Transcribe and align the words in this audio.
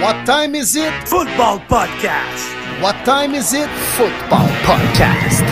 What 0.00 0.24
time 0.26 0.54
is 0.54 0.76
it? 0.76 0.92
Football 1.08 1.58
Podcast. 1.68 2.54
What 2.80 2.94
time 3.04 3.34
is 3.34 3.52
it? 3.52 3.68
Football 3.96 4.48
Podcast. 4.62 5.42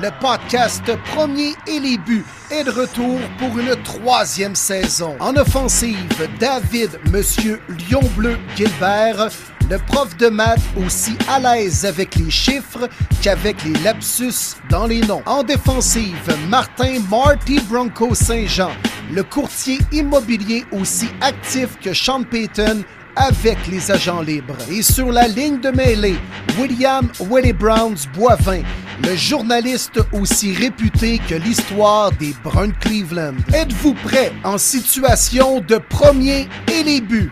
Le 0.00 0.10
podcast 0.20 0.84
Premier 1.14 1.54
et 1.66 1.80
les 1.80 1.98
buts 1.98 2.24
est 2.52 2.62
de 2.62 2.70
retour 2.70 3.18
pour 3.38 3.58
une 3.58 3.74
troisième 3.82 4.54
saison. 4.54 5.16
En 5.18 5.34
offensive, 5.36 6.28
David 6.38 6.90
Monsieur 7.10 7.60
Lion 7.68 8.02
Bleu 8.16 8.38
Gilbert, 8.54 9.30
le 9.70 9.78
prof 9.78 10.16
de 10.16 10.28
maths 10.28 10.60
aussi 10.76 11.16
à 11.28 11.38
l'aise 11.40 11.84
avec 11.84 12.14
les 12.16 12.30
chiffres 12.30 12.88
qu'avec 13.22 13.62
les 13.64 13.78
lapsus 13.82 14.56
dans 14.70 14.86
les 14.86 15.00
noms. 15.00 15.22
En 15.26 15.42
défensive, 15.42 16.36
Martin 16.48 16.98
Marty 17.10 17.60
Bronco 17.68 18.14
Saint-Jean, 18.14 18.70
le 19.12 19.22
courtier 19.22 19.78
immobilier 19.92 20.64
aussi 20.72 21.08
actif 21.20 21.78
que 21.80 21.92
Sean 21.92 22.22
Payton 22.22 22.84
avec 23.16 23.56
les 23.68 23.90
agents 23.90 24.20
libres. 24.20 24.56
Et 24.70 24.82
sur 24.82 25.10
la 25.10 25.26
ligne 25.26 25.58
de 25.60 25.70
mêlée, 25.70 26.18
William 26.58 27.08
Willie 27.30 27.52
Browns 27.52 27.96
Boivin, 28.14 28.62
le 29.02 29.16
journaliste 29.16 30.00
aussi 30.12 30.52
réputé 30.52 31.18
que 31.28 31.34
l'histoire 31.34 32.12
des 32.12 32.34
Bruns 32.44 32.72
Cleveland. 32.80 33.36
Êtes-vous 33.52 33.94
prêt 33.94 34.32
en 34.44 34.58
situation 34.58 35.60
de 35.60 35.78
premier 35.78 36.48
et 36.70 36.82
les 36.82 37.00
buts? 37.00 37.30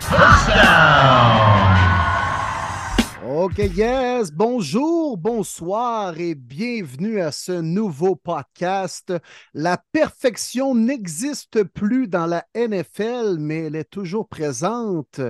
OK, 3.26 3.56
yes. 3.56 4.30
Bonjour, 4.32 5.16
bonsoir 5.16 6.20
et 6.20 6.34
bienvenue 6.34 7.22
à 7.22 7.32
ce 7.32 7.52
nouveau 7.52 8.16
podcast. 8.16 9.14
La 9.54 9.82
perfection 9.92 10.74
n'existe 10.74 11.62
plus 11.62 12.06
dans 12.06 12.26
la 12.26 12.44
NFL, 12.54 13.38
mais 13.38 13.64
elle 13.64 13.76
est 13.76 13.88
toujours 13.88 14.28
présente 14.28 15.22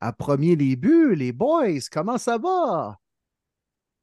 à 0.00 0.12
premier 0.14 0.56
buts. 0.56 1.14
Les 1.14 1.32
boys, 1.32 1.80
comment 1.92 2.16
ça 2.16 2.38
va? 2.38 2.98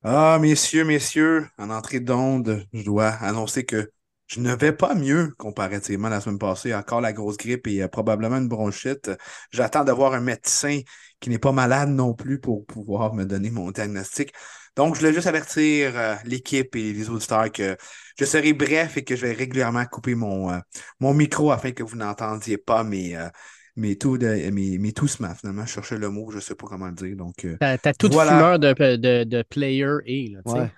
Ah, 0.04 0.38
messieurs, 0.40 0.86
messieurs, 0.86 1.48
en 1.58 1.72
entrée 1.72 2.00
d'onde, 2.00 2.68
je 2.74 2.84
dois 2.84 3.10
annoncer 3.10 3.66
que 3.66 3.92
je 4.28 4.40
ne 4.40 4.56
vais 4.56 4.72
pas 4.72 4.96
mieux 4.96 5.34
comparativement 5.38 6.08
à 6.08 6.12
la 6.12 6.22
semaine 6.22 6.40
passée. 6.40 6.74
Encore 6.74 7.02
la 7.02 7.12
grosse 7.12 7.36
grippe 7.36 7.68
et 7.68 7.84
euh, 7.84 7.90
probablement 7.90 8.38
une 8.38 8.48
bronchite. 8.48 9.12
J'attends 9.52 9.84
d'avoir 9.84 10.14
un 10.14 10.22
médecin 10.22 10.80
qui 11.22 11.30
n'est 11.30 11.40
pas 11.40 11.54
malade 11.54 11.90
non 11.90 12.14
plus 12.14 12.40
pour 12.40 12.66
pouvoir 12.66 13.14
me 13.14 13.26
donner 13.26 13.52
mon 13.52 13.72
diagnostic. 13.72 14.34
Donc, 14.76 14.96
je 14.96 15.00
voulais 15.02 15.14
juste 15.14 15.28
avertir 15.28 15.94
euh, 15.98 16.16
l'équipe 16.26 16.76
et 16.76 16.94
les 16.94 17.10
auditeurs 17.10 17.52
que 17.52 17.78
je 18.18 18.26
serai 18.26 18.54
bref 18.54 18.98
et 18.98 19.04
que 19.04 19.16
je 19.16 19.26
vais 19.26 19.34
régulièrement 19.34 19.86
couper 19.86 20.16
mon, 20.16 20.52
euh, 20.52 20.60
mon 21.00 21.14
micro 21.14 21.52
afin 21.52 21.72
que 21.72 21.84
vous 21.84 21.98
n'entendiez 21.98 22.58
pas 22.58 22.84
mes, 22.84 23.16
euh, 23.16 23.30
mes 23.76 23.98
tout 23.98 24.18
de 24.18 24.28
mes, 24.52 24.80
finalement. 25.36 25.66
Je 25.66 25.72
cherchais 25.72 25.98
le 25.98 26.10
mot, 26.10 26.32
je 26.32 26.38
ne 26.38 26.42
sais 26.42 26.56
pas 26.56 26.68
comment 26.68 26.88
le 26.88 26.94
dire. 26.94 27.16
Donc, 27.16 27.46
euh, 27.46 27.58
T'as 27.60 27.78
t'as 27.78 27.94
toute 27.94 28.14
Voilà. 28.14 28.32
fumeur 28.32 28.60
de, 28.60 28.74
de, 28.96 29.24
de 29.24 29.44
player 29.44 29.86
A, 29.86 30.42
là. 30.42 30.42
Ouais. 30.46 30.70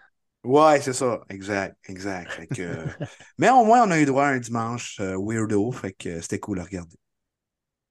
ouais, 0.43 0.81
c'est 0.81 0.93
ça. 0.93 1.21
Exact, 1.29 1.77
exact. 1.87 2.31
Fait 2.31 2.47
que, 2.47 2.85
mais 3.37 3.49
au 3.49 3.63
moins, 3.65 3.87
on 3.87 3.91
a 3.91 3.99
eu 3.99 4.05
droit 4.05 4.25
à 4.25 4.29
un 4.29 4.39
dimanche 4.39 4.97
euh, 4.99 5.15
weirdo. 5.17 5.71
Fait 5.71 5.93
que 5.93 6.21
c'était 6.21 6.39
cool 6.39 6.59
à 6.59 6.63
regarder. 6.63 6.95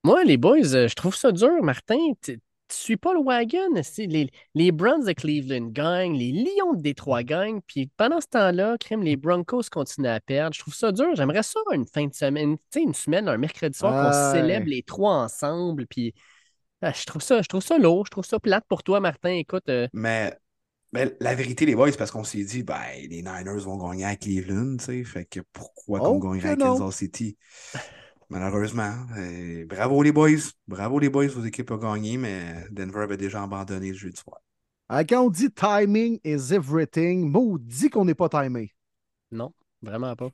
Moi, 0.05 0.25
les 0.25 0.37
boys, 0.37 0.75
euh, 0.75 0.89
je 0.89 0.95
trouve 0.95 1.15
ça 1.15 1.31
dur, 1.33 1.63
Martin. 1.63 1.97
Tu 2.23 2.39
suis 2.71 2.97
pas 2.97 3.13
le 3.13 3.21
wagon. 3.23 3.69
Les, 3.99 4.31
les 4.55 4.73
Browns 4.73 5.05
de 5.05 5.13
Cleveland 5.13 5.69
gagnent, 5.69 6.17
les 6.17 6.33
Lions 6.33 6.73
de 6.73 6.81
Détroit 6.81 7.23
gagnent, 7.23 7.61
puis 7.67 7.89
pendant 7.99 8.21
ce 8.21 8.27
temps-là, 8.29 8.79
crème, 8.79 9.03
les 9.03 9.17
Broncos 9.17 9.65
continuent 9.71 10.09
à 10.09 10.21
perdre. 10.21 10.55
Je 10.55 10.61
trouve 10.61 10.75
ça 10.75 10.91
dur. 10.91 11.15
J'aimerais 11.15 11.43
ça 11.43 11.61
une 11.73 11.87
fin 11.87 12.07
de 12.07 12.15
semaine, 12.15 12.57
tu 12.57 12.65
sais, 12.73 12.83
une 12.83 12.95
semaine, 12.95 13.29
un 13.29 13.37
mercredi 13.37 13.79
soir, 13.79 13.93
qu'on 13.93 14.09
Ouais. 14.09 14.41
célèbre 14.41 14.67
les 14.67 14.83
trois 14.83 15.17
ensemble, 15.25 15.87
puis 15.87 16.15
ah, 16.81 16.93
je 16.93 17.05
trouve 17.05 17.23
ça, 17.23 17.43
je 17.43 17.49
trouve 17.49 17.63
ça 17.63 17.79
lourd, 17.79 18.07
je 18.07 18.11
trouve 18.11 18.25
ça 18.25 18.41
plate 18.41 18.65
pour 18.69 18.83
toi, 18.83 18.99
Martin. 19.01 19.31
Écoute, 19.31 19.69
euh, 19.69 19.87
Mais, 19.93 20.37
mais 20.93 21.15
la 21.21 21.35
vérité, 21.35 21.67
les 21.67 21.75
boys, 21.75 21.91
c'est 21.93 21.99
parce 21.99 22.11
qu'on 22.11 22.25
s'est 22.25 22.43
dit, 22.43 22.63
ben, 22.63 22.81
les 23.09 23.23
Niners 23.23 23.61
vont 23.61 23.77
gagner 23.77 24.07
à 24.07 24.17
Cleveland, 24.17 24.79
tu 24.79 24.85
sais. 24.85 25.05
Fait 25.05 25.27
que 25.27 25.41
pourquoi 25.53 26.01
Oh, 26.03 26.19
qu'on 26.19 26.31
gagnerait 26.31 26.51
à. 26.53 26.57
Kansas 26.57 26.97
City? 26.97 27.37
Malheureusement. 28.33 28.95
bravo 29.67 30.03
les 30.03 30.13
boys. 30.13 30.53
Bravo 30.67 30.99
les 30.99 31.11
boys, 31.11 31.27
vos 31.29 31.45
équipes 31.45 31.71
ont 31.71 31.77
gagné, 31.77 32.17
mais 32.17 32.65
Denver 32.71 33.01
avait 33.01 33.19
déjà 33.19 33.43
abandonné 33.43 33.89
le 33.89 33.95
jeudi 33.95 34.17
soir. 34.17 34.41
Quand 35.09 35.23
on 35.23 35.31
dit 35.31 35.51
timing 35.51 36.19
is 36.25 36.53
everything, 36.53 37.31
maudit 37.31 37.91
qu'on 37.91 38.05
n'est 38.05 38.15
pas 38.15 38.29
timé. 38.29 38.73
non, 39.31 39.53
vraiment 39.83 40.17
pas. 40.17 40.31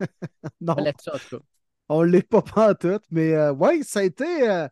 Non, 0.60 0.74
Pas 0.74 0.82
en 0.82 1.18
tout 1.18 1.40
on 1.88 2.02
ne 2.02 2.08
l'est 2.08 2.22
pas 2.28 2.42
pantoute, 2.42 3.04
mais 3.10 3.32
euh, 3.34 3.52
ouais, 3.52 3.82
ça 3.82 4.00
a 4.00 4.02
été 4.02 4.48
euh, 4.48 4.66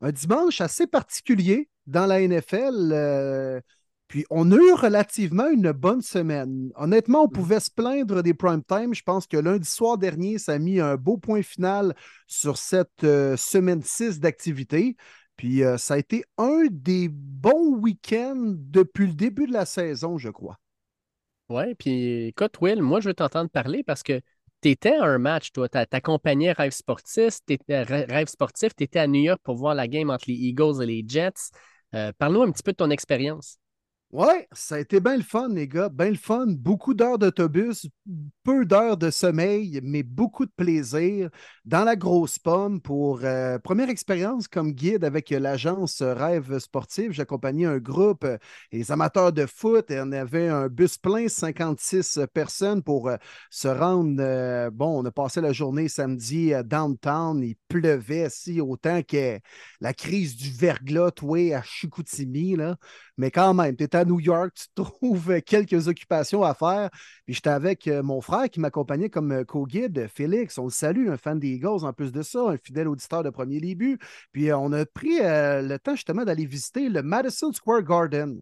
un 0.00 0.12
dimanche 0.12 0.60
assez 0.60 0.86
particulier 0.86 1.68
dans 1.86 2.06
la 2.06 2.20
NFL. 2.20 2.90
euh, 2.92 3.60
puis 4.14 4.24
on 4.30 4.52
a 4.52 4.54
eu 4.54 4.72
relativement 4.74 5.48
une 5.48 5.72
bonne 5.72 6.00
semaine. 6.00 6.70
Honnêtement, 6.76 7.24
on 7.24 7.28
pouvait 7.28 7.58
se 7.58 7.68
plaindre 7.68 8.22
des 8.22 8.32
prime 8.32 8.62
time. 8.62 8.94
Je 8.94 9.02
pense 9.02 9.26
que 9.26 9.36
lundi 9.36 9.68
soir 9.68 9.98
dernier, 9.98 10.38
ça 10.38 10.52
a 10.52 10.58
mis 10.60 10.78
un 10.78 10.94
beau 10.94 11.16
point 11.16 11.42
final 11.42 11.96
sur 12.28 12.56
cette 12.56 13.02
euh, 13.02 13.36
semaine 13.36 13.82
6 13.82 14.20
d'activité. 14.20 14.94
Puis 15.36 15.64
euh, 15.64 15.78
ça 15.78 15.94
a 15.94 15.98
été 15.98 16.22
un 16.38 16.66
des 16.70 17.08
bons 17.10 17.74
week-ends 17.78 18.54
depuis 18.56 19.08
le 19.08 19.14
début 19.14 19.48
de 19.48 19.52
la 19.52 19.66
saison, 19.66 20.16
je 20.16 20.28
crois. 20.28 20.60
Ouais, 21.48 21.74
puis 21.74 22.26
écoute, 22.26 22.60
Will, 22.60 22.82
moi, 22.82 23.00
je 23.00 23.08
veux 23.08 23.14
t'entendre 23.14 23.50
parler 23.50 23.82
parce 23.82 24.04
que 24.04 24.20
tu 24.62 24.68
étais 24.68 24.94
à 24.94 25.06
un 25.06 25.18
match, 25.18 25.50
toi. 25.50 25.68
Tu 25.68 25.76
accompagné 25.90 26.52
Rêve 26.52 26.70
Sportif, 26.70 27.38
t'étais- 27.44 27.82
Rêve 27.82 28.28
Sportif, 28.28 28.76
tu 28.76 28.84
étais 28.84 29.00
à 29.00 29.08
New 29.08 29.22
York 29.22 29.40
pour 29.42 29.56
voir 29.56 29.74
la 29.74 29.88
game 29.88 30.10
entre 30.10 30.26
les 30.28 30.34
Eagles 30.34 30.84
et 30.84 30.86
les 30.86 31.04
Jets. 31.04 31.50
Euh, 31.96 32.12
Parle-nous 32.16 32.42
un 32.42 32.52
petit 32.52 32.62
peu 32.62 32.70
de 32.70 32.76
ton 32.76 32.90
expérience. 32.90 33.58
Ouais, 34.14 34.46
ça 34.52 34.76
a 34.76 34.78
été 34.78 35.00
bien 35.00 35.16
le 35.16 35.24
fun, 35.24 35.48
les 35.48 35.66
gars. 35.66 35.88
Bien 35.88 36.10
le 36.10 36.14
fun. 36.14 36.46
Beaucoup 36.46 36.94
d'heures 36.94 37.18
d'autobus, 37.18 37.88
peu 38.44 38.64
d'heures 38.64 38.96
de 38.96 39.10
sommeil, 39.10 39.80
mais 39.82 40.04
beaucoup 40.04 40.46
de 40.46 40.52
plaisir 40.56 41.30
dans 41.64 41.82
la 41.82 41.96
grosse 41.96 42.38
pomme 42.38 42.80
pour 42.80 43.24
euh, 43.24 43.58
première 43.58 43.88
expérience 43.88 44.46
comme 44.46 44.70
guide 44.70 45.02
avec 45.02 45.30
l'agence 45.30 46.00
Rêve 46.00 46.60
Sportif. 46.60 47.10
J'accompagnais 47.10 47.64
un 47.64 47.78
groupe, 47.78 48.22
euh, 48.22 48.38
les 48.70 48.92
amateurs 48.92 49.32
de 49.32 49.46
foot, 49.46 49.90
et 49.90 50.00
on 50.00 50.12
avait 50.12 50.46
un 50.46 50.68
bus 50.68 50.96
plein, 50.96 51.26
56 51.26 52.20
personnes 52.32 52.84
pour 52.84 53.08
euh, 53.08 53.16
se 53.50 53.66
rendre. 53.66 54.70
bon, 54.70 55.00
on 55.00 55.04
a 55.06 55.10
passé 55.10 55.40
la 55.40 55.52
journée 55.52 55.88
samedi 55.88 56.54
à 56.54 56.62
downtown. 56.62 57.42
Il 57.42 57.56
pleuvait 57.66 58.28
si 58.30 58.60
autant 58.60 59.02
que 59.02 59.40
la 59.80 59.92
crise 59.92 60.36
du 60.36 60.52
verglas, 60.52 61.10
toi, 61.10 61.56
à 61.56 61.62
Chicoutimi, 61.64 62.54
là. 62.54 62.76
Mais 63.16 63.30
quand 63.30 63.54
même, 63.54 63.76
tu 63.76 63.84
es 63.84 63.96
à 63.96 64.04
New 64.04 64.18
York, 64.18 64.52
tu 64.54 64.66
trouves 64.74 65.40
quelques 65.46 65.88
occupations 65.88 66.42
à 66.42 66.54
faire. 66.54 66.90
Puis 67.24 67.34
j'étais 67.34 67.50
avec 67.50 67.86
euh, 67.86 68.02
mon 68.02 68.20
frère 68.20 68.48
qui 68.50 68.60
m'accompagnait 68.60 69.10
comme 69.10 69.32
euh, 69.32 69.44
co-guide, 69.44 70.08
Félix. 70.12 70.58
On 70.58 70.64
le 70.64 70.70
salue, 70.70 71.08
un 71.08 71.16
fan 71.16 71.38
des 71.38 71.50
Eagles 71.50 71.84
en 71.84 71.92
plus 71.92 72.12
de 72.12 72.22
ça, 72.22 72.40
un 72.48 72.56
fidèle 72.56 72.88
auditeur 72.88 73.22
de 73.22 73.30
premier 73.30 73.60
début. 73.60 73.98
Puis 74.32 74.50
euh, 74.50 74.58
on 74.58 74.72
a 74.72 74.84
pris 74.84 75.20
euh, 75.20 75.62
le 75.62 75.78
temps 75.78 75.94
justement 75.94 76.24
d'aller 76.24 76.46
visiter 76.46 76.88
le 76.88 77.02
Madison 77.02 77.52
Square 77.52 77.82
Garden. 77.82 78.40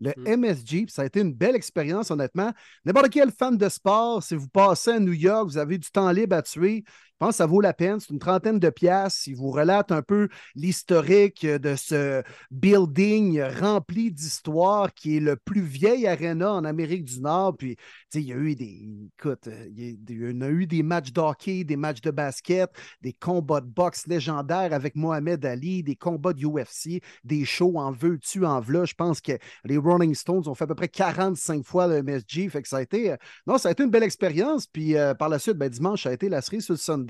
Le 0.00 0.12
MSG, 0.26 0.84
puis 0.84 0.90
ça 0.90 1.02
a 1.02 1.04
été 1.06 1.20
une 1.20 1.32
belle 1.32 1.54
expérience, 1.54 2.10
honnêtement. 2.10 2.52
N'importe 2.84 3.10
quel 3.10 3.30
fan 3.30 3.56
de 3.56 3.68
sport, 3.68 4.22
si 4.22 4.34
vous 4.34 4.48
passez 4.48 4.90
à 4.90 4.98
New 4.98 5.12
York, 5.12 5.46
vous 5.46 5.56
avez 5.56 5.78
du 5.78 5.88
temps 5.88 6.10
libre 6.10 6.36
à 6.36 6.42
tuer, 6.42 6.84
je 7.14 7.26
pense 7.26 7.30
que 7.30 7.36
ça 7.36 7.46
vaut 7.46 7.60
la 7.60 7.72
peine. 7.72 8.00
C'est 8.00 8.10
une 8.12 8.18
trentaine 8.18 8.58
de 8.58 8.70
piastres. 8.70 9.28
Il 9.28 9.36
vous 9.36 9.50
relate 9.50 9.92
un 9.92 10.02
peu 10.02 10.28
l'historique 10.56 11.46
de 11.46 11.76
ce 11.76 12.22
building 12.50 13.40
rempli 13.60 14.10
d'histoire 14.10 14.92
qui 14.94 15.16
est 15.16 15.20
le 15.20 15.36
plus 15.36 15.62
vieil 15.62 16.06
arena 16.06 16.52
en 16.52 16.64
Amérique 16.64 17.04
du 17.04 17.20
Nord. 17.20 17.56
Puis, 17.56 17.76
il 18.14 18.20
y 18.22 18.32
a 18.32 18.36
eu 18.36 18.54
des. 18.56 18.88
Écoute, 19.18 19.46
euh, 19.46 19.66
il 19.76 19.80
y 19.80 19.88
a- 19.90 19.94
il 20.08 20.30
y 20.30 20.36
en 20.36 20.40
a 20.40 20.48
eu 20.48 20.66
des 20.66 20.82
matchs 20.82 21.12
d'hockey, 21.12 21.62
des 21.64 21.76
matchs 21.76 22.00
de 22.00 22.10
basket, 22.10 22.70
des 23.00 23.12
combats 23.12 23.60
de 23.60 23.66
boxe 23.66 24.06
légendaires 24.06 24.72
avec 24.72 24.96
Mohamed 24.96 25.44
Ali, 25.44 25.82
des 25.82 25.96
combats 25.96 26.32
de 26.32 26.44
UFC, 26.44 27.00
des 27.22 27.44
shows 27.44 27.78
en 27.78 27.92
veux-tu, 27.92 28.44
en 28.44 28.60
v'là. 28.60 28.84
Je 28.84 28.94
pense 28.94 29.20
que 29.20 29.32
les 29.64 29.76
Rolling 29.76 30.14
Stones 30.14 30.48
ont 30.48 30.54
fait 30.54 30.64
à 30.64 30.66
peu 30.66 30.74
près 30.74 30.88
45 30.88 31.64
fois 31.64 31.86
le 31.86 31.98
MSG. 31.98 32.48
Fait 32.48 32.62
que 32.62 32.68
ça 32.68 32.78
a 32.78 32.82
été. 32.82 33.12
euh, 33.12 33.16
non, 33.46 33.56
ça 33.58 33.68
a 33.68 33.72
été 33.72 33.84
une 33.84 33.90
belle 33.90 34.02
expérience. 34.02 34.66
Puis 34.66 34.96
euh, 34.96 35.14
par 35.14 35.28
la 35.28 35.38
suite, 35.38 35.56
ben, 35.56 35.68
dimanche, 35.68 36.02
ça 36.04 36.08
a 36.10 36.12
été 36.12 36.28
la 36.28 36.40
cerise 36.42 36.64
sur 36.64 36.74
le 36.74 36.78
Sunday. 36.78 37.03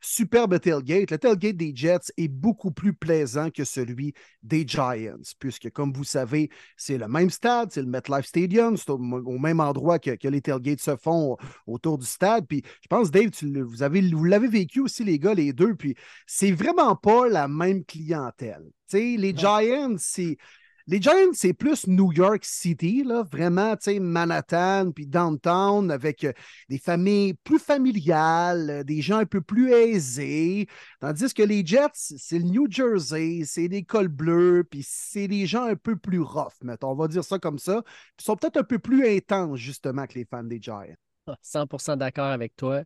Superbe 0.00 0.58
tailgate. 0.60 1.10
Le 1.10 1.18
tailgate 1.18 1.56
des 1.56 1.72
Jets 1.74 2.12
est 2.16 2.28
beaucoup 2.28 2.70
plus 2.70 2.92
plaisant 2.94 3.50
que 3.50 3.64
celui 3.64 4.14
des 4.42 4.66
Giants, 4.66 5.16
puisque, 5.38 5.70
comme 5.70 5.92
vous 5.92 6.04
savez, 6.04 6.50
c'est 6.76 6.98
le 6.98 7.08
même 7.08 7.30
stade, 7.30 7.70
c'est 7.72 7.82
le 7.82 7.88
MetLife 7.88 8.26
Stadium, 8.26 8.76
c'est 8.76 8.90
au, 8.90 8.96
au 8.98 9.38
même 9.38 9.60
endroit 9.60 9.98
que, 9.98 10.10
que 10.16 10.28
les 10.28 10.40
tailgates 10.40 10.80
se 10.80 10.96
font 10.96 11.36
autour 11.66 11.98
du 11.98 12.06
stade. 12.06 12.46
Puis 12.46 12.62
je 12.82 12.88
pense, 12.88 13.10
Dave, 13.10 13.30
tu 13.30 13.46
le- 13.46 13.62
vous 13.62 13.82
avez, 13.82 14.00
vous 14.00 14.24
l'avez 14.24 14.48
vécu 14.48 14.80
aussi, 14.80 15.04
les 15.04 15.18
gars, 15.18 15.34
les 15.34 15.52
deux. 15.52 15.74
Puis 15.74 15.94
c'est 16.26 16.52
vraiment 16.52 16.96
pas 16.96 17.28
la 17.28 17.48
même 17.48 17.84
clientèle. 17.84 18.64
Les 18.92 19.34
Giants, 19.36 19.96
c'est 19.98 20.36
les 20.86 21.00
Giants, 21.00 21.32
c'est 21.32 21.54
plus 21.54 21.86
New 21.86 22.12
York 22.12 22.44
City, 22.44 23.04
là, 23.04 23.22
vraiment, 23.22 23.74
tu 23.74 23.84
sais, 23.84 24.00
Manhattan, 24.00 24.92
puis 24.92 25.06
downtown, 25.06 25.90
avec 25.90 26.24
euh, 26.24 26.32
des 26.68 26.76
familles 26.78 27.32
plus 27.42 27.58
familiales, 27.58 28.68
euh, 28.68 28.84
des 28.84 29.00
gens 29.00 29.16
un 29.18 29.24
peu 29.24 29.40
plus 29.40 29.72
aisés. 29.72 30.66
Tandis 31.00 31.32
que 31.32 31.42
les 31.42 31.64
Jets, 31.64 31.88
c'est 31.94 32.38
le 32.38 32.44
New 32.44 32.70
Jersey, 32.70 33.44
c'est 33.46 33.68
des 33.68 33.82
cols 33.82 34.08
bleus, 34.08 34.64
puis 34.70 34.84
c'est 34.86 35.26
des 35.26 35.46
gens 35.46 35.64
un 35.64 35.76
peu 35.76 35.96
plus 35.96 36.20
rough, 36.20 36.52
mettons, 36.62 36.90
on 36.90 36.94
va 36.94 37.08
dire 37.08 37.24
ça 37.24 37.38
comme 37.38 37.58
ça. 37.58 37.82
Ils 38.18 38.24
sont 38.24 38.36
peut-être 38.36 38.58
un 38.58 38.64
peu 38.64 38.78
plus 38.78 39.08
intenses, 39.08 39.58
justement, 39.58 40.06
que 40.06 40.18
les 40.18 40.26
fans 40.26 40.44
des 40.44 40.60
Giants. 40.60 40.84
100% 41.40 41.92
ah, 41.92 41.96
d'accord 41.96 42.26
avec 42.26 42.56
toi. 42.56 42.82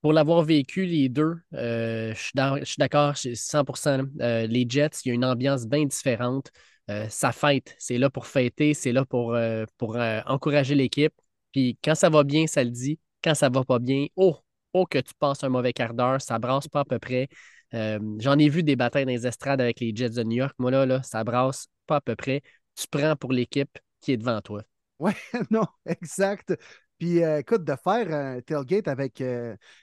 Pour 0.00 0.12
l'avoir 0.12 0.42
vécu, 0.44 0.86
les 0.86 1.08
deux, 1.08 1.34
euh, 1.54 2.14
je 2.14 2.64
suis 2.64 2.78
d'accord, 2.78 3.16
100%. 3.16 4.06
les 4.16 4.66
Jets, 4.68 5.00
il 5.04 5.08
y 5.08 5.10
a 5.10 5.14
une 5.14 5.24
ambiance 5.24 5.66
bien 5.66 5.84
différente. 5.84 6.52
Euh, 6.90 7.08
ça 7.08 7.32
fête. 7.32 7.74
C'est 7.78 7.98
là 7.98 8.10
pour 8.10 8.26
fêter, 8.26 8.74
c'est 8.74 8.92
là 8.92 9.04
pour, 9.04 9.34
euh, 9.34 9.64
euh, 9.82 10.20
encourager 10.26 10.74
l'équipe. 10.74 11.14
Puis 11.52 11.78
quand 11.82 11.94
ça 11.94 12.10
va 12.10 12.24
bien, 12.24 12.46
ça 12.46 12.64
le 12.64 12.70
dit. 12.70 12.98
Quand 13.22 13.34
ça 13.34 13.48
va 13.48 13.64
pas 13.64 13.78
bien, 13.78 14.06
oh, 14.16 14.36
oh 14.72 14.86
que 14.86 14.98
tu 14.98 15.12
passes 15.18 15.44
un 15.44 15.50
mauvais 15.50 15.72
quart 15.72 15.94
d'heure, 15.94 16.20
ça 16.20 16.38
brasse 16.38 16.68
pas 16.68 16.80
à 16.80 16.84
peu 16.84 16.98
près. 16.98 17.28
J'en 17.72 18.38
ai 18.38 18.48
vu 18.48 18.62
des 18.64 18.76
batailles 18.76 19.04
dans 19.04 19.12
les 19.12 19.26
estrades 19.26 19.60
avec 19.60 19.78
les 19.80 19.94
Jets 19.94 20.10
de 20.10 20.22
New 20.24 20.36
York. 20.38 20.54
Moi, 20.58 20.70
là, 20.70 20.86
là 20.86 21.02
ça 21.02 21.22
brasse 21.22 21.68
pas 21.86 21.96
à 21.96 22.00
peu 22.00 22.16
près. 22.16 22.42
Tu 22.74 22.86
prends 22.88 23.14
pour 23.16 23.32
l'équipe 23.32 23.78
qui 24.00 24.12
est 24.12 24.16
devant 24.16 24.40
toi. 24.40 24.62
Oui, 24.98 25.12
non, 25.50 25.66
exact. 25.86 26.56
Puis 27.00 27.24
euh, 27.24 27.38
écoute, 27.38 27.64
de 27.64 27.74
faire 27.82 28.12
un 28.12 28.42
tailgate 28.42 28.86
avec 28.86 29.24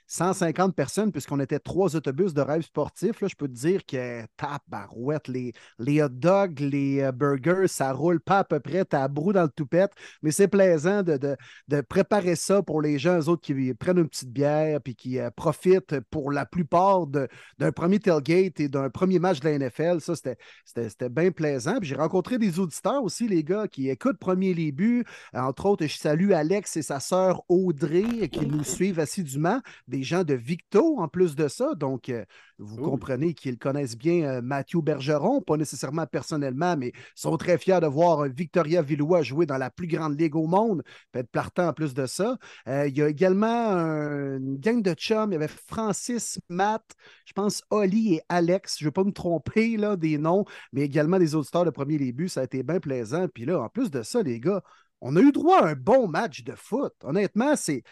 150 0.06 0.70
euh, 0.70 0.72
personnes, 0.72 1.10
puisqu'on 1.10 1.40
était 1.40 1.58
trois 1.58 1.96
autobus 1.96 2.32
de 2.32 2.40
rêve 2.40 2.62
sportif, 2.62 3.20
là, 3.20 3.26
je 3.26 3.34
peux 3.34 3.48
te 3.48 3.54
dire 3.54 3.84
que 3.84 4.22
tape, 4.36 4.62
barouette, 4.68 5.26
les, 5.26 5.52
les 5.80 6.00
hot 6.00 6.10
dogs, 6.10 6.60
les 6.60 7.00
euh, 7.00 7.10
burgers, 7.10 7.66
ça 7.66 7.92
roule 7.92 8.20
pas 8.20 8.38
à 8.38 8.44
peu 8.44 8.60
près, 8.60 8.84
t'as 8.84 9.08
brou 9.08 9.32
dans 9.32 9.42
le 9.42 9.48
toupette, 9.48 9.90
mais 10.22 10.30
c'est 10.30 10.46
plaisant 10.46 11.02
de, 11.02 11.18
de, 11.66 11.80
préparer 11.80 12.36
ça 12.36 12.62
pour 12.62 12.80
les 12.80 13.00
gens, 13.00 13.18
eux 13.18 13.28
autres 13.28 13.42
qui 13.42 13.74
prennent 13.74 13.98
une 13.98 14.08
petite 14.08 14.32
bière 14.32 14.80
puis 14.80 14.94
qui 14.94 15.18
profitent 15.34 15.98
pour 16.12 16.30
la 16.30 16.46
plupart 16.46 17.08
d'un 17.08 17.72
premier 17.72 17.98
tailgate 17.98 18.60
et 18.60 18.68
d'un 18.68 18.90
premier 18.90 19.18
match 19.18 19.40
de 19.40 19.48
la 19.48 19.58
NFL. 19.58 20.00
Ça, 20.00 20.14
c'était 20.14 21.08
bien 21.08 21.32
plaisant. 21.32 21.78
Puis 21.80 21.88
j'ai 21.88 21.94
rencontré 21.96 22.38
des 22.38 22.60
auditeurs 22.60 23.02
aussi, 23.02 23.26
les 23.26 23.42
gars, 23.42 23.66
qui 23.66 23.88
écoutent 23.88 24.18
Premier 24.18 24.54
Les 24.54 24.70
Buts. 24.70 25.04
Entre 25.34 25.66
autres, 25.66 25.86
je 25.86 25.96
salue 25.96 26.30
Alex 26.30 26.76
et 26.76 26.82
sa 26.82 27.00
sœur 27.08 27.42
Audrey 27.48 28.28
qui 28.28 28.46
nous 28.46 28.64
suivent 28.64 29.00
assidûment, 29.00 29.60
des 29.86 30.02
gens 30.02 30.24
de 30.24 30.34
Victo 30.34 30.98
en 30.98 31.08
plus 31.08 31.34
de 31.34 31.48
ça. 31.48 31.74
Donc, 31.74 32.10
euh, 32.10 32.24
vous 32.58 32.76
comprenez 32.76 33.34
qu'ils 33.34 33.56
connaissent 33.56 33.96
bien 33.96 34.24
euh, 34.24 34.42
Mathieu 34.42 34.80
Bergeron, 34.82 35.40
pas 35.40 35.56
nécessairement 35.56 36.06
personnellement, 36.06 36.76
mais 36.76 36.92
sont 37.14 37.36
très 37.36 37.56
fiers 37.56 37.80
de 37.80 37.86
voir 37.86 38.24
Victoria 38.24 38.82
Villois 38.82 39.22
jouer 39.22 39.46
dans 39.46 39.56
la 39.56 39.70
plus 39.70 39.86
grande 39.86 40.20
ligue 40.20 40.36
au 40.36 40.46
monde. 40.46 40.82
Peut-être 41.12 41.30
partant 41.30 41.68
en 41.68 41.72
plus 41.72 41.94
de 41.94 42.04
ça. 42.04 42.36
Euh, 42.66 42.88
il 42.88 42.98
y 42.98 43.02
a 43.02 43.08
également 43.08 43.48
une 43.48 44.58
gang 44.58 44.82
de 44.82 44.92
chums. 44.92 45.30
Il 45.30 45.34
y 45.34 45.36
avait 45.36 45.48
Francis, 45.48 46.38
Matt, 46.48 46.84
je 47.24 47.32
pense 47.32 47.62
Oli 47.70 48.14
et 48.14 48.22
Alex. 48.28 48.76
Je 48.78 48.84
ne 48.84 48.88
vais 48.88 48.92
pas 48.92 49.04
me 49.04 49.12
tromper 49.12 49.76
là, 49.76 49.96
des 49.96 50.18
noms, 50.18 50.44
mais 50.72 50.82
également 50.82 51.18
des 51.18 51.34
auditeurs 51.34 51.64
de 51.64 51.70
premier 51.70 51.96
début. 51.96 52.28
Ça 52.28 52.40
a 52.40 52.44
été 52.44 52.62
bien 52.62 52.80
plaisant. 52.80 53.28
Puis 53.32 53.46
là, 53.46 53.60
en 53.60 53.68
plus 53.68 53.90
de 53.90 54.02
ça, 54.02 54.22
les 54.22 54.40
gars, 54.40 54.62
on 55.00 55.16
a 55.16 55.20
eu 55.20 55.32
droit 55.32 55.60
à 55.60 55.68
un 55.68 55.74
bon 55.74 56.08
match 56.08 56.42
de 56.44 56.54
foot. 56.54 56.94
Honnêtement, 57.04 57.54
c'est 57.56 57.82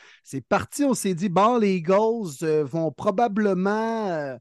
parti. 0.48 0.84
On 0.84 0.94
s'est 0.94 1.14
dit, 1.14 1.28
bon, 1.28 1.58
les 1.58 1.76
Eagles 1.76 2.42
euh, 2.42 2.64
vont 2.64 2.90
probablement 2.90 4.08
euh, 4.08 4.36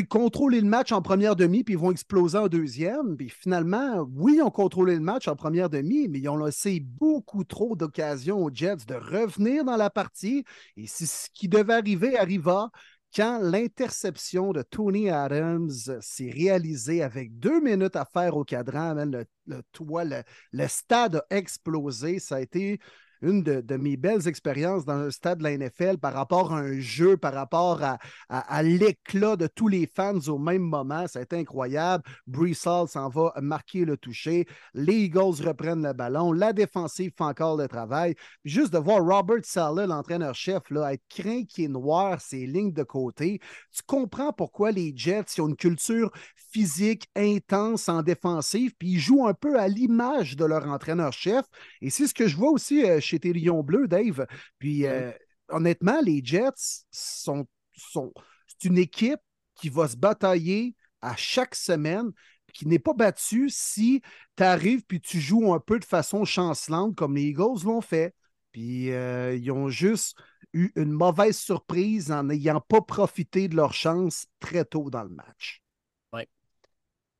contrôler 0.00 0.60
le 0.60 0.66
match 0.66 0.90
en 0.92 1.02
première 1.02 1.36
demi, 1.36 1.64
puis 1.64 1.74
ils 1.74 1.78
vont 1.78 1.90
exploser 1.90 2.38
en 2.38 2.48
deuxième. 2.48 3.16
Puis 3.16 3.28
finalement, 3.28 4.08
oui, 4.14 4.36
ils 4.36 4.42
ont 4.42 4.50
contrôlé 4.50 4.94
le 4.94 5.00
match 5.00 5.28
en 5.28 5.36
première 5.36 5.68
demi, 5.68 6.08
mais 6.08 6.20
ils 6.20 6.28
ont 6.28 6.42
laissé 6.42 6.80
beaucoup 6.80 7.44
trop 7.44 7.76
d'occasions 7.76 8.42
aux 8.42 8.50
Jets 8.52 8.86
de 8.86 8.94
revenir 8.94 9.64
dans 9.64 9.76
la 9.76 9.90
partie. 9.90 10.44
Et 10.76 10.86
si 10.86 11.06
ce 11.06 11.28
qui 11.34 11.48
devait 11.48 11.74
arriver 11.74 12.16
arriva, 12.18 12.70
quand 13.14 13.38
l'interception 13.40 14.52
de 14.52 14.62
Tony 14.62 15.10
Adams 15.10 15.70
s'est 16.00 16.30
réalisée 16.30 17.02
avec 17.02 17.38
deux 17.38 17.60
minutes 17.60 17.96
à 17.96 18.04
faire 18.04 18.36
au 18.36 18.44
cadran, 18.44 18.94
le, 18.94 19.62
toit, 19.72 20.04
le, 20.04 20.68
stade 20.68 21.16
a 21.16 21.36
explosé. 21.36 22.18
Ça 22.18 22.36
a 22.36 22.40
été 22.40 22.78
une 23.22 23.42
de, 23.42 23.76
mes 23.76 23.96
belles 23.96 24.28
expériences 24.28 24.84
dans 24.84 24.98
le 24.98 25.10
stade 25.10 25.38
de 25.38 25.44
la 25.44 25.56
NFL 25.56 25.98
par 25.98 26.12
rapport 26.12 26.52
à 26.52 26.58
un 26.58 26.78
jeu, 26.78 27.16
par 27.16 27.32
rapport 27.32 27.80
à, 28.28 28.62
l'éclat 28.62 29.36
de 29.36 29.46
tous 29.46 29.68
les 29.68 29.86
fans 29.86 30.18
au 30.28 30.38
même 30.38 30.62
moment. 30.62 31.06
Ça 31.08 31.20
a 31.20 31.22
été 31.22 31.36
incroyable. 31.36 32.04
Hall 32.36 32.54
s'en 32.88 33.08
va 33.08 33.32
marquer 33.40 33.84
le 33.84 33.96
toucher. 33.96 34.46
Les 34.74 35.04
Eagles 35.04 35.46
reprennent 35.46 35.82
le 35.82 35.92
ballon. 35.92 36.32
La 36.32 36.52
défensive 36.52 37.12
fait 37.16 37.24
encore 37.24 37.56
le 37.56 37.68
travail. 37.68 38.14
juste 38.44 38.72
de 38.72 38.78
voir 38.78 39.04
Robert 39.04 39.44
Saleh, 39.44 39.86
l'entraîneur-chef, 39.86 40.62
être 40.70 41.02
craint 41.08 41.44
qui 41.44 41.64
est 41.64 41.68
noir, 41.68 42.20
ses 42.20 42.46
lignes 42.46 42.72
de 42.72 42.82
côté, 42.82 43.40
tu 43.72 43.82
comprends 43.86 44.32
pourquoi 44.32 44.70
les 44.70 44.92
Jets 44.94 45.40
ont 45.40 45.48
une 45.48 45.56
culture 45.56 46.10
physique 46.52 47.08
intense 47.16 47.88
en 47.88 48.02
défensive, 48.02 48.72
puis 48.78 48.92
ils 48.92 48.98
jouent 48.98 49.26
un 49.26 49.34
peu 49.34 49.58
à 49.58 49.68
l'image 49.68 50.36
de 50.36 50.44
leur 50.44 50.66
entraîneur-chef. 50.66 51.46
Et 51.80 51.90
c'est 51.90 52.06
ce 52.06 52.14
que 52.14 52.28
je 52.28 52.36
vois 52.36 52.50
aussi 52.50 52.84
euh, 52.84 53.00
chez 53.12 53.20
tes 53.20 53.32
Lions 53.32 53.62
bleus, 53.62 53.88
Dave. 53.88 54.26
Puis 54.58 54.86
euh, 54.86 55.12
honnêtement, 55.48 56.00
les 56.02 56.22
Jets 56.24 56.84
sont, 56.90 57.46
sont 57.76 58.12
c'est 58.46 58.68
une 58.68 58.78
équipe 58.78 59.20
qui 59.54 59.68
va 59.68 59.86
se 59.86 59.96
batailler 59.96 60.74
à 61.02 61.14
chaque 61.16 61.54
semaine, 61.54 62.10
qui 62.54 62.66
n'est 62.66 62.78
pas 62.78 62.94
battue 62.94 63.50
si 63.50 64.02
tu 64.36 64.42
arrives 64.42 64.82
puis 64.84 65.00
tu 65.00 65.20
joues 65.20 65.52
un 65.52 65.60
peu 65.60 65.78
de 65.78 65.84
façon 65.84 66.24
chancelante 66.24 66.94
comme 66.94 67.16
les 67.16 67.24
Eagles 67.24 67.64
l'ont 67.64 67.80
fait. 67.80 68.14
Puis 68.50 68.90
euh, 68.92 69.34
ils 69.34 69.50
ont 69.50 69.68
juste 69.68 70.16
eu 70.54 70.70
une 70.76 70.92
mauvaise 70.92 71.38
surprise 71.38 72.12
en 72.12 72.24
n'ayant 72.24 72.60
pas 72.60 72.80
profité 72.80 73.48
de 73.48 73.56
leur 73.56 73.72
chance 73.74 74.26
très 74.40 74.64
tôt 74.64 74.90
dans 74.90 75.02
le 75.02 75.10
match. 75.10 75.62
Oui. 76.12 76.22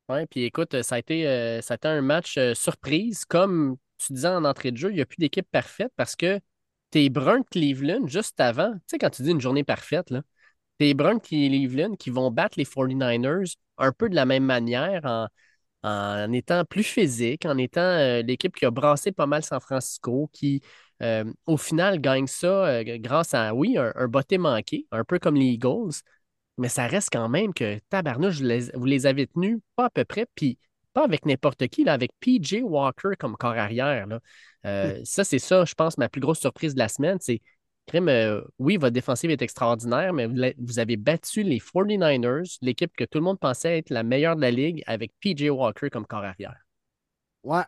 Oui, 0.09 0.25
puis 0.27 0.43
écoute, 0.43 0.81
ça 0.81 0.95
a 0.95 0.99
été, 0.99 1.27
euh, 1.27 1.61
ça 1.61 1.73
a 1.73 1.75
été 1.75 1.87
un 1.87 2.01
match 2.01 2.37
surprise, 2.53 3.25
comme 3.25 3.77
tu 3.97 4.13
disais 4.13 4.27
en 4.27 4.45
entrée 4.45 4.71
de 4.71 4.77
jeu, 4.77 4.91
il 4.91 4.95
n'y 4.95 5.01
a 5.01 5.05
plus 5.05 5.17
d'équipe 5.17 5.47
parfaite 5.51 5.91
parce 5.95 6.15
que 6.15 6.39
tes 6.91 7.09
Bruns 7.09 7.39
de 7.39 7.45
Cleveland, 7.49 8.07
juste 8.07 8.39
avant, 8.39 8.71
tu 8.73 8.79
sais, 8.87 8.97
quand 8.99 9.09
tu 9.09 9.23
dis 9.23 9.31
une 9.31 9.41
journée 9.41 9.63
parfaite, 9.63 10.09
là, 10.11 10.21
tes 10.79 10.93
Bruns 10.93 11.15
de 11.15 11.19
Cleveland 11.21 11.95
qui 11.95 12.09
vont 12.09 12.31
battre 12.31 12.57
les 12.59 12.65
49ers 12.65 13.57
un 13.77 13.91
peu 13.91 14.09
de 14.09 14.15
la 14.15 14.25
même 14.25 14.45
manière 14.45 15.01
en, 15.05 15.27
en 15.83 16.31
étant 16.31 16.65
plus 16.65 16.83
physique, 16.83 17.45
en 17.45 17.57
étant 17.57 17.81
euh, 17.81 18.21
l'équipe 18.21 18.55
qui 18.55 18.65
a 18.65 18.71
brassé 18.71 19.11
pas 19.11 19.25
mal 19.25 19.43
San 19.43 19.59
Francisco, 19.59 20.29
qui 20.33 20.61
euh, 21.01 21.25
au 21.45 21.57
final 21.57 21.99
gagne 21.99 22.27
ça 22.27 22.65
euh, 22.67 22.83
grâce 22.99 23.33
à, 23.33 23.53
oui, 23.55 23.77
un, 23.77 23.91
un 23.95 24.07
botté 24.07 24.37
manqué, 24.37 24.87
un 24.91 25.03
peu 25.03 25.19
comme 25.19 25.35
les 25.35 25.45
Eagles, 25.47 25.91
mais 26.57 26.69
ça 26.69 26.87
reste 26.87 27.09
quand 27.11 27.29
même 27.29 27.53
que 27.53 27.79
tabarnouche, 27.89 28.41
vous 28.75 28.85
les 28.85 29.05
avez 29.05 29.27
tenus 29.27 29.59
pas 29.75 29.85
à 29.85 29.89
peu 29.89 30.05
près, 30.05 30.25
puis 30.35 30.57
pas 30.93 31.03
avec 31.03 31.25
n'importe 31.25 31.67
qui, 31.67 31.83
là, 31.83 31.93
avec 31.93 32.11
PJ 32.19 32.61
Walker 32.63 33.09
comme 33.17 33.35
corps 33.35 33.57
arrière. 33.57 34.07
Euh, 34.65 34.99
ça, 35.03 35.23
c'est 35.23 35.39
ça, 35.39 35.65
je 35.65 35.73
pense, 35.73 35.97
ma 35.97 36.09
plus 36.09 36.21
grosse 36.21 36.39
surprise 36.39 36.73
de 36.73 36.79
la 36.79 36.87
semaine. 36.87 37.17
C'est, 37.19 37.41
euh, 37.93 38.41
oui, 38.59 38.77
votre 38.77 38.93
défensive 38.93 39.29
est 39.29 39.41
extraordinaire, 39.41 40.13
mais 40.13 40.27
vous, 40.57 40.79
avez 40.79 40.95
battu 40.95 41.43
les 41.43 41.59
49ers, 41.59 42.57
l'équipe 42.61 42.91
que 42.95 43.03
tout 43.03 43.17
le 43.17 43.23
monde 43.23 43.39
pensait 43.39 43.79
être 43.79 43.89
la 43.89 44.03
meilleure 44.03 44.35
de 44.35 44.41
la 44.41 44.51
ligue, 44.51 44.83
avec 44.87 45.11
PJ 45.19 45.49
Walker 45.49 45.89
comme 45.89 46.05
corps 46.05 46.23
arrière. 46.23 46.55
Ouais. 47.43 47.63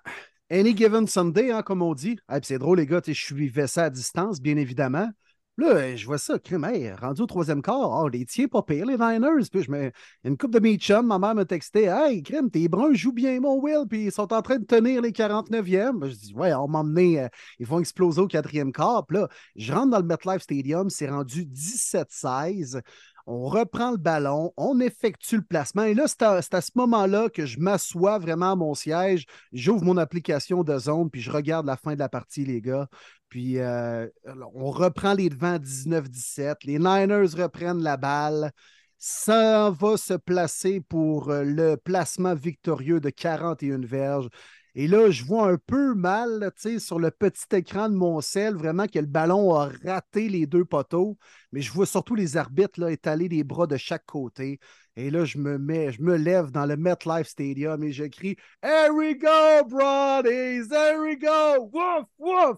Any 0.49 0.77
given 0.77 1.07
Sunday, 1.07 1.51
hein, 1.51 1.63
comme 1.63 1.81
on 1.81 1.93
dit. 1.93 2.19
c'est 2.43 2.59
drôle, 2.59 2.77
les 2.77 2.85
gars, 2.85 3.01
je 3.05 3.13
suivais 3.13 3.67
ça 3.67 3.85
à 3.85 3.89
distance, 3.89 4.39
bien 4.39 4.57
évidemment. 4.57 5.09
Là, 5.57 5.95
je 5.95 6.05
vois 6.05 6.17
ça, 6.17 6.37
crime, 6.37 6.67
rendu 6.99 7.21
au 7.21 7.25
troisième 7.27 7.61
quart, 7.61 7.89
oh, 8.03 8.09
les 8.09 8.25
tiens 8.25 8.47
pas 8.49 8.61
pire, 8.61 8.85
les 8.85 8.97
Niners. 8.97 9.47
Puis 9.49 9.63
je 9.63 9.71
mets 9.71 9.93
une 10.25 10.37
coupe 10.37 10.51
de 10.51 10.59
mes 10.59 10.77
ma 11.01 11.17
mère 11.17 11.33
me 11.33 11.45
textait 11.45 11.85
Hey, 11.85 12.21
crime, 12.23 12.49
tes 12.51 12.67
bruns 12.67 12.93
jouent 12.93 13.13
bien, 13.13 13.39
mon 13.39 13.57
Will, 13.61 13.87
puis 13.89 14.05
ils 14.05 14.11
sont 14.11 14.33
en 14.33 14.41
train 14.41 14.57
de 14.57 14.65
tenir 14.65 15.01
les 15.01 15.13
49e. 15.13 15.97
Ben, 15.97 16.09
je 16.09 16.15
dis 16.15 16.33
Ouais, 16.33 16.53
on 16.53 16.67
m'a 16.67 16.79
emmené, 16.79 17.21
euh, 17.21 17.29
ils 17.59 17.65
vont 17.65 17.79
exploser 17.79 18.19
au 18.19 18.27
quatrième 18.27 18.73
quart. 18.73 19.05
Puis 19.05 19.17
là, 19.17 19.29
je 19.55 19.71
rentre 19.71 19.91
dans 19.91 19.99
le 19.99 20.03
MetLife 20.03 20.41
Stadium, 20.41 20.89
c'est 20.89 21.09
rendu 21.09 21.45
17-16 21.45 22.81
on 23.27 23.47
reprend 23.47 23.91
le 23.91 23.97
ballon, 23.97 24.53
on 24.57 24.79
effectue 24.79 25.37
le 25.37 25.43
placement. 25.43 25.83
Et 25.83 25.93
là, 25.93 26.05
c'est 26.07 26.23
à, 26.23 26.61
ce 26.61 26.71
moment-là 26.75 27.29
que 27.29 27.45
je 27.45 27.59
m'assois 27.59 28.19
vraiment 28.19 28.51
à 28.51 28.55
mon 28.55 28.73
siège, 28.75 29.25
j'ouvre 29.51 29.83
mon 29.83 29.97
application 29.97 30.63
de 30.63 30.77
zone, 30.77 31.09
puis 31.09 31.21
je 31.21 31.31
regarde 31.31 31.65
la 31.65 31.77
fin 31.77 31.93
de 31.93 31.99
la 31.99 32.09
partie, 32.09 32.45
les 32.45 32.61
gars. 32.61 32.87
Puis 33.29 33.59
euh, 33.59 34.07
on 34.53 34.69
reprend 34.69 35.13
les 35.13 35.29
devants 35.29 35.57
19-17. 35.57 36.57
Les 36.63 36.77
Niners 36.77 37.35
reprennent 37.35 37.81
la 37.81 37.97
balle. 37.97 38.51
Ça 38.97 39.71
va 39.71 39.97
se 39.97 40.13
placer 40.13 40.79
pour 40.81 41.29
euh, 41.29 41.43
le 41.43 41.75
placement 41.75 42.35
victorieux 42.35 42.99
de 42.99 43.09
41 43.09 43.81
verges. 43.81 44.29
Et 44.77 44.87
là, 44.87 45.09
je 45.09 45.23
vois 45.23 45.49
un 45.49 45.57
peu 45.57 45.93
mal 45.93 46.39
là, 46.39 46.51
tu 46.51 46.61
sais, 46.61 46.79
sur 46.79 46.99
le 46.99 47.09
petit 47.09 47.45
écran 47.55 47.87
de 47.87 47.95
mon 47.95 48.19
sel, 48.19 48.55
vraiment 48.55 48.87
que 48.87 48.99
le 48.99 49.05
ballon 49.05 49.55
a 49.55 49.69
raté 49.85 50.27
les 50.27 50.47
deux 50.47 50.65
poteaux. 50.65 51.17
Mais 51.53 51.61
je 51.61 51.71
vois 51.71 51.85
surtout 51.85 52.13
les 52.13 52.35
arbitres 52.35 52.81
là, 52.81 52.91
étaler 52.91 53.29
les 53.29 53.45
bras 53.45 53.67
de 53.67 53.77
chaque 53.77 54.05
côté. 54.05 54.59
Et 54.97 55.09
là, 55.11 55.23
je 55.23 55.37
me 55.37 55.57
mets, 55.57 55.93
je 55.93 56.01
me 56.01 56.17
lève 56.17 56.51
dans 56.51 56.65
le 56.65 56.75
MetLife 56.75 57.27
Stadium 57.27 57.81
et 57.83 57.93
je 57.93 58.03
crie 58.03 58.35
Here 58.61 58.93
we 58.93 59.17
go, 59.17 59.63
Brodies! 59.69 60.67
Here 60.69 60.99
we 61.01 61.17
go! 61.17 61.69
Wouf, 61.71 62.07
wouf! 62.19 62.57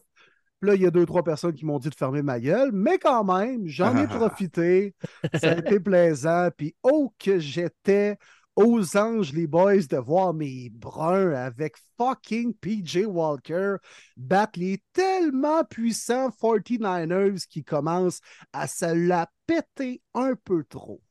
Puis 0.60 0.70
là, 0.70 0.76
il 0.76 0.82
y 0.82 0.88
a 0.88 0.92
deux, 0.92 1.06
trois 1.06 1.24
personnes 1.24 1.54
qui 1.54 1.66
m'ont 1.66 1.78
dit 1.78 1.90
de 1.90 1.96
fermer 1.96 2.24
ma 2.24 2.40
gueule, 2.40 2.72
mais 2.74 2.98
quand 2.98 3.24
même, 3.24 3.68
j'en 3.68 3.96
ai 3.96 4.08
profité. 4.08 4.96
Ça 5.40 5.52
a 5.52 5.58
été 5.58 5.80
plaisant. 5.80 6.50
Puis, 6.58 6.76
oh, 6.82 7.14
que 7.20 7.38
j'étais 7.38 8.18
aux 8.58 8.98
anges, 8.98 9.34
les 9.34 9.46
boys, 9.46 9.84
de 9.88 9.98
voir 9.98 10.34
mes 10.34 10.70
bruns 10.72 11.32
avec 11.34 11.76
fucking 11.98 12.56
PJ 12.56 13.06
Walker 13.06 13.76
battre 14.18 14.60
les 14.60 14.84
tellement 14.94 15.64
puissants 15.64 16.30
49ers 16.30 17.46
qui 17.48 17.64
commencent 17.64 18.20
à 18.54 18.68
se 18.68 18.94
la 18.94 19.30
péter 19.46 20.02
un 20.16 20.34
peu 20.36 20.64
trop. 20.64 21.02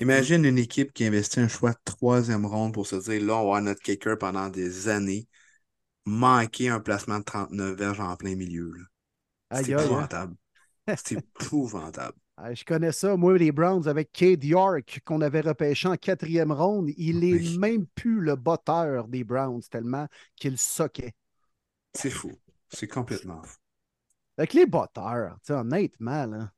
Imagine 0.00 0.46
une 0.46 0.56
équipe 0.56 0.94
qui 0.94 1.04
investit 1.04 1.40
un 1.40 1.48
choix 1.48 1.72
de 1.72 1.78
troisième 1.84 2.46
ronde 2.46 2.72
pour 2.72 2.86
se 2.86 2.96
dire 2.96 3.22
là, 3.22 3.34
on 3.34 3.36
va 3.36 3.40
avoir 3.40 3.62
notre 3.62 3.82
kicker 3.82 4.16
pendant 4.16 4.48
des 4.48 4.88
années, 4.88 5.28
manquer 6.06 6.70
un 6.70 6.80
placement 6.80 7.18
de 7.18 7.24
39 7.24 7.76
verges 7.76 8.00
en 8.00 8.16
plein 8.16 8.36
milieu. 8.36 8.72
C'est 9.52 9.74
hein? 9.74 9.78
épouvantable. 9.78 10.34
C'est 10.96 11.18
épouvantable. 11.40 12.16
Ah, 12.42 12.54
Je 12.54 12.64
connais 12.64 12.92
ça, 12.92 13.16
moi, 13.16 13.36
les 13.36 13.52
Browns, 13.52 13.86
avec 13.86 14.12
Cade 14.12 14.42
York, 14.44 15.00
qu'on 15.04 15.20
avait 15.20 15.42
repêché 15.42 15.88
en 15.88 15.96
quatrième 15.96 16.52
ronde. 16.52 16.88
Il 16.96 17.22
est 17.22 17.34
Oui. 17.34 17.58
même 17.58 17.86
plus 17.86 18.20
le 18.20 18.34
botteur 18.34 19.08
des 19.08 19.24
Browns, 19.24 19.62
tellement 19.70 20.06
qu'il 20.36 20.56
soquait. 20.56 21.12
C'est 21.94 22.10
fou. 22.10 22.36
C'est 22.68 22.88
complètement 22.88 23.42
fou. 23.44 23.56
Avec 24.38 24.54
les 24.54 24.66
botteurs, 24.66 25.36
honnêtement, 25.50 26.26
là, 26.26 26.50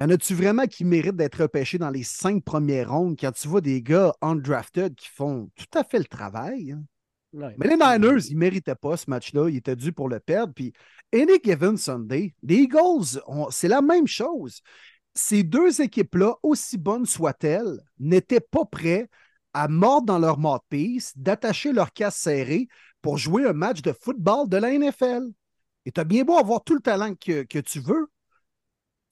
y 0.00 0.04
en 0.04 0.10
a-tu 0.10 0.34
vraiment 0.34 0.66
qui 0.66 0.84
méritent 0.84 1.16
d'être 1.16 1.42
repêchés 1.42 1.78
dans 1.78 1.90
les 1.90 2.02
cinq 2.04 2.44
premières 2.44 2.90
rondes 2.92 3.18
quand 3.18 3.32
tu 3.32 3.48
vois 3.48 3.60
des 3.60 3.82
gars 3.82 4.14
undrafted 4.22 4.94
qui 4.94 5.08
font 5.08 5.50
tout 5.56 5.78
à 5.78 5.84
fait 5.84 5.98
le 5.98 6.04
travail? 6.06 6.72
hein? 6.72 6.84
Mais 7.58 7.68
les 7.68 7.76
Niners, 7.76 8.26
ils 8.28 8.34
ne 8.34 8.38
méritaient 8.40 8.74
pas 8.74 8.96
ce 8.96 9.10
match-là. 9.10 9.48
Ils 9.48 9.56
étaient 9.56 9.76
dû 9.76 9.92
pour 9.92 10.08
le 10.08 10.20
perdre. 10.20 10.54
Puis, 10.54 10.72
any 11.14 11.38
given 11.42 11.76
Sunday, 11.76 12.34
les 12.42 12.56
Eagles, 12.56 13.20
c'est 13.50 13.68
la 13.68 13.82
même 13.82 14.06
chose. 14.06 14.62
Ces 15.14 15.42
deux 15.42 15.80
équipes-là, 15.80 16.34
aussi 16.42 16.78
bonnes 16.78 17.06
soient-elles, 17.06 17.80
n'étaient 17.98 18.40
pas 18.40 18.64
prêts 18.64 19.08
à 19.52 19.68
mordre 19.68 20.06
dans 20.06 20.18
leur 20.18 20.38
mouthpiece, 20.38 21.12
d'attacher 21.16 21.72
leur 21.72 21.92
casse 21.92 22.16
serrée 22.16 22.68
pour 23.00 23.16
jouer 23.16 23.46
un 23.46 23.54
match 23.54 23.80
de 23.82 23.92
football 23.92 24.48
de 24.48 24.56
la 24.56 24.76
NFL. 24.78 25.30
Et 25.86 25.92
tu 25.92 26.00
as 26.00 26.04
bien 26.04 26.24
beau 26.24 26.36
avoir 26.36 26.62
tout 26.62 26.74
le 26.74 26.80
talent 26.80 27.14
que, 27.14 27.44
que 27.44 27.58
tu 27.58 27.80
veux. 27.80 28.08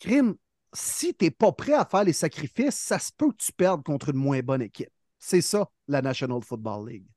Crime, 0.00 0.34
si 0.74 1.14
tu 1.14 1.24
n'es 1.24 1.30
pas 1.30 1.52
prêt 1.52 1.72
à 1.72 1.84
faire 1.84 2.04
les 2.04 2.12
sacrifices, 2.12 2.74
ça 2.74 2.98
se 2.98 3.10
peut 3.16 3.30
que 3.30 3.36
tu 3.38 3.52
perdes 3.52 3.82
contre 3.82 4.10
une 4.10 4.16
moins 4.16 4.40
bonne 4.40 4.62
équipe. 4.62 4.90
C'est 5.18 5.40
ça, 5.40 5.70
la 5.88 6.02
National 6.02 6.42
Football 6.42 6.90
League. 6.90 7.13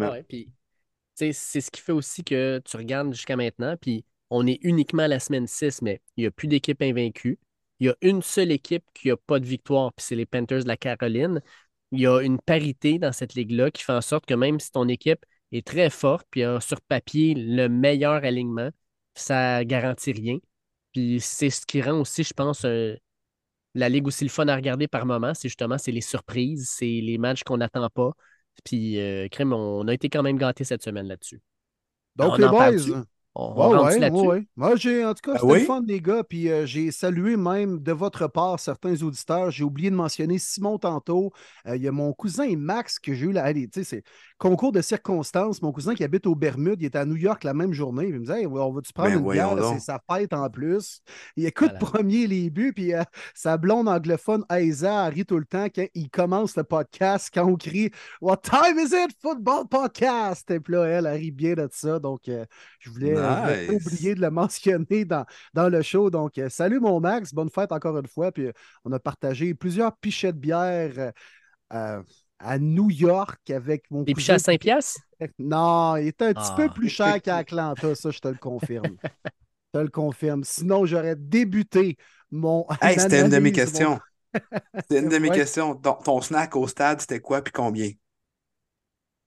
Ouais, 0.00 0.22
puis, 0.28 0.50
c'est 1.14 1.32
ce 1.34 1.70
qui 1.70 1.80
fait 1.80 1.92
aussi 1.92 2.24
que 2.24 2.60
tu 2.64 2.76
regardes 2.76 3.12
jusqu'à 3.14 3.36
maintenant, 3.36 3.76
puis 3.80 4.04
on 4.30 4.46
est 4.46 4.58
uniquement 4.62 5.04
à 5.04 5.08
la 5.08 5.20
semaine 5.20 5.46
6, 5.46 5.82
mais 5.82 6.02
il 6.16 6.22
n'y 6.22 6.26
a 6.26 6.30
plus 6.30 6.48
d'équipe 6.48 6.82
invaincue. 6.82 7.38
Il 7.80 7.86
y 7.88 7.90
a 7.90 7.96
une 8.02 8.22
seule 8.22 8.52
équipe 8.52 8.84
qui 8.94 9.08
n'a 9.08 9.16
pas 9.16 9.40
de 9.40 9.46
victoire, 9.46 9.92
puis 9.94 10.04
c'est 10.06 10.16
les 10.16 10.26
Panthers 10.26 10.62
de 10.64 10.68
la 10.68 10.76
Caroline. 10.76 11.40
Il 11.92 12.00
y 12.00 12.06
a 12.06 12.20
une 12.22 12.40
parité 12.40 12.98
dans 12.98 13.12
cette 13.12 13.34
ligue-là 13.34 13.70
qui 13.70 13.82
fait 13.84 13.92
en 13.92 14.00
sorte 14.02 14.26
que 14.26 14.34
même 14.34 14.60
si 14.60 14.72
ton 14.72 14.88
équipe 14.88 15.24
est 15.52 15.66
très 15.66 15.90
forte, 15.90 16.26
puis 16.30 16.44
a 16.44 16.60
sur 16.60 16.80
papier 16.82 17.34
le 17.34 17.68
meilleur 17.68 18.24
alignement, 18.24 18.70
ça 19.14 19.64
garantit 19.64 20.12
rien. 20.12 20.38
Puis 20.92 21.20
c'est 21.20 21.50
ce 21.50 21.66
qui 21.66 21.82
rend 21.82 22.00
aussi, 22.00 22.24
je 22.24 22.34
pense, 22.34 22.64
un- 22.64 22.96
la 23.74 23.88
ligue 23.88 24.06
aussi 24.06 24.24
le 24.24 24.30
fun 24.30 24.48
à 24.48 24.56
regarder 24.56 24.88
par 24.88 25.06
moment. 25.06 25.34
C'est 25.34 25.48
justement 25.48 25.76
les 25.86 26.00
surprises, 26.00 26.68
c'est 26.70 26.86
les 26.86 27.18
matchs 27.18 27.42
qu'on 27.44 27.58
n'attend 27.58 27.88
pas. 27.90 28.12
Puis, 28.64 29.00
euh, 29.00 29.28
crème, 29.28 29.52
on 29.52 29.86
a 29.88 29.94
été 29.94 30.08
quand 30.08 30.22
même 30.22 30.38
gâtés 30.38 30.64
cette 30.64 30.82
semaine 30.82 31.08
là-dessus. 31.08 31.40
Donc, 32.16 32.32
On 32.32 32.36
les 32.36 32.48
boys, 32.48 33.04
On, 33.38 33.54
Ouais, 33.84 33.98
là-dessus. 33.98 34.48
Moi, 34.56 34.76
j'ai, 34.76 35.04
en 35.04 35.12
tout 35.12 35.20
cas, 35.30 35.32
Ah 35.34 35.38
c'était 35.40 35.52
oui? 35.52 35.58
le 35.60 35.64
fun, 35.66 35.82
les 35.86 36.00
gars. 36.00 36.24
Puis 36.24 36.50
euh, 36.50 36.64
j'ai 36.64 36.90
salué 36.90 37.36
même 37.36 37.80
de 37.80 37.92
votre 37.92 38.26
part 38.28 38.58
certains 38.58 39.02
auditeurs. 39.02 39.50
J'ai 39.50 39.62
oublié 39.64 39.90
de 39.90 39.94
mentionner 39.94 40.38
Simon 40.38 40.78
tantôt. 40.78 41.32
Euh, 41.66 41.76
Il 41.76 41.82
y 41.82 41.88
a 41.88 41.92
mon 41.92 42.12
cousin 42.14 42.56
Max 42.56 42.98
que 42.98 43.12
j'ai 43.12 43.26
eu 43.26 43.32
là. 43.32 43.44
allez, 43.44 43.68
Tu 43.68 43.80
sais, 43.80 43.84
c'est 43.84 44.02
concours 44.38 44.72
de 44.72 44.80
circonstances. 44.80 45.60
Mon 45.60 45.70
cousin 45.72 45.94
qui 45.94 46.02
habite 46.02 46.26
aux 46.26 46.34
Bermudes, 46.34 46.80
il 46.80 46.86
était 46.86 46.98
à 46.98 47.04
New 47.04 47.16
York 47.16 47.44
la 47.44 47.52
même 47.52 47.72
journée. 47.74 48.06
Il 48.08 48.14
me 48.14 48.20
disait, 48.20 48.40
Hey, 48.40 48.46
on 48.46 48.72
va-tu 48.72 48.92
prendre 48.94 49.10
Ben, 49.10 49.18
une 49.18 49.30
bière? 49.32 49.72
C'est 49.74 49.80
sa 49.80 50.00
fête 50.10 50.32
en 50.32 50.48
plus. 50.48 51.02
Il 51.36 51.44
écoute 51.44 51.72
Voilà. 51.78 51.92
premier 51.92 52.26
les 52.26 52.48
buts. 52.48 52.72
Puis 52.74 52.94
euh, 52.94 53.02
sa 53.34 53.58
blonde 53.58 53.88
anglophone, 53.88 54.44
Aïsa, 54.48 55.08
elle 55.08 55.14
rit 55.14 55.26
tout 55.26 55.38
le 55.38 55.44
temps 55.44 55.66
quand 55.74 55.84
il 55.94 56.08
commence 56.08 56.56
le 56.56 56.64
podcast, 56.64 57.30
quand 57.34 57.44
on 57.44 57.56
crie 57.56 57.90
What 58.22 58.38
time 58.38 58.78
is 58.78 58.94
it? 58.94 59.10
Football 59.20 59.68
podcast? 59.68 60.50
Et 60.50 60.60
puis 60.60 60.72
là, 60.72 60.84
elle, 60.86 61.06
elle 61.06 61.16
rit 61.20 61.30
bien 61.32 61.54
de 61.54 61.68
ça. 61.70 61.98
Donc, 61.98 62.28
euh, 62.28 62.44
je 62.78 62.88
voulais, 62.90 63.14
Nice. 63.26 63.68
oublier 63.68 64.14
de 64.14 64.20
le 64.20 64.30
mentionner 64.30 65.04
dans, 65.04 65.24
dans 65.54 65.68
le 65.68 65.82
show. 65.82 66.10
Donc, 66.10 66.38
euh, 66.38 66.48
salut 66.48 66.80
mon 66.80 67.00
Max, 67.00 67.32
bonne 67.34 67.50
fête 67.50 67.72
encore 67.72 67.98
une 67.98 68.06
fois. 68.08 68.32
Puis, 68.32 68.46
euh, 68.46 68.52
on 68.84 68.92
a 68.92 68.98
partagé 68.98 69.54
plusieurs 69.54 69.96
pichets 69.96 70.32
de 70.32 70.38
bière 70.38 70.92
euh, 70.98 71.10
euh, 71.72 72.02
à 72.38 72.58
New 72.58 72.90
York 72.90 73.50
avec 73.50 73.90
mon 73.90 74.02
Des 74.02 74.14
pichets 74.14 74.34
à 74.34 74.38
5 74.38 74.60
piastres? 74.60 75.00
Non, 75.38 75.96
il 75.96 76.08
est 76.08 76.22
un 76.22 76.32
petit 76.34 76.50
Ah. 76.52 76.54
peu 76.56 76.68
plus 76.68 76.88
cher 76.88 77.20
qu'à 77.22 77.36
Atlanta, 77.38 77.94
ça, 77.94 78.10
je 78.10 78.18
te 78.18 78.28
le 78.28 78.36
confirme. 78.36 78.96
je 79.74 79.78
te 79.80 79.84
le 79.84 79.88
confirme. 79.88 80.44
Sinon, 80.44 80.84
j'aurais 80.86 81.16
débuté 81.16 81.96
mon. 82.30 82.66
Hey, 82.82 82.98
c'était 83.00 83.22
une 83.22 83.30
de 83.30 83.38
mes 83.38 83.50
mon- 83.50 83.54
questions. 83.56 83.98
C'était 84.74 84.98
une 85.00 85.08
de 85.08 85.16
mes 85.18 85.30
questions. 85.30 85.74
Ton, 85.76 85.94
ton 85.94 86.20
snack 86.20 86.56
au 86.56 86.68
stade, 86.68 87.00
c'était 87.00 87.20
quoi 87.20 87.40
puis 87.40 87.52
combien? 87.54 87.90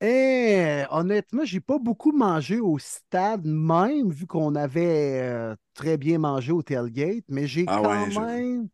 Eh, 0.02 0.86
honnêtement, 0.92 1.44
j'ai 1.44 1.60
pas 1.60 1.78
beaucoup 1.78 2.14
mangé 2.14 2.60
au 2.62 2.80
stade 2.80 3.46
même, 3.46 4.12
vu 4.12 4.26
qu'on 4.28 4.56
avait 4.56 5.20
euh, 5.22 5.56
très 5.74 5.98
bien 5.98 6.20
mangé 6.20 6.54
au 6.54 6.62
tailgate, 6.64 7.26
mais 7.28 7.48
j'ai 7.48 7.68
Ah 7.68 7.82
quand 7.82 8.08
ouais, 8.08 8.08
même, 8.08 8.70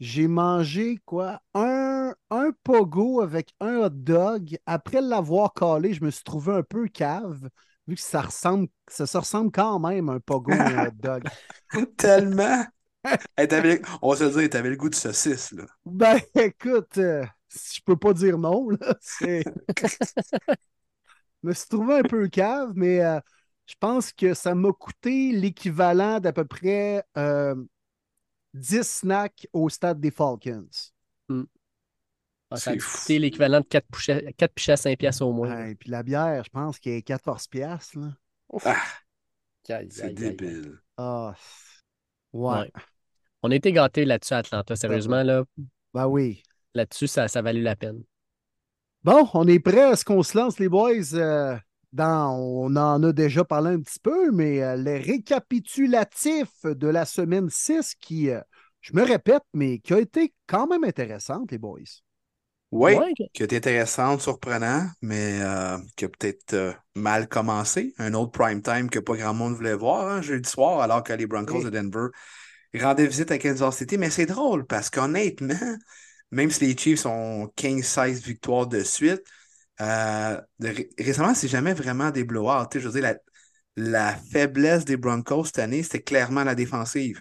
j'ai 0.00 0.28
mangé 0.28 0.98
quoi? 1.06 1.42
Un, 1.54 2.14
un 2.30 2.52
pogo 2.64 3.22
avec 3.22 3.52
un 3.60 3.76
hot 3.78 3.90
dog. 3.90 4.58
Après 4.66 5.00
l'avoir 5.02 5.54
calé, 5.54 5.94
je 5.94 6.04
me 6.04 6.10
suis 6.10 6.24
trouvé 6.24 6.54
un 6.54 6.62
peu 6.64 6.88
cave, 6.88 7.48
vu 7.88 7.96
que 7.96 8.02
ça 8.02 8.22
ressemble, 8.22 8.68
ça 8.88 9.06
se 9.06 9.18
ressemble 9.18 9.52
quand 9.52 9.78
même 9.80 10.08
un 10.10 10.20
pogo 10.20 10.64
et 10.64 10.74
un 10.74 10.88
hot 10.88 10.92
dog. 10.92 11.24
Tellement! 11.96 12.66
Hey, 13.36 13.48
t'avais- 13.48 13.82
on 14.02 14.10
va 14.12 14.16
se 14.16 14.24
le 14.24 14.30
dire, 14.30 14.50
t'avais 14.50 14.70
le 14.70 14.76
goût 14.76 14.88
de 14.90 14.94
saucisse, 14.94 15.52
là. 15.52 15.64
Ben, 15.84 16.20
écoute, 16.34 16.98
euh, 16.98 17.24
je 17.52 17.80
peux 17.84 17.96
pas 17.96 18.12
dire 18.12 18.38
non, 18.38 18.70
là. 18.70 18.94
C'est... 19.00 19.44
Je 21.42 21.48
me 21.48 21.54
suis 21.54 21.68
trouvé 21.68 21.94
un 21.94 22.02
peu 22.02 22.28
cave, 22.28 22.72
mais 22.74 23.00
euh, 23.00 23.18
je 23.64 23.74
pense 23.80 24.12
que 24.12 24.34
ça 24.34 24.54
m'a 24.54 24.72
coûté 24.72 25.32
l'équivalent 25.32 26.20
d'à 26.20 26.34
peu 26.34 26.44
près 26.44 27.02
euh, 27.16 27.54
10 28.52 28.82
snacks 28.82 29.48
au 29.54 29.68
stade 29.70 30.00
des 30.00 30.10
Falcons. 30.10 30.68
Ah, 32.50 32.56
ça 32.56 32.72
a 32.72 32.76
coûter 32.76 33.18
l'équivalent 33.18 33.60
de 33.60 33.66
4 33.66 33.86
pichets, 33.86 34.34
4 34.36 34.52
pichets 34.52 34.72
à 34.72 34.76
5 34.76 34.98
piastres 34.98 35.22
au 35.22 35.32
moins. 35.32 35.66
Et 35.66 35.76
puis 35.76 35.88
la 35.88 36.02
bière, 36.02 36.42
je 36.44 36.50
pense 36.50 36.78
qu'elle 36.78 36.94
est 36.94 37.02
14 37.02 37.46
piastres. 37.46 37.98
Là. 37.98 38.08
Ah, 38.64 38.82
c'est 39.88 40.14
débile. 40.14 40.78
Ah, 40.96 41.34
ouais. 42.32 42.58
Ouais. 42.58 42.72
On 43.42 43.50
a 43.50 43.54
été 43.54 43.72
gâtés 43.72 44.04
là-dessus 44.04 44.34
à 44.34 44.38
Atlanta, 44.38 44.76
sérieusement, 44.76 45.22
là. 45.22 45.44
Ben 45.94 46.06
oui. 46.06 46.42
Là-dessus, 46.74 47.06
ça, 47.08 47.28
ça 47.28 47.42
valait 47.42 47.60
la 47.60 47.76
peine. 47.76 48.02
Bon, 49.02 49.28
on 49.34 49.46
est 49.48 49.60
prêt 49.60 49.80
à 49.82 49.96
ce 49.96 50.04
qu'on 50.04 50.22
se 50.22 50.36
lance, 50.36 50.58
les 50.58 50.68
boys. 50.68 51.14
euh, 51.14 51.56
dans, 51.92 52.36
on 52.38 52.76
en 52.76 53.02
a 53.02 53.12
déjà 53.12 53.44
parlé 53.44 53.70
un 53.70 53.80
petit 53.80 53.98
peu, 53.98 54.30
mais 54.30 54.62
euh, 54.62 54.76
les 54.76 54.98
récapitulatifs 54.98 56.64
de 56.64 56.86
la 56.88 57.04
semaine 57.04 57.48
6 57.50 57.94
qui, 58.00 58.30
euh, 58.30 58.40
je 58.80 58.92
me 58.94 59.02
répète, 59.02 59.42
mais 59.54 59.78
qui 59.78 59.94
a 59.94 59.98
été 60.00 60.34
quand 60.46 60.66
même 60.66 60.84
intéressante, 60.84 61.50
les 61.50 61.58
boys. 61.58 61.80
Oui, 62.72 63.00
Ouais, 63.00 63.14
qui 63.32 63.42
est 63.42 63.52
intéressante, 63.52 64.20
surprenant, 64.20 64.86
mais 65.02 65.40
euh, 65.42 65.76
qui 65.96 66.04
a 66.04 66.08
peut-être 66.08 66.54
euh, 66.54 66.72
mal 66.94 67.28
commencé. 67.28 67.94
Un 67.98 68.14
autre 68.14 68.30
prime 68.30 68.62
time 68.62 68.88
que 68.88 69.00
pas 69.00 69.16
grand 69.16 69.34
monde 69.34 69.54
voulait 69.54 69.74
voir, 69.74 70.06
hein, 70.08 70.22
jeudi 70.22 70.48
soir, 70.48 70.80
alors 70.80 71.02
que 71.02 71.12
les 71.12 71.26
Broncos 71.26 71.62
de 71.64 71.70
Denver 71.70 72.08
rendaient 72.74 73.06
visite 73.08 73.30
à 73.32 73.38
Kansas 73.38 73.76
City. 73.78 73.98
Mais 73.98 74.10
c'est 74.10 74.26
drôle 74.26 74.66
parce 74.66 74.90
qu'honnêtement, 74.90 75.56
même 76.30 76.50
si 76.50 76.66
les 76.66 76.76
Chiefs 76.76 77.06
ont 77.06 77.48
15-16 77.56 78.22
victoires 78.22 78.66
de 78.66 78.82
suite, 78.82 79.22
euh, 79.80 80.40
récemment, 80.98 81.34
c'est 81.34 81.48
jamais 81.48 81.74
vraiment 81.74 82.10
des 82.10 82.24
blowouts. 82.24 82.66
Tu 82.70 82.80
Je 82.80 82.88
veux 82.88 83.00
dire, 83.00 83.02
la, 83.02 83.16
la 83.76 84.16
faiblesse 84.16 84.84
des 84.84 84.96
Broncos 84.96 85.46
cette 85.46 85.58
année, 85.60 85.82
c'était 85.82 86.02
clairement 86.02 86.44
la 86.44 86.54
défensive. 86.54 87.20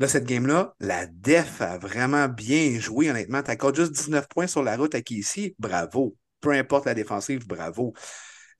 Là, 0.00 0.08
cette 0.08 0.24
game-là, 0.24 0.74
la 0.80 1.06
def 1.06 1.60
a 1.62 1.78
vraiment 1.78 2.28
bien 2.28 2.78
joué, 2.80 3.10
honnêtement. 3.10 3.42
T'as 3.42 3.54
encore 3.54 3.74
juste 3.74 3.92
19 3.92 4.28
points 4.28 4.46
sur 4.48 4.62
la 4.62 4.76
route 4.76 4.94
à 4.94 5.02
qui 5.02 5.16
ici, 5.18 5.54
bravo. 5.58 6.16
Peu 6.40 6.50
importe 6.52 6.86
la 6.86 6.94
défensive, 6.94 7.46
bravo. 7.46 7.94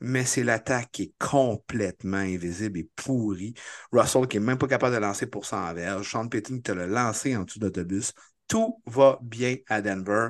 mais 0.00 0.24
c'est 0.24 0.44
l'attaque 0.44 0.90
qui 0.92 1.02
est 1.04 1.14
complètement 1.18 2.18
invisible 2.18 2.78
et 2.80 2.88
pourrie. 2.96 3.54
Russell 3.92 4.26
qui 4.28 4.36
est 4.36 4.40
même 4.40 4.58
pas 4.58 4.66
capable 4.68 4.94
de 4.94 5.00
lancer 5.00 5.26
pour 5.26 5.46
100 5.46 5.72
verges. 5.74 6.10
Sean 6.10 6.28
Payton 6.28 6.56
qui 6.56 6.62
te 6.62 6.72
l'a 6.72 6.86
lancé 6.86 7.36
en 7.36 7.44
dessous 7.44 7.58
d'autobus. 7.58 8.12
Tout 8.48 8.82
va 8.86 9.18
bien 9.22 9.56
à 9.68 9.80
Denver. 9.80 10.28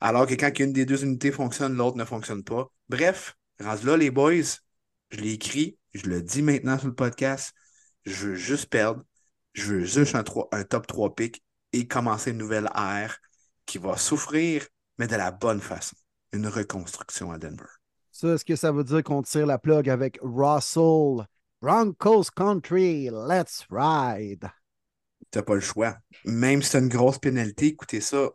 Alors 0.00 0.26
que 0.26 0.34
quand 0.34 0.58
une 0.58 0.72
des 0.72 0.86
deux 0.86 1.04
unités 1.04 1.30
fonctionne, 1.30 1.76
l'autre 1.76 1.96
ne 1.96 2.04
fonctionne 2.04 2.42
pas. 2.42 2.70
Bref, 2.88 3.36
rendu 3.60 3.86
là, 3.86 3.96
les 3.96 4.10
boys, 4.10 4.42
je 5.10 5.20
l'ai 5.20 5.32
écrit, 5.32 5.78
je 5.92 6.08
le 6.08 6.22
dis 6.22 6.42
maintenant 6.42 6.78
sur 6.78 6.88
le 6.88 6.94
podcast. 6.94 7.52
Je 8.06 8.28
veux 8.28 8.34
juste 8.34 8.66
perdre. 8.66 9.02
Je 9.52 9.74
veux 9.74 9.84
juste 9.84 10.14
un, 10.14 10.22
top 10.64 10.86
3 10.86 11.14
pick 11.14 11.42
et 11.72 11.86
commencer 11.86 12.30
une 12.30 12.38
nouvelle 12.38 12.70
ère 12.74 13.18
qui 13.66 13.78
va 13.78 13.96
souffrir, 13.96 14.66
mais 14.98 15.06
de 15.06 15.16
la 15.16 15.30
bonne 15.30 15.60
façon. 15.60 15.96
Une 16.32 16.46
reconstruction 16.46 17.32
à 17.32 17.38
Denver. 17.38 17.66
Ça, 18.12 18.28
est-ce 18.34 18.44
que 18.44 18.56
ça 18.56 18.72
veut 18.72 18.84
dire 18.84 19.02
qu'on 19.02 19.22
tire 19.22 19.46
la 19.46 19.58
plug 19.58 19.88
avec 19.88 20.18
Russell? 20.22 21.26
Broncos 21.60 22.30
Country, 22.34 23.10
let's 23.10 23.66
ride. 23.70 24.50
T'as 25.30 25.42
pas 25.42 25.54
le 25.54 25.60
choix. 25.60 25.96
Même 26.24 26.62
si 26.62 26.70
c'est 26.70 26.78
une 26.78 26.88
grosse 26.88 27.18
pénalité, 27.18 27.66
écoutez 27.66 28.00
ça, 28.00 28.30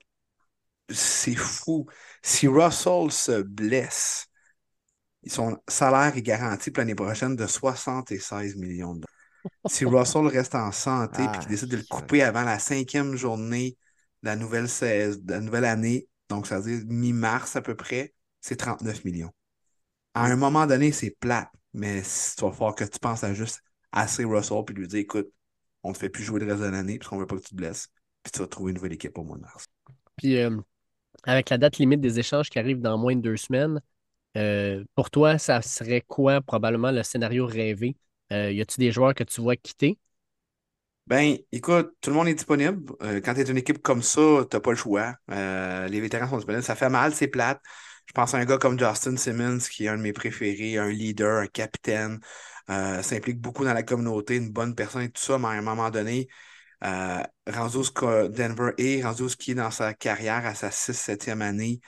c'est 0.89 1.35
fou. 1.35 1.85
Si 2.21 2.47
Russell 2.47 3.11
se 3.11 3.41
blesse, 3.41 4.27
son 5.27 5.57
salaire 5.67 6.15
est 6.15 6.21
garanti 6.21 6.71
pour 6.71 6.81
l'année 6.81 6.95
prochaine 6.95 7.35
de 7.35 7.47
76 7.47 8.55
millions 8.55 8.95
de 8.95 9.01
dollars. 9.01 9.71
Si 9.71 9.85
Russell 9.85 10.27
reste 10.27 10.55
en 10.55 10.71
santé 10.71 11.23
et 11.23 11.31
qu'il 11.39 11.47
décide 11.47 11.69
de 11.69 11.77
le 11.77 11.83
couper 11.83 12.23
avant 12.23 12.43
la 12.43 12.59
cinquième 12.59 13.15
journée 13.15 13.77
de 14.23 14.27
la 14.29 14.35
nouvelle, 14.35 14.65
de 14.65 15.31
la 15.31 15.39
nouvelle 15.39 15.65
année, 15.65 16.07
donc 16.29 16.47
ça 16.47 16.59
veut 16.59 16.77
dire 16.77 16.85
mi-mars 16.87 17.55
à 17.55 17.61
peu 17.61 17.75
près, 17.75 18.13
c'est 18.41 18.55
39 18.55 19.03
millions 19.05 19.31
à 20.15 20.25
un 20.25 20.35
moment 20.37 20.65
donné, 20.65 20.91
c'est 20.91 21.11
plate, 21.11 21.49
mais 21.73 22.01
tu 22.01 22.41
vas 22.43 22.51
falloir 22.51 22.73
que 22.73 22.85
tu 22.85 22.99
penses 22.99 23.23
à 23.23 23.33
juste 23.33 23.61
assez 23.91 24.23
Russell 24.23 24.63
puis 24.65 24.73
lui 24.73 24.87
dire 24.87 24.99
écoute, 24.99 25.27
on 25.85 25.89
ne 25.89 25.93
te 25.93 25.99
fait 25.99 26.09
plus 26.09 26.23
jouer 26.23 26.39
le 26.39 26.47
reste 26.47 26.63
de 26.63 26.67
l'année 26.67 26.97
parce 26.97 27.09
qu'on 27.09 27.17
veut 27.17 27.27
pas 27.27 27.35
que 27.35 27.41
tu 27.41 27.49
te 27.49 27.55
blesses. 27.55 27.87
Puis 28.23 28.31
tu 28.31 28.39
vas 28.39 28.47
trouver 28.47 28.71
une 28.71 28.77
nouvelle 28.77 28.93
équipe 28.93 29.17
au 29.17 29.23
mois 29.23 29.37
de 29.37 29.43
mars. 29.43 29.65
Puis 30.17 30.37
euh, 30.39 30.57
avec 31.23 31.49
la 31.49 31.57
date 31.57 31.77
limite 31.77 32.01
des 32.01 32.19
échanges 32.19 32.49
qui 32.49 32.57
arrive 32.57 32.81
dans 32.81 32.97
moins 32.97 33.15
de 33.15 33.21
deux 33.21 33.37
semaines, 33.37 33.79
euh, 34.35 34.83
pour 34.95 35.11
toi, 35.11 35.37
ça 35.37 35.61
serait 35.61 36.01
quoi 36.01 36.41
probablement 36.41 36.91
le 36.91 37.03
scénario 37.03 37.45
rêvé? 37.45 37.95
Euh, 38.33 38.51
y 38.51 38.61
a-t-il 38.61 38.79
des 38.79 38.91
joueurs 38.91 39.13
que 39.13 39.23
tu 39.23 39.41
vois 39.41 39.55
quitter? 39.55 39.97
Ben, 41.05 41.37
écoute, 41.51 41.91
tout 42.01 42.09
le 42.09 42.15
monde 42.15 42.27
est 42.27 42.33
disponible. 42.33 42.91
quand 43.23 43.35
tu 43.35 43.41
es 43.41 43.43
une 43.43 43.57
équipe 43.57 43.83
comme 43.83 44.01
ça, 44.01 44.43
tu 44.49 44.57
n'as 44.57 44.59
pas 44.59 44.71
le 44.71 44.75
choix. 44.75 45.13
les 45.29 46.01
vétérans 46.01 46.27
sont 46.27 46.37
disponibles. 46.37 46.63
Ça 46.63 46.75
fait 46.75 46.89
mal, 46.89 47.13
c'est 47.13 47.27
plate. 47.27 47.61
Je 48.07 48.13
pense 48.13 48.33
à 48.33 48.37
un 48.37 48.45
gars 48.45 48.57
comme 48.57 48.79
Justin 48.79 49.15
Simmons, 49.17 49.59
qui 49.59 49.85
est 49.85 49.87
un 49.87 49.97
de 49.97 50.01
mes 50.01 50.13
préférés, 50.13 50.77
un 50.77 50.89
leader, 50.89 51.41
un 51.41 51.47
capitaine, 51.47 52.19
euh, 52.69 53.01
s'implique 53.01 53.39
beaucoup 53.39 53.63
dans 53.65 53.73
la 53.73 53.83
communauté, 53.83 54.37
une 54.37 54.51
bonne 54.51 54.75
personne 54.75 55.03
et 55.03 55.09
tout 55.09 55.21
ça, 55.21 55.37
mais 55.37 55.47
à 55.47 55.51
un 55.51 55.61
moment 55.61 55.89
donné, 55.91 56.27
euh, 56.83 57.23
Denver 58.29 58.73
est, 58.77 59.03
rendu 59.03 59.27
qui 59.37 59.51
est 59.51 59.55
dans 59.55 59.71
sa 59.71 59.93
carrière 59.93 60.45
à 60.45 60.55
sa 60.55 60.71
6-7e 60.71 61.41
année, 61.41 61.79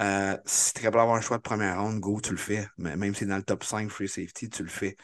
euh, 0.00 0.36
si 0.46 0.72
tu 0.74 0.80
es 0.80 0.82
capable 0.82 0.98
d'avoir 1.02 1.16
un 1.16 1.20
choix 1.20 1.38
de 1.38 1.42
première 1.42 1.80
ronde, 1.80 2.00
go, 2.00 2.20
tu 2.20 2.30
le 2.30 2.36
fais. 2.36 2.68
Même 2.78 3.14
si 3.14 3.20
c'est 3.20 3.26
dans 3.26 3.36
le 3.36 3.42
top 3.42 3.64
5 3.64 3.90
free 3.90 4.08
safety, 4.08 4.48
tu 4.48 4.62
le 4.62 4.68
fais. 4.68 4.96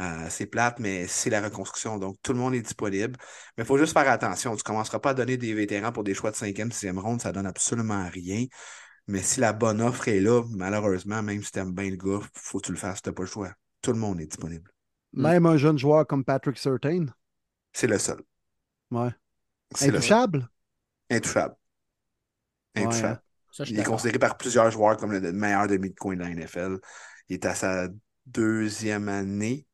Euh, 0.00 0.26
c'est 0.30 0.46
plate, 0.46 0.78
mais 0.80 1.06
c'est 1.08 1.30
la 1.30 1.40
reconstruction. 1.42 1.98
Donc, 1.98 2.18
tout 2.22 2.32
le 2.32 2.38
monde 2.38 2.54
est 2.54 2.62
disponible. 2.62 3.16
Mais 3.56 3.64
il 3.64 3.66
faut 3.66 3.78
juste 3.78 3.92
faire 3.92 4.08
attention. 4.08 4.52
Tu 4.52 4.58
ne 4.58 4.62
commenceras 4.62 5.00
pas 5.00 5.10
à 5.10 5.14
donner 5.14 5.36
des 5.36 5.54
vétérans 5.54 5.92
pour 5.92 6.04
des 6.04 6.14
choix 6.14 6.30
de 6.30 6.36
5e, 6.36 6.72
6e 6.72 6.98
ronde. 6.98 7.20
Ça 7.20 7.32
donne 7.32 7.46
absolument 7.46 8.08
rien. 8.08 8.46
Mais 9.08 9.22
si 9.22 9.40
la 9.40 9.52
bonne 9.52 9.80
offre 9.82 10.08
est 10.08 10.20
là, 10.20 10.42
malheureusement, 10.50 11.22
même 11.22 11.42
si 11.42 11.52
tu 11.52 11.58
aimes 11.58 11.74
bien 11.74 11.90
le 11.90 11.96
gars, 11.96 12.20
faut 12.34 12.60
que 12.60 12.66
tu 12.66 12.72
le 12.72 12.78
fasses, 12.78 13.02
tu 13.02 13.08
n'as 13.10 13.14
pas 13.14 13.22
le 13.22 13.28
choix. 13.28 13.52
Tout 13.82 13.92
le 13.92 13.98
monde 13.98 14.20
est 14.20 14.26
disponible. 14.26 14.70
Mm. 15.12 15.22
Même 15.22 15.46
un 15.46 15.56
jeune 15.56 15.78
joueur 15.78 16.06
comme 16.06 16.24
Patrick 16.24 16.58
Surtain. 16.58 17.06
C'est 17.72 17.86
le 17.86 17.98
seul. 17.98 18.22
Ouais. 18.90 19.10
Intouchable? 19.80 20.48
Intouchable. 21.10 21.56
Intouchable. 22.74 23.20
il 23.66 23.78
est 23.78 23.84
considéré 23.84 24.18
par 24.18 24.36
plusieurs 24.36 24.70
joueurs 24.70 24.96
comme 24.96 25.12
le 25.12 25.32
meilleur 25.32 25.66
demi-de-coin 25.66 26.16
de 26.16 26.20
la 26.20 26.30
NFL. 26.30 26.78
Il 27.28 27.34
est 27.34 27.46
à 27.46 27.54
sa 27.54 27.88
deuxième 28.26 29.08
année 29.08 29.66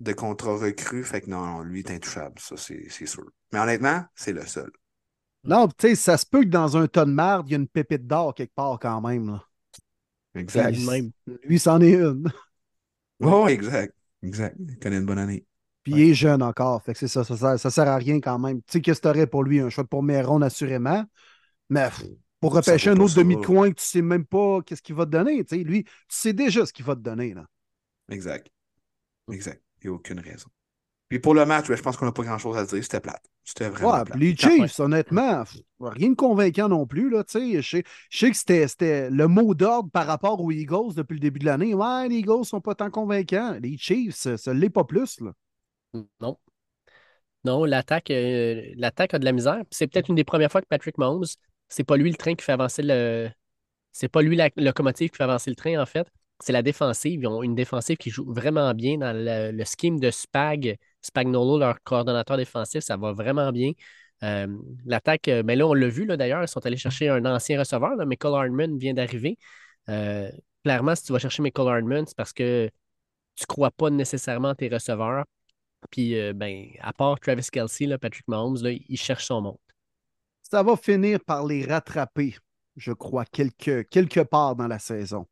de 0.00 0.12
contrat 0.12 0.56
recru. 0.56 1.04
Fait 1.04 1.20
que 1.20 1.30
non, 1.30 1.62
lui 1.62 1.80
est 1.80 1.90
intouchable. 1.90 2.40
Ça, 2.40 2.56
c'est 2.56 3.06
sûr. 3.06 3.24
Mais 3.52 3.60
honnêtement, 3.60 4.04
c'est 4.14 4.32
le 4.32 4.46
seul. 4.46 4.70
Non, 5.44 5.68
tu 5.68 5.88
sais, 5.88 5.94
ça 5.94 6.16
se 6.18 6.26
peut 6.26 6.40
que 6.40 6.48
dans 6.48 6.76
un 6.76 6.86
tas 6.86 7.04
de 7.04 7.12
marde, 7.12 7.48
il 7.48 7.52
y 7.52 7.54
a 7.54 7.58
une 7.58 7.68
pépite 7.68 8.06
d'or 8.06 8.34
quelque 8.34 8.54
part 8.54 8.78
quand 8.78 9.00
même. 9.00 9.30
Là. 9.30 9.44
Exact. 10.34 10.76
Lui, 11.44 11.58
c'en 11.58 11.80
est 11.80 11.94
une. 11.94 12.30
Oh, 13.20 13.48
exact. 13.48 13.94
Exact. 14.22 14.56
Il 14.58 14.78
connaît 14.78 14.98
une 14.98 15.06
bonne 15.06 15.18
année. 15.18 15.46
Puis 15.82 15.92
il 15.92 16.10
est 16.10 16.14
jeune 16.14 16.42
encore. 16.42 16.82
Fait 16.82 16.92
que 16.92 16.98
c'est 16.98 17.08
ça, 17.08 17.24
ça, 17.24 17.58
ça, 17.58 17.70
sert 17.70 17.88
à 17.88 17.96
rien 17.96 18.20
quand 18.20 18.38
même. 18.38 18.58
Tu 18.62 18.72
sais, 18.72 18.80
qu'est-ce 18.80 19.00
que 19.00 19.24
pour 19.24 19.44
lui? 19.44 19.60
Un 19.60 19.70
choix 19.70 19.84
pour 19.84 20.02
Méron, 20.02 20.42
assurément. 20.42 21.04
Mais 21.68 21.88
pour 22.40 22.54
repêcher 22.54 22.90
un 22.90 22.96
autre 22.98 23.14
demi-coin 23.14 23.70
que 23.70 23.80
tu 23.80 23.86
sais 23.86 24.02
même 24.02 24.26
pas 24.26 24.60
qu'est-ce 24.62 24.82
qu'il 24.82 24.94
va 24.94 25.06
te 25.06 25.10
donner. 25.10 25.44
Tu 25.44 25.56
sais, 25.56 25.64
lui, 25.64 25.84
tu 25.84 25.90
sais 26.08 26.32
déjà 26.32 26.66
ce 26.66 26.72
qu'il 26.72 26.84
va 26.84 26.94
te 26.94 27.00
donner. 27.00 27.34
Là. 27.34 27.46
Exact. 28.10 28.50
Exact. 29.30 29.62
Il 29.82 29.88
n'y 29.88 29.92
a 29.92 29.96
aucune 29.96 30.20
raison. 30.20 30.48
Puis 31.10 31.18
pour 31.18 31.34
le 31.34 31.44
match, 31.44 31.66
je 31.68 31.82
pense 31.82 31.96
qu'on 31.96 32.06
n'a 32.06 32.12
pas 32.12 32.22
grand-chose 32.22 32.56
à 32.56 32.64
dire. 32.64 32.82
C'était 32.84 33.00
plate. 33.00 33.22
C'était 33.42 33.68
vraiment 33.68 33.94
ouais, 33.94 34.04
Les 34.16 34.36
Chiefs, 34.36 34.78
honnêtement, 34.78 35.42
rien 35.80 36.10
de 36.10 36.14
convaincant 36.14 36.68
non 36.68 36.86
plus. 36.86 37.10
Là, 37.10 37.24
je, 37.26 37.60
sais, 37.60 37.82
je 38.10 38.18
sais 38.18 38.30
que 38.30 38.36
c'était 38.36 39.10
le 39.10 39.26
mot 39.26 39.52
d'ordre 39.56 39.90
par 39.90 40.06
rapport 40.06 40.40
aux 40.40 40.52
Eagles 40.52 40.94
depuis 40.94 41.14
le 41.14 41.20
début 41.20 41.40
de 41.40 41.46
l'année. 41.46 41.74
Ouais, 41.74 42.08
les 42.08 42.18
Eagles 42.18 42.44
sont 42.44 42.60
pas 42.60 42.76
tant 42.76 42.90
convaincants. 42.90 43.56
Les 43.60 43.76
Chiefs, 43.76 44.14
ça 44.14 44.54
ne 44.54 44.60
l'est 44.60 44.70
pas 44.70 44.84
plus. 44.84 45.20
Là. 45.20 45.32
Non. 46.20 46.38
Non, 47.42 47.64
l'attaque 47.64 48.12
euh, 48.12 48.62
l'attaque 48.76 49.14
a 49.14 49.18
de 49.18 49.24
la 49.24 49.32
misère. 49.32 49.62
C'est 49.72 49.88
peut-être 49.88 50.10
une 50.10 50.14
des 50.14 50.24
premières 50.24 50.52
fois 50.52 50.60
que 50.60 50.68
Patrick 50.68 50.96
Mahomes, 50.96 51.24
c'est 51.68 51.82
pas 51.82 51.96
lui 51.96 52.10
le 52.10 52.16
train 52.16 52.36
qui 52.36 52.44
fait 52.44 52.52
avancer 52.52 52.82
le. 52.84 53.30
C'est 53.90 54.08
pas 54.08 54.22
lui 54.22 54.36
la 54.36 54.48
locomotive 54.56 55.10
qui 55.10 55.16
fait 55.16 55.24
avancer 55.24 55.50
le 55.50 55.56
train, 55.56 55.82
en 55.82 55.86
fait 55.86 56.06
c'est 56.40 56.52
la 56.52 56.62
défensive. 56.62 57.20
Ils 57.22 57.26
ont 57.26 57.42
une 57.42 57.54
défensive 57.54 57.96
qui 57.96 58.10
joue 58.10 58.30
vraiment 58.32 58.72
bien 58.74 58.98
dans 58.98 59.14
le, 59.14 59.64
scheme 59.64 60.00
de 60.00 60.10
Spag. 60.10 60.78
Spagnolo, 61.02 61.58
leur 61.58 61.82
coordonnateur 61.82 62.36
défensif, 62.36 62.82
ça 62.82 62.96
va 62.96 63.12
vraiment 63.12 63.52
bien. 63.52 63.72
Euh, 64.22 64.46
l'attaque, 64.84 65.26
mais 65.26 65.32
euh, 65.32 65.42
ben 65.42 65.58
là, 65.58 65.66
on 65.66 65.74
l'a 65.74 65.88
vu 65.88 66.06
d'ailleurs, 66.06 66.42
ils 66.42 66.48
sont 66.48 66.64
allés 66.66 66.76
chercher 66.76 67.08
un 67.08 67.24
ancien 67.24 67.58
receveur. 67.58 67.96
Michael 68.06 68.34
Hardman 68.34 68.78
vient 68.78 68.92
d'arriver. 68.92 69.38
Euh, 69.88 70.30
clairement, 70.62 70.94
si 70.94 71.04
tu 71.04 71.12
vas 71.12 71.18
chercher 71.18 71.42
Michael 71.42 71.68
Hardman, 71.68 72.06
c'est 72.06 72.16
parce 72.16 72.32
que 72.32 72.68
tu 73.36 73.44
ne 73.44 73.46
crois 73.46 73.70
pas 73.70 73.88
nécessairement 73.90 74.54
tes 74.54 74.68
receveurs. 74.68 75.24
Puis, 75.90 76.14
ben, 76.34 76.66
à 76.80 76.92
part 76.92 77.18
Travis 77.18 77.48
Kelsey, 77.50 77.96
Patrick 77.96 78.28
Mahomes, 78.28 78.62
là, 78.62 78.70
il 78.70 78.98
cherche 78.98 79.24
son 79.24 79.40
monde. 79.40 79.56
Ça 80.42 80.62
va 80.62 80.76
finir 80.76 81.20
par 81.24 81.46
les 81.46 81.64
rattraper, 81.64 82.36
je 82.76 82.92
crois, 82.92 83.24
quelque 83.24 84.20
part 84.20 84.56
dans 84.56 84.66
la 84.66 84.78
saison. 84.78 85.26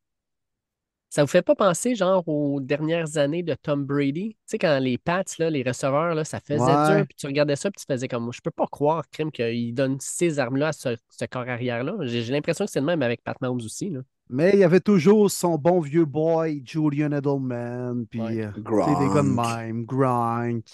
Ça 1.10 1.22
vous 1.22 1.28
fait 1.28 1.42
pas 1.42 1.54
penser, 1.54 1.94
genre, 1.94 2.26
aux 2.28 2.60
dernières 2.60 3.16
années 3.16 3.42
de 3.42 3.54
Tom 3.54 3.84
Brady? 3.84 4.30
Tu 4.30 4.36
sais, 4.44 4.58
quand 4.58 4.78
les 4.78 4.98
Pats, 4.98 5.22
là, 5.38 5.48
les 5.48 5.62
receveurs, 5.62 6.14
là, 6.14 6.24
ça 6.24 6.38
faisait 6.38 6.58
dur, 6.58 7.06
puis 7.06 7.16
tu 7.16 7.26
regardais 7.26 7.56
ça, 7.56 7.70
puis 7.70 7.80
tu 7.80 7.90
faisais 7.90 8.08
comme, 8.08 8.30
je 8.30 8.40
peux 8.42 8.50
pas 8.50 8.66
croire, 8.66 9.08
Crime, 9.10 9.32
qu'il 9.32 9.74
donne 9.74 9.96
ces 10.00 10.38
armes-là 10.38 10.68
à 10.68 10.72
ce, 10.72 10.96
corps 11.30 11.48
arrière-là. 11.48 11.94
J'ai 12.02 12.24
l'impression 12.24 12.66
que 12.66 12.70
c'est 12.70 12.80
le 12.80 12.86
même 12.86 13.02
avec 13.02 13.24
Pat 13.24 13.40
Mahomes 13.40 13.62
aussi, 13.64 13.88
là. 13.90 14.00
Mais 14.30 14.50
il 14.52 14.58
y 14.58 14.64
avait 14.64 14.80
toujours 14.80 15.30
son 15.30 15.56
bon 15.56 15.80
vieux 15.80 16.04
boy, 16.04 16.62
Julian 16.62 17.12
Edelman, 17.12 18.04
puis 18.10 18.20
euh, 18.20 18.52
des 18.52 18.62
gars 18.62 19.22
de 19.22 19.62
même, 19.62 19.86
Gronk. 19.86 20.66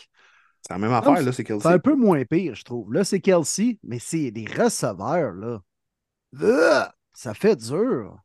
C'est 0.60 0.72
la 0.72 0.78
même 0.78 0.92
affaire, 0.92 1.22
là, 1.22 1.30
c'est 1.30 1.44
Kelsey. 1.44 1.62
C'est 1.62 1.74
un 1.74 1.78
peu 1.78 1.94
moins 1.94 2.24
pire, 2.24 2.56
je 2.56 2.64
trouve. 2.64 2.92
Là, 2.92 3.04
c'est 3.04 3.20
Kelsey, 3.20 3.78
mais 3.84 4.00
c'est 4.00 4.32
des 4.32 4.46
receveurs, 4.46 5.34
là. 5.34 6.92
ça 7.12 7.34
fait 7.34 7.54
dur. 7.54 8.18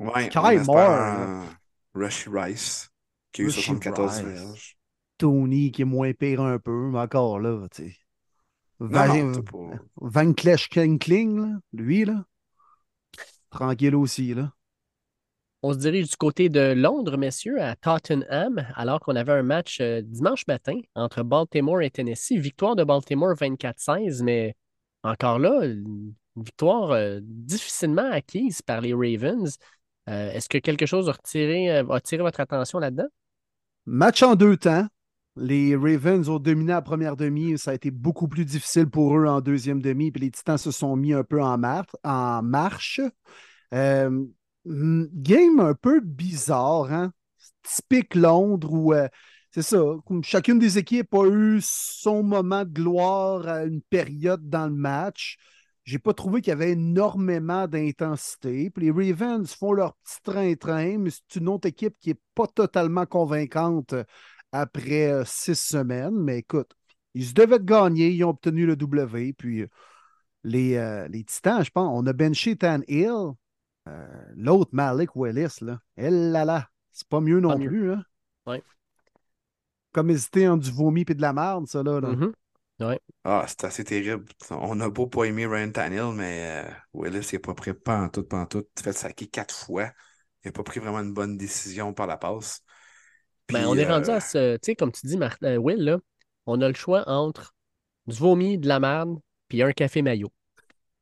Ouais, 0.00 0.28
Kai. 0.30 0.58
Rushy 1.94 2.30
Rice, 2.30 2.88
qui 3.32 3.42
a 3.42 3.44
eu 3.44 3.50
74 3.50 4.22
verges. 4.22 4.76
Tony, 5.18 5.70
qui 5.70 5.82
est 5.82 5.84
moins 5.84 6.12
pire 6.14 6.40
un 6.40 6.58
peu, 6.58 6.88
mais 6.90 6.98
encore 6.98 7.38
là, 7.38 7.66
tu 7.70 7.90
sais. 7.90 7.96
Van, 8.78 9.32
Van 9.96 10.32
Klesch 10.32 10.70
Kling, 10.70 11.38
là, 11.38 11.58
lui, 11.74 12.06
là. 12.06 12.24
Tranquille 13.50 13.94
aussi, 13.94 14.32
là. 14.32 14.52
On 15.62 15.74
se 15.74 15.78
dirige 15.78 16.08
du 16.08 16.16
côté 16.16 16.48
de 16.48 16.72
Londres, 16.72 17.18
messieurs, 17.18 17.60
à 17.60 17.76
Tottenham, 17.76 18.66
alors 18.76 19.00
qu'on 19.00 19.14
avait 19.14 19.32
un 19.32 19.42
match 19.42 19.78
euh, 19.82 20.00
dimanche 20.00 20.46
matin 20.46 20.80
entre 20.94 21.22
Baltimore 21.22 21.82
et 21.82 21.90
Tennessee. 21.90 22.38
Victoire 22.38 22.76
de 22.76 22.84
Baltimore 22.84 23.34
24-16, 23.34 24.22
mais 24.22 24.56
encore 25.02 25.38
là, 25.38 25.66
une 25.66 26.14
victoire 26.36 26.92
euh, 26.92 27.18
difficilement 27.22 28.10
acquise 28.10 28.62
par 28.62 28.80
les 28.80 28.94
Ravens. 28.94 29.58
Euh, 30.08 30.32
est-ce 30.32 30.48
que 30.48 30.58
quelque 30.58 30.86
chose 30.86 31.08
a, 31.08 31.12
retiré, 31.12 31.70
euh, 31.70 31.88
attiré 31.90 32.22
votre 32.22 32.40
attention 32.40 32.78
là-dedans? 32.78 33.08
Match 33.86 34.22
en 34.22 34.34
deux 34.34 34.56
temps. 34.56 34.86
Les 35.36 35.76
Ravens 35.76 36.28
ont 36.28 36.38
dominé 36.38 36.72
la 36.72 36.82
première 36.82 37.16
demi. 37.16 37.56
Ça 37.58 37.70
a 37.70 37.74
été 37.74 37.90
beaucoup 37.90 38.28
plus 38.28 38.44
difficile 38.44 38.86
pour 38.88 39.16
eux 39.16 39.26
en 39.26 39.40
deuxième 39.40 39.80
demi. 39.80 40.10
Puis 40.10 40.22
les 40.22 40.30
Titans 40.30 40.58
se 40.58 40.70
sont 40.70 40.96
mis 40.96 41.12
un 41.12 41.22
peu 41.22 41.40
en, 41.42 42.42
marche. 42.42 43.00
Euh, 43.72 44.26
game 44.66 45.60
un 45.60 45.74
peu 45.74 46.00
bizarre. 46.00 46.92
Hein? 46.92 47.12
typique 47.62 48.14
Londres 48.14 48.72
où 48.72 48.94
c'est 49.52 49.62
ça, 49.62 49.82
chacune 50.22 50.60
des 50.60 50.78
équipes 50.78 51.12
a 51.12 51.26
eu 51.26 51.58
son 51.60 52.22
moment 52.22 52.64
de 52.64 52.70
gloire 52.70 53.48
à 53.48 53.64
une 53.64 53.82
période 53.82 54.48
dans 54.48 54.66
le 54.66 54.74
match. 54.74 55.38
J'ai 55.90 55.98
pas 55.98 56.14
trouvé 56.14 56.40
qu'il 56.40 56.50
y 56.50 56.52
avait 56.52 56.70
énormément 56.70 57.66
d'intensité. 57.66 58.70
Puis 58.70 58.84
les 58.84 58.90
Ravens 58.92 59.52
font 59.52 59.72
leur 59.72 59.94
petit 59.96 60.22
train-train, 60.22 60.98
mais 60.98 61.10
c'est 61.10 61.40
une 61.40 61.48
autre 61.48 61.66
équipe 61.66 61.96
qui 61.98 62.10
n'est 62.10 62.20
pas 62.36 62.46
totalement 62.46 63.06
convaincante 63.06 63.96
après 64.52 65.10
euh, 65.10 65.24
six 65.26 65.56
semaines. 65.58 66.14
Mais 66.14 66.38
écoute, 66.38 66.70
ils 67.14 67.26
se 67.26 67.34
devaient 67.34 67.58
de 67.58 67.64
gagner, 67.64 68.10
ils 68.10 68.22
ont 68.22 68.28
obtenu 68.28 68.66
le 68.66 68.76
W. 68.76 69.32
Puis 69.32 69.62
euh, 69.62 69.66
les, 70.44 70.76
euh, 70.76 71.08
les 71.08 71.24
Titans, 71.24 71.64
je 71.64 71.70
pense, 71.70 71.90
on 71.92 72.06
a 72.06 72.12
benché 72.12 72.54
Tan 72.54 72.82
Hill. 72.86 73.32
L'autre, 74.36 74.70
Malik 74.72 75.16
Willis, 75.16 75.56
là. 75.60 75.80
Elle 75.96 76.30
là 76.30 76.44
là. 76.44 76.68
C'est 76.92 77.08
pas 77.08 77.20
mieux 77.20 77.40
non 77.40 77.48
Pas 77.48 77.56
mieux. 77.56 77.68
plus, 77.68 77.88
là. 77.88 78.02
Ouais. 78.46 78.62
Comme 79.90 80.10
hésiter 80.10 80.46
entre 80.46 80.62
du 80.62 80.70
vomi 80.70 81.00
et 81.08 81.14
de 81.14 81.20
la 81.20 81.32
merde, 81.32 81.66
ça, 81.66 81.82
là. 81.82 82.00
là. 82.00 82.14
Ah, 83.24 83.44
c'est 83.46 83.64
assez 83.64 83.84
terrible. 83.84 84.24
On 84.50 84.80
a 84.80 84.88
beau 84.88 85.06
pas 85.06 85.24
aimer 85.24 85.46
Ryan 85.46 85.70
Tannehill, 85.70 86.12
mais 86.14 86.64
euh, 86.64 86.70
Willis 86.94 87.28
n'est 87.32 87.38
pas 87.38 87.54
pris 87.54 87.74
pas 87.74 87.98
en 87.98 88.08
tout, 88.08 88.24
pas 88.24 88.38
en 88.38 88.46
tout. 88.46 88.64
Il 88.78 88.82
fait 88.82 88.92
saquer 88.92 89.26
quatre 89.26 89.54
fois. 89.54 89.90
Il 90.44 90.48
n'a 90.48 90.52
pas 90.52 90.62
pris 90.62 90.80
vraiment 90.80 91.00
une 91.00 91.12
bonne 91.12 91.36
décision 91.36 91.92
par 91.92 92.06
la 92.06 92.16
passe. 92.16 92.62
Ben, 93.50 93.66
on 93.66 93.76
est 93.76 93.86
rendu 93.86 94.10
euh, 94.10 94.16
à 94.16 94.20
ce. 94.20 94.54
Tu 94.56 94.60
sais, 94.62 94.74
comme 94.74 94.92
tu 94.92 95.06
dis, 95.06 95.16
Martin, 95.16 95.48
euh, 95.48 95.56
Will, 95.56 95.82
là, 95.82 95.98
on 96.46 96.60
a 96.60 96.68
le 96.68 96.74
choix 96.74 97.08
entre 97.08 97.54
du 98.06 98.16
vomi, 98.16 98.58
de 98.58 98.68
la 98.68 98.80
merde, 98.80 99.18
puis 99.48 99.62
un 99.62 99.72
café 99.72 100.02
maillot. 100.02 100.32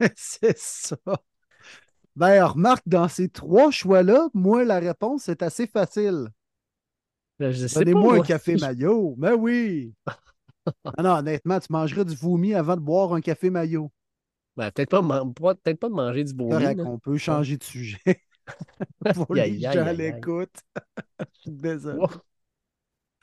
c'est 0.17 0.59
ça. 0.59 0.97
Ben, 2.17 2.45
remarque, 2.45 2.83
dans 2.87 3.07
ces 3.07 3.29
trois 3.29 3.71
choix-là, 3.71 4.29
moi, 4.35 4.65
la 4.65 4.81
réponse 4.81 5.29
est 5.29 5.43
assez 5.43 5.67
facile. 5.69 6.29
Ben, 7.39 7.53
Je 7.53 7.67
sais 7.67 7.85
pas, 7.85 7.85
Donnez-moi 7.85 8.17
un 8.17 8.23
café 8.23 8.57
maillot. 8.61 9.15
Ben 9.17 9.35
oui. 9.35 9.95
Non, 11.03 11.11
honnêtement, 11.17 11.61
tu 11.61 11.67
mangerais 11.71 12.05
du 12.05 12.15
vomi 12.15 12.55
avant 12.55 12.77
de 12.77 12.81
boire 12.81 13.13
un 13.15 13.21
café 13.21 13.51
maillot. 13.51 13.91
Ben, 14.57 14.71
peut-être 14.73 14.91
pas, 14.91 15.03
man- 15.03 15.33
pas- 15.35 15.55
peut-être 15.55 15.79
pas 15.79 15.89
de 15.89 15.95
manger 15.95 16.25
du 16.25 16.33
vomi. 16.35 16.51
Correct, 16.53 16.81
on 16.85 16.99
peut 16.99 17.17
changer 17.19 17.57
de 17.57 17.65
sujet. 17.65 17.99
Pour 19.15 19.35
les 19.35 19.61
gens 19.61 19.71
à 19.71 19.93
l'écoute. 19.93 20.57
Je 21.35 21.41
suis 21.43 21.51
désolé. 21.53 21.99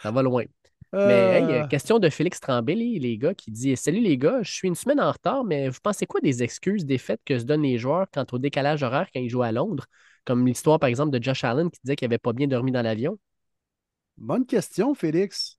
Ça 0.02 0.12
va 0.12 0.22
loin. 0.22 0.44
Mais 1.04 1.14
Euh, 1.14 1.34
hey, 1.34 1.54
euh, 1.56 1.64
question 1.68 2.00
de 2.00 2.10
Félix 2.10 2.40
Tremblay, 2.40 2.76
les, 2.76 3.00
les 3.00 3.18
gars, 3.18 3.34
qui 3.34 3.52
dit 3.52 3.76
Salut 3.76 4.00
les 4.00 4.18
gars, 4.18 4.42
je 4.44 4.52
suis 4.52 4.68
une 4.68 4.76
semaine 4.76 5.00
en 5.02 5.12
retard, 5.12 5.44
mais 5.44 5.68
vous 5.70 5.80
pensez 5.84 6.06
quoi 6.06 6.22
des 6.22 6.42
excuses, 6.44 6.86
des 6.86 6.98
faits 6.98 7.22
que 7.26 7.38
se 7.40 7.44
donnent 7.44 7.64
les 7.64 7.78
joueurs 7.78 8.08
quant 8.14 8.26
au 8.32 8.38
décalage 8.40 8.84
horaire 8.84 9.08
quand 9.14 9.20
ils 9.20 9.30
jouent 9.30 9.44
à 9.44 9.52
Londres? 9.52 9.86
Comme 10.26 10.46
l'histoire, 10.48 10.80
par 10.80 10.90
exemple, 10.90 11.12
de 11.18 11.22
Josh 11.22 11.44
Allen 11.44 11.70
qui 11.70 11.80
disait 11.84 11.96
qu'il 11.96 12.08
n'avait 12.08 12.18
pas 12.18 12.34
bien 12.34 12.48
dormi 12.48 12.72
dans 12.72 12.82
l'avion. 12.82 13.20
Bonne 14.18 14.46
question, 14.46 14.94
Félix. 14.94 15.58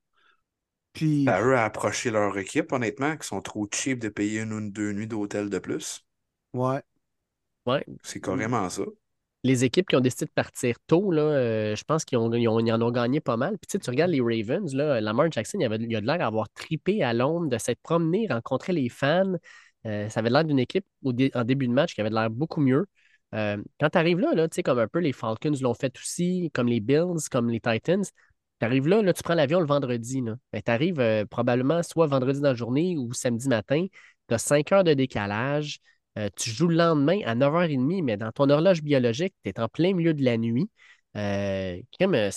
Puis, 0.96 1.28
à 1.28 1.40
eux 1.42 1.54
à 1.56 1.64
approcher 1.64 2.10
leur 2.10 2.36
équipe, 2.38 2.72
honnêtement, 2.72 3.16
qui 3.16 3.26
sont 3.28 3.40
trop 3.40 3.68
cheap 3.72 4.00
de 4.00 4.08
payer 4.08 4.40
une 4.40 4.52
ou 4.52 4.70
deux 4.70 4.92
nuits 4.92 5.06
d'hôtel 5.06 5.48
de 5.50 5.58
plus. 5.60 6.04
ouais. 6.54 6.82
Ouais. 7.66 7.84
C'est 8.02 8.20
carrément 8.20 8.68
ça. 8.70 8.84
Les 9.44 9.64
équipes 9.64 9.88
qui 9.88 9.94
ont 9.96 10.00
décidé 10.00 10.24
de 10.24 10.30
partir 10.30 10.76
tôt, 10.88 11.12
là, 11.12 11.22
euh, 11.22 11.76
je 11.76 11.84
pense 11.84 12.04
qu'ils 12.04 12.18
ont, 12.18 12.32
ils 12.32 12.48
ont- 12.48 12.58
ils 12.58 12.72
en 12.72 12.82
ont 12.82 12.90
gagné 12.90 13.20
pas 13.20 13.36
mal. 13.36 13.52
Puis 13.58 13.68
tu 13.68 13.72
sais, 13.72 13.78
tu 13.78 13.90
regardes 13.90 14.10
les 14.10 14.20
Ravens, 14.20 14.74
là, 14.74 15.00
Lamar 15.00 15.30
Jackson, 15.30 15.58
il, 15.60 15.64
avait, 15.64 15.76
il 15.78 15.94
a 15.94 16.00
de 16.00 16.06
l'air 16.06 16.18
d'avoir 16.18 16.48
tripé 16.50 17.02
à 17.04 17.12
Londres, 17.14 17.48
de 17.48 17.58
s'être 17.58 17.80
promené, 17.80 18.26
rencontrer 18.28 18.72
les 18.72 18.88
fans. 18.88 19.34
Euh, 19.86 20.08
ça 20.08 20.20
avait 20.20 20.30
l'air 20.30 20.44
d'une 20.44 20.58
équipe 20.58 20.84
au 21.04 21.12
dé- 21.12 21.30
en 21.34 21.44
début 21.44 21.68
de 21.68 21.72
match 21.72 21.94
qui 21.94 22.00
avait 22.00 22.10
de 22.10 22.14
l'air 22.16 22.28
beaucoup 22.30 22.60
mieux. 22.60 22.86
Euh, 23.34 23.56
quand 23.78 23.90
tu 23.90 23.98
arrives 23.98 24.18
là, 24.18 24.32
là 24.34 24.48
tu 24.48 24.56
sais, 24.56 24.62
comme 24.64 24.78
un 24.80 24.88
peu 24.88 24.98
les 24.98 25.12
Falcons 25.12 25.52
l'ont 25.60 25.74
fait 25.74 25.96
aussi, 25.96 26.50
comme 26.52 26.66
les 26.68 26.80
Bills, 26.80 27.28
comme 27.30 27.48
les 27.50 27.60
Titans, 27.60 28.02
tu 28.60 28.64
arrives 28.64 28.88
là, 28.88 29.02
là, 29.02 29.12
tu 29.12 29.22
prends 29.22 29.34
l'avion 29.34 29.60
le 29.60 29.66
vendredi. 29.66 30.22
Tu 30.52 30.70
arrives 30.70 31.26
probablement 31.30 31.82
soit 31.82 32.06
vendredi 32.06 32.40
dans 32.40 32.48
la 32.48 32.54
journée 32.54 32.96
ou 32.96 33.12
samedi 33.12 33.48
matin. 33.48 33.86
Tu 34.28 34.34
as 34.34 34.38
5 34.38 34.72
heures 34.72 34.84
de 34.84 34.94
décalage. 34.94 35.80
Euh, 36.18 36.30
tu 36.36 36.50
joues 36.50 36.68
le 36.68 36.76
lendemain 36.76 37.20
à 37.26 37.34
9h30, 37.34 38.02
mais 38.02 38.16
dans 38.16 38.32
ton 38.32 38.48
horloge 38.48 38.82
biologique, 38.82 39.34
tu 39.44 39.50
es 39.50 39.60
en 39.60 39.68
plein 39.68 39.92
milieu 39.94 40.14
de 40.14 40.24
la 40.24 40.38
nuit. 40.38 40.70
Euh, 41.16 41.80
crème, 41.92 42.14
euh, 42.14 42.30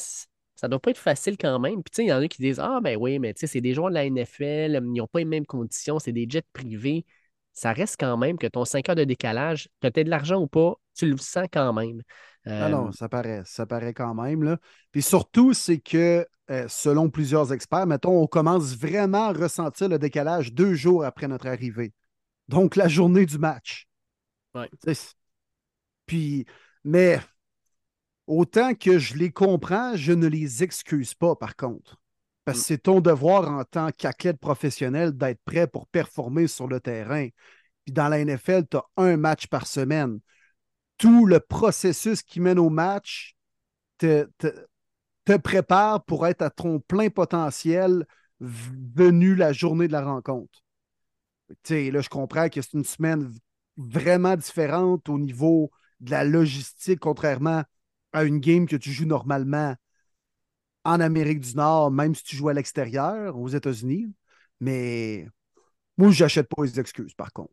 ça 0.56 0.68
doit 0.68 0.80
pas 0.80 0.92
être 0.92 0.98
facile 0.98 1.38
quand 1.38 1.60
même. 1.60 1.82
Puis, 1.84 2.04
il 2.04 2.10
y 2.10 2.14
en 2.14 2.22
a 2.22 2.28
qui 2.28 2.42
disent 2.42 2.60
Ah, 2.60 2.80
ben 2.84 2.98
oui, 2.98 3.20
mais 3.20 3.34
tu 3.34 3.42
sais, 3.42 3.48
c'est 3.48 3.62
des 3.62 3.74
joueurs 3.74 3.90
de 3.90 3.96
la 3.96 4.06
NFL, 4.06 4.82
ils 4.84 4.94
n'ont 4.94 5.08
pas 5.08 5.20
les 5.20 5.26
mêmes 5.26 5.46
conditions, 5.46 6.00
c'est 6.00 6.12
des 6.12 6.26
jets 6.30 6.44
privés. 6.54 7.06
Ça 7.54 7.74
reste 7.74 7.98
quand 8.00 8.18
même 8.18 8.38
que 8.38 8.48
ton 8.48 8.66
5 8.66 8.90
heures 8.90 8.96
de 8.96 9.04
décalage, 9.04 9.70
que 9.82 9.88
tu 9.88 10.00
aies 10.00 10.04
de 10.04 10.10
l'argent 10.10 10.42
ou 10.42 10.48
pas, 10.48 10.76
tu 10.96 11.10
le 11.10 11.18
sens 11.18 11.48
quand 11.52 11.74
même. 11.74 12.02
Ah 12.46 12.68
Euh, 12.68 12.70
non, 12.70 12.92
ça 12.92 13.10
paraît, 13.10 13.44
ça 13.46 13.66
paraît 13.66 13.94
quand 13.94 14.14
même. 14.14 14.44
Là. 14.44 14.58
Puis 14.92 15.02
surtout, 15.02 15.54
c'est 15.54 15.80
que, 15.80 16.26
euh, 16.50 16.66
selon 16.68 17.10
plusieurs 17.10 17.54
experts, 17.54 17.86
mettons, 17.88 18.22
on 18.22 18.28
commence 18.28 18.76
vraiment 18.76 19.26
à 19.30 19.34
ressentir 19.34 19.90
le 19.90 20.00
décalage 20.00 20.54
deux 20.54 20.74
jours 20.74 21.06
après 21.06 21.28
notre 21.28 21.48
arrivée. 21.48 21.94
Donc, 22.48 22.76
la 22.76 22.88
journée 22.88 23.26
du 23.26 23.38
match. 23.38 23.88
Ouais. 24.54 24.70
Puis, 26.06 26.46
mais 26.84 27.20
autant 28.28 28.74
que 28.76 29.00
je 29.00 29.16
les 29.16 29.32
comprends, 29.32 29.96
je 29.96 30.12
ne 30.14 30.28
les 30.28 30.64
excuse 30.64 31.14
pas, 31.14 31.36
par 31.36 31.56
contre. 31.56 31.98
Parce 32.46 32.60
que 32.60 32.64
Mm. 32.64 32.66
c'est 32.68 32.78
ton 32.80 33.02
devoir 33.02 33.50
en 33.50 33.64
tant 33.64 33.90
qu'athlète 33.92 34.40
professionnel 34.40 35.12
d'être 35.12 35.42
prêt 35.46 35.68
pour 35.68 35.88
performer 35.88 36.48
sur 36.48 36.68
le 36.68 36.80
terrain. 36.80 37.28
Puis 37.86 37.94
dans 37.94 38.08
la 38.08 38.20
NFL, 38.20 38.66
tu 38.70 38.78
as 38.78 38.84
un 38.98 39.18
match 39.18 39.48
par 39.48 39.68
semaine. 39.68 40.20
Tout 41.00 41.26
le 41.26 41.40
processus 41.40 42.22
qui 42.22 42.40
mène 42.40 42.60
au 42.60 42.70
match 42.70 43.36
te, 43.98 44.30
prépare 45.44 46.04
pour 46.06 46.28
être 46.28 46.44
à 46.44 46.52
ton 46.52 46.80
plein 46.80 47.10
potentiel 47.10 48.06
venu 48.40 49.36
la 49.36 49.54
journée 49.54 49.88
de 49.88 49.94
la 49.94 50.04
rencontre. 50.04 50.64
Tu 51.50 51.56
sais, 51.64 51.92
là, 51.92 52.02
je 52.02 52.10
comprends 52.10 52.50
que 52.50 52.62
c'est 52.62 52.74
une 52.74 52.84
semaine 52.84 53.32
vraiment 53.78 54.36
différente 54.36 55.10
au 55.10 55.18
niveau 55.18 55.72
de 56.00 56.12
la 56.12 56.24
logistique, 56.24 57.00
contrairement 57.00 57.64
à 58.14 58.24
une 58.24 58.40
game 58.40 58.68
que 58.68 58.76
tu 58.76 58.92
joues 58.92 59.06
normalement 59.06 59.76
en 60.84 61.00
Amérique 61.00 61.40
du 61.42 61.56
Nord, 61.56 61.92
même 61.92 62.16
si 62.16 62.24
tu 62.24 62.36
joues 62.36 62.50
à 62.50 62.54
l'extérieur, 62.54 63.38
aux 63.38 63.50
États-Unis. 63.50 64.14
Mais 64.60 65.28
moi, 65.98 66.12
je 66.12 66.24
n'achète 66.24 66.48
pas 66.48 66.64
les 66.64 66.80
excuses, 66.80 67.14
par 67.14 67.32
contre. 67.34 67.52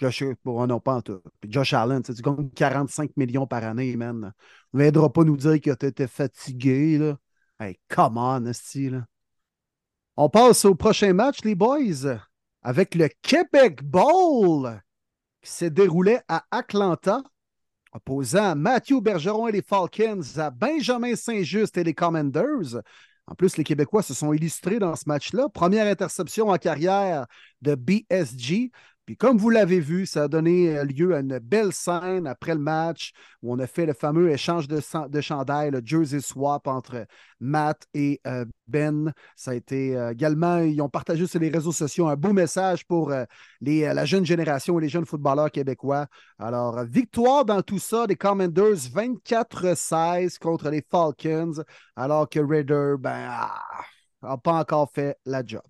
J'achète 0.00 0.38
pas, 0.40 0.50
oh 0.50 0.66
non, 0.66 0.80
pas 0.80 1.00
Josh 1.44 1.72
Allen, 1.72 2.02
tu 2.02 2.12
gagnes 2.14 2.50
45 2.50 3.16
millions 3.16 3.46
par 3.46 3.64
année, 3.64 3.96
man. 3.96 4.32
Ne 4.72 4.82
viendra 4.82 5.12
pas 5.12 5.24
nous 5.24 5.36
dire 5.36 5.60
que 5.60 5.74
tu 5.74 5.86
étais 5.86 6.08
fatigué, 6.08 6.98
là. 6.98 7.18
Hey, 7.60 7.78
come 7.88 8.18
on, 8.18 8.40
là. 8.40 9.06
On 10.16 10.28
passe 10.28 10.64
au 10.64 10.74
prochain 10.74 11.12
match, 11.12 11.44
les 11.44 11.54
boys, 11.54 12.18
avec 12.62 12.94
le 12.94 13.08
Québec 13.22 13.82
Bowl 13.82 14.80
qui 15.42 15.50
s'est 15.50 15.70
déroulé 15.70 16.18
à 16.26 16.44
Atlanta, 16.50 17.22
opposant 17.92 18.56
Mathieu 18.56 19.00
Bergeron 19.00 19.48
et 19.48 19.52
les 19.52 19.62
Falcons 19.62 20.22
à 20.36 20.50
Benjamin 20.50 21.14
Saint-Just 21.14 21.76
et 21.78 21.84
les 21.84 21.94
Commanders. 21.94 22.82
En 23.26 23.34
plus, 23.34 23.56
les 23.56 23.64
Québécois 23.64 24.02
se 24.02 24.14
sont 24.14 24.32
illustrés 24.32 24.78
dans 24.78 24.94
ce 24.96 25.04
match-là. 25.06 25.48
Première 25.48 25.86
interception 25.86 26.48
en 26.48 26.58
carrière 26.58 27.26
de 27.62 27.74
BSG. 27.74 28.70
Puis 29.06 29.16
comme 29.16 29.38
vous 29.38 29.50
l'avez 29.50 29.78
vu, 29.78 30.04
ça 30.04 30.24
a 30.24 30.28
donné 30.28 30.76
euh, 30.76 30.84
lieu 30.84 31.14
à 31.14 31.20
une 31.20 31.38
belle 31.38 31.72
scène 31.72 32.26
après 32.26 32.54
le 32.54 32.60
match 32.60 33.12
où 33.40 33.54
on 33.54 33.58
a 33.60 33.68
fait 33.68 33.86
le 33.86 33.92
fameux 33.92 34.30
échange 34.30 34.66
de, 34.66 34.78
de 34.78 35.70
le 35.70 35.80
jersey 35.84 36.20
swap 36.20 36.66
entre 36.66 37.06
Matt 37.38 37.86
et 37.94 38.20
euh, 38.26 38.44
Ben. 38.66 39.12
Ça 39.36 39.52
a 39.52 39.54
été 39.54 39.96
euh, 39.96 40.10
également, 40.10 40.58
ils 40.58 40.80
ont 40.82 40.88
partagé 40.88 41.28
sur 41.28 41.38
les 41.38 41.50
réseaux 41.50 41.70
sociaux 41.70 42.08
un 42.08 42.16
beau 42.16 42.32
message 42.32 42.84
pour 42.84 43.10
la 43.60 44.04
jeune 44.04 44.26
génération 44.26 44.78
et 44.78 44.82
les 44.82 44.88
jeunes 44.88 45.06
footballeurs 45.06 45.52
québécois. 45.52 46.06
Alors, 46.40 46.84
victoire 46.84 47.44
dans 47.44 47.62
tout 47.62 47.78
ça 47.78 48.08
des 48.08 48.16
Commanders 48.16 48.90
24-16 48.92 50.38
contre 50.38 50.68
les 50.70 50.84
Falcons, 50.90 51.62
alors 51.94 52.28
que 52.28 52.40
Raider, 52.40 52.94
ben, 52.98 53.30
n'a 54.22 54.36
pas 54.36 54.54
encore 54.54 54.90
fait 54.92 55.16
la 55.24 55.44
job. 55.46 55.62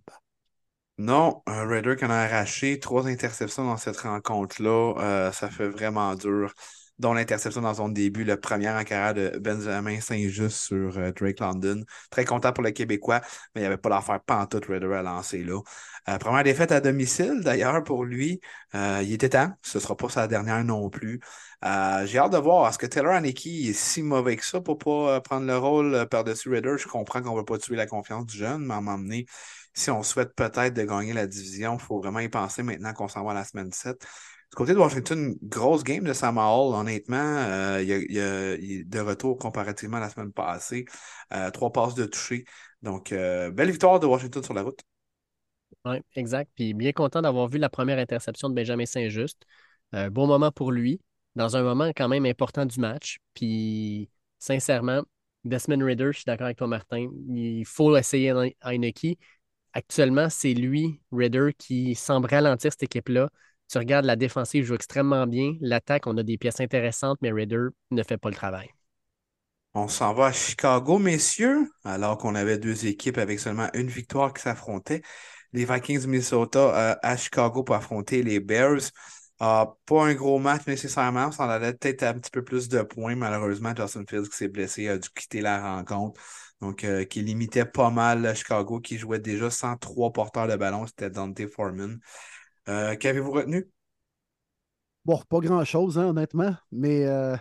Non, 0.98 1.42
un 1.46 1.66
Raider 1.66 1.94
qui 1.96 2.06
en 2.06 2.10
a 2.10 2.14
arraché 2.14 2.80
trois 2.80 3.06
interceptions 3.06 3.64
dans 3.66 3.76
cette 3.76 3.98
rencontre-là, 3.98 4.94
euh, 4.98 5.32
ça 5.32 5.50
fait 5.50 5.68
vraiment 5.68 6.14
dur. 6.14 6.54
Dont 6.98 7.12
l'interception 7.12 7.60
dans 7.60 7.74
son 7.74 7.90
début, 7.90 8.24
le 8.24 8.40
premier 8.40 8.70
en 8.70 8.82
carrière 8.82 9.12
de 9.12 9.38
Benjamin 9.38 10.00
Saint-Just 10.00 10.56
sur 10.56 10.96
euh, 10.96 11.12
Drake 11.12 11.40
London. 11.40 11.84
Très 12.10 12.24
content 12.24 12.54
pour 12.54 12.64
le 12.64 12.70
Québécois, 12.70 13.20
mais 13.54 13.60
il 13.60 13.64
n'y 13.64 13.66
avait 13.66 13.76
pas 13.76 13.90
l'affaire 13.90 14.22
pantoute 14.22 14.64
Raider 14.64 14.90
à 14.94 15.02
lancer 15.02 15.44
là. 15.44 15.60
Euh, 16.08 16.16
première 16.16 16.44
défaite 16.44 16.72
à 16.72 16.80
domicile, 16.80 17.42
d'ailleurs, 17.44 17.82
pour 17.84 18.04
lui. 18.06 18.40
Il 18.72 19.12
était 19.12 19.28
temps. 19.30 19.52
Ce 19.62 19.76
ne 19.76 19.82
sera 19.82 19.96
pas 19.96 20.08
sa 20.08 20.26
dernière 20.26 20.64
non 20.64 20.88
plus. 20.88 21.20
J'ai 21.62 22.18
hâte 22.18 22.32
de 22.32 22.38
voir. 22.38 22.68
Est-ce 22.68 22.78
que 22.78 22.86
Taylor 22.86 23.12
Haneke 23.12 23.46
est 23.46 23.72
si 23.72 24.02
mauvais 24.02 24.36
que 24.36 24.44
ça 24.44 24.60
pour 24.60 24.78
pas 24.78 25.16
euh, 25.16 25.20
prendre 25.20 25.46
le 25.46 25.56
rôle 25.58 26.06
par-dessus 26.10 26.48
Raider? 26.50 26.76
Je 26.78 26.86
comprends 26.88 27.20
qu'on 27.22 27.32
ne 27.32 27.38
veut 27.38 27.44
pas 27.44 27.58
tuer 27.58 27.76
la 27.76 27.86
confiance 27.86 28.26
du 28.26 28.36
jeune, 28.38 28.64
mais 28.66 28.74
à 28.74 28.80
donné, 28.80 29.26
si 29.76 29.90
on 29.90 30.02
souhaite 30.02 30.34
peut-être 30.34 30.74
de 30.74 30.82
gagner 30.82 31.12
la 31.12 31.26
division, 31.26 31.74
il 31.74 31.80
faut 31.80 31.98
vraiment 32.00 32.20
y 32.20 32.28
penser 32.28 32.62
maintenant 32.62 32.94
qu'on 32.94 33.08
s'en 33.08 33.22
va 33.24 33.32
à 33.32 33.34
la 33.34 33.44
semaine 33.44 33.70
7. 33.70 34.00
Du 34.50 34.56
côté 34.56 34.72
de 34.72 34.78
Washington, 34.78 35.34
grosse 35.42 35.84
game 35.84 36.04
de 36.04 36.14
Sam 36.14 36.38
Hall, 36.38 36.74
honnêtement. 36.74 37.16
Euh, 37.16 37.82
il, 37.82 37.88
y 37.88 38.20
a, 38.20 38.56
de 38.84 39.00
retour 39.00 39.38
comparativement 39.38 39.98
à 39.98 40.00
la 40.00 40.08
semaine 40.08 40.32
passée. 40.32 40.86
Euh, 41.34 41.50
trois 41.50 41.72
passes 41.72 41.94
de 41.94 42.06
toucher. 42.06 42.44
Donc, 42.80 43.12
euh, 43.12 43.50
belle 43.50 43.70
victoire 43.70 44.00
de 44.00 44.06
Washington 44.06 44.42
sur 44.42 44.54
la 44.54 44.62
route. 44.62 44.80
Oui, 45.84 45.96
exact. 46.14 46.50
Puis 46.54 46.72
bien 46.72 46.92
content 46.92 47.20
d'avoir 47.20 47.48
vu 47.48 47.58
la 47.58 47.68
première 47.68 47.98
interception 47.98 48.48
de 48.48 48.54
Benjamin 48.54 48.86
Saint-Just. 48.86 49.44
bon 49.92 50.26
moment 50.26 50.52
pour 50.52 50.72
lui, 50.72 51.00
dans 51.34 51.56
un 51.56 51.62
moment 51.62 51.90
quand 51.94 52.08
même 52.08 52.24
important 52.24 52.64
du 52.64 52.80
match. 52.80 53.18
Puis, 53.34 54.08
sincèrement, 54.38 55.02
Desmond 55.44 55.84
Ritter, 55.84 56.06
je 56.12 56.18
suis 56.18 56.24
d'accord 56.24 56.46
avec 56.46 56.56
toi, 56.56 56.66
Martin. 56.66 57.08
Il 57.28 57.64
faut 57.66 57.94
essayer 57.96 58.32
Heineke. 58.62 59.18
Actuellement, 59.76 60.30
c'est 60.30 60.54
lui, 60.54 61.02
Ritter, 61.12 61.50
qui 61.58 61.94
semble 61.94 62.28
ralentir 62.30 62.72
cette 62.72 62.84
équipe-là. 62.84 63.28
Tu 63.70 63.76
regardes 63.76 64.06
la 64.06 64.16
défensive 64.16 64.64
joue 64.64 64.74
extrêmement 64.74 65.26
bien. 65.26 65.52
L'attaque, 65.60 66.06
on 66.06 66.16
a 66.16 66.22
des 66.22 66.38
pièces 66.38 66.60
intéressantes, 66.60 67.18
mais 67.20 67.30
Raider 67.30 67.66
ne 67.90 68.02
fait 68.02 68.16
pas 68.16 68.30
le 68.30 68.34
travail. 68.34 68.70
On 69.74 69.86
s'en 69.86 70.14
va 70.14 70.28
à 70.28 70.32
Chicago, 70.32 70.98
messieurs, 70.98 71.70
alors 71.84 72.16
qu'on 72.16 72.34
avait 72.34 72.56
deux 72.56 72.86
équipes 72.86 73.18
avec 73.18 73.38
seulement 73.38 73.68
une 73.74 73.88
victoire 73.88 74.32
qui 74.32 74.40
s'affrontaient. 74.40 75.02
Les 75.52 75.66
Vikings 75.66 76.06
Minnesota 76.06 76.58
euh, 76.58 76.96
à 77.02 77.18
Chicago 77.18 77.62
pour 77.62 77.74
affronter 77.74 78.22
les 78.22 78.40
Bears. 78.40 78.80
Euh, 79.42 79.66
pas 79.84 80.06
un 80.06 80.14
gros 80.14 80.38
match 80.38 80.66
nécessairement. 80.66 81.30
Ça 81.32 81.44
en 81.44 81.50
allait 81.50 81.74
peut-être 81.74 82.02
un 82.02 82.14
petit 82.14 82.30
peu 82.30 82.42
plus 82.42 82.70
de 82.70 82.80
points. 82.80 83.14
Malheureusement, 83.14 83.74
Justin 83.76 84.04
Fields 84.08 84.30
qui 84.30 84.36
s'est 84.38 84.48
blessé 84.48 84.88
a 84.88 84.96
dû 84.96 85.10
quitter 85.10 85.42
la 85.42 85.60
rencontre. 85.60 86.18
Donc, 86.60 86.84
euh, 86.84 87.04
qui 87.04 87.22
limitait 87.22 87.66
pas 87.66 87.90
mal 87.90 88.34
Chicago, 88.34 88.80
qui 88.80 88.96
jouait 88.96 89.18
déjà 89.18 89.50
103 89.50 90.12
porteurs 90.12 90.48
de 90.48 90.56
ballon. 90.56 90.86
C'était 90.86 91.10
Dante 91.10 91.46
Foreman. 91.48 91.98
Euh, 92.68 92.96
qu'avez-vous 92.96 93.30
retenu? 93.30 93.68
Bon, 95.04 95.20
pas 95.28 95.40
grand-chose, 95.40 95.98
hein, 95.98 96.08
honnêtement. 96.08 96.56
Mais 96.72 97.06
euh, 97.06 97.36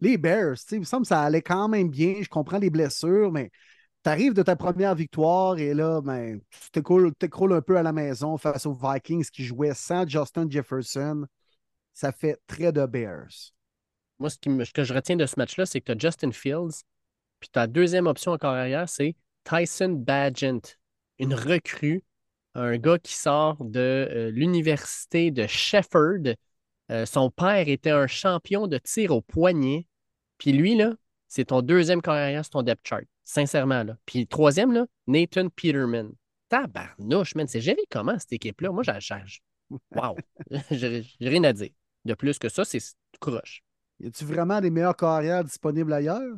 les 0.00 0.18
Bears, 0.18 0.56
il 0.72 0.80
me 0.80 0.84
semble 0.84 1.02
que 1.02 1.08
ça 1.08 1.22
allait 1.22 1.42
quand 1.42 1.68
même 1.68 1.88
bien. 1.88 2.16
Je 2.20 2.28
comprends 2.28 2.58
les 2.58 2.70
blessures, 2.70 3.32
mais 3.32 3.50
tu 4.04 4.10
arrives 4.10 4.34
de 4.34 4.42
ta 4.42 4.56
première 4.56 4.94
victoire 4.94 5.58
et 5.58 5.72
là, 5.72 6.00
ben, 6.00 6.40
tu 6.50 6.70
t'écroules 6.70 7.52
un 7.52 7.62
peu 7.62 7.78
à 7.78 7.82
la 7.82 7.92
maison 7.92 8.36
face 8.36 8.66
aux 8.66 8.74
Vikings 8.74 9.28
qui 9.30 9.44
jouaient 9.44 9.74
sans 9.74 10.06
Justin 10.06 10.48
Jefferson. 10.50 11.26
Ça 11.94 12.12
fait 12.12 12.38
très 12.46 12.72
de 12.72 12.84
Bears. 12.86 13.52
Moi, 14.18 14.30
ce, 14.30 14.36
que 14.72 14.84
je 14.84 14.94
retiens 14.94 15.16
de 15.16 15.26
ce 15.26 15.34
match-là, 15.36 15.64
c'est 15.64 15.80
que 15.80 15.92
tu 15.92 15.92
as 15.92 15.98
Justin 15.98 16.32
Fields, 16.32 16.82
puis 17.40 17.48
ta 17.50 17.66
deuxième 17.66 18.06
option 18.06 18.32
encore 18.32 18.54
arrière, 18.54 18.88
c'est 18.88 19.16
Tyson 19.44 19.90
Badgent, 19.90 20.76
une 21.18 21.34
recrue 21.34 22.04
un 22.58 22.76
gars 22.76 22.98
qui 22.98 23.14
sort 23.14 23.56
de 23.64 23.78
euh, 23.80 24.30
l'université 24.30 25.30
de 25.30 25.46
Shefford. 25.46 26.34
Euh, 26.90 27.06
son 27.06 27.30
père 27.30 27.68
était 27.68 27.90
un 27.90 28.06
champion 28.06 28.66
de 28.66 28.78
tir 28.78 29.12
au 29.12 29.20
poignet. 29.20 29.86
Puis 30.38 30.52
lui, 30.52 30.76
là, 30.76 30.94
c'est 31.28 31.46
ton 31.46 31.62
deuxième 31.62 32.02
carrière 32.02 32.44
sur 32.44 32.52
ton 32.52 32.62
depth 32.62 32.86
chart. 32.86 33.04
Sincèrement, 33.24 33.84
là. 33.84 33.96
Puis 34.06 34.26
troisième, 34.26 34.72
là, 34.72 34.86
Nathan 35.06 35.48
Peterman. 35.50 36.12
Tabarnouche, 36.48 37.34
man. 37.34 37.46
C'est 37.46 37.60
géré 37.60 37.82
comment 37.90 38.18
cette 38.18 38.32
équipe-là? 38.32 38.70
Moi, 38.70 38.82
j'ai 38.86 39.00
charge. 39.00 39.42
Wow. 39.94 40.16
j'ai 40.70 41.04
rien 41.20 41.44
à 41.44 41.52
dire. 41.52 41.70
De 42.04 42.14
plus 42.14 42.38
que 42.38 42.48
ça, 42.48 42.64
c'est 42.64 42.80
croche. 43.20 43.62
Y 44.00 44.06
a-tu 44.06 44.24
vraiment 44.24 44.60
des 44.60 44.70
meilleures 44.70 44.96
carrières 44.96 45.44
disponibles 45.44 45.92
ailleurs? 45.92 46.36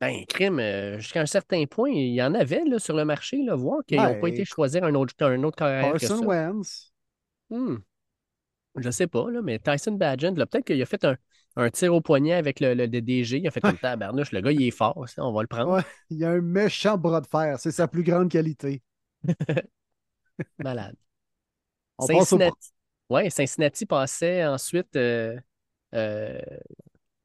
Ben, 0.00 0.26
crime, 0.26 0.58
euh, 0.58 0.98
jusqu'à 0.98 1.22
un 1.22 1.26
certain 1.26 1.64
point, 1.64 1.90
il 1.90 2.12
y 2.12 2.22
en 2.22 2.34
avait 2.34 2.64
là, 2.64 2.78
sur 2.78 2.94
le 2.94 3.04
marché, 3.04 3.42
là, 3.42 3.54
voir 3.54 3.82
qu'ils 3.86 4.00
n'ont 4.00 4.20
pas 4.20 4.28
été 4.28 4.44
choisir 4.44 4.84
un 4.84 4.94
autre, 4.94 5.14
un 5.20 5.42
autre 5.42 5.56
carrière. 5.56 5.92
Carson 5.92 6.24
Wentz. 6.24 6.92
Hmm. 7.48 7.76
Je 8.76 8.90
sais 8.90 9.06
pas, 9.06 9.30
là, 9.30 9.40
mais 9.40 9.58
Tyson 9.58 9.92
Badgent, 9.92 10.34
peut-être 10.34 10.66
qu'il 10.66 10.82
a 10.82 10.86
fait 10.86 11.02
un, 11.04 11.16
un, 11.56 11.70
tir 11.70 11.94
au 11.94 12.02
poignet 12.02 12.34
avec 12.34 12.60
le, 12.60 12.74
le 12.74 12.88
DDG. 12.88 13.38
Il 13.38 13.48
a 13.48 13.50
fait 13.50 13.60
comme 13.60 13.78
tabarnouche. 13.78 14.32
Le 14.32 14.42
gars, 14.42 14.52
il 14.52 14.62
est 14.62 14.70
fort. 14.70 15.02
on 15.16 15.32
va 15.32 15.40
le 15.40 15.46
prendre. 15.48 15.76
Ouais, 15.76 15.82
il 16.10 16.22
a 16.24 16.30
un 16.30 16.42
méchant 16.42 16.98
bras 16.98 17.22
de 17.22 17.26
fer. 17.26 17.58
C'est 17.58 17.70
sa 17.70 17.88
plus 17.88 18.02
grande 18.02 18.30
qualité. 18.30 18.82
Malade. 20.58 20.96
On 21.98 22.06
Cincinnati. 22.06 22.50
Passe 22.50 22.72
au... 23.08 23.14
Ouais, 23.14 23.30
Cincinnati 23.30 23.86
passait 23.86 24.44
ensuite. 24.44 24.94
Euh, 24.96 25.38
euh, 25.94 26.38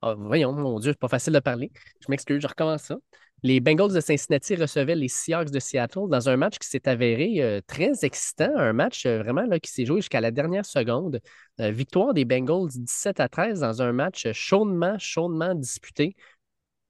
ah, 0.02 0.16
voyons, 0.18 0.54
mon 0.54 0.80
Dieu, 0.80 0.92
c'est 0.94 1.00
pas 1.00 1.08
facile 1.08 1.34
de 1.34 1.40
parler. 1.40 1.72
Je 2.00 2.08
m'excuse, 2.10 2.42
je 2.42 2.48
recommence 2.48 2.84
ça. 2.84 2.98
Les 3.44 3.60
Bengals 3.60 3.94
de 3.94 4.00
Cincinnati 4.00 4.56
recevaient 4.56 4.96
les 4.96 5.08
Seahawks 5.08 5.50
de 5.50 5.60
Seattle 5.60 6.10
dans 6.10 6.30
un 6.30 6.38
match 6.38 6.60
qui 6.60 6.68
s'est 6.68 6.88
avéré 6.88 7.42
euh, 7.42 7.60
très 7.66 8.06
excitant, 8.06 8.52
un 8.56 8.74
match 8.74 9.06
euh, 9.08 9.20
vraiment 9.20 9.42
là, 9.44 9.60
qui 9.60 9.72
s'est 9.72 9.86
joué 9.86 10.02
jusqu'à 10.02 10.22
la 10.22 10.30
dernière 10.30 10.66
seconde. 10.66 11.22
Euh, 11.60 11.72
victoire 11.72 12.14
des 12.14 12.24
Bengals 12.26 12.70
17 12.70 13.20
à 13.20 13.30
13 13.30 13.62
dans 13.62 13.82
un 13.82 13.94
match 13.94 14.32
chaudement, 14.32 14.98
chaudement 15.00 15.56
disputé. 15.56 16.16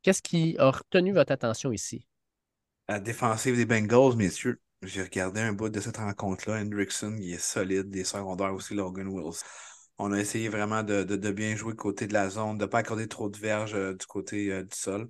Qu'est-ce 0.04 0.22
qui 0.22 0.58
a 0.58 0.72
retenu 0.72 1.14
votre 1.14 1.32
attention 1.32 1.72
ici? 1.72 2.06
La 2.90 3.00
défensive 3.00 3.56
des 3.56 3.66
Bengals, 3.66 4.18
messieurs. 4.18 4.60
J'ai 4.84 5.04
regardé 5.04 5.40
un 5.40 5.54
bout 5.54 5.70
de 5.70 5.80
cette 5.80 5.98
rencontre-là. 5.98 6.60
Hendrickson, 6.60 7.16
il 7.20 7.34
est 7.34 7.42
solide. 7.42 7.90
Des 7.90 8.04
secondaires 8.04 8.54
aussi, 8.54 8.74
Logan 8.74 9.08
Wilson. 9.08 9.46
On 10.04 10.12
a 10.14 10.20
essayé 10.20 10.50
vraiment 10.50 10.82
de, 10.82 11.32
bien 11.32 11.56
jouer 11.56 11.76
côté 11.76 12.08
de 12.08 12.14
la 12.14 12.28
zone, 12.30 12.58
de 12.58 12.64
ne 12.64 12.70
pas 12.70 12.80
accorder 12.80 13.08
trop 13.08 13.30
de 13.30 13.38
verges 13.38 13.76
euh, 13.76 13.94
du 13.94 14.06
côté 14.08 14.52
euh, 14.52 14.64
du 14.64 14.76
sol. 14.76 15.08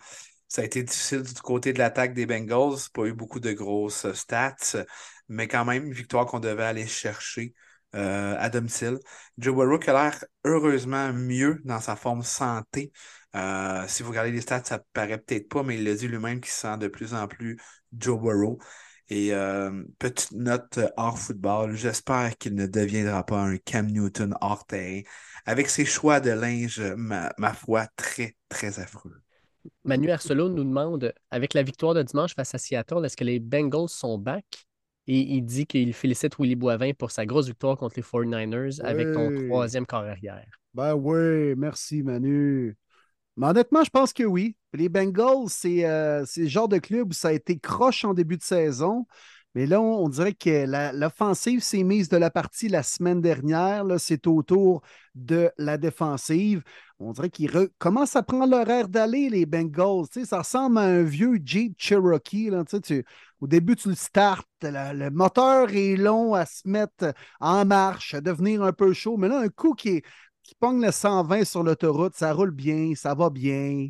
Ça 0.50 0.64
a 0.64 0.66
été 0.66 0.84
difficile 0.84 1.24
du 1.24 1.34
côté 1.42 1.72
de 1.72 1.80
l'attaque 1.80 2.14
des 2.14 2.26
Bengals. 2.26 2.90
Pas 2.94 3.06
eu 3.06 3.14
beaucoup 3.14 3.40
de 3.40 3.54
grosses 3.54 4.04
euh, 4.04 4.14
stats, 4.14 4.84
mais 5.30 5.48
quand 5.48 5.64
même 5.64 5.86
une 5.86 5.94
victoire 5.94 6.26
qu'on 6.26 6.42
devait 6.42 6.64
aller 6.64 6.88
chercher 6.88 7.54
à 7.94 8.50
domicile. 8.50 9.00
Joe 9.38 9.54
Burrow 9.54 9.78
a 9.88 9.92
l'air 9.92 10.24
heureusement 10.46 11.12
mieux 11.12 11.62
dans 11.66 11.82
sa 11.82 11.98
forme 11.98 12.24
santé. 12.24 12.94
si 13.88 14.04
vous 14.04 14.10
regardez 14.12 14.32
les 14.32 14.40
stats, 14.40 14.64
ça 14.64 14.80
paraît 14.94 15.18
peut-être 15.18 15.50
pas, 15.50 15.62
mais 15.64 15.78
il 15.78 15.86
a 15.90 15.94
dit 15.96 16.08
lui-même 16.08 16.40
qu'il 16.40 16.52
se 16.52 16.62
sent 16.62 16.78
de 16.78 16.88
plus 16.88 17.14
en 17.14 17.28
plus 17.28 17.60
Joe 17.92 18.18
Burrow. 18.18 18.60
Et 19.14 19.34
euh, 19.34 19.84
petite 20.00 20.32
note 20.32 20.80
hors 20.96 21.20
football, 21.20 21.76
j'espère 21.76 22.38
qu'il 22.38 22.56
ne 22.56 22.66
deviendra 22.66 23.26
pas 23.26 23.42
un 23.42 23.58
Cam 23.58 23.86
Newton 23.88 24.34
hors 24.40 24.66
terrain, 24.66 25.02
avec 25.46 25.68
ses 25.68 25.84
choix 25.84 26.22
de 26.22 26.32
linge, 26.32 26.82
ma, 26.96 27.54
foi, 27.54 27.88
très, 27.98 28.38
très 28.48 28.80
affreux. 28.80 29.18
Manu 29.84 30.10
Arcelo 30.12 30.48
nous 30.48 30.64
demande, 30.64 31.14
avec 31.30 31.54
la 31.54 31.62
victoire 31.62 31.94
de 31.94 32.04
dimanche 32.04 32.34
face 32.36 32.56
à 32.56 32.58
Seattle, 32.58 33.04
est-ce 33.04 33.18
que 33.18 33.26
les 33.26 33.42
Bengals 33.42 33.90
sont 33.90 34.18
back? 34.18 34.46
Et 35.08 35.20
il 35.20 35.42
dit 35.42 35.66
qu'il 35.66 35.94
félicite 35.94 36.40
Willy 36.40 36.56
Boivin 36.56 36.94
pour 36.94 37.12
sa 37.12 37.26
grosse 37.26 37.48
victoire 37.48 37.76
contre 37.76 37.96
les 37.98 38.04
49ers 38.04 38.82
avec 38.82 39.12
ton 39.12 39.30
troisième 39.50 39.86
corps 39.86 40.06
arrière. 40.06 40.48
Ben 40.74 40.94
oui, 40.94 41.54
merci 41.58 42.02
Manu. 42.02 42.78
Mais 43.38 43.48
honnêtement, 43.48 43.84
je 43.84 43.90
pense 43.90 44.14
que 44.14 44.24
oui. 44.24 44.56
Les 44.74 44.90
Bengals, 44.90 45.48
euh, 45.66 46.24
c'est 46.26 46.42
le 46.42 46.48
genre 46.48 46.68
de 46.68 46.78
club 46.78 47.10
où 47.10 47.14
ça 47.14 47.30
a 47.30 47.34
été 47.34 47.60
croche 47.60 48.06
en 48.06 48.14
début 48.14 48.38
de 48.38 48.44
saison. 48.44 49.06
Mais 49.54 49.66
là, 49.66 49.82
on, 49.82 50.08
dirait 50.08 50.34
que 50.34 50.66
l'offensive 50.98 51.62
s'est 51.62 51.84
mise 51.84 52.08
de 52.08 52.16
la 52.16 52.30
partie 52.30 52.70
la 52.70 52.84
semaine 52.84 53.20
dernière. 53.20 53.84
C'est 53.98 54.26
autour 54.26 54.82
de 55.14 55.52
la 55.58 55.78
défensive. 55.78 56.64
On 57.00 57.12
dirait 57.12 57.30
qu'ils 57.30 57.52
commencent 57.78 58.16
à 58.16 58.24
prendre 58.24 58.56
l'horaire 58.56 58.88
d'aller, 58.88 59.28
les 59.30 59.46
Bengals. 59.46 60.06
ça 60.24 60.40
ressemble 60.40 60.78
à 60.78 60.84
un 60.84 61.04
vieux 61.04 61.38
Jeep 61.44 61.76
Cherokee. 61.78 62.50
Là. 62.50 62.64
au 63.42 63.48
début, 63.48 63.76
tu 63.76 63.90
le 63.90 63.96
startes. 63.96 64.48
Le, 64.62 65.10
moteur 65.10 65.70
est 65.72 65.98
long 65.98 66.34
à 66.34 66.46
se 66.46 66.66
mettre 66.66 67.14
en 67.42 67.66
marche, 67.66 68.14
à 68.14 68.22
devenir 68.22 68.64
un 68.64 68.72
peu 68.72 68.94
chaud. 68.94 69.18
Mais 69.18 69.28
là, 69.28 69.40
un 69.40 69.50
coup 69.50 69.74
qui 69.74 69.90
est, 69.90 70.04
qui 70.44 70.56
pogne 70.56 70.82
le 70.82 70.92
120 70.92 71.44
sur 71.46 71.64
l'autoroute, 71.64 72.16
ça 72.16 72.34
roule 72.34 72.52
bien, 72.52 72.94
ça 72.96 73.14
va 73.14 73.30
bien. 73.30 73.90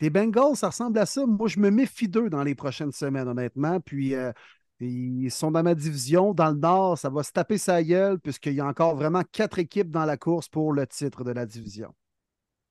les 0.00 0.10
Bengals, 0.10 0.56
ça 0.56 0.68
ressemble 0.68 0.98
à 0.98 1.06
ça. 1.06 1.26
Moi, 1.26 1.48
je 1.48 1.58
me 1.60 1.70
méfie 1.70 2.08
d'eux 2.08 2.30
dans 2.30 2.42
les 2.42 2.54
prochaines 2.54 2.92
semaines, 2.92 3.28
honnêtement. 3.28 3.80
Puis, 3.80 4.14
euh, 4.14 4.32
ils 4.80 5.30
sont 5.30 5.50
dans 5.50 5.62
ma 5.62 5.74
division. 5.74 6.32
Dans 6.32 6.50
le 6.50 6.56
Nord, 6.56 6.98
ça 6.98 7.10
va 7.10 7.22
se 7.22 7.32
taper 7.32 7.58
sa 7.58 7.82
gueule, 7.82 8.18
puisqu'il 8.18 8.54
y 8.54 8.60
a 8.60 8.66
encore 8.66 8.96
vraiment 8.96 9.22
quatre 9.30 9.58
équipes 9.58 9.90
dans 9.90 10.04
la 10.04 10.16
course 10.16 10.48
pour 10.48 10.72
le 10.72 10.86
titre 10.86 11.24
de 11.24 11.32
la 11.32 11.46
division. 11.46 11.94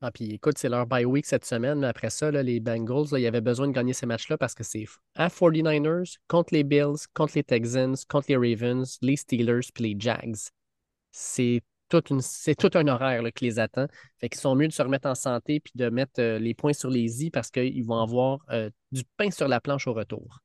Ah, 0.01 0.11
puis 0.11 0.31
écoute, 0.31 0.57
c'est 0.57 0.69
leur 0.69 0.87
bye 0.87 1.03
week 1.03 1.25
cette 1.25 1.43
semaine, 1.43 1.79
mais 1.79 1.87
après 1.87 2.09
ça, 2.09 2.31
les 2.31 2.61
Bengals, 2.61 3.07
il 3.11 3.19
y 3.19 3.27
avait 3.27 3.41
besoin 3.41 3.67
de 3.67 3.73
gagner 3.73 3.91
ces 3.91 4.05
matchs-là 4.05 4.37
parce 4.37 4.55
que 4.55 4.63
c'est 4.63 4.85
à 5.15 5.27
49ers, 5.27 6.17
contre 6.29 6.53
les 6.53 6.63
Bills, 6.63 7.05
contre 7.13 7.33
les 7.35 7.43
Texans, 7.43 7.95
contre 8.07 8.27
les 8.29 8.37
Ravens, 8.37 8.97
les 9.01 9.17
Steelers, 9.17 9.67
puis 9.73 9.83
les 9.83 9.95
Jags. 9.99 10.37
C'est 11.11 11.61
tout 11.89 12.71
un 12.73 12.87
horaire 12.87 13.23
qui 13.33 13.45
les 13.45 13.59
attend. 13.59 13.87
Fait 14.19 14.29
qu'ils 14.29 14.39
sont 14.39 14.55
mieux 14.55 14.67
de 14.67 14.73
se 14.73 14.81
remettre 14.81 15.07
en 15.07 15.15
santé 15.15 15.59
puis 15.59 15.73
de 15.75 15.89
mettre 15.89 16.19
euh, 16.19 16.39
les 16.39 16.53
points 16.53 16.73
sur 16.73 16.89
les 16.89 17.25
i 17.25 17.31
parce 17.31 17.51
qu'ils 17.51 17.85
vont 17.85 17.99
avoir 17.99 18.39
euh, 18.51 18.69
du 18.91 19.03
pain 19.17 19.31
sur 19.31 19.47
la 19.47 19.59
planche 19.59 19.87
au 19.87 19.93
retour. 19.93 20.39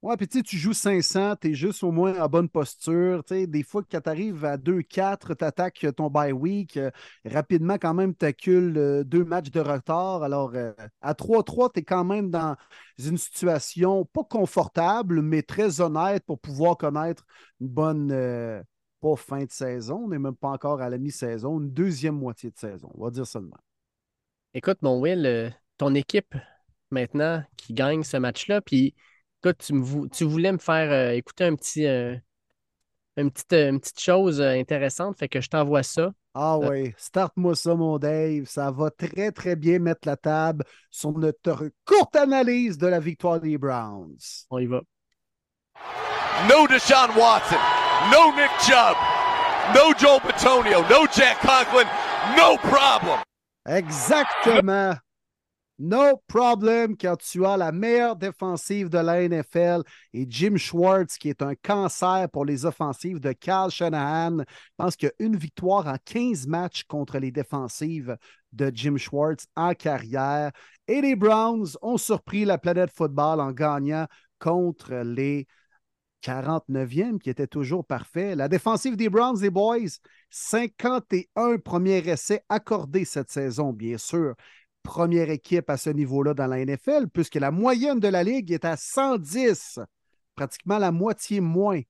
Ouais, 0.00 0.16
puis 0.16 0.28
tu 0.28 0.56
joues 0.56 0.74
500, 0.74 1.34
tu 1.40 1.50
es 1.50 1.54
juste 1.54 1.82
au 1.82 1.90
moins 1.90 2.20
en 2.20 2.28
bonne 2.28 2.48
posture. 2.48 3.24
des 3.28 3.62
fois, 3.64 3.82
quand 3.90 4.00
tu 4.00 4.08
arrives 4.08 4.44
à 4.44 4.56
2-4, 4.56 5.34
tu 5.36 5.44
attaques 5.44 5.84
ton 5.96 6.08
bye 6.08 6.30
week. 6.30 6.76
Euh, 6.76 6.92
rapidement, 7.24 7.78
quand 7.78 7.94
même, 7.94 8.14
tu 8.14 8.24
accules 8.24 9.02
deux 9.04 9.24
matchs 9.24 9.50
de 9.50 9.58
retard. 9.58 10.22
Alors, 10.22 10.52
à 11.00 11.14
3-3, 11.14 11.70
tu 11.72 11.80
es 11.80 11.82
quand 11.82 12.04
même 12.04 12.30
dans 12.30 12.56
une 12.96 13.18
situation 13.18 14.04
pas 14.04 14.22
confortable, 14.22 15.20
mais 15.20 15.42
très 15.42 15.80
honnête 15.80 16.24
pour 16.24 16.38
pouvoir 16.38 16.76
connaître 16.76 17.26
une 17.60 17.68
bonne 17.68 18.62
pas 19.00 19.16
fin 19.16 19.44
de 19.44 19.50
saison, 19.50 20.02
on 20.04 20.08
n'est 20.08 20.18
même 20.18 20.36
pas 20.36 20.48
encore 20.48 20.80
à 20.80 20.88
la 20.90 20.98
mi-saison, 20.98 21.60
une 21.60 21.70
deuxième 21.70 22.16
moitié 22.16 22.50
de 22.50 22.58
saison. 22.58 22.90
On 22.94 23.04
va 23.04 23.10
dire 23.10 23.26
seulement. 23.26 23.56
Écoute, 24.54 24.78
mon 24.82 24.98
Will, 25.00 25.26
euh, 25.26 25.50
ton 25.76 25.94
équipe 25.94 26.34
maintenant 26.90 27.42
qui 27.56 27.74
gagne 27.74 28.02
ce 28.02 28.16
match-là, 28.16 28.60
puis 28.60 28.94
écoute, 29.42 29.58
tu, 29.58 29.74
me 29.74 29.82
vou- 29.82 30.08
tu 30.08 30.24
voulais 30.24 30.52
me 30.52 30.58
faire 30.58 30.90
euh, 30.90 31.12
écouter 31.12 31.44
un 31.44 31.54
petit, 31.54 31.86
euh, 31.86 32.16
une, 33.16 33.30
petite, 33.30 33.52
une 33.52 33.80
petite 33.80 34.00
chose 34.00 34.40
intéressante, 34.40 35.18
fait 35.18 35.28
que 35.28 35.40
je 35.40 35.48
t'envoie 35.48 35.82
ça. 35.82 36.12
Ah 36.34 36.56
Euh. 36.62 36.68
oui, 36.70 36.94
starte-moi 36.96 37.56
ça, 37.56 37.74
mon 37.74 37.98
Dave. 37.98 38.44
Ça 38.46 38.70
va 38.70 38.90
très, 38.90 39.32
très 39.32 39.56
bien 39.56 39.78
mettre 39.80 40.06
la 40.06 40.16
table 40.16 40.64
sur 40.90 41.12
notre 41.18 41.70
courte 41.84 42.14
analyse 42.16 42.78
de 42.78 42.86
la 42.86 43.00
victoire 43.00 43.40
des 43.40 43.58
Browns. 43.58 44.16
On 44.50 44.58
y 44.58 44.66
va. 44.66 44.82
No 46.46 46.66
Deshaun 46.66 47.16
Watson. 47.16 47.58
No 48.12 48.30
Nick 48.36 48.50
Chubb. 48.60 48.96
No 49.74 49.92
Joel 49.92 50.20
Petonio. 50.20 50.82
No 50.88 51.06
Jack 51.06 51.38
Conklin. 51.40 51.88
No 52.36 52.56
problem. 52.58 53.18
Exactement. 53.66 54.98
No 55.80 56.16
problem 56.28 56.96
quand 56.96 57.16
tu 57.16 57.44
as 57.44 57.56
la 57.56 57.72
meilleure 57.72 58.16
défensive 58.16 58.88
de 58.88 58.98
la 58.98 59.28
NFL 59.28 59.82
et 60.12 60.26
Jim 60.28 60.56
Schwartz, 60.56 61.18
qui 61.18 61.28
est 61.28 61.42
un 61.42 61.54
cancer 61.54 62.28
pour 62.32 62.44
les 62.44 62.64
offensives 62.64 63.20
de 63.20 63.32
Cal 63.32 63.70
Shanahan. 63.70 64.38
Je 64.38 64.44
pense 64.76 64.96
qu'il 64.96 65.08
y 65.08 65.22
a 65.22 65.24
une 65.24 65.36
victoire 65.36 65.86
en 65.86 65.96
15 66.04 66.46
matchs 66.46 66.84
contre 66.84 67.18
les 67.18 67.30
défensives 67.30 68.16
de 68.52 68.70
Jim 68.74 68.96
Schwartz 68.96 69.46
en 69.56 69.74
carrière. 69.74 70.50
Et 70.86 71.00
les 71.00 71.14
Browns 71.14 71.76
ont 71.82 71.98
surpris 71.98 72.44
la 72.44 72.58
planète 72.58 72.90
football 72.92 73.40
en 73.40 73.52
gagnant 73.52 74.06
contre 74.38 74.94
les 74.94 75.46
49e, 76.22 77.18
qui 77.18 77.30
était 77.30 77.46
toujours 77.46 77.84
parfait. 77.84 78.34
La 78.34 78.48
défensive 78.48 78.96
des 78.96 79.08
Browns, 79.08 79.40
les 79.40 79.50
boys, 79.50 79.78
51 80.30 81.58
premiers 81.58 82.08
essais 82.08 82.44
accordés 82.48 83.04
cette 83.04 83.30
saison, 83.30 83.72
bien 83.72 83.98
sûr. 83.98 84.34
Première 84.82 85.30
équipe 85.30 85.70
à 85.70 85.76
ce 85.76 85.90
niveau-là 85.90 86.34
dans 86.34 86.46
la 86.46 86.64
NFL, 86.64 87.08
puisque 87.12 87.34
la 87.34 87.50
moyenne 87.50 88.00
de 88.00 88.08
la 88.08 88.24
Ligue 88.24 88.52
est 88.52 88.64
à 88.64 88.76
110, 88.76 89.80
pratiquement 90.34 90.78
la 90.78 90.92
moitié 90.92 91.40
moins. 91.40 91.80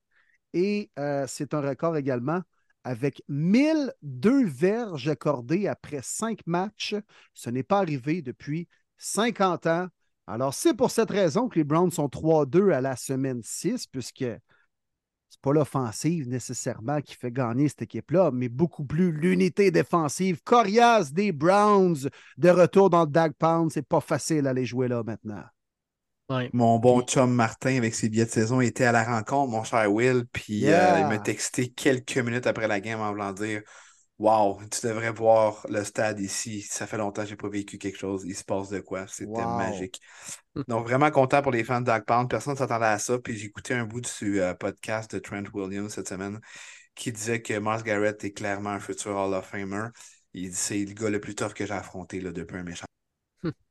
Et 0.53 0.91
euh, 0.99 1.27
c'est 1.29 1.55
un 1.55 1.61
record 1.61 1.97
également 1.97 2.43
avec 2.85 3.23
1002 3.29 4.47
verges 4.47 5.09
accordées 5.09 5.69
après 5.69 6.01
cinq 6.03 6.41
matchs. 6.47 6.95
Ce 7.35 7.51
n'est 7.51 7.62
pas 7.62 7.79
arrivé 7.79 8.23
depuis 8.23 8.67
50 8.97 9.67
ans. 9.67 9.88
Alors, 10.29 10.53
c'est 10.53 10.75
pour 10.75 10.91
cette 10.91 11.11
raison 11.11 11.49
que 11.49 11.59
les 11.59 11.64
Browns 11.64 11.91
sont 11.91 12.09
3-2 12.09 12.71
à 12.71 12.83
la 12.83 12.97
semaine 12.97 13.41
6, 13.43 13.87
puisque 13.87 14.27
c'est 15.31 15.41
pas 15.41 15.53
l'offensive 15.53 16.29
nécessairement 16.29 17.01
qui 17.01 17.14
fait 17.14 17.33
gagner 17.33 17.69
cette 17.69 17.83
équipe-là, 17.83 18.31
mais 18.31 18.51
beaucoup 18.51 18.85
plus 18.85 19.11
l'unité 19.11 19.71
défensive 19.71 20.43
coriace 20.45 21.12
des 21.12 21.33
Browns 21.33 22.11
de 22.37 22.51
retour 22.51 22.91
dans 22.91 23.05
le 23.05 23.11
Dag 23.11 23.33
Pound. 23.38 23.73
C'est 23.73 23.87
pas 23.87 24.01
facile 24.01 24.47
à 24.47 24.53
les 24.53 24.67
jouer 24.67 24.88
là 24.88 25.03
maintenant. 25.03 25.45
Ouais. 26.29 26.51
Mon 26.53 26.79
bon 26.79 27.01
chum 27.03 27.33
Martin, 27.33 27.79
avec 27.79 27.95
ses 27.95 28.11
billets 28.11 28.27
de 28.27 28.31
saison, 28.31 28.61
était 28.61 28.85
à 28.85 28.93
la 28.93 29.05
rencontre, 29.05 29.51
mon 29.51 29.64
cher 29.64 29.91
Will, 29.91 30.27
puis 30.31 30.69
euh, 30.69 30.99
il 31.01 31.07
m'a 31.07 31.19
texté 31.19 31.71
quelques 31.71 32.19
minutes 32.19 32.47
après 32.47 32.69
la 32.69 32.81
game 32.81 33.01
en 33.01 33.11
voulant 33.12 33.33
dire 33.33 33.62
Wow, 34.19 34.61
tu 34.71 34.87
devrais 34.87 35.13
voir 35.13 35.65
le 35.69 35.85
stade 35.85 36.19
ici. 36.19 36.63
Ça 36.63 36.87
fait 36.87 36.97
longtemps 36.99 37.23
que 37.23 37.29
j'ai 37.29 37.37
pas 37.37 37.49
vécu 37.49 37.79
quelque 37.79 37.99
chose. 37.99 38.25
Il 38.27 38.35
se 38.35 38.43
passe 38.45 38.69
de 38.69 38.81
quoi? 38.81 39.07
C'était 39.07 39.27
Wow. 39.27 39.57
magique. 39.57 40.01
Donc, 40.67 40.87
vraiment 40.87 41.11
content 41.11 41.41
pour 41.41 41.53
les 41.53 41.63
fans 41.63 41.81
de 41.81 41.87
Dog 41.87 42.05
Pound. 42.05 42.29
Personne 42.29 42.55
ne 42.55 42.59
s'attendait 42.59 42.87
à 42.87 42.99
ça. 42.99 43.19
Puis 43.19 43.37
j'ai 43.37 43.47
écouté 43.47 43.75
un 43.75 43.85
bout 43.85 44.01
du 44.01 44.41
euh, 44.41 44.55
podcast 44.55 45.15
de 45.15 45.21
Trent 45.21 45.45
Williams 45.55 45.93
cette 45.93 46.09
semaine 46.09 46.41
qui 46.97 47.13
disait 47.13 47.41
que 47.43 47.57
Mars 47.59 47.85
Garrett 47.85 48.23
est 48.25 48.33
clairement 48.33 48.71
un 48.71 48.81
futur 48.81 49.17
Hall 49.17 49.35
of 49.35 49.47
Famer. 49.47 49.89
Il 50.35 50.51
dit 50.51 50.57
c'est 50.57 50.85
le 50.85 50.95
gars 50.95 51.11
le 51.11 51.21
plus 51.21 51.37
tough 51.37 51.55
que 51.55 51.65
j'ai 51.65 51.73
affronté 51.73 52.21
là, 52.21 52.33
depuis 52.33 52.57
un 52.57 52.65
méchant. 52.65 52.87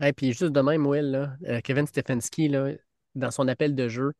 Et 0.00 0.12
puis 0.12 0.32
juste 0.32 0.52
de 0.52 0.60
même, 0.60 0.86
Will, 0.86 1.10
là, 1.10 1.36
euh, 1.46 1.60
Kevin 1.62 1.86
Stefanski, 1.86 2.48
là, 2.48 2.72
dans 3.14 3.30
son 3.30 3.48
appel 3.48 3.74
de 3.74 3.88
jeu, 3.88 4.12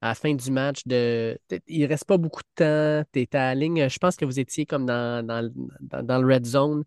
à 0.00 0.08
la 0.08 0.14
fin 0.14 0.34
du 0.34 0.50
match, 0.50 0.86
de, 0.86 1.38
il 1.66 1.86
reste 1.86 2.04
pas 2.04 2.18
beaucoup 2.18 2.42
de 2.42 2.64
temps, 3.02 3.08
tu 3.12 3.20
es 3.20 3.36
à 3.36 3.48
la 3.48 3.54
ligne, 3.54 3.88
je 3.88 3.98
pense 3.98 4.16
que 4.16 4.24
vous 4.24 4.38
étiez 4.40 4.64
comme 4.66 4.86
dans, 4.86 5.26
dans, 5.26 5.50
dans- 5.80 6.18
le 6.20 6.34
red 6.34 6.46
zone. 6.46 6.84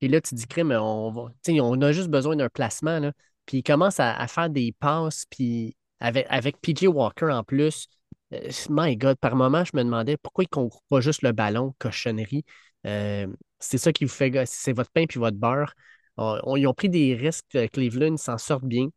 Et 0.00 0.08
là, 0.08 0.20
tu 0.20 0.34
dis, 0.34 0.46
crime, 0.46 0.72
on, 0.72 1.30
on 1.48 1.82
a 1.82 1.92
juste 1.92 2.08
besoin 2.08 2.36
d'un 2.36 2.48
placement. 2.48 2.98
Là. 3.00 3.12
Puis 3.46 3.58
il 3.58 3.62
commence 3.62 4.00
à, 4.00 4.26
faire 4.28 4.50
des 4.50 4.72
passes, 4.72 5.24
puis 5.30 5.76
avec, 6.00 6.26
avec 6.28 6.60
PJ 6.60 6.86
Walker 6.88 7.30
en 7.30 7.44
plus. 7.44 7.88
euh, 8.32 8.50
my 8.70 8.96
God, 8.96 9.16
par 9.18 9.36
moment, 9.36 9.64
je 9.64 9.72
me 9.74 9.84
demandais 9.84 10.16
pourquoi 10.16 10.44
il 10.44 10.48
ne 10.48 10.50
concourt 10.62 10.82
pas 10.88 11.00
juste 11.00 11.22
le 11.22 11.32
ballon, 11.32 11.74
cochonnerie. 11.78 12.44
Euh, 12.86 13.26
c'est 13.58 13.78
ça 13.78 13.92
qui 13.92 14.04
vous 14.04 14.12
fait, 14.12 14.44
c'est 14.46 14.72
votre 14.72 14.90
pain 14.90 15.06
puis 15.06 15.18
votre 15.18 15.36
beurre. 15.36 15.74
Ils 16.18 16.66
ont 16.66 16.74
pris 16.74 16.88
des 16.88 17.14
risques, 17.14 17.54
euh, 17.54 17.68
Cleveland, 17.68 18.16
s'en 18.16 18.38
sortent 18.38 18.64
bien. 18.64 18.88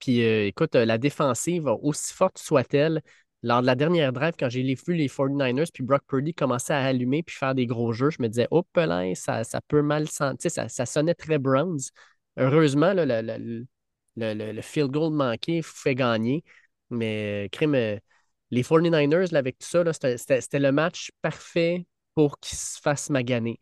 Puis 0.00 0.22
euh, 0.24 0.46
écoute, 0.46 0.74
euh, 0.76 0.84
la 0.84 0.98
défensive, 0.98 1.66
aussi 1.82 2.12
forte 2.14 2.38
soit-elle, 2.38 3.02
lors 3.42 3.60
de 3.62 3.66
la 3.66 3.74
dernière 3.74 4.12
drive, 4.12 4.34
quand 4.38 4.48
j'ai 4.50 4.62
vu 4.62 4.94
les 4.94 5.08
49ers, 5.08 5.70
puis 5.72 5.82
Brock 5.82 6.02
Purdy 6.06 6.34
commençait 6.34 6.74
à 6.74 6.84
allumer 6.84 7.22
puis 7.22 7.36
faire 7.36 7.54
des 7.54 7.66
gros 7.66 7.92
jeux, 7.92 8.10
je 8.10 8.20
me 8.22 8.28
disais, 8.28 8.48
oh, 8.50 8.64
là, 8.76 9.14
ça, 9.14 9.44
ça 9.44 9.60
peut 9.66 9.82
mal 9.82 10.08
sentir. 10.08 10.50
Ça, 10.50 10.68
ça 10.68 10.86
sonnait 10.86 11.14
très 11.14 11.38
Browns. 11.38 11.78
Heureusement, 12.36 12.92
là, 12.92 13.06
le, 13.06 13.22
le- 13.22 13.66
le- 14.16 14.52
le- 14.52 14.62
field 14.62 14.90
goal 14.90 15.12
manqué 15.14 15.62
fait 15.62 15.94
gagner. 15.94 16.44
Mais, 16.90 17.46
euh, 17.46 17.48
crime, 17.50 17.74
les 18.50 18.62
49ers, 18.62 19.32
là, 19.32 19.38
avec 19.38 19.58
tout 19.58 19.66
ça, 19.68 19.84
c'était- 19.92 20.58
le 20.58 20.72
match 20.72 21.10
parfait 21.22 21.86
pour 22.14 22.38
qu'ils 22.40 22.58
se 22.58 22.78
fassent 22.80 23.10
maganer. 23.10 23.58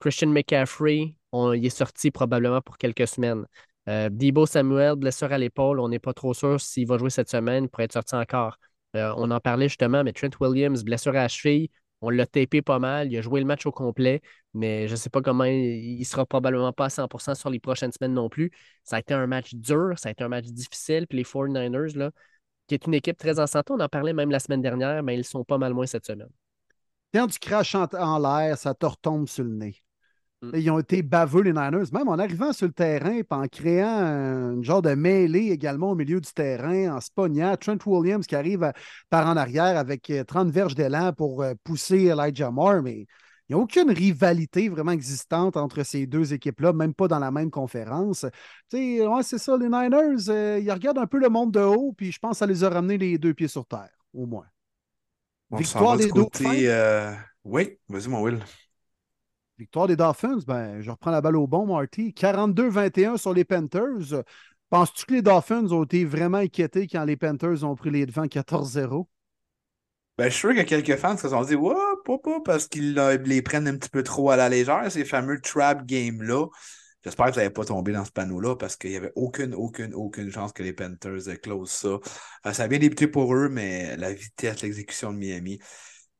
Christian 0.00 0.28
McCaffrey, 0.30 1.14
on, 1.32 1.52
il 1.52 1.66
est 1.66 1.70
sorti 1.70 2.10
probablement 2.10 2.60
pour 2.62 2.78
quelques 2.78 3.06
semaines. 3.06 3.46
Euh, 3.90 4.08
Debo 4.08 4.46
Samuel, 4.46 4.94
blessure 4.94 5.32
à 5.32 5.38
l'épaule, 5.38 5.80
on 5.80 5.88
n'est 5.88 5.98
pas 5.98 6.14
trop 6.14 6.32
sûr 6.32 6.60
s'il 6.60 6.86
va 6.86 6.96
jouer 6.96 7.10
cette 7.10 7.28
semaine, 7.28 7.68
pourrait 7.68 7.84
être 7.84 7.92
sorti 7.92 8.14
encore. 8.14 8.56
Euh, 8.94 9.12
on 9.16 9.30
en 9.32 9.40
parlait 9.40 9.68
justement, 9.68 10.04
mais 10.04 10.12
Trent 10.12 10.30
Williams, 10.40 10.84
blessure 10.84 11.12
à 11.12 11.22
la 11.22 11.28
cheville, 11.28 11.70
on 12.00 12.08
l'a 12.10 12.24
tapé 12.26 12.62
pas 12.62 12.78
mal, 12.78 13.12
il 13.12 13.18
a 13.18 13.20
joué 13.20 13.40
le 13.40 13.46
match 13.46 13.66
au 13.66 13.72
complet, 13.72 14.22
mais 14.54 14.86
je 14.86 14.92
ne 14.92 14.96
sais 14.96 15.10
pas 15.10 15.20
comment 15.22 15.44
il 15.44 16.04
sera 16.04 16.24
probablement 16.24 16.72
pas 16.72 16.86
à 16.86 16.88
100% 16.88 17.34
sur 17.34 17.50
les 17.50 17.58
prochaines 17.58 17.90
semaines 17.92 18.14
non 18.14 18.28
plus. 18.28 18.52
Ça 18.84 18.96
a 18.96 19.00
été 19.00 19.12
un 19.12 19.26
match 19.26 19.54
dur, 19.54 19.98
ça 19.98 20.08
a 20.08 20.12
été 20.12 20.22
un 20.22 20.28
match 20.28 20.46
difficile, 20.46 21.06
puis 21.08 21.18
les 21.18 21.24
49ers, 21.24 21.96
là, 21.96 22.10
qui 22.68 22.74
est 22.74 22.86
une 22.86 22.94
équipe 22.94 23.18
très 23.18 23.40
en 23.40 23.46
santé, 23.48 23.72
on 23.72 23.80
en 23.80 23.88
parlait 23.88 24.12
même 24.12 24.30
la 24.30 24.38
semaine 24.38 24.62
dernière, 24.62 25.02
mais 25.02 25.16
ils 25.16 25.24
sont 25.24 25.44
pas 25.44 25.58
mal 25.58 25.74
moins 25.74 25.86
cette 25.86 26.06
semaine. 26.06 26.30
Quand 27.12 27.26
tu 27.26 27.40
craches 27.40 27.74
en, 27.74 27.86
en 27.94 28.18
l'air, 28.20 28.56
ça 28.56 28.72
te 28.72 28.86
retombe 28.86 29.28
sur 29.28 29.44
le 29.44 29.50
nez. 29.50 29.82
Mm. 30.42 30.50
Ils 30.54 30.70
ont 30.70 30.78
été 30.78 31.02
baveux, 31.02 31.42
les 31.42 31.52
Niners, 31.52 31.92
même 31.92 32.08
en 32.08 32.18
arrivant 32.18 32.52
sur 32.52 32.66
le 32.66 32.72
terrain, 32.72 33.20
puis 33.20 33.24
en 33.30 33.46
créant 33.46 33.88
un 33.88 34.62
genre 34.62 34.82
de 34.82 34.94
mêlée 34.94 35.50
également 35.50 35.90
au 35.90 35.94
milieu 35.94 36.20
du 36.20 36.32
terrain, 36.32 36.96
en 36.96 37.00
se 37.00 37.10
pognant. 37.14 37.56
Trent 37.56 37.78
Williams 37.86 38.26
qui 38.26 38.36
arrive 38.36 38.62
à- 38.62 38.72
par 39.10 39.26
en 39.26 39.36
arrière 39.36 39.76
avec 39.76 40.08
euh, 40.10 40.24
30 40.24 40.50
verges 40.50 40.74
d'élan 40.74 41.12
pour 41.12 41.42
euh, 41.42 41.54
pousser 41.64 42.06
Elijah 42.06 42.50
Moore, 42.50 42.82
mais 42.82 43.06
il 43.48 43.54
n'y 43.56 43.60
a 43.60 43.62
aucune 43.62 43.90
rivalité 43.90 44.68
vraiment 44.68 44.92
existante 44.92 45.56
entre 45.56 45.82
ces 45.82 46.06
deux 46.06 46.32
équipes-là, 46.32 46.72
même 46.72 46.94
pas 46.94 47.08
dans 47.08 47.18
la 47.18 47.32
même 47.32 47.50
conférence. 47.50 48.24
Tu 48.70 48.76
sais, 48.98 49.06
ouais, 49.06 49.22
c'est 49.24 49.38
ça, 49.38 49.56
les 49.58 49.66
Niners, 49.68 50.28
euh, 50.28 50.60
ils 50.62 50.70
regardent 50.70 50.98
un 50.98 51.06
peu 51.06 51.18
le 51.18 51.28
monde 51.28 51.52
de 51.52 51.60
haut, 51.60 51.92
puis 51.96 52.12
je 52.12 52.18
pense 52.18 52.32
que 52.32 52.38
ça 52.38 52.46
les 52.46 52.62
a 52.62 52.70
ramenés 52.70 52.96
les 52.96 53.18
deux 53.18 53.34
pieds 53.34 53.48
sur 53.48 53.66
terre, 53.66 53.90
au 54.14 54.24
moins. 54.26 54.46
On 55.50 55.56
Victoire 55.56 55.96
des 55.96 56.08
côté. 56.08 56.44
Euh, 56.70 57.12
Oui, 57.44 57.76
vas-y, 57.88 58.08
mon 58.08 58.22
Will. 58.22 58.38
Victoire 59.60 59.86
des 59.86 59.96
Dolphins, 59.96 60.38
ben, 60.46 60.80
je 60.80 60.90
reprends 60.90 61.10
la 61.10 61.20
balle 61.20 61.36
au 61.36 61.46
bon, 61.46 61.66
Marty. 61.66 62.14
42-21 62.14 63.18
sur 63.18 63.34
les 63.34 63.44
Panthers. 63.44 64.24
Penses-tu 64.70 65.04
que 65.04 65.12
les 65.12 65.20
Dolphins 65.20 65.66
ont 65.66 65.84
été 65.84 66.06
vraiment 66.06 66.38
inquiétés 66.38 66.88
quand 66.88 67.04
les 67.04 67.18
Panthers 67.18 67.62
ont 67.62 67.76
pris 67.76 67.90
les 67.90 68.06
devants 68.06 68.24
14-0? 68.24 69.06
Ben, 70.16 70.24
je 70.24 70.30
suis 70.30 70.40
sûr 70.40 70.48
qu'il 70.48 70.60
y 70.60 70.60
a 70.60 70.64
quelques 70.64 70.96
fans 70.98 71.14
qui 71.14 71.20
se 71.20 71.28
sont 71.28 71.42
dit 71.42 71.56
Ouais, 71.56 71.74
pas, 72.06 72.16
parce 72.42 72.68
qu'ils 72.68 72.94
les 72.94 73.42
prennent 73.42 73.68
un 73.68 73.76
petit 73.76 73.90
peu 73.90 74.02
trop 74.02 74.30
à 74.30 74.36
la 74.36 74.48
légère, 74.48 74.90
ces 74.90 75.04
fameux 75.04 75.38
trap 75.42 75.84
games-là. 75.84 76.46
J'espère 77.04 77.26
que 77.26 77.32
vous 77.32 77.36
n'avez 77.40 77.50
pas 77.50 77.66
tombé 77.66 77.92
dans 77.92 78.06
ce 78.06 78.12
panneau-là 78.12 78.56
parce 78.56 78.76
qu'il 78.76 78.92
n'y 78.92 78.96
avait 78.96 79.12
aucune, 79.14 79.52
aucune, 79.52 79.92
aucune 79.92 80.32
chance 80.32 80.54
que 80.54 80.62
les 80.62 80.72
Panthers 80.72 81.38
closent 81.42 81.70
ça. 81.70 81.98
Euh, 82.46 82.52
ça 82.54 82.62
a 82.62 82.68
bien 82.68 82.78
débuté 82.78 83.08
pour 83.08 83.34
eux, 83.34 83.50
mais 83.50 83.94
la 83.98 84.14
vitesse, 84.14 84.62
l'exécution 84.62 85.12
de 85.12 85.18
Miami. 85.18 85.58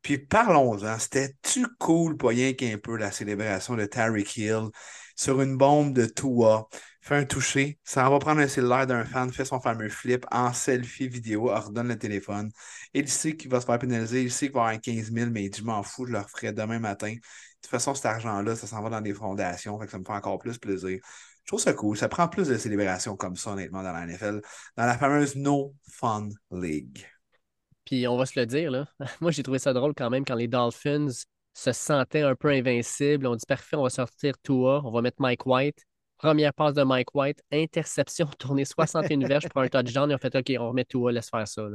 Puis 0.02 0.18
parlons-en, 0.18 0.98
c'était-tu 0.98 1.66
cool, 1.78 2.16
pas 2.16 2.28
rien 2.28 2.54
qu'un 2.54 2.78
peu, 2.78 2.96
la 2.96 3.10
célébration 3.10 3.76
de 3.76 3.84
Tyreek 3.84 4.36
Hill 4.36 4.68
sur 5.14 5.42
une 5.42 5.56
bombe 5.58 5.92
de 5.92 6.06
Tua, 6.06 6.66
fait 7.02 7.16
un 7.16 7.24
toucher, 7.24 7.78
ça 7.84 8.08
va 8.08 8.18
prendre 8.18 8.40
un 8.40 8.48
cellulaire 8.48 8.86
d'un 8.86 9.04
fan, 9.04 9.32
fait 9.32 9.44
son 9.44 9.60
fameux 9.60 9.88
flip 9.88 10.24
en 10.30 10.52
selfie 10.52 11.08
vidéo, 11.08 11.50
ordonne 11.50 11.88
le 11.88 11.98
téléphone. 11.98 12.50
Il 12.94 13.08
sait 13.08 13.36
qu'il 13.36 13.50
va 13.50 13.60
se 13.60 13.66
faire 13.66 13.78
pénaliser, 13.78 14.22
il 14.22 14.30
sait 14.32 14.46
qu'il 14.46 14.54
va 14.54 14.60
avoir 14.60 14.74
un 14.74 14.78
15 14.78 15.12
000, 15.12 15.30
mais 15.30 15.44
il 15.44 15.50
dit 15.50 15.60
Je 15.60 15.64
m'en 15.64 15.82
fous, 15.82 16.06
je 16.06 16.12
le 16.12 16.18
referai 16.18 16.52
demain 16.52 16.78
matin. 16.78 17.12
De 17.12 17.18
toute 17.62 17.70
façon, 17.70 17.94
cet 17.94 18.06
argent-là, 18.06 18.56
ça 18.56 18.66
s'en 18.66 18.82
va 18.82 18.90
dans 18.90 19.00
des 19.00 19.14
fondations, 19.14 19.78
fait 19.78 19.86
que 19.86 19.92
ça 19.92 19.98
me 19.98 20.04
fait 20.04 20.12
encore 20.12 20.38
plus 20.38 20.58
plaisir. 20.58 21.00
Je 21.44 21.46
trouve 21.46 21.60
ça 21.60 21.72
cool. 21.72 21.96
Ça 21.96 22.08
prend 22.08 22.28
plus 22.28 22.48
de 22.48 22.56
célébrations 22.56 23.16
comme 23.16 23.36
ça, 23.36 23.50
honnêtement, 23.52 23.82
dans 23.82 23.92
la 23.92 24.06
NFL, 24.06 24.40
dans 24.76 24.86
la 24.86 24.96
fameuse 24.98 25.36
No 25.36 25.74
Fun 25.90 26.28
League. 26.50 27.06
Puis 27.90 28.06
on 28.06 28.16
va 28.16 28.24
se 28.24 28.38
le 28.38 28.46
dire, 28.46 28.70
là. 28.70 28.86
Moi, 29.20 29.32
j'ai 29.32 29.42
trouvé 29.42 29.58
ça 29.58 29.72
drôle 29.72 29.94
quand 29.96 30.10
même 30.10 30.24
quand 30.24 30.36
les 30.36 30.46
Dolphins 30.46 31.08
se 31.52 31.72
sentaient 31.72 32.22
un 32.22 32.36
peu 32.36 32.48
invincibles. 32.50 33.26
On 33.26 33.34
dit 33.34 33.44
parfait, 33.48 33.74
on 33.74 33.82
va 33.82 33.90
sortir 33.90 34.34
Tua, 34.44 34.80
on 34.84 34.92
va 34.92 35.02
mettre 35.02 35.20
Mike 35.20 35.44
White. 35.44 35.84
Première 36.16 36.54
passe 36.54 36.74
de 36.74 36.84
Mike 36.84 37.12
White, 37.16 37.42
interception, 37.50 38.26
tournée 38.38 38.64
61 38.64 39.26
verges 39.26 39.48
pour 39.48 39.62
un 39.62 39.68
touchdown. 39.68 40.08
Ils 40.08 40.14
ont 40.14 40.18
fait 40.18 40.36
OK, 40.36 40.52
on 40.60 40.68
remet 40.68 40.84
Tua, 40.84 41.10
laisse 41.10 41.30
faire 41.30 41.48
ça. 41.48 41.66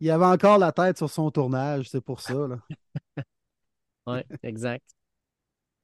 Il 0.00 0.10
avait 0.10 0.24
encore 0.24 0.56
la 0.56 0.72
tête 0.72 0.96
sur 0.96 1.10
son 1.10 1.30
tournage, 1.30 1.90
c'est 1.90 2.00
pour 2.00 2.22
ça. 2.22 2.34
oui, 4.06 4.20
exact. 4.42 4.84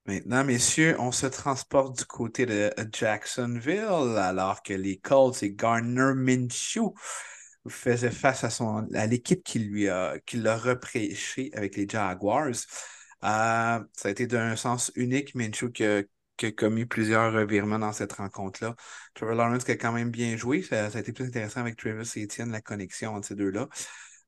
Maintenant, 0.07 0.45
messieurs, 0.45 0.97
on 0.99 1.13
se 1.13 1.27
transporte 1.27 1.99
du 1.99 2.05
côté 2.07 2.47
de 2.47 2.73
Jacksonville 2.91 4.17
alors 4.19 4.63
que 4.63 4.73
les 4.73 4.99
Colts 4.99 5.43
et 5.43 5.53
Garner 5.53 6.15
Minshew 6.15 6.95
faisaient 7.69 8.11
face 8.11 8.45
à, 8.45 8.51
son, 8.51 8.87
à 8.95 9.07
l'équipe 9.07 9.43
qui 9.43 9.59
lui 9.59 9.89
a, 9.89 10.19
qui 10.27 10.37
l'a 10.37 10.57
repréché 10.57 11.51
avec 11.55 11.77
les 11.77 11.89
Jaguars. 11.89 12.49
Euh, 13.25 13.81
ça 13.93 14.09
a 14.09 14.11
été 14.11 14.27
d'un 14.27 14.57
sens 14.57 14.93
unique, 14.97 15.35
Minshew 15.35 15.71
qui 15.73 15.85
a, 15.85 16.03
commis 16.57 16.85
plusieurs 16.85 17.33
revirements 17.33 17.79
dans 17.79 17.93
cette 17.93 18.13
rencontre-là. 18.13 18.75
Trevor 19.15 19.35
Lawrence 19.37 19.65
qui 19.65 19.71
a 19.71 19.77
quand 19.77 19.93
même 19.93 20.11
bien 20.11 20.37
joué. 20.37 20.63
Ça, 20.63 20.87
a 20.87 20.99
été 20.99 21.13
plus 21.13 21.27
intéressant 21.27 21.61
avec 21.61 21.77
Travis 21.77 22.11
et 22.17 22.25
Etienne, 22.25 22.51
la 22.51 22.61
connexion 22.61 23.15
entre 23.15 23.29
ces 23.29 23.37
deux-là. 23.37 23.69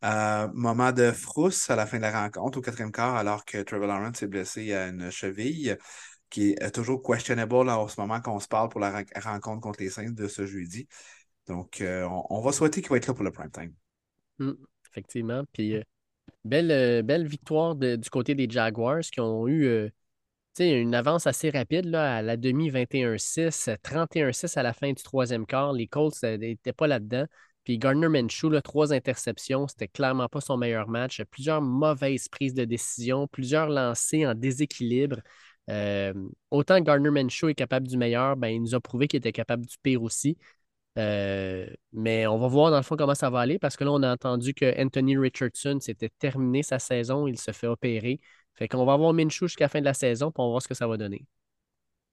Euh, 0.04 0.48
moment 0.54 0.92
de 0.92 1.10
frousse 1.10 1.68
à 1.70 1.76
la 1.76 1.86
fin 1.86 1.96
de 1.96 2.02
la 2.02 2.12
rencontre, 2.22 2.58
au 2.58 2.60
quatrième 2.60 2.92
quart, 2.92 3.16
alors 3.16 3.44
que 3.44 3.62
Trevor 3.62 3.88
Lawrence 3.88 4.22
est 4.22 4.28
blessé 4.28 4.72
à 4.72 4.88
une 4.88 5.10
cheville 5.10 5.76
qui 6.30 6.52
est 6.52 6.70
toujours 6.70 7.02
questionable 7.02 7.68
en 7.68 7.88
ce 7.88 8.00
moment 8.00 8.20
qu'on 8.20 8.40
se 8.40 8.48
parle 8.48 8.68
pour 8.68 8.80
la 8.80 9.04
rencontre 9.22 9.60
contre 9.60 9.80
les 9.80 9.90
Saints 9.90 10.10
de 10.10 10.28
ce 10.28 10.46
jeudi. 10.46 10.88
Donc, 11.46 11.80
euh, 11.80 12.08
on, 12.30 12.40
va 12.40 12.52
souhaiter 12.52 12.80
qu'il 12.80 12.90
va 12.90 12.96
être 12.96 13.06
là 13.06 13.14
pour 13.14 13.24
le 13.24 13.30
prime 13.30 13.50
time. 13.50 13.72
Hmm, 14.38 14.54
effectivement. 14.90 15.44
Puis, 15.52 15.76
euh, 15.76 15.82
belle, 16.44 17.02
belle 17.02 17.26
victoire 17.26 17.74
du 17.74 18.10
côté 18.10 18.34
des 18.34 18.48
Jaguars 18.48 19.00
qui 19.00 19.20
ont 19.20 19.46
eu 19.46 19.90
une 20.58 20.94
avance 20.94 21.26
assez 21.26 21.50
rapide 21.50 21.86
là, 21.86 22.16
à 22.16 22.22
la 22.22 22.36
demi 22.36 22.70
21-6, 22.70 23.70
31-6 23.82 24.56
à 24.56 24.62
la 24.62 24.72
fin 24.72 24.92
du 24.92 25.02
troisième 25.02 25.46
quart. 25.46 25.72
Les 25.72 25.86
Colts 25.86 26.22
n'étaient 26.22 26.72
pas 26.72 26.86
là-dedans. 26.86 27.26
Puis 27.66 27.78
Gardner 27.78 28.08
Minshew, 28.08 28.60
trois 28.62 28.92
interceptions, 28.92 29.66
c'était 29.66 29.88
clairement 29.88 30.28
pas 30.28 30.40
son 30.40 30.56
meilleur 30.56 30.88
match. 30.88 31.20
Plusieurs 31.24 31.60
mauvaises 31.60 32.28
prises 32.28 32.54
de 32.54 32.64
décision, 32.64 33.26
plusieurs 33.26 33.68
lancés 33.68 34.24
en 34.24 34.34
déséquilibre. 34.34 35.16
Euh, 35.68 36.14
autant 36.52 36.80
Gardner 36.80 37.10
Minshew 37.10 37.48
est 37.48 37.54
capable 37.54 37.88
du 37.88 37.96
meilleur, 37.96 38.36
ben, 38.36 38.48
il 38.48 38.62
nous 38.62 38.76
a 38.76 38.80
prouvé 38.80 39.08
qu'il 39.08 39.18
était 39.18 39.32
capable 39.32 39.66
du 39.66 39.76
pire 39.82 40.02
aussi. 40.04 40.38
Euh, 40.98 41.66
mais 41.92 42.26
on 42.26 42.38
va 42.38 42.48
voir 42.48 42.70
dans 42.70 42.78
le 42.78 42.82
fond 42.82 42.96
comment 42.96 43.14
ça 43.14 43.28
va 43.28 43.40
aller 43.40 43.58
parce 43.58 43.76
que 43.76 43.84
là, 43.84 43.92
on 43.92 44.02
a 44.02 44.12
entendu 44.12 44.54
que 44.54 44.80
Anthony 44.80 45.18
Richardson 45.18 45.78
s'était 45.80 46.10
terminé 46.18 46.62
sa 46.62 46.78
saison, 46.78 47.26
il 47.26 47.38
se 47.38 47.52
fait 47.52 47.66
opérer. 47.66 48.20
Fait 48.54 48.68
qu'on 48.68 48.84
va 48.86 48.94
avoir 48.94 49.12
Minshew 49.12 49.46
jusqu'à 49.46 49.64
la 49.66 49.68
fin 49.68 49.80
de 49.80 49.84
la 49.84 49.94
saison, 49.94 50.32
va 50.36 50.44
voir 50.44 50.62
ce 50.62 50.68
que 50.68 50.74
ça 50.74 50.86
va 50.86 50.96
donner. 50.96 51.26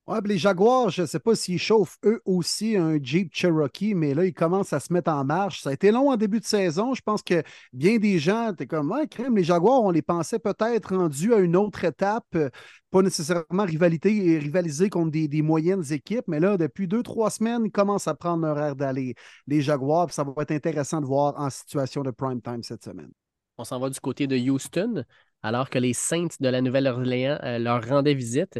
Ouais, 0.06 0.20
les 0.26 0.38
Jaguars, 0.38 0.90
je 0.90 1.04
ne 1.04 1.08
sais 1.08 1.20
pas 1.20 1.34
s'ils 1.34 1.58
chauffent 1.58 1.98
eux 2.04 2.22
aussi 2.26 2.76
un 2.76 3.02
Jeep 3.02 3.34
Cherokee, 3.34 3.94
mais 3.96 4.14
là, 4.14 4.26
ils 4.26 4.34
commencent 4.34 4.74
à 4.74 4.82
se 4.82 4.92
mettre 4.92 5.10
en 5.10 5.24
marche. 5.24 5.62
Ça 5.62 5.70
a 5.70 5.74
été 5.74 5.92
long 5.92 6.12
en 6.12 6.18
début 6.18 6.42
de 6.42 6.46
saison. 6.46 6.94
Je 6.94 7.02
pense 7.02 7.24
que 7.24 7.42
bien 7.72 8.00
des 8.00 8.20
gens 8.20 8.52
étaient 8.52 8.68
comme 8.68 8.92
Ouais, 8.92 9.08
crème, 9.08 9.38
les 9.38 9.46
Jaguars, 9.46 9.82
on 9.82 9.92
les 9.92 10.02
pensait 10.02 10.40
peut-être 10.40 10.94
rendus 10.94 11.34
à 11.34 11.38
une 11.38 11.56
autre 11.56 11.86
étape, 11.86 12.26
euh, 12.36 12.50
pas 12.92 13.02
nécessairement 13.02 13.64
rivalité 13.64 14.40
rivaliser 14.40 14.90
contre 14.90 15.12
des, 15.12 15.42
moyennes 15.42 15.90
équipes, 15.94 16.26
mais 16.28 16.42
là, 16.42 16.58
depuis 16.58 16.86
deux, 16.90 17.02
trois 17.02 17.30
semaines, 17.30 17.62
ils 17.66 17.72
commencent 17.72 18.10
à 18.10 18.14
prendre 18.14 18.46
leur 18.46 18.60
air 18.60 18.76
d'aller, 18.76 19.16
les 19.48 19.62
Jaguars. 19.62 20.12
Ça 20.12 20.26
va 20.26 20.34
être 20.42 20.52
intéressant 20.52 21.00
de 21.00 21.06
voir 21.06 21.40
en 21.40 21.50
situation 21.50 22.04
de 22.04 22.12
prime 22.12 22.42
time 22.42 22.62
cette 22.62 22.84
semaine. 22.84 23.12
On 23.58 23.64
s'en 23.64 23.80
va 23.80 23.90
du 23.90 24.02
côté 24.02 24.28
de 24.28 24.36
Houston, 24.38 25.06
alors 25.44 25.70
que 25.70 25.80
les 25.80 25.94
Saints 25.94 26.36
de 26.42 26.50
la 26.50 26.60
Nouvelle-Orléans 26.60 27.40
euh, 27.44 27.58
leur 27.58 27.88
rendaient 27.88 28.16
visite. 28.16 28.60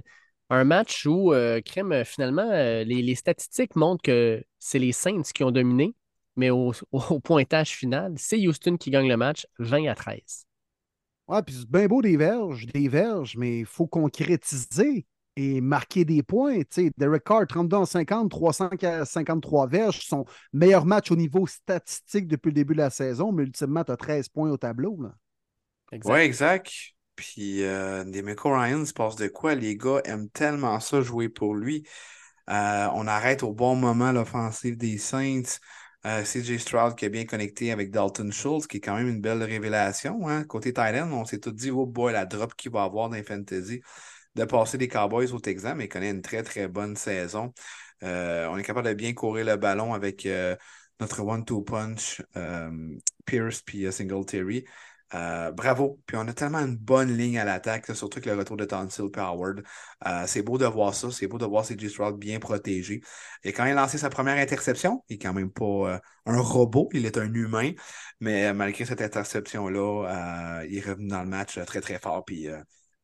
Un 0.54 0.66
match 0.66 1.08
où, 1.08 1.34
euh, 1.34 1.62
Crème, 1.62 1.92
euh, 1.92 2.06
finalement, 2.06 2.48
euh, 2.48 2.84
les, 2.84 3.16
statistiques 3.16 3.76
montrent 3.76 4.04
que 4.04 4.44
c'est 4.60 4.78
les 4.78 4.92
Saints 4.92 5.24
qui 5.34 5.44
ont 5.44 5.50
dominé, 5.50 5.96
mais 6.36 6.52
au, 6.52 6.74
pointage 7.24 7.72
final, 7.72 8.14
c'est 8.18 8.38
Houston 8.38 8.78
qui 8.78 8.92
gagne 8.92 9.10
le 9.10 9.18
match 9.18 9.48
20 9.58 9.88
à 9.88 9.96
13. 9.96 10.46
Ouais, 11.28 11.42
puis 11.42 11.56
c'est 11.56 11.68
bien 11.68 11.88
beau 11.88 12.04
des 12.04 12.18
verges, 12.18 12.68
des 12.68 12.88
verges, 12.88 13.36
mais 13.36 13.62
il 13.62 13.66
faut 13.66 13.88
concrétiser 13.88 15.08
et 15.36 15.60
marquer 15.60 16.06
des 16.06 16.22
points. 16.22 16.60
Tu 16.60 16.68
sais, 16.70 16.92
Derek 16.98 17.24
Carr, 17.24 17.48
32 17.48 17.76
en 17.76 17.86
50, 17.86 18.30
353 18.30 19.66
verges, 19.66 20.06
son 20.06 20.24
meilleur 20.52 20.86
match 20.86 21.10
au 21.10 21.16
niveau 21.16 21.48
statistique 21.48 22.28
depuis 22.28 22.50
le 22.50 22.56
début 22.56 22.74
de 22.76 22.82
la 22.82 22.92
saison, 22.92 23.32
mais 23.32 23.42
ultimement, 23.42 23.84
tu 23.84 23.92
as 23.92 23.98
13 23.98 24.30
points 24.30 24.52
au 24.52 24.58
tableau. 24.58 25.00
Oui, 25.92 26.20
exact. 26.20 26.72
Puis 27.16 27.64
euh, 27.64 28.04
Demeco 28.04 28.52
Ryan 28.54 28.86
se 28.86 28.94
passe 28.94 29.16
de 29.16 29.28
quoi? 29.28 29.56
Les 29.56 29.78
gars 29.78 30.02
aiment 30.06 30.30
tellement 30.30 30.80
ça 30.80 31.02
jouer 31.02 31.30
pour 31.30 31.56
lui. 31.56 31.88
Euh, 32.50 32.88
on 32.94 33.08
arrête 33.08 33.44
au 33.44 33.54
bon 33.54 33.76
moment 33.76 34.12
l'offensive 34.12 34.78
des 34.78 34.98
Saints. 34.98 35.60
Euh, 36.06 36.24
CJ 36.24 36.58
Stroud 36.58 36.96
qui 36.96 37.06
est 37.06 37.10
bien 37.10 37.26
connecté 37.26 37.72
avec 37.72 37.90
Dalton 37.90 38.30
Schultz, 38.32 38.68
qui 38.68 38.78
est 38.78 38.80
quand 38.82 38.96
même 38.96 39.08
une 39.08 39.22
belle 39.22 39.42
révélation. 39.42 40.28
Hein? 40.28 40.44
Côté 40.44 40.74
Thailand, 40.74 41.10
on 41.14 41.24
s'est 41.24 41.40
tout 41.40 41.52
dit, 41.52 41.72
oh 41.72 41.86
boy, 41.86 42.12
la 42.12 42.26
drop 42.26 42.56
qu'il 42.56 42.72
va 42.72 42.84
avoir 42.84 43.10
dans 43.10 43.24
fantasy 43.24 43.82
de 44.36 44.44
passer 44.46 44.78
des 44.78 44.88
Cowboys 44.90 45.32
au 45.32 45.40
Texas, 45.40 45.74
mais 45.78 45.86
il 45.86 45.90
connaît 45.90 46.10
une 46.10 46.22
très, 46.22 46.44
très 46.44 46.68
bonne 46.68 46.96
saison. 46.98 47.54
Euh, 48.04 48.48
on 48.48 48.58
est 48.58 48.64
capable 48.64 48.90
de 48.90 48.94
bien 48.94 49.14
courir 49.14 49.46
le 49.46 49.56
ballon 49.56 49.94
avec 49.94 50.28
notre 51.00 51.22
one-two 51.22 51.62
punch, 51.62 52.22
Pierce 53.26 53.62
puis 53.62 53.90
Singletary. 53.92 54.66
Euh, 55.16 55.52
bravo. 55.52 56.00
Puis 56.08 56.18
on 56.18 56.28
a 56.28 56.34
tellement 56.34 56.60
une 56.60 56.76
bonne 56.76 57.16
ligne 57.16 57.38
à 57.38 57.46
l'attaque, 57.46 57.86
surtout 57.96 58.18
avec 58.18 58.26
le 58.26 58.34
retour 58.36 58.58
de 58.58 58.66
Tonsil 58.66 59.10
Powered. 59.12 59.64
Euh, 60.08 60.24
c'est 60.28 60.42
beau 60.42 60.58
de 60.58 60.66
voir 60.66 60.96
ça. 60.96 61.12
C'est 61.12 61.28
beau 61.28 61.38
de 61.38 61.46
voir 61.46 61.66
CJ 61.66 61.90
Stroud 61.90 62.18
bien 62.18 62.40
protégé. 62.40 63.02
Et 63.44 63.54
quand 63.54 63.66
il 63.66 63.72
a 63.72 63.76
lancé 63.76 63.98
sa 63.98 64.10
première 64.10 64.38
interception, 64.38 65.04
il 65.10 65.14
n'est 65.14 65.20
quand 65.20 65.34
même 65.34 65.52
pas 65.52 65.66
euh, 65.66 66.00
un 66.26 66.40
robot, 66.40 66.90
il 66.94 67.06
est 67.06 67.18
un 67.18 67.32
humain. 67.34 67.72
Mais 68.20 68.54
malgré 68.54 68.86
cette 68.86 69.02
interception-là, 69.02 70.64
il 70.68 70.78
est 70.78 70.82
revenu 70.82 71.08
dans 71.08 71.22
le 71.24 71.30
match 71.30 71.60
très, 71.66 71.82
très 71.82 72.00
fort. 72.00 72.26
Puis 72.26 72.48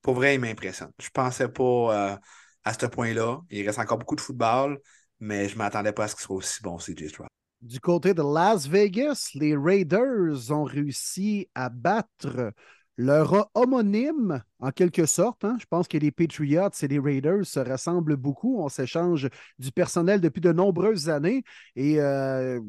pour 0.02 0.16
vrai, 0.16 0.36
il 0.36 0.42
m'impressionne. 0.42 0.92
Je 1.00 1.10
pensais 1.10 1.50
pas 1.50 2.20
à 2.64 2.74
ce 2.74 2.86
point-là. 2.86 3.42
Il 3.50 3.66
reste 3.66 3.80
encore 3.80 3.98
beaucoup 3.98 4.16
de 4.16 4.22
football, 4.22 4.80
mais 5.20 5.48
je 5.50 5.54
ne 5.54 5.60
m'attendais 5.60 5.94
pas 5.94 6.06
à 6.06 6.08
ce 6.08 6.16
qu'il 6.16 6.24
soit 6.24 6.36
aussi 6.38 6.62
bon, 6.64 6.78
CJ 6.78 7.08
Stroud. 7.10 7.29
Du 7.62 7.80
côté 7.82 8.14
de 8.14 8.22
Las 8.22 8.68
Vegas, 8.68 9.32
les 9.36 9.56
Raiders 9.56 10.52
ont 10.52 10.64
réussi 10.64 11.50
à 11.56 11.70
battre 11.70 12.54
leur 12.96 13.50
homonyme, 13.54 14.44
en 14.60 14.72
quelque 14.72 15.06
sorte. 15.06 15.44
Hein. 15.46 15.58
Je 15.60 15.66
pense 15.66 15.88
que 15.88 15.98
les 15.98 16.12
Patriots 16.12 16.70
et 16.82 16.88
les 16.88 17.00
Raiders 17.00 17.46
se 17.46 17.60
ressemblent 17.60 18.18
beaucoup. 18.18 18.62
On 18.62 18.70
s'échange 18.70 19.30
du 19.58 19.72
personnel 19.72 20.22
depuis 20.22 20.42
de 20.42 20.52
nombreuses 20.52 21.10
années. 21.10 21.44
Et 21.76 22.00
euh, 22.00 22.60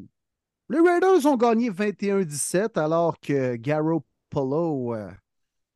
les 0.69 0.79
Raiders 0.79 1.25
ont 1.25 1.37
gagné 1.37 1.69
21-17 1.69 2.77
alors 2.77 3.19
que 3.19 3.55
Garrow 3.55 4.05
Polo 4.29 4.95
euh, 4.95 5.11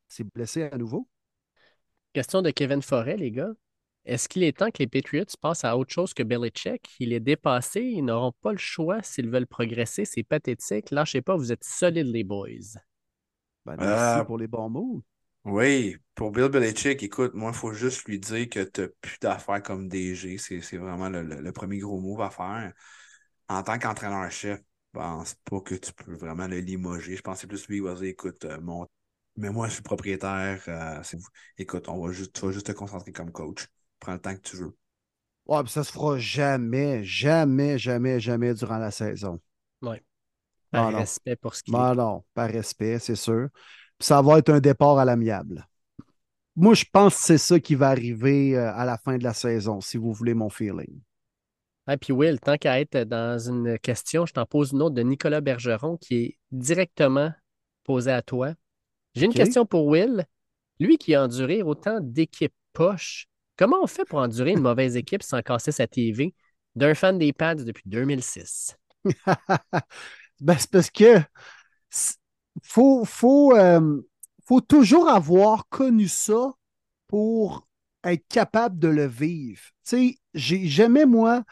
s'est 0.08 0.24
blessé 0.24 0.64
à 0.72 0.78
nouveau. 0.78 1.06
Question 2.14 2.40
de 2.40 2.50
Kevin 2.50 2.80
Forêt, 2.80 3.18
les 3.18 3.30
gars. 3.30 3.52
Est-ce 4.06 4.28
qu'il 4.28 4.44
est 4.44 4.56
temps 4.56 4.70
que 4.70 4.78
les 4.78 4.86
Patriots 4.86 5.24
passent 5.40 5.64
à 5.64 5.76
autre 5.76 5.92
chose 5.92 6.14
que 6.14 6.22
Belichick? 6.22 6.94
Il 7.00 7.12
est 7.12 7.20
dépassé, 7.20 7.80
ils 7.80 8.04
n'auront 8.04 8.32
pas 8.40 8.52
le 8.52 8.58
choix 8.58 9.02
s'ils 9.02 9.28
veulent 9.28 9.48
progresser. 9.48 10.04
C'est 10.04 10.22
pathétique. 10.22 10.92
Lâchez 10.92 11.22
pas, 11.22 11.36
vous 11.36 11.50
êtes 11.50 11.64
solides, 11.64 12.06
les 12.06 12.22
boys. 12.22 12.78
Ben, 13.64 13.74
merci 13.76 14.20
euh, 14.20 14.24
pour 14.24 14.38
les 14.38 14.46
bons 14.46 14.70
mots. 14.70 15.02
Oui, 15.44 15.96
pour 16.14 16.30
Bill 16.30 16.48
Belichick, 16.48 17.02
écoute, 17.02 17.34
moi, 17.34 17.50
il 17.52 17.56
faut 17.56 17.72
juste 17.72 18.04
lui 18.04 18.20
dire 18.20 18.48
que 18.48 18.60
tu 18.60 18.82
n'as 18.82 18.88
plus 19.00 19.18
d'affaires 19.20 19.62
comme 19.62 19.88
DG. 19.88 20.38
C'est 20.38 20.76
vraiment 20.76 21.08
le, 21.08 21.52
premier 21.52 21.78
gros 21.78 22.00
move 22.00 22.20
à 22.20 22.30
faire. 22.30 22.72
En 23.48 23.64
tant 23.64 23.76
qu'entraîneur-chef, 23.76 24.60
je 24.60 25.00
pense 25.00 25.34
pas 25.44 25.60
que 25.60 25.74
tu 25.74 25.92
peux 25.92 26.14
vraiment 26.14 26.46
le 26.46 26.58
limoger. 26.60 27.16
Je 27.16 27.22
pensais 27.22 27.48
plus 27.48 27.66
lui, 27.66 27.78
il 27.78 27.82
va 27.82 27.94
dire, 27.94 28.04
écoute, 28.04 28.44
euh, 28.44 28.58
mais 29.36 29.50
moi, 29.50 29.66
je 29.66 29.74
suis 29.74 29.82
propriétaire. 29.82 30.62
Euh, 30.68 31.02
écoute, 31.58 31.88
on 31.88 32.06
va 32.06 32.12
juste, 32.12 32.34
tu 32.34 32.46
vas 32.46 32.52
juste 32.52 32.66
te 32.66 32.72
concentrer 32.72 33.12
comme 33.12 33.32
coach. 33.32 33.66
Prends 34.00 34.14
le 34.14 34.20
temps 34.20 34.34
que 34.34 34.40
tu 34.40 34.56
veux. 34.56 34.76
Ouais, 35.46 35.60
ça 35.66 35.84
se 35.84 35.92
fera 35.92 36.18
jamais, 36.18 37.04
jamais, 37.04 37.78
jamais, 37.78 38.18
jamais 38.20 38.52
durant 38.54 38.78
la 38.78 38.90
saison. 38.90 39.40
Oui. 39.82 39.96
Par 40.70 40.92
respect 40.92 41.36
pour 41.36 41.54
ce 41.54 41.62
qui 41.62 41.70
est. 41.70 41.94
non, 41.94 42.24
par 42.34 42.50
respect, 42.50 42.98
c'est 42.98 43.14
sûr. 43.14 43.48
ça 44.00 44.20
va 44.20 44.38
être 44.38 44.50
un 44.50 44.60
départ 44.60 44.98
à 44.98 45.04
l'amiable. 45.04 45.66
Moi, 46.56 46.74
je 46.74 46.84
pense 46.90 47.14
que 47.14 47.22
c'est 47.22 47.38
ça 47.38 47.60
qui 47.60 47.74
va 47.74 47.90
arriver 47.90 48.56
euh, 48.56 48.72
à 48.72 48.84
la 48.84 48.96
fin 48.96 49.18
de 49.18 49.24
la 49.24 49.34
saison, 49.34 49.80
si 49.80 49.98
vous 49.98 50.12
voulez 50.12 50.34
mon 50.34 50.48
feeling. 50.48 51.00
Et 51.88 51.96
puis 51.96 52.12
Will, 52.12 52.40
tant 52.40 52.56
qu'à 52.56 52.80
être 52.80 53.04
dans 53.04 53.38
une 53.38 53.78
question, 53.78 54.26
je 54.26 54.32
t'en 54.32 54.46
pose 54.46 54.72
une 54.72 54.82
autre 54.82 54.94
de 54.94 55.02
Nicolas 55.02 55.40
Bergeron 55.40 55.96
qui 55.98 56.16
est 56.16 56.38
directement 56.50 57.32
posée 57.84 58.10
à 58.10 58.22
toi. 58.22 58.54
J'ai 59.14 59.26
une 59.26 59.34
question 59.34 59.64
pour 59.64 59.86
Will. 59.86 60.26
Lui 60.80 60.98
qui 60.98 61.14
a 61.14 61.22
enduré 61.22 61.62
autant 61.62 62.00
d'équipes 62.00 62.54
poches, 62.72 63.28
Comment 63.56 63.78
on 63.82 63.86
fait 63.86 64.04
pour 64.04 64.18
endurer 64.18 64.52
une 64.52 64.60
mauvaise 64.60 64.96
équipe 64.96 65.22
sans 65.22 65.42
casser 65.42 65.72
sa 65.72 65.86
TV 65.86 66.34
d'un 66.74 66.94
fan 66.94 67.18
des 67.18 67.32
pads 67.32 67.56
depuis 67.56 67.84
2006? 67.86 68.76
ben, 70.40 70.56
c'est 70.58 70.70
parce 70.70 70.90
que 70.90 71.20
faut, 72.62 73.04
faut, 73.04 73.54
euh, 73.56 74.02
faut 74.46 74.60
toujours 74.60 75.08
avoir 75.08 75.68
connu 75.68 76.08
ça 76.08 76.52
pour 77.08 77.66
être 78.04 78.26
capable 78.28 78.78
de 78.78 78.88
le 78.88 79.06
vivre. 79.06 79.62
Tu 79.84 79.96
sais, 79.96 80.18
j'ai 80.34 80.66
jamais, 80.66 81.06
moi, 81.06 81.44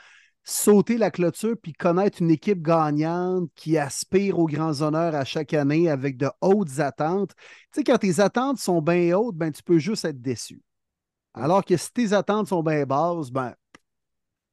sauté 0.44 0.98
la 0.98 1.10
clôture 1.10 1.56
puis 1.60 1.72
connaître 1.72 2.20
une 2.20 2.30
équipe 2.30 2.62
gagnante 2.62 3.48
qui 3.54 3.78
aspire 3.78 4.38
aux 4.38 4.46
grands 4.46 4.82
honneurs 4.82 5.14
à 5.14 5.24
chaque 5.24 5.54
année 5.54 5.88
avec 5.88 6.16
de 6.16 6.28
hautes 6.40 6.80
attentes. 6.80 7.34
Tu 7.72 7.80
sais, 7.80 7.84
quand 7.84 7.98
tes 7.98 8.20
attentes 8.20 8.58
sont 8.58 8.82
bien 8.82 9.16
hautes, 9.16 9.36
ben, 9.36 9.52
tu 9.52 9.62
peux 9.62 9.78
juste 9.78 10.04
être 10.04 10.20
déçu. 10.20 10.62
Alors 11.34 11.64
que 11.64 11.76
si 11.76 11.92
tes 11.92 12.12
attentes 12.12 12.48
sont 12.48 12.62
bien 12.62 12.84
basses, 12.86 13.30
ben, 13.30 13.54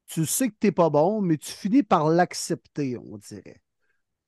tu 0.08 0.26
sais 0.26 0.50
que 0.50 0.56
tu 0.60 0.68
n'es 0.68 0.72
pas 0.72 0.90
bon, 0.90 1.22
mais 1.22 1.38
tu 1.38 1.52
finis 1.52 1.84
par 1.84 2.10
l'accepter, 2.10 2.98
on 2.98 3.18
dirait. 3.18 3.62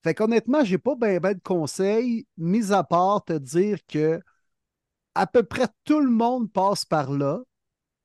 Fait 0.03 0.13
qu'honnêtement, 0.13 0.63
je 0.63 0.73
n'ai 0.73 0.77
pas 0.77 0.95
bien 0.95 1.19
ben 1.19 1.33
de 1.33 1.39
conseils, 1.39 2.27
mis 2.37 2.71
à 2.71 2.83
part 2.83 3.23
te 3.23 3.33
dire 3.33 3.79
que 3.87 4.21
à 5.15 5.27
peu 5.27 5.43
près 5.43 5.67
tout 5.85 5.99
le 5.99 6.09
monde 6.09 6.51
passe 6.51 6.85
par 6.85 7.11
là. 7.11 7.41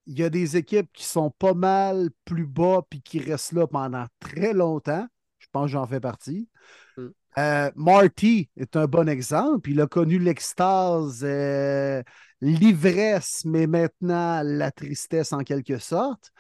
Il 0.07 0.19
y 0.19 0.25
a 0.25 0.31
des 0.31 0.57
équipes 0.57 0.91
qui 0.93 1.05
sont 1.05 1.31
pas 1.31 1.55
mal 1.55 2.11
plus 2.25 2.47
bas 2.47 2.83
puis 2.89 3.03
qui 3.03 3.19
restent 3.19 3.53
là 3.53 3.67
pendant 3.67 4.07
très 4.21 4.55
longtemps. 4.55 5.07
Je 5.39 5.47
pense 5.53 5.67
que 5.67 5.73
j'en 5.73 5.87
fais 5.87 6.01
partie. 6.01 6.49
Mm. 6.97 7.09
Euh, 7.39 7.71
Marty 7.77 8.51
est 8.57 8.77
un 8.77 8.87
bon 8.87 9.09
exemple. 9.09 9.71
Il 9.71 9.81
a 9.81 9.87
connu 9.87 10.19
l'extase, 10.19 11.21
euh, 11.23 12.03
l'ivresse, 12.41 13.43
mais 13.45 13.67
maintenant 13.67 14.43
la 14.43 14.71
tristesse 14.71 15.33
en 15.33 15.41
quelque 15.41 15.79
sorte. 15.79 16.31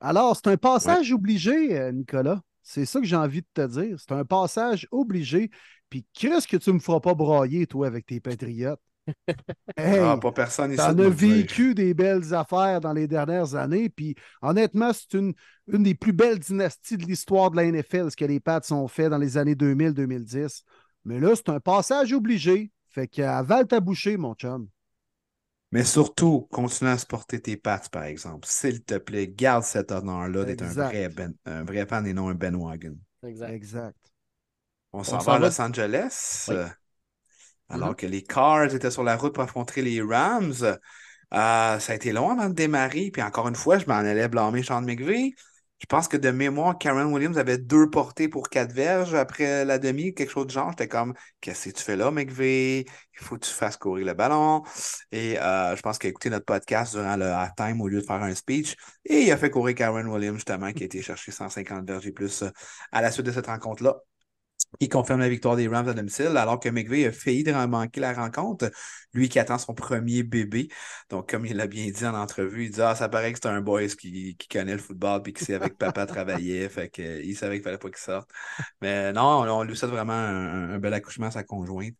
Alors, 0.00 0.36
c'est 0.36 0.48
un 0.48 0.56
passage 0.56 1.12
obligé, 1.12 1.78
euh, 1.78 1.92
Nicolas. 1.92 2.40
C'est 2.62 2.86
ça 2.86 3.00
que 3.00 3.06
j'ai 3.06 3.16
envie 3.16 3.42
de 3.42 3.46
te 3.54 3.66
dire. 3.66 3.96
C'est 3.98 4.12
un 4.12 4.24
passage 4.24 4.88
obligé. 4.90 5.50
Puis, 5.88 6.04
qu'est-ce 6.12 6.48
que 6.48 6.56
tu 6.56 6.72
me 6.72 6.80
feras 6.80 7.00
pas 7.00 7.14
brailler, 7.14 7.66
toi, 7.66 7.86
avec 7.86 8.06
tes 8.06 8.18
patriotes? 8.20 8.80
ah, 9.76 10.16
pas 10.20 10.32
personne 10.32 10.72
ici. 10.72 10.80
as 10.80 10.92
vécu 10.92 11.74
des 11.74 11.92
belles 11.94 12.34
affaires 12.34 12.80
dans 12.80 12.92
les 12.92 13.06
dernières 13.06 13.54
années. 13.54 13.88
Puis, 13.88 14.14
honnêtement, 14.42 14.92
c'est 14.92 15.14
une, 15.14 15.34
une 15.68 15.82
des 15.82 15.94
plus 15.94 16.12
belles 16.12 16.38
dynasties 16.38 16.96
de 16.96 17.04
l'histoire 17.04 17.50
de 17.50 17.56
la 17.56 17.70
NFL, 17.70 18.10
ce 18.10 18.16
que 18.16 18.24
les 18.24 18.40
Pats 18.40 18.60
ont 18.70 18.88
fait 18.88 19.08
dans 19.08 19.18
les 19.18 19.36
années 19.36 19.54
2000-2010. 19.54 20.62
Mais 21.04 21.20
là, 21.20 21.34
c'est 21.34 21.48
un 21.48 21.60
passage 21.60 22.12
obligé. 22.12 22.70
Fait 22.88 23.08
qu'avale 23.08 23.66
ta 23.66 23.80
bouchée, 23.80 24.16
mon 24.16 24.34
chum. 24.34 24.68
Mais 25.72 25.84
surtout, 25.84 26.46
continue 26.52 26.90
à 26.90 26.98
supporter 26.98 27.40
tes 27.40 27.56
pattes, 27.56 27.88
par 27.88 28.04
exemple. 28.04 28.46
S'il 28.46 28.84
te 28.84 28.98
plaît, 28.98 29.26
garde 29.26 29.64
cet 29.64 29.90
honneur-là 29.90 30.44
d'être 30.44 30.62
un 30.62 30.68
vrai, 30.68 31.08
ben, 31.08 31.32
un 31.46 31.64
vrai 31.64 31.86
fan 31.86 32.06
et 32.06 32.12
non 32.12 32.28
un 32.28 32.34
Ben 32.34 32.54
Wagon. 32.54 32.96
Exact. 33.22 33.96
On 34.92 35.02
s'en 35.02 35.18
va 35.18 35.34
à 35.34 35.38
Los 35.38 35.60
Angeles. 35.60 36.50
Alors 37.70 37.92
mm-hmm. 37.92 37.96
que 37.96 38.06
les 38.06 38.22
Cars 38.22 38.74
étaient 38.74 38.90
sur 38.90 39.02
la 39.02 39.16
route 39.16 39.32
pour 39.32 39.42
affronter 39.42 39.80
les 39.80 40.02
Rams. 40.02 40.52
Euh, 40.62 41.78
ça 41.78 41.92
a 41.92 41.94
été 41.94 42.12
long 42.12 42.30
avant 42.30 42.50
de 42.50 42.54
démarrer. 42.54 43.10
Puis 43.10 43.22
encore 43.22 43.48
une 43.48 43.54
fois, 43.54 43.78
je 43.78 43.86
m'en 43.86 43.94
allais 43.94 44.28
blâmer 44.28 44.62
Sean 44.62 44.82
McVeigh. 44.82 45.34
Je 45.82 45.86
pense 45.86 46.06
que 46.06 46.16
de 46.16 46.30
mémoire, 46.30 46.78
Karen 46.78 47.12
Williams 47.12 47.38
avait 47.38 47.58
deux 47.58 47.90
portées 47.90 48.28
pour 48.28 48.48
quatre 48.48 48.72
verges 48.72 49.14
après 49.14 49.64
la 49.64 49.80
demi, 49.80 50.14
quelque 50.14 50.30
chose 50.30 50.46
de 50.46 50.52
genre. 50.52 50.70
J'étais 50.70 50.86
comme, 50.86 51.12
qu'est-ce 51.40 51.70
que 51.70 51.74
tu 51.76 51.82
fais 51.82 51.96
là, 51.96 52.12
McVeigh? 52.12 52.84
Il 53.20 53.24
faut 53.24 53.34
que 53.36 53.44
tu 53.44 53.50
fasses 53.50 53.76
courir 53.76 54.06
le 54.06 54.14
ballon. 54.14 54.62
Et 55.10 55.40
euh, 55.40 55.74
je 55.74 55.82
pense 55.82 55.98
qu'il 55.98 56.06
a 56.06 56.10
écouté 56.10 56.30
notre 56.30 56.44
podcast 56.44 56.94
durant 56.94 57.16
le 57.16 57.26
halftime 57.26 57.80
au 57.80 57.88
lieu 57.88 58.00
de 58.00 58.06
faire 58.06 58.22
un 58.22 58.34
speech. 58.34 58.76
Et 59.04 59.22
il 59.22 59.32
a 59.32 59.36
fait 59.36 59.50
courir 59.50 59.74
Karen 59.74 60.06
Williams, 60.06 60.36
justement, 60.36 60.72
qui 60.72 60.84
a 60.84 60.86
été 60.86 61.02
chercher 61.02 61.32
150 61.32 61.84
verges 61.86 62.06
et 62.06 62.12
plus 62.12 62.42
euh, 62.42 62.50
à 62.92 63.02
la 63.02 63.10
suite 63.10 63.26
de 63.26 63.32
cette 63.32 63.46
rencontre-là. 63.48 63.96
Il 64.80 64.88
confirme 64.88 65.20
la 65.20 65.28
victoire 65.28 65.56
des 65.56 65.68
Rams 65.68 65.88
à 65.88 65.94
domicile, 65.94 66.36
alors 66.36 66.58
que 66.58 66.68
McVeigh 66.68 67.06
a 67.06 67.12
failli 67.12 67.44
de 67.44 67.52
manquer 67.52 68.00
la 68.00 68.12
rencontre. 68.14 68.70
Lui 69.12 69.28
qui 69.28 69.38
attend 69.38 69.58
son 69.58 69.74
premier 69.74 70.22
bébé. 70.22 70.68
Donc, 71.10 71.30
comme 71.30 71.44
il 71.46 71.56
l'a 71.56 71.66
bien 71.66 71.90
dit 71.90 72.06
en 72.06 72.14
entrevue, 72.14 72.66
il 72.66 72.70
dit 72.70 72.80
Ah, 72.80 72.94
ça 72.94 73.08
paraît 73.08 73.32
que 73.32 73.38
c'est 73.42 73.48
un 73.48 73.60
boys 73.60 73.88
qui, 73.88 74.36
connaît 74.50 74.72
le 74.72 74.78
football 74.78 75.22
puis 75.22 75.32
qui 75.34 75.44
sait 75.44 75.54
avec 75.54 75.76
papa 75.78 76.06
travaillait. 76.06 76.68
Fait 76.68 76.88
qu'il 76.88 77.36
savait 77.36 77.56
qu'il 77.56 77.64
fallait 77.64 77.78
pas 77.78 77.88
qu'il 77.90 77.98
sorte. 77.98 78.30
Mais 78.80 79.12
non, 79.12 79.42
on, 79.42 79.62
lui 79.64 79.76
souhaite 79.76 79.90
vraiment 79.90 80.12
un, 80.12 80.78
bel 80.78 80.94
accouchement 80.94 81.26
à 81.26 81.30
sa 81.30 81.44
conjointe. 81.44 81.96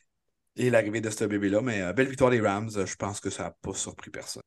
Et 0.56 0.70
l'arrivée 0.70 1.00
de 1.00 1.10
ce 1.10 1.24
bébé-là. 1.24 1.62
Mais 1.62 1.82
euh, 1.82 1.92
belle 1.92 2.08
victoire 2.08 2.30
des 2.30 2.40
Rams, 2.40 2.70
je 2.70 2.96
pense 2.96 3.20
que 3.20 3.30
ça 3.30 3.44
n'a 3.44 3.50
pas 3.62 3.74
surpris 3.74 4.10
personne. 4.10 4.42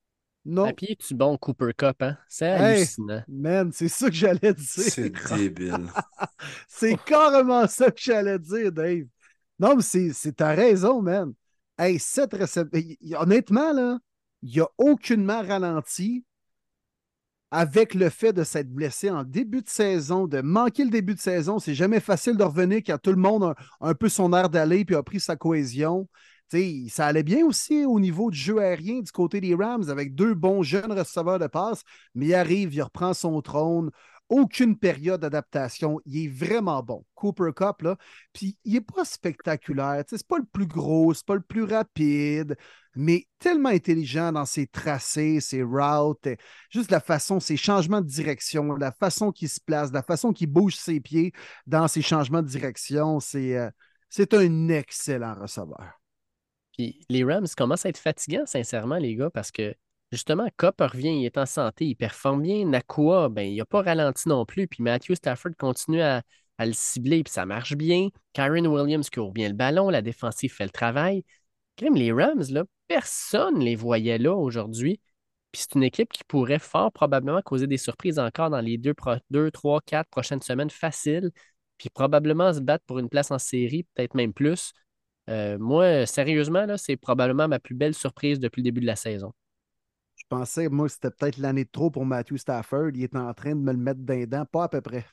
Non. 0.45 0.65
À 0.65 0.73
pied, 0.73 0.95
tu 0.95 1.15
bon 1.15 1.37
Cooper 1.37 1.71
Cup, 1.75 2.01
hein? 2.01 2.17
C'est 2.27 2.45
hallucinant. 2.45 3.23
Man, 3.27 3.71
c'est 3.73 3.87
ça 3.87 4.09
que 4.09 4.15
j'allais 4.15 4.53
dire. 4.53 4.59
C'est 4.59 5.09
débile. 5.35 5.87
c'est 6.67 7.03
carrément 7.03 7.67
ça 7.67 7.89
que 7.89 7.99
j'allais 7.99 8.37
dire, 8.37 8.71
Dave. 8.71 9.05
Non, 9.57 9.75
mais 9.75 10.11
c'est 10.13 10.35
ta 10.35 10.49
raison, 10.49 11.01
man. 11.01 11.33
Hey, 11.77 11.97
cette 11.97 12.33
réception. 12.33 12.71
Honnêtement, 13.17 13.73
là, 13.73 13.97
il 14.43 14.53
n'y 14.53 14.59
a 14.59 14.67
aucunement 14.77 15.41
ralenti 15.41 16.23
avec 17.49 17.93
le 17.93 18.09
fait 18.09 18.33
de 18.33 18.43
s'être 18.43 18.69
blessé 18.69 19.09
en 19.09 19.23
début 19.23 19.61
de 19.61 19.69
saison, 19.69 20.27
de 20.27 20.41
manquer 20.41 20.83
le 20.83 20.89
début 20.91 21.15
de 21.15 21.19
saison. 21.19 21.57
C'est 21.57 21.73
jamais 21.73 21.99
facile 21.99 22.37
de 22.37 22.43
revenir 22.43 22.81
quand 22.85 22.97
tout 22.97 23.11
le 23.11 23.17
monde 23.17 23.43
a 23.43 23.55
un 23.81 23.93
peu 23.93 24.09
son 24.09 24.33
air 24.33 24.49
d'aller 24.49 24.85
puis 24.85 24.95
a 24.95 25.01
pris 25.01 25.19
sa 25.19 25.35
cohésion 25.35 26.07
ça 26.89 27.07
allait 27.07 27.23
bien 27.23 27.45
aussi 27.45 27.85
au 27.85 27.99
niveau 27.99 28.31
du 28.31 28.37
jeu 28.37 28.59
aérien 28.59 29.01
du 29.01 29.11
côté 29.11 29.41
des 29.41 29.55
Rams 29.55 29.89
avec 29.89 30.15
deux 30.15 30.33
bons 30.33 30.63
jeunes 30.63 30.91
receveurs 30.91 31.39
de 31.39 31.47
passe, 31.47 31.83
mais 32.13 32.27
il 32.27 32.35
arrive, 32.35 32.73
il 32.73 32.81
reprend 32.81 33.13
son 33.13 33.41
trône. 33.41 33.91
Aucune 34.27 34.75
période 34.75 35.21
d'adaptation. 35.21 35.99
Il 36.05 36.25
est 36.25 36.27
vraiment 36.27 36.81
bon. 36.81 37.05
Cooper 37.13 37.51
Cup, 37.55 37.83
là. 37.83 37.95
Puis 38.33 38.57
il 38.65 38.73
n'est 38.73 38.81
pas 38.81 39.05
spectaculaire. 39.05 40.03
C'est 40.07 40.25
pas 40.27 40.39
le 40.39 40.45
plus 40.45 40.65
gros, 40.65 41.13
c'est 41.13 41.25
pas 41.25 41.35
le 41.35 41.41
plus 41.41 41.63
rapide, 41.63 42.57
mais 42.95 43.27
tellement 43.37 43.69
intelligent 43.69 44.31
dans 44.31 44.45
ses 44.45 44.65
tracés, 44.65 45.39
ses 45.41 45.61
routes, 45.61 46.27
juste 46.71 46.89
la 46.89 47.01
façon, 47.01 47.39
ses 47.39 47.57
changements 47.57 48.01
de 48.01 48.07
direction, 48.07 48.75
la 48.75 48.91
façon 48.91 49.31
qu'il 49.31 49.49
se 49.49 49.59
place, 49.61 49.91
la 49.91 50.01
façon 50.01 50.33
qu'il 50.33 50.47
bouge 50.47 50.75
ses 50.75 50.99
pieds 50.99 51.31
dans 51.67 51.87
ses 51.87 52.01
changements 52.01 52.41
de 52.41 52.47
direction. 52.47 53.19
C'est 53.19 53.55
euh, 53.55 53.69
un 54.31 54.69
excellent 54.69 55.35
receveur. 55.35 55.99
Puis 56.77 56.99
les 57.09 57.23
Rams 57.23 57.47
commencent 57.55 57.85
à 57.85 57.89
être 57.89 57.97
fatigants, 57.97 58.45
sincèrement, 58.45 58.97
les 58.97 59.15
gars, 59.15 59.29
parce 59.29 59.51
que 59.51 59.75
justement, 60.11 60.47
Cop 60.57 60.79
revient, 60.81 61.19
il 61.19 61.25
est 61.25 61.37
en 61.37 61.45
santé, 61.45 61.85
il 61.85 61.95
performe 61.95 62.41
bien. 62.41 62.65
Nakua, 62.65 63.29
ben, 63.29 63.43
il 63.43 63.57
n'a 63.57 63.65
pas 63.65 63.81
ralenti 63.81 64.29
non 64.29 64.45
plus. 64.45 64.67
Puis 64.67 64.83
Matthew 64.83 65.13
Stafford 65.15 65.51
continue 65.57 66.01
à, 66.01 66.23
le 66.59 66.73
cibler, 66.73 67.23
puis 67.23 67.33
ça 67.33 67.45
marche 67.45 67.75
bien. 67.75 68.09
Karen 68.33 68.65
Williams 68.67 69.09
court 69.09 69.33
bien 69.33 69.49
le 69.49 69.55
ballon, 69.55 69.89
la 69.89 70.01
défensive 70.01 70.53
fait 70.53 70.63
le 70.63 70.69
travail. 70.69 71.23
Crime, 71.75 71.95
les 71.95 72.11
Rams, 72.11 72.43
là, 72.49 72.63
personne 72.87 73.59
ne 73.59 73.65
les 73.65 73.75
voyait 73.75 74.17
là 74.17 74.33
aujourd'hui. 74.33 75.01
Puis 75.51 75.61
c'est 75.63 75.75
une 75.75 75.83
équipe 75.83 76.11
qui 76.11 76.23
pourrait 76.25 76.59
fort 76.59 76.91
probablement 76.91 77.41
causer 77.41 77.67
des 77.67 77.77
surprises 77.77 78.19
encore 78.19 78.49
dans 78.49 78.61
les 78.61 78.77
deux, 78.77 78.93
deux, 79.29 79.51
trois, 79.51 79.81
quatre 79.81 80.09
prochaines 80.09 80.41
semaines 80.41 80.69
faciles. 80.69 81.31
Puis 81.77 81.89
probablement 81.89 82.53
se 82.53 82.59
battre 82.59 82.85
pour 82.85 82.99
une 82.99 83.09
place 83.09 83.31
en 83.31 83.39
série, 83.39 83.83
peut-être 83.95 84.15
même 84.15 84.33
plus. 84.33 84.73
Euh, 85.29 85.57
moi, 85.57 86.05
sérieusement, 86.05 86.65
c'est 86.77 86.97
probablement 86.97 87.47
ma 87.47 87.59
plus 87.59 87.75
belle 87.75 87.93
surprise 87.95 88.39
depuis 88.39 88.61
le 88.61 88.65
début 88.65 88.81
de 88.81 88.85
la 88.85 88.95
saison. 88.95 89.33
Je 90.15 90.23
pensais, 90.29 90.69
moi, 90.69 90.87
c'était 90.89 91.11
peut-être 91.11 91.37
l'année 91.37 91.65
de 91.65 91.69
trop 91.71 91.89
pour 91.89 92.05
Matthew 92.05 92.37
Stafford. 92.37 92.91
Il 92.93 93.03
est 93.03 93.15
en 93.15 93.33
train 93.33 93.51
de 93.51 93.61
me 93.61 93.71
le 93.71 93.77
mettre 93.77 94.01
d'un 94.01 94.25
dent, 94.25 94.45
pas 94.45 94.65
à 94.65 94.69
peu 94.69 94.81
près. 94.81 95.05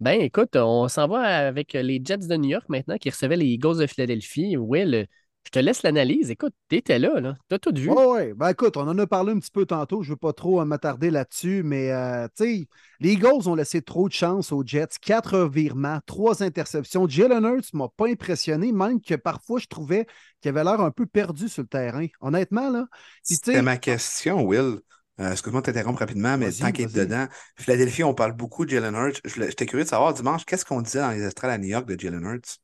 Ben, 0.00 0.20
écoute, 0.20 0.56
on 0.56 0.88
s'en 0.88 1.06
va 1.06 1.20
avec 1.46 1.74
les 1.74 2.00
Jets 2.04 2.26
de 2.26 2.36
New 2.36 2.50
York 2.50 2.68
maintenant 2.68 2.98
qui 2.98 3.08
recevaient 3.08 3.36
les 3.36 3.46
Eagles 3.46 3.78
de 3.78 3.86
Philadelphie. 3.86 4.56
Will, 4.56 5.06
je 5.44 5.50
te 5.50 5.58
laisse 5.58 5.82
l'analyse. 5.82 6.30
Écoute, 6.30 6.54
t'étais 6.68 6.98
là, 6.98 7.20
là. 7.20 7.36
T'as 7.48 7.58
tout 7.58 7.74
vu. 7.74 7.90
Oui, 7.90 8.04
oui. 8.06 8.32
Ben, 8.34 8.50
écoute, 8.50 8.76
on 8.76 8.88
en 8.88 8.98
a 8.98 9.06
parlé 9.06 9.32
un 9.32 9.38
petit 9.38 9.50
peu 9.50 9.66
tantôt. 9.66 10.02
Je 10.02 10.08
ne 10.08 10.12
veux 10.12 10.18
pas 10.18 10.32
trop 10.32 10.64
m'attarder 10.64 11.10
là-dessus, 11.10 11.62
mais 11.64 11.90
euh, 11.92 12.26
tu 12.36 12.44
sais, 12.44 12.68
les 13.00 13.12
Eagles 13.12 13.48
ont 13.48 13.54
laissé 13.54 13.82
trop 13.82 14.08
de 14.08 14.12
chance 14.12 14.52
aux 14.52 14.62
Jets. 14.64 14.98
Quatre 15.00 15.38
revirements, 15.38 15.98
trois 16.06 16.42
interceptions. 16.42 17.08
Jalen 17.08 17.44
Hurts 17.44 17.70
ne 17.74 17.78
m'a 17.78 17.88
pas 17.88 18.08
impressionné, 18.08 18.72
même 18.72 19.00
que 19.00 19.14
parfois 19.14 19.58
je 19.58 19.66
trouvais 19.66 20.06
qu'il 20.40 20.48
avait 20.50 20.64
l'air 20.64 20.80
un 20.80 20.90
peu 20.90 21.06
perdu 21.06 21.48
sur 21.48 21.62
le 21.62 21.68
terrain. 21.68 22.06
Honnêtement, 22.20 22.70
là. 22.70 22.86
C'était 23.22 23.62
ma 23.62 23.76
question, 23.76 24.44
Will. 24.44 24.78
Euh, 25.20 25.32
excuse-moi 25.32 25.60
de 25.60 25.66
t'interrompre 25.66 26.00
rapidement, 26.00 26.38
mais 26.38 26.50
tant 26.52 26.72
qu'il 26.72 26.86
est 26.86 26.94
dedans, 26.94 27.26
Philadelphie, 27.58 28.02
on 28.02 28.14
parle 28.14 28.32
beaucoup 28.32 28.64
de 28.64 28.70
Jalen 28.70 28.94
Hurts. 28.94 29.20
J'étais 29.24 29.66
curieux 29.66 29.84
de 29.84 29.88
savoir 29.88 30.14
dimanche, 30.14 30.46
qu'est-ce 30.46 30.64
qu'on 30.64 30.80
disait 30.80 31.00
dans 31.00 31.10
les 31.10 31.22
estrades 31.22 31.50
à 31.50 31.58
New 31.58 31.68
York 31.68 31.86
de 31.86 32.00
Jalen 32.00 32.24
Hurts? 32.24 32.61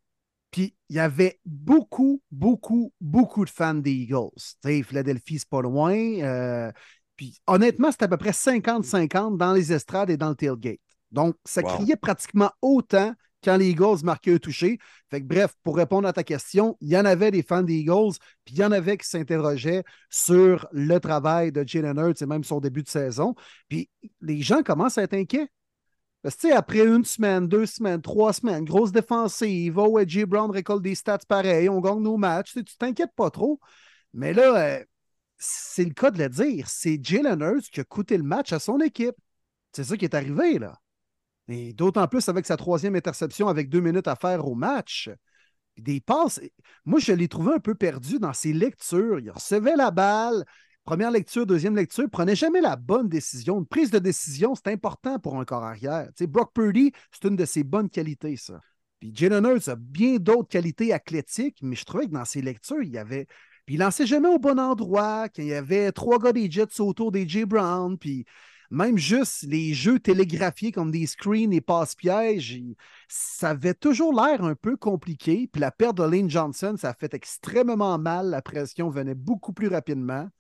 Puis 0.51 0.75
il 0.89 0.97
y 0.97 0.99
avait 0.99 1.41
beaucoup, 1.45 2.23
beaucoup, 2.31 2.93
beaucoup 3.01 3.45
de 3.45 3.51
fans 3.51 3.75
des 3.75 3.93
Eagles. 3.93 4.31
Philadelphie, 4.65 5.39
c'est 5.39 5.49
pas 5.49 5.63
loin. 5.63 5.95
Euh, 5.95 6.73
puis 7.17 7.39
honnêtement, 7.47 7.91
c'était 7.91 8.05
à 8.05 8.09
peu 8.09 8.17
près 8.17 8.31
50-50 8.31 9.37
dans 9.37 9.53
les 9.53 9.73
estrades 9.73 10.11
et 10.11 10.17
dans 10.17 10.31
le 10.31 10.37
tailgate. 10.37 10.81
Donc, 11.11 11.37
ça 11.45 11.63
criait 11.63 11.97
pratiquement 11.97 12.51
autant 12.63 13.15
quand 13.43 13.57
les 13.57 13.71
Eagles 13.71 14.05
marquaient 14.05 14.35
un 14.35 14.39
touché. 14.39 14.79
Fait 15.11 15.21
que, 15.21 15.27
bref, 15.27 15.55
pour 15.63 15.77
répondre 15.77 16.09
à 16.09 16.13
ta 16.13 16.25
question, 16.25 16.77
il 16.81 16.89
y 16.89 16.99
en 16.99 17.05
avait 17.05 17.31
des 17.31 17.43
fans 17.43 17.63
des 17.63 17.75
Eagles, 17.75 18.17
puis 18.45 18.55
il 18.55 18.59
y 18.59 18.65
en 18.65 18.73
avait 18.73 18.97
qui 18.97 19.07
s'interrogeaient 19.09 19.85
sur 20.11 20.67
le 20.73 20.99
travail 20.99 21.53
de 21.53 21.67
Jalen 21.67 21.99
Hurts 21.99 22.21
et 22.21 22.27
même 22.27 22.45
son 22.45 22.61
début 22.61 22.83
de 22.83 22.89
saison. 22.89 23.35
Puis 23.69 23.89
les 24.21 24.43
gens 24.43 24.63
commencent 24.63 24.99
à 24.99 25.03
être 25.03 25.15
inquiets. 25.15 25.49
Parce 26.23 26.37
que, 26.37 26.53
après 26.53 26.85
une 26.85 27.05
semaine, 27.05 27.47
deux 27.47 27.67
semaines, 27.67 28.03
trois 28.03 28.33
semaines, 28.33 28.65
grosse 28.65 28.93
défensive, 28.93 29.79
oh, 29.79 30.01
J. 30.07 30.25
Brown 30.25 30.51
récolte 30.51 30.83
des 30.83 30.95
stats 30.95 31.19
pareils, 31.29 31.69
on 31.69 31.81
gagne 31.81 32.01
nos 32.01 32.17
matchs, 32.17 32.55
tu 32.55 32.65
t'inquiètes 32.65 33.15
pas 33.15 33.31
trop. 33.31 33.61
Mais 34.15 34.33
là, 34.33 34.79
euh, 34.79 34.85
c'est 35.39 35.85
le 35.85 35.95
cas 35.95 36.11
de 36.11 36.19
le 36.19 36.29
dire, 36.29 36.69
c'est 36.69 36.99
Jalen 37.03 37.41
Hurts 37.41 37.71
qui 37.73 37.81
a 37.81 37.85
coûté 37.85 38.17
le 38.17 38.25
match 38.25 38.53
à 38.53 38.59
son 38.59 38.81
équipe. 38.81 39.17
C'est 39.73 39.85
ça 39.85 39.97
qui 39.97 40.05
est 40.05 40.15
arrivé, 40.15 40.59
là. 40.59 40.81
Et 41.49 41.73
d'autant 41.73 42.07
plus 42.09 42.29
avec 42.29 42.47
sa 42.47 42.57
troisième 42.57 42.97
interception 42.97 43.49
avec 43.49 43.69
deux 43.69 43.81
minutes 43.81 44.09
à 44.09 44.17
faire 44.17 44.47
au 44.47 44.55
match. 44.55 45.11
Des 45.79 46.01
passes. 46.01 46.41
Moi, 46.85 46.99
je 46.99 47.13
l'ai 47.13 47.29
trouvé 47.29 47.55
un 47.55 47.61
peu 47.61 47.75
perdu 47.75 48.19
dans 48.19 48.33
ses 48.33 48.53
lectures. 48.53 49.21
Il 49.21 49.31
recevait 49.31 49.77
la 49.77 49.91
balle. 49.93 50.45
Première 50.89 51.11
lecture, 51.11 51.45
deuxième 51.45 51.77
lecture, 51.77 52.09
prenait 52.11 52.35
jamais 52.35 52.63
la 52.63 52.75
bonne 52.75 53.11
décision. 53.11 53.59
Une 53.59 53.67
prise 53.67 53.91
de 53.91 53.99
décision, 53.99 54.55
c'est 54.55 54.73
important 54.73 55.19
pour 55.19 55.39
un 55.39 55.45
corps 55.45 55.63
arrière. 55.63 56.09
Brock 56.23 56.55
Purdy, 56.55 56.93
c'est 57.13 57.29
une 57.29 57.37
de 57.37 57.45
ses 57.45 57.63
bonnes 57.63 57.91
qualités, 57.91 58.39
ça. 58.39 58.59
Puis 58.99 59.13
Jalen 59.15 59.45
Hurts 59.45 59.69
a 59.69 59.77
bien 59.77 60.17
d'autres 60.17 60.49
qualités 60.49 60.95
athlétiques, 60.95 61.59
mais 61.61 61.77
je 61.77 61.85
trouvais 61.85 62.07
que 62.07 62.13
dans 62.13 62.25
ses 62.25 62.41
lectures, 62.41 62.83
il 62.83 62.89
y 62.89 62.97
avait. 62.97 63.27
Puis 63.67 63.75
il 63.75 63.81
lançait 63.81 64.07
jamais 64.07 64.31
au 64.31 64.39
bon 64.39 64.59
endroit, 64.59 65.29
qu'il 65.29 65.45
y 65.45 65.53
avait 65.53 65.93
trois 65.93 66.19
gars 66.19 66.33
des 66.33 66.51
Jets 66.51 66.81
autour 66.81 67.13
des 67.13 67.29
J. 67.29 67.45
Brown, 67.45 67.99
puis 67.99 68.25
même 68.71 68.97
juste 68.97 69.43
les 69.43 69.75
jeux 69.75 70.01
télégraphiés 70.01 70.73
comme 70.73 70.91
des 70.91 71.05
screens 71.05 71.53
et 71.53 71.61
passe-pièges, 71.61 72.63
ça 73.09 73.51
avait 73.51 73.75
toujours 73.75 74.15
l'air 74.15 74.43
un 74.43 74.55
peu 74.55 74.79
compliqué. 74.79 75.51
Puis 75.53 75.61
la 75.61 75.71
perte 75.71 75.99
de 75.99 76.05
Lane 76.05 76.31
Johnson, 76.31 76.77
ça 76.79 76.89
a 76.89 76.95
fait 76.95 77.13
extrêmement 77.13 77.99
mal. 77.99 78.31
La 78.31 78.41
pression 78.41 78.89
venait 78.89 79.15
beaucoup 79.15 79.53
plus 79.53 79.69
rapidement. 79.69 80.31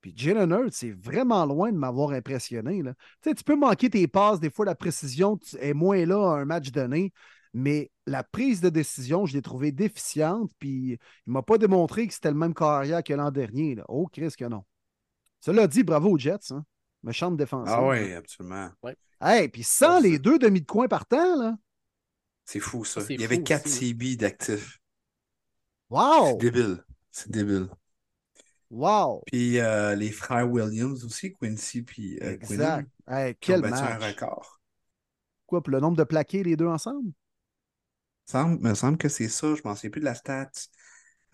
Puis 0.00 0.12
Jalen 0.16 0.52
Hurts, 0.52 0.72
c'est 0.72 0.92
vraiment 0.92 1.44
loin 1.46 1.72
de 1.72 1.78
m'avoir 1.78 2.10
impressionné. 2.10 2.82
Là. 2.82 2.94
Tu, 3.22 3.30
sais, 3.30 3.34
tu 3.34 3.44
peux 3.44 3.56
manquer 3.56 3.90
tes 3.90 4.06
passes, 4.06 4.40
des 4.40 4.50
fois 4.50 4.64
la 4.64 4.74
précision 4.74 5.38
est 5.58 5.74
moins 5.74 6.04
là 6.04 6.32
à 6.32 6.40
un 6.40 6.44
match 6.44 6.70
donné, 6.70 7.12
mais 7.52 7.90
la 8.06 8.22
prise 8.22 8.60
de 8.60 8.68
décision, 8.68 9.26
je 9.26 9.34
l'ai 9.34 9.42
trouvée 9.42 9.72
déficiente, 9.72 10.50
puis 10.58 10.92
il 10.92 10.98
ne 11.26 11.32
m'a 11.32 11.42
pas 11.42 11.58
démontré 11.58 12.06
que 12.06 12.14
c'était 12.14 12.30
le 12.30 12.36
même 12.36 12.54
carrière 12.54 13.02
que 13.02 13.14
l'an 13.14 13.30
dernier. 13.30 13.74
Là. 13.74 13.84
Oh, 13.88 14.08
Chris, 14.12 14.34
que 14.38 14.44
non. 14.44 14.64
Cela 15.40 15.66
dit, 15.66 15.82
bravo 15.82 16.10
aux 16.10 16.18
Jets. 16.18 16.52
Hein? 16.52 16.64
Méchante 17.02 17.36
défense. 17.36 17.68
Ah 17.70 17.86
oui, 17.86 18.12
absolument. 18.12 18.68
Ouais. 18.82 18.96
Hey, 19.20 19.48
puis 19.48 19.62
sans 19.62 20.00
les 20.00 20.18
deux 20.18 20.38
demi 20.38 20.60
de 20.60 20.66
coin 20.66 20.88
partant, 20.88 21.36
là. 21.36 21.56
C'est 22.44 22.60
fou, 22.60 22.84
ça. 22.84 23.00
Il 23.08 23.20
y 23.20 23.24
avait 23.24 23.36
fou 23.36 23.44
4 23.44 23.66
aussi. 23.66 23.88
CB 23.88 24.16
d'actifs. 24.16 24.78
Wow! 25.88 26.32
C'est 26.32 26.36
débile. 26.50 26.84
C'est 27.10 27.30
débile. 27.30 27.68
Wow! 28.70 29.22
Puis 29.26 29.58
euh, 29.58 29.94
les 29.94 30.10
frères 30.10 30.50
Williams 30.50 31.04
aussi, 31.04 31.34
Quincy 31.34 31.82
puis 31.82 32.18
euh, 32.22 32.32
exact. 32.32 32.90
Hey, 33.08 33.34
qui 33.40 33.52
ont 33.52 33.54
quel 33.54 33.62
battu 33.62 33.82
un 33.82 33.98
record. 33.98 34.60
Quoi, 35.46 35.62
pour 35.62 35.70
le 35.70 35.80
nombre 35.80 35.96
de 35.96 36.04
plaqués, 36.04 36.42
les 36.42 36.56
deux 36.56 36.66
ensemble? 36.66 37.12
semble, 38.26 38.60
me 38.60 38.74
semble 38.74 38.98
que 38.98 39.08
c'est 39.08 39.28
ça. 39.28 39.54
Je 39.54 39.62
ne 39.62 39.68
m'en 39.68 39.74
souviens 39.74 39.90
plus 39.90 40.00
de 40.00 40.06
la 40.06 40.14
stat. 40.14 40.50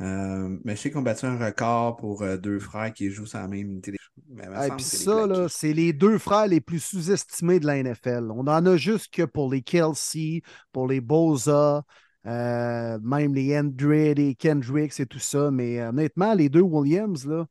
Euh, 0.01 0.59
mais 0.65 0.75
je 0.75 0.81
sais 0.81 0.91
qu'on 0.91 1.01
a 1.01 1.03
battu 1.03 1.27
un 1.27 1.39
record 1.39 1.97
pour 1.97 2.23
euh, 2.23 2.37
deux 2.37 2.59
frères 2.59 2.93
qui 2.93 3.11
jouent 3.11 3.27
sur 3.27 3.39
la 3.39 3.49
même 3.49 3.71
unité. 3.71 3.95
Mais 4.29 4.47
puis 4.71 4.85
ça, 4.85 5.27
là, 5.27 5.49
c'est 5.49 5.73
les 5.73 5.93
deux 5.93 6.19
frères 6.19 6.47
les 6.47 6.61
plus 6.61 6.81
sous-estimés 6.81 7.61
de 7.61 7.67
la 7.67 7.83
NFL. 7.83 8.31
On 8.31 8.47
en 8.47 8.67
a 8.67 8.77
juste 8.77 9.13
que 9.13 9.23
pour 9.23 9.51
les 9.51 9.63
Kelsey, 9.63 10.43
pour 10.73 10.89
les 10.89 11.01
Boza, 11.01 11.85
euh, 12.27 12.99
même 13.01 13.35
les 13.35 13.59
Andred 13.59 14.19
et 14.19 14.35
Kendricks 14.35 15.01
et 15.01 15.07
tout 15.07 15.19
ça. 15.19 15.51
Mais 15.51 15.81
euh, 15.81 15.89
honnêtement, 15.91 16.35
les 16.35 16.49
deux 16.49 16.61
Williams, 16.61 17.27
là, 17.27 17.47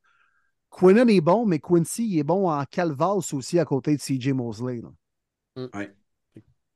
Quinnen 0.70 1.10
est 1.10 1.22
bon, 1.22 1.46
mais 1.46 1.60
Quincy 1.60 2.08
il 2.08 2.20
est 2.20 2.24
bon 2.24 2.50
en 2.50 2.64
calvasse 2.66 3.34
aussi 3.34 3.60
à 3.60 3.66
côté 3.66 3.96
de 3.96 4.02
CJ 4.02 4.30
Mosley. 4.34 4.82
là. 4.82 5.70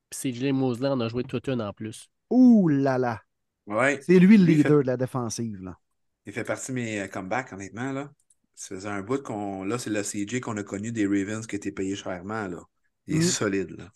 Puis 0.09 0.31
CJ 0.33 0.51
Mosley 0.51 0.89
en 0.89 0.99
a 0.99 1.07
joué 1.07 1.23
toute 1.23 1.47
une 1.47 1.61
en 1.61 1.73
plus. 1.73 2.09
Ouh 2.29 2.67
là 2.67 2.97
là! 2.97 3.21
Ouais, 3.67 3.99
C'est 4.01 4.19
lui 4.19 4.37
le 4.37 4.45
fait- 4.45 4.51
leader 4.53 4.81
de 4.81 4.87
la 4.87 4.97
défensive. 4.97 5.61
Là. 5.63 5.77
il 6.25 6.33
fait 6.33 6.43
partie 6.43 6.71
de 6.71 6.75
mes 6.75 7.01
euh, 7.01 7.07
comebacks, 7.07 7.51
honnêtement. 7.53 7.91
Là. 7.91 8.11
Ça 8.53 8.75
faisait 8.75 8.89
un 8.89 9.01
bout 9.01 9.21
qu'on. 9.23 9.63
Là, 9.63 9.77
c'est 9.77 9.89
le 9.89 10.03
CJ 10.03 10.39
qu'on 10.39 10.57
a 10.57 10.63
connu 10.63 10.91
des 10.91 11.05
Ravens 11.07 11.45
qui 11.47 11.55
était 11.55 11.71
payé 11.71 11.95
chèrement. 11.95 12.47
Là. 12.47 12.61
Il 13.07 13.15
est 13.17 13.19
Mm. 13.19 13.21
solide. 13.23 13.71
Là. 13.77 13.89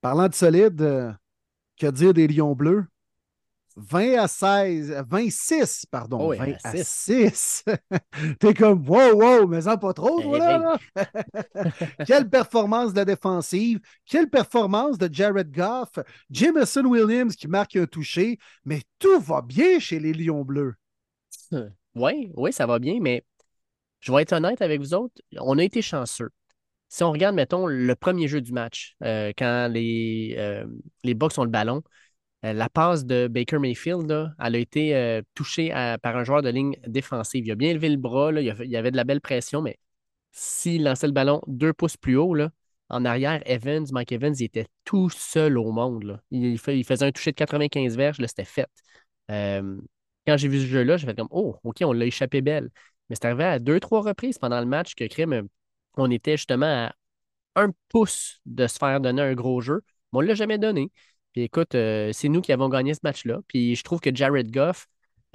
Parlant 0.00 0.28
de 0.28 0.34
solide, 0.34 0.80
euh, 0.82 1.12
que 1.78 1.86
dire 1.90 2.14
des 2.14 2.28
Lions 2.28 2.54
bleus? 2.54 2.84
20 3.78 4.18
à 4.18 4.28
16, 4.28 4.90
euh, 4.90 5.02
26, 5.08 5.86
pardon, 5.86 6.18
Oh 6.20 6.30
oui, 6.30 6.36
20 6.36 6.52
à 6.64 6.68
à 6.70 6.76
6. 6.76 7.64
T'es 8.40 8.54
comme, 8.54 8.86
wow, 8.88 9.14
wow, 9.14 9.46
mais 9.46 9.62
ça 9.62 9.76
pas 9.76 9.92
trop, 9.92 10.20
toi, 10.20 10.38
là, 10.38 10.58
là. 10.58 11.64
Quelle 12.06 12.28
performance 12.28 12.92
de 12.92 12.98
la 12.98 13.04
défensive, 13.04 13.80
quelle 14.04 14.28
performance 14.28 14.98
de 14.98 15.08
Jared 15.12 15.50
Goff, 15.52 15.98
Jameson 16.30 16.84
Williams 16.84 17.36
qui 17.36 17.46
marque 17.46 17.76
un 17.76 17.86
touché, 17.86 18.38
mais 18.64 18.82
tout 18.98 19.20
va 19.20 19.42
bien 19.42 19.78
chez 19.78 20.00
les 20.00 20.12
Lions 20.12 20.44
bleus. 20.44 20.74
Oui, 21.94 22.32
oui, 22.36 22.52
ça 22.52 22.66
va 22.66 22.78
bien, 22.78 22.98
mais 23.00 23.24
je 24.00 24.12
vais 24.12 24.22
être 24.22 24.32
honnête 24.32 24.60
avec 24.62 24.80
vous 24.80 24.94
autres, 24.94 25.14
on 25.38 25.58
a 25.58 25.64
été 25.64 25.82
chanceux. 25.82 26.30
Si 26.88 27.02
on 27.02 27.12
regarde, 27.12 27.34
mettons, 27.34 27.66
le 27.66 27.94
premier 27.94 28.28
jeu 28.28 28.40
du 28.40 28.52
match, 28.52 28.96
euh, 29.04 29.32
quand 29.36 29.68
les, 29.68 30.34
euh, 30.38 30.66
les 31.04 31.14
Bucks 31.14 31.36
ont 31.38 31.44
le 31.44 31.50
ballon, 31.50 31.82
euh, 32.44 32.52
la 32.52 32.68
passe 32.68 33.04
de 33.04 33.28
Baker 33.28 33.58
Mayfield, 33.58 34.32
elle 34.38 34.54
a 34.54 34.58
été 34.58 34.94
euh, 34.94 35.22
touchée 35.34 35.72
à- 35.72 35.98
par 35.98 36.16
un 36.16 36.24
joueur 36.24 36.42
de 36.42 36.50
ligne 36.50 36.76
défensive. 36.86 37.46
Il 37.46 37.52
a 37.52 37.54
bien 37.56 37.74
levé 37.74 37.88
le 37.88 37.96
bras, 37.96 38.30
il, 38.32 38.44
y 38.44 38.76
avait 38.76 38.90
de 38.90 38.96
la 38.96 39.04
belle 39.04 39.20
pression, 39.20 39.62
mais 39.62 39.78
s'il 40.32 40.84
lançait 40.84 41.06
le 41.06 41.12
ballon 41.12 41.40
deux 41.46 41.72
pouces 41.72 41.96
plus 41.96 42.16
haut, 42.16 42.36
en 42.90 43.04
arrière, 43.04 43.42
Evans, 43.46 43.86
Mike 43.92 44.12
Evans, 44.12 44.34
il 44.38 44.44
était 44.44 44.66
tout 44.84 45.10
seul 45.10 45.58
au 45.58 45.72
monde. 45.72 46.20
Il, 46.30 46.58
faisait 46.58 47.04
un 47.04 47.12
toucher 47.12 47.32
de 47.32 47.36
95 47.36 47.96
verges, 47.96 48.18
c'était 48.26 48.44
fait. 48.44 48.68
Euh, 49.30 49.78
quand 50.26 50.36
j'ai 50.36 50.48
vu 50.48 50.60
ce 50.60 50.66
jeu-là, 50.66 50.96
j'ai 50.96 51.06
fait 51.06 51.14
comme 51.16 51.28
Oh, 51.30 51.56
OK, 51.64 51.76
on 51.82 51.92
l'a 51.92 52.06
échappé 52.06 52.40
belle. 52.40 52.70
Mais 53.08 53.16
c'est 53.16 53.26
arrivé 53.26 53.44
à 53.44 53.58
deux, 53.58 53.80
trois 53.80 54.00
reprises 54.02 54.38
pendant 54.38 54.60
le 54.60 54.66
match 54.66 54.94
que 54.94 55.04
Crime, 55.04 55.32
euh, 55.32 55.42
on 55.96 56.10
était 56.10 56.36
justement 56.36 56.66
à 56.66 56.94
un 57.56 57.72
pouce 57.88 58.40
de 58.46 58.66
se 58.66 58.78
faire 58.78 59.00
donner 59.00 59.22
un 59.22 59.34
gros 59.34 59.60
jeu, 59.60 59.82
mais 60.12 60.18
on 60.20 60.22
ne 60.22 60.26
l'a 60.28 60.34
jamais 60.34 60.58
donné. 60.58 60.90
Puis 61.32 61.42
écoute, 61.42 61.74
euh, 61.74 62.10
c'est 62.12 62.28
nous 62.28 62.40
qui 62.40 62.52
avons 62.52 62.68
gagné 62.68 62.94
ce 62.94 63.00
match-là. 63.02 63.40
Puis 63.48 63.76
je 63.76 63.82
trouve 63.82 64.00
que 64.00 64.14
Jared 64.14 64.50
Goff 64.50 64.86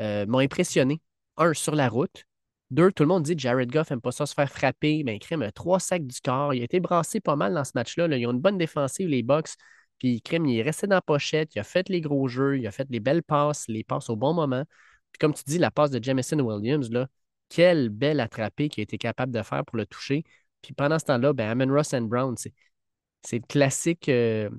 euh, 0.02 0.26
m'a 0.26 0.40
impressionné. 0.40 1.02
Un, 1.38 1.54
sur 1.54 1.76
la 1.76 1.90
route. 1.90 2.26
Deux, 2.72 2.92
tout 2.92 3.04
le 3.04 3.08
monde 3.08 3.24
dit 3.24 3.36
Jared 3.38 3.72
Goff 3.72 3.90
n'aime 3.90 4.02
pas 4.02 4.12
ça 4.12 4.26
se 4.26 4.34
faire 4.34 4.50
frapper. 4.50 5.04
Mais 5.04 5.20
Crime, 5.20 5.50
trois 5.54 5.80
sacs 5.80 6.06
du 6.06 6.20
corps. 6.22 6.54
Il 6.54 6.62
a 6.62 6.64
été 6.66 6.80
brassé 6.80 7.20
pas 7.20 7.36
mal 7.36 7.54
dans 7.54 7.64
ce 7.64 7.72
match-là. 7.76 8.08
là. 8.08 8.18
Ils 8.18 8.28
ont 8.28 8.32
une 8.32 8.40
bonne 8.40 8.58
défensive, 8.58 9.08
les 9.08 9.24
Bucks. 9.24 9.52
Puis 10.00 10.22
Crime, 10.22 10.46
il 10.46 10.60
est 10.60 10.64
resté 10.64 10.88
dans 10.88 10.96
la 10.96 11.02
pochette. 11.02 11.56
Il 11.56 11.60
a 11.60 11.64
fait 11.64 11.90
les 11.90 12.02
gros 12.02 12.28
jeux. 12.28 12.60
Il 12.60 12.68
a 12.68 12.72
fait 12.72 12.88
les 12.90 13.00
belles 13.00 13.24
passes, 13.24 13.66
les 13.68 13.84
passes 13.84 14.10
au 14.10 14.16
bon 14.16 14.34
moment. 14.34 14.64
Puis 15.12 15.20
comme 15.20 15.34
tu 15.34 15.44
dis, 15.46 15.58
la 15.60 15.72
passe 15.72 15.92
de 15.92 16.04
Jamison 16.04 16.40
Williams, 16.40 16.90
là, 16.92 17.08
quelle 17.50 17.90
belle 17.90 18.20
attrapée 18.20 18.70
qu'il 18.70 18.82
a 18.82 18.84
été 18.84 18.98
capable 18.98 19.32
de 19.32 19.42
faire 19.44 19.64
pour 19.66 19.78
le 19.78 19.86
toucher. 19.86 20.24
Puis 20.62 20.74
pendant 20.74 20.98
ce 20.98 21.06
temps-là, 21.06 21.34
ben, 21.34 21.50
Amon 21.50 21.72
Ross 21.74 21.94
and 21.94 22.04
Brown, 22.04 22.36
c'est, 22.38 22.54
c'est 23.24 23.40
classique. 23.46 24.10
euh, 24.10 24.50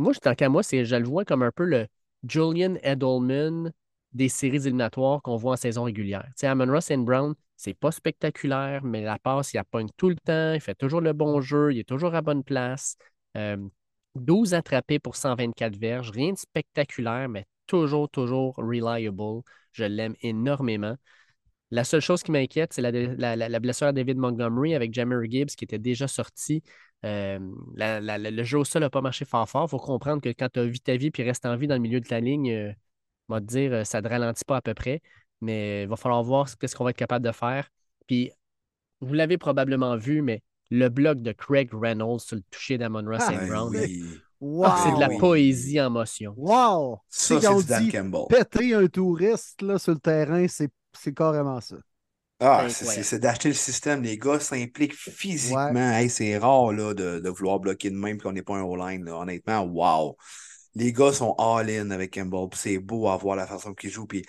Moi, 0.00 0.14
tant 0.14 0.34
qu'à 0.34 0.48
moi, 0.48 0.62
je 0.62 0.96
le 0.96 1.04
vois 1.06 1.26
comme 1.26 1.42
un 1.42 1.52
peu 1.52 1.64
le 1.64 1.86
Julian 2.26 2.76
Edelman 2.82 3.70
des 4.14 4.30
séries 4.30 4.56
éliminatoires 4.56 5.20
qu'on 5.20 5.36
voit 5.36 5.52
en 5.52 5.56
saison 5.56 5.82
régulière. 5.84 6.24
Tu 6.28 6.32
sais, 6.36 6.46
Amon 6.46 6.72
Ross 6.72 6.90
and 6.90 7.00
Brown, 7.00 7.34
c'est 7.54 7.74
pas 7.74 7.92
spectaculaire, 7.92 8.82
mais 8.82 9.02
la 9.02 9.18
passe, 9.18 9.52
il 9.52 9.58
la 9.58 9.64
pogne 9.64 9.88
tout 9.98 10.08
le 10.08 10.16
temps, 10.16 10.54
il 10.54 10.60
fait 10.62 10.74
toujours 10.74 11.02
le 11.02 11.12
bon 11.12 11.42
jeu, 11.42 11.74
il 11.74 11.80
est 11.80 11.88
toujours 11.88 12.14
à 12.14 12.22
bonne 12.22 12.42
place. 12.42 12.96
Euh, 13.36 13.58
12 14.14 14.54
attrapés 14.54 14.98
pour 14.98 15.16
124 15.16 15.76
verges, 15.76 16.10
rien 16.10 16.32
de 16.32 16.38
spectaculaire, 16.38 17.28
mais 17.28 17.44
toujours, 17.66 18.08
toujours 18.08 18.54
reliable. 18.56 19.42
Je 19.72 19.84
l'aime 19.84 20.16
énormément. 20.22 20.96
La 21.70 21.84
seule 21.84 22.00
chose 22.00 22.22
qui 22.22 22.32
m'inquiète, 22.32 22.72
c'est 22.72 22.80
la 22.82 23.60
blessure 23.60 23.88
à 23.88 23.92
David 23.92 24.16
Montgomery 24.16 24.74
avec 24.74 24.94
Jammer 24.94 25.30
Gibbs 25.30 25.54
qui 25.54 25.64
était 25.64 25.78
déjà 25.78 26.08
sorti. 26.08 26.62
Euh, 27.04 27.38
la- 27.74 28.00
la- 28.00 28.18
la- 28.18 28.30
le 28.30 28.42
jeu 28.44 28.58
au 28.58 28.64
sol 28.64 28.82
n'a 28.82 28.90
pas 28.90 29.00
marché 29.00 29.24
fort 29.24 29.48
fort. 29.48 29.64
Il 29.66 29.70
faut 29.70 29.78
comprendre 29.78 30.20
que 30.20 30.28
quand 30.30 30.48
tu 30.52 30.60
as 30.60 30.64
vie 30.66 30.80
ta 30.80 30.96
vie 30.96 31.10
puis 31.10 31.22
reste 31.22 31.46
en 31.46 31.56
vie 31.56 31.66
dans 31.66 31.74
le 31.76 31.80
milieu 31.80 32.00
de 32.00 32.06
ta 32.06 32.20
ligne, 32.20 32.50
euh, 32.52 32.72
on 33.28 33.34
va 33.34 33.40
te 33.40 33.46
dire, 33.46 33.72
euh, 33.72 33.84
ça 33.84 34.00
ne 34.00 34.06
te 34.06 34.12
ralentit 34.12 34.44
pas 34.44 34.56
à 34.58 34.62
peu 34.62 34.74
près. 34.74 35.00
Mais 35.40 35.84
il 35.84 35.88
va 35.88 35.96
falloir 35.96 36.22
voir 36.22 36.48
ce 36.48 36.56
qu'est-ce 36.56 36.76
qu'on 36.76 36.84
va 36.84 36.90
être 36.90 36.96
capable 36.96 37.24
de 37.24 37.32
faire. 37.32 37.68
Puis, 38.06 38.30
vous 39.00 39.14
l'avez 39.14 39.38
probablement 39.38 39.96
vu, 39.96 40.20
mais 40.22 40.42
le 40.70 40.88
bloc 40.90 41.20
de 41.22 41.32
Craig 41.32 41.70
Reynolds 41.72 42.20
sur 42.20 42.36
le 42.36 42.42
toucher 42.50 42.76
d'Amon 42.78 43.04
Ross 43.06 43.22
Ah, 43.26 43.32
Brown, 43.46 43.72
là, 43.72 43.80
oui. 43.80 44.04
Wow! 44.40 44.64
ah, 44.66 44.80
c'est 44.84 44.94
de 44.94 45.00
la 45.00 45.08
oui. 45.08 45.18
poésie 45.18 45.80
en 45.80 45.90
motion. 45.90 46.34
Wow! 46.36 46.98
Ça, 47.08 47.40
c'est 47.40 47.54
du 47.56 47.64
Dan 47.64 47.84
dit 47.84 47.90
Campbell. 47.90 48.20
péter 48.28 48.74
un 48.74 48.86
touriste 48.86 49.62
là, 49.62 49.78
sur 49.78 49.92
le 49.94 49.98
terrain, 50.00 50.46
c'est 50.48 50.70
c'est 50.92 51.14
carrément 51.14 51.60
ça. 51.60 51.76
Ah, 52.40 52.66
C'est 52.70 53.18
d'acheter 53.18 53.48
le 53.48 53.54
système. 53.54 54.02
Les 54.02 54.16
gars 54.18 54.40
s'impliquent 54.40 54.94
physiquement. 54.94 55.92
Hey, 55.92 56.08
c'est 56.08 56.38
rare 56.38 56.72
là, 56.72 56.94
de, 56.94 57.18
de 57.20 57.28
vouloir 57.28 57.60
bloquer 57.60 57.90
de 57.90 57.96
même 57.96 58.18
qu'on 58.20 58.32
n'est 58.32 58.42
pas 58.42 58.56
un 58.56 58.64
all-line. 58.64 59.08
Honnêtement, 59.08 59.62
wow. 59.64 60.16
Les 60.74 60.92
gars 60.92 61.12
sont 61.12 61.34
all-in 61.38 61.90
avec 61.90 62.14
Campbell. 62.14 62.48
C'est 62.54 62.78
beau 62.78 63.08
à 63.08 63.16
voir 63.16 63.36
la 63.36 63.46
façon 63.46 63.74
qu'ils 63.74 63.90
jouent. 63.90 64.06
Puis 64.06 64.24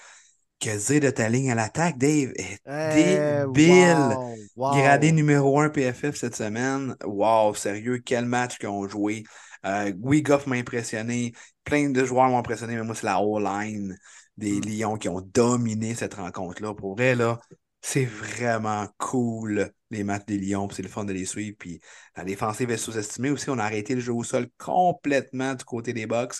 que 0.60 0.78
dire 0.88 1.02
de 1.02 1.10
ta 1.10 1.30
ligne 1.30 1.52
à 1.52 1.56
l'attaque, 1.56 1.98
Dave? 1.98 2.32
Est 2.36 2.60
Eh, 2.66 3.46
débile. 3.54 3.96
wow, 3.96 4.36
wow. 4.56 4.72
Gradé 4.72 5.12
numéro 5.12 5.60
1 5.60 5.70
PFF 5.70 6.16
cette 6.16 6.36
semaine. 6.36 6.96
Wow, 7.06 7.54
sérieux, 7.56 8.00
quel 8.06 8.26
match 8.26 8.58
qu'ils 8.58 8.70
ont 8.70 8.88
joué. 8.88 9.24
Euh, 9.66 9.94
oui, 10.02 10.22
Goff 10.22 10.48
m'a 10.48 10.56
impressionné. 10.56 11.34
Plein 11.64 11.90
de 11.90 12.04
joueurs 12.06 12.30
m'ont 12.30 12.40
impressionné, 12.40 12.76
mais 12.76 12.84
moi, 12.84 12.96
c'est 12.96 13.06
la 13.06 13.22
O-line 13.22 13.98
des 14.38 14.60
Mm. 14.60 14.66
Lions 14.66 14.98
qui 14.98 15.10
ont 15.10 15.22
dominé 15.22 15.94
cette 15.96 16.16
rencontre-là. 16.16 16.74
Pour 16.74 16.96
vrai, 16.96 17.16
là, 17.16 17.40
c'est 17.82 18.06
vraiment 18.06 18.88
cool, 18.98 19.72
les 19.90 20.04
matchs 20.04 20.26
des 20.28 20.38
Lions. 20.38 20.68
puis 20.68 20.76
C'est 20.76 20.84
le 20.84 20.90
fun 20.90 21.04
de 21.04 21.14
les 21.14 21.26
suivre. 21.26 21.56
Puis 21.60 21.82
la 22.16 22.24
défensive 22.24 22.70
est 22.70 22.78
sous-estimée 22.78 23.32
aussi. 23.32 23.50
On 23.50 23.58
a 23.58 23.64
arrêté 23.64 23.96
le 23.96 24.02
jeu 24.02 24.14
au 24.14 24.24
sol 24.24 24.48
complètement 24.58 25.56
du 25.56 25.66
côté 25.66 25.92
des 25.92 26.06
Bucks, 26.06 26.36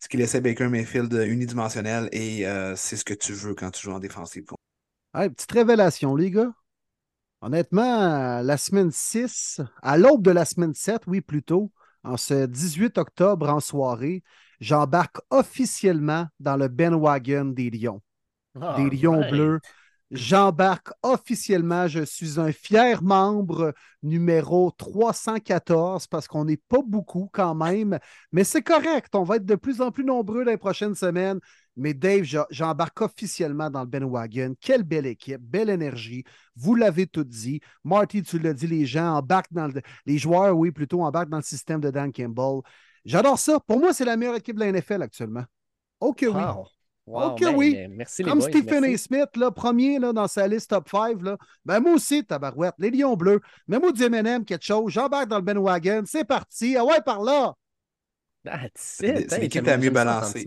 ce 0.00 0.08
qui 0.08 0.18
laissait 0.18 0.40
Baker 0.40 0.68
Mayfield 0.68 1.12
unidimensionnel. 1.12 2.08
Et 2.12 2.46
euh, 2.46 2.76
c'est 2.76 2.96
ce 2.96 3.04
que 3.04 3.14
tu 3.14 3.32
veux 3.32 3.54
quand 3.54 3.70
tu 3.70 3.82
joues 3.82 3.92
en 3.92 4.00
défensive. 4.00 4.44
Hey, 5.14 5.30
petite 5.30 5.52
révélation, 5.52 6.14
les 6.14 6.30
gars. 6.30 6.52
Honnêtement, 7.40 8.40
la 8.40 8.56
semaine 8.56 8.92
6, 8.92 9.60
à 9.82 9.98
l'aube 9.98 10.22
de 10.22 10.30
la 10.30 10.44
semaine 10.44 10.74
7, 10.74 11.02
oui, 11.06 11.20
plutôt, 11.20 11.72
en 12.04 12.16
ce 12.16 12.46
18 12.46 12.98
octobre 12.98 13.48
en 13.48 13.60
soirée, 13.60 14.22
j'embarque 14.60 15.18
officiellement 15.30 16.26
dans 16.38 16.56
le 16.56 16.68
bandwagon 16.68 17.46
des 17.46 17.70
Lions. 17.70 18.00
des 18.54 18.90
Lions 18.90 19.28
bleus. 19.28 19.58
J'embarque 20.14 20.90
officiellement. 21.02 21.88
Je 21.88 22.04
suis 22.04 22.38
un 22.38 22.52
fier 22.52 23.02
membre 23.02 23.72
numéro 24.02 24.70
314 24.70 26.06
parce 26.06 26.28
qu'on 26.28 26.44
n'est 26.44 26.58
pas 26.58 26.82
beaucoup 26.86 27.30
quand 27.32 27.54
même, 27.54 27.98
mais 28.30 28.44
c'est 28.44 28.60
correct. 28.62 29.14
On 29.14 29.22
va 29.22 29.36
être 29.36 29.46
de 29.46 29.54
plus 29.54 29.80
en 29.80 29.90
plus 29.90 30.04
nombreux 30.04 30.44
dans 30.44 30.50
les 30.50 30.58
prochaines 30.58 30.94
semaines. 30.94 31.40
Mais 31.76 31.94
Dave, 31.94 32.24
je- 32.24 32.38
j'embarque 32.50 33.00
officiellement 33.00 33.70
dans 33.70 33.80
le 33.80 33.86
bandwagon. 33.86 34.54
Quelle 34.60 34.82
belle 34.82 35.06
équipe, 35.06 35.40
belle 35.40 35.70
énergie. 35.70 36.24
Vous 36.56 36.74
l'avez 36.74 37.06
tout 37.06 37.24
dit. 37.24 37.60
Marty, 37.82 38.22
tu 38.22 38.38
l'as 38.38 38.52
dit, 38.52 38.66
les 38.66 38.84
gens 38.84 39.14
embarquent 39.16 39.52
dans 39.54 39.68
le, 39.68 39.80
les 40.04 40.18
joueurs, 40.18 40.54
oui, 40.58 40.70
plutôt 40.72 41.02
embarquent 41.02 41.30
dans 41.30 41.38
le 41.38 41.42
système 41.42 41.80
de 41.80 41.90
Dan 41.90 42.12
Campbell. 42.12 42.60
J'adore 43.06 43.38
ça. 43.38 43.58
Pour 43.60 43.80
moi, 43.80 43.94
c'est 43.94 44.04
la 44.04 44.18
meilleure 44.18 44.36
équipe 44.36 44.56
de 44.56 44.60
la 44.60 44.66
NFL 44.66 45.00
actuellement. 45.02 45.44
Ok, 46.00 46.26
oui. 46.30 46.52
Wow. 47.06 47.32
Ok, 47.32 47.40
ben, 47.40 47.54
oui. 47.56 47.72
mais 47.74 47.88
Merci 47.88 48.22
les 48.22 48.28
Comme 48.28 48.38
boys, 48.38 48.48
Stephen 48.48 48.84
A. 48.84 48.88
merci. 48.88 49.04
Smith, 49.04 49.36
là, 49.36 49.50
premier 49.50 49.98
là, 49.98 50.12
dans 50.12 50.28
sa 50.28 50.46
liste 50.46 50.70
top 50.70 50.88
5, 50.88 51.20
là, 51.22 51.36
ben 51.64 51.80
moi 51.80 51.94
aussi, 51.94 52.24
tabarouette, 52.24 52.74
les 52.78 52.90
Lions 52.90 53.16
bleus. 53.16 53.40
Moi, 53.66 53.92
du 53.92 54.02
M&M, 54.04 54.44
quelque 54.44 54.64
chose, 54.64 54.92
j'embarque 54.92 55.28
dans 55.28 55.38
le 55.38 55.42
bandwagon, 55.42 56.02
c'est 56.06 56.24
parti, 56.24 56.76
ah 56.76 56.84
ouais, 56.84 57.00
par 57.02 57.22
là. 57.22 57.54
That's 58.44 58.70
C'est 58.74 59.38
l'équipe 59.38 59.64
la 59.64 59.78
mieux 59.78 59.90
balancée. 59.90 60.44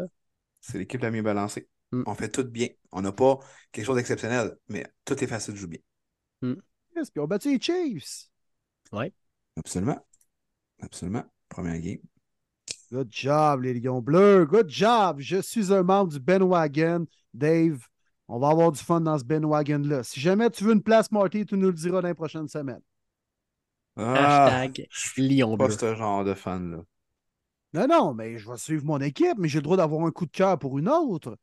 C'est 0.61 0.77
l'équipe 0.77 1.01
la 1.01 1.11
mieux 1.11 1.21
balancée. 1.21 1.67
Mm. 1.91 2.03
On 2.05 2.15
fait 2.15 2.29
tout 2.29 2.43
bien. 2.43 2.67
On 2.91 3.01
n'a 3.01 3.11
pas 3.11 3.39
quelque 3.71 3.85
chose 3.85 3.95
d'exceptionnel, 3.95 4.55
mais 4.67 4.85
toutes 5.03 5.21
les 5.21 5.27
facettes 5.27 5.55
jouent 5.55 5.67
bien. 5.67 5.79
Yes, 6.95 7.11
puis 7.11 7.19
on 7.19 7.25
a 7.25 7.27
battu 7.27 7.51
les 7.51 7.61
Chiefs. 7.61 8.29
Absolument. 9.57 9.99
Absolument. 10.81 11.23
Première 11.49 11.79
game. 11.79 11.99
Good 12.91 13.09
job, 13.11 13.61
les 13.63 13.73
Lions 13.73 14.01
bleus. 14.01 14.45
Good 14.45 14.69
job. 14.69 15.17
Je 15.19 15.41
suis 15.41 15.73
un 15.73 15.83
membre 15.83 16.11
du 16.13 16.19
bandwagon. 16.19 17.05
Dave, 17.33 17.79
on 18.27 18.39
va 18.39 18.49
avoir 18.49 18.71
du 18.71 18.79
fun 18.83 19.01
dans 19.01 19.17
ce 19.17 19.23
bandwagon-là. 19.23 20.03
Si 20.03 20.19
jamais 20.19 20.49
tu 20.49 20.63
veux 20.63 20.73
une 20.73 20.83
place, 20.83 21.11
Marty, 21.11 21.45
tu 21.45 21.57
nous 21.57 21.67
le 21.67 21.73
diras 21.73 22.01
dans 22.01 22.07
les 22.07 22.13
prochaines 22.13 22.47
semaines. 22.47 22.81
Ah, 23.97 24.13
Hashtag 24.13 24.87
je 24.89 24.99
suis 24.99 25.27
Lion 25.27 25.57
pas 25.57 25.67
bleu. 25.67 25.69
ce 25.69 25.95
genre 25.95 26.23
de 26.23 26.33
fan-là. 26.33 26.83
Non, 27.73 27.87
non, 27.87 28.13
mais 28.13 28.37
je 28.37 28.49
vais 28.49 28.57
suivre 28.57 28.85
mon 28.85 28.99
équipe, 28.99 29.37
mais 29.37 29.47
j'ai 29.49 29.59
le 29.59 29.63
droit 29.63 29.77
d'avoir 29.77 30.05
un 30.05 30.11
coup 30.11 30.25
de 30.25 30.31
cœur 30.31 30.57
pour 30.57 30.77
une 30.79 30.89
autre. 30.89 31.37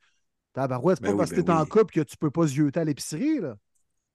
Tabarouette, 0.54 0.98
c'est 0.98 1.02
Ben 1.02 1.12
pas 1.12 1.14
oui, 1.14 1.16
parce 1.16 1.32
que 1.32 1.40
ben 1.40 1.44
t'es 1.44 1.52
en 1.52 1.66
couple 1.66 1.92
que 1.94 2.00
tu 2.02 2.16
peux 2.18 2.30
pas 2.30 2.46
zioter 2.48 2.80
à 2.80 2.84
l'épicerie, 2.84 3.40
là. 3.40 3.56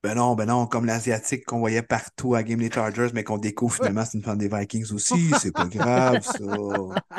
Ben 0.04 0.14
non, 0.14 0.36
ben 0.36 0.46
non, 0.46 0.68
comme 0.68 0.86
l'Asiatique 0.86 1.44
qu'on 1.46 1.58
voyait 1.60 1.82
partout 1.82 2.36
à 2.36 2.44
Game 2.44 2.60
des 2.60 2.72
Chargers, 2.72 3.10
mais 3.14 3.24
qu'on 3.24 3.40
découvre 3.40 3.74
finalement 3.76 4.06
c'est 4.06 4.18
une 4.20 4.24
fan 4.24 4.38
des 4.38 4.48
Vikings 4.48 4.94
aussi. 4.94 5.32
C'est 5.40 5.52
pas 5.52 5.66
grave, 5.66 6.22
ça. 6.22 6.34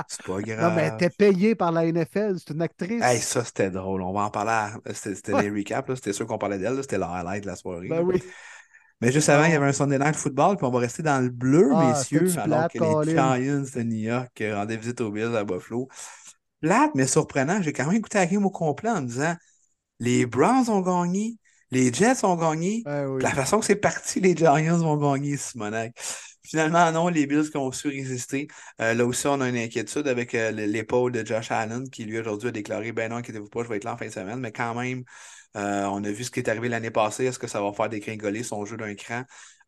C'est 0.06 0.22
pas 0.24 0.34
Non, 0.34 0.40
grave. 0.40 0.76
mais 0.76 0.96
t'es 0.96 1.10
payé 1.10 1.54
par 1.56 1.72
la 1.72 1.84
NFL, 1.86 2.36
c'est 2.38 2.54
une 2.54 2.62
actrice. 2.62 3.02
Hey, 3.02 3.18
ça, 3.18 3.44
c'était 3.44 3.70
drôle. 3.70 4.00
On 4.02 4.12
va 4.12 4.22
en 4.22 4.30
parler. 4.30 4.52
à- 4.52 4.94
C'était 4.94 5.34
Ouais. 5.34 5.42
les 5.42 5.50
recaps, 5.50 5.88
là. 5.88 5.96
C'était 5.96 6.12
sûr 6.12 6.26
qu'on 6.26 6.38
parlait 6.38 6.58
d'elle. 6.58 6.76
C'était 6.82 6.98
le 6.98 7.04
highlight 7.04 7.42
de 7.42 7.48
la 7.48 7.56
soirée. 7.56 7.88
ben 7.88 8.00
oui. 8.02 8.22
Mais 9.00 9.12
juste 9.12 9.28
avant, 9.28 9.44
il 9.44 9.50
y 9.50 9.54
Non. 9.54 9.58
avait 9.58 9.68
un 9.68 9.72
Sunday 9.72 9.98
Night 9.98 10.16
Football, 10.16 10.56
puis 10.56 10.66
on 10.66 10.70
va 10.70 10.78
rester 10.80 11.02
dans 11.02 11.22
le 11.22 11.30
bleu, 11.30 11.70
Ah, 11.74 11.88
messieurs, 11.88 12.28
alors 12.38 12.68
que 12.68 12.78
les? 13.04 13.12
Giants 13.12 13.62
de 13.62 13.82
New 13.82 13.96
York 14.08 14.40
euh, 14.40 14.56
rendaient 14.56 14.76
visite 14.76 15.00
aux 15.00 15.10
Bills 15.10 15.36
à 15.36 15.44
Buffalo. 15.44 15.88
Plate, 16.60 16.92
mais 16.94 17.06
surprenant. 17.06 17.60
J'ai 17.62 17.72
quand 17.72 17.86
même 17.86 17.96
écouté 17.96 18.18
la 18.18 18.26
game 18.26 18.44
au 18.46 18.50
complet 18.50 18.90
en 18.90 19.02
me 19.02 19.06
disant 19.06 19.34
les 20.00 20.26
Browns 20.26 20.68
ont 20.68 20.80
gagné, 20.80 21.38
les 21.70 21.92
Jets 21.92 22.24
ont 22.24 22.36
gagné. 22.36 22.82
Ben 22.84 23.06
oui. 23.06 23.22
La 23.22 23.30
façon 23.30 23.60
que 23.60 23.66
c'est 23.66 23.76
parti, 23.76 24.20
les 24.20 24.36
Giants 24.36 24.78
vont 24.78 24.96
gagner, 24.96 25.36
Simonac. 25.36 25.92
Finalement, 26.42 26.90
non, 26.92 27.08
les 27.08 27.26
Bills 27.26 27.50
qui 27.50 27.58
ont 27.58 27.70
su 27.72 27.88
résister. 27.88 28.48
Euh, 28.80 28.94
là 28.94 29.04
aussi, 29.04 29.26
on 29.26 29.40
a 29.40 29.48
une 29.48 29.56
inquiétude 29.56 30.08
avec 30.08 30.34
euh, 30.34 30.50
l'épaule 30.50 31.12
de 31.12 31.24
Josh 31.24 31.50
Allen, 31.50 31.90
qui 31.90 32.04
lui 32.04 32.18
aujourd'hui 32.18 32.48
a 32.48 32.52
déclaré 32.52 32.92
Ben 32.92 33.10
non, 33.10 33.16
inquiétez-vous 33.16 33.50
pas, 33.50 33.64
je 33.64 33.68
vais 33.68 33.76
être 33.76 33.84
là 33.84 33.94
en 33.94 33.96
fin 33.98 34.06
de 34.06 34.12
semaine. 34.12 34.40
Mais 34.40 34.50
quand 34.50 34.74
même, 34.74 35.04
euh, 35.56 35.84
on 35.86 36.02
a 36.04 36.10
vu 36.10 36.24
ce 36.24 36.30
qui 36.30 36.40
est 36.40 36.48
arrivé 36.48 36.68
l'année 36.68 36.90
passée. 36.90 37.24
Est-ce 37.24 37.38
que 37.38 37.46
ça 37.46 37.60
va 37.60 37.72
faire 37.72 37.88
dégringoler 37.88 38.42
son 38.42 38.64
jeu 38.64 38.76
d'un 38.76 38.94
cran? 38.94 39.24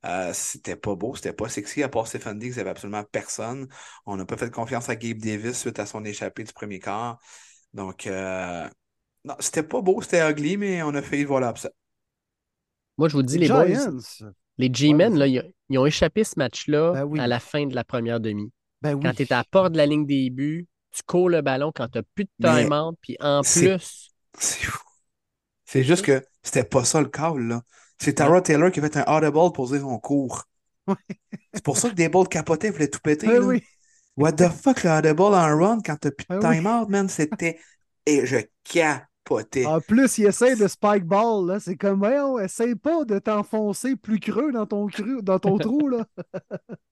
Euh, 0.07 0.33
c'était 0.33 0.77
pas 0.77 0.95
beau, 0.95 1.15
c'était 1.17 1.33
pas 1.33 1.49
sexy. 1.49 1.83
À 1.83 1.89
part 1.89 2.07
Stephen 2.07 2.39
Diggs, 2.39 2.53
il 2.53 2.55
n'y 2.55 2.61
avait 2.61 2.71
absolument 2.71 3.05
personne. 3.05 3.69
On 4.07 4.17
n'a 4.17 4.25
pas 4.25 4.37
fait 4.37 4.51
confiance 4.51 4.89
à 4.89 4.97
Gabe 4.97 5.19
Davis 5.19 5.59
suite 5.59 5.79
à 5.79 5.87
son 5.87 6.05
échappée 6.05 6.45
du 6.45 6.53
premier 6.53 6.79
quart. 6.79 7.19
Donc, 7.75 8.07
euh, 8.07 8.69
non, 9.25 9.37
c'était 9.41 9.63
pas 9.63 9.83
beau, 9.83 10.01
c'était 10.03 10.29
ugly, 10.31 10.57
mais 10.57 10.83
on 10.83 10.95
a 10.95 11.03
failli 11.03 11.25
voir 11.25 11.41
l'absent. 11.41 11.69
Moi, 13.01 13.09
je 13.09 13.15
vous 13.15 13.23
dis, 13.23 13.39
Les 13.39 13.49
les 13.49 13.49
boys, 13.49 13.65
les 14.59 14.71
G-Men, 14.71 15.17
ils, 15.27 15.43
ils 15.71 15.79
ont 15.79 15.87
échappé 15.87 16.23
ce 16.23 16.35
match-là 16.37 16.93
Ben 16.93 17.05
oui. 17.05 17.19
à 17.19 17.27
la 17.27 17.41
fin 17.41 17.65
de 17.67 17.75
la 17.75 17.83
première 17.83 18.21
demi. 18.21 18.53
Ben 18.83 18.93
oui. 18.93 19.01
Quand 19.03 19.15
tu 19.15 19.23
es 19.23 19.33
à 19.33 19.39
la 19.39 19.45
porte 19.45 19.73
de 19.73 19.79
la 19.79 19.87
ligne 19.87 20.05
des 20.05 20.29
buts, 20.29 20.69
tu 20.91 21.03
cours 21.07 21.31
le 21.31 21.41
ballon 21.41 21.73
quand 21.75 21.89
tu 21.89 21.97
n'as 21.97 22.05
plus 22.15 22.25
de 22.25 22.47
time-out, 22.47 22.99
puis 23.01 23.17
en 23.21 23.41
plus, 23.41 24.13
C'est 24.39 24.65
fou. 24.67 24.85
C'est 25.65 25.83
juste 25.83 26.05
que 26.05 26.23
c'était 26.43 26.63
pas 26.63 26.85
ça 26.85 27.01
le 27.01 27.09
call, 27.09 27.41
là. 27.49 27.63
C'est 27.99 28.13
Tara 28.17 28.43
Taylor 28.43 28.71
qui 28.71 28.81
a 28.81 28.83
fait 28.83 28.99
un 28.99 29.05
audible 29.05 29.53
pour 29.55 29.67
dire 29.67 29.81
son 29.81 29.99
cours. 29.99 30.45
Ouais. 30.87 30.95
C'est 31.55 31.65
pour 31.65 31.79
ça 31.79 31.89
que 31.89 31.95
des 31.95 32.11
balls 32.11 32.29
capotaient, 32.29 32.69
voulaient 32.69 32.89
tout 32.89 33.01
péter. 33.03 33.29
Ben 33.29 33.41
là. 33.41 33.47
oui. 33.47 33.63
What 34.19 34.33
the 34.33 34.51
fuck, 34.51 34.85
le 34.85 34.91
audible 34.91 35.23
en 35.23 35.59
run 35.59 35.79
quand 35.83 35.97
t'as 35.97 36.11
plus 36.11 36.27
de 36.29 36.39
time-out, 36.39 36.91
man? 36.91 37.09
C'était. 37.09 37.59
Et 38.05 38.27
je 38.27 38.37
capotais. 38.63 39.07
En 39.67 39.81
plus, 39.81 40.19
il 40.19 40.27
essaie 40.27 40.57
de 40.57 40.67
spike 40.67 41.05
ball, 41.05 41.47
là. 41.47 41.61
C'est 41.61 41.77
comme, 41.77 41.99
voyons, 41.99 42.39
essaye 42.39 42.75
pas 42.75 43.05
de 43.05 43.19
t'enfoncer 43.19 43.95
plus 43.97 44.19
creux 44.19 44.51
dans 44.53 44.67
ton, 44.67 44.87
creux, 44.87 45.23
dans 45.23 45.39
ton 45.39 45.57
trou, 45.59 45.89
là. 45.89 46.05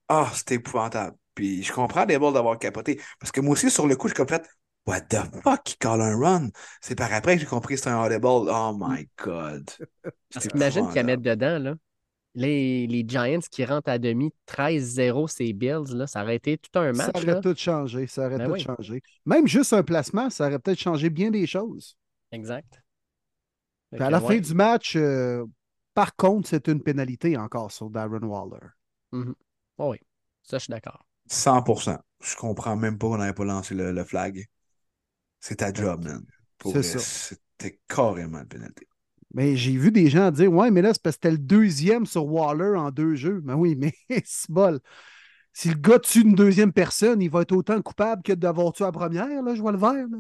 Ah, 0.09 0.31
c'était 0.35 0.57
épouvantable. 0.57 1.17
Puis 1.35 1.63
je 1.63 1.73
comprends 1.73 2.07
des 2.07 2.19
balls 2.19 2.33
d'avoir 2.33 2.59
capoté. 2.59 3.01
Parce 3.21 3.33
que 3.33 3.41
moi 3.41 3.53
aussi, 3.53 3.71
sur 3.71 3.87
le 3.87 3.97
coup, 3.97 4.09
j'ai 4.09 4.15
comme 4.15 4.29
fait. 4.29 4.49
What 4.87 5.03
the 5.03 5.19
fuck, 5.43 5.73
il 5.73 5.77
call 5.77 6.01
un 6.01 6.17
run? 6.17 6.49
C'est 6.81 6.95
par 6.95 7.13
après 7.13 7.35
que 7.35 7.41
j'ai 7.41 7.47
compris 7.47 7.75
que 7.75 7.81
c'était 7.81 7.91
un 7.91 8.03
audible. 8.05 8.25
Oh 8.27 8.75
my 8.79 9.07
God. 9.23 9.69
parce 10.33 10.49
qu'imagine 10.49 10.89
qu'ils 10.91 11.05
mettent 11.05 11.21
dedans, 11.23 11.59
là. 11.59 11.75
Les, 12.35 12.87
les 12.87 13.05
Giants 13.07 13.41
qui 13.51 13.65
rentrent 13.65 13.91
à 13.91 13.99
demi 13.99 14.33
13-0, 14.47 15.27
ces 15.29 15.53
Bills, 15.53 15.93
là, 15.95 16.07
ça 16.07 16.23
aurait 16.23 16.37
été 16.37 16.57
tout 16.57 16.79
un 16.79 16.95
Ça 16.95 17.07
match. 17.13 17.17
aurait 17.17 17.27
Là. 17.27 17.41
tout 17.41 17.55
changé. 17.57 18.07
Ça 18.07 18.27
aurait 18.27 18.39
Ben 18.39 18.47
tout 18.47 18.53
oui. 18.53 18.61
changé. 18.61 19.03
Même 19.27 19.47
juste 19.49 19.73
un 19.73 19.83
placement, 19.83 20.31
ça 20.31 20.47
aurait 20.47 20.59
peut-être 20.59 20.79
changé 20.79 21.11
bien 21.11 21.31
des 21.31 21.47
choses. 21.47 21.97
Exact. 22.33 22.83
Puis 23.93 24.03
à 24.03 24.11
la 24.11 24.21
ouais. 24.21 24.37
fin 24.37 24.41
du 24.41 24.55
match, 24.55 24.97
euh, 24.97 25.45
par 25.95 26.15
contre, 26.17 26.49
c'est 26.49 26.69
une 26.69 26.83
pénalité 26.83 27.37
encore 27.37 27.73
sur 27.73 27.91
Darren 27.91 28.23
Waller. 28.23 28.67
Oh 29.13 29.93
oui, 29.93 29.99
ça, 30.43 30.59
je 30.59 30.65
suis 30.65 30.71
d'accord. 30.71 31.05
100%. 31.29 31.99
Je 32.23 32.37
comprends 32.37 32.77
même 32.77 32.99
pas 32.99 33.09
qu'on 33.09 33.19
n'avait 33.19 33.33
pas 33.33 33.45
lancé 33.45 33.75
le, 33.75 33.93
le 33.93 34.05
flag. 34.05 34.45
C'est 35.41 35.57
ta 35.57 35.73
job, 35.73 36.05
man. 36.05 36.25
Pour 36.59 36.73
C'est 36.73 36.83
ça. 36.83 36.99
C'était 36.99 37.81
carrément 37.89 38.41
une 38.41 38.49
pénalité. 38.49 38.89
Mais 39.35 39.57
j'ai 39.57 39.77
vu 39.77 39.93
des 39.93 40.09
gens 40.09 40.31
dire 40.31 40.53
Ouais, 40.53 40.71
mais 40.71 40.83
là, 40.83 40.93
c'est 40.95 41.03
parce 41.03 41.17
que 41.17 41.29
c'était 41.29 41.33
le 41.33 41.39
deuxième 41.39 42.07
sur 42.07 42.27
Waller 42.27 42.77
en 42.77 42.91
deux 42.91 43.15
jeux. 43.15 43.41
Mais 43.45 43.53
oui, 43.53 43.77
mais 43.79 43.95
c'est 44.25 44.51
bol. 44.51 44.81
Si 45.53 45.69
le 45.69 45.75
gars 45.75 45.99
tue 45.99 46.23
une 46.23 46.35
deuxième 46.35 46.73
personne, 46.73 47.21
il 47.21 47.31
va 47.31 47.43
être 47.43 47.53
autant 47.53 47.81
coupable 47.83 48.23
que 48.23 48.33
d'avoir 48.33 48.73
tué 48.73 48.85
la 48.85 48.93
première, 48.93 49.43
là, 49.43 49.55
je 49.55 49.61
vois 49.61 49.73
le 49.73 49.79
vert. 49.79 50.07
Là. 50.09 50.19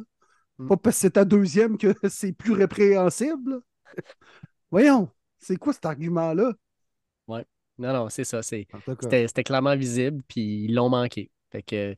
Pas 0.66 0.76
parce 0.76 0.96
que 0.96 1.00
c'est 1.00 1.10
ta 1.12 1.24
deuxième 1.24 1.78
que 1.78 1.94
c'est 2.08 2.32
plus 2.32 2.52
répréhensible. 2.52 3.60
Voyons, 4.70 5.08
c'est 5.38 5.56
quoi 5.56 5.72
cet 5.72 5.86
argument-là? 5.86 6.52
Non, 7.78 7.92
non, 7.92 8.08
c'est 8.08 8.24
ça. 8.24 8.42
C'était, 8.42 9.44
clairement 9.44 9.76
visible, 9.76 10.22
puis 10.26 10.64
ils 10.64 10.74
l'ont 10.74 10.88
manqué. 10.88 11.30
Fait 11.50 11.62
que 11.62 11.94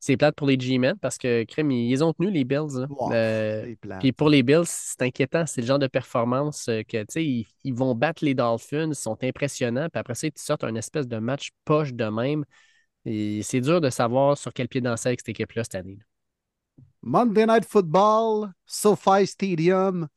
c'est 0.00 0.16
plate 0.16 0.34
pour 0.34 0.46
les 0.46 0.58
G-Men 0.58 0.96
parce 0.98 1.18
que, 1.18 1.44
crème, 1.44 1.70
ils, 1.70 2.02
ont 2.02 2.12
tenu 2.12 2.30
les 2.30 2.44
Bills. 2.44 2.86
wow, 2.88 3.12
Euh. 3.12 3.74
Puis 4.00 4.12
pour 4.12 4.28
les 4.28 4.42
Bills, 4.42 4.64
c'est 4.64 5.02
inquiétant. 5.02 5.46
C'est 5.46 5.60
le 5.60 5.66
genre 5.66 5.78
de 5.78 5.86
performance 5.86 6.68
euh, 6.68 6.82
que, 6.82 6.98
tu 6.98 7.06
sais, 7.10 7.24
ils, 7.24 7.46
ils 7.64 7.74
vont 7.74 7.94
battre 7.94 8.24
les 8.24 8.34
Dolphins, 8.34 8.88
ils 8.88 8.94
sont 8.94 9.16
impressionnants. 9.22 9.88
Puis 9.92 10.00
après 10.00 10.14
ça, 10.14 10.26
ils 10.26 10.32
te 10.32 10.40
sortent 10.40 10.64
un 10.64 10.74
espèce 10.74 11.06
de 11.06 11.18
match 11.18 11.50
poche 11.64 11.92
de 11.92 12.06
même. 12.06 12.44
Et 13.04 13.42
c'est 13.42 13.60
dur 13.60 13.80
de 13.80 13.88
savoir 13.88 14.36
sur 14.36 14.52
quel 14.52 14.68
pied 14.68 14.80
danser 14.80 15.10
avec 15.10 15.20
cette 15.20 15.30
équipe-là 15.30 15.64
cette 15.64 15.76
année. 15.76 15.96
là. 15.96 16.04
Monday 17.02 17.46
Night 17.46 17.64
Football, 17.64 18.52
SoFi 18.66 19.26
Stadium, 19.26 20.08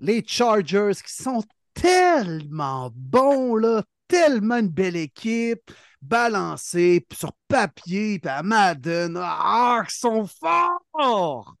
les 0.00 0.24
Chargers 0.26 0.92
qui 1.04 1.12
sont 1.22 1.42
tellement 1.74 2.90
bons, 2.94 3.56
là, 3.56 3.82
tellement 4.08 4.56
une 4.56 4.68
belle 4.68 4.96
équipe. 4.96 5.70
balancés 6.02 7.04
sur 7.12 7.32
papier, 7.48 8.18
puis 8.20 8.30
à 8.30 8.42
Madden, 8.42 9.16
ah, 9.20 9.82
ils 9.84 9.90
sont 9.90 10.26
forts! 10.26 11.54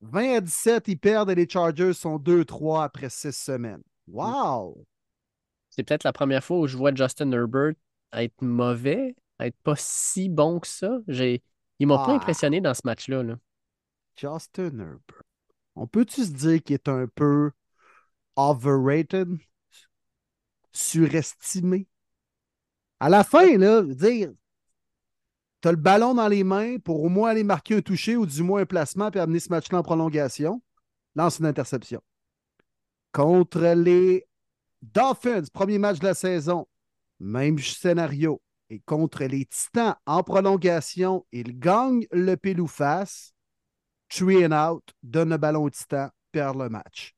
20 0.00 0.36
à 0.36 0.40
17, 0.40 0.88
ils 0.88 0.96
perdent 0.98 1.30
et 1.30 1.34
les 1.34 1.48
Chargers 1.48 1.94
sont 1.94 2.18
2-3 2.18 2.84
après 2.84 3.08
6 3.10 3.32
semaines. 3.32 3.82
Wow! 4.06 4.84
C'est 5.70 5.82
peut-être 5.82 6.04
la 6.04 6.12
première 6.12 6.44
fois 6.44 6.58
où 6.58 6.66
je 6.66 6.76
vois 6.76 6.94
Justin 6.94 7.32
Herbert 7.32 7.72
être 8.12 8.42
mauvais, 8.42 9.16
être 9.40 9.56
pas 9.64 9.74
si 9.76 10.28
bon 10.28 10.60
que 10.60 10.68
ça. 10.68 10.98
J'ai... 11.08 11.42
Il 11.80 11.88
m'a 11.88 11.98
pas 11.98 12.12
Ah. 12.12 12.16
impressionné 12.16 12.60
dans 12.60 12.74
ce 12.74 12.82
match-là. 12.84 13.22
là. 13.24 13.36
Justin 14.16 14.78
Herbert. 14.78 15.22
On 15.76 15.86
peut-tu 15.86 16.24
se 16.24 16.30
dire 16.30 16.62
qu'il 16.62 16.74
est 16.74 16.88
un 16.88 17.06
peu 17.06 17.50
overrated? 18.36 19.38
Surestimé? 20.72 21.88
À 23.00 23.08
la 23.08 23.24
fin, 23.24 23.58
là, 23.58 23.82
dire, 23.82 24.32
t'as 25.60 25.72
le 25.72 25.76
ballon 25.76 26.14
dans 26.14 26.28
les 26.28 26.44
mains 26.44 26.78
pour 26.78 27.02
au 27.02 27.08
moins 27.08 27.30
aller 27.30 27.44
marquer 27.44 27.76
un 27.76 27.80
toucher 27.82 28.16
ou 28.16 28.26
du 28.26 28.42
moins 28.42 28.62
un 28.62 28.66
placement 28.66 29.10
puis 29.10 29.20
amener 29.20 29.40
ce 29.40 29.50
match-là 29.50 29.78
en 29.78 29.82
prolongation. 29.82 30.62
Lance 31.14 31.38
une 31.38 31.46
interception. 31.46 32.02
Contre 33.12 33.74
les 33.74 34.26
Dolphins, 34.82 35.44
premier 35.52 35.78
match 35.78 35.98
de 36.00 36.06
la 36.06 36.14
saison, 36.14 36.66
même 37.20 37.58
scénario. 37.58 38.40
Et 38.70 38.80
contre 38.80 39.24
les 39.24 39.44
Titans 39.44 39.94
en 40.06 40.22
prolongation, 40.22 41.26
il 41.30 41.58
gagne 41.58 42.06
le 42.10 42.34
pile 42.36 42.66
face 42.66 43.33
three 44.14 44.46
and 44.46 44.52
out, 44.52 44.84
donne 45.02 45.30
le 45.30 45.36
ballon 45.36 45.64
au 45.64 45.70
Titan, 45.70 46.08
perd 46.32 46.58
le 46.58 46.68
match. 46.68 47.14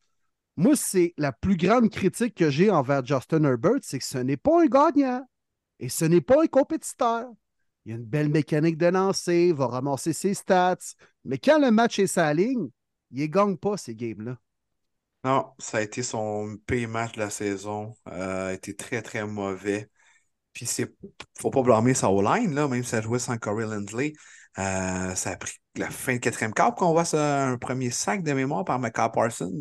Moi, 0.57 0.75
c'est 0.75 1.13
la 1.19 1.33
plus 1.33 1.57
grande 1.57 1.91
critique 1.91 2.35
que 2.35 2.49
j'ai 2.49 2.71
envers 2.71 3.05
Justin 3.05 3.45
Herbert, 3.45 3.81
c'est 3.83 3.99
que 3.99 4.05
ce 4.05 4.19
n'est 4.19 4.39
pas 4.39 4.63
un 4.63 4.67
gagnant 4.67 5.27
et 5.79 5.89
ce 5.89 6.07
n'est 6.07 6.23
pas 6.23 6.43
un 6.43 6.47
compétiteur. 6.47 7.27
Il 7.85 7.93
a 7.93 7.97
une 7.97 8.05
belle 8.05 8.31
mécanique 8.31 8.79
de 8.79 8.87
lancer, 8.87 9.53
va 9.53 9.67
ramasser 9.67 10.13
ses 10.13 10.35
stats, 10.35 10.79
mais 11.25 11.39
quand 11.39 11.61
le 11.61 11.71
match 11.71 11.99
est 11.99 12.07
sa 12.07 12.33
ligne, 12.33 12.71
il 13.11 13.21
ne 13.21 13.27
gagne 13.27 13.57
pas 13.57 13.77
ces 13.77 13.95
games-là. 13.95 14.39
Non, 15.25 15.53
ça 15.59 15.79
a 15.79 15.83
été 15.83 16.03
son 16.03 16.57
pire 16.67 16.89
match 16.89 17.13
de 17.15 17.21
la 17.21 17.31
saison. 17.31 17.95
Euh, 18.09 18.49
a 18.49 18.53
été 18.53 18.75
très, 18.75 19.03
très 19.03 19.27
mauvais. 19.27 19.91
Puis 20.53 20.67
c'est. 20.67 20.95
Faut 21.39 21.51
pas 21.51 21.63
blâmer 21.63 21.95
sa 21.95 22.11
O-line, 22.11 22.55
même 22.55 22.83
si 22.83 22.91
ça 22.91 23.01
jouait 23.01 23.19
sans 23.19 23.37
Corey 23.37 23.67
Lindley. 23.67 24.15
Euh, 24.59 25.15
ça 25.15 25.31
a 25.31 25.37
pris 25.37 25.53
la 25.77 25.91
fin 25.91 26.15
de 26.15 26.19
quatrième 26.19 26.55
quart 26.55 26.75
qu'on 26.75 26.93
voit 26.93 27.05
ça, 27.05 27.47
un 27.47 27.59
premier 27.59 27.91
sac 27.91 28.23
de 28.23 28.33
mémoire 28.33 28.65
par 28.65 28.79
Micah 28.79 29.11
Parsons, 29.11 29.61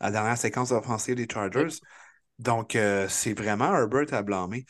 la 0.00 0.10
dernière 0.10 0.36
séquence 0.36 0.70
offensive 0.70 1.14
des 1.14 1.26
Chargers. 1.30 1.78
Donc, 2.38 2.76
euh, 2.76 3.08
c'est 3.08 3.32
vraiment 3.32 3.74
Herbert 3.74 4.12
à 4.12 4.22
blâmer. 4.22 4.64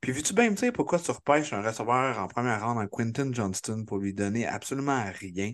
Puis, 0.00 0.12
veux-tu 0.12 0.34
bien 0.34 0.50
me 0.50 0.56
dire 0.56 0.72
pourquoi 0.72 0.98
tu 0.98 1.10
repêches 1.10 1.52
un 1.52 1.62
receveur 1.62 2.18
en 2.18 2.28
première 2.28 2.66
ronde 2.66 2.78
en 2.78 2.86
Quinton 2.88 3.30
Johnston 3.32 3.84
pour 3.86 3.98
lui 3.98 4.12
donner 4.12 4.46
absolument 4.46 5.04
rien? 5.20 5.52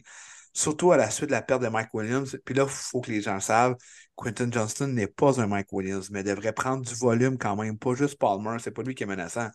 Surtout 0.53 0.91
à 0.93 0.97
la 0.97 1.11
suite 1.11 1.29
de 1.29 1.33
la 1.33 1.43
perte 1.43 1.62
de 1.62 1.68
Mike 1.68 1.95
Williams? 1.95 2.37
Puis 2.45 2.55
là, 2.55 2.64
il 2.64 2.68
faut 2.68 3.01
que 3.01 3.11
les 3.11 3.21
gens 3.21 3.39
savent, 3.39 3.77
Quinton 4.23 4.51
Johnston 4.53 4.89
n'est 4.89 5.07
pas 5.07 5.41
un 5.41 5.47
Mike 5.47 5.73
Williams, 5.73 6.11
mais 6.11 6.23
devrait 6.23 6.53
prendre 6.53 6.85
du 6.85 6.95
volume 6.95 7.39
quand 7.39 7.57
même, 7.57 7.79
pas 7.79 7.95
juste 7.95 8.18
Palmer, 8.18 8.57
c'est 8.61 8.71
pas 8.71 8.83
lui 8.83 8.95
qui 8.95 9.05
est 9.05 9.07
menaçant. 9.07 9.49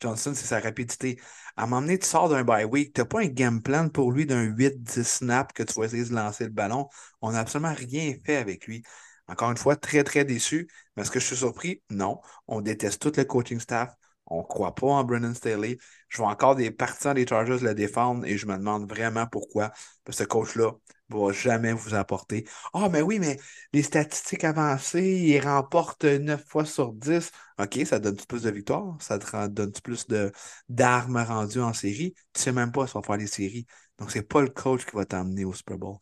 Johnston, 0.00 0.32
c'est 0.34 0.46
sa 0.46 0.60
rapidité. 0.60 1.20
À 1.56 1.66
donné, 1.66 1.98
tu 1.98 2.06
sors 2.06 2.28
d'un 2.28 2.44
bye 2.44 2.64
week, 2.64 2.94
tu 2.94 3.00
n'as 3.00 3.04
pas 3.06 3.20
un 3.20 3.26
game 3.26 3.62
plan 3.62 3.88
pour 3.88 4.12
lui 4.12 4.26
d'un 4.26 4.42
8-10 4.42 5.04
snaps 5.04 5.52
que 5.54 5.62
tu 5.62 5.74
vas 5.78 5.86
essayer 5.86 6.04
de 6.04 6.14
lancer 6.14 6.44
le 6.44 6.50
ballon. 6.50 6.88
On 7.20 7.32
n'a 7.32 7.40
absolument 7.40 7.74
rien 7.74 8.14
fait 8.24 8.36
avec 8.36 8.66
lui. 8.66 8.82
Encore 9.28 9.50
une 9.50 9.56
fois, 9.56 9.76
très, 9.76 10.04
très 10.04 10.24
déçu. 10.24 10.68
Mais 10.96 11.02
est-ce 11.02 11.10
que 11.10 11.20
je 11.20 11.26
suis 11.26 11.36
surpris? 11.36 11.82
Non. 11.90 12.20
On 12.46 12.60
déteste 12.60 13.00
tout 13.00 13.12
le 13.16 13.24
coaching 13.24 13.60
staff. 13.60 13.94
On 14.26 14.38
ne 14.38 14.42
croit 14.44 14.74
pas 14.74 14.86
en 14.86 15.04
Brennan 15.04 15.34
Staley. 15.34 15.78
Je 16.08 16.18
vois 16.18 16.28
encore 16.28 16.56
des 16.56 16.70
partisans 16.70 17.14
des 17.14 17.26
Chargers 17.26 17.58
le 17.60 17.74
défendre 17.74 18.24
et 18.24 18.36
je 18.38 18.46
me 18.46 18.56
demande 18.56 18.88
vraiment 18.88 19.26
pourquoi. 19.26 19.72
Ce 20.08 20.24
coach-là 20.24 20.72
va 21.12 21.32
jamais 21.32 21.72
vous 21.72 21.94
apporter. 21.94 22.46
Ah, 22.74 22.88
mais 22.90 23.02
oui, 23.02 23.18
mais 23.18 23.38
les 23.72 23.82
statistiques 23.82 24.44
avancées, 24.44 25.02
il 25.24 25.40
remporte 25.40 26.04
9 26.04 26.44
fois 26.48 26.64
sur 26.64 26.92
10. 26.92 27.30
OK, 27.58 27.78
ça 27.86 27.98
donne-tu 27.98 28.26
plus 28.26 28.42
de 28.42 28.50
victoires? 28.50 28.96
Ça 29.00 29.18
te 29.18 29.26
rend- 29.30 29.48
donne-tu 29.48 29.82
plus 29.82 30.06
de, 30.06 30.32
d'armes 30.68 31.18
rendues 31.22 31.60
en 31.60 31.72
série? 31.72 32.14
Tu 32.32 32.38
ne 32.40 32.42
sais 32.44 32.52
même 32.52 32.72
pas 32.72 32.86
si 32.86 32.96
on 32.96 33.00
va 33.00 33.06
faire 33.06 33.16
les 33.16 33.26
séries. 33.26 33.66
Donc, 33.98 34.10
c'est 34.10 34.22
pas 34.22 34.42
le 34.42 34.48
coach 34.50 34.84
qui 34.86 34.96
va 34.96 35.04
t'emmener 35.04 35.44
au 35.44 35.52
Super 35.52 35.78
Bowl. 35.78 35.96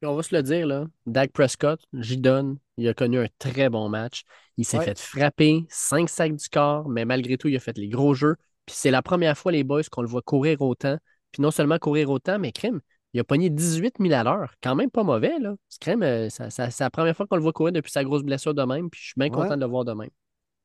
Puis 0.00 0.08
on 0.08 0.16
va 0.16 0.22
se 0.22 0.34
le 0.34 0.42
dire, 0.42 0.66
là, 0.66 0.86
Dak 1.06 1.32
Prescott, 1.32 1.80
j'y 1.92 2.16
donne. 2.18 2.58
Il 2.76 2.88
a 2.88 2.94
connu 2.94 3.18
un 3.18 3.28
très 3.38 3.68
bon 3.70 3.88
match. 3.88 4.24
Il 4.56 4.64
s'est 4.64 4.80
Ouais. 4.80 4.80
fait 4.80 4.98
frapper, 4.98 5.64
5 5.68 6.08
sacs 6.08 6.34
du 6.36 6.48
corps, 6.48 6.88
mais 6.88 7.04
malgré 7.04 7.36
tout, 7.38 7.48
il 7.48 7.56
a 7.56 7.60
fait 7.60 7.76
les 7.78 7.88
gros 7.88 8.14
jeux. 8.14 8.36
Puis 8.66 8.74
c'est 8.76 8.90
la 8.90 9.02
première 9.02 9.38
fois, 9.38 9.52
les 9.52 9.64
boys, 9.64 9.82
qu'on 9.90 10.02
le 10.02 10.08
voit 10.08 10.22
courir 10.22 10.60
autant. 10.62 10.98
Puis 11.30 11.40
non 11.42 11.50
seulement 11.50 11.78
courir 11.78 12.10
autant, 12.10 12.38
mais 12.38 12.52
crime, 12.52 12.80
il 13.14 13.20
a 13.20 13.24
pogné 13.24 13.50
18 13.50 13.96
000 14.00 14.14
à 14.14 14.24
l'heure. 14.24 14.54
Quand 14.62 14.74
même 14.74 14.90
pas 14.90 15.02
mauvais, 15.04 15.38
là. 15.38 15.54
C'est 15.68 15.88
euh, 16.02 16.30
ça- 16.30 16.50
ça- 16.50 16.70
c'est 16.70 16.84
la 16.84 16.90
première 16.90 17.16
fois 17.16 17.26
qu'on 17.26 17.36
le 17.36 17.42
voit 17.42 17.52
courir 17.52 17.72
depuis 17.72 17.90
sa 17.92 18.04
grosse 18.04 18.22
blessure 18.22 18.54
de 18.54 18.62
même. 18.64 18.90
Puis 18.90 19.00
je 19.00 19.06
suis 19.08 19.14
bien 19.16 19.26
Ouais. 19.26 19.30
content 19.32 19.56
de 19.56 19.60
le 19.60 19.66
voir 19.66 19.84
de 19.84 19.92
même. 19.92 20.10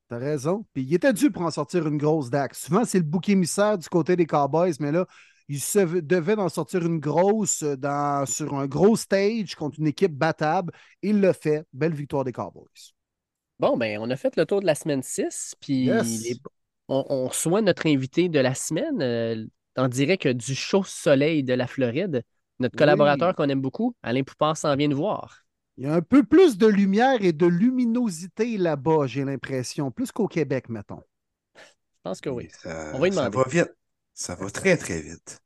T'as 0.09 0.17
raison. 0.19 0.65
Puis 0.73 0.83
il 0.83 0.93
était 0.93 1.11
dû 1.13 1.31
pour 1.31 1.41
en 1.41 1.51
sortir 1.51 1.85
une 1.87 1.97
grosse 1.97 2.29
DAC. 2.29 2.55
Souvent, 2.55 2.85
c'est 2.85 2.99
le 2.99 3.03
bouc 3.03 3.27
émissaire 3.29 3.77
du 3.77 3.89
côté 3.89 4.15
des 4.15 4.25
Cowboys, 4.25 4.73
mais 4.79 4.91
là, 4.93 5.05
il 5.49 5.59
se 5.59 5.79
devait 5.99 6.37
en 6.37 6.49
sortir 6.49 6.85
une 6.85 6.99
grosse 6.99 7.63
euh, 7.63 7.75
dans, 7.75 8.25
sur 8.25 8.53
un 8.53 8.67
gros 8.67 8.95
stage 8.95 9.55
contre 9.55 9.79
une 9.79 9.87
équipe 9.87 10.13
battable. 10.13 10.71
Il 11.01 11.19
l'a 11.19 11.33
fait. 11.33 11.65
Belle 11.73 11.93
victoire 11.93 12.23
des 12.23 12.31
Cowboys. 12.31 12.65
Bon, 13.59 13.75
ben, 13.75 13.97
on 13.99 14.09
a 14.09 14.15
fait 14.15 14.35
le 14.37 14.45
tour 14.45 14.61
de 14.61 14.65
la 14.65 14.75
semaine 14.75 15.01
6, 15.03 15.55
puis 15.59 15.85
Yes. 15.85 16.23
les- 16.23 16.37
on, 16.89 17.03
on 17.09 17.27
reçoit 17.27 17.61
notre 17.61 17.87
invité 17.87 18.29
de 18.29 18.39
la 18.39 18.53
semaine 18.53 19.01
euh, 19.01 19.45
en 19.75 19.87
direct 19.89 20.27
du 20.27 20.55
chaud 20.55 20.83
soleil 20.83 21.43
de 21.43 21.53
la 21.53 21.67
Floride. 21.67 22.23
Notre 22.59 22.75
Oui. 22.75 22.77
collaborateur 22.77 23.35
qu'on 23.35 23.49
aime 23.49 23.61
beaucoup, 23.61 23.95
Alain 24.03 24.23
Poupard, 24.23 24.57
s'en 24.57 24.75
vient 24.75 24.87
nous 24.87 24.97
voir. 24.97 25.45
Il 25.77 25.85
y 25.85 25.87
a 25.87 25.93
un 25.95 26.01
peu 26.01 26.23
plus 26.23 26.57
de 26.57 26.67
lumière 26.67 27.23
et 27.23 27.33
de 27.33 27.45
luminosité 27.47 28.57
là-bas, 28.57 29.07
j'ai 29.07 29.23
l'impression. 29.25 29.91
Plus 29.91 30.11
qu'au 30.11 30.27
Québec, 30.27 30.69
mettons. 30.69 31.01
Je 31.97 32.01
pense 32.03 32.21
que 32.21 32.29
oui. 32.29 32.45
Et 32.45 32.49
Ça, 32.49 32.93
On 32.93 32.99
va 32.99 33.07
y 33.09 33.11
ça 33.11 33.29
va 33.29 33.43
vite. 33.47 33.73
Ça 34.13 34.35
va 34.35 34.49
très, 34.49 34.77
très 34.77 35.01
vite. 35.01 35.39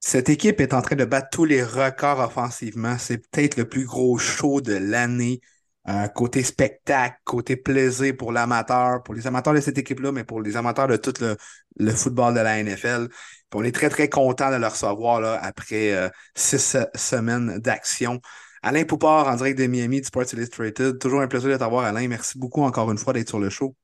Cette 0.00 0.28
équipe 0.30 0.60
est 0.60 0.74
en 0.74 0.82
train 0.82 0.96
de 0.96 1.04
battre 1.04 1.30
tous 1.32 1.44
les 1.46 1.62
records 1.64 2.20
offensivement. 2.20 2.98
C'est 2.98 3.18
peut-être 3.18 3.56
le 3.56 3.68
plus 3.68 3.86
gros 3.86 4.18
show 4.18 4.60
de 4.60 4.74
l'année. 4.74 5.40
Euh, 5.88 6.06
côté 6.08 6.44
spectacle, 6.44 7.16
côté 7.24 7.56
plaisir 7.56 8.14
pour 8.16 8.30
l'amateur, 8.32 9.02
pour 9.02 9.14
les 9.14 9.26
amateurs 9.26 9.52
de 9.54 9.60
cette 9.60 9.78
équipe-là, 9.78 10.12
mais 10.12 10.22
pour 10.24 10.40
les 10.40 10.56
amateurs 10.56 10.86
de 10.86 10.96
tout 10.96 11.12
le, 11.20 11.36
le 11.76 11.90
football 11.92 12.34
de 12.34 12.40
la 12.40 12.58
NFL. 12.60 13.08
Puis 13.10 13.60
on 13.60 13.64
est 13.64 13.72
très, 13.74 13.88
très 13.90 14.08
content 14.08 14.50
de 14.52 14.56
le 14.56 14.66
recevoir 14.68 15.20
là, 15.20 15.38
après 15.42 15.92
euh, 15.92 16.08
six 16.36 16.58
se- 16.58 16.86
semaines 16.94 17.58
d'action. 17.58 18.20
Alain 18.62 18.84
Poupard, 18.84 19.26
en 19.26 19.34
direct 19.36 19.58
de 19.58 19.66
Miami, 19.66 20.00
du 20.00 20.06
Sports 20.06 20.32
Illustrated. 20.32 20.98
Toujours 21.00 21.20
un 21.20 21.26
plaisir 21.28 21.50
de 21.50 21.56
t'avoir, 21.56 21.84
Alain. 21.84 22.06
Merci 22.06 22.38
beaucoup 22.38 22.62
encore 22.62 22.90
une 22.92 22.98
fois 22.98 23.12
d'être 23.12 23.28
sur 23.28 23.40
le 23.40 23.50
show. 23.50 23.74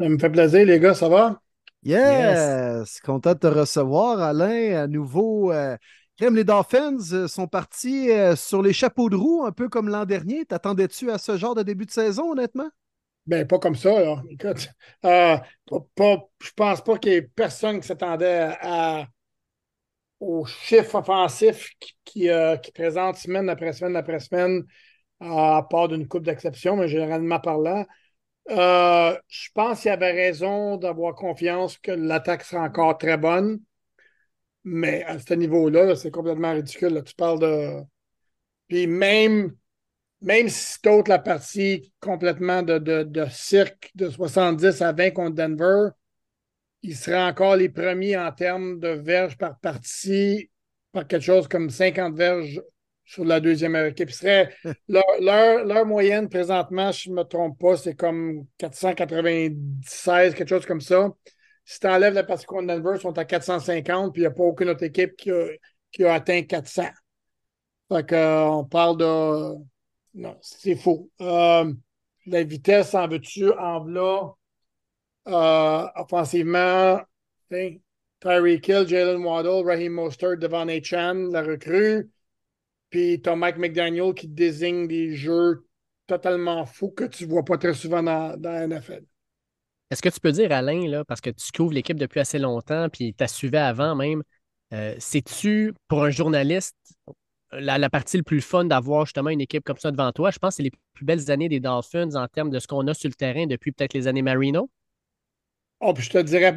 Ça 0.00 0.08
me 0.08 0.18
fait 0.18 0.30
plaisir, 0.30 0.66
les 0.66 0.80
gars, 0.80 0.94
ça 0.94 1.08
va? 1.08 1.40
Yes! 1.82 3.00
Content 3.04 3.34
de 3.34 3.38
te 3.38 3.46
recevoir, 3.46 4.20
Alain. 4.20 4.76
À 4.82 4.86
nouveau, 4.86 5.52
euh, 5.52 5.76
les 6.28 6.44
Dolphins 6.44 6.98
euh, 7.12 7.28
sont 7.28 7.46
partis 7.46 8.10
euh, 8.10 8.36
sur 8.36 8.60
les 8.62 8.74
chapeaux 8.74 9.08
de 9.08 9.16
roue, 9.16 9.44
un 9.44 9.52
peu 9.52 9.68
comme 9.68 9.88
l'an 9.88 10.04
dernier. 10.04 10.44
T'attendais-tu 10.44 11.10
à 11.10 11.18
ce 11.18 11.36
genre 11.36 11.54
de 11.54 11.62
début 11.62 11.86
de 11.86 11.90
saison, 11.90 12.32
honnêtement? 12.32 12.68
Ben, 13.26 13.46
pas 13.46 13.58
comme 13.58 13.74
ça, 13.74 14.00
là. 14.00 14.22
Écoute, 14.28 14.68
euh, 15.04 15.36
je 15.70 16.50
pense 16.54 16.82
pas 16.82 16.98
qu'il 16.98 17.12
y 17.12 17.14
ait 17.16 17.22
personne 17.22 17.80
qui 17.80 17.86
s'attendait 17.86 18.54
à, 18.60 19.06
aux 20.18 20.44
chiffres 20.44 20.96
offensifs 20.96 21.70
qui, 21.78 21.94
qui, 22.04 22.28
euh, 22.28 22.56
qui 22.56 22.72
présentent 22.72 23.16
semaine 23.16 23.48
après 23.48 23.72
semaine 23.72 23.96
après 23.96 24.20
semaine, 24.20 24.64
à 25.20 25.66
part 25.70 25.88
d'une 25.88 26.06
coupe 26.08 26.24
d'exception, 26.24 26.76
mais 26.76 26.88
généralement 26.88 27.40
parlant. 27.40 27.86
Je 28.48 29.48
pense 29.54 29.82
qu'il 29.82 29.90
y 29.90 29.92
avait 29.92 30.12
raison 30.12 30.76
d'avoir 30.76 31.14
confiance 31.14 31.78
que 31.78 31.92
l'attaque 31.92 32.44
sera 32.44 32.64
encore 32.64 32.98
très 32.98 33.16
bonne. 33.16 33.60
Mais 34.64 35.02
à 35.04 35.18
ce 35.18 35.34
niveau-là, 35.34 35.84
là, 35.86 35.96
c'est 35.96 36.10
complètement 36.10 36.52
ridicule. 36.52 36.94
là. 36.94 37.02
Tu 37.02 37.14
parles 37.14 37.38
de. 37.40 37.82
Puis 38.68 38.86
même, 38.86 39.56
même 40.22 40.48
si 40.48 40.80
tu 40.82 40.90
la 41.08 41.18
partie 41.18 41.92
complètement 42.00 42.62
de, 42.62 42.78
de, 42.78 43.04
de 43.04 43.26
cirque 43.30 43.90
de 43.96 44.10
70 44.10 44.82
à 44.82 44.92
20 44.92 45.12
contre 45.12 45.36
Denver, 45.36 45.90
ils 46.82 46.96
seraient 46.96 47.22
encore 47.22 47.56
les 47.56 47.68
premiers 47.68 48.16
en 48.16 48.32
termes 48.32 48.78
de 48.80 48.88
verges 48.88 49.36
par 49.38 49.58
partie, 49.60 50.50
par 50.92 51.06
quelque 51.06 51.22
chose 51.24 51.48
comme 51.48 51.70
50 51.70 52.14
verges 52.16 52.62
sur 53.04 53.24
la 53.24 53.40
deuxième 53.40 53.76
équipe. 53.76 54.10
Ils 54.10 54.14
seraient- 54.14 54.54
leur, 54.88 55.04
leur- 55.20 55.64
leur 55.64 55.86
moyenne 55.86 56.28
présentement, 56.28 56.92
je 56.92 57.10
ne 57.10 57.16
me 57.16 57.22
trompe 57.24 57.58
pas, 57.58 57.76
c'est 57.76 57.94
comme 57.96 58.46
496, 58.58 60.34
quelque 60.34 60.48
chose 60.48 60.66
comme 60.66 60.80
ça. 60.80 61.10
Si 61.70 61.78
tu 61.78 61.86
enlèves 61.86 62.14
la 62.14 62.24
partie 62.24 62.46
contre 62.46 62.66
Denver, 62.66 62.94
ils 62.96 63.00
sont 63.00 63.16
à 63.16 63.24
450, 63.24 64.12
puis 64.12 64.22
il 64.22 64.24
n'y 64.24 64.26
a 64.26 64.32
pas 64.32 64.42
aucune 64.42 64.70
autre 64.70 64.82
équipe 64.82 65.14
qui 65.14 65.30
a, 66.04 66.12
atteint 66.12 66.42
400. 66.42 66.86
Fait 67.88 68.04
que, 68.04 68.14
euh, 68.16 68.64
parle 68.64 68.96
de. 68.96 69.54
Non, 70.14 70.36
c'est 70.42 70.74
faux. 70.74 71.08
Euh, 71.20 71.72
la 72.26 72.42
vitesse, 72.42 72.92
en 72.96 73.06
veux-tu, 73.06 73.52
en 73.52 73.84
v'là, 73.84 74.34
euh, 75.28 75.86
offensivement, 75.94 77.02
Tyreek 77.50 78.66
Hill, 78.66 78.88
Jalen 78.88 79.24
Waddle, 79.24 79.64
Raheem 79.64 79.92
Mostert 79.92 80.38
devant 80.38 80.66
Chan, 80.82 81.28
la 81.30 81.42
recrue. 81.42 82.10
Puis 82.90 83.22
t'as 83.22 83.36
Mike 83.36 83.58
McDaniel 83.58 84.12
qui 84.12 84.26
désigne 84.26 84.88
des 84.88 85.14
jeux 85.14 85.64
totalement 86.08 86.66
fous 86.66 86.90
que 86.90 87.04
tu 87.04 87.26
ne 87.26 87.30
vois 87.30 87.44
pas 87.44 87.58
très 87.58 87.74
souvent 87.74 88.02
dans 88.02 88.36
la 88.42 88.66
NFL. 88.66 89.04
Est-ce 89.90 90.02
que 90.02 90.08
tu 90.08 90.20
peux 90.20 90.32
dire, 90.32 90.52
Alain, 90.52 90.86
là, 90.88 91.04
parce 91.04 91.20
que 91.20 91.30
tu 91.30 91.50
couvres 91.52 91.72
l'équipe 91.72 91.98
depuis 91.98 92.20
assez 92.20 92.38
longtemps, 92.38 92.88
puis 92.88 93.12
tu 93.12 93.24
as 93.24 93.28
suivi 93.28 93.56
avant 93.56 93.96
même, 93.96 94.22
euh, 94.72 94.94
c'est-tu, 94.98 95.74
pour 95.88 96.04
un 96.04 96.10
journaliste, 96.10 96.76
la, 97.52 97.90
partie 97.90 98.16
le 98.16 98.22
plus 98.22 98.40
fun 98.40 98.64
d'avoir 98.64 99.04
justement 99.06 99.30
une 99.30 99.40
équipe 99.40 99.64
comme 99.64 99.78
ça 99.78 99.90
devant 99.90 100.12
toi? 100.12 100.30
Je 100.30 100.38
pense 100.38 100.50
que 100.50 100.56
c'est 100.58 100.62
les 100.62 100.72
plus 100.92 101.04
belles 101.04 101.30
années 101.30 101.48
des 101.48 101.58
Dolphins 101.58 102.14
en 102.14 102.28
termes 102.28 102.50
de 102.50 102.60
ce 102.60 102.68
qu'on 102.68 102.86
a 102.86 102.94
sur 102.94 103.08
le 103.08 103.14
terrain 103.14 103.46
depuis 103.46 103.72
peut-être 103.72 103.94
les 103.94 104.06
années 104.06 104.22
Marino? 104.22 104.70
Oh, 105.80 105.92
puis 105.92 106.04
je 106.04 106.10
te 106.10 106.18
dirais 106.18 106.54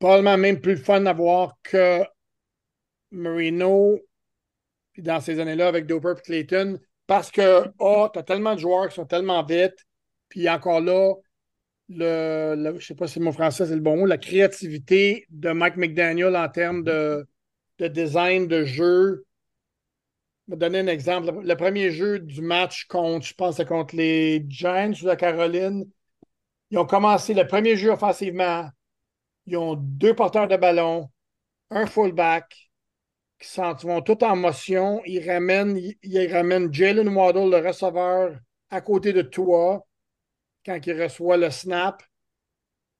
probablement 0.00 0.36
même 0.36 0.60
plus 0.60 0.76
fun 0.76 1.02
d'avoir 1.02 1.54
que 1.62 2.02
Marino, 3.12 3.98
puis 4.92 5.02
dans 5.02 5.20
ces 5.20 5.38
années-là 5.38 5.68
avec 5.68 5.86
Doper 5.86 6.14
et 6.18 6.22
Clayton, 6.22 6.80
parce 7.06 7.30
que, 7.30 7.70
oh, 7.78 8.08
tu 8.12 8.18
as 8.18 8.22
tellement 8.24 8.54
de 8.54 8.60
joueurs 8.60 8.88
qui 8.88 8.96
sont 8.96 9.06
tellement 9.06 9.44
vite, 9.44 9.76
puis 10.28 10.48
encore 10.48 10.80
là, 10.80 11.14
le, 11.88 12.54
je 12.56 12.74
ne 12.74 12.80
sais 12.80 12.94
pas 12.94 13.06
si 13.06 13.20
mon 13.20 13.32
français 13.32 13.66
c'est 13.66 13.74
le 13.74 13.80
bon 13.80 13.96
mot, 13.96 14.06
la 14.06 14.18
créativité 14.18 15.26
de 15.30 15.50
Mike 15.50 15.76
McDaniel 15.76 16.36
en 16.36 16.48
termes 16.48 16.82
de, 16.82 17.26
de 17.78 17.88
design 17.88 18.48
de 18.48 18.64
jeu. 18.64 19.24
Je 20.46 20.52
vais 20.52 20.58
donner 20.58 20.80
un 20.80 20.86
exemple. 20.86 21.32
Le, 21.42 21.54
premier 21.56 21.90
jeu 21.90 22.18
du 22.18 22.40
match 22.40 22.86
contre, 22.86 23.26
je 23.26 23.34
pense, 23.34 23.62
contre 23.64 23.96
les 23.96 24.44
Giants 24.48 24.92
ou 25.02 25.06
la 25.06 25.16
Caroline. 25.16 25.84
Ils 26.70 26.78
ont 26.78 26.86
commencé 26.86 27.34
le 27.34 27.46
premier 27.46 27.76
jeu 27.76 27.90
offensivement. 27.90 28.68
Ils 29.46 29.56
ont 29.56 29.74
deux 29.74 30.14
porteurs 30.14 30.48
de 30.48 30.56
ballon, 30.56 31.08
un 31.70 31.86
fullback 31.86 32.70
qui 33.38 33.48
sont, 33.48 33.74
vont 33.74 34.02
tout 34.02 34.22
en 34.24 34.34
motion. 34.34 35.02
Ils 35.04 35.28
ramènent, 35.28 35.78
ils, 36.02 36.32
ramènent 36.32 36.72
Jalen 36.72 37.08
Waddle, 37.08 37.50
le 37.50 37.66
receveur, 37.66 38.36
à 38.70 38.80
côté 38.80 39.12
de 39.12 39.22
toi 39.22 39.85
quand 40.66 40.78
il 40.84 41.02
reçoit 41.02 41.36
le 41.36 41.50
snap. 41.50 42.02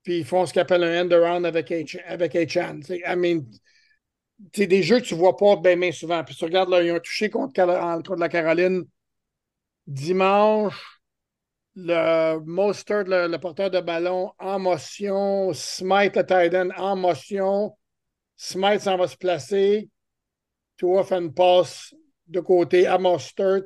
Puis 0.02 0.18
ils 0.20 0.24
font 0.24 0.46
ce 0.46 0.52
qu'ils 0.52 0.62
appellent 0.62 0.84
un 0.84 1.04
end-around 1.04 1.44
avec 1.44 1.70
H 1.70 2.00
avec 2.06 2.36
c'est 4.52 4.66
des 4.66 4.82
jeux 4.82 5.00
que 5.00 5.04
tu 5.04 5.14
ne 5.14 5.18
vois 5.18 5.36
pas 5.36 5.56
bien, 5.56 5.92
souvent. 5.92 6.22
Puis 6.22 6.34
tu 6.34 6.44
regardes, 6.44 6.68
là, 6.68 6.82
ils 6.82 6.92
ont 6.92 7.00
touché 7.00 7.30
contre, 7.30 7.54
contre 7.54 8.16
la 8.16 8.28
Caroline 8.28 8.84
dimanche. 9.86 11.00
Le 11.74 12.38
Mostert, 12.40 13.04
le, 13.06 13.36
porteur 13.36 13.70
de 13.70 13.80
ballon 13.80 14.32
en 14.38 14.58
motion. 14.58 15.52
Smite, 15.52 16.16
le 16.16 16.24
tight 16.24 16.54
en 16.76 16.96
motion. 16.96 17.76
Smite 18.36 18.80
s'en 18.80 18.96
va 18.96 19.08
se 19.08 19.16
placer. 19.16 19.90
Toi, 20.76 21.04
fait 21.04 21.16
une 21.16 21.34
passe 21.34 21.94
de 22.26 22.40
côté 22.40 22.86
à 22.86 22.98
Mostert 22.98 23.64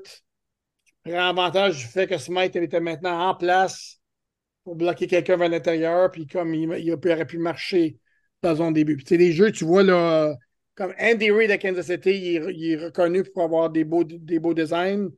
prend 1.11 1.28
avantage 1.28 1.78
du 1.78 1.84
fait 1.84 2.06
que 2.06 2.18
Smith 2.18 2.54
était 2.56 2.80
maintenant 2.80 3.28
en 3.28 3.34
place 3.34 4.00
pour 4.64 4.76
bloquer 4.76 5.06
quelqu'un 5.06 5.36
vers 5.36 5.48
l'intérieur, 5.48 6.11
puis 6.11 6.26
comme 6.26 6.54
il, 6.54 6.92
aurait 6.92 7.26
pu 7.26 7.38
marcher 7.38 7.98
dans 8.42 8.56
son 8.56 8.70
début. 8.70 9.02
C'est 9.06 9.18
des 9.18 9.32
jeux, 9.32 9.52
tu 9.52 9.64
vois, 9.64 9.82
là, 9.82 10.34
comme 10.74 10.94
Andy 11.00 11.30
Reid 11.30 11.50
à 11.50 11.58
Kansas 11.58 11.86
City, 11.86 12.38
il, 12.54 12.72
est 12.72 12.76
reconnu 12.76 13.24
pour 13.24 13.44
avoir 13.44 13.70
des 13.70 13.84
beaux, 13.84 14.04
des 14.04 14.38
beaux 14.38 14.54
designs, 14.54 15.08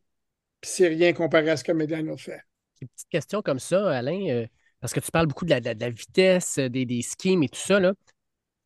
puis 0.61 0.70
c'est 0.70 0.88
rien 0.88 1.12
comparé 1.12 1.51
à 1.51 1.57
ce 1.57 1.64
que 1.64 1.72
McDaniel 1.72 2.18
fait. 2.18 2.40
Une 2.80 2.88
petite 2.88 3.09
question 3.09 3.43
comme 3.43 3.61
ça, 3.61 3.90
Alain, 3.90 4.28
euh, 4.28 4.47
parce 4.80 4.93
que 4.93 5.01
tu 5.01 5.11
parles 5.11 5.26
beaucoup 5.26 5.45
de 5.45 5.51
la, 5.51 5.90
vitesse, 5.90 6.59
des, 6.59 6.84
des, 6.84 7.03
schemes 7.03 7.43
et 7.45 7.49
tout 7.49 7.61
ça. 7.61 7.78
Là. 7.78 7.93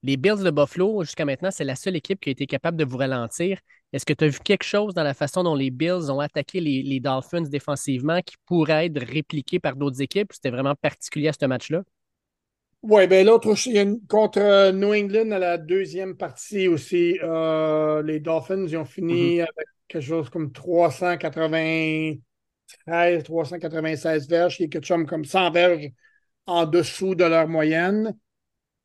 Les 0.06 0.16
Bills 0.16 0.42
de 0.44 0.50
Buffalo, 0.50 1.02
jusqu'à 1.02 1.24
maintenant, 1.24 1.50
c'est 1.50 1.64
la 1.64 1.74
seule 1.74 1.96
équipe 1.96 2.20
qui 2.20 2.28
a 2.28 2.32
été 2.32 2.46
capable 2.46 2.76
de 2.76 2.84
vous 2.84 2.96
ralentir. 2.96 3.58
Est-ce 3.92 4.06
que 4.06 4.12
tu 4.12 4.22
as 4.22 4.28
vu 4.28 4.38
quelque 4.38 4.62
chose 4.62 4.94
dans 4.94 5.02
la 5.02 5.14
façon 5.14 5.42
dont 5.42 5.56
les 5.56 5.72
Bills 5.72 6.12
ont 6.12 6.20
attaqué 6.20 6.60
les, 6.60 7.00
Dolphins 7.00 7.42
défensivement 7.42 8.22
qui 8.22 8.36
pourrait 8.46 8.86
être 8.86 9.02
répliqué 9.02 9.58
par 9.58 9.74
d'autres 9.74 10.00
équipes? 10.00 10.32
C'était 10.32 10.50
vraiment 10.50 10.76
particulier 10.76 11.26
à 11.26 11.32
ce 11.32 11.46
match-là? 11.46 11.82
Oui, 12.82 13.08
bien 13.08 13.24
l'autre, 13.24 13.52
contre 14.06 14.38
euh, 14.38 14.70
New 14.70 14.94
England 14.94 15.32
à 15.32 15.40
la 15.40 15.58
deuxième 15.58 16.16
partie 16.16 16.68
aussi, 16.68 17.18
euh, 17.24 18.00
les 18.02 18.20
Dolphins, 18.20 18.64
ils 18.64 18.76
ont 18.76 18.84
fini 18.84 19.38
mm-hmm. 19.38 19.42
avec 19.42 19.66
quelque 19.88 20.04
chose 20.04 20.30
comme 20.30 20.52
393, 20.52 23.24
396 23.24 24.28
verges, 24.28 24.58
quelque 24.58 24.86
chose 24.86 25.04
comme 25.08 25.24
100 25.24 25.50
verges 25.50 25.88
en 26.46 26.64
dessous 26.64 27.16
de 27.16 27.24
leur 27.24 27.48
moyenne. 27.48 28.16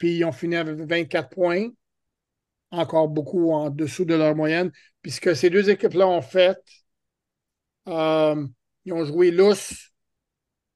Puis 0.01 0.15
ils 0.17 0.25
ont 0.25 0.31
fini 0.31 0.55
avec 0.55 0.77
24 0.77 1.29
points 1.29 1.67
encore 2.71 3.07
beaucoup 3.07 3.51
en 3.51 3.69
dessous 3.69 4.03
de 4.03 4.15
leur 4.15 4.35
moyenne. 4.35 4.71
Puisque 5.03 5.35
ces 5.35 5.51
deux 5.51 5.69
équipes-là 5.69 6.07
ont 6.07 6.23
fait, 6.23 6.57
euh, 7.87 8.47
ils 8.85 8.93
ont 8.93 9.05
joué 9.05 9.29
lousse 9.29 9.91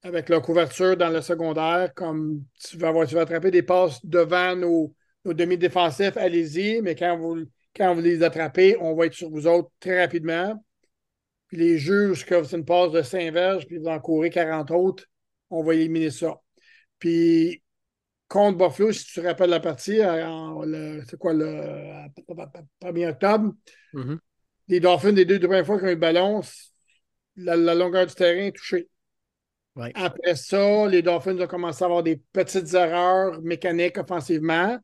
avec 0.04 0.28
leur 0.28 0.42
couverture 0.42 0.96
dans 0.96 1.08
le 1.08 1.22
secondaire, 1.22 1.92
comme 1.94 2.44
tu 2.54 2.76
vas, 2.78 2.90
avoir, 2.90 3.08
tu 3.08 3.16
vas 3.16 3.22
attraper 3.22 3.50
des 3.50 3.64
passes 3.64 3.98
devant 4.06 4.54
nos, 4.54 4.94
demi-défensifs, 5.24 6.16
allez-y, 6.16 6.80
mais 6.80 6.94
quand 6.94 7.18
vous, 7.18 8.00
les 8.00 8.22
attrapez, 8.22 8.76
on 8.78 8.94
va 8.94 9.06
être 9.06 9.14
sur 9.14 9.28
vous 9.28 9.48
autres 9.48 9.72
très 9.80 10.00
rapidement. 10.02 10.64
Puis 11.48 11.56
les 11.56 11.78
jeux, 11.78 12.12
que 12.12 12.44
c'est 12.44 12.56
une 12.56 12.64
passe 12.64 12.92
de 12.92 13.02
5 13.02 13.32
verges, 13.32 13.66
puis 13.66 13.78
vous 13.78 13.88
en 13.88 13.98
courez 13.98 14.30
40 14.30 14.70
autres, 14.70 15.04
on 15.50 15.64
va 15.64 15.74
éliminer 15.74 16.12
ça. 16.12 16.40
Puis 17.00 17.60
contre 18.28 18.58
Buffalo, 18.58 18.92
si 18.92 19.04
tu 19.04 19.20
te 19.20 19.26
rappelles 19.26 19.50
la 19.50 19.60
partie, 19.60 20.00
euh, 20.00 21.00
c'est 21.08 21.18
quoi, 21.18 21.32
le 21.32 22.08
1er 22.82 23.10
octobre, 23.10 23.52
mm-hmm. 23.94 24.18
les 24.68 24.80
Dolphins, 24.80 25.12
les 25.12 25.24
deux, 25.24 25.38
premières 25.38 25.66
fois 25.66 25.78
qu'ils 25.78 25.86
ont 25.86 25.90
eu 25.90 25.94
le 25.94 26.00
ballon, 26.00 26.40
la, 27.36 27.74
longueur 27.74 28.06
du 28.06 28.14
terrain 28.14 28.46
est 28.46 28.56
touchée. 28.56 28.88
Après 29.94 30.34
ça, 30.36 30.86
les 30.88 31.02
Dolphins 31.02 31.38
ont 31.38 31.46
commencé 31.46 31.84
à 31.84 31.86
avoir 31.86 32.02
des 32.02 32.16
petites 32.32 32.72
erreurs 32.72 33.42
mécaniques 33.42 33.98
offensivement 33.98 34.78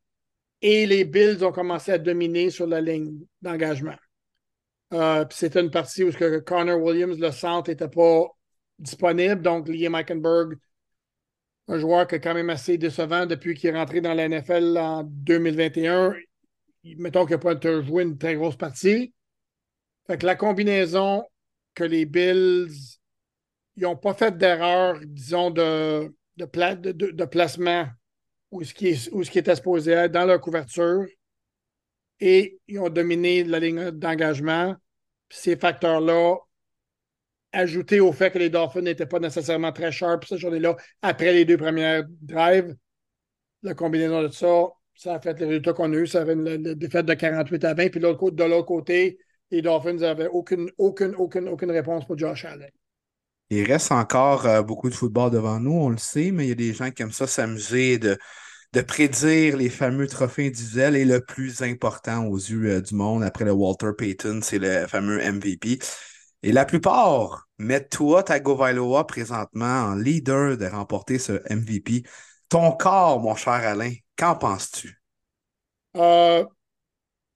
et 0.60 0.86
les 0.86 1.04
Bills 1.04 1.42
ont 1.42 1.52
commencé 1.52 1.92
à 1.92 1.98
dominer 1.98 2.50
sur 2.50 2.66
la 2.66 2.80
ligne 2.80 3.18
d'engagement. 3.40 3.96
Euh, 4.92 5.24
c'était 5.30 5.60
une 5.60 5.70
partie 5.70 6.04
où 6.04 6.12
que 6.12 6.38
Connor 6.40 6.80
Williams, 6.80 7.18
le 7.18 7.30
centre, 7.30 7.70
n'était 7.70 7.88
pas 7.88 8.26
disponible, 8.78 9.40
donc 9.40 9.68
Liam 9.68 9.92
Meikenberg 9.92 10.58
un 11.68 11.78
joueur 11.78 12.06
qui 12.06 12.16
est 12.16 12.20
quand 12.20 12.34
même 12.34 12.50
assez 12.50 12.78
décevant 12.78 13.26
depuis 13.26 13.54
qu'il 13.54 13.70
est 13.70 13.78
rentré 13.78 14.00
dans 14.00 14.14
la 14.14 14.28
NFL 14.28 14.76
en 14.78 15.04
2021. 15.04 16.14
Mettons 16.96 17.24
qu'il 17.24 17.36
n'a 17.36 17.54
pas 17.54 17.82
joué 17.82 18.02
une 18.02 18.18
très 18.18 18.34
grosse 18.34 18.56
partie. 18.56 19.14
Fait 20.06 20.18
que 20.18 20.26
la 20.26 20.34
combinaison 20.34 21.24
que 21.74 21.84
les 21.84 22.04
Bills 22.04 22.98
n'ont 23.76 23.96
pas 23.96 24.14
fait 24.14 24.36
d'erreur, 24.36 24.98
disons, 25.04 25.50
de, 25.50 26.12
de, 26.36 27.24
placement 27.24 27.86
ou 28.50 28.64
ce, 28.64 28.74
qui 28.74 28.88
est, 28.88 28.94
ce 28.96 29.30
qui 29.30 29.38
était 29.38 29.54
supposé 29.54 29.92
être 29.92 30.12
dans 30.12 30.26
leur 30.26 30.40
couverture 30.40 31.06
et 32.20 32.60
ils 32.68 32.78
ont 32.78 32.90
dominé 32.90 33.44
la 33.44 33.58
ligne 33.58 33.90
d'engagement. 33.90 34.76
Ces 35.30 35.56
facteurs-là 35.56 36.36
ajouté 37.52 38.00
au 38.00 38.12
fait 38.12 38.30
que 38.30 38.38
les 38.38 38.50
Dolphins 38.50 38.80
n'étaient 38.80 39.06
pas 39.06 39.18
nécessairement 39.18 39.72
très 39.72 39.92
sharp 39.92 40.24
cette 40.24 40.38
journée-là, 40.38 40.76
après 41.02 41.32
les 41.32 41.44
deux 41.44 41.56
premières 41.56 42.04
drives, 42.20 42.74
la 43.62 43.74
combinaison 43.74 44.22
de 44.22 44.28
ça, 44.28 44.68
ça 44.94 45.14
a 45.14 45.20
fait 45.20 45.38
les 45.38 45.46
résultats 45.46 45.72
qu'on 45.72 45.92
a 45.92 45.96
eu. 45.96 46.06
Ça 46.06 46.22
avait 46.22 46.34
une, 46.34 46.74
défaite 46.74 47.06
de 47.06 47.14
48 47.14 47.64
à 47.64 47.74
20. 47.74 47.88
Puis 47.88 48.00
de 48.00 48.06
l'autre 48.06 48.66
côté, 48.66 49.18
les 49.50 49.62
Dolphins 49.62 49.94
n'avaient 49.94 50.28
aucune, 50.28 50.70
aucune, 50.78 51.14
aucune, 51.16 51.48
aucune 51.48 51.70
réponse 51.70 52.06
pour 52.06 52.18
Josh 52.18 52.44
Allen. 52.44 52.70
Il 53.50 53.64
reste 53.64 53.92
encore 53.92 54.46
euh, 54.46 54.62
beaucoup 54.62 54.88
de 54.88 54.94
football 54.94 55.30
devant 55.30 55.60
nous, 55.60 55.72
on 55.72 55.90
le 55.90 55.98
sait, 55.98 56.30
mais 56.30 56.46
il 56.46 56.48
y 56.48 56.52
a 56.52 56.54
des 56.54 56.72
gens 56.72 56.90
qui 56.90 57.02
aiment 57.02 57.12
ça 57.12 57.26
s'amuser 57.26 57.98
de, 57.98 58.16
de 58.72 58.80
prédire 58.80 59.58
les 59.58 59.68
fameux 59.68 60.06
trophées 60.06 60.46
individuels 60.46 60.96
et 60.96 61.04
le 61.04 61.20
plus 61.20 61.60
important 61.60 62.26
aux 62.26 62.36
yeux 62.36 62.70
euh, 62.70 62.80
du 62.80 62.94
monde 62.94 63.22
après 63.22 63.44
le 63.44 63.52
Walter 63.52 63.90
Payton, 63.96 64.40
c'est 64.42 64.58
le 64.58 64.86
fameux 64.86 65.18
MVP. 65.18 65.80
Et 66.42 66.52
la 66.52 66.64
plupart 66.64 67.48
mettent 67.58 67.90
toi, 67.90 68.22
Tagovailoa, 68.22 69.06
présentement 69.06 69.82
en 69.82 69.94
leader 69.94 70.56
de 70.56 70.66
remporter 70.66 71.18
ce 71.18 71.32
MVP. 71.52 72.02
Ton 72.48 72.72
corps, 72.72 73.20
mon 73.20 73.34
cher 73.34 73.52
Alain, 73.52 73.92
qu'en 74.16 74.36
penses-tu? 74.36 75.00
Euh, 75.96 76.44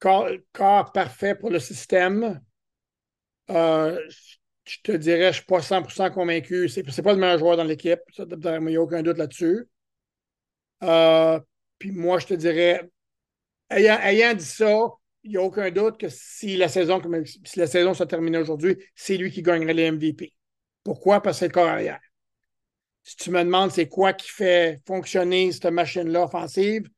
corps, 0.00 0.92
parfait 0.92 1.34
pour 1.34 1.50
le 1.50 1.60
système. 1.60 2.40
Euh, 3.50 3.98
je 4.64 4.78
te 4.82 4.92
dirais, 4.92 5.20
je 5.20 5.26
ne 5.26 5.32
suis 5.32 5.44
pas 5.44 5.60
100% 5.60 6.10
convaincu. 6.10 6.68
Ce 6.68 6.80
n'est 6.80 7.02
pas 7.02 7.12
le 7.12 7.18
meilleur 7.18 7.38
joueur 7.38 7.56
dans 7.56 7.64
l'équipe. 7.64 8.00
Il 8.18 8.60
n'y 8.60 8.76
a 8.76 8.82
aucun 8.82 9.02
doute 9.02 9.18
là-dessus. 9.18 9.68
Euh, 10.82 11.40
puis 11.78 11.92
moi, 11.92 12.18
je 12.18 12.26
te 12.26 12.34
dirais, 12.34 12.90
ayant 13.70 14.34
dit 14.34 14.44
ça, 14.44 14.88
il 15.26 15.32
n'y 15.32 15.36
a 15.38 15.42
aucun 15.42 15.70
doute 15.70 15.98
que 15.98 16.08
si 16.08 16.56
la 16.56 16.68
saison, 16.68 17.00
si 17.44 17.58
la 17.58 17.66
saison 17.66 17.94
se 17.94 18.04
terminait 18.04 18.38
aujourd'hui, 18.38 18.76
c'est 18.94 19.16
lui 19.16 19.30
qui 19.30 19.42
gagnerait 19.42 19.74
les 19.74 19.90
MVP. 19.90 20.32
Pourquoi? 20.84 21.20
Parce 21.20 21.36
que 21.36 21.40
c'est 21.40 21.48
le 21.48 21.52
corps 21.52 21.68
arrière. 21.68 22.00
Si 23.02 23.16
tu 23.16 23.30
me 23.30 23.42
demandes 23.42 23.70
c'est 23.72 23.88
quoi 23.88 24.12
qui 24.12 24.28
fait 24.30 24.80
fonctionner 24.86 25.52
cette 25.52 25.66
machine-là 25.66 26.24
offensive, 26.24 26.88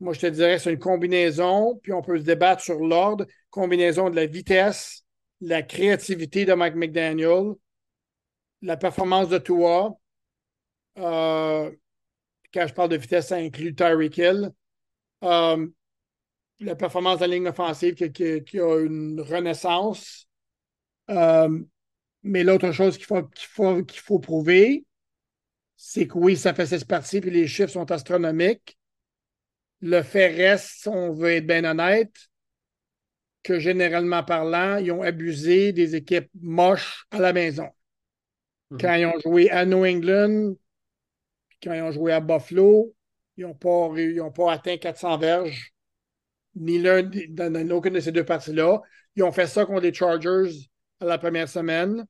Moi, 0.00 0.14
je 0.14 0.20
te 0.20 0.26
dirais 0.26 0.58
c'est 0.58 0.72
une 0.72 0.78
combinaison, 0.78 1.78
puis 1.82 1.92
on 1.92 2.02
peut 2.02 2.18
se 2.18 2.24
débattre 2.24 2.62
sur 2.62 2.78
l'ordre, 2.80 3.26
combinaison 3.50 4.10
de 4.10 4.16
la 4.16 4.26
vitesse, 4.26 5.04
la 5.40 5.62
créativité 5.62 6.44
de 6.44 6.54
Mike 6.54 6.76
McDaniel, 6.76 7.54
la 8.62 8.76
performance 8.76 9.28
de 9.28 9.38
Tua. 9.38 9.98
Euh, 10.98 11.70
quand 12.52 12.66
je 12.66 12.74
parle 12.74 12.90
de 12.90 12.96
vitesse, 12.96 13.28
ça 13.28 13.36
inclut 13.36 13.74
Tyreek 13.74 14.16
Hill. 14.18 14.50
Euh, 15.24 15.66
la 16.60 16.74
performance 16.74 17.18
de 17.18 17.24
la 17.24 17.34
ligne 17.34 17.48
offensive 17.48 17.94
qui, 17.94 18.60
a 18.60 18.78
une 18.80 19.20
renaissance. 19.20 20.28
Euh, 21.10 21.60
mais 22.22 22.44
l'autre 22.44 22.72
chose 22.72 22.96
qu'il 22.96 23.06
faut, 23.06 23.22
qu'il 23.22 23.48
faut, 23.48 23.84
qu'il 23.84 24.00
faut 24.00 24.18
prouver, 24.18 24.84
c'est 25.76 26.06
que 26.08 26.18
oui, 26.18 26.36
ça 26.36 26.54
fait 26.54 26.66
ses 26.66 26.84
parties, 26.84 27.20
puis 27.20 27.30
les 27.30 27.46
chiffres 27.46 27.72
sont 27.72 27.90
astronomiques. 27.90 28.76
Le 29.80 30.02
fait 30.02 30.28
reste, 30.28 30.82
si 30.82 30.88
on 30.88 31.12
veut 31.12 31.34
être 31.34 31.46
bien 31.46 31.64
honnête, 31.64 32.12
que 33.44 33.60
généralement 33.60 34.24
parlant, 34.24 34.78
ils 34.78 34.90
ont 34.90 35.02
abusé 35.02 35.72
des 35.72 35.94
équipes 35.94 36.28
moches 36.40 37.06
à 37.12 37.20
la 37.20 37.32
maison. 37.32 37.68
Mhm. 38.70 38.78
Quand 38.80 38.94
ils 38.94 39.06
ont 39.06 39.20
joué 39.20 39.50
à 39.50 39.64
New 39.64 39.86
England, 39.86 40.54
quand 41.62 41.72
ils 41.72 41.82
ont 41.82 41.92
joué 41.92 42.12
à 42.12 42.20
Buffalo, 42.20 42.92
ils 43.36 43.46
n'ont 43.46 43.54
pas, 43.54 43.90
pas 44.34 44.52
atteint 44.52 44.76
400 44.76 45.18
verges, 45.18 45.72
ni 46.54 46.78
l'un 46.78 47.02
dans, 47.28 47.70
aucune 47.70 47.94
de 47.94 48.00
ces 48.00 48.12
deux 48.12 48.24
parties-là. 48.24 48.80
Ils 49.16 49.22
ont 49.22 49.32
fait 49.32 49.46
ça 49.46 49.64
contre 49.64 49.82
les 49.82 49.94
Chargers 49.94 50.50
à 51.00 51.04
la 51.04 51.18
première 51.18 51.48
semaine. 51.48 52.06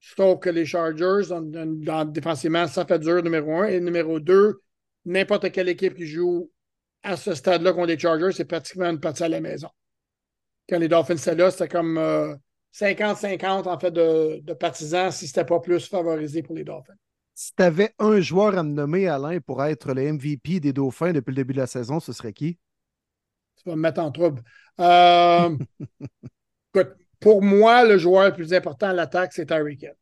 Sauf 0.00 0.40
que 0.40 0.50
les 0.50 0.66
Chargers, 0.66 1.28
dans, 1.30 2.04
défensivement, 2.04 2.66
ça 2.66 2.84
fait 2.84 2.98
dur, 2.98 3.22
numéro 3.22 3.52
un. 3.56 3.66
Et 3.66 3.80
numéro 3.80 4.20
deux, 4.20 4.60
n'importe 5.04 5.50
quelle 5.50 5.68
équipe 5.68 5.94
qui 5.94 6.06
joue 6.06 6.50
à 7.02 7.16
ce 7.16 7.34
stade-là 7.34 7.72
contre 7.72 7.88
les 7.88 7.98
Chargers, 7.98 8.32
c'est 8.32 8.46
pratiquement 8.46 8.86
une 8.86 9.00
partie 9.00 9.22
à 9.22 9.28
la 9.28 9.40
maison. 9.40 9.68
Quand 10.68 10.78
les 10.78 10.88
Dolphins 10.88 11.16
étaient 11.16 11.34
là, 11.34 11.50
c'était 11.50 11.68
comme 11.68 11.98
50-50 12.74 13.66
euh, 13.66 13.70
en 13.70 13.78
fait 13.78 13.90
de, 13.90 14.52
partisans 14.54 15.12
si 15.12 15.28
ce 15.28 15.32
n'était 15.38 15.46
pas 15.46 15.60
plus 15.60 15.86
favorisé 15.86 16.42
pour 16.42 16.54
les 16.54 16.64
Dolphins. 16.64 16.94
Si 17.34 17.52
tu 17.54 17.62
avais 17.62 17.92
un 17.98 18.20
joueur 18.20 18.56
à 18.56 18.62
me 18.62 18.72
nommer, 18.72 19.08
Alain, 19.08 19.38
pour 19.40 19.62
être 19.62 19.92
le 19.92 20.12
MVP 20.12 20.60
des 20.60 20.72
Dauphins 20.72 21.12
depuis 21.12 21.32
le 21.32 21.36
début 21.36 21.52
de 21.52 21.58
la 21.58 21.66
saison, 21.66 22.00
ce 22.00 22.12
serait 22.12 22.32
qui? 22.32 22.58
Tu 23.64 23.70
vas 23.70 23.76
me 23.76 23.82
mettre 23.82 24.00
en 24.00 24.12
trouble. 24.12 24.42
Euh, 24.80 25.56
pour 27.20 27.42
moi, 27.42 27.84
le 27.84 27.96
joueur 27.96 28.26
le 28.26 28.32
plus 28.34 28.52
important 28.52 28.88
à 28.88 28.92
l'attaque, 28.92 29.32
c'est 29.32 29.46
Tyreek 29.46 29.82
Hill. 29.82 29.94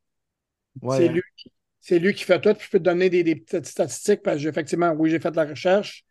C'est 0.91 1.09
lui, 1.09 1.23
lui, 2.01 2.15
qui 2.15 2.25
fait 2.25 2.41
tout. 2.41 2.55
je 2.59 2.69
peux 2.69 2.79
te 2.79 2.85
donner 2.85 3.09
des, 3.09 3.37
petites 3.37 3.67
statistiques 3.67 4.23
parce 4.23 4.43
que, 4.43 4.49
effectivement, 4.49 4.91
oui, 4.91 5.11
j'ai 5.11 5.21
fait 5.21 5.31
de 5.31 5.37
la 5.37 5.45
recherche. 5.45 6.05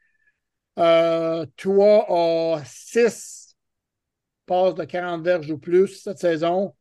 Euh, 0.80 1.46
toi 1.58 2.06
a 2.08 2.64
6 2.64 3.58
passes 4.46 4.76
de 4.76 4.86
40 4.86 5.24
verges 5.24 5.52
ou 5.52 5.58
plus 5.58 6.02
cette 6.02 6.20
saison, 6.20 6.74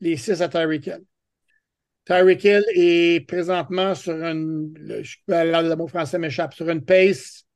les 0.00 0.16
6 0.16 0.42
à 0.42 0.48
Tyreek 0.48 0.86
Hill. 0.86 1.04
Tyreek 2.04 2.44
Hill 2.44 2.64
est 2.74 3.26
présentement 3.26 3.96
sur 3.96 4.14
une, 4.14 4.72
le, 4.76 5.02
le 5.26 5.74
mot 5.74 5.88
français 5.88 6.18
m'échappe, 6.18 6.54
sur 6.54 6.68
une 6.68 6.84
pace 6.84 7.46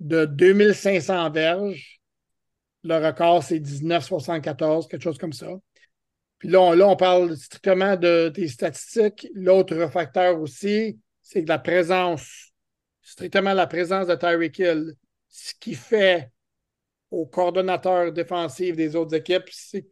de 0.00 0.24
2500 0.24 1.30
verges. 1.30 2.00
Le 2.82 2.96
record, 2.96 3.42
c'est 3.42 3.60
1974, 3.60 4.88
quelque 4.88 5.02
chose 5.02 5.18
comme 5.18 5.32
ça. 5.32 5.50
Puis 6.38 6.48
là, 6.48 6.60
on, 6.60 6.72
là, 6.72 6.88
on 6.88 6.96
parle 6.96 7.36
strictement 7.36 7.96
de, 7.96 8.30
des 8.30 8.48
statistiques. 8.48 9.28
L'autre 9.34 9.88
facteur 9.90 10.40
aussi, 10.40 10.98
c'est 11.22 11.46
la 11.46 11.58
présence 11.58 12.50
strictement 13.10 13.54
la 13.54 13.66
présence 13.66 14.06
de 14.06 14.14
Tyreek 14.14 14.58
Hill, 14.58 14.94
ce 15.28 15.52
qui 15.58 15.74
fait 15.74 16.30
au 17.10 17.26
coordonnateur 17.26 18.12
défensif 18.12 18.76
des 18.76 18.94
autres 18.94 19.16
équipes, 19.16 19.48
c'est 19.50 19.84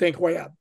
incroyable. 0.00 0.54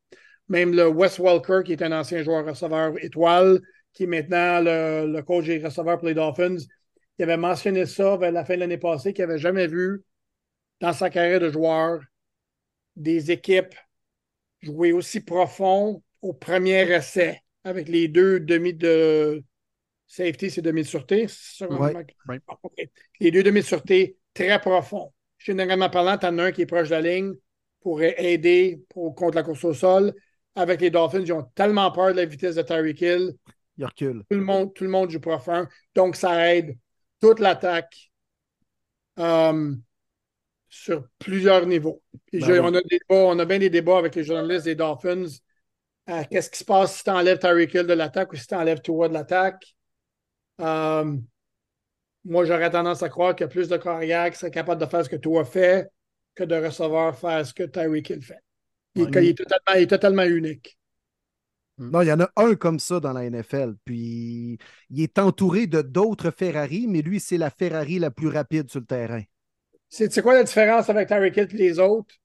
Même 0.49 0.73
le 0.75 0.87
Wes 0.87 1.19
Welker, 1.19 1.61
qui 1.63 1.71
est 1.71 1.81
un 1.81 1.93
ancien 1.93 2.21
joueur 2.21 2.45
receveur 2.45 3.01
étoile, 3.01 3.61
qui 3.93 4.03
est 4.03 4.07
maintenant 4.07 4.59
le, 4.59 5.21
coach 5.21 5.45
des 5.45 5.63
receveurs 5.63 5.97
pour 5.97 6.07
les 6.09 6.13
Dolphins, 6.13 6.57
il 7.17 7.23
avait 7.23 7.37
mentionné 7.37 7.85
ça 7.85 8.17
vers 8.17 8.31
la 8.31 8.45
fin 8.45 8.55
de 8.55 8.61
l'année 8.61 8.77
passée, 8.77 9.13
qu'il 9.13 9.25
n'avait 9.25 9.39
jamais 9.39 9.67
vu 9.67 10.03
dans 10.79 10.93
sa 10.93 11.09
carrière 11.09 11.39
de 11.39 11.49
joueur 11.49 12.01
des 12.95 13.31
équipes 13.31 13.75
jouer 14.61 14.91
aussi 14.91 15.21
profond 15.21 16.01
au 16.21 16.33
premier 16.33 16.89
essai 16.91 17.41
avec 17.63 17.87
les 17.87 18.07
deux 18.07 18.39
demi 18.39 18.73
de 18.73 19.43
Safety, 20.07 20.51
c'est 20.51 20.61
demi-sûreté. 20.61 21.27
Les 23.19 23.31
deux 23.31 23.43
demi-sûreté 23.43 24.17
très 24.33 24.59
profonds. 24.59 25.11
Généralement 25.37 25.89
parlant, 25.89 26.17
tu 26.17 26.25
en 26.25 26.37
as 26.37 26.43
un 26.43 26.51
qui 26.51 26.61
est 26.61 26.65
proche 26.65 26.89
de 26.89 26.95
la 26.95 27.01
ligne 27.01 27.33
pour 27.81 28.01
aider 28.01 28.81
pour, 28.89 29.15
contre 29.15 29.35
la 29.35 29.43
course 29.43 29.63
au 29.63 29.73
sol. 29.73 30.13
Avec 30.55 30.81
les 30.81 30.91
Dolphins, 30.91 31.21
ils 31.21 31.33
ont 31.33 31.47
tellement 31.55 31.91
peur 31.91 32.11
de 32.11 32.17
la 32.17 32.25
vitesse 32.25 32.55
de 32.55 32.61
Tyreek 32.61 33.01
Hill. 33.01 33.33
Ils 33.77 33.85
reculent. 33.85 34.23
Tout 34.29 34.37
le 34.37 34.43
monde, 34.43 34.73
tout 34.75 34.83
le 34.83 34.89
monde 34.91 35.09
joue 35.09 35.19
profond. 35.19 35.65
Donc, 35.95 36.15
ça 36.15 36.53
aide 36.53 36.77
toute 37.23 37.39
l'attaque 37.39 38.11
um, 39.15 39.81
sur 40.67 41.07
plusieurs 41.19 41.65
niveaux. 41.65 42.01
Ben 42.33 42.59
on, 42.59 42.75
a 42.75 42.81
on, 43.07 43.39
a 43.39 43.45
bien 43.45 43.59
des 43.59 43.69
débats 43.69 43.97
avec 43.97 44.15
les 44.15 44.25
journalistes 44.25 44.65
des 44.65 44.75
Dolphins. 44.75 45.39
Euh, 46.09 46.23
qu'est-ce 46.29 46.49
qui 46.49 46.59
se 46.59 46.65
passe 46.65 46.97
si 46.97 47.03
tu 47.05 47.11
enlèves 47.11 47.39
Tyreek 47.39 47.73
Hill 47.73 47.87
de 47.87 47.93
l'attaque 47.93 48.33
ou 48.33 48.35
si 48.35 48.45
tu 48.45 48.55
enlèves 48.55 48.81
Tua 48.81 49.07
de 49.07 49.13
l'attaque? 49.13 49.73
Euh, 50.59 51.15
moi, 52.25 52.43
j'aurais 52.43 52.69
tendance 52.69 53.01
à 53.03 53.07
croire 53.07 53.33
qu'il 53.35 53.45
y 53.45 53.49
a 53.49 53.49
plus 53.49 53.69
de 53.69 53.77
carrières 53.77 54.29
qui 54.29 54.37
seraient 54.37 54.51
capables 54.51 54.81
de 54.81 54.85
faire 54.85 55.05
ce 55.05 55.09
que 55.09 55.15
toi 55.15 55.45
fait 55.45 55.89
que 56.35 56.43
de 56.43 56.55
recevoir 56.55 57.17
faire 57.17 57.45
ce 57.45 57.53
que 57.53 57.63
Tyreek 57.63 58.09
Hill 58.09 58.21
fait. 58.21 58.39
Il, 58.95 59.15
est 59.15 59.87
totalement, 59.87 60.23
unique. 60.23 60.77
Hmm. 61.83 61.91
Non, 61.91 62.01
il 62.01 62.07
y 62.07 62.11
en 62.11 62.19
a 62.19 62.31
un 62.35 62.55
comme 62.55 62.79
ça 62.79 62.99
dans 62.99 63.13
la 63.13 63.29
NFL. 63.29 63.75
Puis 63.85 64.57
il 64.89 65.01
est 65.01 65.19
entouré 65.19 65.67
de 65.67 65.81
d'autres 65.81 66.31
Ferrari, 66.31 66.87
mais 66.87 67.01
lui, 67.01 67.19
c'est 67.19 67.37
la 67.37 67.49
Ferrari 67.49 67.99
la 67.99 68.11
plus 68.11 68.29
rapide 68.29 68.69
sur 68.69 68.79
le 68.79 68.85
terrain. 68.85 69.23
C'est 69.89 70.21
quoi 70.23 70.33
la 70.33 70.43
différence 70.43 70.89
avec 70.89 71.07
Tyreek 71.07 71.37
Hill 71.37 71.47
et 71.51 71.57
les 71.57 71.79
autres? 71.79 72.15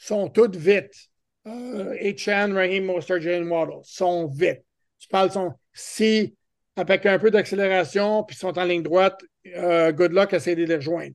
Ils 0.00 0.06
sont 0.06 0.28
toutes 0.28 0.56
vite. 0.56 0.92
Euh, 1.46 1.94
H.N., 1.94 2.52
Raheem 2.52 2.84
Mostert, 2.84 3.20
Jalen 3.20 3.48
Waddle 3.48 3.80
sont 3.82 4.28
vite. 4.28 4.62
Tu 4.98 5.08
parles, 5.08 5.32
sont, 5.32 5.52
si 5.72 6.36
avec 6.76 7.06
un 7.06 7.18
peu 7.18 7.30
d'accélération, 7.30 8.24
puis 8.24 8.36
sont 8.36 8.56
en 8.58 8.64
ligne 8.64 8.82
droite, 8.82 9.20
euh, 9.46 9.92
good 9.92 10.12
luck, 10.12 10.32
essayer 10.32 10.56
de 10.56 10.64
les 10.64 10.76
rejoindre. 10.76 11.14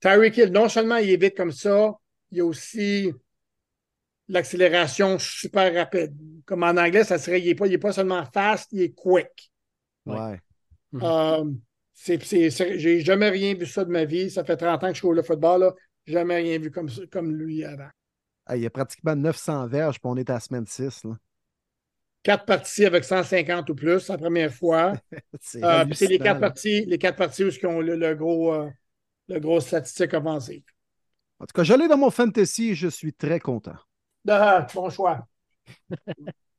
Tyreek 0.00 0.36
Hill, 0.36 0.52
non 0.52 0.68
seulement 0.68 0.96
il 0.96 1.10
est 1.10 1.20
vite 1.20 1.36
comme 1.36 1.52
ça, 1.52 1.92
il 2.30 2.38
y 2.38 2.40
a 2.40 2.44
aussi 2.44 3.12
l'accélération 4.30 5.18
super 5.18 5.74
rapide. 5.74 6.14
Comme 6.44 6.62
en 6.62 6.76
anglais, 6.76 7.04
ça 7.04 7.18
serait, 7.18 7.40
il 7.40 7.46
n'est 7.46 7.54
pas, 7.54 7.66
pas, 7.78 7.92
seulement 7.92 8.24
fast, 8.32 8.68
il 8.72 8.82
est 8.82 8.94
quick. 8.94 9.52
Ouais. 10.06 10.40
Euh, 10.94 11.44
j'ai 12.04 13.00
jamais 13.00 13.28
rien 13.28 13.54
vu 13.54 13.66
ça 13.66 13.84
de 13.84 13.90
ma 13.90 14.04
vie. 14.04 14.30
Ça 14.30 14.44
fait 14.44 14.56
30 14.56 14.84
ans 14.84 14.88
que 14.88 14.94
je 14.94 15.00
joue 15.00 15.12
le 15.12 15.22
football. 15.22 15.60
Là. 15.60 15.74
Jamais 16.06 16.36
rien 16.36 16.58
vu 16.58 16.70
comme, 16.70 16.88
comme 17.12 17.34
lui 17.34 17.64
avant. 17.64 17.90
il 18.54 18.62
y 18.62 18.66
a 18.66 18.70
pratiquement 18.70 19.14
900 19.14 19.68
verges, 19.68 20.00
puis 20.00 20.10
on 20.10 20.16
est 20.16 20.30
à 20.30 20.34
la 20.34 20.40
semaine 20.40 20.66
6. 20.66 21.04
Là 21.04 21.16
quatre 22.22 22.44
parties 22.44 22.84
avec 22.84 23.04
150 23.04 23.70
ou 23.70 23.74
plus 23.74 24.08
la 24.08 24.18
première 24.18 24.52
fois. 24.52 24.92
Euh, 25.56 25.84
c'est 25.92 26.06
les 26.06 26.18
quatre 26.18 26.38
parties, 26.38 26.84
les 26.84 26.98
quatre 26.98 27.16
parties 27.16 27.44
où 27.44 27.48
ils 27.48 27.66
ont 27.66 27.80
le, 27.80 28.14
gros, 28.14 28.52
euh, 28.52 28.68
le 29.28 29.40
gros 29.40 29.58
statistique 29.58 30.12
offensif. 30.12 30.62
En 31.38 31.46
tout 31.46 31.52
cas, 31.54 31.64
j'allais 31.64 31.88
dans 31.88 31.96
mon 31.96 32.10
fantasy 32.10 32.70
et 32.70 32.74
je 32.74 32.88
suis 32.88 33.12
très 33.14 33.40
content. 33.40 33.76
Ah, 34.28 34.66
bon 34.74 34.88
choix. 34.90 35.26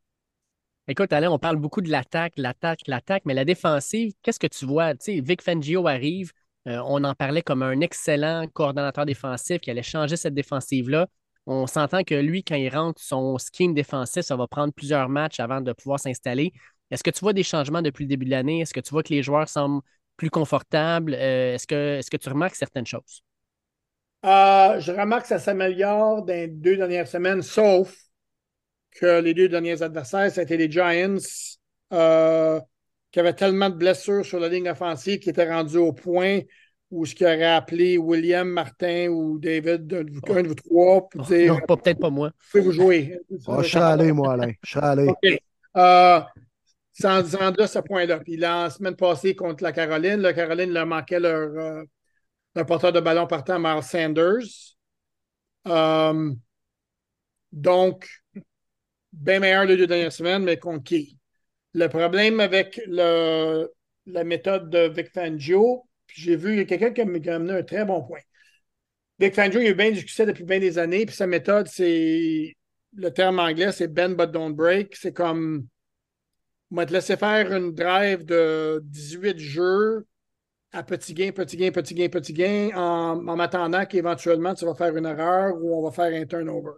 Écoute, 0.87 1.13
Alain, 1.13 1.31
on 1.31 1.39
parle 1.39 1.57
beaucoup 1.57 1.81
de 1.81 1.89
l'attaque, 1.89 2.33
l'attaque, 2.37 2.81
l'attaque, 2.87 3.23
mais 3.25 3.33
la 3.33 3.45
défensive, 3.45 4.13
qu'est-ce 4.21 4.39
que 4.39 4.47
tu 4.47 4.65
vois? 4.65 4.95
Tu 4.95 5.21
Vic 5.21 5.41
Fangio 5.41 5.87
arrive, 5.87 6.31
euh, 6.67 6.81
on 6.85 7.03
en 7.03 7.13
parlait 7.15 7.41
comme 7.41 7.63
un 7.63 7.79
excellent 7.81 8.47
coordonnateur 8.47 9.05
défensif 9.05 9.59
qui 9.61 9.71
allait 9.71 9.83
changer 9.83 10.17
cette 10.17 10.33
défensive-là. 10.33 11.07
On 11.45 11.65
s'entend 11.67 12.03
que 12.03 12.15
lui, 12.15 12.43
quand 12.43 12.55
il 12.55 12.69
rentre, 12.69 13.01
son 13.01 13.37
scheme 13.37 13.73
défensif, 13.73 14.23
ça 14.23 14.35
va 14.35 14.47
prendre 14.47 14.73
plusieurs 14.73 15.07
matchs 15.09 15.39
avant 15.39 15.61
de 15.61 15.71
pouvoir 15.73 15.99
s'installer. 15.99 16.51
Est-ce 16.91 17.03
que 17.03 17.09
tu 17.11 17.19
vois 17.21 17.33
des 17.33 17.43
changements 17.43 17.81
depuis 17.81 18.03
le 18.03 18.09
début 18.09 18.25
de 18.25 18.31
l'année? 18.31 18.59
Est-ce 18.61 18.73
que 18.73 18.79
tu 18.79 18.89
vois 18.91 19.03
que 19.03 19.13
les 19.13 19.23
joueurs 19.23 19.47
semblent 19.49 19.81
plus 20.17 20.29
confortables? 20.29 21.13
Euh, 21.13 21.55
est-ce, 21.55 21.67
que, 21.67 21.97
est 21.99 22.09
que 22.09 22.17
tu 22.17 22.29
remarques 22.29 22.55
certaines 22.55 22.85
choses? 22.85 23.23
Euh, 24.23 24.79
je 24.79 24.91
remarque 24.91 25.23
que 25.23 25.29
ça 25.29 25.39
s'améliore 25.39 26.23
dans 26.23 26.33
les 26.33 26.47
deux 26.47 26.77
dernières 26.77 27.07
semaines, 27.07 27.41
sauf 27.41 27.95
que 28.91 29.19
les 29.21 29.33
deux 29.33 29.49
derniers 29.49 29.81
adversaires, 29.81 30.31
c'était 30.31 30.57
les 30.57 30.69
Giants 30.69 31.17
euh, 31.93 32.59
qui 33.11 33.19
avaient 33.19 33.33
tellement 33.33 33.69
de 33.69 33.75
blessures 33.75 34.25
sur 34.25 34.39
la 34.39 34.49
ligne 34.49 34.69
offensive 34.69 35.19
qui 35.19 35.29
étaient 35.29 35.51
rendus 35.51 35.77
au 35.77 35.93
point 35.93 36.41
ou 36.91 37.05
ce 37.05 37.15
qu'il 37.15 37.25
aurait 37.25 37.45
appelé 37.45 37.97
William, 37.97 38.47
Martin 38.47 39.07
ou 39.07 39.39
David, 39.39 39.91
un 39.93 40.03
de 40.03 40.11
vous 40.47 40.55
trois, 40.55 41.09
pour 41.09 41.21
oh, 41.21 41.23
dire. 41.23 41.53
Non, 41.53 41.75
peut-être 41.75 41.99
pas 41.99 42.09
moi. 42.09 42.29
Vous 42.29 42.45
pouvez 42.51 42.63
vous 42.63 42.71
jouer. 42.71 43.19
Oh, 43.47 43.63
je 43.63 43.69
serais 43.69 43.83
allé, 43.83 44.11
moi, 44.11 44.33
Alain. 44.33 44.51
Je 44.61 44.71
serais 44.71 44.87
allé. 44.87 45.07
Euh, 45.77 46.19
sans 46.91 47.35
à 47.35 47.67
ce 47.67 47.79
point-là. 47.79 48.19
Puis 48.19 48.35
la 48.35 48.69
semaine 48.69 48.95
passée 48.95 49.35
contre 49.35 49.63
la 49.63 49.71
Caroline, 49.71 50.17
la 50.17 50.33
Caroline 50.33 50.71
leur 50.71 50.85
manquait 50.85 51.19
leur, 51.19 51.49
euh, 51.57 51.83
porteur 52.53 52.91
de 52.91 52.99
ballon 52.99 53.27
partant, 53.27 53.59
Miles 53.59 53.83
Sanders. 53.83 54.75
Euh, 55.67 56.33
donc, 57.51 58.07
bien 59.13 59.39
meilleur 59.39 59.65
les 59.65 59.77
deux 59.77 59.87
dernières 59.87 60.11
semaines, 60.11 60.43
mais 60.43 60.57
contre 60.57 60.83
qui? 60.83 61.17
Le 61.73 61.87
problème 61.87 62.39
avec 62.39 62.81
la 62.87 64.23
méthode 64.23 64.69
de 64.69 64.89
Vic 64.89 65.11
Fangio, 65.13 65.87
j'ai 66.07 66.35
vu, 66.35 66.53
il 66.53 66.57
y 66.57 66.61
a 66.61 66.65
quelqu'un 66.65 66.91
qui 66.91 67.03
m'a 67.03 67.33
amené 67.33 67.53
un 67.53 67.63
très 67.63 67.85
bon 67.85 68.03
point. 68.03 68.19
Vic 69.19 69.35
Fangio, 69.35 69.59
il 69.59 69.67
a 69.67 69.69
eu 69.69 69.75
bien 69.75 69.91
du 69.91 69.99
succès 69.99 70.25
depuis 70.25 70.43
bien 70.43 70.59
des 70.59 70.77
années, 70.77 71.05
puis 71.05 71.15
sa 71.15 71.27
méthode, 71.27 71.67
c'est 71.67 72.55
le 72.93 73.09
terme 73.11 73.39
anglais, 73.39 73.71
c'est 73.71 73.87
bend 73.87 74.15
but 74.15 74.31
don't 74.31 74.53
break. 74.53 74.95
C'est 74.95 75.13
comme, 75.13 75.67
on 76.71 76.75
va 76.75 76.85
te 76.85 76.93
laisser 76.93 77.17
faire 77.17 77.53
une 77.53 77.73
drive 77.73 78.25
de 78.25 78.81
18 78.83 79.39
jeux 79.39 80.05
à 80.71 80.83
petit 80.83 81.13
gain, 81.13 81.31
petit 81.31 81.57
gain, 81.57 81.71
petit 81.71 81.93
gain, 81.93 82.09
petit 82.09 82.33
gain, 82.33 82.69
en, 82.75 83.27
en 83.27 83.35
m'attendant 83.35 83.85
qu'éventuellement 83.85 84.53
tu 84.53 84.65
vas 84.65 84.75
faire 84.75 84.95
une 84.95 85.05
erreur 85.05 85.55
ou 85.61 85.77
on 85.77 85.83
va 85.83 85.91
faire 85.91 86.13
un 86.19 86.25
turnover. 86.25 86.71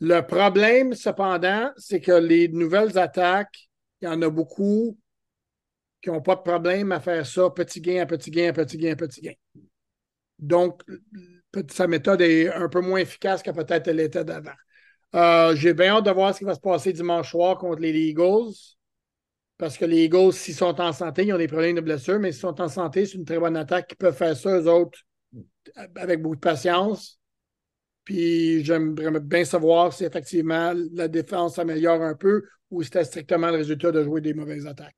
Le 0.00 0.20
problème, 0.22 0.94
cependant, 0.94 1.70
c'est 1.76 2.00
que 2.00 2.12
les 2.12 2.48
nouvelles 2.48 2.98
attaques, 2.98 3.68
il 4.00 4.06
y 4.06 4.08
en 4.08 4.20
a 4.22 4.30
beaucoup 4.30 4.96
qui 6.02 6.08
n'ont 6.08 6.22
pas 6.22 6.36
de 6.36 6.40
problème 6.40 6.92
à 6.92 7.00
faire 7.00 7.26
ça 7.26 7.50
petit 7.50 7.80
gain 7.80 8.02
à 8.02 8.06
petit 8.06 8.30
gain 8.30 8.52
petit 8.52 8.78
gain 8.78 8.94
petit 8.96 9.20
gain. 9.20 9.34
Donc, 10.38 10.82
sa 11.70 11.86
méthode 11.86 12.22
est 12.22 12.50
un 12.52 12.68
peu 12.68 12.80
moins 12.80 13.00
efficace 13.00 13.42
que 13.42 13.50
peut-être 13.50 13.88
elle 13.88 14.00
était 14.00 14.24
d'avant. 14.24 14.50
Euh, 15.14 15.54
j'ai 15.54 15.74
bien 15.74 15.96
hâte 15.96 16.06
de 16.06 16.10
voir 16.10 16.32
ce 16.32 16.38
qui 16.38 16.44
va 16.44 16.54
se 16.54 16.60
passer 16.60 16.92
dimanche 16.92 17.30
soir 17.30 17.58
contre 17.58 17.80
les 17.82 17.90
Eagles. 17.90 18.54
Parce 19.60 19.76
que 19.76 19.84
les 19.84 20.04
Eagles, 20.04 20.32
s'ils 20.32 20.54
sont 20.54 20.80
en 20.80 20.90
santé, 20.90 21.26
ils 21.26 21.34
ont 21.34 21.36
des 21.36 21.46
problèmes 21.46 21.76
de 21.76 21.82
blessure, 21.82 22.18
mais 22.18 22.32
s'ils 22.32 22.40
sont 22.40 22.58
en 22.62 22.68
santé, 22.70 23.04
c'est 23.04 23.18
une 23.18 23.26
très 23.26 23.38
bonne 23.38 23.58
attaque 23.58 23.88
qui 23.88 23.94
peuvent 23.94 24.16
faire 24.16 24.34
ça, 24.34 24.58
eux 24.58 24.66
autres, 24.66 24.98
avec 25.96 26.22
beaucoup 26.22 26.36
de 26.36 26.40
patience. 26.40 27.20
Puis 28.04 28.64
j'aimerais 28.64 29.20
bien 29.20 29.44
savoir 29.44 29.92
si 29.92 30.06
effectivement 30.06 30.72
la 30.94 31.08
défense 31.08 31.56
s'améliore 31.56 32.00
un 32.00 32.14
peu 32.14 32.42
ou 32.70 32.82
c'était 32.82 33.04
strictement 33.04 33.48
le 33.48 33.58
résultat 33.58 33.92
de 33.92 34.02
jouer 34.02 34.22
des 34.22 34.32
mauvaises 34.32 34.66
attaques. 34.66 34.96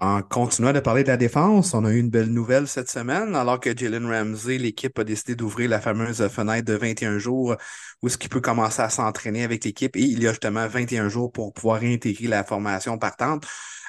En 0.00 0.22
continuant 0.22 0.72
de 0.72 0.80
parler 0.80 1.04
de 1.04 1.08
la 1.08 1.16
défense, 1.16 1.72
on 1.72 1.84
a 1.84 1.92
eu 1.92 2.00
une 2.00 2.10
belle 2.10 2.32
nouvelle 2.32 2.66
cette 2.66 2.90
semaine, 2.90 3.36
alors 3.36 3.60
que 3.60 3.76
Jalen 3.76 4.06
Ramsey, 4.06 4.58
l'équipe 4.58 4.98
a 4.98 5.04
décidé 5.04 5.36
d'ouvrir 5.36 5.70
la 5.70 5.80
fameuse 5.80 6.26
fenêtre 6.26 6.64
de 6.64 6.74
21 6.74 7.18
jours 7.18 7.54
où 8.02 8.08
ce 8.08 8.18
qui 8.18 8.28
peut 8.28 8.40
commencer 8.40 8.82
à 8.82 8.90
s'entraîner 8.90 9.44
avec 9.44 9.64
l'équipe 9.64 9.94
et 9.94 10.00
il 10.00 10.20
y 10.20 10.26
a 10.26 10.30
justement 10.30 10.66
21 10.66 11.08
jours 11.08 11.30
pour 11.30 11.52
pouvoir 11.52 11.78
réintégrer 11.78 12.26
la 12.26 12.42
formation 12.42 12.98
partante. 12.98 13.46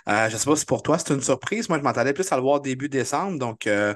Euh, 0.10 0.30
je 0.30 0.34
ne 0.34 0.40
sais 0.40 0.50
pas 0.50 0.56
si 0.56 0.66
pour 0.66 0.84
toi 0.84 0.98
c'est 0.98 1.14
une 1.14 1.22
surprise. 1.22 1.70
Moi, 1.70 1.78
je 1.78 1.84
m'attendais 1.84 2.14
plus 2.14 2.32
à 2.32 2.36
le 2.36 2.42
voir 2.42 2.62
début 2.62 2.90
décembre, 2.90 3.40
donc 3.40 3.68
euh, 3.68 3.94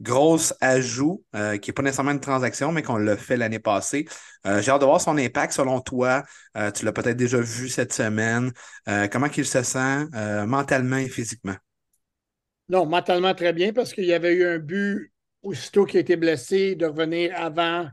grosse 0.00 0.54
ajout 0.60 1.24
euh, 1.34 1.58
qui 1.58 1.70
n'est 1.70 1.74
pas 1.74 1.82
nécessairement 1.82 2.12
une 2.12 2.20
transaction, 2.20 2.72
mais 2.72 2.82
qu'on 2.82 2.96
l'a 2.96 3.16
fait 3.16 3.36
l'année 3.36 3.58
passée. 3.58 4.06
J'ai 4.44 4.70
hâte 4.70 4.80
de 4.80 4.86
voir 4.86 5.00
son 5.00 5.18
impact 5.18 5.52
selon 5.52 5.80
toi. 5.80 6.22
Tu 6.74 6.84
l'as 6.84 6.92
peut-être 6.92 7.16
déjà 7.16 7.38
vu 7.38 7.68
cette 7.68 7.92
semaine. 7.92 8.52
comment 9.10 9.26
il 9.36 9.44
se 9.44 9.62
sent 9.62 10.06
mentalement 10.46 10.96
et 10.96 11.08
physiquement? 11.08 11.56
Non, 12.68 12.86
mentalement 12.86 13.34
très 13.34 13.52
bien 13.52 13.72
parce 13.72 13.92
qu'il 13.92 14.04
y 14.04 14.12
avait 14.12 14.34
eu 14.34 14.46
un 14.46 14.58
but 14.58 15.12
aussitôt 15.42 15.84
qu'il 15.84 15.98
a 15.98 16.00
été 16.00 16.16
blessé 16.16 16.74
de 16.76 16.86
revenir 16.86 17.32
avant 17.36 17.88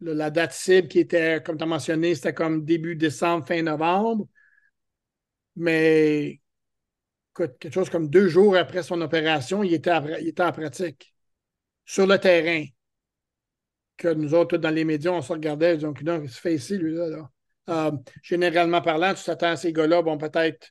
la 0.00 0.30
date 0.30 0.52
cible 0.52 0.88
qui 0.88 0.98
était, 1.00 1.42
comme 1.44 1.56
tu 1.56 1.64
as 1.64 1.66
mentionné, 1.66 2.14
c'était 2.14 2.34
comme 2.34 2.64
début 2.64 2.96
décembre, 2.96 3.46
fin 3.46 3.62
novembre. 3.62 4.26
Mais 5.56 6.40
quelque 7.36 7.74
chose 7.74 7.90
comme 7.90 8.08
deux 8.08 8.28
jours 8.28 8.56
après 8.56 8.82
son 8.82 9.00
opération, 9.00 9.62
il 9.62 9.74
était, 9.74 9.92
il 10.20 10.28
était 10.28 10.42
en 10.42 10.52
pratique 10.52 11.14
sur 11.84 12.06
le 12.06 12.18
terrain. 12.18 12.64
Que 13.96 14.08
nous 14.08 14.34
autres, 14.34 14.58
dans 14.58 14.70
les 14.70 14.84
médias, 14.84 15.12
on 15.12 15.22
se 15.22 15.32
regardait, 15.32 15.78
donc 15.78 16.00
il 16.02 16.28
se 16.28 16.40
fait 16.40 16.54
ici, 16.54 16.76
lui, 16.76 16.94
là. 16.94 17.30
Euh, 17.68 17.90
généralement 18.22 18.80
parlant, 18.82 19.14
tu 19.14 19.24
t'attends 19.24 19.52
à 19.52 19.56
ces 19.56 19.72
gars-là, 19.72 20.02
bon, 20.02 20.18
peut-être 20.18 20.68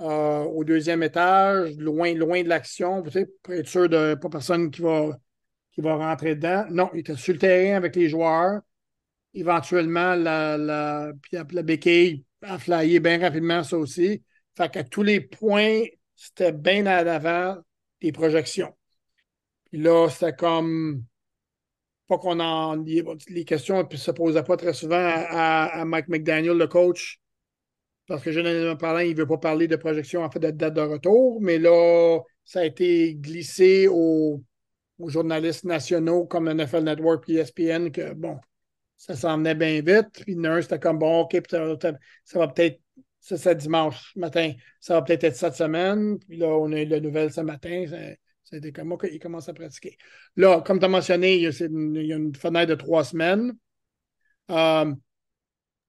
euh, 0.00 0.40
au 0.44 0.64
deuxième 0.64 1.02
étage, 1.02 1.76
loin, 1.76 2.14
loin 2.14 2.42
de 2.42 2.48
l'action, 2.48 3.02
tu 3.02 3.10
sais, 3.10 3.26
pour 3.42 3.54
être 3.54 3.68
sûr 3.68 3.88
de 3.88 4.14
pas 4.14 4.28
personne 4.30 4.70
qui 4.70 4.80
va, 4.80 5.18
qui 5.72 5.82
va 5.82 5.96
rentrer 5.96 6.34
dedans. 6.34 6.64
Non, 6.70 6.90
il 6.94 7.00
était 7.00 7.14
sur 7.14 7.34
le 7.34 7.38
terrain 7.38 7.76
avec 7.76 7.94
les 7.94 8.08
joueurs. 8.08 8.60
Éventuellement, 9.34 10.14
la, 10.16 10.56
la, 10.56 11.12
la 11.30 11.62
béquille 11.62 12.24
a 12.42 12.58
flyé 12.58 12.98
bien 12.98 13.20
rapidement, 13.20 13.62
ça 13.62 13.78
aussi. 13.78 14.22
Fait 14.56 14.70
qu'à 14.70 14.84
tous 14.84 15.02
les 15.02 15.20
points, 15.20 15.82
c'était 16.16 16.52
bien 16.52 16.86
à 16.86 17.02
l'avant 17.02 17.56
des 18.00 18.12
projections. 18.12 18.74
Puis 19.70 19.80
là, 19.80 20.08
c'était 20.10 20.34
comme. 20.34 21.04
Pas 22.08 22.18
qu'on 22.18 22.40
en. 22.40 22.82
Les 23.28 23.44
questions 23.44 23.86
ne 23.88 23.96
se 23.96 24.10
posaient 24.10 24.42
pas 24.42 24.56
très 24.56 24.74
souvent 24.74 25.00
à, 25.00 25.84
Mike 25.84 26.08
McDaniel, 26.08 26.56
le 26.56 26.66
coach, 26.66 27.20
parce 28.06 28.22
que 28.22 28.32
généralement 28.32 28.76
parlant, 28.76 29.00
il 29.00 29.12
ne 29.12 29.18
veut 29.18 29.26
pas 29.26 29.38
parler 29.38 29.68
de 29.68 29.76
projection 29.76 30.24
en 30.24 30.30
fait 30.30 30.40
de 30.40 30.50
date 30.50 30.74
de 30.74 30.80
retour, 30.80 31.40
mais 31.40 31.58
là, 31.58 32.18
ça 32.44 32.60
a 32.60 32.64
été 32.64 33.14
glissé 33.14 33.86
aux, 33.88 34.42
journalistes 35.06 35.64
nationaux 35.64 36.26
comme 36.26 36.52
NFL 36.52 36.82
Network 36.82 37.26
et 37.28 37.36
ESPN 37.36 37.90
que 37.90 38.12
bon, 38.12 38.38
ça 38.96 39.14
s'en 39.16 39.38
venait 39.38 39.54
bien 39.54 39.80
vite. 39.80 40.24
Puis 40.24 40.36
un, 40.44 40.60
c'était 40.60 40.78
comme 40.78 40.98
bon, 40.98 41.20
OK, 41.20 41.40
ça 41.48 42.38
va 42.38 42.48
peut-être 42.48 42.80
ça, 43.20 43.36
c'est 43.36 43.54
dimanche 43.54 44.12
matin. 44.16 44.52
Ça 44.80 44.94
va 44.94 45.02
peut-être 45.02 45.24
être 45.24 45.36
cette 45.36 45.54
semaine. 45.54 46.18
Puis 46.18 46.38
là, 46.38 46.48
on 46.48 46.72
a 46.72 46.80
eu 46.80 46.86
la 46.86 47.00
nouvelle 47.00 47.32
ce 47.32 47.42
matin. 47.42 47.84
Ça, 48.44 48.56
été 48.56 48.72
comme 48.72 48.92
OK, 48.92 49.06
il 49.12 49.20
commence 49.20 49.48
à 49.48 49.54
pratiquer. 49.54 49.96
Là, 50.36 50.60
comme 50.62 50.78
tu 50.78 50.86
as 50.86 50.88
mentionné, 50.88 51.36
il 51.36 51.42
y, 51.42 51.46
a 51.46 52.16
une, 52.16 52.34
fenêtre 52.34 52.70
de 52.70 52.74
trois 52.74 53.04
semaines. 53.04 53.56
Euh, 54.50 54.92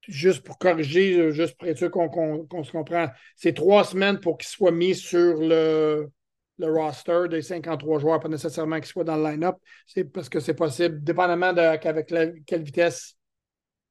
juste 0.08 0.44
pour 0.44 0.58
corriger, 0.58 1.32
juste 1.32 1.58
pour 1.58 1.68
être 1.68 1.78
sûr 1.78 1.90
qu'on 1.90 2.64
se 2.64 2.72
comprend, 2.72 3.08
c'est 3.36 3.54
trois 3.54 3.84
semaines 3.84 4.20
pour 4.20 4.38
qu'il 4.38 4.50
soit 4.50 4.72
mis 4.72 4.94
sur 4.94 5.38
le, 5.38 6.12
le 6.58 6.72
roster 6.72 7.24
des 7.30 7.42
53 7.42 8.00
joueurs, 8.00 8.20
pas 8.20 8.30
nécessairement 8.30 8.78
qu'il 8.78 8.86
soit 8.86 9.04
dans 9.04 9.18
le 9.18 9.24
line-up. 9.24 9.56
C'est 9.88 10.04
parce 10.06 10.30
que 10.30 10.40
c'est 10.40 10.54
possible, 10.54 11.04
dépendamment 11.04 11.54
de 11.54 11.62
avec 11.62 12.14
quelle 12.46 12.64
vitesse 12.64 13.16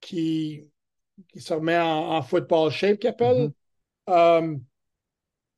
qui 0.01 0.65
qui 1.29 1.41
se 1.41 1.55
remet 1.55 1.79
en, 1.79 2.23
football 2.23 2.71
shape, 2.71 2.99
qu'il 2.99 3.11
appelle. 3.11 3.51
Mm-hmm. 4.09 4.53
Euh, 4.55 4.57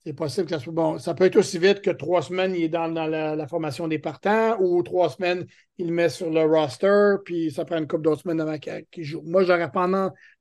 c'est 0.04 0.14
possible 0.14 0.46
que 0.46 0.54
ça 0.56 0.58
soit 0.58 0.72
bon. 0.72 0.98
Ça 0.98 1.14
peut 1.14 1.24
être 1.24 1.36
aussi 1.36 1.58
vite 1.58 1.80
que 1.80 1.90
trois 1.90 2.22
semaines, 2.22 2.54
il 2.56 2.64
est 2.64 2.68
dans, 2.68 2.88
la, 2.88 3.46
formation 3.46 3.86
des 3.86 4.00
partants 4.00 4.60
ou 4.60 4.82
trois 4.82 5.10
semaines, 5.10 5.46
il 5.78 5.86
le 5.86 5.92
met 5.92 6.08
sur 6.08 6.28
le 6.28 6.42
roster, 6.42 7.16
puis 7.24 7.52
ça 7.52 7.64
prend 7.64 7.78
une 7.78 7.86
couple 7.86 8.02
d'autres 8.02 8.22
semaines 8.22 8.40
avant 8.40 8.58
qu'il 8.58 9.04
joue. 9.04 9.22
Moi, 9.24 9.44
j'aurais 9.44 9.70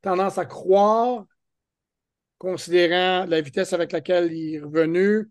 tendance 0.02 0.38
à 0.38 0.46
croire, 0.46 1.26
considérant 2.40 3.28
la 3.28 3.40
vitesse 3.42 3.72
avec 3.74 3.92
laquelle 3.92 4.34
il 4.34 4.56
est 4.56 4.60
revenu, 4.60 5.30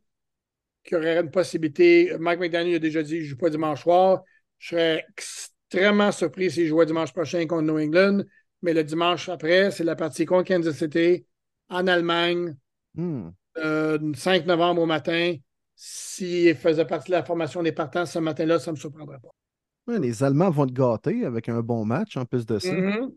qu'il 0.85 0.97
y 0.97 1.01
aurait 1.01 1.21
une 1.21 1.31
possibilité. 1.31 2.15
Mike 2.21 2.39
McDaniel 2.39 2.77
a 2.77 2.79
déjà 2.79 3.03
dit 3.03 3.15
qu'il 3.15 3.23
ne 3.23 3.29
joue 3.29 3.37
pas 3.37 3.51
dimanche 3.51 3.83
soir. 3.83 4.23
Je 4.59 4.69
serais 4.69 5.07
extrêmement 5.11 6.12
surpris 6.12 6.53
s'il 6.53 6.69
jouait 6.69 6.87
dimanche 6.87 7.12
prochain 7.12 7.45
contre 7.49 7.62
New 7.62 7.79
England. 7.79 8.23
Mais 8.62 8.74
le 8.74 8.85
dimanche 8.85 9.28
après, 9.28 9.70
c'est 9.70 9.85
la 9.85 9.97
partie 9.97 10.27
contre 10.27 10.49
Kansas 10.49 10.77
City 10.77 11.24
en 11.69 11.87
Allemagne, 11.87 12.57
euh, 12.99 13.99
le 13.99 14.15
5 14.15 14.47
novembre 14.47 14.82
au 14.82 14.87
matin. 14.87 15.35
S'il 15.74 16.55
faisait 16.57 16.85
partie 16.85 17.11
de 17.11 17.16
la 17.16 17.24
formation 17.24 17.62
des 17.62 17.73
partants 17.73 18.05
ce 18.05 18.19
matin-là, 18.19 18.59
ça 18.59 18.70
ne 18.70 18.77
me 18.77 18.81
surprendrait 18.81 19.19
pas. 19.19 19.99
les 19.99 20.23
Allemands 20.23 20.51
vont 20.51 20.66
te 20.66 20.73
gâter 20.73 21.24
avec 21.24 21.49
un 21.49 21.61
bon 21.61 21.87
match 21.87 22.16
en 22.16 22.27
plus 22.27 22.45
de 22.45 22.59
ça. 22.59 22.70
Mm-hmm. 22.70 23.11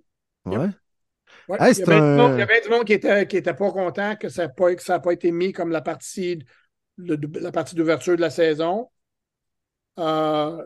Ouais. 0.45 0.69
il, 1.49 2.37
y 2.37 2.41
avait 2.41 2.61
du 2.61 2.69
monde 2.69 2.85
qui 2.85 2.93
n'était 2.93 3.27
qui 3.27 3.37
était 3.37 3.53
pas 3.53 3.71
content 3.71 4.15
que 4.15 4.29
ça 4.29 4.47
n'a 4.47 4.99
pas, 4.99 5.11
été 5.11 5.31
mis 5.31 5.51
comme 5.51 5.71
la 5.71 5.81
partie, 5.81 6.39
la 6.97 7.51
partie 7.51 7.75
d'ouverture 7.75 8.15
de 8.15 8.21
la 8.21 8.29
saison. 8.29 8.89
Euh, 9.99 10.65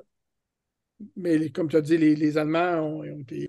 mais 1.15 1.49
comme 1.49 1.69
tu 1.69 1.77
as 1.77 1.81
dit, 1.81 1.97
les, 1.97 2.37
Allemands 2.37 2.79
ont 2.79 3.03
été 3.03 3.46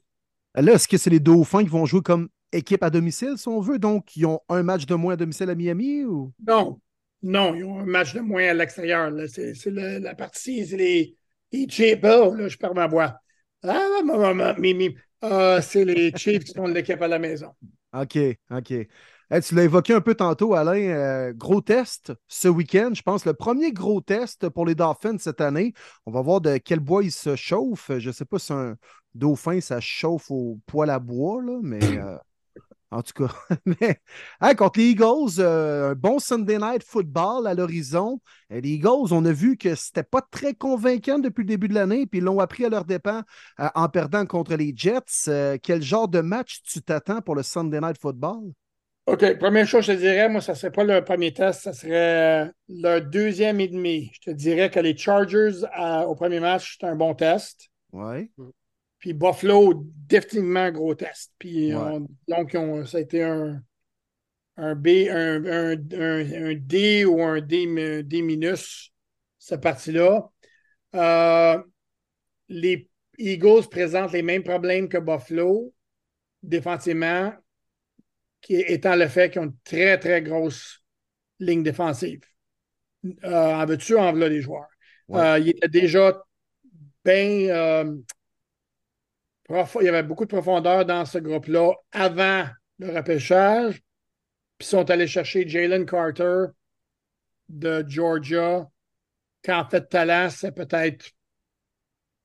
Là, 0.54 0.72
est-ce 0.72 0.88
que 0.88 0.96
c'est 0.96 1.10
les 1.10 1.20
Dauphins 1.20 1.62
qui 1.62 1.70
vont 1.70 1.86
jouer 1.86 2.02
comme 2.02 2.28
équipe 2.52 2.82
à 2.82 2.90
domicile, 2.90 3.34
si 3.36 3.48
on 3.48 3.60
veut? 3.60 3.78
Donc, 3.78 4.16
ils 4.16 4.26
ont 4.26 4.40
un 4.48 4.62
match 4.62 4.86
de 4.86 4.94
moins 4.94 5.14
à 5.14 5.16
domicile 5.16 5.50
à 5.50 5.54
Miami? 5.54 6.04
Ou... 6.04 6.32
Non. 6.46 6.80
Non, 7.22 7.54
ils 7.54 7.64
ont 7.64 7.80
un 7.80 7.86
match 7.86 8.14
de 8.14 8.20
moins 8.20 8.48
à 8.48 8.54
l'extérieur. 8.54 9.12
C'est 9.28 9.70
la 9.70 10.14
partie, 10.14 10.66
c'est 10.66 10.76
les, 10.76 11.16
les 11.52 11.68
Chiefs. 11.68 12.02
Là, 12.02 12.48
je 12.48 12.56
perds 12.56 12.74
ma 12.74 12.86
voix. 12.86 13.18
Ah, 13.62 14.02
maman, 14.04 14.54
mimi. 14.58 14.94
Ah, 15.20 15.60
c'est 15.60 15.84
les 15.84 16.12
Chiefs 16.16 16.44
qui 16.44 16.52
sont 16.52 16.66
l'équipe 16.66 17.02
à 17.02 17.08
la 17.08 17.18
maison. 17.18 17.52
OK, 17.92 18.18
OK. 18.50 18.66
tu 18.66 19.54
l'as 19.54 19.64
évoqué 19.64 19.94
un 19.94 20.00
peu 20.00 20.14
tantôt, 20.14 20.54
Alain. 20.54 20.90
Euh, 20.90 21.32
gros 21.32 21.60
test 21.60 22.12
ce 22.28 22.46
week-end. 22.46 22.90
Je 22.94 23.02
pense 23.02 23.24
le 23.24 23.34
premier 23.34 23.72
gros 23.72 24.00
test 24.00 24.48
pour 24.48 24.64
les 24.64 24.76
Dolphins 24.76 25.18
cette 25.18 25.40
année. 25.40 25.72
On 26.06 26.12
va 26.12 26.20
voir 26.20 26.40
de 26.40 26.58
quel 26.58 26.78
bois 26.78 27.02
ils 27.02 27.10
se 27.10 27.34
chauffent. 27.34 27.90
Je 27.98 28.08
ne 28.08 28.12
sais 28.12 28.24
pas 28.24 28.38
si 28.38 28.46
c'est 28.46 28.54
un, 28.54 28.76
Dauphin, 29.18 29.60
ça 29.60 29.80
chauffe 29.80 30.30
au 30.30 30.58
poêle 30.66 30.90
à 30.90 30.98
bois, 30.98 31.42
là, 31.42 31.58
mais. 31.62 31.98
Euh, 31.98 32.16
En 32.90 33.02
tout 33.02 33.12
cas, 33.12 33.34
mais 33.66 34.00
hein, 34.40 34.54
contre 34.54 34.78
les 34.78 34.90
Eagles, 34.90 35.40
euh, 35.40 35.90
un 35.90 35.94
bon 35.94 36.18
Sunday 36.18 36.56
night 36.56 36.82
football 36.82 37.46
à 37.46 37.52
l'horizon. 37.52 38.18
Les 38.48 38.70
Eagles, 38.70 39.12
on 39.12 39.24
a 39.26 39.32
vu 39.32 39.58
que 39.58 39.74
c'était 39.74 40.02
pas 40.02 40.22
très 40.22 40.54
convaincant 40.54 41.18
depuis 41.18 41.42
le 41.42 41.48
début 41.48 41.68
de 41.68 41.74
l'année, 41.74 42.06
puis 42.06 42.18
ils 42.20 42.24
l'ont 42.24 42.40
appris 42.40 42.64
à 42.64 42.70
leur 42.70 42.86
dépens 42.86 43.22
euh, 43.60 43.68
en 43.74 43.88
perdant 43.90 44.24
contre 44.24 44.54
les 44.54 44.72
Jets. 44.74 45.28
Euh, 45.28 45.58
quel 45.62 45.82
genre 45.82 46.08
de 46.08 46.20
match 46.20 46.62
tu 46.62 46.80
t'attends 46.80 47.20
pour 47.20 47.34
le 47.34 47.42
Sunday 47.42 47.80
night 47.80 48.00
football? 48.00 48.52
OK, 49.06 49.38
première 49.38 49.66
chose, 49.66 49.84
je 49.84 49.92
te 49.92 49.98
dirais, 49.98 50.28
moi, 50.30 50.40
ça 50.40 50.52
ne 50.52 50.56
serait 50.56 50.72
pas 50.72 50.84
le 50.84 51.02
premier 51.02 51.32
test, 51.32 51.62
ça 51.62 51.72
serait 51.74 52.50
le 52.68 53.00
deuxième 53.00 53.60
et 53.60 53.68
demi. 53.68 54.10
Je 54.14 54.30
te 54.30 54.34
dirais 54.34 54.70
que 54.70 54.80
les 54.80 54.96
Chargers 54.96 55.60
au 56.06 56.14
premier 56.14 56.40
match, 56.40 56.76
c'est 56.80 56.86
un 56.86 56.96
bon 56.96 57.14
test. 57.14 57.68
Oui. 57.92 58.30
Puis 58.98 59.12
Buffalo, 59.12 59.84
définitivement 60.08 60.70
gros 60.70 60.94
test. 60.94 61.32
Puis 61.38 61.72
donc, 62.26 62.56
ça 62.86 62.98
a 62.98 63.00
été 63.00 63.22
un, 63.22 63.62
un 64.56 64.74
B, 64.74 64.88
un, 65.08 65.44
un, 65.46 66.54
D 66.54 67.04
ou 67.04 67.22
un 67.22 67.40
D, 67.40 68.02
D 68.02 68.22
minus, 68.22 68.92
cette 69.38 69.60
partie-là. 69.60 70.28
Euh, 70.94 71.62
les 72.48 72.88
Eagles 73.18 73.68
présentent 73.70 74.12
les 74.12 74.22
mêmes 74.22 74.42
problèmes 74.42 74.88
que 74.88 74.98
Buffalo, 74.98 75.72
défensivement, 76.42 77.32
qui 78.40 78.54
étant 78.54 78.96
le 78.96 79.08
fait 79.08 79.30
qu'ils 79.30 79.42
ont 79.42 79.46
une 79.46 79.56
très, 79.64 79.98
très 79.98 80.22
grosse 80.22 80.82
ligne 81.38 81.62
défensive. 81.62 82.20
Euh, 83.24 83.54
en 83.54 83.64
veux-tu, 83.64 83.96
en 83.96 84.10
voilà 84.10 84.28
les 84.28 84.40
joueurs. 84.40 84.68
Euh, 85.10 85.38
il 85.38 85.50
était 85.50 85.68
déjà 85.68 86.20
bien 87.04 87.84
il 89.48 89.84
y 89.84 89.88
avait 89.88 90.02
beaucoup 90.02 90.24
de 90.24 90.30
profondeur 90.30 90.84
dans 90.84 91.04
ce 91.04 91.18
groupe-là 91.18 91.72
avant 91.92 92.46
le 92.78 92.94
repêchage. 92.94 93.80
Puis 94.58 94.66
ils 94.66 94.66
sont 94.66 94.90
allés 94.90 95.06
chercher 95.06 95.48
Jalen 95.48 95.86
Carter 95.86 96.46
de 97.48 97.84
Georgia, 97.86 98.68
qui 99.42 99.52
en 99.52 99.68
fait 99.68 99.88
talent, 99.88 100.28
c'est 100.30 100.52
peut-être 100.52 101.10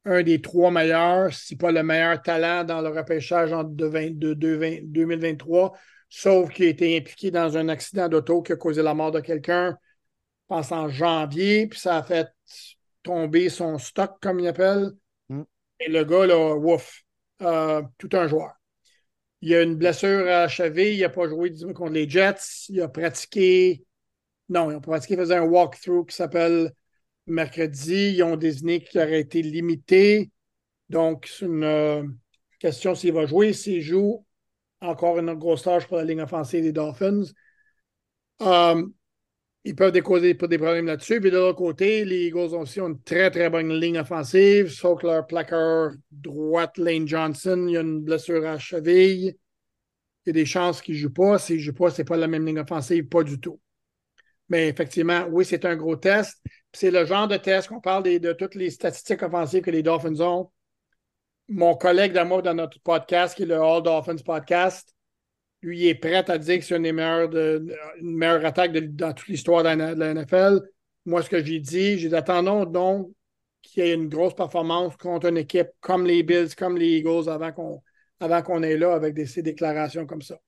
un 0.05 0.21
des 0.21 0.41
trois 0.41 0.69
meilleurs, 0.69 1.33
si 1.33 1.55
pas 1.55 1.71
le 1.71 1.81
meilleur 1.81 2.21
talent 2.21 2.65
dans 2.65 2.81
le 2.81 2.89
repêchage 2.89 3.53
en 3.53 3.63
2023, 3.63 5.71
sauf 6.09 6.51
qu'il 6.51 6.65
a 6.65 6.69
été 6.69 6.97
impliqué 6.97 7.31
dans 7.31 7.57
un 7.57 7.69
accident 7.69 8.09
d'auto 8.09 8.41
qui 8.41 8.51
a 8.51 8.57
causé 8.57 8.83
la 8.83 8.93
mort 8.93 9.11
de 9.11 9.21
quelqu'un, 9.21 9.71
je 9.71 9.77
pense 10.47 10.73
en 10.73 10.89
janvier, 10.89 11.67
puis 11.67 11.79
ça 11.79 11.97
a 11.97 12.03
fait 12.03 12.27
tomber 13.01 13.47
son 13.49 13.77
stock, 13.77 14.17
comme 14.21 14.41
il 14.41 14.47
appelle. 14.47 14.91
Mm. 15.29 15.43
Et 15.79 15.89
le 15.89 16.03
gars, 16.03 16.25
là, 16.25 16.55
ouf, 16.55 17.03
euh, 17.43 17.81
tout 17.97 18.09
un 18.13 18.27
joueur. 18.27 18.53
Il 19.41 19.53
a 19.53 19.61
une 19.61 19.75
blessure 19.75 20.27
à 20.27 20.47
cheville, 20.47 20.95
il 20.95 21.01
n'a 21.01 21.09
pas 21.09 21.27
joué 21.27 21.53
contre 21.73 21.91
les 21.91 22.09
Jets, 22.09 22.67
il 22.69 22.81
a 22.81 22.87
pratiqué. 22.87 23.85
Non, 24.49 24.71
il 24.71 24.75
a 24.75 24.79
pratiqué, 24.79 25.15
il 25.15 25.19
faisait 25.19 25.35
un 25.35 25.43
walkthrough 25.43 26.07
qui 26.07 26.15
s'appelle 26.15 26.71
mercredi. 27.27 28.13
Ils 28.15 28.23
ont 28.23 28.37
désigné 28.37 28.83
qu'il 28.83 29.01
aurait 29.01 29.19
été 29.19 29.41
limité. 29.41 30.31
Donc, 30.89 31.27
c'est 31.27 31.45
une 31.45 31.63
euh, 31.63 32.03
question 32.59 32.95
s'il 32.95 33.13
va 33.13 33.25
jouer. 33.25 33.53
S'il 33.53 33.81
joue, 33.81 34.25
encore 34.81 35.19
une 35.19 35.33
grosse 35.33 35.63
tâche 35.63 35.87
pour 35.87 35.97
la 35.97 36.05
ligne 36.05 36.21
offensive 36.21 36.63
des 36.63 36.71
Dolphins. 36.71 37.23
Euh, 38.41 38.85
ils 39.65 39.75
peuvent 39.75 39.91
décauser 39.91 40.33
des 40.33 40.57
problèmes 40.57 40.87
là-dessus. 40.87 41.21
Puis 41.21 41.31
de 41.31 41.37
l'autre 41.37 41.57
côté, 41.57 42.03
les 42.03 42.27
Eagles 42.27 42.53
aussi 42.53 42.81
ont 42.81 42.87
une 42.87 43.01
très, 43.01 43.31
très 43.31 43.49
bonne 43.49 43.71
ligne 43.71 43.97
offensive, 43.97 44.69
sauf 44.69 45.01
que 45.01 45.07
leur 45.07 45.25
plaqueur 45.25 45.91
droite, 46.11 46.77
Lane 46.77 47.07
Johnson, 47.07 47.65
il 47.67 47.73
y 47.73 47.77
a 47.77 47.81
une 47.81 48.01
blessure 48.01 48.45
à 48.45 48.53
la 48.53 48.59
cheville. 48.59 49.37
Il 50.25 50.27
y 50.27 50.29
a 50.29 50.33
des 50.33 50.45
chances 50.45 50.81
qu'il 50.81 50.95
ne 50.95 50.99
joue 50.99 51.13
pas. 51.13 51.37
S'il 51.37 51.57
ne 51.57 51.61
joue 51.61 51.73
pas, 51.73 51.89
ce 51.89 52.01
n'est 52.01 52.05
pas 52.05 52.17
la 52.17 52.27
même 52.27 52.45
ligne 52.45 52.59
offensive, 52.59 53.07
pas 53.07 53.23
du 53.23 53.39
tout. 53.39 53.59
Mais 54.49 54.67
effectivement, 54.67 55.25
oui, 55.29 55.45
c'est 55.45 55.65
un 55.65 55.75
gros 55.75 55.95
test. 55.95 56.41
C'est 56.73 56.91
le 56.91 57.05
genre 57.05 57.27
de 57.27 57.37
test 57.37 57.69
qu'on 57.69 57.79
parle 57.79 58.03
de 58.03 58.33
toutes 58.33 58.55
les 58.55 58.69
statistiques 58.69 59.23
offensives 59.23 59.61
que 59.61 59.71
les 59.71 59.83
Dolphins 59.83 60.19
ont. 60.19 60.51
Mon 61.47 61.75
collègue 61.75 62.13
d'amour 62.13 62.41
dans 62.41 62.53
notre 62.53 62.79
podcast, 62.81 63.35
qui 63.35 63.43
est 63.43 63.45
le 63.45 63.61
All 63.61 63.83
Dolphins 63.83 64.23
Podcast, 64.25 64.93
lui, 65.63 65.79
il 65.79 65.87
est 65.87 65.95
prêt 65.95 66.29
à 66.29 66.37
dire 66.37 66.59
que 66.59 66.65
c'est 66.65 66.75
une 66.75 66.83
de, 66.83 67.65
meilleure 68.01 68.45
attaque 68.45 68.73
dans 68.95 69.13
toute 69.13 69.27
l'histoire 69.27 69.63
de, 69.63 69.69
la 69.69 70.13
NFL. 70.13 70.59
Moi, 71.05 71.21
ce 71.21 71.29
que 71.29 71.43
j'ai 71.43 71.59
dit, 71.59 71.97
j'ai 71.97 72.09
dit 72.09 72.15
attendons 72.15 72.65
donc 72.65 73.09
qu'il 73.61 73.85
y 73.85 73.89
ait 73.89 73.93
une 73.93 74.09
grosse 74.09 74.35
performance 74.35 74.95
contre 74.97 75.27
une 75.27 75.37
équipe 75.37 75.69
comme 75.79 76.05
les 76.05 76.21
Bills, 76.21 76.53
comme 76.55 76.77
les 76.77 76.97
Eagles, 76.97 77.29
avant 77.29 77.51
qu'on 77.51 77.81
avant 78.19 78.41
qu'on 78.41 78.59
là 78.59 78.93
avec 78.93 79.13
des, 79.13 79.25
ces 79.25 79.41
déclarations 79.41 80.05
comme 80.05 80.21
ça. 80.21 80.39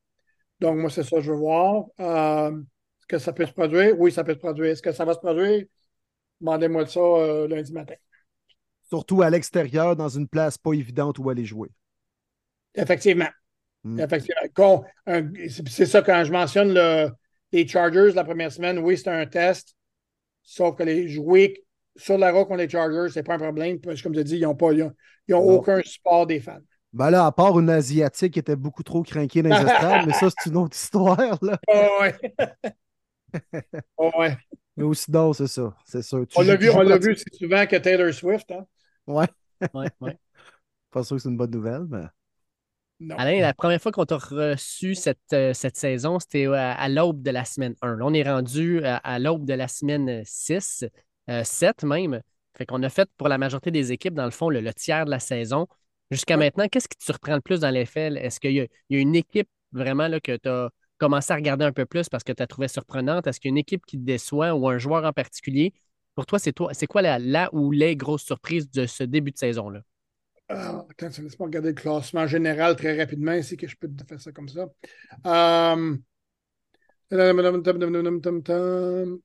Donc, 0.60 0.78
moi, 0.78 0.90
c'est 0.90 1.04
ça 1.04 1.18
que 1.18 1.22
je 1.22 1.32
veux 1.32 1.38
voir. 1.38 1.86
Euh, 2.00 2.52
est-ce 2.52 3.08
que 3.08 3.18
ça 3.18 3.34
peut 3.34 3.46
se 3.46 3.52
produire? 3.52 4.00
Oui, 4.00 4.12
ça 4.12 4.24
peut 4.24 4.34
se 4.34 4.40
produire. 4.40 4.72
Est-ce 4.72 4.82
que 4.82 4.94
ça 4.94 5.04
va 5.04 5.14
se 5.14 5.20
produire? 5.20 5.66
Demandez-moi 6.40 6.86
ça 6.86 7.00
euh, 7.00 7.48
lundi 7.48 7.74
matin. 7.74 7.96
Surtout 8.84 9.22
à 9.22 9.30
l'extérieur, 9.30 9.96
dans 9.96 10.10
une 10.10 10.28
place 10.28 10.58
pas 10.58 10.74
évidente 10.74 11.20
où 11.20 11.30
aller 11.30 11.44
jouer. 11.44 11.70
Effectivement. 12.76 13.30
Mm. 13.86 15.48
C'est 15.68 15.86
ça 15.86 16.02
quand 16.02 16.24
je 16.24 16.32
mentionne 16.32 16.74
les 17.52 17.68
Chargers 17.68 18.12
la 18.14 18.24
première 18.24 18.52
semaine, 18.52 18.80
oui, 18.80 18.98
c'est 18.98 19.10
un 19.10 19.26
test. 19.26 19.76
Sauf 20.44 20.76
que 20.76 20.84
les 20.84 21.08
jouer 21.08 21.64
sur 21.96 22.18
la 22.18 22.32
route 22.32 22.48
contre 22.48 22.60
les 22.60 22.70
Chargers, 22.70 23.12
c'est 23.12 23.24
pas 23.24 23.36
un 23.36 23.40
problème. 23.40 23.80
Parce 23.80 23.98
que 23.98 24.04
comme 24.04 24.14
tu 24.14 24.24
dis, 24.24 24.38
ils 24.38 24.42
n'ont 24.42 24.56
pas 24.56 24.74
ils 24.74 25.34
ont, 25.34 25.40
aucun 25.40 25.82
support 25.84 26.28
des 26.28 26.40
fans. 26.40 26.60
Ben 26.94 27.10
là, 27.10 27.26
à 27.26 27.32
part 27.32 27.60
une 27.60 27.70
Asiatique 27.70 28.34
qui 28.34 28.40
était 28.40 28.56
beaucoup 28.56 28.84
trop 28.84 29.04
craquée 29.04 29.42
dans 29.42 29.50
les 29.50 29.56
estrades, 29.72 30.06
mais 30.06 30.14
ça, 30.14 30.28
c'est 30.30 30.50
une 30.50 30.58
autre 30.58 30.76
histoire. 30.76 31.38
Là. 31.42 31.60
Oh, 31.68 31.90
ouais. 32.02 32.16
oh, 33.98 34.12
ouais. 34.20 34.38
Mais 34.78 34.84
aussi, 34.84 35.12
non, 35.12 35.34
c'est 35.34 35.48
ça. 35.48 35.76
C'est 35.86 36.02
sûr. 36.02 36.26
on 36.36 36.42
l'a 36.42 36.56
vu, 36.56 36.70
on 36.70 36.82
l'a 36.82 36.98
vu 36.98 37.16
souvent 37.34 37.66
que 37.66 37.78
Taylor 37.78 38.14
Swift. 38.14 38.52
Hein? 38.52 38.66
Ouais. 39.08 39.28
ouais, 39.74 39.90
ouais. 40.02 40.18
Pas 40.92 41.04
sûr 41.04 41.18
que 41.18 41.22
c'est 41.22 41.30
une 41.30 41.38
bonne 41.38 41.52
nouvelle, 41.52 41.86
mais. 41.90 42.06
Alain, 43.18 43.42
la 43.42 43.54
première 43.54 43.82
fois 43.82 43.92
qu'on 43.92 44.06
t'a 44.06 44.18
reçu 44.18 44.96
cette, 44.96 45.20
euh, 45.34 45.54
cette 45.54 45.76
saison, 45.76 46.18
c'était 46.20 46.46
à, 46.46 46.88
l'aube 46.88 47.22
de 47.22 47.32
la 47.32 47.44
semaine 47.44 47.76
1. 47.82 47.98
Là, 47.98 48.06
on 48.06 48.14
est 48.14 48.24
rendu 48.24 48.82
à, 48.86 49.20
l'aube 49.20 49.46
de 49.46 49.54
la 49.54 49.68
semaine 49.68 50.22
6, 50.24 50.86
7 51.44 51.84
euh, 51.84 51.88
même. 51.88 52.22
Fait 52.58 52.66
qu'on 52.66 52.82
a 52.84 52.90
fait 52.90 53.10
pour 53.18 53.28
la 53.28 53.38
majorité 53.38 53.70
des 53.70 53.92
équipes, 53.92 54.14
dans 54.14 54.26
le 54.26 54.32
fond, 54.32 54.50
le, 54.50 54.74
tiers 54.74 55.06
de 55.06 55.12
la 55.12 55.20
saison. 55.20 55.68
Jusqu'à 56.10 56.38
maintenant, 56.38 56.68
qu'est-ce 56.70 56.88
qui 56.88 56.98
te 56.98 57.04
surprend 57.04 57.36
le 57.36 57.42
plus 57.42 57.60
dans 57.60 57.70
l'effet? 57.70 58.14
Est-ce 58.16 58.40
qu'il 58.40 58.52
y, 58.54 58.62
a 58.62 58.68
une 58.90 59.16
équipe 59.16 59.50
vraiment 59.74 60.08
là, 60.08 60.22
que 60.22 60.38
tu 60.38 60.48
as 60.48 60.70
commencé 60.98 61.34
à 61.34 61.36
regarder 61.36 61.66
un 61.66 61.74
peu 61.74 61.86
plus 61.86 62.08
parce 62.08 62.24
que 62.24 62.32
tu 62.32 62.42
as 62.42 62.48
trouvé 62.48 62.70
surprenante? 62.70 63.28
Est-ce 63.28 63.42
qu'il 63.42 63.50
y 63.50 63.52
a 63.52 63.54
une 63.54 63.58
équipe 63.58 63.86
qui 63.86 63.98
te 63.98 64.06
déçoit 64.06 64.54
ou 64.54 64.70
un 64.70 64.78
joueur 64.78 65.04
en 65.04 65.12
particulier? 65.12 65.74
Pour 66.16 66.26
toi, 66.26 66.40
c'est 66.40 66.54
toi, 66.54 66.74
c'est 66.74 66.88
quoi 66.88 67.02
la, 67.02 67.20
la, 67.20 67.54
ou 67.54 67.72
les 67.72 67.98
grosses 67.98 68.24
surprises 68.24 68.70
de 68.72 68.86
ce 68.86 69.04
début 69.04 69.32
de 69.32 69.38
saison-là? 69.38 69.82
Euh, 70.52 70.82
attends, 70.90 71.10
tu 71.10 71.24
laisse 71.24 71.36
regarder 71.40 71.70
le 71.70 71.76
classement 71.76 72.28
général 72.28 72.76
très 72.76 72.96
rapidement 72.96 73.42
c'est 73.42 73.58
que 73.58 73.68
je 73.68 73.76
peux 73.76 73.88
te 73.88 74.06
faire 74.06 74.22
ça 74.22 74.32
comme 74.32 74.48
ça. 74.48 74.68
Euh, 75.26 75.98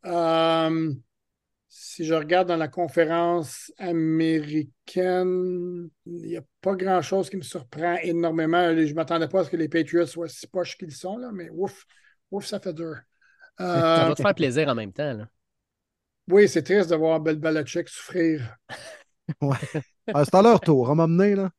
euh, 0.07 0.95
si 1.69 2.05
je 2.05 2.15
regarde 2.15 2.49
dans 2.49 2.57
la 2.57 2.69
conférence 2.69 3.71
américaine, 3.77 5.91
il 6.07 6.23
n'y 6.23 6.37
a 6.37 6.43
pas 6.63 6.75
grand-chose 6.75 7.29
qui 7.29 7.37
me 7.37 7.43
surprend 7.43 7.97
énormément. 8.03 8.75
Je 8.75 8.83
ne 8.83 8.95
m'attendais 8.95 9.29
pas 9.29 9.41
à 9.41 9.45
ce 9.45 9.51
que 9.51 9.57
les 9.57 9.69
Patriots 9.69 10.07
soient 10.07 10.29
si 10.29 10.47
poches 10.47 10.79
qu'ils 10.79 10.95
sont, 10.95 11.19
là, 11.19 11.31
mais 11.33 11.51
ouf, 11.51 11.85
ouf, 12.31 12.47
ça 12.47 12.61
fait 12.61 12.75
dur. 12.75 12.97
ça 13.59 14.07
va 14.09 14.15
te 14.15 14.23
faire 14.23 14.35
plaisir 14.35 14.69
en 14.69 14.75
même 14.75 14.93
temps. 14.93 15.13
Là. 15.13 15.29
Oui, 16.29 16.49
c'est 16.49 16.63
triste 16.63 16.91
de 16.91 16.97
voir 16.97 17.21
Bel 17.21 17.39
Belichick 17.39 17.89
souffrir. 17.89 18.57
ouais. 19.41 19.83
Ah, 20.13 20.25
c'est 20.25 20.35
à 20.35 20.43
leur 20.43 20.61
tour, 20.61 20.91
on 20.91 20.95
m'a 20.95 21.07
mené, 21.07 21.35
là. 21.35 21.51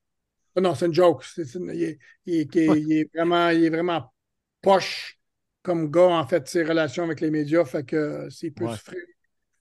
Non, 0.56 0.76
c'est 0.76 0.88
une 0.88 0.93
joke. 0.93 1.26
il, 1.38 1.98
est, 2.26 3.10
vraiment, 3.15 3.49
il 3.49 3.64
est 3.64 3.69
vraiment 3.69 4.11
poche 4.61 5.18
comme 5.64 5.91
gars, 5.91 6.07
en 6.07 6.27
fait, 6.27 6.48
ses 6.48 6.64
relations 6.64 7.03
avec 7.03 7.22
les 7.22 7.31
médias, 7.31 7.65
fait 7.65 7.84
que 7.84 8.30
s'il 8.30 8.53
peut 8.53 8.68
souffrir. 8.68 9.02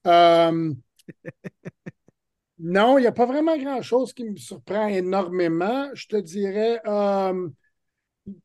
Euh, 0.06 0.72
non, 2.58 2.98
il 2.98 3.02
n'y 3.02 3.06
a 3.06 3.12
pas 3.12 3.26
vraiment 3.26 3.56
grand-chose 3.56 4.12
qui 4.12 4.24
me 4.24 4.36
surprend 4.36 4.88
énormément. 4.88 5.90
Je 5.94 6.06
te 6.06 6.16
dirais 6.16 6.80
euh, 6.86 7.48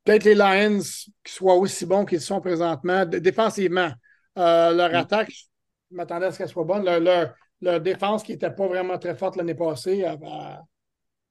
peut-être 0.04 0.26
les 0.26 0.36
Lions 0.36 0.82
qui 1.24 1.34
soient 1.34 1.56
aussi 1.56 1.86
bons 1.86 2.06
qu'ils 2.06 2.22
sont 2.22 2.42
présentement, 2.42 3.06
défensivement. 3.06 3.92
Euh, 4.38 4.74
leur 4.74 4.92
mm. 4.92 4.96
attaque, 4.96 5.32
je 5.32 5.96
m'attendais 5.96 6.26
à 6.26 6.32
ce 6.32 6.40
qu'elle 6.40 6.50
soit 6.50 6.66
bonne. 6.66 6.84
leur, 6.84 7.00
leur 7.00 7.34
défense 7.62 8.24
qui 8.24 8.34
n'était 8.34 8.52
pas 8.52 8.68
vraiment 8.68 8.98
très 8.98 9.16
forte 9.16 9.36
l'année 9.36 9.56
passée 9.56 10.04
avait 10.04 10.26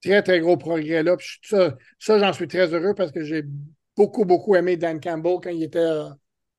très, 0.02 0.22
très 0.22 0.40
gros 0.40 0.56
progrès 0.56 1.02
là. 1.02 1.16
ça, 1.42 1.76
j'en 1.98 2.32
suis 2.32 2.48
très 2.48 2.72
heureux 2.72 2.94
parce 2.94 3.12
que 3.12 3.24
j'ai 3.24 3.44
beaucoup, 3.96 4.24
beaucoup 4.24 4.55
aimé 4.55 4.76
Dan 4.76 5.01
Campbell 5.01 5.38
quand 5.42 5.51
il 5.51 5.62
était 5.62 5.78
euh, 5.78 6.09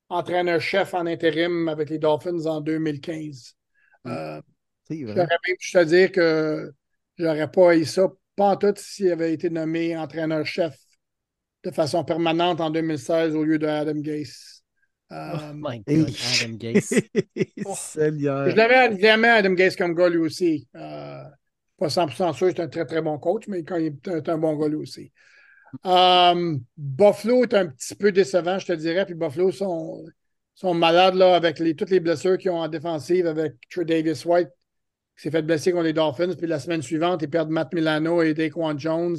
entraîneur-chef 0.09 0.93
en 0.93 1.05
intérim 1.05 1.67
avec 1.67 1.89
les 1.89 1.99
Dolphins 1.99 2.45
en 2.45 2.61
2015. 2.61 3.55
Mm. 4.03 4.09
Euh, 4.09 4.41
j'aurais 4.89 5.15
même 5.15 5.57
pu 5.59 5.71
te 5.71 5.83
dire 5.83 6.11
que 6.11 6.71
j'aurais 7.17 7.51
pas 7.51 7.75
eu 7.75 7.85
ça, 7.85 8.07
pas 8.35 8.51
en 8.51 8.55
tout 8.55 8.73
s'il 8.77 9.11
avait 9.11 9.33
été 9.33 9.49
nommé 9.49 9.97
entraîneur-chef 9.97 10.75
de 11.63 11.71
façon 11.71 12.03
permanente 12.03 12.61
en 12.61 12.69
2016 12.69 13.35
au 13.35 13.43
lieu 13.43 13.57
de 13.57 13.67
Adam 13.67 13.99
Gase. 13.99 14.54
Oh 15.11 15.13
Euh, 15.15 15.53
my. 15.53 15.79
God, 15.87 16.15
Adam 16.41 16.57
Gase. 16.57 17.01
Seigneur. 17.75 18.49
je 18.49 18.55
l'avais 18.55 18.99
jamais 18.99 19.27
Adam 19.29 19.53
Gase 19.53 19.75
comme 19.75 19.93
gars 19.93 20.09
lui 20.09 20.17
aussi. 20.17 20.67
Euh, 20.75 21.23
pas 21.77 21.89
100% 21.89 22.33
sûr, 22.33 22.47
c'est 22.55 22.61
un 22.61 22.67
très 22.67 22.85
très 22.85 23.01
bon 23.01 23.17
coach, 23.19 23.43
mais 23.47 23.63
quand 23.63 23.75
il 23.77 23.97
est 24.07 24.29
un, 24.29 24.37
bon 24.37 24.55
gars 24.55 24.67
lui 24.67 24.77
aussi. 24.77 25.11
Euh, 25.85 26.57
Buffalo 26.77 27.43
est 27.43 27.53
un 27.53 27.67
petit 27.67 27.95
peu 27.95 28.11
décevant, 28.11 28.59
je 28.59 28.67
te 28.67 28.73
dirais. 28.73 29.05
Puis 29.05 29.13
Buffalo 29.13 29.51
sont, 29.51 30.05
sont 30.53 30.73
malades 30.73 31.15
là, 31.15 31.35
avec 31.35 31.59
les, 31.59 31.75
toutes 31.75 31.89
les 31.89 31.99
blessures 31.99 32.37
qu'ils 32.37 32.51
ont 32.51 32.59
en 32.61 32.67
défensive 32.67 33.27
avec 33.27 33.53
Trey 33.69 33.85
Davis 33.85 34.25
White 34.25 34.49
qui 35.17 35.23
s'est 35.23 35.31
fait 35.31 35.41
blesser 35.41 35.71
contre 35.71 35.83
les 35.85 35.93
Dolphins. 35.93 36.33
Puis 36.37 36.47
la 36.47 36.59
semaine 36.59 36.81
suivante, 36.81 37.21
ils 37.21 37.29
perdent 37.29 37.49
Matt 37.49 37.73
Milano 37.73 38.21
et 38.21 38.33
Daquan 38.33 38.77
Jones. 38.77 39.17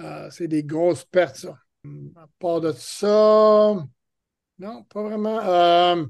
Euh, 0.00 0.28
c'est 0.30 0.48
des 0.48 0.64
grosses 0.64 1.04
pertes, 1.04 1.36
ça. 1.36 1.56
À 2.16 2.26
part 2.38 2.60
de 2.60 2.72
ça, 2.72 3.84
non, 4.62 4.84
pas 4.84 5.02
vraiment. 5.02 5.40
Euh, 5.40 6.04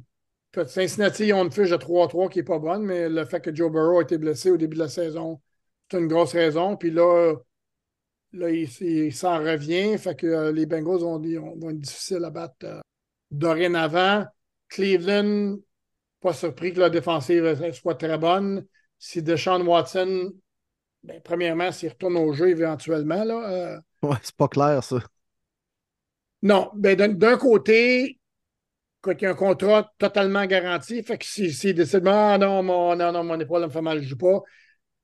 Cincinnati, 0.67 1.29
ils 1.29 1.33
ont 1.33 1.43
une 1.45 1.51
fiche 1.51 1.71
de 1.71 1.77
3-3 1.77 2.29
qui 2.29 2.39
n'est 2.39 2.45
pas 2.45 2.59
bonne, 2.59 2.83
mais 2.83 3.09
le 3.09 3.25
fait 3.25 3.41
que 3.41 3.55
Joe 3.55 3.73
Burrow 3.73 4.01
a 4.01 4.03
été 4.03 4.19
blessé 4.19 4.51
au 4.51 4.59
début 4.59 4.77
de 4.77 4.83
la 4.83 4.91
saison, 4.91 5.41
c'est 5.91 5.99
une 5.99 6.07
grosse 6.07 6.35
raison. 6.35 6.77
Puis 6.77 6.91
là, 6.91 7.35
là 8.35 8.51
il, 8.51 8.69
il 8.83 9.15
s'en 9.15 9.39
revient. 9.39 9.97
Fait 9.97 10.15
que 10.15 10.27
euh, 10.27 10.53
les 10.53 10.67
Bengals 10.67 11.01
vont, 11.01 11.23
être 11.23 11.81
difficiles 11.81 12.23
à 12.27 12.29
battre 12.29 12.57
euh, 12.65 12.81
dorénavant. 13.31 14.27
Cleveland, 14.69 15.57
pas 16.21 16.35
surpris 16.35 16.75
que 16.75 16.81
la 16.81 16.91
défensive 16.91 17.73
soit 17.73 17.95
très 17.95 18.19
bonne. 18.19 18.67
Si 18.99 19.23
Deshaun 19.23 19.67
Watson, 19.67 20.31
ben, 21.03 21.23
premièrement, 21.25 21.73
s'il 21.73 21.89
retourne 21.89 22.19
au 22.19 22.35
jeu 22.35 22.51
éventuellement, 22.51 23.25
là, 23.25 23.51
euh, 23.51 23.81
Ouais, 24.03 24.17
c'est 24.23 24.37
pas 24.37 24.49
clair, 24.49 24.85
ça. 24.85 24.99
non, 26.43 26.71
ben, 26.75 26.97
d'un 26.97 27.39
côté, 27.39 28.19
quoi 29.03 29.15
qu'il 29.15 29.27
y 29.27 29.29
a 29.29 29.33
un 29.33 29.37
contrat 29.37 29.93
totalement 29.99 30.47
garanti, 30.47 31.03
fait 31.03 31.19
que 31.19 31.25
s'il 31.25 31.53
si, 31.53 31.75
décide, 31.75 32.07
ah 32.07 32.39
non, 32.39 32.63
mon, 32.63 32.97
non, 32.97 33.13
non, 33.13 33.25
mon 33.25 33.39
épaule 33.39 33.63
me 33.63 33.69
fait 33.69 33.83
mal, 33.83 34.01
je 34.01 34.09
joue 34.09 34.17
pas, 34.17 34.41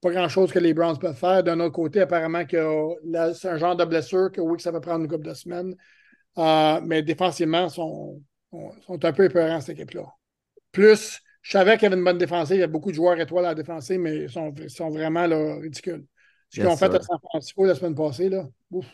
pas 0.01 0.11
grand-chose 0.11 0.53
que 0.53 0.61
les 0.61 0.73
Browns 0.73 0.99
peuvent 0.99 1.17
faire. 1.17 1.43
D'un 1.43 1.59
autre 1.61 1.75
côté, 1.75 2.01
apparemment, 2.01 2.45
là, 3.05 3.35
c'est 3.35 3.49
un 3.49 3.57
genre 3.59 3.77
de 3.77 3.85
blessure 3.85 4.31
que 4.33 4.41
oui, 4.41 4.57
que 4.57 4.63
ça 4.63 4.73
peut 4.73 4.81
prendre 4.81 5.05
une 5.05 5.11
couple 5.11 5.27
de 5.27 5.35
semaines. 5.35 5.75
Euh, 6.39 6.81
mais 6.85 7.03
défensivement, 7.03 7.65
ils 7.65 7.71
sont, 7.71 8.23
sont, 8.87 9.05
un 9.05 9.13
peu 9.13 9.25
épeurants, 9.25 9.61
cette 9.61 9.77
équipe-là. 9.77 10.07
Plus, 10.71 11.21
je 11.43 11.51
savais 11.51 11.75
qu'il 11.75 11.85
y 11.85 11.87
avait 11.87 11.97
une 11.97 12.05
bonne 12.05 12.19
défensive, 12.19 12.57
il 12.57 12.61
y 12.61 12.63
a 12.63 12.69
beaucoup 12.69 12.91
de 12.91 12.97
joueurs 12.97 13.19
étoiles 13.19 13.47
à 13.47 13.49
la 13.49 13.55
défensive, 13.57 13.99
mais 13.99 14.17
ils 14.17 14.31
sont, 14.31 14.55
ils 14.59 14.71
sont 14.71 14.91
vraiment 14.91 15.27
là, 15.27 15.57
ridicules. 15.57 16.07
Ce 16.51 16.61
qu'ils 16.61 16.69
ont 16.69 16.77
fait 16.77 16.95
à 16.95 17.01
San 17.01 17.19
Francisco 17.19 17.67
la 17.67 17.75
semaine 17.75 17.95
passée, 17.95 18.29
là. 18.29 18.47
Ouf. 18.71 18.87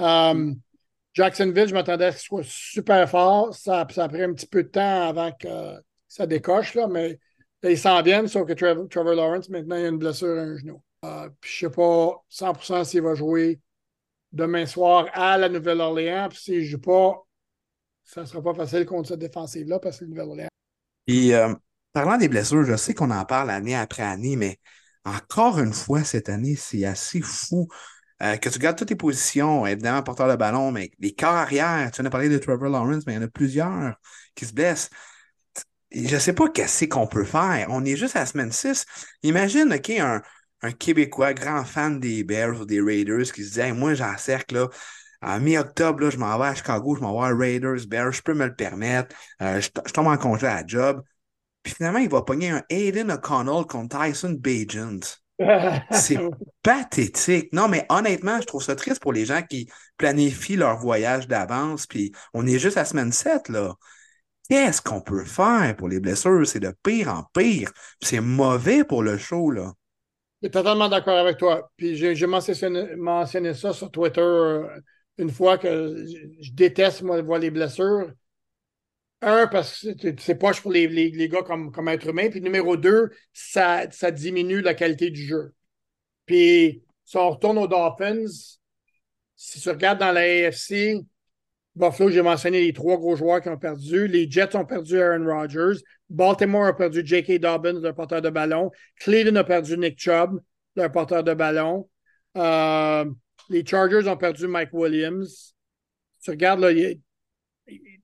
Euh, 0.00 0.52
Jacksonville, 1.16 1.66
je 1.66 1.72
m'attendais 1.72 2.04
à 2.04 2.12
ce 2.12 2.18
qu'il 2.18 2.26
soit 2.26 2.44
super 2.44 3.08
fort. 3.08 3.54
Ça, 3.54 3.86
ça 3.90 4.04
a 4.04 4.08
pris 4.08 4.22
un 4.22 4.34
petit 4.34 4.46
peu 4.46 4.62
de 4.62 4.68
temps 4.68 5.08
avant 5.08 5.32
que 5.32 5.48
ça 6.06 6.26
décoche, 6.26 6.74
là, 6.74 6.86
mais 6.88 7.18
ils 7.62 7.78
s'en 7.78 8.02
viennent, 8.02 8.28
sauf 8.28 8.46
que 8.46 8.52
Trevor, 8.52 9.14
Lawrence, 9.14 9.48
maintenant, 9.48 9.76
il 9.76 9.86
a 9.86 9.88
une 9.88 9.98
blessure 9.98 10.38
à 10.38 10.42
un 10.42 10.56
genou. 10.58 10.82
Euh, 11.06 11.30
je 11.42 11.66
ne 11.66 11.70
sais 11.70 11.74
pas 11.74 12.22
100% 12.28 12.84
s'il 12.84 13.00
va 13.00 13.14
jouer 13.14 13.60
demain 14.30 14.66
soir 14.66 15.06
à 15.14 15.38
la 15.38 15.48
Nouvelle-Orléans. 15.48 16.28
Puis 16.28 16.38
s'il 16.38 16.58
ne 16.58 16.64
joue 16.64 16.80
pas, 16.80 17.26
ça 18.04 18.20
ne 18.20 18.26
sera 18.26 18.42
pas 18.42 18.54
facile 18.54 18.84
contre 18.84 19.08
cette 19.08 19.20
défensive-là 19.20 19.78
parce 19.78 19.96
que 19.96 20.04
c'est 20.04 20.10
Nouvelle-Orléans. 20.10 20.48
Puis, 21.06 21.32
euh, 21.32 21.54
parlant 21.94 22.18
des 22.18 22.28
blessures, 22.28 22.64
je 22.64 22.76
sais 22.76 22.92
qu'on 22.92 23.10
en 23.10 23.24
parle 23.24 23.48
année 23.48 23.74
après 23.74 24.02
année, 24.02 24.36
mais 24.36 24.58
encore 25.06 25.60
une 25.60 25.72
fois, 25.72 26.04
cette 26.04 26.28
année, 26.28 26.56
c'est 26.56 26.84
assez 26.84 27.22
fou. 27.22 27.68
Euh, 28.22 28.36
que 28.36 28.48
tu 28.48 28.58
gardes 28.58 28.78
toutes 28.78 28.88
tes 28.88 28.96
positions, 28.96 29.66
évidemment, 29.66 30.02
porteur 30.02 30.28
de 30.28 30.36
ballon, 30.36 30.72
mais 30.72 30.90
les 30.98 31.14
corps 31.14 31.34
arrière, 31.34 31.90
tu 31.90 31.96
viens 31.96 32.04
de 32.04 32.08
parler 32.08 32.28
de 32.30 32.38
Trevor 32.38 32.70
Lawrence, 32.70 33.04
mais 33.06 33.12
il 33.12 33.16
y 33.16 33.18
en 33.18 33.22
a 33.22 33.28
plusieurs 33.28 33.94
qui 34.34 34.46
se 34.46 34.54
blessent. 34.54 34.90
Je 35.92 36.14
ne 36.14 36.20
sais 36.20 36.32
pas 36.32 36.48
qu'est-ce 36.48 36.86
qu'on 36.86 37.06
peut 37.06 37.24
faire. 37.24 37.66
On 37.70 37.84
est 37.84 37.96
juste 37.96 38.16
à 38.16 38.20
la 38.20 38.26
semaine 38.26 38.52
6. 38.52 38.86
Imagine, 39.22 39.72
OK, 39.72 39.90
un, 39.90 40.22
Québécois, 40.72 41.34
grand 41.34 41.64
fan 41.64 42.00
des 42.00 42.24
Bears 42.24 42.60
ou 42.60 42.64
des 42.66 42.80
Raiders, 42.80 43.32
qui 43.32 43.44
se 43.44 43.60
dit 43.60 43.72
Moi, 43.72 43.94
j'encercle, 43.94 44.54
là, 44.54 44.68
en 45.22 45.40
mi-octobre, 45.40 46.10
je 46.10 46.18
m'en 46.18 46.38
vais 46.38 46.46
à 46.46 46.54
Chicago, 46.54 46.96
je 46.96 47.00
m'en 47.02 47.20
vais 47.20 47.26
à 47.26 47.36
Raiders, 47.36 47.86
Bears, 47.86 48.12
je 48.12 48.22
peux 48.22 48.34
me 48.34 48.46
le 48.46 48.54
permettre. 48.54 49.14
Euh, 49.42 49.60
je, 49.60 49.70
tombe 49.92 50.08
en 50.08 50.16
congé 50.16 50.46
à 50.46 50.62
la 50.62 50.66
job. 50.66 51.02
Puis 51.62 51.74
finalement, 51.74 51.98
il 51.98 52.08
va 52.08 52.22
pogner 52.22 52.50
un 52.50 52.62
Aiden 52.70 53.10
O'Connell 53.10 53.66
contre 53.66 53.98
Tyson 53.98 54.36
Bagent. 54.38 55.18
C'est 55.90 56.18
pathétique. 56.62 57.52
Non, 57.52 57.68
mais 57.68 57.86
honnêtement, 57.88 58.40
je 58.40 58.46
trouve 58.46 58.62
ça 58.62 58.76
triste 58.76 59.00
pour 59.00 59.12
les 59.12 59.26
gens 59.26 59.42
qui 59.42 59.68
planifient 59.96 60.56
leur 60.56 60.78
voyage 60.78 61.28
d'avance. 61.28 61.86
Puis 61.86 62.12
on 62.34 62.46
est 62.46 62.58
juste 62.58 62.76
à 62.76 62.84
semaine 62.84 63.12
7, 63.12 63.48
là. 63.48 63.74
Qu'est-ce 64.48 64.82
qu'on 64.82 65.00
peut 65.02 65.24
faire 65.24 65.76
pour 65.76 65.88
les 65.88 66.00
blessures? 66.00 66.46
C'est 66.46 66.60
de 66.60 66.74
pire 66.82 67.08
en 67.08 67.24
pire. 67.34 67.72
Puis 68.00 68.08
C'est 68.10 68.20
mauvais 68.20 68.84
pour 68.84 69.02
le 69.02 69.18
show, 69.18 69.50
là. 69.50 69.72
Je 70.42 70.48
suis 70.48 70.52
totalement 70.52 70.88
d'accord 70.88 71.18
avec 71.18 71.38
toi. 71.38 71.70
Puis 71.76 71.96
j'ai 71.96 72.26
mentionné, 72.26 72.94
mentionné 72.96 73.54
ça 73.54 73.72
sur 73.72 73.90
Twitter 73.90 74.20
euh, 74.20 74.68
une 75.18 75.30
fois 75.30 75.56
que 75.58 76.04
je, 76.06 76.16
je 76.40 76.52
déteste, 76.52 77.02
moi, 77.02 77.20
voir 77.22 77.38
les 77.38 77.50
blessures. 77.50 78.10
Un, 79.26 79.48
parce 79.48 79.84
que 79.84 80.14
c'est- 80.20 80.36
poche 80.36 80.60
pour 80.62 80.70
les, 80.70 80.86
les, 80.86 81.10
les 81.10 81.28
gars 81.28 81.42
comme, 81.42 81.72
comme 81.72 81.88
être 81.88 82.06
humain. 82.06 82.30
Puis 82.30 82.40
numéro 82.40 82.76
deux, 82.76 83.10
ça, 83.32 83.90
ça 83.90 84.12
diminue 84.12 84.60
la 84.60 84.72
qualité 84.72 85.10
du 85.10 85.20
jeu. 85.26 85.52
Puis 86.26 86.84
si 87.04 87.16
on 87.16 87.30
retourne 87.30 87.58
aux 87.58 87.66
Dolphins, 87.66 88.24
si 89.34 89.60
tu 89.60 89.68
regardes 89.68 89.98
dans 89.98 90.12
la 90.12 90.20
AFC, 90.20 91.04
Buffalo, 91.74 92.08
j'ai 92.10 92.22
mentionné 92.22 92.60
les 92.60 92.72
trois 92.72 92.96
gros 92.98 93.16
joueurs 93.16 93.42
qui 93.42 93.48
ont 93.48 93.58
perdu. 93.58 94.06
Les 94.06 94.30
Jets 94.30 94.54
ont 94.56 94.64
perdu 94.64 94.98
Aaron 95.00 95.26
Rodgers. 95.26 95.82
Baltimore 96.08 96.66
a 96.66 96.76
perdu 96.76 97.02
J.K. 97.04 97.40
Dobbins, 97.40 97.80
leur 97.80 97.94
porteur 97.96 98.22
de 98.22 98.30
ballon. 98.30 98.70
Cleveland 99.00 99.36
a 99.36 99.44
perdu 99.44 99.76
Nick 99.76 99.98
Chubb, 99.98 100.40
leur 100.76 100.92
porteur 100.92 101.24
de 101.24 101.34
ballon. 101.34 101.90
Euh, 102.36 103.04
les 103.50 103.66
Chargers 103.66 104.08
ont 104.08 104.16
perdu 104.16 104.46
Mike 104.46 104.72
Williams. 104.72 105.54
Tu 106.22 106.30
regardes, 106.30 106.60
là, 106.60 106.70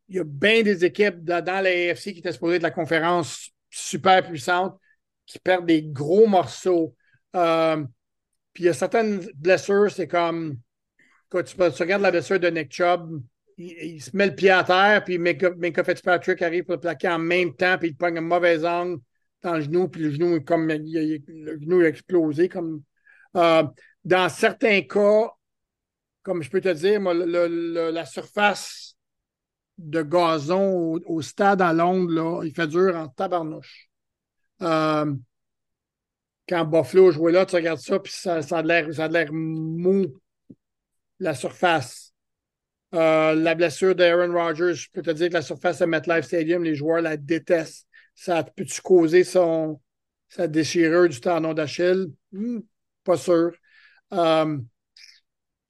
il 0.08 0.16
y 0.16 0.18
a, 0.18 0.24
bien 0.24 0.62
des 0.62 0.84
équipes 0.84 1.24
dans, 1.24 1.44
la 1.44 1.70
AFC 1.70 2.12
qui 2.12 2.18
étaient 2.18 2.32
supposées 2.32 2.58
de 2.58 2.62
la 2.62 2.70
conférence 2.70 3.50
super 3.70 4.26
puissante 4.26 4.78
qui 5.26 5.38
perdent 5.38 5.66
des 5.66 5.82
gros 5.82 6.26
morceaux. 6.26 6.94
Euh, 7.36 7.82
puis 8.52 8.64
il 8.64 8.66
y 8.66 8.70
a 8.70 8.74
certaines 8.74 9.20
blessures, 9.34 9.90
c'est 9.90 10.08
comme 10.08 10.58
quand 11.32 11.42
tu, 11.42 11.56
regardes 11.56 12.02
la 12.02 12.10
blessure 12.10 12.38
de 12.38 12.48
Nick 12.48 12.72
Chubb, 12.72 13.22
il, 13.56 14.02
se 14.02 14.14
met 14.14 14.26
le 14.26 14.34
pied 14.34 14.50
à 14.50 14.64
terre, 14.64 15.02
puis 15.04 15.18
Minka, 15.18 15.84
Fitzpatrick 15.84 16.42
arrive 16.42 16.64
pour 16.64 16.74
le 16.74 16.80
plaquer 16.80 17.08
en 17.08 17.18
même 17.18 17.54
temps, 17.54 17.78
puis 17.78 17.88
il 17.88 17.96
pogne 17.96 18.18
un 18.18 18.22
mauvais 18.22 18.64
angle 18.64 19.00
dans 19.42 19.54
le 19.54 19.62
genou, 19.62 19.88
puis 19.88 20.02
le 20.02 20.10
genou 20.10 20.36
est 20.36 20.44
comme 20.44 20.68
le 20.68 21.58
genou 21.60 21.80
a 21.80 21.88
explosé. 21.88 22.48
Comme, 22.48 22.82
euh, 23.36 23.64
dans 24.04 24.28
certains 24.28 24.82
cas, 24.82 25.30
comme 26.22 26.42
je 26.42 26.50
peux 26.50 26.60
te 26.60 26.68
dire, 26.68 27.00
la 27.00 28.04
surface 28.04 28.91
de 29.78 30.02
gazon 30.02 31.00
au, 31.06 31.22
stade 31.22 31.62
à 31.62 31.72
Londres, 31.72 32.12
là, 32.12 32.42
il 32.44 32.54
fait 32.54 32.66
dur 32.66 32.96
en 32.96 33.08
tabarnouche. 33.08 33.88
Euh, 34.60 35.12
quand 36.48 36.64
Buffalo 36.64 37.10
jouait 37.10 37.32
là, 37.32 37.46
tu 37.46 37.56
regardes 37.56 37.80
ça, 37.80 37.98
puis 37.98 38.12
ça, 38.12 38.42
ça 38.42 38.58
a 38.58 38.62
l'air 38.62 39.32
mou, 39.32 40.06
la 41.18 41.34
surface. 41.34 42.12
Euh, 42.94 43.34
la 43.34 43.54
blessure 43.54 43.94
d'Aaron 43.94 44.32
Rodgers, 44.32 44.74
je 44.74 44.90
peux 44.92 45.02
te 45.02 45.10
dire 45.10 45.28
que 45.28 45.34
la 45.34 45.42
surface 45.42 45.78
de 45.78 45.86
MetLife 45.86 46.26
Stadium, 46.26 46.62
les 46.62 46.74
joueurs 46.74 47.00
la 47.00 47.16
détestent. 47.16 47.86
Ça 48.14 48.44
peut-tu 48.44 48.82
causer 48.82 49.24
son, 49.24 49.80
sa 50.28 50.46
déchirure 50.46 51.08
du 51.08 51.20
tendon 51.20 51.54
d'Achille? 51.54 52.12
Hmm, 52.32 52.60
pas 53.02 53.16
sûr. 53.16 53.52
Euh, 54.12 54.58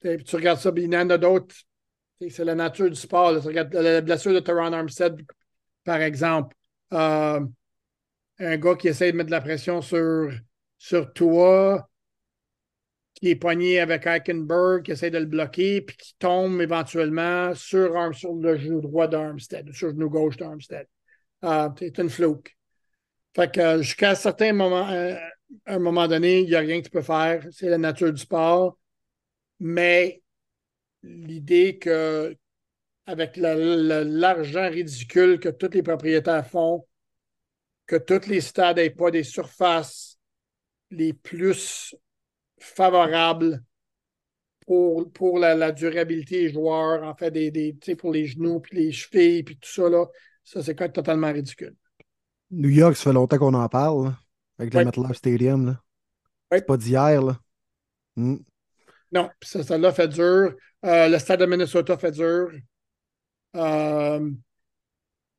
tu 0.01 0.35
regardes 0.35 0.59
ça, 0.59 0.71
puis 0.71 0.83
il 0.83 0.93
y 0.93 0.97
en 0.97 1.09
a 1.09 1.17
d'autres. 1.17 1.55
C'est 2.19 2.45
la 2.45 2.55
nature 2.55 2.89
du 2.89 2.95
sport. 2.95 3.31
là. 3.33 3.41
La 3.73 4.01
blessure 4.01 4.33
de 4.33 4.39
Teron 4.39 4.71
Armstead, 4.73 5.21
par 5.83 6.01
exemple. 6.01 6.55
Euh, 6.93 7.41
un 8.39 8.57
gars 8.57 8.75
qui 8.75 8.87
essaie 8.87 9.11
de 9.11 9.17
mettre 9.17 9.27
de 9.27 9.31
la 9.31 9.41
pression 9.41 9.81
sur, 9.81 10.31
sur 10.77 11.13
toi, 11.13 11.89
qui 13.15 13.29
est 13.29 13.35
pogné 13.35 13.79
avec 13.79 14.05
Eichenberg, 14.05 14.83
qui 14.83 14.91
essaie 14.91 15.11
de 15.11 15.17
le 15.17 15.25
bloquer, 15.25 15.81
puis 15.81 15.95
qui 15.97 16.15
tombe 16.17 16.61
éventuellement 16.61 17.53
sur, 17.55 17.93
sur 18.15 18.33
le 18.33 18.57
genou 18.57 18.81
droit 18.81 19.07
d'Armstead, 19.07 19.71
sur 19.73 19.87
le 19.87 19.93
genou 19.93 20.09
gauche 20.09 20.37
d'Armstead. 20.37 20.87
Euh, 21.43 21.69
c'est 21.77 21.97
une 21.99 22.09
fluke. 22.09 22.55
Fait 23.35 23.51
que 23.51 23.59
euh, 23.59 23.81
jusqu'à 23.81 24.11
un 24.11 24.15
certain 24.15 24.53
moment, 24.53 24.89
euh, 24.89 25.15
un 25.65 25.79
moment 25.79 26.07
donné, 26.07 26.41
il 26.41 26.47
n'y 26.47 26.55
a 26.55 26.59
rien 26.59 26.79
que 26.79 26.85
tu 26.85 26.91
peux 26.91 27.01
faire. 27.01 27.45
C'est 27.51 27.69
la 27.69 27.77
nature 27.77 28.11
du 28.11 28.21
sport. 28.21 28.77
Mais 29.59 30.22
l'idée 31.03 31.77
que, 31.77 32.35
avec 33.05 33.37
la- 33.37 33.55
la- 33.55 34.03
l'argent 34.03 34.69
ridicule 34.69 35.39
que 35.39 35.49
tous 35.49 35.69
les 35.73 35.83
propriétaires 35.83 36.47
font, 36.47 36.85
que 37.85 37.97
tous 37.97 38.27
les 38.27 38.41
stades 38.41 38.77
n'aient 38.77 38.89
pas 38.89 39.11
des 39.11 39.23
surfaces 39.23 40.17
les 40.89 41.13
plus 41.13 41.95
favorables 42.59 43.61
pour, 44.65 45.11
pour 45.11 45.39
la, 45.39 45.55
la 45.55 45.71
durabilité 45.71 46.43
des 46.43 46.53
joueurs, 46.53 47.03
en 47.03 47.15
fait, 47.15 47.31
des, 47.31 47.51
des, 47.51 47.73
pour 47.97 48.13
les 48.13 48.25
genoux, 48.25 48.61
puis 48.61 48.77
les 48.77 48.91
chevilles, 48.91 49.43
puis 49.43 49.57
tout 49.57 49.69
ça, 49.69 49.89
là, 49.89 50.05
ça, 50.43 50.63
c'est 50.63 50.75
quand 50.75 50.85
même 50.85 50.93
totalement 50.93 51.31
ridicule. 51.31 51.75
New 52.51 52.69
York, 52.69 52.95
ça 52.95 53.05
fait 53.05 53.13
longtemps 53.13 53.37
qu'on 53.37 53.53
en 53.53 53.67
parle, 53.67 54.05
là, 54.05 54.19
avec 54.59 54.73
le. 54.73 54.85
MetLife 54.85 55.17
Stadium. 55.17 55.65
Là. 55.65 55.81
C'est 56.51 56.65
pas 56.65 56.77
d'hier. 56.77 57.21
là. 57.21 57.39
Hmm. 58.15 58.37
Non, 59.13 59.29
ça, 59.41 59.63
ça 59.63 59.77
l'a 59.77 59.93
fait 59.93 60.07
dur. 60.07 60.55
Euh, 60.85 61.07
le 61.07 61.19
stade 61.19 61.39
de 61.39 61.45
Minnesota 61.45 61.97
fait 61.97 62.11
dur. 62.11 62.49
Euh, 63.55 64.29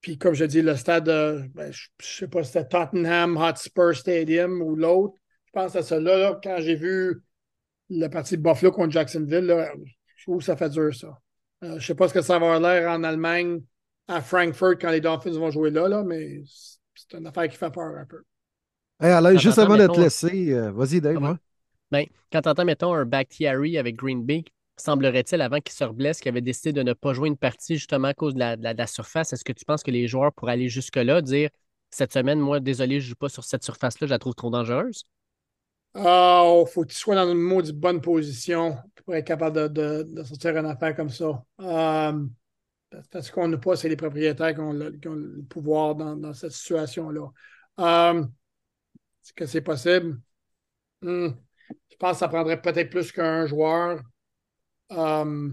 puis 0.00 0.16
comme 0.16 0.34
je 0.34 0.44
dis, 0.44 0.62
le 0.62 0.76
stade, 0.76 1.08
euh, 1.08 1.42
ben, 1.54 1.72
je 1.72 1.88
ne 1.98 2.04
sais 2.04 2.28
pas 2.28 2.44
si 2.44 2.52
c'était 2.52 2.68
Tottenham 2.68 3.36
Hotspur 3.36 3.96
Stadium 3.96 4.62
ou 4.62 4.76
l'autre. 4.76 5.14
Je 5.46 5.52
pense 5.52 5.74
à 5.76 5.82
celui-là, 5.82 6.18
là, 6.18 6.40
quand 6.42 6.56
j'ai 6.60 6.74
vu 6.76 7.22
la 7.90 8.08
partie 8.08 8.36
de 8.36 8.42
Buffalo 8.42 8.70
contre 8.70 8.92
Jacksonville, 8.92 9.46
là, 9.46 9.72
je 10.16 10.24
trouve 10.24 10.38
que 10.38 10.44
ça 10.44 10.56
fait 10.56 10.70
dur, 10.70 10.94
ça. 10.94 11.18
Euh, 11.64 11.70
je 11.70 11.74
ne 11.74 11.80
sais 11.80 11.94
pas 11.94 12.08
ce 12.08 12.14
que 12.14 12.22
ça 12.22 12.38
va 12.38 12.54
avoir 12.54 12.60
l'air 12.60 12.90
en 12.90 13.02
Allemagne, 13.02 13.60
à 14.06 14.20
Frankfurt, 14.20 14.80
quand 14.80 14.90
les 14.90 15.00
Dolphins 15.00 15.32
vont 15.32 15.50
jouer 15.50 15.70
là, 15.70 15.88
là 15.88 16.02
mais 16.04 16.42
c'est 16.94 17.16
une 17.16 17.26
affaire 17.26 17.48
qui 17.48 17.56
fait 17.56 17.70
peur 17.70 17.96
un 17.96 18.04
peu. 18.04 18.22
Hey, 19.00 19.12
Quand 19.12 19.38
juste 19.38 19.58
avant 19.58 19.76
de 19.76 19.86
te 19.86 20.00
laisser, 20.00 20.52
euh, 20.52 20.70
vas-y, 20.70 21.00
Dave. 21.00 21.16
Ah 21.18 21.20
ouais. 21.20 21.28
hein. 21.28 21.38
Ben, 21.94 22.06
quand 22.32 22.42
tu 22.42 22.48
entends, 22.48 22.64
mettons, 22.64 22.92
un 22.92 23.04
Bakhtiari 23.04 23.78
avec 23.78 23.94
Green 23.94 24.24
Bay, 24.24 24.42
semblerait-il, 24.76 25.40
avant 25.40 25.60
qu'il 25.60 25.72
se 25.72 25.84
reblesse, 25.84 26.18
qu'il 26.18 26.28
avait 26.28 26.40
décidé 26.40 26.72
de 26.72 26.82
ne 26.82 26.92
pas 26.92 27.12
jouer 27.12 27.28
une 27.28 27.36
partie 27.36 27.76
justement 27.76 28.08
à 28.08 28.14
cause 28.14 28.34
de 28.34 28.40
la, 28.40 28.86
surface, 28.88 29.32
est-ce 29.32 29.44
que 29.44 29.52
tu 29.52 29.64
penses 29.64 29.84
que 29.84 29.92
les 29.92 30.08
joueurs 30.08 30.32
pourraient 30.32 30.54
aller 30.54 30.68
jusque-là, 30.68 31.22
dire 31.22 31.50
cette 31.90 32.12
semaine, 32.12 32.40
moi, 32.40 32.58
désolé, 32.58 32.98
je 32.98 33.04
ne 33.04 33.10
joue 33.10 33.14
pas 33.14 33.28
sur 33.28 33.44
cette 33.44 33.62
surface-là, 33.62 34.08
je 34.08 34.10
la 34.10 34.18
trouve 34.18 34.34
trop 34.34 34.50
dangereuse? 34.50 35.04
Ah, 35.94 36.42
faut 36.66 36.82
que 36.82 36.88
tu 36.88 36.96
sois 36.96 37.14
dans 37.14 37.30
une 37.30 37.38
maudite 37.38 37.76
bonne 37.76 38.00
position 38.00 38.76
pour 38.96 39.14
être 39.14 39.28
capable 39.28 39.72
de, 39.72 40.24
sortir 40.24 40.56
une 40.56 40.66
affaire 40.66 40.96
comme 40.96 41.10
ça. 41.10 41.44
Euh, 41.60 42.26
parce 43.12 43.30
qu'on 43.30 43.46
n'a 43.46 43.58
pas, 43.58 43.76
c'est 43.76 43.88
les 43.88 43.94
propriétaires 43.94 44.52
qui 44.52 44.60
ont 44.60 44.72
le, 44.72 45.44
pouvoir 45.48 45.94
dans, 45.94 46.16
dans 46.16 46.34
cette 46.34 46.50
situation-là. 46.50 47.28
Euh, 47.78 48.24
Est-ce 48.24 49.32
que 49.32 49.46
c'est 49.46 49.62
possible? 49.62 50.20
Hmm. 51.00 51.28
Je 51.90 51.96
pense 51.96 52.12
que 52.12 52.18
ça 52.18 52.28
prendrait 52.28 52.60
peut-être 52.60 52.90
plus 52.90 53.12
qu'un 53.12 53.46
joueur. 53.46 54.00
Euh, 54.92 55.50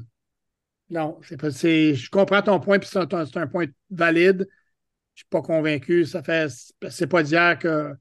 non, 0.90 1.20
c'est 1.24 1.40
pas, 1.40 1.52
c'est- 1.52 1.94
je 1.96 2.10
comprends 2.10 2.42
ton 2.42 2.60
point, 2.60 2.80
puis 2.80 2.90
c'est 2.92 3.14
un, 3.14 3.26
c'est 3.26 3.38
un 3.38 3.48
point 3.48 3.66
valide. 3.90 4.40
Je 4.40 4.44
ne 4.44 5.24
suis 5.24 5.26
pas 5.30 5.42
convaincu. 5.42 6.06
Ça 6.06 6.24
fait, 6.24 6.52
c'est 6.90 7.08
pas 7.08 7.24
d'hier 7.24 7.58
que 7.60 7.94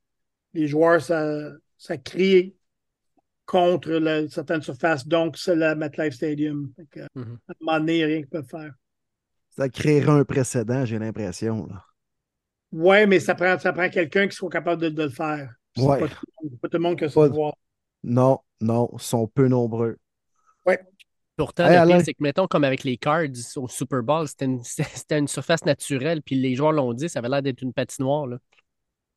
les 0.54 0.66
joueurs, 0.66 1.00
ça, 1.00 1.50
ça 1.76 1.96
crie 1.96 2.56
contre 3.46 3.90
la- 3.92 4.28
certaines 4.28 4.62
surfaces. 4.62 5.06
Donc, 5.06 5.36
c'est 5.36 5.56
le 5.56 5.74
MetLife 5.74 6.14
Stadium. 6.14 6.72
Que, 6.90 7.00
Mhm. 7.14 7.38
À 7.48 7.52
un 7.52 7.54
moment 7.60 7.78
donné, 7.80 7.94
il 7.94 7.98
n'y 7.98 8.02
a 8.04 8.06
rien 8.06 8.16
qu'ils 8.18 8.28
peuvent 8.28 8.48
faire. 8.48 8.72
Ça 9.50 9.68
créera 9.68 10.14
un 10.14 10.24
précédent, 10.24 10.84
j'ai 10.84 10.98
l'impression. 10.98 11.66
là. 11.66 11.84
Oui, 12.72 13.04
mais 13.06 13.18
ça 13.18 13.34
prend, 13.34 13.58
ça 13.58 13.72
prend 13.72 13.88
quelqu'un 13.88 14.28
qui 14.28 14.36
soit 14.36 14.48
capable 14.50 14.80
de, 14.82 14.88
de 14.90 15.02
le 15.02 15.08
faire. 15.10 15.52
C'est 15.76 15.82
Ouais. 15.82 15.98
pas, 15.98 16.08
tout 16.08 16.24
le 16.42 16.48
monde- 16.48 16.60
pas 16.60 16.68
tout 16.68 16.76
le 16.76 16.82
monde 16.82 16.98
qui 16.98 17.04
a 17.04 17.08
ce 17.08 17.14
Pas- 17.14 17.28
pouvoir. 17.28 17.54
Non, 18.02 18.40
non, 18.60 18.90
ils 18.92 19.00
sont 19.00 19.26
peu 19.26 19.48
nombreux. 19.48 19.98
Pourtant, 21.36 21.68
Hey, 21.68 21.76
le 21.76 21.80
pire, 21.80 22.00
c'est 22.02 22.12
que, 22.12 22.22
mettons, 22.22 22.46
comme 22.46 22.64
avec 22.64 22.84
les 22.84 22.98
Cards 22.98 23.28
au 23.56 23.66
Super 23.68 24.02
Bowl, 24.02 24.28
c'était 24.28 24.44
une, 24.44 24.62
c'était 24.64 25.18
une 25.18 25.28
surface 25.28 25.64
naturelle, 25.64 26.22
puis 26.22 26.34
les 26.36 26.54
joueurs 26.54 26.72
l'ont 26.72 26.92
dit, 26.92 27.08
ça 27.08 27.20
avait 27.20 27.28
l'air 27.28 27.42
d'être 27.42 27.62
une 27.62 27.72
patinoire. 27.72 28.26
Là. 28.26 28.38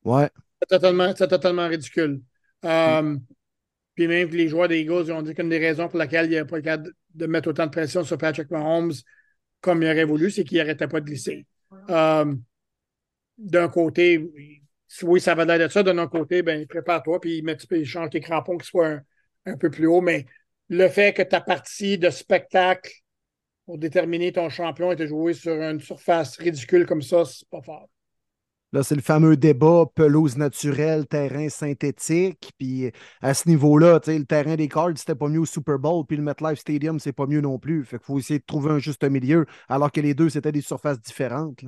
Ouais. 0.03 0.29
C'est 0.61 0.67
totalement, 0.69 1.13
c'est 1.15 1.27
totalement 1.27 1.67
ridicule. 1.67 2.21
Euh, 2.65 3.17
Puis 3.95 4.07
même 4.07 4.29
que 4.29 4.35
les 4.35 4.49
joueurs 4.49 4.67
des 4.69 4.79
Eagles 4.81 5.05
ils 5.07 5.13
ont 5.13 5.21
dit 5.23 5.35
qu'une 5.35 5.49
des 5.49 5.59
raisons 5.59 5.89
pour 5.89 5.99
laquelle 5.99 6.27
il 6.27 6.31
n'y 6.31 6.37
a 6.37 6.45
pas 6.45 6.57
le 6.57 6.63
cas 6.63 6.77
de, 6.77 6.95
de 7.15 7.27
mettre 7.27 7.49
autant 7.49 7.65
de 7.67 7.71
pression 7.71 8.03
sur 8.03 8.17
Patrick 8.17 8.51
Mahomes 8.51 8.93
comme 9.61 9.83
il 9.83 9.87
aurait 9.89 10.05
voulu, 10.05 10.31
c'est 10.31 10.43
qu'il 10.45 10.57
n'arrêtait 10.59 10.87
pas 10.87 11.01
de 11.01 11.05
glisser. 11.05 11.45
Euh, 11.89 12.35
D'un 13.37 13.67
côté, 13.67 14.31
oui, 15.01 15.19
ça 15.19 15.35
va 15.35 15.45
l'air 15.45 15.59
de 15.59 15.71
ça. 15.71 15.83
D'un 15.83 15.97
autre 15.97 16.11
côté, 16.11 16.43
ben, 16.43 16.65
prépare-toi, 16.67 17.19
puis 17.19 17.41
met, 17.41 17.55
puis 17.55 17.85
change 17.85 18.11
tes 18.11 18.21
crampons 18.21 18.57
qui 18.57 18.67
soient 18.67 18.99
un, 19.45 19.57
peu 19.57 19.69
plus 19.69 19.87
haut. 19.87 20.01
Mais 20.01 20.25
le 20.69 20.87
fait 20.89 21.13
que 21.13 21.21
ta 21.21 21.41
partie 21.41 21.97
de 21.97 22.09
spectacle 22.09 22.91
pour 23.65 23.77
déterminer 23.77 24.31
ton 24.31 24.49
champion 24.49 24.91
était 24.91 25.07
joué 25.07 25.33
sur 25.33 25.53
une 25.53 25.79
surface 25.79 26.37
ridicule 26.37 26.85
comme 26.85 27.01
ça, 27.01 27.23
c'est 27.25 27.47
pas 27.49 27.61
fort. 27.61 27.89
Là, 28.73 28.81
c'est 28.81 28.95
le 28.95 29.01
fameux 29.01 29.37
débat 29.37 29.85
pelouse 29.93 30.35
naturelle, 30.35 31.05
terrain 31.05 31.47
synthétique. 31.47 32.51
Puis 32.57 32.91
à 33.21 33.35
ce 33.35 33.47
niveau-là, 33.47 33.99
le 34.07 34.25
terrain 34.25 34.55
des 34.55 34.67
Cards, 34.67 34.97
c'était 34.97 35.13
pas 35.13 35.27
mieux 35.27 35.41
au 35.41 35.45
Super 35.45 35.77
Bowl. 35.77 36.05
Puis 36.07 36.17
le 36.17 36.23
MetLife 36.23 36.59
Stadium, 36.59 36.99
c'est 36.99 37.13
pas 37.13 37.27
mieux 37.27 37.41
non 37.41 37.59
plus. 37.59 37.85
Fait 37.85 37.97
qu'il 37.97 38.05
faut 38.05 38.17
essayer 38.17 38.39
de 38.39 38.45
trouver 38.45 38.71
un 38.71 38.79
juste 38.79 39.03
milieu, 39.03 39.45
alors 39.69 39.91
que 39.91 40.01
les 40.01 40.15
deux, 40.15 40.29
c'était 40.29 40.51
des 40.51 40.61
surfaces 40.61 40.99
différentes. 40.99 41.63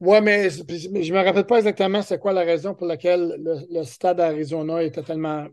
Oui, 0.00 0.20
mais, 0.20 0.48
mais 0.90 1.02
je 1.02 1.12
ne 1.14 1.18
me 1.18 1.24
rappelle 1.24 1.46
pas 1.46 1.58
exactement 1.58 2.02
c'est 2.02 2.18
quoi 2.18 2.32
la 2.32 2.42
raison 2.42 2.74
pour 2.74 2.86
laquelle 2.86 3.36
le, 3.38 3.60
le 3.70 3.84
stade 3.84 4.18
d'Arizona 4.18 4.82
était 4.82 5.02
tellement 5.02 5.46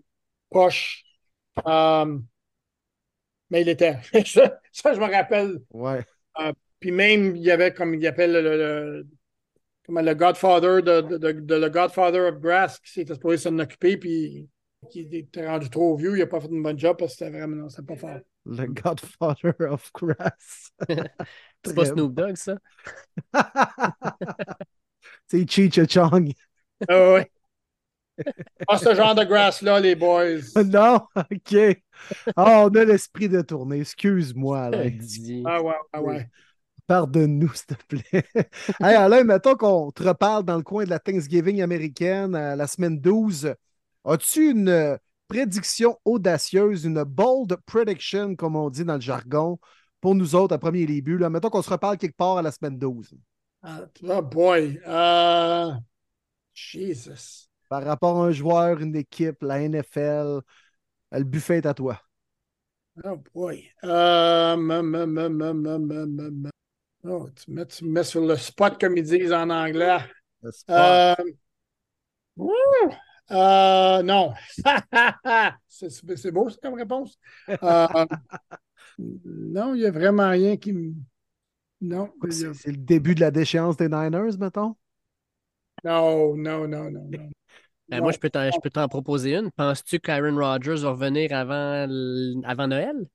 proche. 0.49 1.03
Euh, 1.67 2.19
mais 3.49 3.61
il 3.61 3.69
était. 3.69 3.97
ça, 4.25 4.59
ça, 4.71 4.93
je 4.93 4.99
me 4.99 5.11
rappelle. 5.11 5.59
Ouais. 5.71 6.05
Puis 6.79 6.91
même, 6.91 7.35
il 7.35 7.43
y 7.43 7.51
avait 7.51 7.73
comme 7.73 7.93
il 7.93 8.07
appelle 8.07 8.33
le, 8.33 8.41
le- 8.41 9.07
comment, 9.85 10.01
le 10.01 10.15
Godfather 10.15 10.81
de, 10.83 11.01
de- 11.01 11.17
de- 11.17 11.31
de- 11.33 11.55
le 11.55 11.69
Godfather 11.69 12.29
of 12.29 12.39
Grass 12.39 12.79
qui 12.79 12.91
s'était 12.91 13.13
supposé 13.15 13.37
s'en 13.37 13.59
occuper, 13.59 13.97
puis 13.97 14.49
qui 14.91 15.01
était 15.11 15.47
rendu 15.47 15.69
trop 15.69 15.95
vieux, 15.97 16.15
il 16.15 16.19
n'a 16.19 16.27
pas 16.27 16.41
fait 16.41 16.47
une 16.49 16.63
bonne 16.63 16.79
job 16.79 16.97
parce 16.97 17.13
que 17.13 17.19
c'était 17.19 17.31
vraiment 17.37 17.55
non, 17.55 17.69
c'était 17.69 17.83
pas 17.83 17.95
fort. 17.95 18.19
Le 18.45 18.65
Godfather 18.67 19.55
of 19.71 19.91
Grass. 19.93 20.71
C'est 21.65 21.75
pas 21.75 21.85
Snoop 21.85 22.13
Dogg, 22.13 22.35
ça? 22.35 22.55
C'est 25.27 25.49
Cheech 25.49 25.87
Chong. 25.89 26.33
Ah 26.87 27.13
ouais. 27.13 27.31
Pas 28.67 28.77
ce 28.77 28.93
genre 28.93 29.15
de 29.15 29.23
grass-là, 29.23 29.79
les 29.79 29.95
boys. 29.95 30.41
non, 30.65 31.01
OK. 31.15 31.55
Ah, 32.35 32.65
on 32.65 32.69
a 32.69 32.85
l'esprit 32.85 33.29
de 33.29 33.41
tourner. 33.41 33.81
Excuse-moi, 33.81 34.63
Alain. 34.65 34.97
Ah 35.45 35.61
ouais, 35.61 35.73
ah 35.93 36.01
ouais. 36.01 36.29
Pardonne-nous, 36.87 37.53
s'il 37.53 37.77
te 37.77 37.85
plaît. 37.85 38.25
hey, 38.81 38.95
Alain, 38.95 39.23
mettons 39.23 39.55
qu'on 39.55 39.91
te 39.91 40.03
reparle 40.03 40.43
dans 40.43 40.57
le 40.57 40.63
coin 40.63 40.83
de 40.83 40.89
la 40.89 40.99
Thanksgiving 40.99 41.61
américaine 41.61 42.35
à 42.35 42.55
la 42.55 42.67
semaine 42.67 42.99
12. 42.99 43.53
As-tu 44.03 44.51
une 44.51 44.69
euh, 44.69 44.97
prédiction 45.27 45.97
audacieuse, 46.03 46.85
une 46.85 47.03
bold 47.03 47.55
prediction, 47.65 48.35
comme 48.35 48.55
on 48.55 48.69
dit 48.69 48.83
dans 48.83 48.95
le 48.95 49.01
jargon, 49.01 49.59
pour 50.01 50.15
nous 50.15 50.35
autres 50.35 50.55
à 50.55 50.57
premier 50.57 50.85
début. 50.85 51.17
Là. 51.17 51.29
Mettons 51.29 51.49
qu'on 51.49 51.61
se 51.61 51.69
reparle 51.69 51.97
quelque 51.97 52.17
part 52.17 52.37
à 52.37 52.41
la 52.41 52.51
semaine 52.51 52.77
12. 52.77 53.13
Oh 53.63 53.67
ah, 54.09 54.21
boy. 54.21 54.81
Euh, 54.87 55.71
Jesus. 56.53 57.47
Par 57.69 57.83
rapport 57.85 58.21
à 58.21 58.25
un 58.25 58.31
joueur, 58.31 58.81
une 58.81 58.95
équipe, 58.95 59.43
la 59.43 59.61
NFL, 59.61 59.99
euh, 60.01 60.41
le 61.11 61.23
buffet 61.23 61.57
est 61.57 61.65
à 61.67 61.73
toi. 61.73 62.01
Oh 63.03 63.21
boy. 63.33 63.69
Euh, 63.83 64.55
oh, 67.05 67.29
tu, 67.35 67.51
mets, 67.51 67.65
me 67.81 67.87
mets 67.87 68.03
sur 68.03 68.25
le 68.25 68.35
spot, 68.35 68.79
comme 68.79 68.97
ils 68.97 69.03
disent 69.03 69.31
en 69.31 69.49
anglais. 69.49 69.99
Le 70.41 70.51
spot. 70.51 71.19
Non. 74.03 74.33
c'est 75.67 76.31
beau, 76.31 76.49
c'est 76.49 76.61
comme 76.61 76.73
réponse. 76.73 77.17
non, 78.99 79.73
il 79.75 79.79
n'y 79.81 79.85
a 79.85 79.91
vraiment 79.91 80.29
rien 80.29 80.57
qui 80.57 80.73
me. 80.73 80.93
Non, 81.81 82.11
C'est 82.29 82.71
le 82.71 82.77
début 82.77 83.15
de 83.15 83.19
la 83.19 83.31
déchéance 83.31 83.75
des 83.77 83.89
Niners, 83.89 84.37
mettons? 84.39 84.75
non, 85.83 86.35
non, 86.37 86.67
non, 86.67 86.89
non, 86.91 87.03
non. 87.11 87.31
Ben, 87.91 87.97
Non. 87.97 88.01
moi, 88.01 88.11
je 88.11 88.19
peux 88.19 88.29
t'en 88.29 88.49
je 88.51 88.59
peux 88.59 88.69
t'en 88.69 88.87
proposer 88.87 89.35
une. 89.35 89.51
Penses-tu 89.51 89.99
qu'Aaron 89.99 90.35
Rodgers 90.37 90.81
va 90.81 90.91
revenir 90.91 91.33
avant, 91.33 91.87
avant 92.45 92.67
Noël? 92.67 93.07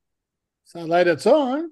Ça 0.65 0.83
a 0.83 0.87
l'air 0.87 1.17
de 1.17 1.21
ça, 1.21 1.35
hein? 1.35 1.71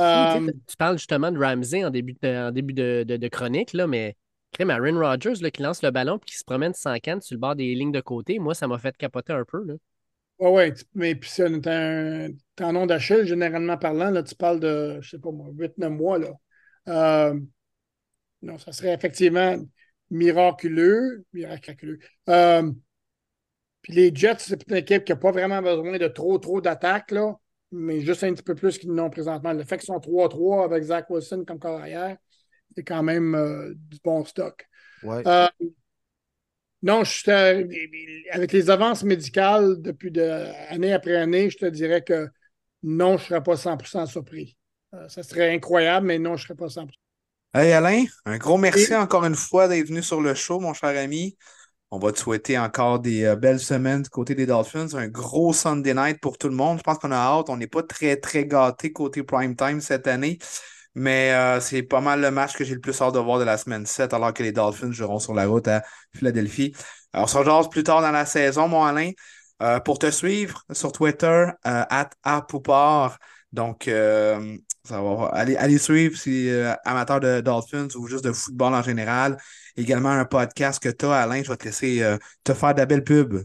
Fou, 0.00 0.26
tu 0.26 0.38
Euh, 0.38 0.50
Tu 0.66 0.76
parles 0.76 0.98
justement 0.98 1.30
de 1.32 1.38
Ramsey 1.38 1.84
en 1.84 1.90
début 1.90 2.14
de, 2.22 2.48
en 2.48 2.50
début 2.52 2.72
de, 2.74 3.04
de- 3.06 3.16
de 3.16 3.28
chronique, 3.28 3.72
là, 3.72 3.86
mais 3.86 4.16
crème 4.52 4.70
Aaron 4.70 4.98
Rodgers 4.98 5.34
là, 5.40 5.50
qui 5.50 5.62
lance 5.62 5.82
le 5.82 5.90
ballon 5.90 6.16
et 6.18 6.24
qui 6.24 6.36
se 6.36 6.44
promène 6.44 6.74
sans 6.74 6.98
canne 6.98 7.20
sur 7.20 7.34
le 7.34 7.40
bord 7.40 7.56
des 7.56 7.74
lignes 7.74 7.92
de 7.92 8.00
côté, 8.00 8.38
moi, 8.38 8.54
ça 8.54 8.66
m'a 8.68 8.78
fait 8.78 8.96
capoter 8.96 9.32
un 9.32 9.44
peu. 9.44 9.64
Là. 9.64 9.74
Oui, 10.38 10.48
oui, 10.50 10.72
mais 10.94 11.14
puis 11.14 11.30
c'est 11.30 11.44
un, 11.46 11.60
un 11.66 12.28
tendon 12.56 12.86
d'Achille, 12.86 13.24
généralement 13.26 13.78
parlant, 13.78 14.10
là, 14.10 14.22
tu 14.22 14.34
parles 14.34 14.58
de, 14.60 14.98
je 15.00 15.10
sais 15.10 15.18
pas 15.18 15.30
moi, 15.30 15.48
8-9 15.52 15.92
mois, 15.92 16.18
là. 16.18 16.32
Euh, 16.88 17.38
non, 18.42 18.58
ça 18.58 18.72
serait 18.72 18.92
effectivement 18.94 19.56
miraculeux, 20.10 21.24
miraculeux. 21.32 21.98
Euh, 22.28 22.70
puis 23.82 23.92
les 23.94 24.14
Jets, 24.14 24.36
c'est 24.38 24.68
une 24.68 24.76
équipe 24.76 25.04
qui 25.04 25.12
n'a 25.12 25.16
pas 25.16 25.32
vraiment 25.32 25.60
besoin 25.60 25.98
de 25.98 26.06
trop, 26.08 26.38
trop 26.38 26.60
d'attaques, 26.60 27.10
là, 27.10 27.34
mais 27.72 28.00
juste 28.00 28.22
un 28.24 28.32
petit 28.32 28.42
peu 28.42 28.54
plus 28.54 28.78
qu'ils 28.78 28.92
n'ont 28.92 29.10
présentement. 29.10 29.52
Le 29.52 29.64
fait 29.64 29.78
qu'ils 29.78 29.86
sont 29.86 29.98
3-3 30.00 30.64
avec 30.64 30.84
Zach 30.84 31.10
Wilson 31.10 31.44
comme 31.46 31.58
carrière, 31.58 32.16
c'est 32.76 32.84
quand 32.84 33.02
même 33.02 33.34
euh, 33.34 33.74
du 33.74 33.98
bon 34.04 34.24
stock. 34.24 34.68
Ouais. 35.02 35.22
Euh, 35.26 35.48
non, 36.82 37.04
je 37.04 37.10
suis, 37.12 37.30
euh, 37.30 37.64
avec 38.32 38.52
les 38.52 38.68
avances 38.68 39.04
médicales 39.04 39.80
depuis 39.80 40.10
de, 40.10 40.46
année 40.68 40.92
après 40.92 41.16
année, 41.16 41.48
je 41.48 41.58
te 41.58 41.66
dirais 41.66 42.02
que 42.02 42.28
non, 42.82 43.16
je 43.16 43.22
ne 43.22 43.28
serais 43.28 43.42
pas 43.42 43.56
100% 43.56 44.06
surpris. 44.06 44.56
Euh, 44.94 45.08
ça 45.08 45.22
serait 45.22 45.54
incroyable, 45.54 46.06
mais 46.06 46.18
non, 46.18 46.36
je 46.36 46.42
ne 46.42 46.46
serais 46.48 46.56
pas 46.56 46.68
100%. 46.68 46.88
Hey 47.54 47.72
Alain, 47.72 48.04
un 48.24 48.38
gros 48.38 48.56
merci 48.56 48.94
encore 48.94 49.24
une 49.26 49.34
fois 49.34 49.68
d'être 49.68 49.86
venu 49.86 50.02
sur 50.02 50.20
le 50.20 50.34
show, 50.34 50.58
mon 50.58 50.72
cher 50.72 50.96
ami. 50.98 51.36
On 51.90 51.98
va 51.98 52.10
te 52.10 52.18
souhaiter 52.18 52.58
encore 52.58 52.98
des 52.98 53.24
euh, 53.24 53.36
belles 53.36 53.60
semaines 53.60 54.02
du 54.02 54.08
côté 54.08 54.34
des 54.34 54.46
Dolphins. 54.46 54.94
Un 54.94 55.08
gros 55.08 55.52
Sunday 55.52 55.92
night 55.92 56.20
pour 56.20 56.38
tout 56.38 56.48
le 56.48 56.54
monde. 56.54 56.78
Je 56.78 56.82
pense 56.82 56.96
qu'on 56.96 57.12
a 57.12 57.16
hâte. 57.16 57.50
On 57.50 57.58
n'est 57.58 57.66
pas 57.66 57.82
très, 57.82 58.16
très 58.16 58.46
gâtés 58.46 58.92
côté 58.92 59.22
prime 59.22 59.54
time 59.54 59.82
cette 59.82 60.06
année. 60.06 60.38
Mais 60.94 61.32
euh, 61.32 61.60
c'est 61.60 61.82
pas 61.82 62.00
mal 62.00 62.20
le 62.20 62.30
match 62.30 62.54
que 62.54 62.64
j'ai 62.64 62.74
le 62.74 62.80
plus 62.80 63.00
hâte 63.00 63.14
de 63.14 63.18
voir 63.18 63.38
de 63.38 63.44
la 63.44 63.56
semaine 63.56 63.86
7, 63.86 64.12
alors 64.12 64.34
que 64.34 64.42
les 64.42 64.52
Dolphins 64.52 64.92
joueront 64.92 65.18
sur 65.18 65.34
la 65.34 65.46
route 65.46 65.66
à 65.68 65.82
Philadelphie. 66.14 66.74
Alors, 67.12 67.24
on 67.24 67.28
se 67.28 67.38
rejoint 67.38 67.64
plus 67.64 67.82
tard 67.82 68.02
dans 68.02 68.10
la 68.10 68.26
saison, 68.26 68.68
mon 68.68 68.84
Alain. 68.84 69.10
Euh, 69.62 69.78
pour 69.80 69.98
te 69.98 70.10
suivre 70.10 70.64
sur 70.72 70.92
Twitter, 70.92 71.46
at 71.62 72.10
Apoupard. 72.24 73.18
Donc, 73.52 73.84
ça 73.84 75.00
va. 75.00 75.26
Allez, 75.32 75.56
allez 75.56 75.78
suivre 75.78 76.16
si 76.16 76.50
amateur 76.84 77.20
de 77.20 77.40
Dolphins 77.40 77.88
ou 77.96 78.08
juste 78.08 78.24
de 78.24 78.32
football 78.32 78.74
en 78.74 78.82
général. 78.82 79.36
Également 79.76 80.10
un 80.10 80.24
podcast 80.24 80.82
que 80.82 80.88
tu 80.88 81.06
as, 81.06 81.22
Alain. 81.22 81.42
Je 81.42 81.50
vais 81.50 81.56
te 81.56 81.64
laisser 81.64 82.16
te 82.42 82.54
faire 82.54 82.74
de 82.74 82.80
la 82.80 82.86
belle 82.86 83.04
pub. 83.04 83.44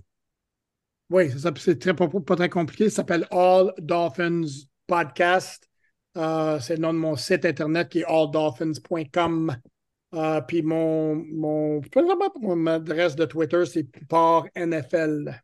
Oui, 1.09 1.31
c'est 1.57 1.79
très, 1.79 1.93
pas, 1.93 2.07
pas, 2.07 2.35
très 2.35 2.49
compliqué. 2.49 2.89
Ça 2.89 2.97
s'appelle 2.97 3.27
All 3.31 3.71
Dolphins 3.77 4.47
Podcast. 4.87 5.66
Euh, 6.17 6.59
c'est 6.59 6.75
le 6.75 6.81
nom 6.81 6.93
de 6.93 6.97
mon 6.97 7.15
site 7.15 7.45
internet 7.45 7.89
qui 7.89 7.99
est 7.99 8.05
alldolphins.com. 8.05 9.55
Euh, 10.13 10.41
puis 10.41 10.61
mon, 10.63 11.15
mon, 11.15 11.81
mon 12.41 12.67
adresse 12.67 13.15
de 13.15 13.25
Twitter, 13.25 13.65
c'est 13.65 13.83
par 14.07 14.45
NFL. 14.55 15.41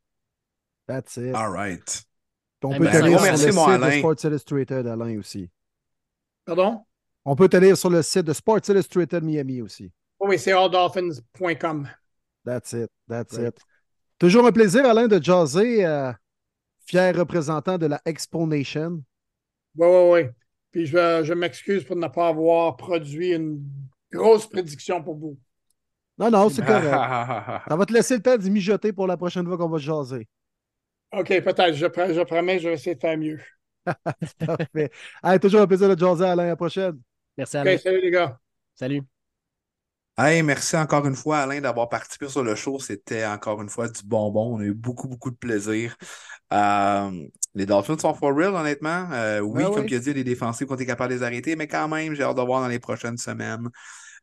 That's 0.87 1.17
it. 1.17 1.35
All 1.35 1.51
right. 1.51 2.03
On 2.63 2.77
peut 2.77 2.85
t'aller 2.85 3.17
sur 3.17 3.31
le 3.31 3.33
site 3.37 3.45
de 3.45 3.91
Sports 3.91 4.23
Illustrated, 4.23 4.87
Alain, 4.87 5.19
aussi. 5.19 5.49
Pardon? 6.45 6.85
On 7.25 7.35
peut 7.35 7.49
t'aller 7.49 7.75
sur 7.75 7.89
le 7.89 8.01
site 8.01 8.25
de 8.25 8.33
Sports 8.33 8.69
Illustrated 8.69 9.23
Miami 9.23 9.61
aussi. 9.61 9.91
Oui, 10.19 10.39
c'est 10.39 10.53
alldolphins.com. 10.53 11.89
That's 12.45 12.73
it. 12.73 12.89
That's 13.07 13.37
it. 13.37 13.57
Toujours 14.17 14.45
un 14.45 14.51
plaisir, 14.51 14.85
Alain, 14.85 15.07
de 15.07 15.21
jaser, 15.21 15.85
euh, 15.85 16.11
fier 16.85 17.15
représentant 17.15 17.77
de 17.77 17.87
la 17.87 18.01
Expo 18.05 18.47
Nation. 18.47 19.03
Oui, 19.75 19.87
oui, 19.87 20.09
oui. 20.11 20.29
Puis 20.73 20.87
je, 20.87 21.21
je 21.23 21.33
m'excuse 21.33 21.83
pour 21.83 21.95
ne 21.95 22.07
pas 22.07 22.29
avoir 22.29 22.75
produit 22.75 23.29
une 23.29 23.63
grosse 24.11 24.49
prédiction 24.49 25.03
pour 25.03 25.15
vous. 25.15 25.37
Non, 26.17 26.31
non, 26.31 26.49
c'est 26.49 26.65
correct. 26.65 26.85
Ça 27.69 27.75
va 27.75 27.85
te 27.85 27.93
laisser 27.93 28.15
le 28.15 28.21
temps 28.23 28.37
d'y 28.37 28.49
mijoter 28.49 28.91
pour 28.91 29.05
la 29.05 29.15
prochaine 29.15 29.45
fois 29.45 29.55
qu'on 29.55 29.69
va 29.69 29.77
jaser. 29.77 30.27
OK, 31.11 31.27
peut-être. 31.27 31.73
Je, 31.75 31.85
je, 31.85 32.23
promets, 32.23 32.59
je 32.59 32.69
vais 32.69 32.73
essayer 32.73 32.95
de 32.95 32.99
faire 32.99 33.17
mieux. 33.17 33.39
Parfait. 34.39 34.89
Allez, 35.21 35.39
toujours 35.39 35.61
un 35.61 35.67
plaisir 35.67 35.95
de 35.95 35.99
jaser, 35.99 36.25
Alain. 36.25 36.43
À 36.43 36.47
la 36.47 36.55
prochaine. 36.55 36.99
Merci, 37.37 37.57
Alain. 37.57 37.77
salut, 37.77 38.01
les 38.01 38.11
gars. 38.11 38.39
Salut. 38.73 39.03
Hey, 40.17 40.41
merci 40.41 40.75
encore 40.75 41.05
une 41.05 41.15
fois, 41.15 41.39
Alain, 41.39 41.61
d'avoir 41.61 41.89
participé 41.89 42.29
sur 42.29 42.43
le 42.43 42.55
show. 42.55 42.79
C'était 42.79 43.25
encore 43.25 43.61
une 43.61 43.69
fois 43.69 43.89
du 43.89 44.01
bonbon. 44.03 44.55
On 44.55 44.59
a 44.59 44.63
eu 44.63 44.73
beaucoup, 44.73 45.07
beaucoup 45.07 45.29
de 45.29 45.35
plaisir. 45.35 45.95
Euh, 46.51 47.27
les 47.55 47.65
Dolphins 47.65 47.97
sont 47.97 48.13
for 48.13 48.35
real, 48.35 48.55
honnêtement. 48.55 49.09
Euh, 49.11 49.39
oui, 49.39 49.63
comme 49.63 49.85
tu 49.85 49.95
as 49.95 49.99
dit, 49.99 50.13
les 50.13 50.23
défensifs, 50.23 50.67
quand 50.67 50.75
tu 50.75 50.83
es 50.83 50.85
capable 50.85 51.13
de 51.13 51.19
les 51.19 51.23
arrêter, 51.23 51.55
mais 51.55 51.67
quand 51.67 51.87
même, 51.87 52.15
j'ai 52.15 52.23
hâte 52.23 52.37
de 52.37 52.41
voir 52.41 52.61
dans 52.61 52.67
les 52.67 52.79
prochaines 52.79 53.17
semaines. 53.17 53.69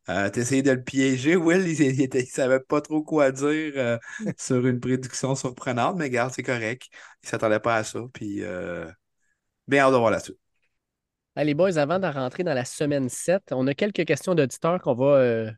Euh, 0.09 0.28
T'essayais 0.31 0.62
de 0.62 0.73
le 0.73 0.82
piéger, 0.82 1.36
Will? 1.36 1.69
Il, 1.69 2.09
ne 2.12 2.24
savait 2.24 2.61
pas 2.61 2.81
trop 2.81 3.02
quoi 3.02 3.31
dire 3.31 3.73
euh, 3.77 3.98
sur 4.39 4.66
une 4.66 4.81
prédiction 4.81 5.35
surprenante, 5.36 5.97
mais 5.97 6.05
regarde, 6.05 6.32
c'est 6.35 6.43
correct. 6.43 6.89
Il 7.23 7.27
ne 7.27 7.28
s'attendait 7.28 7.61
pas 7.61 7.77
à 7.77 7.85
ça. 7.85 8.01
Puis, 8.12 8.43
bien 9.69 9.85
hâte 9.85 9.93
de 9.93 9.98
voir 9.98 10.11
la 10.11 10.19
suite. 10.19 10.39
Allez, 11.36 11.55
boys, 11.55 11.78
avant 11.78 12.01
de 12.01 12.07
rentrer 12.09 12.43
dans 12.43 12.55
la 12.55 12.65
semaine 12.65 13.09
7, 13.09 13.52
on 13.52 13.66
a 13.69 13.74
quelques 13.74 14.05
questions 14.05 14.35
d'auditeurs 14.35 14.81
qu'on 14.81 14.94
va, 14.94 15.52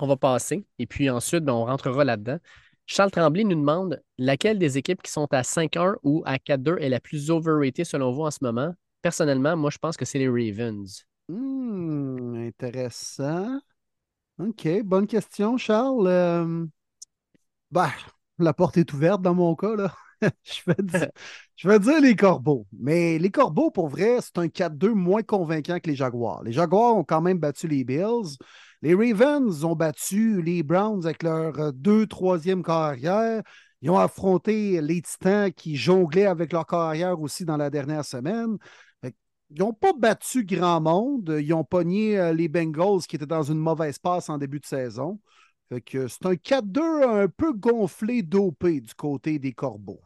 va 0.00 0.16
passer. 0.16 0.64
Et 0.78 0.86
puis 0.86 1.10
ensuite, 1.10 1.44
ben, 1.44 1.54
on 1.54 1.64
rentrera 1.64 2.04
là-dedans. 2.04 2.38
Charles 2.86 3.10
Tremblay 3.10 3.44
nous 3.44 3.56
demande 3.56 4.02
laquelle 4.18 4.58
des 4.58 4.76
équipes 4.78 5.02
qui 5.02 5.10
sont 5.10 5.28
à 5.32 5.42
5-1 5.42 5.96
ou 6.02 6.22
à 6.26 6.38
4-2 6.38 6.78
est 6.78 6.88
la 6.88 7.00
plus 7.00 7.30
overrated 7.30 7.84
selon 7.84 8.12
vous 8.12 8.22
en 8.22 8.30
ce 8.30 8.38
moment? 8.42 8.74
Personnellement, 9.02 9.56
moi, 9.56 9.70
je 9.70 9.78
pense 9.78 9.96
que 9.96 10.04
c'est 10.04 10.18
les 10.18 10.28
Ravens. 10.28 11.04
Hmm, 11.28 12.36
intéressant. 12.36 13.58
OK, 14.38 14.68
bonne 14.84 15.06
question, 15.06 15.56
Charles. 15.56 16.06
Euh, 16.06 16.66
bah, 17.70 17.90
la 18.38 18.52
porte 18.52 18.76
est 18.76 18.92
ouverte 18.92 19.22
dans 19.22 19.34
mon 19.34 19.54
cas, 19.54 19.76
là. 19.76 19.94
je, 20.42 20.60
vais 20.66 20.82
dire, 20.82 21.10
je 21.56 21.68
vais 21.68 21.78
dire 21.78 22.00
les 22.00 22.16
Corbeaux. 22.16 22.66
Mais 22.78 23.18
les 23.18 23.30
Corbeaux, 23.30 23.70
pour 23.70 23.88
vrai, 23.88 24.18
c'est 24.20 24.38
un 24.38 24.48
4-2 24.48 24.92
moins 24.92 25.22
convaincant 25.22 25.78
que 25.80 25.88
les 25.88 25.96
Jaguars. 25.96 26.42
Les 26.42 26.52
Jaguars 26.52 26.96
ont 26.96 27.04
quand 27.04 27.20
même 27.20 27.38
battu 27.38 27.68
les 27.68 27.84
Bills. 27.84 28.36
Les 28.84 28.94
Ravens 28.94 29.64
ont 29.64 29.74
battu 29.74 30.42
les 30.42 30.62
Browns 30.62 31.06
avec 31.06 31.22
leur 31.22 31.58
euh, 31.58 31.72
deux, 31.72 32.06
troisième 32.06 32.62
carrière. 32.62 33.42
Ils 33.80 33.88
ont 33.88 33.98
affronté 33.98 34.78
les 34.82 35.00
Titans 35.00 35.50
qui 35.50 35.74
jonglaient 35.76 36.26
avec 36.26 36.52
leur 36.52 36.66
carrière 36.66 37.18
aussi 37.18 37.46
dans 37.46 37.56
la 37.56 37.70
dernière 37.70 38.04
semaine. 38.04 38.58
Ils 39.02 39.58
n'ont 39.58 39.72
pas 39.72 39.94
battu 39.94 40.44
grand 40.44 40.82
monde. 40.82 41.34
Ils 41.40 41.54
ont 41.54 41.64
pogné 41.64 42.18
euh, 42.18 42.34
les 42.34 42.46
Bengals 42.46 43.06
qui 43.08 43.16
étaient 43.16 43.24
dans 43.24 43.44
une 43.44 43.56
mauvaise 43.56 43.98
passe 43.98 44.28
en 44.28 44.36
début 44.36 44.60
de 44.60 44.66
saison. 44.66 45.18
c'est 45.70 46.26
un 46.26 46.34
4-2 46.34 47.22
un 47.22 47.28
peu 47.28 47.54
gonflé, 47.54 48.22
dopé 48.22 48.82
du 48.82 48.92
côté 48.92 49.38
des 49.38 49.54
Corbeaux. 49.54 50.02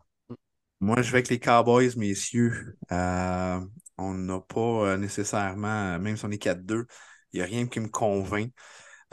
Moi, 0.79 1.03
je 1.03 1.11
vais 1.11 1.19
avec 1.19 1.31
les 1.31 1.41
Cowboys, 1.41 1.97
messieurs. 1.97 2.77
Euh, 2.93 3.59
on 3.97 4.15
n'a 4.15 4.39
pas 4.39 4.97
nécessairement, 4.97 5.99
même 5.99 6.17
si 6.17 6.25
on 6.25 6.31
est 6.31 6.41
4-2, 6.41 6.85
il 7.33 7.41
n'y 7.41 7.43
a 7.43 7.47
rien 7.47 7.67
qui 7.67 7.81
me 7.81 7.89
convainc. 7.89 8.53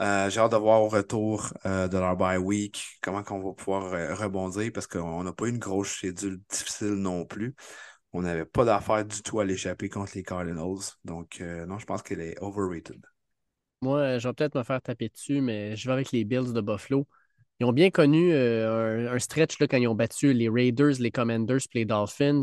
Euh, 0.02 0.28
j'ai 0.28 0.40
hâte 0.40 0.52
de 0.52 0.56
voir 0.56 0.82
au 0.82 0.88
retour 0.88 1.54
euh, 1.64 1.88
de 1.88 1.96
leur 1.96 2.16
bye 2.18 2.36
week 2.36 2.98
comment 3.00 3.22
on 3.30 3.40
va 3.40 3.52
pouvoir 3.54 3.94
euh, 3.94 4.14
rebondir 4.14 4.70
parce 4.74 4.86
qu'on 4.86 5.24
n'a 5.24 5.32
pas 5.32 5.46
eu 5.46 5.50
une 5.50 5.58
grosse 5.58 5.88
schedule 5.88 6.38
difficile 6.50 6.94
non 6.94 7.24
plus. 7.24 7.54
On 8.12 8.20
n'avait 8.22 8.44
pas 8.44 8.64
d'affaire 8.64 9.04
du 9.06 9.22
tout 9.22 9.40
à 9.40 9.44
l'échapper 9.44 9.88
contre 9.88 10.12
les 10.14 10.22
Cardinals. 10.22 10.92
Donc, 11.04 11.40
non, 11.40 11.78
je 11.78 11.84
pense 11.84 12.02
qu'elle 12.02 12.20
est 12.20 12.40
overrated. 12.40 13.04
Moi, 13.82 14.16
je 14.18 14.26
vais 14.26 14.32
peut-être 14.32 14.54
me 14.54 14.62
faire 14.62 14.80
taper 14.80 15.10
dessus, 15.10 15.42
mais 15.42 15.76
je 15.76 15.86
vais 15.86 15.92
avec 15.92 16.12
les 16.12 16.24
Bills 16.24 16.54
de 16.54 16.60
Buffalo. 16.62 17.06
Ils 17.60 17.66
ont 17.66 17.72
bien 17.72 17.90
connu 17.90 18.34
un, 18.34 19.18
stretch 19.18 19.58
là, 19.58 19.66
quand 19.66 19.76
ils 19.76 19.88
ont 19.88 19.94
battu 19.94 20.32
les 20.32 20.48
Raiders, 20.48 20.94
les 20.98 21.10
Commanders 21.10 21.58
et 21.74 21.78
les 21.80 21.84
Dolphins, 21.84 22.40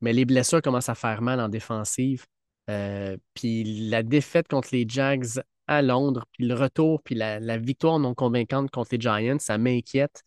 mais 0.00 0.12
les 0.12 0.24
blessures 0.24 0.62
commencent 0.62 0.88
à 0.88 0.96
faire 0.96 1.22
mal 1.22 1.38
en 1.38 1.48
défensive. 1.48 2.26
Euh, 2.70 3.16
puis 3.34 3.88
la 3.88 4.02
défaite 4.02 4.48
contre 4.48 4.68
les 4.72 4.86
Jags 4.88 5.42
à 5.66 5.82
Londres, 5.82 6.24
puis 6.32 6.46
le 6.46 6.54
retour, 6.54 7.02
puis 7.02 7.14
la, 7.14 7.58
victoire 7.58 7.98
non 7.98 8.14
convaincante 8.14 8.70
contre 8.70 8.90
les 8.92 9.00
Giants, 9.00 9.38
ça 9.38 9.58
m'inquiète. 9.58 10.22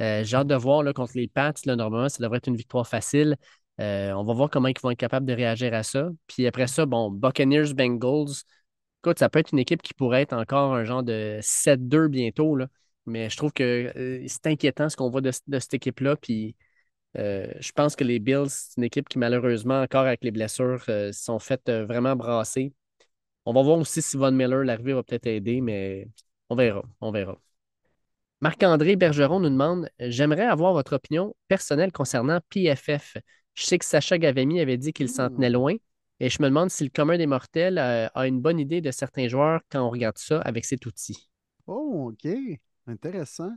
Euh, 0.00 0.24
j'ai 0.24 0.36
hâte 0.36 0.46
de 0.48 0.54
voir 0.54 0.82
contre 0.94 1.12
les 1.16 1.28
Pats. 1.28 1.52
Là, 1.66 1.76
normalement, 1.76 2.08
ça 2.08 2.22
devrait 2.22 2.38
être 2.38 2.48
une 2.48 2.56
victoire 2.56 2.86
facile. 2.86 3.36
Euh, 3.80 4.12
on 4.12 4.24
va 4.24 4.32
voir 4.34 4.50
comment 4.50 4.68
ils 4.68 4.74
vont 4.82 4.90
être 4.90 4.98
capables 4.98 5.26
de 5.26 5.32
réagir 5.32 5.74
à 5.74 5.82
ça. 5.82 6.10
Puis 6.26 6.46
après 6.46 6.66
ça, 6.66 6.86
bon, 6.86 7.10
Buccaneers, 7.10 7.74
Bengals. 7.74 8.42
Écoute, 9.04 9.18
ça 9.18 9.28
peut 9.28 9.38
être 9.40 9.52
une 9.52 9.58
équipe 9.58 9.82
qui 9.82 9.94
pourrait 9.94 10.22
être 10.22 10.32
encore 10.34 10.74
un 10.74 10.84
genre 10.84 11.02
de 11.02 11.38
7-2 11.42 12.08
bientôt. 12.08 12.56
Là. 12.56 12.68
Mais 13.06 13.30
je 13.30 13.36
trouve 13.36 13.52
que 13.52 13.92
c'est 14.26 14.46
inquiétant 14.46 14.88
ce 14.88 14.96
qu'on 14.96 15.10
voit 15.10 15.20
de, 15.20 15.32
de 15.48 15.58
cette 15.58 15.74
équipe-là. 15.74 16.16
Puis 16.16 16.56
euh, 17.18 17.46
je 17.60 17.72
pense 17.72 17.94
que 17.96 18.04
les 18.04 18.18
Bills, 18.18 18.48
c'est 18.48 18.76
une 18.78 18.84
équipe 18.84 19.08
qui, 19.08 19.18
malheureusement, 19.18 19.82
encore 19.82 20.06
avec 20.06 20.24
les 20.24 20.30
blessures, 20.30 20.82
euh, 20.88 21.12
sont 21.12 21.38
faites 21.38 21.68
euh, 21.68 21.84
vraiment 21.84 22.16
brasser. 22.16 22.72
On 23.44 23.52
va 23.52 23.62
voir 23.62 23.78
aussi 23.78 24.00
si 24.02 24.16
Von 24.16 24.32
Miller, 24.32 24.64
l'arrivée 24.64 24.94
va 24.94 25.02
peut-être 25.02 25.26
aider, 25.26 25.60
mais 25.60 26.08
on 26.48 26.56
verra. 26.56 26.82
On 27.00 27.10
verra. 27.10 27.38
Marc-André 28.40 28.96
Bergeron 28.96 29.40
nous 29.40 29.50
demande 29.50 29.88
J'aimerais 30.00 30.46
avoir 30.46 30.72
votre 30.72 30.94
opinion 30.94 31.34
personnelle 31.48 31.92
concernant 31.92 32.40
PFF. 32.48 33.18
Je 33.54 33.64
sais 33.64 33.78
que 33.78 33.84
Sacha 33.84 34.18
Gavemi 34.18 34.60
avait 34.60 34.78
dit 34.78 34.92
qu'il 34.92 35.08
s'en 35.08 35.28
tenait 35.28 35.50
loin, 35.50 35.74
et 36.18 36.30
je 36.30 36.40
me 36.40 36.48
demande 36.48 36.70
si 36.70 36.82
le 36.84 36.90
commun 36.90 37.18
des 37.18 37.26
mortels 37.26 37.78
a 37.78 38.26
une 38.26 38.40
bonne 38.40 38.58
idée 38.58 38.80
de 38.80 38.90
certains 38.90 39.28
joueurs 39.28 39.60
quand 39.70 39.86
on 39.86 39.90
regarde 39.90 40.18
ça 40.18 40.40
avec 40.40 40.64
cet 40.64 40.86
outil. 40.86 41.28
Oh, 41.66 42.10
OK. 42.10 42.32
Intéressant 42.86 43.52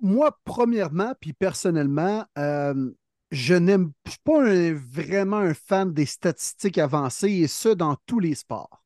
moi, 0.00 0.38
premièrement, 0.44 1.14
puis 1.20 1.32
personnellement, 1.32 2.24
euh, 2.38 2.90
je 3.30 3.54
n'aime 3.54 3.92
pas 4.24 4.72
vraiment 4.72 5.38
un 5.38 5.54
fan 5.54 5.92
des 5.92 6.06
statistiques 6.06 6.78
avancées 6.78 7.30
et 7.30 7.48
ce, 7.48 7.68
dans 7.68 7.96
tous 8.06 8.18
les 8.18 8.34
sports. 8.34 8.84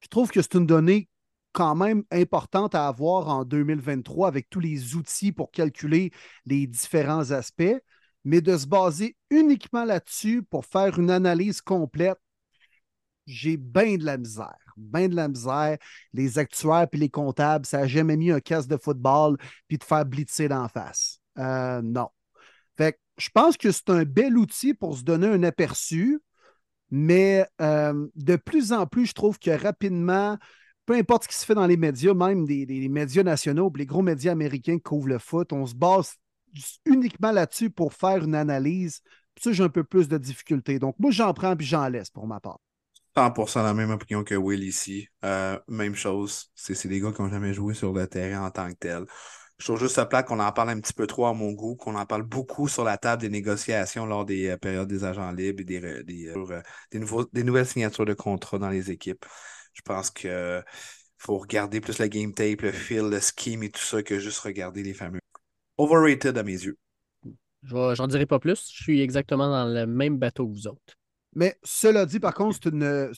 Je 0.00 0.08
trouve 0.08 0.30
que 0.30 0.42
c'est 0.42 0.54
une 0.54 0.66
donnée 0.66 1.08
quand 1.52 1.74
même 1.74 2.04
importante 2.10 2.74
à 2.74 2.88
avoir 2.88 3.28
en 3.28 3.44
2023 3.44 4.28
avec 4.28 4.50
tous 4.50 4.60
les 4.60 4.96
outils 4.96 5.32
pour 5.32 5.50
calculer 5.50 6.12
les 6.46 6.66
différents 6.66 7.30
aspects, 7.30 7.80
mais 8.24 8.40
de 8.40 8.56
se 8.56 8.66
baser 8.66 9.16
uniquement 9.30 9.84
là-dessus 9.84 10.42
pour 10.42 10.66
faire 10.66 10.98
une 10.98 11.10
analyse 11.10 11.60
complète, 11.60 12.18
j'ai 13.26 13.56
bien 13.56 13.96
de 13.96 14.04
la 14.04 14.18
misère 14.18 14.63
bien 14.76 15.08
de 15.08 15.16
la 15.16 15.28
misère. 15.28 15.78
Les 16.12 16.38
actuaires 16.38 16.88
puis 16.90 17.00
les 17.00 17.10
comptables, 17.10 17.66
ça 17.66 17.78
n'a 17.78 17.86
jamais 17.86 18.16
mis 18.16 18.30
un 18.30 18.40
casque 18.40 18.68
de 18.68 18.76
football 18.76 19.36
puis 19.68 19.78
de 19.78 19.84
faire 19.84 20.04
blitzer 20.04 20.48
d'en 20.48 20.68
face. 20.68 21.20
Euh, 21.38 21.82
non. 21.82 22.08
Fait 22.76 22.98
je 23.16 23.28
pense 23.32 23.56
que 23.56 23.70
c'est 23.70 23.90
un 23.90 24.04
bel 24.04 24.36
outil 24.36 24.74
pour 24.74 24.96
se 24.96 25.02
donner 25.02 25.28
un 25.28 25.42
aperçu. 25.42 26.20
Mais 26.90 27.46
euh, 27.60 28.06
de 28.14 28.36
plus 28.36 28.72
en 28.72 28.86
plus, 28.86 29.06
je 29.06 29.14
trouve 29.14 29.38
que 29.38 29.50
rapidement, 29.50 30.38
peu 30.86 30.94
importe 30.94 31.24
ce 31.24 31.28
qui 31.28 31.34
se 31.34 31.44
fait 31.44 31.54
dans 31.54 31.66
les 31.66 31.76
médias, 31.76 32.14
même 32.14 32.44
des, 32.44 32.66
des 32.66 32.88
médias 32.88 33.22
nationaux, 33.22 33.72
les 33.76 33.86
gros 33.86 34.02
médias 34.02 34.32
américains 34.32 34.76
qui 34.76 34.82
couvrent 34.82 35.08
le 35.08 35.18
foot, 35.18 35.52
on 35.52 35.66
se 35.66 35.74
base 35.74 36.14
uniquement 36.84 37.32
là-dessus 37.32 37.70
pour 37.70 37.92
faire 37.94 38.24
une 38.24 38.34
analyse. 38.34 39.00
ça, 39.40 39.52
j'ai 39.52 39.64
un 39.64 39.68
peu 39.68 39.84
plus 39.84 40.08
de 40.08 40.18
difficultés. 40.18 40.78
Donc, 40.78 40.96
moi, 40.98 41.10
j'en 41.10 41.32
prends 41.34 41.56
puis 41.56 41.66
j'en 41.66 41.88
laisse 41.88 42.10
pour 42.10 42.26
ma 42.26 42.40
part. 42.40 42.60
100% 43.16 43.62
la 43.62 43.74
même 43.74 43.90
opinion 43.90 44.24
que 44.24 44.34
Will 44.34 44.64
ici. 44.64 45.08
Euh, 45.24 45.58
même 45.68 45.94
chose. 45.94 46.50
C'est 46.54 46.88
des 46.88 47.00
gars 47.00 47.12
qui 47.12 47.22
n'ont 47.22 47.28
jamais 47.28 47.54
joué 47.54 47.74
sur 47.74 47.92
le 47.92 48.06
terrain 48.06 48.46
en 48.46 48.50
tant 48.50 48.68
que 48.68 48.74
tel. 48.74 49.04
Je 49.58 49.66
trouve 49.66 49.78
juste 49.78 50.02
plat 50.08 50.22
qu'on 50.24 50.40
en 50.40 50.50
parle 50.52 50.70
un 50.70 50.80
petit 50.80 50.92
peu 50.92 51.06
trop 51.06 51.26
à 51.26 51.32
mon 51.32 51.52
goût, 51.52 51.76
qu'on 51.76 51.94
en 51.94 52.06
parle 52.06 52.24
beaucoup 52.24 52.66
sur 52.66 52.82
la 52.82 52.98
table 52.98 53.22
des 53.22 53.28
négociations 53.28 54.04
lors 54.04 54.24
des 54.24 54.48
euh, 54.48 54.56
périodes 54.56 54.88
des 54.88 55.04
agents 55.04 55.30
libres 55.30 55.60
et 55.60 55.64
des, 55.64 55.80
des, 56.02 56.28
euh, 56.28 56.62
des, 56.90 56.98
nouveaux, 56.98 57.24
des 57.32 57.44
nouvelles 57.44 57.66
signatures 57.66 58.04
de 58.04 58.14
contrats 58.14 58.58
dans 58.58 58.68
les 58.70 58.90
équipes. 58.90 59.24
Je 59.72 59.82
pense 59.82 60.10
que 60.10 60.62
faut 61.18 61.38
regarder 61.38 61.80
plus 61.80 61.98
le 62.00 62.08
game 62.08 62.34
tape, 62.34 62.62
le 62.62 62.72
feel, 62.72 63.08
le 63.08 63.20
scheme 63.20 63.62
et 63.62 63.70
tout 63.70 63.80
ça 63.80 64.02
que 64.02 64.18
juste 64.18 64.40
regarder 64.40 64.82
les 64.82 64.92
fameux. 64.92 65.20
Overrated 65.78 66.36
à 66.36 66.42
mes 66.42 66.52
yeux. 66.52 66.76
J'en 67.62 68.06
dirai 68.06 68.26
pas 68.26 68.38
plus. 68.38 68.70
Je 68.72 68.82
suis 68.82 69.00
exactement 69.00 69.48
dans 69.48 69.66
le 69.66 69.86
même 69.86 70.18
bateau 70.18 70.46
que 70.46 70.52
vous 70.52 70.66
autres. 70.66 70.94
Mais 71.34 71.56
cela 71.62 72.06
dit, 72.06 72.20
par 72.20 72.34
contre, 72.34 72.58
c'est 72.62 72.70
une, 72.70 73.12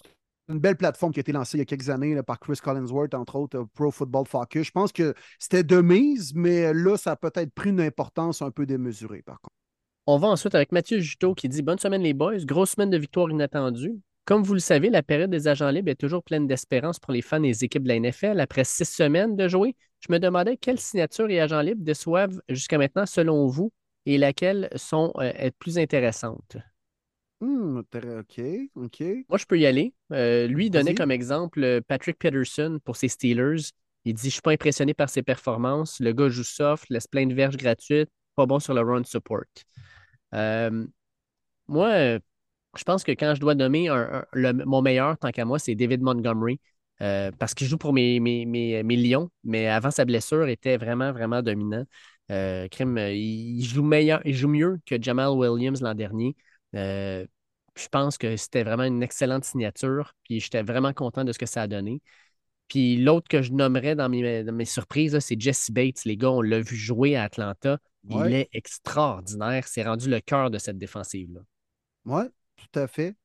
belle 0.49 0.77
plateforme 0.77 1.13
qui 1.13 1.19
a 1.19 1.23
été 1.23 1.33
lancée 1.33 1.59
il 1.59 1.61
y 1.61 1.63
a 1.63 1.67
quelques 1.67 1.91
années 1.91 2.21
par 2.23 2.39
Chris 2.39 2.59
Collinsworth, 2.63 3.15
entre 3.15 3.37
autres, 3.37 3.67
Pro 3.75 3.91
Football 3.91 4.27
Focus. 4.27 4.67
Je 4.67 4.71
pense 4.71 4.93
que 4.93 5.15
c'était 5.39 5.65
de 5.65 5.81
mise, 5.81 6.35
mais 6.35 6.73
là, 6.73 6.97
ça 6.97 7.13
a 7.13 7.17
peut-être 7.17 7.53
pris 7.53 7.71
une 7.71 7.81
importance 7.81 8.43
un 8.43 8.51
peu 8.51 8.67
démesurée, 8.67 9.23
par 9.23 9.41
contre. 9.41 9.55
On 10.09 10.19
va 10.19 10.29
ensuite 10.29 10.55
avec 10.55 10.71
Mathieu 10.71 11.01
Juteau 11.01 11.35
qui 11.35 11.49
dit 11.49 11.63
Bonne 11.63 11.81
semaine, 11.81 12.03
les 12.03 12.15
boys. 12.15 12.37
Grosse 12.45 12.71
semaine 12.71 12.91
de 12.91 12.99
victoire 12.99 13.29
inattendue. 13.29 13.99
Comme 14.25 14.43
vous 14.43 14.55
le 14.55 14.61
savez, 14.61 14.89
la 14.89 15.03
période 15.03 15.31
des 15.31 15.49
agents 15.49 15.71
libres 15.71 15.91
est 15.91 16.01
toujours 16.01 16.23
pleine 16.23 16.47
d'espérance 16.47 16.99
pour 16.99 17.13
les 17.13 17.23
fans 17.23 17.41
des 17.41 17.65
équipes 17.65 17.83
de 17.83 17.89
la 17.89 17.99
NFL. 17.99 18.41
Après 18.41 18.65
six 18.65 18.85
semaines 18.85 19.37
de 19.37 19.49
jouer, 19.49 19.75
je 20.01 20.13
me 20.13 20.19
demandais 20.19 20.57
quelles 20.57 20.81
signatures 20.81 21.31
et 21.31 21.41
agents 21.41 21.61
libres 21.61 21.85
déçoivent 21.85 22.41
jusqu'à 22.49 22.79
maintenant 22.79 23.07
selon 23.07 23.47
vous 23.47 23.73
et 24.05 24.19
laquelle 24.19 24.69
sont 24.77 25.13
euh, 25.19 25.51
plus 25.59 25.79
intéressantes. 25.79 26.57
Hmm, 27.47 27.79
OK, 27.79 28.41
OK. 28.75 29.03
Moi, 29.29 29.39
je 29.39 29.45
peux 29.45 29.59
y 29.59 29.67
aller. 29.67 29.95
Euh, 30.13 30.49
lui, 30.49 30.69
donnait 30.69 30.97
comme 30.97 31.13
exemple 31.13 31.63
euh, 31.63 31.81
Patrick 31.87 32.19
Peterson 32.19 32.81
pour 32.85 32.97
ses 32.97 33.07
Steelers. 33.07 33.71
Il 34.05 34.15
dit 34.15 34.23
Je 34.23 34.27
ne 34.27 34.31
suis 34.33 34.41
pas 34.41 34.51
impressionné 34.51 34.95
par 34.95 35.09
ses 35.09 35.23
performances. 35.23 36.01
Le 36.01 36.13
gars 36.13 36.29
joue 36.29 36.43
soft, 36.43 36.87
laisse 36.91 37.07
plein 37.07 37.27
de 37.27 37.35
verges 37.35 37.57
gratuites, 37.57 38.11
pas 38.35 38.47
bon 38.47 38.59
sur 38.59 38.75
le 38.75 38.81
run 38.81 39.05
support. 39.05 39.45
moi, 40.33 42.19
je 42.77 42.85
pense 42.85 43.05
que 43.05 43.13
quand 43.13 43.35
je 43.37 43.41
dois 43.41 43.55
nommer 43.55 43.89
mon 44.35 44.83
meilleur, 44.83 45.17
tant 45.19 45.31
qu'à 45.31 45.45
moi, 45.45 45.61
c'est 45.61 45.77
David 45.77 46.03
Montgomery. 46.03 46.61
parce 46.99 47.55
qu'il 47.55 47.69
joue 47.69 47.79
pour 47.79 47.93
mes, 47.93 48.19
mes, 48.19 48.45
mes, 48.45 48.97
Lions, 48.97 49.31
mais 49.45 49.69
avant 49.69 49.93
sa 49.93 50.05
blessure, 50.05 50.49
était 50.49 50.79
vraiment, 50.79 51.13
vraiment 51.13 51.43
dominant. 51.43 51.85
Euh, 52.31 52.67
il 53.13 53.65
joue 53.65 53.85
meilleur, 53.85 54.21
il 54.25 54.35
joue 54.35 54.49
mieux 54.49 54.81
que 54.85 55.01
Jamal 55.01 55.31
Williams 55.31 55.81
l'an 55.81 55.95
dernier. 55.95 56.37
Euh, 56.75 57.27
je 57.77 57.89
pense 57.89 58.19
que 58.19 58.37
c'était 58.37 58.65
vraiment 58.65 58.85
une 58.85 59.03
excellente 59.03 59.45
signature. 59.45 60.15
Puis 60.25 60.41
j'étais 60.41 60.63
vraiment 60.63 60.93
content 60.93 61.25
de 61.25 61.33
ce 61.33 61.39
que 61.39 61.47
ça 61.47 61.63
a 61.63 61.67
donné. 61.67 62.01
Puis 62.69 62.97
l'autre 62.97 63.29
que 63.29 63.43
je 63.43 63.53
nommerais 63.53 63.95
dans 63.95 64.09
mes, 64.09 64.65
surprises, 64.65 65.19
c'est 65.21 65.41
Jesse 65.41 65.71
Bates. 65.71 66.05
Les 66.05 66.17
gars, 66.17 66.31
on 66.31 66.41
l'a 66.41 66.61
vu 66.61 66.75
jouer 66.75 67.17
à 67.17 67.25
Atlanta. 67.25 67.79
Il 68.09 68.35
est 68.35 68.49
extraordinaire. 68.53 69.67
C'est 69.69 69.85
rendu 69.85 70.09
le 70.09 70.21
cœur 70.21 70.51
de 70.51 70.59
cette 70.59 70.79
défensive-là. 70.79 71.41
Oui, 72.05 72.23
tout 72.57 72.79
à 72.79 72.87
fait. 72.87 73.17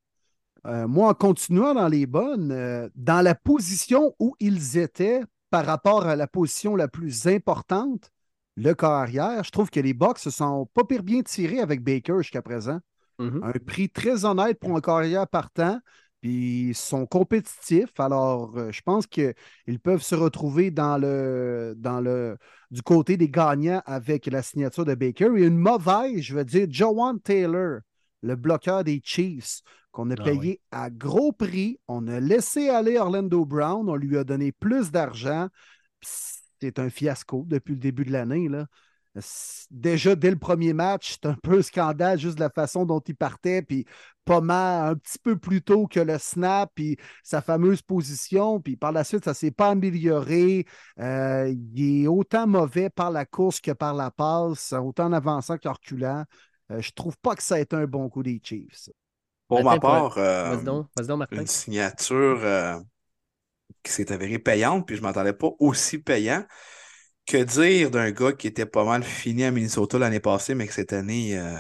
Euh, 0.68 0.88
moi, 0.88 1.10
en 1.10 1.14
continuant 1.14 1.74
dans 1.74 1.88
les 1.88 2.06
bonnes, 2.06 2.90
dans 2.96 3.22
la 3.22 3.36
position 3.36 4.16
où 4.20 4.36
ils 4.40 4.78
étaient 4.78 5.22
par 5.50 5.66
rapport 5.66 6.06
à 6.06 6.16
la 6.16 6.28
position 6.28 6.76
la 6.76 6.88
plus 6.88 7.28
importante, 7.28 8.12
le 8.56 8.74
carrière, 8.74 9.44
je 9.44 9.52
trouve 9.52 9.70
que 9.70 9.80
les 9.80 9.94
Bucks 9.94 10.20
se 10.20 10.30
sont 10.30 10.68
pas 10.74 10.84
pire 10.84 11.04
bien 11.04 11.24
tirés 11.24 11.60
avec 11.60 11.84
Baker 11.84 12.18
jusqu'à 12.20 12.42
présent. 12.42 12.80
Mm-hmm. 13.22 13.44
Un 13.44 13.60
prix 13.66 13.90
très 13.90 14.26
honnête 14.26 14.60
pour 14.60 14.76
un 14.76 14.82
carrière 14.82 15.28
partant. 15.28 15.80
Puis 16.22 16.70
ils 16.70 16.76
sont 16.76 17.06
compétitifs. 17.08 18.00
Alors, 18.00 18.56
euh, 18.58 18.72
je 18.72 18.82
pense 18.82 19.08
qu'ils 19.08 19.34
peuvent 19.82 20.04
se 20.04 20.14
retrouver 20.14 20.70
dans 20.70 20.98
le, 20.98 21.74
dans 21.78 22.00
le, 22.00 22.38
du 22.70 22.84
côté 22.84 23.18
des 23.18 23.30
gagnants 23.30 23.82
avec 23.86 24.28
la 24.28 24.44
signature 24.44 24.86
de 24.86 24.94
Baker. 24.94 25.32
Et 25.38 25.46
une 25.46 25.58
mauvaise, 25.58 26.22
je 26.22 26.36
veux 26.36 26.46
dire, 26.46 26.68
Joan 26.70 27.20
Taylor, 27.20 27.80
le 28.22 28.36
bloqueur 28.36 28.84
des 28.84 29.02
Chiefs, 29.04 29.62
qu'on 29.92 30.12
a 30.12 30.16
ah 30.20 30.24
payé 30.24 30.62
à 30.72 30.92
gros 30.92 31.32
prix. 31.32 31.80
On 31.88 32.08
a 32.08 32.20
laissé 32.20 32.70
aller 32.70 32.98
Orlando 33.00 33.44
Brown. 33.44 33.90
On 33.90 33.96
lui 33.96 34.18
a 34.18 34.24
donné 34.24 34.52
plus 34.52 34.92
d'argent 34.92 35.48
c'est 36.62 36.80
un 36.80 36.90
fiasco 36.90 37.44
depuis 37.48 37.74
le 37.74 37.80
début 37.80 38.06
de 38.06 38.12
l'année. 38.12 38.48
Déjà, 39.70 40.16
dès 40.16 40.30
le 40.32 40.38
premier 40.38 40.72
match, 40.72 41.18
c'est 41.22 41.28
un 41.28 41.36
peu 41.44 41.62
scandale 41.62 42.18
juste 42.18 42.40
la 42.40 42.50
façon 42.50 42.86
dont 42.86 43.02
il 43.06 43.16
partait, 43.16 43.62
puis 43.62 43.86
pas 44.24 44.40
mal, 44.40 44.92
un 44.92 44.96
petit 44.96 45.20
peu 45.20 45.38
plus 45.38 45.62
tôt 45.62 45.86
que 45.86 46.00
le 46.00 46.18
snap, 46.18 46.72
puis 46.74 46.98
sa 47.22 47.42
fameuse 47.42 47.82
position, 47.82 48.62
puis 48.62 48.78
par 48.78 48.94
la 48.94 49.04
suite, 49.04 49.26
ça 49.26 49.32
ne 49.32 49.36
s'est 49.36 49.52
pas 49.52 49.70
amélioré. 49.70 50.66
Euh, 51.00 51.54
il 51.76 52.04
est 52.04 52.08
autant 52.08 52.48
mauvais 52.48 52.90
par 52.90 53.12
la 53.12 53.26
course 53.26 53.60
que 53.60 53.72
par 53.72 53.94
la 53.94 54.12
passe, 54.12 54.72
autant 54.74 55.06
en 55.06 55.14
avançant 55.14 55.58
qu'en 55.58 55.74
reculant. 55.74 56.24
Je 56.70 56.76
euh, 56.76 56.82
je 56.82 56.92
trouve 56.92 57.18
pas 57.18 57.36
que 57.36 57.44
ça 57.44 57.56
a 57.56 57.60
été 57.60 57.76
un 57.76 57.88
bon 57.88 58.08
coup 58.10 58.24
des 58.24 58.40
Chiefs. 58.42 58.90
Pour 59.50 59.62
ma 59.62 59.78
part, 59.78 60.18
euh, 60.18 60.58
une 61.32 61.48
signature 61.48 62.82
qui 63.84 63.92
s'est 63.92 64.14
avérée 64.14 64.40
payante, 64.40 64.88
puis 64.88 64.96
je 64.96 65.02
ne 65.02 65.08
m'attendais 65.08 65.34
pas 65.34 65.50
aussi 65.60 65.98
payant. 65.98 66.46
Que 67.26 67.44
dire 67.44 67.92
d'un 67.92 68.12
gars 68.12 68.34
qui 68.34 68.48
était 68.48 68.66
pas 68.66 68.84
mal 68.84 69.04
fini 69.04 69.44
à 69.44 69.52
Minnesota 69.52 69.98
l'année 69.98 70.20
passée, 70.20 70.56
mais 70.56 70.68
que 70.68 70.74
cette 70.74 70.92
année, 70.92 71.38
euh, 71.38 71.56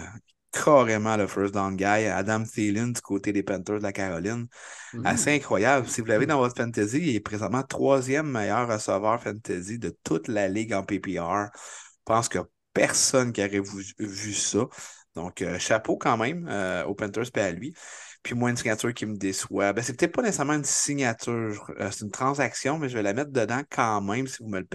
carrément 0.51 1.17
le 1.17 1.27
first 1.27 1.53
down 1.53 1.75
guy, 1.75 2.07
Adam 2.07 2.43
Thielen 2.43 2.93
du 2.93 3.01
côté 3.01 3.31
des 3.31 3.43
Panthers 3.43 3.77
de 3.77 3.83
la 3.83 3.93
Caroline. 3.93 4.47
Mm-hmm. 4.93 5.07
Assez 5.07 5.35
incroyable. 5.35 5.87
Si 5.87 6.01
vous 6.01 6.07
l'avez 6.07 6.25
dans 6.25 6.37
votre 6.37 6.55
fantasy, 6.55 6.97
il 6.97 7.15
est 7.15 7.19
présentement 7.19 7.63
troisième 7.63 8.29
meilleur 8.29 8.67
receveur 8.67 9.21
fantasy 9.21 9.79
de 9.79 9.95
toute 10.03 10.27
la 10.27 10.47
ligue 10.47 10.73
en 10.73 10.83
PPR. 10.83 11.49
Je 11.53 12.03
pense 12.05 12.27
que 12.27 12.39
personne 12.73 13.31
qui 13.31 13.41
aurait 13.41 13.61
vu, 13.99 14.33
ça. 14.33 14.67
Donc, 15.15 15.41
euh, 15.41 15.59
chapeau 15.59 15.97
quand 15.97 16.17
même 16.17 16.47
euh, 16.49 16.85
aux 16.85 16.95
Panthers 16.95 17.25
et 17.35 17.39
à 17.39 17.51
lui. 17.51 17.73
Puis 18.23 18.35
moi, 18.35 18.51
une 18.51 18.57
signature 18.57 18.93
qui 18.93 19.05
me 19.05 19.17
déçoit, 19.17 19.73
ben, 19.73 19.81
c'est 19.83 19.93
peut-être 19.97 20.13
pas 20.13 20.21
nécessairement 20.21 20.53
une 20.53 20.63
signature, 20.63 21.71
euh, 21.79 21.89
c'est 21.91 22.05
une 22.05 22.11
transaction, 22.11 22.77
mais 22.77 22.87
je 22.87 22.95
vais 22.95 23.03
la 23.03 23.13
mettre 23.13 23.31
dedans 23.31 23.61
quand 23.69 24.01
même, 24.01 24.27
si 24.27 24.43
vous 24.43 24.49
me 24.49 24.59
le 24.59 24.67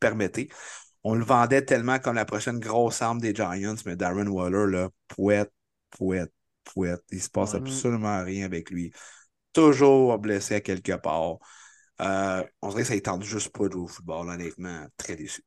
permettez. 0.00 0.50
On 1.02 1.14
le 1.14 1.24
vendait 1.24 1.64
tellement 1.64 1.98
comme 1.98 2.16
la 2.16 2.24
prochaine 2.24 2.58
grosse 2.58 3.02
arme 3.02 3.20
des 3.20 3.34
Giants, 3.34 3.74
mais 3.86 3.96
Darren 3.96 4.26
Waller, 4.26 4.70
là, 4.70 4.88
pouette, 5.08 5.52
pouette, 5.90 6.32
pouette. 6.64 7.02
Il 7.10 7.22
se 7.22 7.30
passe 7.30 7.54
absolument 7.54 8.22
rien 8.22 8.44
avec 8.46 8.70
lui. 8.70 8.92
Toujours 9.52 10.18
blessé 10.18 10.56
à 10.56 10.60
quelque 10.60 10.96
part. 10.96 11.36
Euh, 12.00 12.42
on 12.62 12.70
dirait 12.70 12.82
que 12.82 12.88
ça 12.88 12.94
ne 12.94 13.00
tente 13.00 13.22
juste 13.22 13.50
pas 13.50 13.66
de 13.66 13.72
jouer 13.72 13.82
au 13.82 13.86
football, 13.86 14.28
honnêtement. 14.28 14.86
Très 14.96 15.16
déçu. 15.16 15.42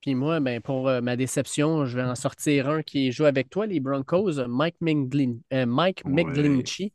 Puis 0.00 0.14
moi, 0.14 0.40
ben, 0.40 0.60
pour 0.60 0.88
euh, 0.88 1.00
ma 1.00 1.16
déception, 1.16 1.84
je 1.84 1.96
vais 1.96 2.02
en 2.02 2.14
sortir 2.14 2.68
un 2.68 2.82
qui 2.82 3.12
joue 3.12 3.26
avec 3.26 3.50
toi, 3.50 3.66
les 3.66 3.80
Broncos, 3.80 4.46
Mike, 4.48 4.76
euh, 4.82 5.66
Mike 5.66 6.04
McGlinchey. 6.06 6.92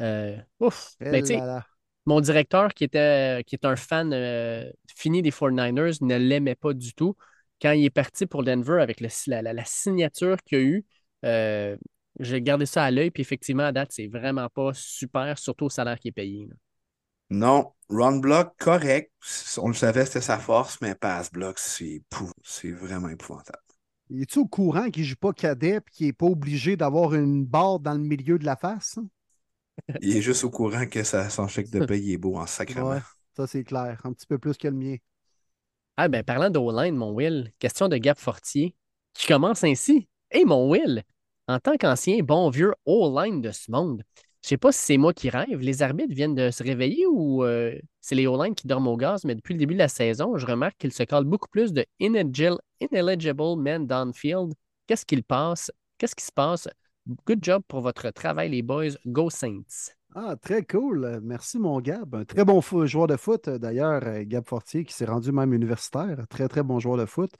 Euh, 0.00 0.36
ouf! 0.60 0.94
Ben, 1.00 1.24
mon 2.04 2.20
directeur, 2.20 2.74
qui, 2.74 2.82
était, 2.84 3.44
qui 3.46 3.54
est 3.54 3.64
un 3.64 3.76
fan 3.76 4.10
fini 4.96 5.22
des 5.22 5.30
49ers, 5.30 6.04
ne 6.04 6.16
l'aimait 6.16 6.56
pas 6.56 6.72
du 6.72 6.94
tout. 6.94 7.16
Quand 7.60 7.70
il 7.70 7.84
est 7.84 7.90
parti 7.90 8.26
pour 8.26 8.42
Denver 8.42 8.82
avec 8.82 9.00
le, 9.00 9.08
la, 9.28 9.64
signature 9.64 10.36
qu'il 10.42 10.58
a 10.58 10.60
eue, 10.62 10.84
j'ai 12.18 12.42
gardé 12.42 12.66
ça 12.66 12.82
à 12.82 12.90
l'œil, 12.90 13.12
puis 13.12 13.20
effectivement, 13.20 13.62
à 13.62 13.72
date, 13.72 13.92
c'est 13.92 14.08
vraiment 14.08 14.48
pas 14.48 14.72
super, 14.74 15.38
surtout 15.38 15.66
au 15.66 15.70
salaire 15.70 15.98
qui 15.98 16.08
est 16.08 16.12
payé. 16.12 16.48
Non, 17.32 17.72
run 17.88 18.18
block, 18.18 18.54
correct. 18.58 19.10
On 19.56 19.68
le 19.68 19.74
savait, 19.74 20.04
c'était 20.04 20.20
sa 20.20 20.38
force, 20.38 20.78
mais 20.82 20.94
pass 20.94 21.32
block, 21.32 21.58
c'est 21.58 22.70
vraiment 22.70 23.08
épouvantable. 23.08 23.58
Il 24.10 24.20
est-tu 24.20 24.40
au 24.40 24.46
courant 24.46 24.90
qu'il 24.90 25.02
ne 25.04 25.08
joue 25.08 25.16
pas 25.16 25.32
cadet 25.32 25.76
et 25.76 25.90
qu'il 25.90 26.06
n'est 26.08 26.12
pas 26.12 26.26
obligé 26.26 26.76
d'avoir 26.76 27.14
une 27.14 27.46
barre 27.46 27.80
dans 27.80 27.94
le 27.94 28.00
milieu 28.00 28.38
de 28.38 28.44
la 28.44 28.56
face? 28.56 28.98
Hein? 28.98 29.06
il 30.02 30.14
est 30.14 30.20
juste 30.20 30.44
au 30.44 30.50
courant 30.50 30.86
que 30.86 31.02
ça, 31.02 31.30
son 31.30 31.48
chèque 31.48 31.70
de 31.70 31.86
paye 31.86 32.12
est 32.12 32.18
beau 32.18 32.36
en 32.36 32.46
sacrement. 32.46 33.00
ça, 33.34 33.46
c'est 33.46 33.64
clair. 33.64 33.98
Un 34.04 34.12
petit 34.12 34.26
peu 34.26 34.38
plus 34.38 34.58
que 34.58 34.68
le 34.68 34.74
mien. 34.74 34.96
Ah, 35.96 36.08
ben, 36.08 36.22
parlant 36.22 36.50
de 36.50 36.58
line 36.82 36.96
mon 36.96 37.12
Will, 37.12 37.50
question 37.58 37.88
de 37.88 37.96
Gap 37.96 38.18
Fortier, 38.18 38.74
qui 39.14 39.26
commence 39.26 39.64
ainsi. 39.64 40.06
Hey, 40.30 40.44
mon 40.44 40.68
Will, 40.70 41.02
en 41.48 41.58
tant 41.60 41.78
qu'ancien 41.78 42.22
bon 42.22 42.50
vieux 42.50 42.74
O-line 42.84 43.40
de 43.40 43.52
ce 43.52 43.70
monde, 43.70 44.02
je 44.42 44.48
sais 44.48 44.56
pas 44.56 44.72
si 44.72 44.80
c'est 44.80 44.96
moi 44.96 45.12
qui 45.12 45.30
rêve. 45.30 45.60
Les 45.60 45.82
arbitres 45.82 46.14
viennent 46.14 46.34
de 46.34 46.50
se 46.50 46.62
réveiller 46.62 47.06
ou 47.06 47.44
euh, 47.44 47.78
c'est 48.00 48.14
les 48.14 48.26
O-line 48.26 48.54
qui 48.54 48.66
dorment 48.66 48.88
au 48.88 48.96
gaz, 48.96 49.24
mais 49.24 49.34
depuis 49.34 49.54
le 49.54 49.58
début 49.58 49.74
de 49.74 49.78
la 49.78 49.88
saison, 49.88 50.36
je 50.36 50.46
remarque 50.46 50.76
qu'ils 50.78 50.92
se 50.92 51.04
calent 51.04 51.24
beaucoup 51.24 51.48
plus 51.48 51.72
de 51.72 51.86
ineligible, 52.00 52.58
men 53.58 53.86
downfield. 53.86 54.54
Qu'est-ce 54.86 55.06
qu'il 55.06 55.22
passe? 55.22 55.70
Qu'est-ce 55.96 56.16
qui 56.16 56.24
se 56.24 56.32
passe? 56.32 56.68
Good 57.26 57.38
job 57.42 57.62
pour 57.68 57.80
votre 57.80 58.10
travail, 58.10 58.50
les 58.50 58.62
boys. 58.62 58.96
Go 59.06 59.30
Saints. 59.30 59.92
Ah, 60.14 60.36
très 60.36 60.62
cool. 60.62 61.20
Merci, 61.22 61.58
mon 61.58 61.80
Gab. 61.80 62.26
Très 62.26 62.44
bon 62.44 62.60
joueur 62.60 63.06
de 63.06 63.16
foot, 63.16 63.48
d'ailleurs, 63.48 64.02
euh, 64.04 64.24
Gab 64.26 64.46
Fortier, 64.46 64.84
qui 64.84 64.92
s'est 64.92 65.06
rendu 65.06 65.32
même 65.32 65.54
universitaire. 65.54 66.26
Très, 66.28 66.48
très 66.48 66.62
bon 66.62 66.80
joueur 66.80 66.98
de 66.98 67.06
foot. 67.06 67.30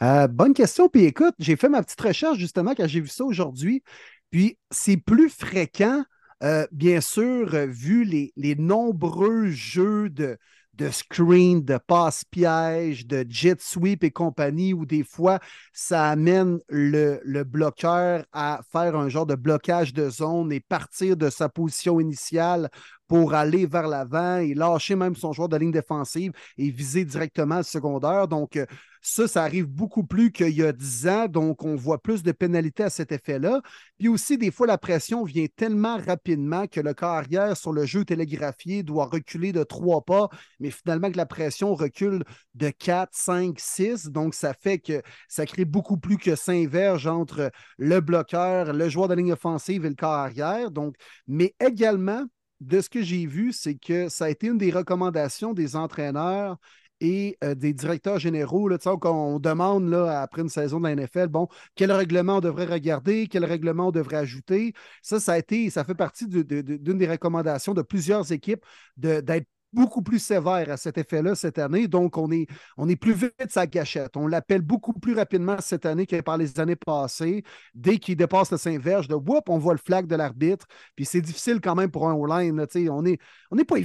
Euh, 0.00 0.28
bonne 0.28 0.54
question. 0.54 0.88
Puis 0.88 1.04
écoute, 1.04 1.34
j'ai 1.38 1.56
fait 1.56 1.68
ma 1.68 1.82
petite 1.82 2.00
recherche 2.00 2.38
justement 2.38 2.74
quand 2.74 2.86
j'ai 2.86 3.00
vu 3.00 3.08
ça 3.08 3.24
aujourd'hui. 3.24 3.82
Puis 4.30 4.56
c'est 4.70 4.96
plus 4.96 5.28
fréquent, 5.28 6.04
euh, 6.42 6.66
bien 6.72 7.00
sûr, 7.00 7.50
vu 7.66 8.04
les, 8.04 8.32
les 8.36 8.54
nombreux 8.56 9.48
jeux 9.48 10.10
de, 10.10 10.36
de 10.74 10.88
screen, 10.90 11.62
de 11.64 11.78
passe-piège, 11.78 13.06
de 13.06 13.24
jet 13.28 13.60
sweep 13.60 14.02
et 14.04 14.10
compagnie, 14.10 14.72
où 14.72 14.86
des 14.86 15.04
fois, 15.04 15.38
ça 15.72 16.08
amène 16.08 16.58
le, 16.68 17.20
le, 17.24 17.44
bloqueur 17.44 18.24
à 18.32 18.60
faire 18.72 18.96
un 18.96 19.08
genre 19.08 19.26
de 19.26 19.34
blocage 19.34 19.92
de 19.92 20.08
zone 20.08 20.50
et 20.52 20.60
partir 20.60 21.16
de 21.16 21.30
sa 21.30 21.48
position 21.48 22.00
initiale 22.00 22.70
pour 23.06 23.34
aller 23.34 23.66
vers 23.66 23.86
l'avant 23.86 24.38
et 24.38 24.54
lâcher 24.54 24.96
même 24.96 25.14
son 25.14 25.32
joueur 25.32 25.48
de 25.48 25.56
ligne 25.58 25.70
défensive 25.70 26.32
et 26.56 26.70
viser 26.70 27.04
directement 27.04 27.58
le 27.58 27.62
secondaire. 27.62 28.26
Donc, 28.26 28.56
euh, 28.56 28.64
ça, 29.02 29.26
ça 29.26 29.42
arrive 29.42 29.66
beaucoup 29.66 30.04
plus 30.04 30.30
qu'il 30.30 30.50
y 30.50 30.62
a 30.62 30.72
10 30.72 31.08
ans, 31.08 31.26
donc 31.26 31.64
on 31.64 31.74
voit 31.74 32.00
plus 32.00 32.22
de 32.22 32.30
pénalités 32.30 32.84
à 32.84 32.90
cet 32.90 33.10
effet-là. 33.10 33.60
Puis 33.98 34.08
aussi, 34.08 34.38
des 34.38 34.52
fois, 34.52 34.66
la 34.66 34.78
pression 34.78 35.24
vient 35.24 35.46
tellement 35.56 35.98
rapidement 35.98 36.68
que 36.68 36.80
le 36.80 36.94
carrière 36.94 37.56
sur 37.56 37.72
le 37.72 37.84
jeu 37.84 38.04
télégraphié 38.04 38.84
doit 38.84 39.06
reculer 39.06 39.52
de 39.52 39.64
trois 39.64 40.02
pas, 40.02 40.28
mais 40.60 40.70
finalement 40.70 41.10
que 41.10 41.16
la 41.16 41.26
pression 41.26 41.74
recule 41.74 42.22
de 42.54 42.70
4, 42.70 43.10
5, 43.12 43.58
6. 43.58 44.06
Donc, 44.06 44.34
ça 44.34 44.54
fait 44.54 44.78
que 44.78 45.02
ça 45.28 45.46
crée 45.46 45.64
beaucoup 45.64 45.96
plus 45.96 46.16
que 46.16 46.36
cinq 46.36 46.68
verges 46.68 47.08
entre 47.08 47.50
le 47.78 48.00
bloqueur, 48.00 48.72
le 48.72 48.88
joueur 48.88 49.08
de 49.08 49.14
ligne 49.14 49.32
offensive 49.32 49.84
et 49.84 49.88
le 49.88 49.94
carrière. 49.96 50.70
Donc, 50.70 50.94
mais 51.26 51.54
également, 51.60 52.24
de 52.60 52.80
ce 52.80 52.88
que 52.88 53.02
j'ai 53.02 53.26
vu, 53.26 53.52
c'est 53.52 53.74
que 53.74 54.08
ça 54.08 54.26
a 54.26 54.30
été 54.30 54.46
une 54.46 54.58
des 54.58 54.70
recommandations 54.70 55.52
des 55.52 55.74
entraîneurs 55.74 56.56
et 57.02 57.36
euh, 57.42 57.56
des 57.56 57.74
directeurs 57.74 58.20
généraux, 58.20 58.68
là, 58.68 58.78
on 59.04 59.40
demande 59.40 59.90
là, 59.90 60.22
après 60.22 60.42
une 60.42 60.48
saison 60.48 60.78
de 60.78 60.84
la 60.84 60.94
NFL, 60.94 61.26
bon, 61.26 61.48
quel 61.74 61.90
règlement 61.90 62.36
on 62.36 62.40
devrait 62.40 62.66
regarder, 62.66 63.26
quel 63.26 63.44
règlement 63.44 63.88
on 63.88 63.90
devrait 63.90 64.18
ajouter. 64.18 64.72
Ça, 65.02 65.18
ça 65.18 65.32
a 65.32 65.38
été, 65.38 65.68
ça 65.68 65.84
fait 65.84 65.96
partie 65.96 66.28
d'une 66.28 66.98
des 66.98 67.08
recommandations 67.08 67.74
de 67.74 67.82
plusieurs 67.82 68.30
équipes 68.30 68.64
d'être 68.96 69.48
beaucoup 69.72 70.02
plus 70.02 70.18
sévère 70.18 70.70
à 70.70 70.76
cet 70.76 70.98
effet-là 70.98 71.34
cette 71.34 71.58
année. 71.58 71.88
Donc, 71.88 72.16
on 72.18 72.30
est, 72.30 72.96
plus 72.96 73.12
vite 73.14 73.32
sa 73.48 73.66
gâchette. 73.66 74.16
On 74.16 74.26
l'appelle 74.26 74.62
beaucoup 74.62 74.92
plus 74.92 75.14
rapidement 75.14 75.56
cette 75.60 75.86
année 75.86 76.06
que 76.06 76.20
par 76.20 76.36
les 76.36 76.60
années 76.60 76.76
passées. 76.76 77.42
Dès 77.74 77.98
qu'il 77.98 78.16
dépasse 78.16 78.50
le 78.50 78.58
Saint-Verge, 78.58 79.08
de 79.08 79.14
whoop, 79.14 79.48
on 79.48 79.58
voit 79.58 79.74
le 79.74 79.80
flag 79.84 80.06
de 80.06 80.14
l'arbitre. 80.14 80.66
Puis 80.94 81.04
c'est 81.04 81.20
difficile 81.20 81.60
quand 81.60 81.74
même 81.74 81.90
pour 81.90 82.08
un 82.08 82.14
O-line. 82.14 82.66
On 82.90 83.02
n'est 83.02 83.18
on 83.50 83.56
pas 83.64 83.78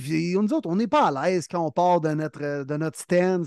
autres, 0.54 0.70
on 0.70 0.76
n'est 0.76 0.88
pas 0.88 1.08
à 1.08 1.30
l'aise 1.30 1.48
quand 1.50 1.66
on 1.66 1.72
part 1.72 2.02
de 2.02 2.10
notre, 2.10 2.64
de 2.64 2.78
notre 2.78 2.98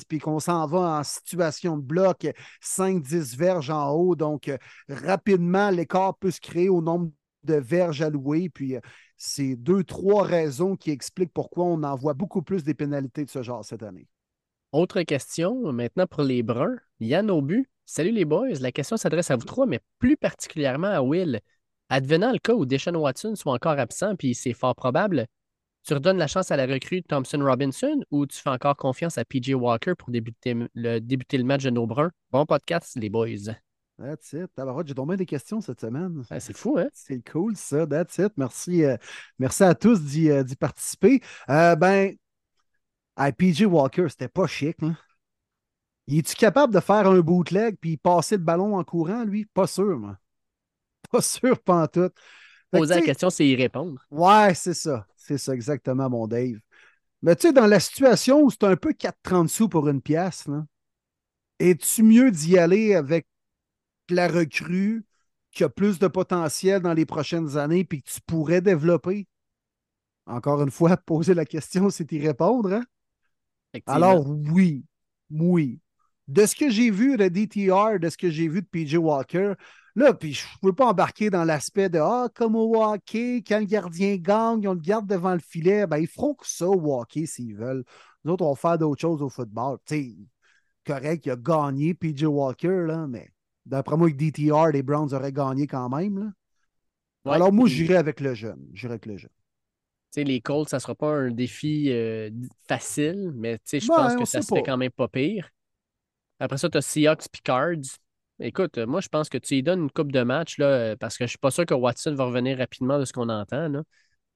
puis 0.08 0.18
qu'on 0.18 0.40
s'en 0.40 0.66
va 0.66 0.98
en 0.98 1.04
situation 1.04 1.76
de 1.76 1.82
bloc 1.82 2.26
5-10 2.62 3.36
verges 3.36 3.70
en 3.70 3.90
haut. 3.90 4.16
Donc, 4.16 4.50
rapidement, 4.88 5.70
l'écart 5.70 6.16
peut 6.16 6.30
se 6.30 6.40
créer 6.40 6.68
au 6.68 6.80
nombre 6.80 7.10
de 7.44 7.54
verges 7.54 8.02
allouées. 8.02 8.48
Puis 8.48 8.76
c'est 9.16 9.56
deux, 9.56 9.84
trois 9.84 10.24
raisons 10.24 10.76
qui 10.76 10.90
expliquent 10.90 11.32
pourquoi 11.32 11.64
on 11.64 11.82
en 11.82 11.94
voit 11.96 12.14
beaucoup 12.14 12.42
plus 12.42 12.62
des 12.64 12.74
pénalités 12.74 13.24
de 13.24 13.30
ce 13.30 13.42
genre 13.42 13.64
cette 13.64 13.82
année. 13.82 14.06
Autre 14.72 15.02
question, 15.02 15.72
maintenant 15.72 16.06
pour 16.06 16.22
les 16.22 16.42
Bruns. 16.42 16.76
Yann 17.00 17.30
Aubu, 17.30 17.68
salut 17.86 18.12
les 18.12 18.24
boys. 18.24 18.60
La 18.60 18.70
question 18.70 18.96
s'adresse 18.96 19.30
à 19.30 19.36
vous 19.36 19.44
trois, 19.44 19.66
mais 19.66 19.80
plus 19.98 20.16
particulièrement 20.16 20.88
à 20.88 21.02
Will. 21.02 21.40
Advenant 21.88 22.30
le 22.30 22.38
cas 22.38 22.54
où 22.54 22.66
Deshaun 22.66 22.94
Watson 22.94 23.34
soit 23.34 23.52
encore 23.52 23.78
absent, 23.80 24.14
puis 24.14 24.32
c'est 24.32 24.52
fort 24.52 24.76
probable, 24.76 25.26
tu 25.86 25.94
redonnes 25.94 26.18
la 26.18 26.26
chance 26.26 26.50
à 26.50 26.56
la 26.56 26.66
recrue 26.66 27.02
Thompson 27.02 27.40
Robinson 27.42 28.00
ou 28.10 28.26
tu 28.26 28.38
fais 28.38 28.50
encore 28.50 28.76
confiance 28.76 29.18
à 29.18 29.24
PJ 29.24 29.54
Walker 29.54 29.94
pour 29.98 30.10
débuter 30.10 30.54
le, 30.74 31.00
débuter 31.00 31.38
le 31.38 31.44
match 31.44 31.64
de 31.64 31.70
nos 31.70 31.86
Bruns? 31.86 32.10
Bon 32.30 32.44
podcast, 32.46 32.96
les 32.96 33.08
boys. 33.08 33.54
That's 34.00 34.32
it. 34.32 34.50
J'ai 34.86 34.94
tombé 34.94 35.16
des 35.16 35.26
questions 35.26 35.60
cette 35.60 35.80
semaine. 35.80 36.22
c'est 36.38 36.56
fou, 36.56 36.78
hein? 36.78 36.88
C'est 36.94 37.20
cool, 37.30 37.54
ça. 37.54 37.86
That's 37.86 38.16
it. 38.18 38.32
Merci, 38.36 38.84
euh, 38.84 38.96
merci 39.38 39.62
à 39.62 39.74
tous 39.74 40.00
d'y 40.00 40.30
euh, 40.30 40.42
participer. 40.58 41.20
Euh, 41.50 41.76
ben, 41.76 42.16
PJ 43.36 43.62
Walker, 43.66 44.06
c'était 44.08 44.28
pas 44.28 44.46
chic. 44.46 44.76
Hein? 44.82 44.96
Es-tu 46.08 46.34
capable 46.34 46.72
de 46.72 46.80
faire 46.80 47.06
un 47.06 47.20
bootleg 47.20 47.76
puis 47.78 47.98
passer 47.98 48.36
le 48.36 48.42
ballon 48.42 48.76
en 48.76 48.84
courant, 48.84 49.24
lui? 49.24 49.44
Pas 49.44 49.66
sûr, 49.66 49.98
moi. 49.98 50.16
Pas 51.10 51.22
sûr, 51.22 51.58
pas 51.58 51.82
en 51.82 51.86
tout. 51.88 52.10
Poser 52.70 52.94
la 52.94 53.00
question, 53.00 53.30
c'est 53.30 53.46
y 53.46 53.56
répondre. 53.56 54.00
Ouais, 54.10 54.54
c'est 54.54 54.74
ça. 54.74 55.06
C'est 55.16 55.38
ça, 55.38 55.54
exactement, 55.54 56.08
mon 56.08 56.28
Dave. 56.28 56.58
Mais 57.22 57.34
tu 57.34 57.48
sais, 57.48 57.52
dans 57.52 57.66
la 57.66 57.80
situation 57.80 58.42
où 58.42 58.50
c'est 58.50 58.62
un 58.64 58.76
peu 58.76 58.92
4,30 58.92 59.48
sous 59.48 59.68
pour 59.68 59.88
une 59.88 60.00
pièce, 60.00 60.46
es-tu 61.58 62.02
mieux 62.02 62.30
d'y 62.30 62.58
aller 62.58 62.94
avec 62.94 63.26
la 64.14 64.28
recrue 64.28 65.04
qui 65.52 65.64
a 65.64 65.68
plus 65.68 65.98
de 65.98 66.06
potentiel 66.06 66.80
dans 66.80 66.94
les 66.94 67.06
prochaines 67.06 67.56
années 67.56 67.84
puis 67.84 68.02
que 68.02 68.10
tu 68.10 68.20
pourrais 68.26 68.60
développer? 68.60 69.26
Encore 70.26 70.62
une 70.62 70.70
fois, 70.70 70.96
poser 71.06 71.34
la 71.34 71.44
question, 71.44 71.90
c'est 71.90 72.10
y 72.12 72.26
répondre. 72.26 72.72
Hein? 72.72 72.84
Alors, 73.86 74.28
oui, 74.28 74.84
oui. 75.30 75.80
De 76.28 76.46
ce 76.46 76.54
que 76.54 76.70
j'ai 76.70 76.90
vu 76.90 77.16
de 77.16 77.28
DTR, 77.28 77.98
de 77.98 78.08
ce 78.08 78.16
que 78.16 78.30
j'ai 78.30 78.48
vu 78.48 78.62
de 78.62 78.66
PJ 78.66 78.94
Walker, 78.94 79.54
là, 79.96 80.14
puis 80.14 80.34
je 80.34 80.44
ne 80.44 80.68
peux 80.68 80.74
pas 80.74 80.86
embarquer 80.86 81.30
dans 81.30 81.44
l'aspect 81.44 81.88
de 81.88 81.98
Ah, 81.98 82.28
comme 82.32 82.54
au 82.54 82.80
hockey, 82.80 83.42
quand 83.46 83.58
le 83.58 83.64
gardien 83.64 84.16
gagne, 84.16 84.66
on 84.68 84.74
le 84.74 84.80
garde 84.80 85.08
devant 85.08 85.32
le 85.32 85.40
filet, 85.40 85.86
ben, 85.86 85.98
ils 85.98 86.06
feront 86.06 86.34
que 86.34 86.46
ça 86.46 86.68
au 86.68 87.00
hockey 87.00 87.26
s'ils 87.26 87.56
veulent. 87.56 87.84
Nous 88.24 88.32
autres, 88.32 88.44
on 88.44 88.52
va 88.52 88.56
faire 88.56 88.78
d'autres 88.78 89.00
choses 89.00 89.22
au 89.22 89.28
football. 89.28 89.78
Tu 89.84 89.94
sais, 89.94 90.16
correct, 90.86 91.26
il 91.26 91.32
a 91.32 91.36
gagné 91.36 91.94
PJ 91.94 92.24
Walker, 92.24 92.84
là, 92.86 93.06
mais 93.08 93.30
D'après 93.66 93.96
moi, 93.96 94.06
avec 94.06 94.16
DTR, 94.16 94.68
les 94.72 94.82
Browns 94.82 95.12
auraient 95.12 95.32
gagné 95.32 95.66
quand 95.66 95.88
même. 95.88 96.32
Alors, 97.24 97.52
moi, 97.52 97.68
j'irais 97.68 97.96
avec 97.96 98.20
le 98.20 98.34
jeune. 98.34 98.66
J'irais 98.72 98.94
avec 98.94 99.06
le 99.06 99.16
jeune. 99.16 99.30
les 100.16 100.40
Colts, 100.40 100.68
ça 100.68 100.78
ne 100.78 100.80
sera 100.80 100.94
pas 100.94 101.12
un 101.12 101.30
défi 101.30 101.90
euh, 101.90 102.30
facile, 102.68 103.32
mais 103.34 103.58
je 103.70 103.86
pense 103.86 104.16
que 104.16 104.24
ça 104.24 104.42
serait 104.42 104.62
quand 104.62 104.76
même 104.76 104.90
pas 104.90 105.08
pire. 105.08 105.50
Après 106.38 106.56
ça, 106.56 106.70
tu 106.70 106.78
as 106.78 106.82
Seahawks 106.82 107.28
Picards. 107.30 107.98
Écoute, 108.42 108.78
moi, 108.78 109.02
je 109.02 109.08
pense 109.08 109.28
que 109.28 109.36
tu 109.36 109.56
y 109.56 109.62
donnes 109.62 109.82
une 109.82 109.90
coupe 109.90 110.12
de 110.12 110.22
match 110.22 110.56
là, 110.56 110.66
euh, 110.66 110.96
parce 110.96 111.18
que 111.18 111.24
je 111.24 111.26
ne 111.26 111.30
suis 111.30 111.38
pas 111.38 111.50
sûr 111.50 111.66
que 111.66 111.74
Watson 111.74 112.14
va 112.14 112.24
revenir 112.24 112.56
rapidement 112.56 112.98
de 112.98 113.04
ce 113.04 113.12
qu'on 113.12 113.28
entend. 113.28 113.82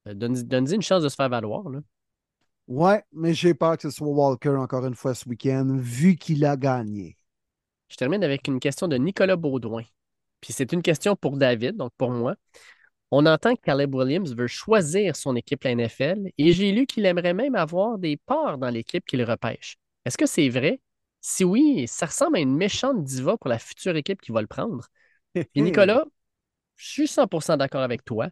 Euh, 0.07 0.15
donne-y 0.15 0.75
une 0.75 0.83
chance 0.83 1.03
de 1.03 1.09
se 1.09 1.15
faire 1.15 1.31
valoir. 1.31 1.71
Là. 1.71 1.81
Ouais, 2.67 3.03
mais 3.13 3.33
j'ai 3.33 3.55
peur 3.55 3.77
que 3.77 3.83
ce 3.83 3.91
soit 3.91 4.09
Walker 4.09 4.57
encore 4.57 4.85
une 4.85 4.95
fois 4.95 5.15
ce 5.15 5.27
week-end, 5.29 5.77
vu 5.79 6.17
qu'il 6.17 6.45
a 6.45 6.57
gagné. 6.59 7.17
Je 7.95 7.97
termine 7.97 8.25
avec 8.25 8.49
une 8.49 8.59
question 8.59 8.89
de 8.89 8.97
Nicolas 8.97 9.37
Baudouin. 9.37 9.85
Puis 10.41 10.53
c'est 10.53 10.73
une 10.73 10.83
question 10.83 11.15
pour 11.15 11.37
David, 11.37 11.77
donc 11.77 11.93
pour 11.97 12.11
moi. 12.11 12.35
On 13.13 13.25
entend 13.25 13.55
que 13.55 13.61
Caleb 13.61 13.95
Williams 13.95 14.35
veut 14.35 14.49
choisir 14.49 15.15
son 15.15 15.37
équipe 15.37 15.63
la 15.63 15.71
NFL 15.71 16.33
et 16.37 16.53
j'ai 16.53 16.73
lu 16.73 16.87
qu'il 16.87 17.07
aimerait 17.07 17.35
même 17.35 17.55
avoir 17.55 17.99
des 17.99 18.17
parts 18.17 18.59
dans 18.59 18.69
l'équipe 18.69 19.05
qu'il 19.07 19.23
repêche. 19.23 19.77
Est-ce 20.05 20.19
que 20.19 20.27
c'est 20.27 20.49
vrai? 20.49 20.81
Si 21.21 21.45
oui, 21.45 21.87
ça 21.87 22.07
ressemble 22.07 22.39
à 22.39 22.41
une 22.41 22.57
méchante 22.57 23.05
diva 23.05 23.37
pour 23.37 23.49
la 23.49 23.61
future 23.61 23.95
équipe 23.95 24.21
qui 24.21 24.33
va 24.33 24.41
le 24.41 24.49
prendre. 24.49 24.89
Et 25.37 25.47
Nicolas, 25.63 26.05
je 26.75 26.89
suis 26.89 27.07
100% 27.07 27.57
d'accord 27.57 27.83
avec 27.83 28.05
toi. 28.05 28.27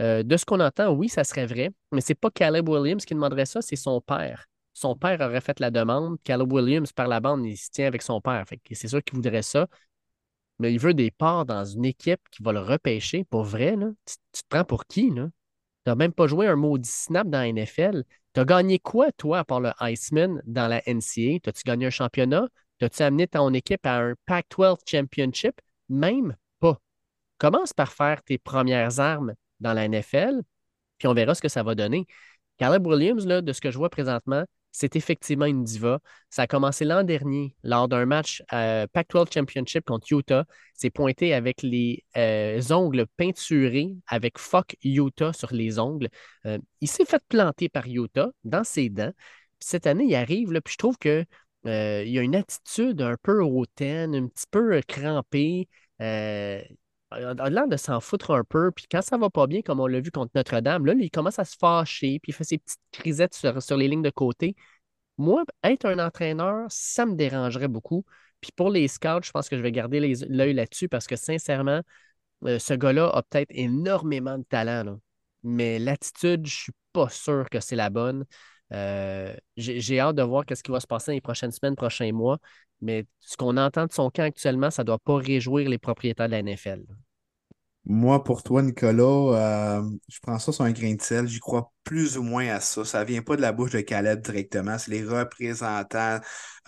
Euh, 0.00 0.22
de 0.22 0.34
ce 0.38 0.46
qu'on 0.46 0.60
entend, 0.60 0.94
oui, 0.94 1.10
ça 1.10 1.24
serait 1.24 1.44
vrai, 1.44 1.72
mais 1.92 2.00
c'est 2.00 2.14
pas 2.14 2.30
Caleb 2.30 2.66
Williams 2.70 3.04
qui 3.04 3.12
demanderait 3.12 3.44
ça, 3.44 3.60
c'est 3.60 3.76
son 3.76 4.00
père 4.00 4.46
son 4.74 4.96
père 4.96 5.20
aurait 5.20 5.40
fait 5.40 5.60
la 5.60 5.70
demande. 5.70 6.18
Caleb 6.24 6.52
Williams, 6.52 6.92
par 6.92 7.08
la 7.08 7.20
bande, 7.20 7.46
il 7.46 7.56
se 7.56 7.70
tient 7.70 7.86
avec 7.86 8.02
son 8.02 8.20
père. 8.20 8.44
c'est 8.72 8.88
sûr 8.88 9.02
qu'il 9.02 9.14
voudrait 9.14 9.42
ça. 9.42 9.68
Mais 10.58 10.72
il 10.72 10.78
veut 10.78 10.94
des 10.94 11.10
parts 11.10 11.46
dans 11.46 11.64
une 11.64 11.84
équipe 11.84 12.20
qui 12.30 12.42
va 12.42 12.52
le 12.52 12.60
repêcher. 12.60 13.24
Pour 13.24 13.44
vrai, 13.44 13.76
là, 13.76 13.88
tu, 14.04 14.42
te 14.42 14.48
prends 14.48 14.64
pour 14.64 14.84
qui? 14.86 15.10
Tu 15.12 15.20
n'as 15.86 15.94
même 15.94 16.12
pas 16.12 16.26
joué 16.26 16.46
un 16.48 16.56
maudit 16.56 16.90
snap 16.90 17.28
dans 17.28 17.38
la 17.38 17.48
NFL. 17.48 18.04
Tu 18.34 18.40
as 18.40 18.44
gagné 18.44 18.78
quoi, 18.78 19.12
toi, 19.12 19.38
à 19.40 19.44
part 19.44 19.60
le 19.60 19.70
Iceman 19.80 20.42
dans 20.44 20.68
la 20.68 20.82
NCA? 20.88 21.40
T'as-tu 21.42 21.62
gagné 21.64 21.86
un 21.86 21.90
championnat? 21.90 22.48
T'as-tu 22.78 23.02
amené 23.02 23.28
ton 23.28 23.52
équipe 23.54 23.86
à 23.86 23.98
un 23.98 24.14
Pac-12 24.26 24.78
Championship? 24.86 25.60
Même 25.88 26.36
pas. 26.60 26.80
Commence 27.38 27.72
par 27.72 27.92
faire 27.92 28.22
tes 28.22 28.38
premières 28.38 28.98
armes 29.00 29.34
dans 29.60 29.72
la 29.72 29.84
NFL, 29.88 30.42
puis 30.98 31.08
on 31.08 31.14
verra 31.14 31.34
ce 31.34 31.42
que 31.42 31.48
ça 31.48 31.62
va 31.62 31.74
donner. 31.74 32.06
Caleb 32.58 32.86
Williams, 32.86 33.26
là, 33.26 33.40
de 33.42 33.52
ce 33.52 33.60
que 33.60 33.70
je 33.70 33.78
vois 33.78 33.90
présentement, 33.90 34.44
c'est 34.74 34.96
effectivement 34.96 35.46
une 35.46 35.62
diva. 35.62 36.00
Ça 36.30 36.42
a 36.42 36.46
commencé 36.48 36.84
l'an 36.84 37.04
dernier 37.04 37.54
lors 37.62 37.86
d'un 37.86 38.06
match 38.06 38.42
euh, 38.52 38.88
Pac-12 38.92 39.32
Championship 39.32 39.84
contre 39.84 40.12
Utah. 40.12 40.44
C'est 40.74 40.90
pointé 40.90 41.32
avec 41.32 41.62
les 41.62 42.04
euh, 42.16 42.60
ongles 42.70 43.06
peinturés 43.16 43.94
avec 44.08 44.36
Fuck 44.36 44.76
Utah 44.82 45.32
sur 45.32 45.52
les 45.54 45.78
ongles. 45.78 46.08
Euh, 46.44 46.58
il 46.80 46.88
s'est 46.88 47.04
fait 47.04 47.22
planter 47.28 47.68
par 47.68 47.86
Utah 47.86 48.30
dans 48.42 48.64
ses 48.64 48.88
dents. 48.88 49.12
cette 49.60 49.86
année, 49.86 50.06
il 50.06 50.14
arrive, 50.16 50.50
là, 50.52 50.60
puis 50.60 50.72
je 50.72 50.78
trouve 50.78 50.98
qu'il 50.98 51.24
il 51.64 52.18
a 52.18 52.22
une 52.22 52.34
attitude 52.34 53.00
un 53.00 53.16
peu 53.22 53.42
hautaine, 53.42 54.14
un 54.16 54.26
petit 54.26 54.46
peu 54.50 54.80
crampée. 54.88 55.68
A 57.14 57.50
l'air 57.50 57.68
de 57.68 57.76
s'en 57.76 58.00
foutre 58.00 58.32
un 58.32 58.44
peu. 58.44 58.70
Puis 58.70 58.86
quand 58.90 59.02
ça 59.02 59.16
va 59.16 59.30
pas 59.30 59.46
bien, 59.46 59.62
comme 59.62 59.80
on 59.80 59.86
l'a 59.86 60.00
vu 60.00 60.10
contre 60.10 60.32
Notre-Dame, 60.34 60.86
là, 60.86 60.94
il 60.98 61.10
commence 61.10 61.38
à 61.38 61.44
se 61.44 61.56
fâcher, 61.58 62.18
puis 62.20 62.30
il 62.30 62.34
fait 62.34 62.44
ses 62.44 62.58
petites 62.58 62.80
crisettes 62.92 63.34
sur, 63.34 63.62
sur 63.62 63.76
les 63.76 63.88
lignes 63.88 64.02
de 64.02 64.10
côté. 64.10 64.56
Moi, 65.18 65.44
être 65.62 65.86
un 65.86 65.98
entraîneur, 65.98 66.66
ça 66.68 67.06
me 67.06 67.14
dérangerait 67.14 67.68
beaucoup. 67.68 68.04
Puis 68.40 68.52
pour 68.52 68.70
les 68.70 68.88
scouts, 68.88 69.22
je 69.22 69.30
pense 69.30 69.48
que 69.48 69.56
je 69.56 69.62
vais 69.62 69.72
garder 69.72 70.00
l'œil 70.28 70.54
là-dessus 70.54 70.88
parce 70.88 71.06
que 71.06 71.16
sincèrement, 71.16 71.80
euh, 72.44 72.58
ce 72.58 72.74
gars-là 72.74 73.08
a 73.08 73.22
peut-être 73.22 73.50
énormément 73.50 74.38
de 74.38 74.44
talent. 74.44 75.00
Mais 75.42 75.78
l'attitude, 75.78 76.46
je 76.46 76.54
suis 76.54 76.72
pas 76.92 77.08
sûr 77.08 77.48
que 77.50 77.60
c'est 77.60 77.76
la 77.76 77.90
bonne. 77.90 78.24
Euh, 78.72 79.34
j'ai 79.56 80.00
hâte 80.00 80.16
de 80.16 80.22
voir 80.22 80.44
ce 80.48 80.62
qui 80.62 80.70
va 80.70 80.80
se 80.80 80.86
passer 80.86 81.12
dans 81.12 81.14
les 81.14 81.20
prochaines 81.20 81.52
semaines, 81.52 81.76
prochains 81.76 82.12
mois. 82.12 82.38
Mais 82.80 83.06
ce 83.20 83.36
qu'on 83.36 83.56
entend 83.56 83.86
de 83.86 83.92
son 83.92 84.10
camp 84.10 84.24
actuellement, 84.24 84.70
ça 84.70 84.82
ne 84.82 84.86
doit 84.86 84.98
pas 84.98 85.16
réjouir 85.16 85.68
les 85.68 85.78
propriétaires 85.78 86.26
de 86.26 86.32
la 86.32 86.42
NFL. 86.42 86.82
Moi, 87.86 88.24
pour 88.24 88.42
toi, 88.42 88.62
Nicolas, 88.62 89.78
euh, 89.78 89.82
je 90.08 90.18
prends 90.20 90.38
ça 90.38 90.52
sur 90.52 90.64
un 90.64 90.72
grain 90.72 90.94
de 90.94 91.02
sel. 91.02 91.28
J'y 91.28 91.38
crois 91.38 91.70
plus 91.84 92.16
ou 92.16 92.22
moins 92.22 92.48
à 92.48 92.60
ça. 92.60 92.82
Ça 92.86 93.04
vient 93.04 93.20
pas 93.20 93.36
de 93.36 93.42
la 93.42 93.52
bouche 93.52 93.72
de 93.72 93.80
Caleb 93.82 94.22
directement. 94.22 94.78
C'est 94.78 94.90
les 94.90 95.04
représentants 95.04 96.18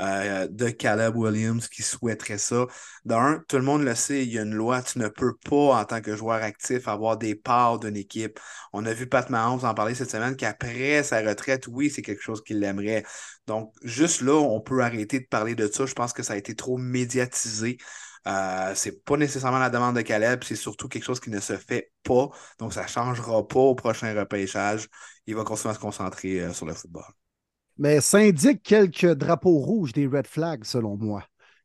euh, 0.01 0.47
de 0.51 0.68
Caleb 0.68 1.16
Williams 1.16 1.68
qui 1.68 1.82
souhaiteraient 1.82 2.36
ça. 2.36 2.66
D'un, 3.06 3.43
tout 3.48 3.56
le 3.56 3.62
monde 3.62 3.82
le 3.82 3.94
sait, 3.94 4.24
il 4.24 4.32
y 4.32 4.38
a 4.38 4.43
une 4.43 4.52
loi. 4.55 4.82
Tu 4.82 4.98
ne 4.98 5.09
peux 5.09 5.32
pas, 5.48 5.80
en 5.80 5.84
tant 5.86 6.02
que 6.02 6.14
joueur 6.14 6.43
actif, 6.43 6.86
avoir 6.86 7.16
des 7.16 7.34
parts 7.34 7.78
d'une 7.78 7.97
équipe. 7.97 8.38
On 8.74 8.84
a 8.84 8.93
vu 8.93 9.06
Pat 9.06 9.30
Mahomes 9.30 9.64
en 9.64 9.72
parler 9.72 9.94
cette 9.94 10.10
semaine 10.10 10.36
qu'après 10.36 11.02
sa 11.02 11.22
retraite, 11.22 11.66
oui, 11.66 11.88
c'est 11.88 12.02
quelque 12.02 12.22
chose 12.22 12.43
qu'il 12.44 12.62
aimerait. 12.62 13.05
Donc, 13.47 13.72
juste 13.82 14.20
là, 14.20 14.34
on 14.34 14.60
peut 14.60 14.82
arrêter 14.82 15.20
de 15.20 15.26
parler 15.26 15.55
de 15.55 15.66
ça. 15.66 15.86
Je 15.86 15.94
pense 15.94 16.12
que 16.12 16.22
ça 16.22 16.34
a 16.34 16.36
été 16.36 16.55
trop 16.55 16.76
médiatisé. 16.76 17.78
Euh, 18.26 18.72
c'est 18.74 19.04
pas 19.04 19.16
nécessairement 19.16 19.58
la 19.58 19.70
demande 19.70 19.96
de 19.96 20.02
Caleb, 20.02 20.42
c'est 20.42 20.56
surtout 20.56 20.88
quelque 20.88 21.04
chose 21.04 21.20
qui 21.20 21.30
ne 21.30 21.40
se 21.40 21.56
fait 21.56 21.92
pas. 22.02 22.28
Donc, 22.58 22.72
ça 22.72 22.82
ne 22.82 22.88
changera 22.88 23.46
pas 23.46 23.60
au 23.60 23.74
prochain 23.74 24.18
repêchage. 24.18 24.88
Il 25.26 25.36
va 25.36 25.44
continuer 25.44 25.70
à 25.70 25.74
se 25.74 25.80
concentrer 25.80 26.40
euh, 26.40 26.52
sur 26.52 26.66
le 26.66 26.74
football. 26.74 27.04
Mais 27.78 28.00
ça 28.00 28.18
indique 28.18 28.62
quelques 28.62 29.14
drapeaux 29.14 29.58
rouges 29.58 29.92
des 29.92 30.06
red 30.06 30.26
flags, 30.26 30.64
selon 30.64 30.96
moi. 30.96 31.24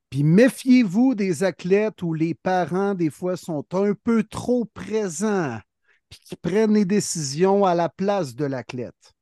Puis 0.10 0.24
méfiez-vous 0.24 1.16
des 1.16 1.44
athlètes 1.44 2.04
où 2.04 2.14
les 2.14 2.36
parents, 2.36 2.94
des 2.94 3.10
fois, 3.10 3.38
sont 3.38 3.66
un 3.72 3.94
peu 3.94 4.24
trop 4.24 4.66
présents 4.66 5.58
puis 6.10 6.20
qui 6.20 6.36
prennent 6.36 6.74
les 6.74 6.86
décisions 6.86 7.64
à 7.66 7.74
la 7.74 7.88
place 7.88 8.36
de 8.36 8.44
l'athlète. 8.46 9.14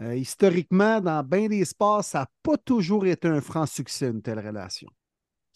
Euh, 0.00 0.16
historiquement, 0.16 1.00
dans 1.00 1.22
bien 1.22 1.48
des 1.48 1.64
sports, 1.64 2.04
ça 2.04 2.20
n'a 2.20 2.30
pas 2.42 2.56
toujours 2.58 3.06
été 3.06 3.28
un 3.28 3.40
franc 3.40 3.66
succès, 3.66 4.08
une 4.08 4.20
telle 4.20 4.44
relation. 4.44 4.88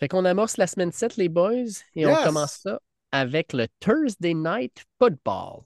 Fait 0.03 0.09
qu'on 0.09 0.25
amorce 0.25 0.57
la 0.57 0.67
semaine 0.67 0.91
7, 0.91 1.17
les 1.17 1.29
boys, 1.29 1.79
et 1.95 2.09
on 2.09 2.17
commence 2.25 2.59
ça 2.65 2.81
avec 3.13 3.53
le 3.53 3.69
Thursday 3.79 4.35
Night 4.35 4.85
Football. 4.99 5.63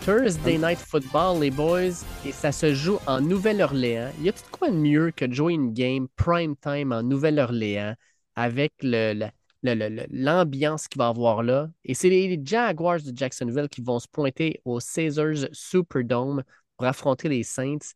Thursday 0.00 0.56
Night 0.56 0.78
Football, 0.78 1.40
les 1.42 1.50
boys, 1.50 2.02
et 2.24 2.32
ça 2.32 2.50
se 2.50 2.72
joue 2.72 2.98
en 3.06 3.20
Nouvelle-Orléans. 3.20 4.10
Y 4.22 4.30
a-t-il 4.30 4.50
quoi 4.50 4.70
de 4.70 4.76
mieux 4.76 5.10
que 5.10 5.26
de 5.26 5.34
jouer 5.34 5.52
une 5.52 5.74
game 5.74 6.08
prime 6.16 6.56
time 6.56 6.92
en 6.92 7.02
Nouvelle-Orléans 7.02 7.94
avec 8.36 8.72
le, 8.80 9.26
l'ambiance 9.62 10.88
qu'il 10.88 10.98
va 10.98 11.08
avoir 11.08 11.42
là. 11.42 11.70
Et 11.84 11.94
c'est 11.94 12.08
les 12.08 12.40
Jaguars 12.42 13.00
de 13.02 13.16
Jacksonville 13.16 13.68
qui 13.68 13.82
vont 13.82 13.98
se 13.98 14.08
pointer 14.08 14.60
au 14.64 14.78
Caesars 14.80 15.48
Superdome 15.52 16.42
pour 16.76 16.86
affronter 16.86 17.28
les 17.28 17.42
Saints. 17.42 17.94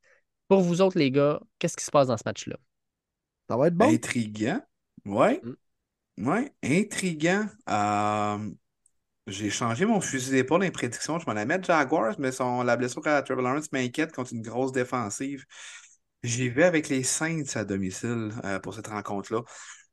Pour 0.48 0.60
vous 0.62 0.80
autres, 0.80 0.98
les 0.98 1.10
gars, 1.10 1.40
qu'est-ce 1.58 1.76
qui 1.76 1.84
se 1.84 1.90
passe 1.90 2.08
dans 2.08 2.16
ce 2.16 2.22
match-là? 2.26 2.56
Ça 3.48 3.56
va 3.56 3.68
être 3.68 3.74
bon. 3.74 3.92
Intriguant. 3.92 4.60
Ouais. 5.04 5.40
Mm. 5.42 6.28
Ouais, 6.28 6.52
intriguant. 6.62 7.46
Euh, 7.68 8.50
j'ai 9.26 9.50
changé 9.50 9.86
mon 9.86 10.00
fusil 10.00 10.30
d'épaule 10.32 10.64
en 10.64 10.70
prédiction. 10.70 11.18
Je 11.18 11.26
m'en 11.26 11.32
allais 11.32 11.46
mettre 11.46 11.64
Jaguars, 11.64 12.16
mais 12.18 12.32
son, 12.32 12.62
la 12.62 12.76
blessure 12.76 13.06
à 13.06 13.22
Trevor 13.22 13.42
Lawrence 13.42 13.72
m'inquiète 13.72 14.12
contre 14.12 14.32
une 14.32 14.42
grosse 14.42 14.72
défensive. 14.72 15.44
J'y 16.22 16.50
vais 16.50 16.64
avec 16.64 16.88
les 16.88 17.02
Saints 17.02 17.44
à 17.54 17.64
domicile 17.64 18.32
euh, 18.44 18.58
pour 18.58 18.74
cette 18.74 18.88
rencontre-là. 18.88 19.42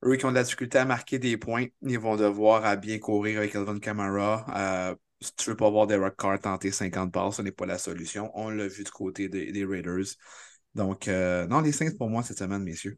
Eux 0.03 0.15
qui 0.15 0.25
ont 0.25 0.29
de 0.29 0.35
la 0.35 0.43
difficulté 0.43 0.77
à 0.77 0.85
marquer 0.85 1.19
des 1.19 1.37
points, 1.37 1.65
ils 1.81 1.99
vont 1.99 2.15
devoir 2.15 2.65
à 2.65 2.75
bien 2.75 2.99
courir 2.99 3.39
avec 3.39 3.55
Elvin 3.55 3.79
Kamara. 3.79 4.45
Euh, 4.91 4.95
si 5.21 5.33
tu 5.35 5.49
veux 5.49 5.55
pas 5.55 5.69
voir 5.69 5.87
Derek 5.87 6.15
Carr 6.17 6.39
tenter 6.39 6.71
50 6.71 7.11
passes, 7.11 7.37
ce 7.37 7.41
n'est 7.41 7.51
pas 7.51 7.65
la 7.65 7.77
solution. 7.77 8.31
On 8.35 8.49
l'a 8.49 8.67
vu 8.67 8.83
du 8.83 8.91
côté 8.91 9.29
des, 9.29 9.65
Raiders. 9.65 10.05
Donc, 10.75 11.07
euh, 11.07 11.47
non, 11.47 11.61
les 11.61 11.71
Saints 11.71 11.95
pour 11.97 12.09
moi 12.09 12.23
cette 12.23 12.37
semaine, 12.37 12.63
messieurs. 12.63 12.97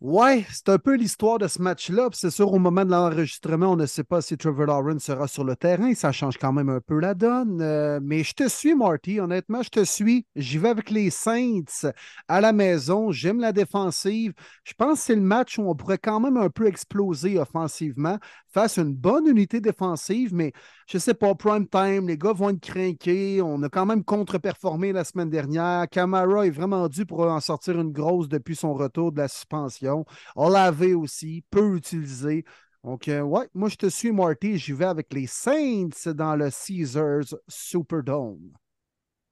Ouais, 0.00 0.46
c'est 0.52 0.68
un 0.68 0.78
peu 0.78 0.94
l'histoire 0.94 1.38
de 1.38 1.48
ce 1.48 1.60
match-là. 1.60 2.08
C'est 2.12 2.30
sûr, 2.30 2.52
au 2.52 2.60
moment 2.60 2.84
de 2.84 2.90
l'enregistrement, 2.92 3.72
on 3.72 3.76
ne 3.76 3.84
sait 3.84 4.04
pas 4.04 4.22
si 4.22 4.36
Trevor 4.36 4.66
Lawrence 4.66 5.02
sera 5.02 5.26
sur 5.26 5.42
le 5.42 5.56
terrain. 5.56 5.92
Ça 5.94 6.12
change 6.12 6.38
quand 6.38 6.52
même 6.52 6.68
un 6.68 6.80
peu 6.80 7.00
la 7.00 7.14
donne. 7.14 7.60
Euh, 7.60 7.98
mais 8.00 8.22
je 8.22 8.32
te 8.32 8.48
suis, 8.48 8.76
Marty. 8.76 9.18
Honnêtement, 9.18 9.60
je 9.60 9.70
te 9.70 9.84
suis. 9.84 10.24
J'y 10.36 10.58
vais 10.58 10.68
avec 10.68 10.90
les 10.90 11.10
Saints 11.10 11.90
à 12.28 12.40
la 12.40 12.52
maison. 12.52 13.10
J'aime 13.10 13.40
la 13.40 13.50
défensive. 13.50 14.34
Je 14.62 14.72
pense 14.74 15.00
que 15.00 15.04
c'est 15.06 15.16
le 15.16 15.20
match 15.20 15.58
où 15.58 15.62
on 15.62 15.74
pourrait 15.74 15.98
quand 15.98 16.20
même 16.20 16.36
un 16.36 16.48
peu 16.48 16.68
exploser 16.68 17.36
offensivement 17.36 18.18
à 18.62 18.80
une 18.80 18.94
bonne 18.94 19.26
unité 19.26 19.60
défensive. 19.60 20.34
Mais 20.34 20.52
je 20.86 20.96
ne 20.96 21.00
sais 21.00 21.14
pas, 21.14 21.34
prime 21.34 21.68
time, 21.68 22.08
les 22.08 22.18
gars 22.18 22.32
vont 22.32 22.50
être 22.50 22.60
craqués. 22.60 23.40
On 23.42 23.62
a 23.62 23.68
quand 23.68 23.86
même 23.86 24.04
contre-performé 24.04 24.92
la 24.92 25.04
semaine 25.04 25.30
dernière. 25.30 25.88
Camara 25.88 26.46
est 26.46 26.50
vraiment 26.50 26.88
dû 26.88 27.06
pour 27.06 27.20
en 27.20 27.40
sortir 27.40 27.80
une 27.80 27.92
grosse 27.92 28.28
depuis 28.28 28.56
son 28.56 28.74
retour 28.74 29.12
de 29.12 29.18
la 29.18 29.28
suspension. 29.28 30.04
On 30.36 30.48
l'avait 30.48 30.94
aussi, 30.94 31.44
peu 31.50 31.76
utilisé. 31.76 32.44
Donc, 32.84 33.08
euh, 33.08 33.22
ouais, 33.22 33.48
moi, 33.54 33.68
je 33.68 33.76
te 33.76 33.88
suis, 33.88 34.12
Marty. 34.12 34.58
J'y 34.58 34.72
vais 34.72 34.86
avec 34.86 35.12
les 35.12 35.26
Saints 35.26 36.12
dans 36.14 36.36
le 36.36 36.50
Caesars 36.50 37.34
Superdome. 37.48 38.52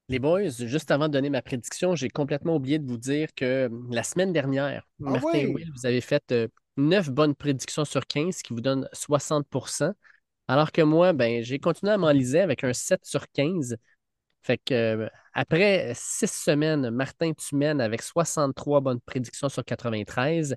Les 0.09 0.19
boys, 0.20 0.51
juste 0.51 0.90
avant 0.93 1.09
de 1.09 1.15
donner 1.15 1.31
ma 1.31 1.43
prédiction, 1.43 1.97
j'ai 1.97 2.09
complètement 2.09 2.57
oublié 2.57 2.78
de 2.78 2.86
vous 2.86 2.97
dire 2.97 3.28
que 3.35 3.69
la 3.90 4.05
semaine 4.05 4.32
dernière, 4.32 4.86
ah 5.05 5.11
Martin 5.11 5.39
et 5.39 5.47
Will, 5.47 5.73
vous 5.74 5.85
avez 5.85 6.01
fait 6.01 6.32
9 6.77 7.09
euh, 7.09 7.12
bonnes 7.12 7.35
prédictions 7.35 7.85
sur 7.85 8.07
15, 8.07 8.36
ce 8.36 8.43
qui 8.43 8.53
vous 8.53 8.61
donne 8.61 8.89
60% 8.93 9.93
alors 10.48 10.73
que 10.73 10.82
moi, 10.82 11.12
ben, 11.12 11.43
j'ai 11.43 11.59
continué 11.59 11.93
à 11.93 11.98
m'enliser 11.98 12.40
avec 12.40 12.62
un 12.65 12.73
7 12.73 13.05
sur 13.05 13.28
15. 13.32 13.77
Fait 14.43 14.59
que 14.59 14.74
euh, 14.74 15.09
après 15.32 15.93
six 15.97 16.31
semaines, 16.31 16.90
Martin, 16.90 17.32
tu 17.32 17.57
mènes 17.57 17.81
avec 17.81 18.03
63 18.03 18.81
bonnes 18.81 19.01
prédictions 19.01 19.48
sur 19.48 19.65
93. 19.65 20.55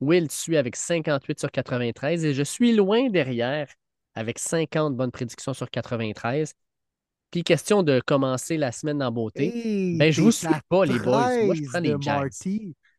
Will, 0.00 0.28
tu 0.28 0.34
suis 0.34 0.56
avec 0.56 0.74
58 0.74 1.38
sur 1.38 1.50
93 1.50 2.24
et 2.24 2.34
je 2.34 2.42
suis 2.42 2.74
loin 2.74 3.08
derrière 3.10 3.68
avec 4.14 4.40
50 4.40 4.96
bonnes 4.96 5.12
prédictions 5.12 5.54
sur 5.54 5.70
93. 5.70 6.52
Puis 7.30 7.44
question 7.44 7.82
de 7.84 8.00
commencer 8.04 8.56
la 8.56 8.72
semaine 8.72 9.02
en 9.02 9.12
beauté. 9.12 9.96
ben, 9.98 10.10
je 10.10 10.20
vous 10.20 10.32
suis 10.32 10.48
pas, 10.68 10.84
les 10.84 10.98
boys. 10.98 11.44
Moi, 11.44 11.54
je 11.54 11.62
prends 11.64 11.80
les 11.80 11.94
Jags. 12.00 12.32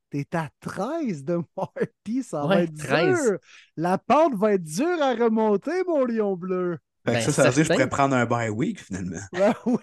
T'es 0.10 0.28
à 0.34 0.50
13 0.62 1.24
de 1.24 1.40
Marty, 1.58 2.24
ça 2.24 2.46
va 2.46 2.64
être 2.64 2.74
dur. 2.74 3.38
La 3.78 3.98
pente 3.98 4.36
va 4.36 4.54
être 4.54 4.64
dure 4.64 5.02
à 5.02 5.14
remonter, 5.14 5.84
mon 5.88 6.04
lion 6.06 6.36
bleu. 6.36 6.80
Ben, 7.06 7.22
ça, 7.22 7.32
ça 7.32 7.50
veut 7.50 7.52
dire 7.52 7.64
que 7.64 7.68
je 7.68 7.74
pourrais 7.74 7.90
prendre 7.90 8.16
un 8.16 8.26
bye 8.26 8.50
week 8.50 8.80
finalement. 8.82 9.20
Ben 9.32 9.54
oui! 9.66 9.80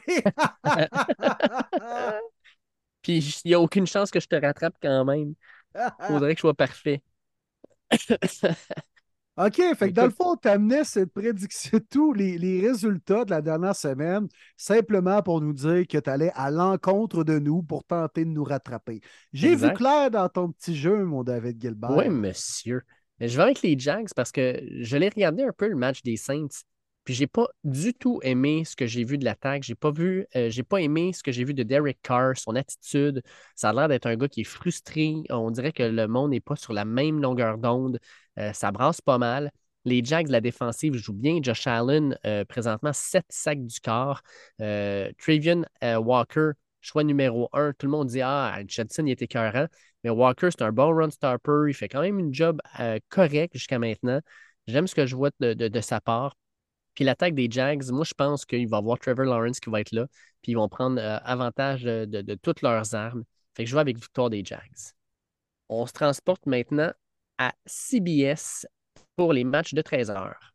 Puis 3.03 3.41
il 3.45 3.49
n'y 3.49 3.55
a 3.55 3.61
aucune 3.61 3.87
chance 3.87 4.11
que 4.11 4.21
je 4.21 4.27
te 4.27 4.37
rattrape 4.37 4.75
quand 4.83 5.05
même. 5.05 5.35
Il 5.75 6.07
faudrait 6.07 6.35
que 6.35 6.39
je 6.39 6.43
sois 6.43 6.55
parfait. 6.55 7.03
OK, 9.39 9.61
fait 9.77 9.89
que 9.91 9.95
dans 9.95 10.05
le 10.07 10.11
fond, 10.11 10.35
tu 10.37 10.49
amenais 10.49 10.85
cette 10.85 11.13
prédiction, 11.13 11.79
tous 11.91 12.15
les, 12.15 12.39
les, 12.39 12.67
résultats 12.67 13.27
de 13.27 13.31
la 13.31 13.43
dernière 13.43 13.77
semaine, 13.77 14.29
simplement 14.57 15.23
pour 15.23 15.43
nous 15.43 15.53
dire 15.53 15.87
que 15.87 15.99
tu 15.99 16.09
allais 16.09 16.33
à 16.35 16.51
l'encontre 16.51 17.23
de 17.23 17.39
nous 17.39 17.63
pour 17.63 17.85
tenter 17.85 18.25
de 18.25 18.31
nous 18.31 18.45
rattraper. 18.45 19.01
J'ai 19.35 19.55
vu 19.55 19.73
clair 19.75 20.11
dans 20.11 20.29
ton 20.31 20.53
petit 20.53 20.75
jeu, 20.75 21.05
mon 21.05 21.23
David 21.23 21.61
Gilbert. 21.61 21.95
Oui, 21.95 22.09
monsieur. 22.09 22.83
Je 23.21 23.37
vais 23.37 23.43
avec 23.43 23.63
les 23.63 23.79
Jags 23.79 24.09
parce 24.15 24.33
que 24.33 24.61
je 24.81 24.97
l'ai 24.97 25.09
regardé 25.09 25.43
un 25.43 25.53
peu 25.53 25.69
le 25.69 25.77
match 25.77 26.03
des 26.03 26.17
Saints. 26.17 26.65
Puis 27.05 27.15
j'ai 27.15 27.29
pas 27.29 27.47
du 27.63 27.95
tout 27.95 28.19
aimé 28.25 28.65
ce 28.65 28.75
que 28.75 28.87
j'ai 28.87 29.05
vu 29.05 29.17
de 29.17 29.25
l'attaque. 29.25 29.63
J'ai 29.63 29.77
pas 29.77 29.93
vu, 29.93 30.27
euh, 30.35 30.51
j'ai 30.51 30.65
pas 30.65 30.79
aimé 30.79 31.13
ce 31.13 31.23
que 31.23 31.31
j'ai 31.31 31.45
vu 31.45 31.55
de 31.55 31.63
Derek 31.63 31.99
Carr, 32.03 32.37
son 32.37 32.57
attitude. 32.57 33.23
Ça 33.55 33.71
a 33.71 33.73
l'air 33.73 33.89
d'être 33.89 34.07
un 34.07 34.17
gars 34.17 34.29
qui 34.29 34.41
est 34.41 34.45
frustré. 34.45 35.15
On 35.31 35.53
dirait 35.53 35.71
que 35.71 35.85
le 35.85 36.09
monde 36.09 36.33
n'est 36.33 36.41
pas 36.41 36.57
sur 36.57 36.73
la 36.73 36.85
même 36.85 37.21
longueur 37.23 37.59
d'onde. 37.59 38.01
Euh, 38.39 38.53
ça 38.53 38.71
brasse 38.73 39.01
pas 39.01 39.19
mal. 39.19 39.51
Les 39.85 40.05
Jags 40.05 40.29
la 40.29 40.41
défensive 40.41 40.95
jouent 40.95 41.13
bien. 41.15 41.39
Josh 41.43 41.67
Allen, 41.67 42.19
euh, 42.27 42.45
présentement, 42.45 42.93
7 42.93 43.25
sacs 43.29 43.65
du 43.65 43.81
corps. 43.81 44.21
Travion 44.59 45.65
Walker, 45.83 46.51
choix 46.81 47.05
numéro 47.05 47.49
1. 47.53 47.73
Tout 47.73 47.87
le 47.87 47.93
monde 47.93 48.09
dit 48.09 48.21
Ah, 48.23 48.59
Judson, 48.67 49.05
il 49.07 49.13
était 49.13 49.27
écœurant. 49.27 49.67
Mais 50.05 50.11
Walker, 50.11 50.49
c'est 50.51 50.63
un 50.63 50.73
bon 50.73 50.95
run 50.95 51.11
stopper. 51.11 51.67
Il 51.69 51.75
fait 51.75 51.89
quand 51.89 52.01
même 52.03 52.19
une 52.19 52.35
job 52.35 52.61
correct 53.09 53.53
jusqu'à 53.55 53.79
maintenant. 53.79 54.21
J'aime 54.67 54.87
ce 54.89 54.95
que 54.95 55.07
je 55.07 55.15
vois 55.15 55.31
de 55.41 55.81
sa 55.81 56.01
part. 56.01 56.35
Puis 56.95 57.05
l'attaque 57.05 57.35
des 57.35 57.49
Jags, 57.51 57.85
moi, 57.91 58.05
je 58.05 58.15
pense 58.15 58.45
qu'il 58.45 58.67
va 58.69 58.79
avoir 58.79 58.99
Trevor 58.99 59.27
Lawrence 59.27 59.61
qui 59.61 59.71
va 59.71 59.81
être 59.81 59.93
là. 59.93 60.07
Puis 60.43 60.53
ils 60.53 60.55
vont 60.57 60.69
prendre 60.69 61.01
euh, 61.01 61.19
avantage 61.25 61.83
de, 61.83 62.05
de- 62.07 62.35
toutes 62.35 62.63
leurs 62.63 62.95
armes. 62.95 63.25
Fait 63.55 63.65
que 63.65 63.71
je 63.71 63.75
vais 63.75 63.81
avec 63.81 63.97
victoire 63.99 64.31
des 64.31 64.43
Jags. 64.45 64.95
On 65.69 65.87
se 65.87 65.93
transporte 65.93 66.47
maintenant 66.47 66.93
à 67.39 67.53
CBS 67.67 68.67
pour 69.17 69.33
les 69.33 69.45
matchs 69.45 69.75
de 69.75 69.83
13 69.83 70.11
heures. 70.11 70.55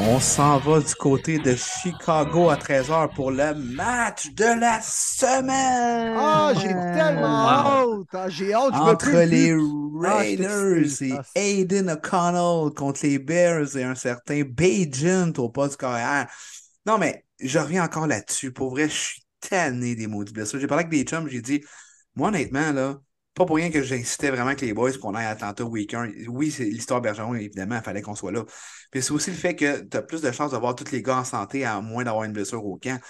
On 0.00 0.20
s'en 0.20 0.58
va 0.58 0.78
du 0.80 0.94
côté 0.94 1.38
de 1.38 1.54
Chicago 1.56 2.50
à 2.50 2.56
13h 2.56 3.12
pour 3.14 3.30
le 3.32 3.52
match 3.54 4.30
de 4.32 4.60
la 4.60 4.80
semaine. 4.80 6.14
Ah, 6.16 6.52
j'ai 6.54 6.68
tellement 6.68 7.44
Wow. 7.44 8.00
hâte. 8.00 8.06
Ah, 8.12 8.28
j'ai 8.28 8.54
hâte. 8.54 8.74
je 8.74 8.78
Entre 8.80 9.10
les 9.10 9.52
plus. 9.52 10.06
Ah, 10.06 10.18
Raiders 10.18 11.02
et 11.02 11.12
Ah, 11.18 11.22
Aiden 11.34 11.90
O'Connell 11.90 12.72
contre 12.74 13.00
les 13.02 13.18
Bears 13.18 13.76
et 13.76 13.82
un 13.82 13.96
certain 13.96 14.42
Bajent 14.44 15.36
au 15.38 15.48
poste 15.48 15.78
carrière. 15.80 16.28
Non, 16.86 16.96
mais 16.98 17.24
je 17.40 17.58
reviens 17.58 17.84
encore 17.84 18.06
là-dessus. 18.06 18.52
Pour 18.52 18.70
vrai, 18.70 18.88
je 18.88 18.94
suis 18.94 19.22
tanné 19.40 19.94
des 19.94 20.06
maudits 20.06 20.32
blessures. 20.32 20.60
J'ai 20.60 20.66
parlé 20.66 20.84
avec 20.84 20.90
des 20.90 21.04
chums, 21.04 21.28
j'ai 21.28 21.42
dit, 21.42 21.64
moi, 22.14 22.28
honnêtement, 22.28 22.72
là, 22.72 23.00
pas 23.34 23.46
pour 23.46 23.56
rien 23.56 23.70
que 23.70 23.82
j'incitais 23.82 24.30
vraiment 24.30 24.54
que 24.54 24.66
les 24.66 24.74
boys 24.74 24.92
qu'on 24.98 25.14
aille 25.14 25.26
à 25.26 25.30
Atlanta 25.30 25.64
week 25.64 25.94
1. 25.94 26.26
Oui, 26.28 26.50
c'est 26.50 26.64
l'histoire 26.64 27.00
Bergeron, 27.00 27.34
évidemment, 27.34 27.76
il 27.76 27.82
fallait 27.82 28.02
qu'on 28.02 28.16
soit 28.16 28.32
là. 28.32 28.44
Puis 28.90 29.02
c'est 29.02 29.12
aussi 29.12 29.30
le 29.30 29.36
fait 29.36 29.54
que 29.54 29.80
tu 29.82 29.96
as 29.96 30.02
plus 30.02 30.20
de 30.22 30.32
chances 30.32 30.50
de 30.50 30.56
voir 30.56 30.74
tous 30.74 30.90
les 30.90 31.02
gars 31.02 31.18
en 31.18 31.24
santé 31.24 31.64
à 31.64 31.80
moins 31.80 32.04
d'avoir 32.04 32.24
une 32.24 32.32
blessure 32.32 32.64
au 32.64 32.76
camp. 32.78 33.00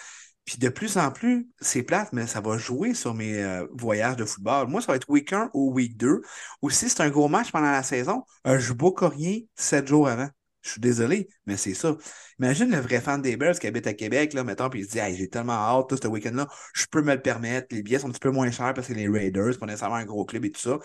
Puis 0.45 0.59
de 0.59 0.69
plus 0.69 0.97
en 0.99 1.11
plus, 1.11 1.49
c'est 1.61 1.83
plate, 1.83 2.13
mais 2.13 2.27
ça 2.27 2.41
va 2.41 2.57
jouer 2.59 2.95
sur 2.95 3.15
mes 3.15 3.43
euh, 3.43 3.67
voyages 3.73 4.17
de 4.17 4.25
football. 4.25 4.69
Moi, 4.69 4.81
ça 4.81 4.89
va 4.89 4.97
être 4.97 5.09
week 5.11 5.33
1 5.33 5.51
ou 5.55 5.73
week 5.73 5.97
2. 5.97 6.23
Ou 6.63 6.71
si 6.71 6.89
c'est 6.89 7.03
un 7.03 7.11
gros 7.11 7.29
match 7.29 7.53
pendant 7.53 7.71
la 7.71 7.83
saison, 7.83 8.25
euh, 8.47 8.59
je 8.59 8.73
book 8.73 9.01
rien 9.03 9.41
sept 9.57 9.87
jours 9.89 10.09
avant. 10.09 10.29
Je 10.63 10.71
suis 10.71 10.81
désolé, 10.81 11.29
mais 11.47 11.57
c'est 11.57 11.75
ça. 11.75 11.97
Imagine 12.39 12.71
le 12.71 12.79
vrai 12.79 13.01
fan 13.01 13.23
des 13.23 13.37
Bears 13.37 13.59
qui 13.59 13.67
habite 13.67 13.87
à 13.87 13.95
Québec, 13.95 14.33
là, 14.33 14.45
mettons, 14.45 14.69
puis 14.69 14.81
il 14.81 14.87
se 14.87 14.91
dit 14.91 14.99
Hey, 14.99 15.17
j'ai 15.17 15.29
tellement 15.29 15.53
hâte, 15.53 15.93
là, 15.93 15.99
ce 16.03 16.09
week-end-là, 16.09 16.49
je 16.75 16.87
peux 16.91 17.03
me 17.03 17.15
le 17.15 17.23
permettre. 17.23 17.69
Les 17.71 17.83
billets 17.83 18.01
sont 18.01 18.09
un 18.09 18.11
petit 18.11 18.21
peu 18.21 18.31
moins 18.31 18.51
chers 18.51 18.75
parce 18.75 18.89
que 18.89 18.93
les 18.93 19.09
Raiders, 19.09 19.59
pas 19.59 19.67
nécessairement 19.67 19.97
un 19.97 20.05
gros 20.05 20.25
club 20.25 20.45
et 20.45 20.51
tout 20.51 20.61
ça. 20.61 20.79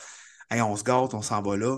Hey, 0.50 0.62
on 0.62 0.76
se 0.76 0.84
gâte, 0.84 1.14
on 1.14 1.22
s'en 1.22 1.42
va 1.42 1.58
là. 1.58 1.78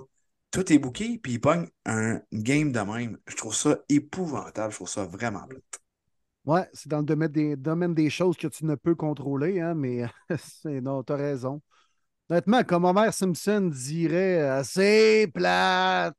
Tout 0.51 0.71
est 0.71 0.77
booké, 0.77 1.19
puis 1.21 1.33
il 1.33 1.41
pogne 1.41 1.67
un 1.85 2.21
game 2.31 2.71
de 2.71 2.79
même. 2.79 3.17
Je 3.27 3.35
trouve 3.35 3.55
ça 3.55 3.77
épouvantable. 3.89 4.71
Je 4.71 4.77
trouve 4.77 4.89
ça 4.89 5.05
vraiment 5.05 5.45
plate. 5.47 5.63
Ouais, 6.45 6.69
c'est 6.73 6.89
dans 6.89 6.99
le 6.99 7.05
domaine 7.05 7.31
des, 7.31 7.55
des 8.03 8.09
choses 8.09 8.37
que 8.37 8.47
tu 8.47 8.65
ne 8.65 8.75
peux 8.75 8.93
contrôler, 8.93 9.59
hein, 9.59 9.73
mais 9.73 10.05
non, 10.65 11.01
t'as 11.03 11.15
raison. 11.15 11.61
Honnêtement, 12.29 12.63
comme 12.63 12.85
Homer 12.85 13.11
Simpson 13.11 13.69
dirait, 13.71 14.41
euh, 14.41 14.63
c'est 14.63 15.29
plate. 15.33 16.15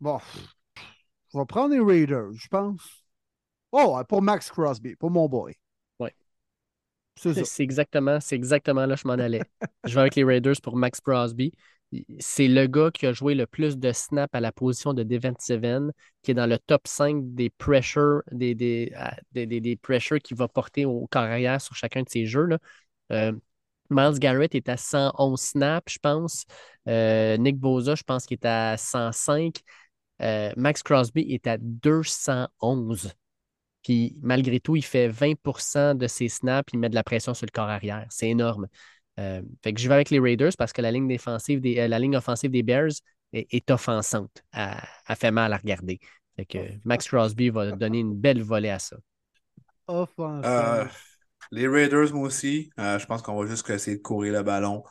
Bon, 0.00 0.20
je 1.32 1.38
vais 1.38 1.44
prendre 1.46 1.74
les 1.74 1.80
Raiders, 1.80 2.32
je 2.34 2.48
pense. 2.48 3.04
Oh, 3.72 4.00
pour 4.08 4.22
Max 4.22 4.50
Crosby, 4.50 4.96
pour 4.96 5.10
mon 5.10 5.28
boy. 5.28 5.54
Ouais. 6.00 6.14
C'est 7.16 7.34
ça. 7.34 7.44
C'est 7.44 7.62
exactement, 7.62 8.20
c'est 8.20 8.34
exactement 8.34 8.86
là 8.86 8.96
que 8.96 9.02
je 9.02 9.06
m'en 9.08 9.14
allais. 9.14 9.40
je 9.84 9.94
vais 9.94 10.00
avec 10.00 10.14
les 10.16 10.24
Raiders 10.24 10.56
pour 10.62 10.76
Max 10.76 11.00
Crosby. 11.00 11.52
C'est 12.18 12.48
le 12.48 12.66
gars 12.66 12.90
qui 12.92 13.06
a 13.06 13.12
joué 13.12 13.34
le 13.36 13.46
plus 13.46 13.78
de 13.78 13.92
snaps 13.92 14.34
à 14.34 14.40
la 14.40 14.50
position 14.50 14.94
de 14.94 15.04
end, 15.64 15.90
qui 16.22 16.32
est 16.32 16.34
dans 16.34 16.46
le 16.48 16.58
top 16.58 16.88
5 16.88 17.22
des 17.34 17.50
pressures, 17.50 18.22
des, 18.32 18.54
des, 18.56 18.92
des, 19.32 19.46
des- 19.46 19.60
des 19.60 19.76
pressures 19.76 20.18
qu'il 20.18 20.36
va 20.36 20.48
porter 20.48 20.86
au 20.86 21.06
carrière 21.06 21.60
sur 21.60 21.76
chacun 21.76 22.02
de 22.02 22.08
ses 22.08 22.26
jeux. 22.26 22.46
là. 22.46 22.58
Euh, 23.12 23.32
Miles 23.90 24.18
Garrett 24.18 24.54
est 24.54 24.68
à 24.68 24.76
111 24.76 25.40
snaps, 25.40 25.92
je 25.92 25.98
pense. 25.98 26.44
Euh, 26.88 27.36
Nick 27.36 27.58
Bosa, 27.58 27.94
je 27.94 28.02
pense 28.02 28.26
qu'il 28.26 28.36
est 28.36 28.46
à 28.46 28.76
105. 28.76 29.60
Euh, 30.22 30.52
Max 30.56 30.82
Crosby 30.82 31.22
est 31.32 31.46
à 31.46 31.58
211. 31.58 33.12
Puis 33.82 34.16
malgré 34.22 34.60
tout, 34.60 34.76
il 34.76 34.84
fait 34.84 35.08
20% 35.08 35.94
de 35.94 36.06
ses 36.06 36.28
snaps, 36.28 36.72
il 36.72 36.78
met 36.78 36.88
de 36.88 36.94
la 36.94 37.04
pression 37.04 37.34
sur 37.34 37.46
le 37.46 37.50
corps 37.50 37.68
arrière. 37.68 38.06
C'est 38.10 38.28
énorme. 38.28 38.66
Euh, 39.20 39.42
fait 39.62 39.72
que 39.74 39.80
je 39.80 39.88
vais 39.88 39.94
avec 39.94 40.10
les 40.10 40.18
Raiders 40.18 40.52
parce 40.58 40.72
que 40.72 40.82
la 40.82 40.90
ligne 40.90 41.06
défensive 41.06 41.60
des, 41.60 41.78
euh, 41.78 41.88
la 41.88 41.98
ligne 41.98 42.16
offensive 42.16 42.50
des 42.50 42.62
Bears 42.62 42.90
est, 43.32 43.46
est 43.52 43.70
offensante. 43.70 44.42
Elle, 44.52 44.76
elle 45.08 45.16
fait 45.16 45.30
mal 45.30 45.52
à 45.52 45.56
regarder. 45.56 46.00
Fait 46.36 46.46
que 46.46 46.58
Max 46.84 47.06
Crosby 47.06 47.50
va 47.50 47.72
donner 47.72 48.00
une 48.00 48.14
belle 48.14 48.42
volée 48.42 48.70
à 48.70 48.78
ça. 48.78 48.96
Offensif. 49.86 51.13
Les 51.50 51.68
Raiders, 51.68 52.12
moi 52.12 52.26
aussi. 52.26 52.70
Euh, 52.78 52.98
je 52.98 53.06
pense 53.06 53.22
qu'on 53.22 53.40
va 53.40 53.46
juste 53.48 53.68
essayer 53.70 53.96
de 53.96 54.02
courir 54.02 54.32
le 54.32 54.42
ballon. 54.42 54.82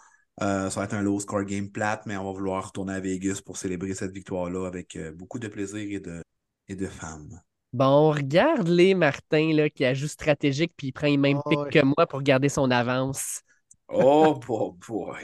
Euh, 0.41 0.69
ça 0.69 0.79
va 0.79 0.85
être 0.85 0.93
un 0.93 1.01
low 1.01 1.19
score 1.19 1.43
game 1.43 1.69
plate, 1.69 2.05
mais 2.05 2.17
on 2.17 2.25
va 2.25 2.31
vouloir 2.31 2.67
retourner 2.67 2.93
à 2.93 2.99
Vegas 2.99 3.41
pour 3.45 3.57
célébrer 3.57 3.93
cette 3.93 4.11
victoire-là 4.11 4.65
avec 4.65 4.95
euh, 4.95 5.11
beaucoup 5.11 5.39
de 5.39 5.47
plaisir 5.47 5.87
et 5.91 5.99
de, 5.99 6.23
et 6.67 6.75
de 6.75 6.87
femmes. 6.87 7.39
Bon, 7.71 7.85
on 7.85 8.11
regarde 8.11 8.67
les 8.67 8.93
Martin 8.93 9.53
là, 9.53 9.69
qui 9.69 9.85
ajoute 9.85 10.09
stratégique 10.09 10.73
puis 10.75 10.87
il 10.87 10.91
prend 10.91 11.07
les 11.07 11.17
mêmes 11.17 11.41
Ah 11.45 11.49
pics 11.49 11.69
que 11.71 11.85
moi 11.85 12.07
pour 12.07 12.21
garder 12.21 12.49
son 12.49 12.71
avance. 12.71 13.41
Oh 13.87 14.39
boy, 14.47 14.71
boy. 14.87 15.23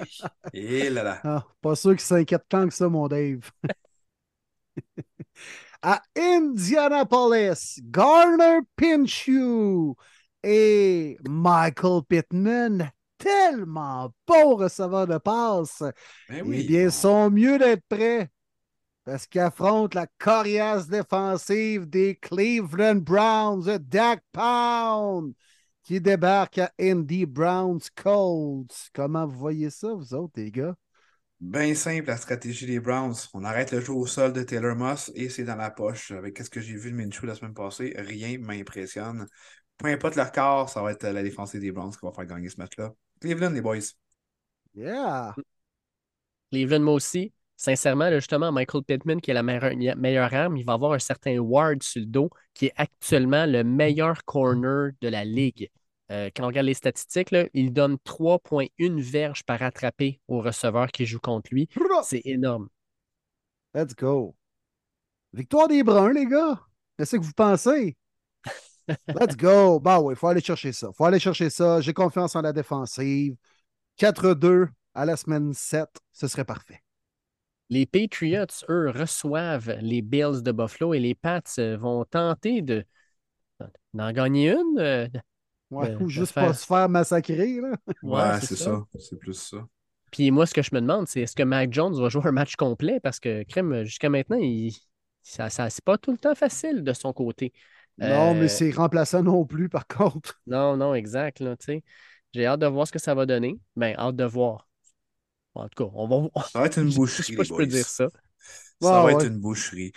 Et 0.54 0.90
là 0.90 1.04
là. 1.04 1.20
Ah, 1.24 1.46
pas 1.62 1.76
sûr 1.76 1.92
qu'il 1.92 2.02
s'inquiète 2.02 2.46
tant 2.48 2.68
que 2.68 2.74
ça, 2.74 2.88
mon 2.88 3.08
Dave. 3.08 3.50
à 5.82 6.02
Indianapolis, 6.16 7.80
Garner 7.84 8.60
Pinshew 8.76 9.96
et 10.44 11.18
Michael 11.28 12.02
Pittman, 12.08 12.92
tellement 13.18 14.14
bon 14.28 14.56
receveur 14.56 15.08
de 15.08 15.18
passe. 15.18 15.84
Ben 16.30 16.46
Eh 16.52 16.64
bien, 16.64 16.90
sont 16.92 17.30
mieux 17.30 17.58
d'être 17.58 17.84
prêts 17.90 18.30
parce 19.06 19.28
qu'ils 19.28 19.42
affrontent 19.42 20.00
la 20.00 20.08
coriace 20.20 20.88
défensive 20.88 21.88
des 21.90 22.16
Cleveland 22.16 22.98
Browns 23.04 23.78
Dak 23.80 24.24
Pound 24.32 25.34
qui 25.84 26.00
débarque 26.00 26.60
à 26.60 26.72
Indy 26.80 27.26
Browns 27.26 27.82
Colts. 27.96 28.90
Comment 28.94 29.26
vous 29.26 29.38
voyez 29.40 29.70
ça, 29.70 29.94
vous 29.94 30.14
autres, 30.14 30.34
les 30.38 30.52
gars? 30.52 30.76
Bien 31.42 31.74
simple 31.74 32.08
la 32.08 32.18
stratégie 32.18 32.66
des 32.66 32.80
Browns. 32.82 33.16
On 33.34 33.44
arrête 33.46 33.72
le 33.72 33.80
jeu 33.80 33.94
au 33.94 34.06
sol 34.06 34.34
de 34.34 34.44
Taylor 34.44 34.76
Moss 34.76 35.10
et 35.16 35.30
c'est 35.30 35.46
dans 35.46 35.56
la 35.56 35.72
poche. 35.72 36.12
Avec 36.12 36.38
ce 36.40 36.50
que 36.50 36.60
j'ai 36.60 36.76
vu 36.76 36.92
de 36.92 36.96
Minshew 36.98 37.26
la 37.26 37.36
semaine 37.36 37.54
passée, 37.54 37.94
rien 37.98 38.38
ne 38.38 38.46
m'impressionne. 38.46 39.26
Peu 39.80 39.88
importe 39.88 40.16
leur 40.16 40.32
corps, 40.32 40.70
ça 40.70 40.82
va 40.82 40.92
être 40.92 41.08
la 41.08 41.24
défensive 41.24 41.62
des 41.62 41.72
Browns 41.72 41.92
qui 41.92 42.06
va 42.06 42.12
faire 42.12 42.26
gagner 42.26 42.50
ce 42.50 42.58
match-là. 42.58 42.94
Cleveland, 43.22 43.52
les 43.52 43.62
boys. 43.62 43.80
Yeah! 44.76 45.34
Cleveland, 46.52 46.82
moi 46.82 46.94
aussi. 46.94 47.34
Sincèrement, 47.56 48.10
là, 48.10 48.20
justement, 48.20 48.52
Michael 48.52 48.84
Pittman, 48.84 49.22
qui 49.22 49.32
est 49.32 49.34
la 49.34 49.44
meilleure, 49.44 49.98
meilleure 49.98 50.34
arme, 50.34 50.58
il 50.58 50.66
va 50.66 50.74
avoir 50.74 50.94
un 50.94 51.00
certain 51.00 51.38
Ward 51.40 51.82
sur 51.82 52.02
le 52.02 52.06
dos, 52.08 52.30
qui 52.54 52.68
est 52.68 52.74
actuellement 52.76 53.46
le 53.46 53.64
meilleur 53.64 54.24
corner 54.26 54.92
de 55.02 55.08
la 55.08 55.26
ligue. 55.26 55.70
Euh, 56.12 56.30
quand 56.36 56.44
on 56.44 56.48
regarde 56.48 56.66
les 56.66 56.74
statistiques, 56.74 57.32
là, 57.32 57.48
il 57.54 57.72
donne 57.72 57.98
3,1 58.06 59.00
verges 59.00 59.44
par 59.44 59.62
attrapé 59.62 60.20
au 60.28 60.42
receveur 60.42 60.88
qui 60.92 61.06
joue 61.06 61.20
contre 61.20 61.50
lui. 61.54 61.70
C'est 62.04 62.22
énorme. 62.26 62.70
Let's 63.74 63.96
go. 63.96 64.36
Victoire 65.34 65.68
des 65.68 65.84
Bruns, 65.84 66.14
les 66.14 66.26
gars. 66.26 66.60
Qu'est-ce 66.98 67.18
que 67.18 67.22
vous 67.22 67.34
pensez? 67.34 67.96
Let's 69.14 69.36
go. 69.36 69.80
Bah 69.80 70.00
oui, 70.00 70.14
il 70.14 70.18
faut 70.18 70.28
aller 70.28 70.42
chercher 70.42 70.72
ça. 70.72 70.88
Il 70.92 70.96
faut 70.96 71.06
aller 71.06 71.20
chercher 71.20 71.50
ça. 71.50 71.82
J'ai 71.82 71.94
confiance 71.94 72.36
en 72.36 72.42
la 72.42 72.54
défensive. 72.54 73.36
4-2 73.98 74.70
à 74.94 75.06
la 75.06 75.18
semaine 75.18 75.54
7, 75.54 75.90
ce 76.12 76.28
serait 76.28 76.46
parfait. 76.46 76.82
Les 77.70 77.86
Patriots, 77.86 78.46
eux, 78.70 78.90
reçoivent 78.90 79.76
les 79.82 80.02
Bills 80.02 80.42
de 80.42 80.52
Buffalo 80.52 80.94
et 80.94 81.00
les 81.00 81.14
Pats 81.16 81.42
euh, 81.60 81.78
vont 81.78 82.04
tenter 82.06 82.62
de 82.62 82.84
d'en 83.94 84.12
gagner 84.12 84.52
une. 84.52 84.80
euh, 84.80 85.08
Ouais, 85.72 85.96
ou 85.98 86.10
juste 86.10 86.34
faire- 86.34 86.48
pas 86.48 86.54
se 86.56 86.66
faire 86.66 86.90
massacrer. 86.90 87.62
Là. 87.62 87.78
Ouais, 88.02 88.40
c'est 88.42 88.56
ça. 88.56 88.84
C'est 88.98 89.20
plus 89.20 89.34
ça. 89.36 89.58
Puis 90.12 90.32
moi, 90.32 90.48
ce 90.48 90.54
que 90.56 90.64
je 90.64 90.72
me 90.74 90.82
demande, 90.82 91.08
c'est 91.08 91.22
est-ce 91.22 91.36
que 91.36 91.44
Mac 91.44 91.72
Jones 91.72 91.94
va 92.02 92.10
jouer 92.10 92.26
un 92.26 92.32
match 92.32 92.56
complet? 92.56 93.00
Parce 93.00 93.20
que, 93.20 93.44
crème, 93.44 93.84
jusqu'à 93.84 94.10
maintenant, 94.10 94.38
il... 94.42 94.72
ça, 95.22 95.52
ça 95.52 95.70
c'est 95.70 95.84
pas 95.84 96.00
tout 96.00 96.12
le 96.12 96.18
temps 96.18 96.34
facile 96.34 96.84
de 96.84 96.94
son 96.94 97.14
côté. 97.14 97.54
Non, 98.00 98.34
Euh, 98.34 98.36
mais 98.36 98.48
c'est 98.48 98.72
remplaçant 98.72 99.24
non 99.24 99.46
plus, 99.46 99.70
par 99.70 99.88
contre. 99.88 100.42
Non, 100.48 100.78
non, 100.78 100.96
exact. 100.96 101.40
Là, 101.40 101.56
tu 101.58 101.66
sais. 101.66 101.84
J'ai 102.34 102.46
hâte 102.46 102.60
de 102.60 102.68
voir 102.68 102.88
ce 102.88 102.92
que 102.92 103.00
ça 103.00 103.16
va 103.16 103.26
donner. 103.26 103.60
Ben, 103.76 103.96
hâte 103.98 104.16
de 104.16 104.24
voir. 104.26 104.68
En 105.56 105.70
tout 105.70 105.86
cas, 105.86 105.92
on 105.96 106.08
va 106.08 106.18
voir. 106.30 106.52
Ça 106.54 106.60
va 106.60 106.66
être 106.68 106.80
une 106.80 106.92
Je 107.18 107.22
boucherie, 107.22 107.24
sais 107.24 107.34
pas 107.34 107.44
les 107.44 107.46
si 107.46 107.50
je 107.50 107.54
boys. 107.54 107.64
peux 107.64 107.68
dire 107.68 107.88
ça. 107.90 108.08
Ça 108.80 109.02
Ouais, 109.02 109.02
va 109.02 109.12
ouais. 109.12 109.14
être 109.14 109.26
une 109.26 109.40
boucherie. 109.40 109.92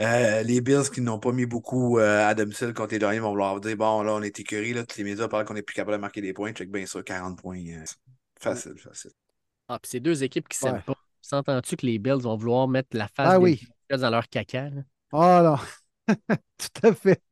Euh, 0.00 0.42
les 0.42 0.60
Bills 0.60 0.90
qui 0.92 1.00
n'ont 1.00 1.18
pas 1.18 1.32
mis 1.32 1.46
beaucoup 1.46 1.98
euh, 1.98 2.26
à 2.28 2.34
domicile 2.34 2.74
contre 2.74 2.92
les 2.94 3.00
Giants 3.00 3.22
vont 3.22 3.30
vouloir 3.30 3.60
dire 3.60 3.76
bon, 3.76 4.02
là, 4.02 4.12
on 4.14 4.22
est 4.22 4.38
écœurés, 4.40 4.74
là, 4.74 4.84
tous 4.84 4.98
les 4.98 5.04
médias 5.04 5.28
parlent 5.28 5.46
qu'on 5.46 5.54
n'est 5.54 5.62
plus 5.62 5.74
capable 5.74 5.96
de 5.96 6.00
marquer 6.02 6.20
des 6.20 6.34
points. 6.34 6.52
Check 6.52 6.70
bien 6.70 6.84
ça, 6.86 7.02
40 7.02 7.38
points. 7.40 7.58
euh, 7.68 7.84
facile, 8.38 8.76
facile. 8.78 9.12
Ah, 9.68 9.78
puis 9.78 9.88
c'est 9.90 10.00
deux 10.00 10.22
équipes 10.24 10.48
qui 10.48 10.56
s'aiment 10.58 10.78
Ouais. 10.78 10.82
pas. 10.82 10.94
S'entends-tu 11.20 11.76
que 11.76 11.86
les 11.86 11.98
Bills 11.98 12.20
vont 12.22 12.36
vouloir 12.36 12.68
mettre 12.68 12.96
la 12.96 13.08
face 13.08 13.28
Ah 13.28 13.38
des 13.38 13.44
oui. 13.44 13.60
Patriots 13.88 14.02
dans 14.02 14.10
leur 14.10 14.28
caca? 14.28 14.70
là? 14.70 14.82
Ah 15.12 15.42
non, 15.42 15.58
tout 16.58 16.86
à 16.86 16.94
fait. 16.94 17.22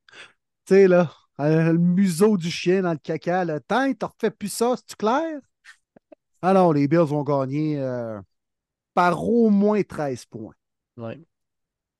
Tu 0.67 0.75
sais, 0.75 0.89
là, 0.89 1.11
Euh, 1.41 1.73
le 1.73 1.79
museau 1.79 2.37
du 2.37 2.49
chien 2.49 2.83
dans 2.83 2.93
le 2.93 2.99
caca. 2.99 3.45
Le 3.45 3.61
temps, 3.61 3.93
t'as 3.93 4.07
refait 4.07 4.31
plus 4.31 4.53
ça, 4.53 4.77
c'est 4.87 4.97
clair? 4.97 5.41
Alors, 6.43 6.73
les 6.73 6.87
Bills 6.87 6.99
vont 7.01 7.23
gagner 7.25 7.81
euh, 7.81 8.21
par 8.95 9.23
au 9.25 9.51
moins 9.51 9.83
13 9.83 10.27
points. 10.27 10.55
Ouais. 10.97 11.19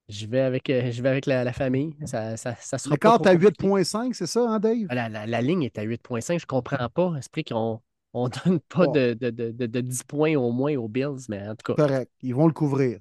Je 0.09 0.27
vais 0.27 0.41
avec, 0.41 0.69
euh, 0.71 0.93
je 0.93 1.03
vais 1.03 1.09
avec 1.09 1.27
la, 1.27 1.45
la 1.45 1.53
famille. 1.53 1.97
Ça, 2.05 2.37
ça, 2.37 2.55
ça 2.55 2.79
sera 2.79 2.95
à 2.95 3.19
compliqué. 3.19 3.37
8,5, 3.37 4.15
c'est 4.15 4.27
ça, 4.27 4.49
hein, 4.49 4.61
Dave? 4.61 4.87
La, 4.91 5.09
la- 5.09 5.27
la 5.27 5.43
ligne 5.43 5.63
est 5.63 5.79
à 5.79 5.83
8.5. 5.83 6.41
Je 6.41 6.47
comprends 6.47 6.89
pas. 6.91 7.15
Esprit 7.19 7.43
qu'on 7.45 7.81
on 8.13 8.29
donne 8.45 8.61
pas 8.61 8.87
de, 8.87 9.15
de, 9.15 9.31
de- 9.31 9.67
de 9.67 9.81
10 9.81 10.05
points 10.05 10.37
au 10.37 10.53
moins 10.53 10.77
aux 10.77 10.89
Bills, 10.89 11.25
mais 11.29 11.49
en 11.49 11.57
tout 11.57 11.73
cas, 11.75 11.75
Correct. 11.75 12.11
Ils 12.23 12.35
vont 12.35 12.47
le 12.47 12.53
couvrir. 12.53 13.01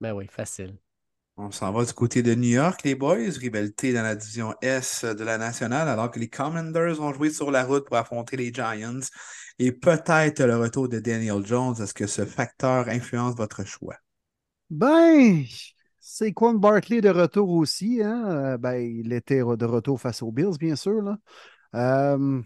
ben 0.00 0.12
oui, 0.14 0.26
facile. 0.30 0.76
On 1.36 1.50
s'en 1.50 1.72
va 1.72 1.84
du 1.84 1.92
côté 1.92 2.22
de 2.22 2.32
New 2.34 2.50
York, 2.50 2.82
les 2.84 2.94
boys. 2.94 3.16
Rivalité 3.16 3.92
dans 3.92 4.02
la 4.02 4.14
division 4.14 4.54
S 4.62 5.04
de 5.04 5.24
la 5.24 5.36
nationale, 5.36 5.88
alors 5.88 6.10
que 6.10 6.20
les 6.20 6.28
Commanders 6.28 6.94
vont 6.94 7.12
jouer 7.12 7.30
sur 7.30 7.50
la 7.50 7.64
route 7.64 7.86
pour 7.86 7.96
affronter 7.96 8.36
les 8.36 8.52
Giants. 8.52 9.00
Et 9.58 9.72
peut-être 9.72 10.44
le 10.44 10.56
retour 10.56 10.88
de 10.88 11.00
Daniel 11.00 11.44
Jones. 11.44 11.74
Est-ce 11.80 11.92
que 11.92 12.06
ce 12.06 12.24
facteur 12.24 12.88
influence 12.88 13.34
votre 13.34 13.64
choix? 13.64 13.96
Ben, 14.70 15.44
c'est 15.98 16.32
Quan 16.32 16.54
Barkley 16.54 17.00
de 17.00 17.08
retour 17.08 17.50
aussi. 17.50 18.00
Hein? 18.00 18.24
Euh, 18.28 18.56
Ben, 18.56 18.76
il 18.76 19.12
était 19.12 19.40
de 19.40 19.64
retour 19.64 20.00
face 20.00 20.22
aux 20.22 20.30
Bills, 20.30 20.56
bien 20.58 20.76
sûr. 20.76 21.02
Là. 21.02 21.18
Euh, 21.74 22.42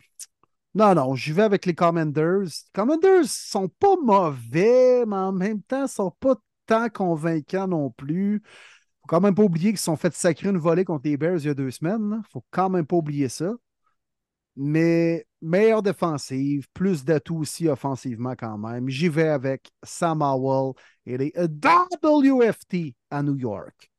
non, 0.74 0.94
non, 0.94 1.14
j'y 1.14 1.32
vais 1.32 1.42
avec 1.42 1.66
les 1.66 1.74
Commanders. 1.74 2.40
Les 2.40 2.70
Commanders 2.72 3.26
sont 3.26 3.68
pas 3.68 3.96
mauvais, 4.02 5.04
mais 5.06 5.16
en 5.16 5.32
même 5.32 5.62
temps, 5.62 5.86
sont 5.86 6.12
pas 6.20 6.36
tant 6.66 6.88
convaincants 6.88 7.68
non 7.68 7.90
plus. 7.90 8.42
Faut 9.08 9.16
quand 9.16 9.22
même 9.22 9.34
pas 9.34 9.42
oublier 9.42 9.70
qu'ils 9.70 9.78
se 9.78 9.84
sont 9.84 9.96
fait 9.96 10.12
sacrer 10.12 10.50
une 10.50 10.58
volée 10.58 10.84
contre 10.84 11.08
les 11.08 11.16
Bears 11.16 11.38
il 11.38 11.46
y 11.46 11.48
a 11.48 11.54
deux 11.54 11.70
semaines. 11.70 12.10
là. 12.10 12.20
Faut 12.30 12.44
quand 12.50 12.68
même 12.68 12.84
pas 12.84 12.96
oublier 12.96 13.30
ça. 13.30 13.54
Mais 14.54 15.26
meilleure 15.40 15.82
défensive, 15.82 16.66
plus 16.74 17.06
d'atouts 17.06 17.38
aussi 17.38 17.68
offensivement 17.68 18.34
quand 18.36 18.58
même. 18.58 18.90
J'y 18.90 19.08
vais 19.08 19.28
avec 19.28 19.70
Sam 19.82 20.20
Howell 20.20 20.74
et 21.06 21.16
les 21.16 21.32
WFT 21.34 22.94
à 23.10 23.22
New 23.22 23.36
York. 23.36 23.90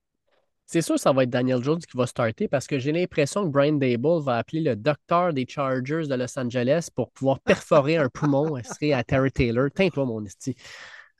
C'est 0.67 0.81
sûr 0.81 0.95
que 0.95 1.01
ça 1.01 1.11
va 1.11 1.23
être 1.23 1.31
Daniel 1.31 1.63
Jones 1.63 1.79
qui 1.79 1.97
va 1.97 2.05
starter 2.05 2.47
parce 2.47 2.67
que 2.67 2.77
j'ai 2.77 2.91
l'impression 2.91 3.45
que 3.45 3.49
Brian 3.49 3.73
Dable 3.73 4.21
va 4.21 4.37
appeler 4.37 4.61
le 4.61 4.75
docteur 4.75 5.33
des 5.33 5.47
Chargers 5.47 6.07
de 6.07 6.13
Los 6.13 6.37
Angeles 6.37 6.89
pour 6.93 7.09
pouvoir 7.09 7.39
perforer 7.45 7.97
un 7.97 8.09
poumon 8.09 8.61
serait 8.63 8.93
à 8.93 9.03
Terry 9.03 9.31
Taylor. 9.31 9.69
Tiens-toi, 9.73 10.05
mon 10.05 10.23
esti. 10.23 10.55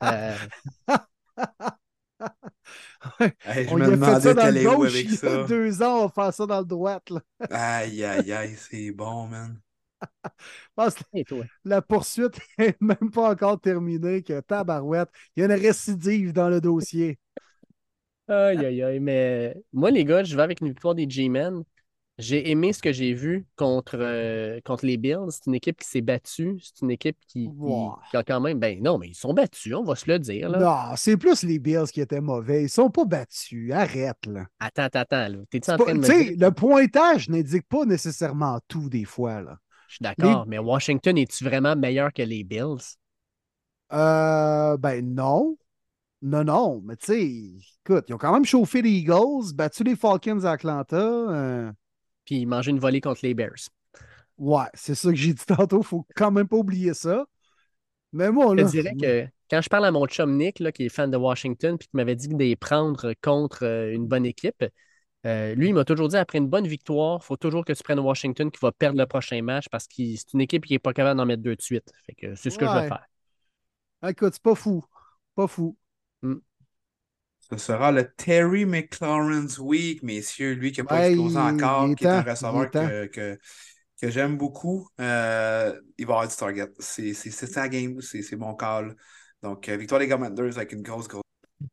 Euh, 0.04 0.36
Hey, 3.44 3.68
je 3.68 3.74
On 3.74 3.76
me 3.76 3.86
a 3.86 3.90
fait 3.92 3.96
demandais 3.96 4.16
ça 4.16 4.34
dans 4.34 4.50
le 4.54 4.58
gauche 4.62 4.90
avec 4.90 5.10
il 5.10 5.18
y 5.22 5.28
a 5.28 5.38
ça. 5.38 5.38
deux 5.38 5.82
ans, 5.82 6.04
on 6.04 6.08
faire 6.08 6.32
ça 6.34 6.46
dans 6.46 6.60
le 6.60 6.66
droit. 6.66 7.00
Là. 7.10 7.20
Aïe, 7.50 8.02
aïe, 8.04 8.32
aïe, 8.32 8.56
c'est 8.56 8.90
bon, 8.92 9.26
man. 9.28 9.60
Je 10.24 10.68
pense 10.74 10.94
que 10.94 11.02
tiens-toi. 11.12 11.44
la 11.64 11.82
poursuite 11.82 12.38
n'est 12.58 12.76
même 12.80 13.10
pas 13.12 13.30
encore 13.30 13.60
terminée, 13.60 14.22
que 14.22 14.40
tabarouette. 14.40 15.10
Il 15.36 15.40
y 15.40 15.42
a 15.42 15.46
une 15.46 15.60
récidive 15.60 16.32
dans 16.32 16.48
le 16.48 16.60
dossier. 16.60 17.18
Aïe, 18.28 18.64
aïe, 18.64 18.82
aïe. 18.82 19.00
Mais 19.00 19.54
moi, 19.72 19.90
les 19.90 20.04
gars, 20.04 20.22
je 20.22 20.36
vais 20.36 20.42
avec 20.42 20.60
une 20.60 20.68
victoire 20.68 20.94
des 20.94 21.08
G-Men. 21.08 21.64
J'ai 22.20 22.50
aimé 22.50 22.72
ce 22.72 22.80
que 22.82 22.92
j'ai 22.92 23.12
vu 23.14 23.46
contre, 23.56 23.96
euh, 23.98 24.60
contre 24.64 24.86
les 24.86 24.96
Bills. 24.96 25.26
C'est 25.30 25.46
une 25.46 25.54
équipe 25.54 25.78
qui 25.80 25.88
s'est 25.88 26.00
battue. 26.00 26.60
C'est 26.62 26.82
une 26.82 26.90
équipe 26.90 27.16
qui, 27.26 27.44
qui- 27.48 27.50
Ouais. 27.58 27.88
qui 28.10 28.16
a 28.16 28.22
quand 28.22 28.40
même. 28.40 28.58
Ben 28.58 28.80
non, 28.82 28.98
mais 28.98 29.08
ils 29.08 29.14
sont 29.14 29.34
battus, 29.34 29.74
on 29.74 29.82
va 29.84 29.94
se 29.96 30.10
le 30.10 30.18
dire. 30.18 30.48
Là. 30.48 30.58
Non, 30.58 30.96
c'est 30.96 31.16
plus 31.16 31.42
les 31.42 31.58
Bills 31.58 31.86
qui 31.92 32.00
étaient 32.00 32.20
mauvais. 32.20 32.62
Ils 32.64 32.68
sont 32.68 32.90
pas 32.90 33.04
battus. 33.04 33.72
Arrête, 33.72 34.26
là. 34.26 34.46
Attends, 34.60 34.82
attends, 34.84 35.00
attends. 35.00 35.42
T'es-tu 35.50 35.70
en 35.70 35.76
pas- 35.76 35.84
train 35.84 35.94
de 35.94 35.98
me 36.00 36.06
dire? 36.06 36.36
le 36.38 36.50
pointage 36.52 37.28
n'indique 37.28 37.68
pas 37.68 37.84
nécessairement 37.84 38.60
tout 38.68 38.88
des 38.88 39.04
fois, 39.04 39.40
là. 39.42 39.58
Je 39.88 39.94
suis 39.96 40.02
d'accord, 40.02 40.44
mais 40.46 40.58
Washington, 40.58 41.18
es-tu 41.18 41.42
vraiment 41.44 41.74
meilleur 41.74 42.12
que 42.12 42.22
les 42.22 42.44
Bills? 42.44 42.96
Euh, 43.92 44.76
ben 44.76 45.14
non. 45.14 45.56
Non, 46.22 46.44
non. 46.44 46.82
Mais 46.84 46.96
tu 46.96 47.06
sais, 47.06 47.30
écoute, 47.84 48.04
ils 48.08 48.14
ont 48.14 48.18
quand 48.18 48.32
même 48.32 48.44
chauffé 48.44 48.82
les 48.82 48.90
Eagles, 48.90 49.52
battu 49.54 49.82
les 49.84 49.96
Falcons 49.96 50.44
à 50.44 50.52
Atlanta. 50.52 50.96
euh, 50.96 51.72
Puis 52.24 52.46
manger 52.46 52.70
une 52.70 52.78
volée 52.80 53.00
contre 53.00 53.20
les 53.22 53.34
Bears. 53.34 53.68
Ouais, 54.38 54.64
c'est 54.74 54.94
ça 54.94 55.10
que 55.10 55.16
j'ai 55.16 55.34
dit 55.34 55.44
tantôt. 55.46 55.82
Faut 55.82 56.06
quand 56.16 56.30
même 56.30 56.48
pas 56.48 56.56
oublier 56.56 56.94
ça. 56.94 57.26
Mais 58.12 58.30
moi, 58.30 58.56
Je 58.56 58.62
là. 58.62 58.64
te 58.64 58.70
dirais 58.70 58.94
que 59.00 59.26
quand 59.50 59.60
je 59.62 59.68
parle 59.68 59.84
à 59.86 59.90
mon 59.90 60.06
chum 60.06 60.36
Nick, 60.36 60.58
là, 60.60 60.72
qui 60.72 60.86
est 60.86 60.88
fan 60.88 61.10
de 61.10 61.16
Washington, 61.16 61.78
puis 61.78 61.88
qui 61.88 61.96
m'avait 61.96 62.16
dit 62.16 62.28
de 62.28 62.36
les 62.36 62.56
prendre 62.56 63.14
contre 63.22 63.64
euh, 63.64 63.92
une 63.92 64.06
bonne 64.06 64.26
équipe, 64.26 64.64
euh, 65.26 65.54
lui, 65.54 65.68
il 65.68 65.74
m'a 65.74 65.84
toujours 65.84 66.08
dit 66.08 66.16
après 66.16 66.38
une 66.38 66.48
bonne 66.48 66.66
victoire, 66.66 67.20
il 67.22 67.26
faut 67.26 67.36
toujours 67.36 67.64
que 67.64 67.72
tu 67.72 67.82
prennes 67.82 68.00
Washington 68.00 68.50
qui 68.50 68.58
va 68.62 68.72
perdre 68.72 68.98
le 68.98 69.06
prochain 69.06 69.42
match 69.42 69.66
parce 69.70 69.86
que 69.86 69.94
c'est 70.16 70.32
une 70.34 70.40
équipe 70.40 70.64
qui 70.66 70.72
n'est 70.74 70.78
pas 70.78 70.92
capable 70.94 71.18
d'en 71.18 71.26
mettre 71.26 71.42
deux 71.42 71.56
de 71.56 71.62
suite. 71.62 71.90
Fait 72.06 72.14
que 72.14 72.34
c'est 72.36 72.50
ce 72.50 72.58
que 72.58 72.66
je 72.66 72.72
vais 72.72 72.88
faire. 72.88 73.06
Écoute, 74.06 74.34
c'est 74.34 74.42
pas 74.42 74.54
fou. 74.54 74.84
Pas 75.34 75.46
fou. 75.48 75.76
Ce 77.52 77.56
sera 77.58 77.90
le 77.92 78.10
Terry 78.16 78.64
McLaurin's 78.64 79.58
Week, 79.58 80.02
messieurs. 80.02 80.52
Lui 80.54 80.72
qui 80.72 80.80
n'a 80.80 80.86
pas 80.86 80.96
Ouais, 80.96 81.00
explosé 81.00 81.36
il- 81.36 81.38
encore, 81.38 81.94
qui 81.96 82.04
est 82.04 82.14
un 82.14 82.22
receveur 82.22 82.70
que, 82.70 83.06
que, 83.06 83.38
que 84.00 84.10
j'aime 84.10 84.36
beaucoup. 84.38 84.88
Euh, 85.00 85.80
il 85.98 86.06
va 86.06 86.14
avoir 86.14 86.28
du 86.28 86.36
target. 86.36 86.68
C'est 86.78 87.14
sa 87.14 87.68
game, 87.68 88.00
c'est 88.00 88.22
c'est 88.22 88.36
mon 88.36 88.54
call. 88.54 88.96
Donc, 89.42 89.68
euh, 89.68 89.76
victoire 89.76 90.00
des 90.00 90.08
Commanders 90.08 90.56
avec 90.58 90.72
une 90.72 90.82
grosse, 90.82 91.08
grosse. 91.08 91.22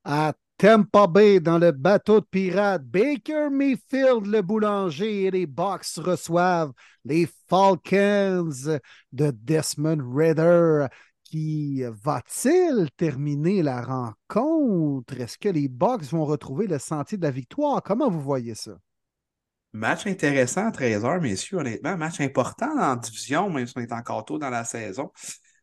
À 0.04 0.34
Tampa 0.58 1.06
Bay, 1.08 1.40
dans 1.40 1.60
le 1.60 1.72
bateau 1.72 2.20
de 2.22 2.26
pirates, 2.26 2.84
Baker 2.84 3.50
Mayfield, 3.52 4.26
le 4.26 4.42
boulanger, 4.42 5.26
et 5.26 5.32
les 5.32 5.46
Bucks 5.46 5.86
reçoivent 5.98 6.72
les 7.06 7.28
Falcons 7.48 8.50
de 9.12 9.32
Desmond 9.32 10.00
Ritter. 10.16 10.88
Qui 11.30 11.84
va-t-il 12.04 12.88
terminer 12.96 13.62
la 13.62 13.82
rencontre? 13.82 15.20
Est-ce 15.20 15.38
que 15.38 15.50
les 15.50 15.68
Bucks 15.68 16.04
vont 16.04 16.24
retrouver 16.24 16.68
le 16.68 16.80
sentier 16.80 17.18
de 17.18 17.24
la 17.24 17.32
victoire? 17.32 17.84
Comment 17.84 18.10
vous 18.10 18.22
voyez 18.22 18.56
ça? 18.56 18.78
Match 19.74 20.08
intéressant 20.08 20.68
à 20.68 20.72
13h, 20.72 21.20
messieurs, 21.20 21.58
honnêtement. 21.58 21.98
Match 21.98 22.22
important 22.22 22.74
dans 22.78 22.96
division, 22.96 23.50
même 23.50 23.68
si 23.68 23.74
on 23.76 23.82
est 23.82 23.92
encore 23.92 24.24
tôt 24.24 24.38
dans 24.38 24.50
la 24.50 24.64
saison. 24.64 25.12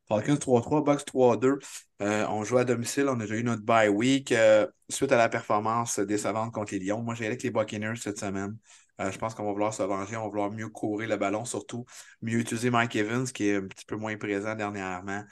Falcons 0.06 0.34
3-3, 0.34 0.84
Bucks 0.84 1.06
3-2. 1.06 1.58
Euh, 2.02 2.26
on 2.28 2.44
joue 2.44 2.58
à 2.58 2.66
domicile, 2.66 3.08
on 3.08 3.18
a 3.18 3.22
déjà 3.22 3.36
eu 3.36 3.42
notre 3.42 3.62
bye 3.62 3.88
week 3.88 4.32
euh, 4.32 4.66
suite 4.90 5.12
à 5.12 5.16
la 5.16 5.30
performance 5.30 5.98
décevante 5.98 6.52
contre 6.52 6.74
les 6.74 6.80
Lions. 6.80 7.02
Moi, 7.02 7.14
j'ai 7.14 7.24
avec 7.24 7.42
les 7.42 7.50
Buccaneers 7.50 7.96
cette 7.96 8.18
semaine. 8.18 8.58
Euh, 9.00 9.10
je 9.10 9.16
pense 9.18 9.34
qu'on 9.34 9.46
va 9.46 9.52
vouloir 9.52 9.72
se 9.72 9.82
venger, 9.82 10.16
on 10.18 10.24
va 10.24 10.28
vouloir 10.28 10.50
mieux 10.50 10.68
courir 10.68 11.08
le 11.08 11.16
ballon, 11.16 11.46
surtout 11.46 11.86
mieux 12.20 12.38
utiliser 12.38 12.68
Mike 12.68 12.94
Evans, 12.96 13.24
qui 13.24 13.48
est 13.48 13.56
un 13.56 13.66
petit 13.66 13.86
peu 13.86 13.96
moins 13.96 14.14
présent 14.18 14.54
dernièrement. 14.54 15.24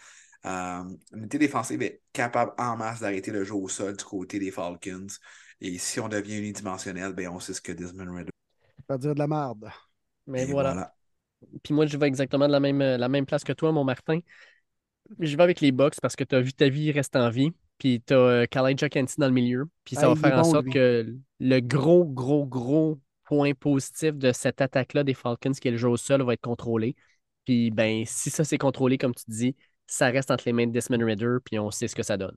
Euh, 0.47 0.85
L'unité 1.13 1.39
défensive 1.39 1.83
est 1.83 2.03
capable 2.13 2.53
en 2.59 2.77
masse 2.77 3.01
d'arrêter 3.01 3.31
le 3.31 3.45
jeu 3.45 3.55
au 3.55 3.69
sol 3.69 3.97
du 3.97 4.05
côté 4.05 4.39
des 4.39 4.51
Falcons. 4.51 5.07
Et 5.61 5.79
si 5.79 6.01
on 6.01 6.09
devient 6.09 6.39
unidimensionnel, 6.39 7.13
ben 7.15 7.29
on 7.29 7.41
sait 7.41 7.55
ce 7.55 7.61
que 7.63 7.73
Desmond 7.73 8.13
Ritter. 8.15 8.31
Pas 8.87 8.99
dire 8.99 9.15
de 9.15 9.19
la 9.19 9.27
merde. 9.29 9.71
Mais 10.27 10.45
voilà. 10.47 10.83
Puis 11.63 11.75
moi, 11.75 11.87
je 11.87 11.97
vais 11.97 12.07
exactement 12.09 12.47
de 12.47 12.53
la 12.53 12.61
même, 12.61 12.79
la 12.81 13.09
même 13.09 13.27
place 13.27 13.45
que 13.45 13.53
toi, 13.53 13.73
mon 13.73 13.85
Martin. 13.85 14.21
Je 15.21 15.37
vais 15.37 15.43
avec 15.43 15.61
les 15.61 15.73
Bucks 15.73 16.01
parce 16.01 16.17
que 16.17 16.25
tu 16.25 16.35
as 16.35 16.41
vu 16.41 16.53
ta 16.53 16.69
vie 16.69 16.91
reste 16.93 17.17
en 17.17 17.31
vie. 17.31 17.51
Puis 17.79 18.03
tu 18.07 18.15
as 18.15 18.47
Khalid 18.47 18.89
Kensi 18.89 19.17
dans 19.19 19.27
le 19.27 19.33
milieu. 19.33 19.67
Puis 19.85 19.97
ça 19.97 20.07
Ah, 20.07 20.09
va 20.09 20.17
faire 20.17 20.39
en 20.39 20.45
bon, 20.45 20.53
sorte 20.53 20.69
lui. 20.69 20.69
que 20.69 21.15
le 21.41 21.61
gros, 21.61 22.05
gros, 22.05 22.47
gros 22.47 23.01
point 23.25 23.55
positif 23.55 24.15
de 24.15 24.33
cette 24.33 24.61
attaque-là 24.61 25.05
des 25.05 25.15
Falcons, 25.15 25.53
qui 25.53 25.69
est 25.69 25.71
le 25.73 25.77
jeu 25.77 25.89
au 25.89 25.97
sol, 25.97 26.23
va 26.23 26.35
être 26.35 26.41
contrôlé. 26.41 26.97
Puis 27.45 27.71
ben, 27.71 28.05
si 28.07 28.31
ça 28.31 28.45
c'est 28.45 28.59
contrôlé, 28.59 28.99
comme 28.99 29.15
tu 29.15 29.25
dis, 29.29 29.57
ça 29.87 30.07
reste 30.09 30.31
entre 30.31 30.45
les 30.47 30.53
mains 30.53 30.67
de 30.67 30.73
Desmond 30.73 31.05
Ritter, 31.05 31.37
puis 31.45 31.59
on 31.59 31.71
sait 31.71 31.89
ce 31.89 31.95
que 31.97 32.03
ça 32.03 32.17
donne. 32.17 32.37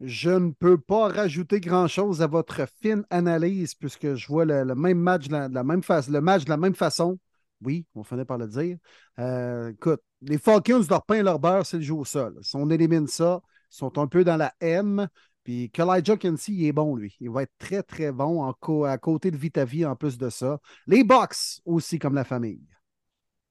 Je 0.00 0.30
ne 0.30 0.52
peux 0.52 0.78
pas 0.78 1.08
rajouter 1.08 1.60
grand-chose 1.60 2.22
à 2.22 2.26
votre 2.26 2.66
fine 2.80 3.04
analyse 3.10 3.74
puisque 3.74 4.14
je 4.14 4.26
vois 4.28 4.46
le, 4.46 4.64
le 4.64 4.74
même 4.74 4.98
match 4.98 5.28
de 5.28 5.32
la, 5.32 5.48
de 5.48 5.54
la 5.54 5.62
même 5.64 5.82
face, 5.82 6.08
le 6.08 6.20
match 6.22 6.44
de 6.44 6.50
la 6.50 6.56
même 6.56 6.74
façon. 6.74 7.18
Oui, 7.62 7.84
on 7.94 8.02
finit 8.02 8.24
par 8.24 8.38
le 8.38 8.46
dire. 8.48 8.78
Euh, 9.18 9.68
écoute, 9.70 10.00
les 10.22 10.38
Falcons, 10.38 10.82
leur 10.88 11.04
pain, 11.04 11.22
leur 11.22 11.38
beurre, 11.38 11.66
c'est 11.66 11.76
le 11.76 11.82
jeu 11.82 11.92
au 11.94 12.06
sol. 12.06 12.38
Si 12.42 12.56
on 12.56 12.70
élimine 12.70 13.06
ça, 13.06 13.42
ils 13.70 13.76
sont 13.76 13.98
un 13.98 14.06
peu 14.06 14.24
dans 14.24 14.36
la 14.38 14.54
M. 14.60 15.06
Puis 15.44 15.70
Kalijah 15.70 16.16
Kensi, 16.16 16.54
il 16.54 16.66
est 16.66 16.72
bon, 16.72 16.96
lui. 16.96 17.16
Il 17.20 17.30
va 17.30 17.42
être 17.42 17.52
très, 17.58 17.82
très 17.82 18.12
bon 18.12 18.42
en 18.42 18.54
co- 18.54 18.84
à 18.84 18.96
côté 18.96 19.30
de 19.30 19.36
Vitavi 19.36 19.84
en 19.84 19.96
plus 19.96 20.16
de 20.16 20.30
ça. 20.30 20.58
Les 20.86 21.04
Bucks 21.04 21.60
aussi, 21.66 21.98
comme 21.98 22.14
la 22.14 22.24
famille. 22.24 22.62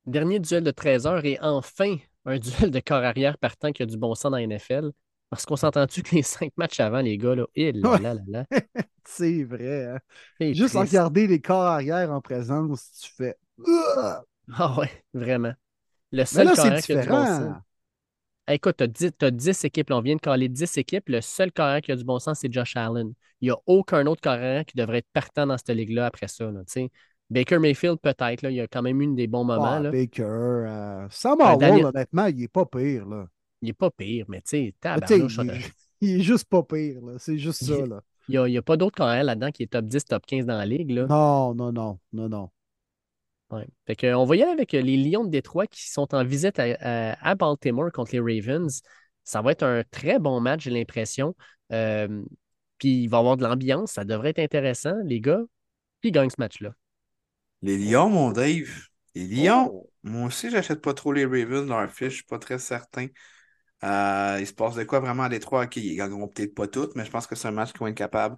Dernier 0.05 0.39
duel 0.41 0.63
de 0.65 0.71
13 0.71 1.07
heures 1.07 1.23
et 1.25 1.39
enfin 1.41 1.95
un 2.25 2.37
duel 2.39 2.71
de 2.71 2.79
corps 2.79 3.03
arrière 3.03 3.37
partant 3.37 3.71
qui 3.71 3.83
a 3.83 3.85
du 3.85 3.97
bon 3.97 4.15
sens 4.15 4.31
dans 4.31 4.37
la 4.37 4.43
NFL. 4.43 4.91
Parce 5.29 5.45
qu'on 5.45 5.55
s'entend-tu 5.55 6.01
que 6.01 6.15
les 6.15 6.23
cinq 6.23 6.51
matchs 6.57 6.79
avant, 6.79 7.01
les 7.01 7.17
gars, 7.17 7.35
là, 7.35 7.45
eh 7.55 7.71
là, 7.71 7.89
Ouais. 7.91 7.99
là, 7.99 8.13
là, 8.15 8.21
là, 8.27 8.45
C'est 9.05 9.43
vrai. 9.43 9.85
hein? 9.85 9.99
Juste 10.39 10.75
triste. 10.75 10.91
regarder 10.91 11.27
les 11.27 11.39
corps 11.41 11.63
arrière 11.63 12.11
en 12.11 12.21
présence, 12.21 12.91
tu 13.01 13.11
fais. 13.15 13.35
Ah 14.53 14.75
ouais, 14.79 14.89
vraiment. 15.13 15.53
Le 16.11 16.25
seul 16.25 16.47
corps 16.51 16.59
arrière 16.65 16.81
qui 16.83 16.93
a 16.93 17.01
du 17.03 17.07
bon 17.07 17.25
sens. 17.25 17.55
Hey, 18.47 18.55
écoute, 18.55 18.77
tu 18.77 18.83
as 18.83 18.87
10, 18.87 19.11
t'as 19.17 19.31
10 19.31 19.63
équipes. 19.65 19.89
là, 19.91 19.97
on 19.97 20.01
vient 20.01 20.15
de 20.15 20.21
caler 20.21 20.49
10 20.49 20.77
équipes. 20.77 21.07
Le 21.09 21.21
seul 21.21 21.51
carrière 21.51 21.81
qui 21.81 21.91
a 21.91 21.95
du 21.95 22.03
bon 22.03 22.19
sens, 22.19 22.39
c'est 22.39 22.51
Josh 22.51 22.75
Allen. 22.75 23.13
Il 23.41 23.45
n'y 23.47 23.51
a 23.51 23.57
aucun 23.67 24.05
autre 24.07 24.21
carrière 24.21 24.65
qui 24.65 24.75
devrait 24.75 24.99
être 24.99 25.09
partant 25.13 25.45
dans 25.47 25.57
cette 25.57 25.69
ligue-là 25.69 26.07
après 26.07 26.27
ça. 26.27 26.45
là. 26.51 26.61
Baker 27.29 27.59
Mayfield, 27.59 27.99
peut-être. 28.01 28.43
Il 28.49 28.55
y 28.55 28.61
a 28.61 28.67
quand 28.67 28.81
même 28.81 29.01
eu 29.01 29.13
des 29.15 29.27
bons 29.27 29.43
moments. 29.43 29.65
Ah, 29.65 29.79
là. 29.79 29.91
Baker, 29.91 30.23
euh, 30.23 31.07
Sam 31.11 31.39
Euh, 31.41 31.45
Howell, 31.45 31.59
Daniel- 31.59 31.85
honnêtement, 31.85 32.25
il 32.25 32.43
est 32.43 32.47
pas 32.47 32.65
pire. 32.65 33.05
Là. 33.07 33.27
Il 33.61 33.67
n'est 33.67 33.73
pas 33.73 33.91
pire, 33.91 34.25
mais 34.29 34.41
tu 34.41 34.49
sais, 34.49 34.63
il, 34.63 34.73
on 34.83 35.49
a- 35.49 35.53
est- 35.55 35.73
il 36.01 36.19
est 36.19 36.23
juste 36.23 36.45
pas 36.49 36.63
pire. 36.63 37.01
là. 37.01 37.13
C'est 37.19 37.37
juste 37.37 37.63
ça. 37.63 37.73
Là. 37.85 38.01
il 38.27 38.39
n'y 38.43 38.57
a, 38.57 38.59
a 38.59 38.61
pas 38.63 38.77
d'autre 38.77 38.95
carrière 38.95 39.23
là-dedans 39.23 39.51
qui 39.51 39.63
est 39.63 39.67
top 39.67 39.85
10, 39.85 40.05
top 40.05 40.25
15 40.25 40.45
dans 40.45 40.57
la 40.57 40.65
ligue. 40.65 40.91
Là. 40.91 41.05
Non, 41.07 41.53
non, 41.53 41.71
non, 41.71 41.99
non, 42.13 42.29
non. 42.29 42.49
Ouais. 43.51 43.67
Fait 43.87 43.95
que, 43.95 44.13
on 44.13 44.25
va 44.25 44.35
y 44.35 44.43
aller 44.43 44.51
avec 44.51 44.73
euh, 44.75 44.81
les 44.81 44.95
Lions 44.97 45.23
de 45.23 45.29
Détroit 45.31 45.65
qui 45.67 45.89
sont 45.89 46.13
en 46.13 46.23
visite 46.23 46.59
à, 46.59 46.65
à- 46.79 47.29
à 47.31 47.35
Baltimore 47.35 47.91
contre 47.91 48.11
les 48.15 48.19
Ravens. 48.19 48.81
Ça 49.23 49.41
va 49.41 49.51
être 49.51 49.63
un 49.63 49.83
très 49.91 50.19
bon 50.19 50.39
match, 50.39 50.63
j'ai 50.63 50.69
l'impression. 50.71 51.35
Euh, 51.71 52.23
puis 52.77 53.03
il 53.03 53.07
va 53.07 53.17
y 53.17 53.19
avoir 53.19 53.37
de 53.37 53.43
l'ambiance, 53.43 53.91
ça 53.93 54.03
devrait 54.05 54.29
être 54.29 54.39
intéressant, 54.39 54.93
les 55.03 55.19
gars. 55.19 55.41
Puis 56.01 56.09
ils 56.09 56.11
gagnent 56.11 56.29
ce 56.29 56.35
match-là? 56.39 56.73
Les 57.61 57.77
Lions, 57.77 58.09
mon 58.09 58.31
Dave. 58.31 58.69
Les 59.15 59.25
Lions. 59.27 59.69
Oh. 59.73 59.91
Moi 60.03 60.27
aussi, 60.27 60.49
j'achète 60.49 60.81
pas 60.81 60.93
trop 60.93 61.11
les 61.11 61.25
Ravens, 61.25 61.67
leur 61.67 61.89
fiche, 61.91 62.09
je 62.09 62.15
suis 62.15 62.23
pas 62.23 62.39
très 62.39 62.57
certain. 62.57 63.07
Euh, 63.83 64.37
il 64.39 64.47
se 64.47 64.53
passe 64.53 64.75
de 64.75 64.83
quoi 64.83 64.99
vraiment 64.99 65.23
à 65.23 65.29
Détroit? 65.29 65.65
OK, 65.65 65.77
ils 65.77 65.95
gagneront 65.95 66.27
peut-être 66.27 66.55
pas 66.55 66.67
toutes, 66.67 66.95
mais 66.95 67.05
je 67.05 67.11
pense 67.11 67.27
que 67.27 67.35
c'est 67.35 67.47
un 67.47 67.51
match 67.51 67.71
qu'ils 67.71 67.79
vont 67.81 67.87
être 67.87 67.97
capables 67.97 68.35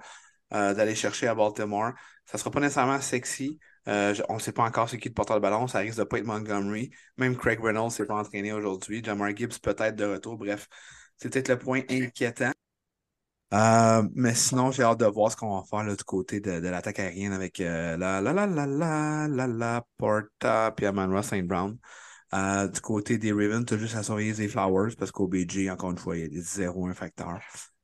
euh, 0.53 0.73
d'aller 0.73 0.95
chercher 0.95 1.27
à 1.27 1.35
Baltimore. 1.35 1.93
Ça 2.25 2.37
sera 2.37 2.51
pas 2.51 2.59
nécessairement 2.59 2.99
sexy. 3.01 3.59
Euh, 3.87 4.13
on 4.29 4.35
ne 4.35 4.39
sait 4.39 4.51
pas 4.51 4.63
encore 4.63 4.89
c'est 4.89 4.97
qui 4.99 5.09
le 5.09 5.13
porteur 5.13 5.37
de 5.37 5.41
ballon. 5.41 5.67
Ça 5.67 5.79
risque 5.79 5.97
de 5.97 6.03
pas 6.03 6.19
être 6.19 6.25
Montgomery. 6.25 6.91
Même 7.17 7.35
Craig 7.37 7.59
Reynolds 7.61 7.91
s'est 7.91 8.05
pas 8.05 8.15
entraîné 8.15 8.53
aujourd'hui. 8.53 9.03
Jamar 9.03 9.35
Gibbs 9.35 9.59
peut-être 9.61 9.95
de 9.95 10.05
retour. 10.05 10.37
Bref, 10.37 10.67
c'est 11.17 11.29
peut-être 11.31 11.49
le 11.49 11.59
point 11.59 11.81
inquiétant. 11.89 12.51
Euh, 13.53 14.03
mais 14.15 14.33
sinon, 14.33 14.71
j'ai 14.71 14.83
hâte 14.83 14.99
de 14.99 15.05
voir 15.05 15.31
ce 15.31 15.35
qu'on 15.35 15.59
va 15.59 15.63
faire 15.69 15.83
là, 15.83 15.95
du 15.95 16.03
côté 16.03 16.39
de, 16.39 16.59
de 16.59 16.67
l'attaque 16.69 16.99
aérienne 16.99 17.33
avec 17.33 17.59
euh, 17.59 17.97
la 17.97 18.21
la 18.21 18.31
la 18.33 18.47
la 18.47 18.65
la 18.65 19.27
la 19.27 19.47
la 19.47 19.85
Porta 19.97 20.71
puis 20.75 20.85
Amon 20.85 21.21
St. 21.21 21.45
Brown. 21.45 21.77
Euh, 22.33 22.67
du 22.69 22.79
côté 22.79 23.17
des 23.17 23.33
Ravens, 23.33 23.65
tu 23.65 23.73
as 23.73 23.77
juste 23.77 23.95
à 23.95 24.03
surveiller 24.03 24.33
les 24.33 24.47
Flowers 24.47 24.95
parce 24.97 25.11
qu'au 25.11 25.27
BG, 25.27 25.69
encore 25.69 25.91
une 25.91 25.97
fois, 25.97 26.15
il 26.15 26.21
y 26.21 26.25
a 26.25 26.29
des 26.29 26.41
0-1 26.41 26.93
facteurs. 26.93 27.39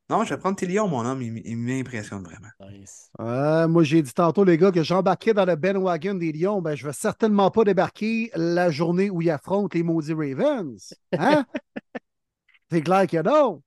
Non, 0.09 0.23
je 0.23 0.29
vais 0.29 0.39
prendre 0.39 0.55
tes 0.55 0.67
Lions, 0.67 0.87
mon 0.87 1.05
homme. 1.05 1.21
Il, 1.21 1.41
il 1.45 1.57
m'impressionne 1.57 2.23
vraiment. 2.23 2.47
Nice. 2.61 3.09
Ouais, 3.19 3.67
moi, 3.67 3.83
j'ai 3.83 4.01
dit 4.01 4.13
tantôt, 4.13 4.45
les 4.45 4.57
gars, 4.57 4.71
que 4.71 4.83
j'embarquais 4.83 5.33
dans 5.33 5.43
le 5.43 5.57
bandwagon 5.57 6.13
des 6.13 6.31
Lions. 6.31 6.61
Ben, 6.61 6.75
je 6.75 6.87
vais 6.87 6.93
certainement 6.93 7.51
pas 7.51 7.65
débarquer 7.65 8.31
la 8.35 8.71
journée 8.71 9.09
où 9.09 9.21
ils 9.21 9.29
affrontent 9.29 9.75
les 9.77 9.83
maudits 9.83 10.13
Ravens. 10.13 10.93
Hein? 11.17 11.45
C'est 12.71 12.81
clair 12.81 13.07
que 13.07 13.21
non. 13.21 13.61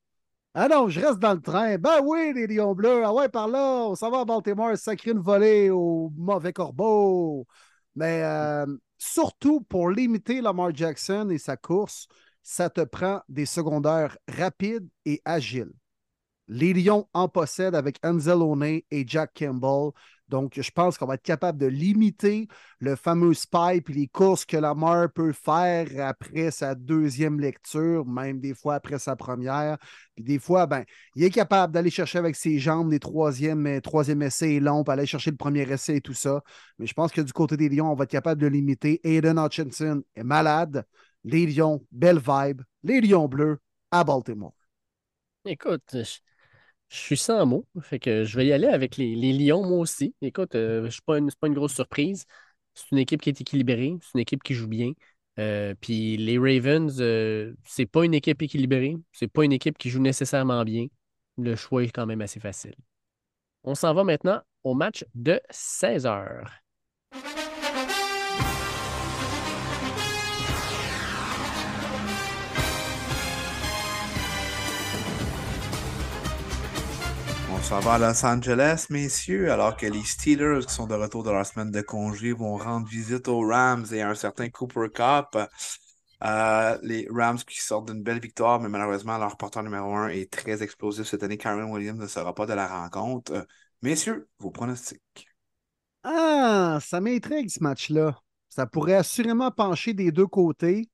Ah 0.53 0.67
non, 0.67 0.89
je 0.89 0.99
reste 0.99 1.19
dans 1.19 1.33
le 1.33 1.41
train. 1.41 1.77
Ben 1.77 2.01
oui, 2.03 2.33
les 2.35 2.45
Lions 2.47 2.75
bleus. 2.75 3.03
Ah 3.05 3.13
ouais, 3.13 3.29
par 3.29 3.47
là, 3.47 3.85
on 3.87 3.95
s'en 3.95 4.11
va 4.11 4.25
Baltimore, 4.25 4.77
sacrer 4.77 5.11
une 5.11 5.19
volée 5.19 5.69
au 5.69 6.11
mauvais 6.17 6.51
corbeau. 6.51 7.47
Mais 7.95 8.21
euh, 8.23 8.65
surtout 8.97 9.61
pour 9.61 9.89
limiter 9.89 10.41
Lamar 10.41 10.75
Jackson 10.75 11.29
et 11.29 11.37
sa 11.37 11.55
course, 11.55 12.07
ça 12.43 12.69
te 12.69 12.81
prend 12.81 13.21
des 13.29 13.45
secondaires 13.45 14.17
rapides 14.27 14.89
et 15.05 15.21
agiles. 15.23 15.71
Les 16.47 16.73
Lions 16.73 17.07
en 17.13 17.29
possèdent 17.29 17.75
avec 17.75 17.97
Ansel 18.03 18.41
O'Neill 18.41 18.83
et 18.91 19.05
Jack 19.07 19.31
Campbell. 19.37 19.91
Donc, 20.31 20.53
je 20.55 20.71
pense 20.71 20.97
qu'on 20.97 21.05
va 21.05 21.15
être 21.15 21.23
capable 21.23 21.57
de 21.59 21.65
limiter 21.65 22.47
le 22.79 22.95
fameux 22.95 23.33
spy 23.33 23.75
et 23.75 23.83
les 23.89 24.07
courses 24.07 24.45
que 24.45 24.55
Lamar 24.55 25.11
peut 25.11 25.33
faire 25.33 25.87
après 26.07 26.51
sa 26.51 26.73
deuxième 26.73 27.37
lecture, 27.41 28.05
même 28.05 28.39
des 28.39 28.53
fois 28.53 28.75
après 28.75 28.97
sa 28.97 29.17
première. 29.17 29.77
Puis 30.15 30.23
des 30.23 30.39
fois, 30.39 30.67
ben, 30.67 30.85
il 31.15 31.25
est 31.25 31.29
capable 31.29 31.73
d'aller 31.73 31.89
chercher 31.89 32.17
avec 32.17 32.37
ses 32.37 32.59
jambes 32.59 32.91
les 32.91 32.99
troisième, 32.99 33.67
euh, 33.67 33.81
troisième 33.81 34.21
essais 34.21 34.61
longs, 34.61 34.85
puis 34.85 34.93
aller 34.93 35.05
chercher 35.05 35.31
le 35.31 35.37
premier 35.37 35.69
essai 35.69 35.97
et 35.97 36.01
tout 36.01 36.13
ça. 36.13 36.41
Mais 36.79 36.87
je 36.87 36.93
pense 36.93 37.11
que 37.11 37.19
du 37.19 37.33
côté 37.33 37.57
des 37.57 37.67
Lions, 37.67 37.91
on 37.91 37.95
va 37.95 38.05
être 38.05 38.11
capable 38.11 38.41
de 38.41 38.47
limiter. 38.47 39.01
Aiden 39.03 39.37
Hutchinson 39.37 40.01
est 40.15 40.23
malade. 40.23 40.85
Les 41.25 41.45
Lions, 41.45 41.85
belle 41.91 42.19
vibe. 42.19 42.61
Les 42.83 43.01
Lions 43.01 43.27
bleus 43.27 43.59
à 43.91 44.05
Baltimore. 44.05 44.55
Écoute, 45.43 45.97
je 46.91 46.97
suis 46.97 47.17
sans 47.17 47.45
mots. 47.45 47.65
Fait 47.81 47.99
que 47.99 48.25
je 48.25 48.37
vais 48.37 48.45
y 48.47 48.53
aller 48.53 48.67
avec 48.67 48.97
les, 48.97 49.15
Lions, 49.33 49.65
moi 49.65 49.79
aussi. 49.79 50.13
Écoute, 50.21 50.55
euh, 50.55 50.85
je 50.85 50.89
suis 50.91 51.01
pas 51.01 51.17
une, 51.17 51.29
c'est 51.29 51.39
pas 51.39 51.47
une 51.47 51.53
grosse 51.53 51.73
surprise. 51.73 52.25
C'est 52.73 52.91
une 52.91 52.97
équipe 52.99 53.21
qui 53.21 53.29
est 53.29 53.41
équilibrée, 53.41 53.97
c'est 54.01 54.11
une 54.15 54.21
équipe 54.21 54.43
qui 54.43 54.53
joue 54.53 54.67
bien. 54.67 54.91
Euh, 55.39 55.73
puis 55.79 56.17
les 56.17 56.37
Ravens, 56.37 56.97
euh, 56.99 57.53
c'est 57.65 57.85
pas 57.85 58.05
une 58.05 58.13
équipe 58.13 58.41
équilibrée, 58.41 58.97
c'est 59.11 59.27
pas 59.29 59.45
une 59.45 59.53
équipe 59.53 59.77
qui 59.77 59.89
joue 59.89 60.01
nécessairement 60.01 60.63
bien. 60.63 60.87
Le 61.37 61.55
choix 61.55 61.83
est 61.83 61.91
quand 61.91 62.05
même 62.05 62.21
assez 62.21 62.39
facile. 62.39 62.75
On 63.63 63.75
s'en 63.75 63.93
va 63.93 64.03
maintenant 64.03 64.41
au 64.63 64.73
match 64.73 65.05
de 65.15 65.41
16 65.49 66.05
heures. 66.05 66.51
On 77.61 77.63
s'en 77.63 77.79
va 77.79 77.93
à 77.93 77.99
Los 77.99 78.25
Angeles, 78.25 78.87
messieurs, 78.89 79.51
alors 79.51 79.77
que 79.77 79.85
les 79.85 80.03
Steelers, 80.03 80.65
qui 80.67 80.73
sont 80.73 80.87
de 80.87 80.95
retour 80.95 81.23
de 81.23 81.29
leur 81.29 81.45
semaine 81.45 81.69
de 81.69 81.81
congé, 81.81 82.33
vont 82.33 82.57
rendre 82.57 82.87
visite 82.87 83.27
aux 83.27 83.47
Rams 83.47 83.85
et 83.91 84.01
à 84.01 84.09
un 84.09 84.15
certain 84.15 84.49
Cooper 84.49 84.87
Cup. 84.93 85.37
Euh, 86.23 86.77
les 86.81 87.07
Rams 87.09 87.37
qui 87.37 87.61
sortent 87.61 87.91
d'une 87.91 88.01
belle 88.03 88.19
victoire, 88.19 88.59
mais 88.59 88.67
malheureusement, 88.67 89.17
leur 89.19 89.37
porteur 89.37 89.61
numéro 89.63 89.95
un 89.95 90.09
est 90.09 90.29
très 90.31 90.63
explosif 90.63 91.05
cette 91.05 91.21
année. 91.23 91.37
Karen 91.37 91.71
Williams 91.71 91.99
ne 91.99 92.07
sera 92.07 92.33
pas 92.33 92.45
de 92.47 92.53
la 92.53 92.67
rencontre. 92.67 93.31
Euh, 93.33 93.43
messieurs, 93.83 94.27
vos 94.39 94.49
pronostics. 94.51 95.27
Ah, 96.03 96.79
ça 96.81 96.99
m'intrigue 96.99 97.49
ce 97.49 97.63
match-là. 97.63 98.19
Ça 98.49 98.65
pourrait 98.65 98.95
assurément 98.95 99.51
pencher 99.51 99.93
des 99.93 100.11
deux 100.11 100.27
côtés. 100.27 100.89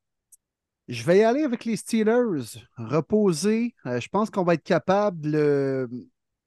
Je 0.89 1.03
vais 1.03 1.19
y 1.19 1.23
aller 1.23 1.43
avec 1.43 1.65
les 1.65 1.77
Steelers. 1.77 2.59
Reposer. 2.77 3.73
Euh, 3.85 3.99
je 3.99 4.09
pense 4.09 4.29
qu'on 4.29 4.43
va 4.43 4.53
être 4.55 4.63
capable 4.63 5.21
de- 5.31 5.89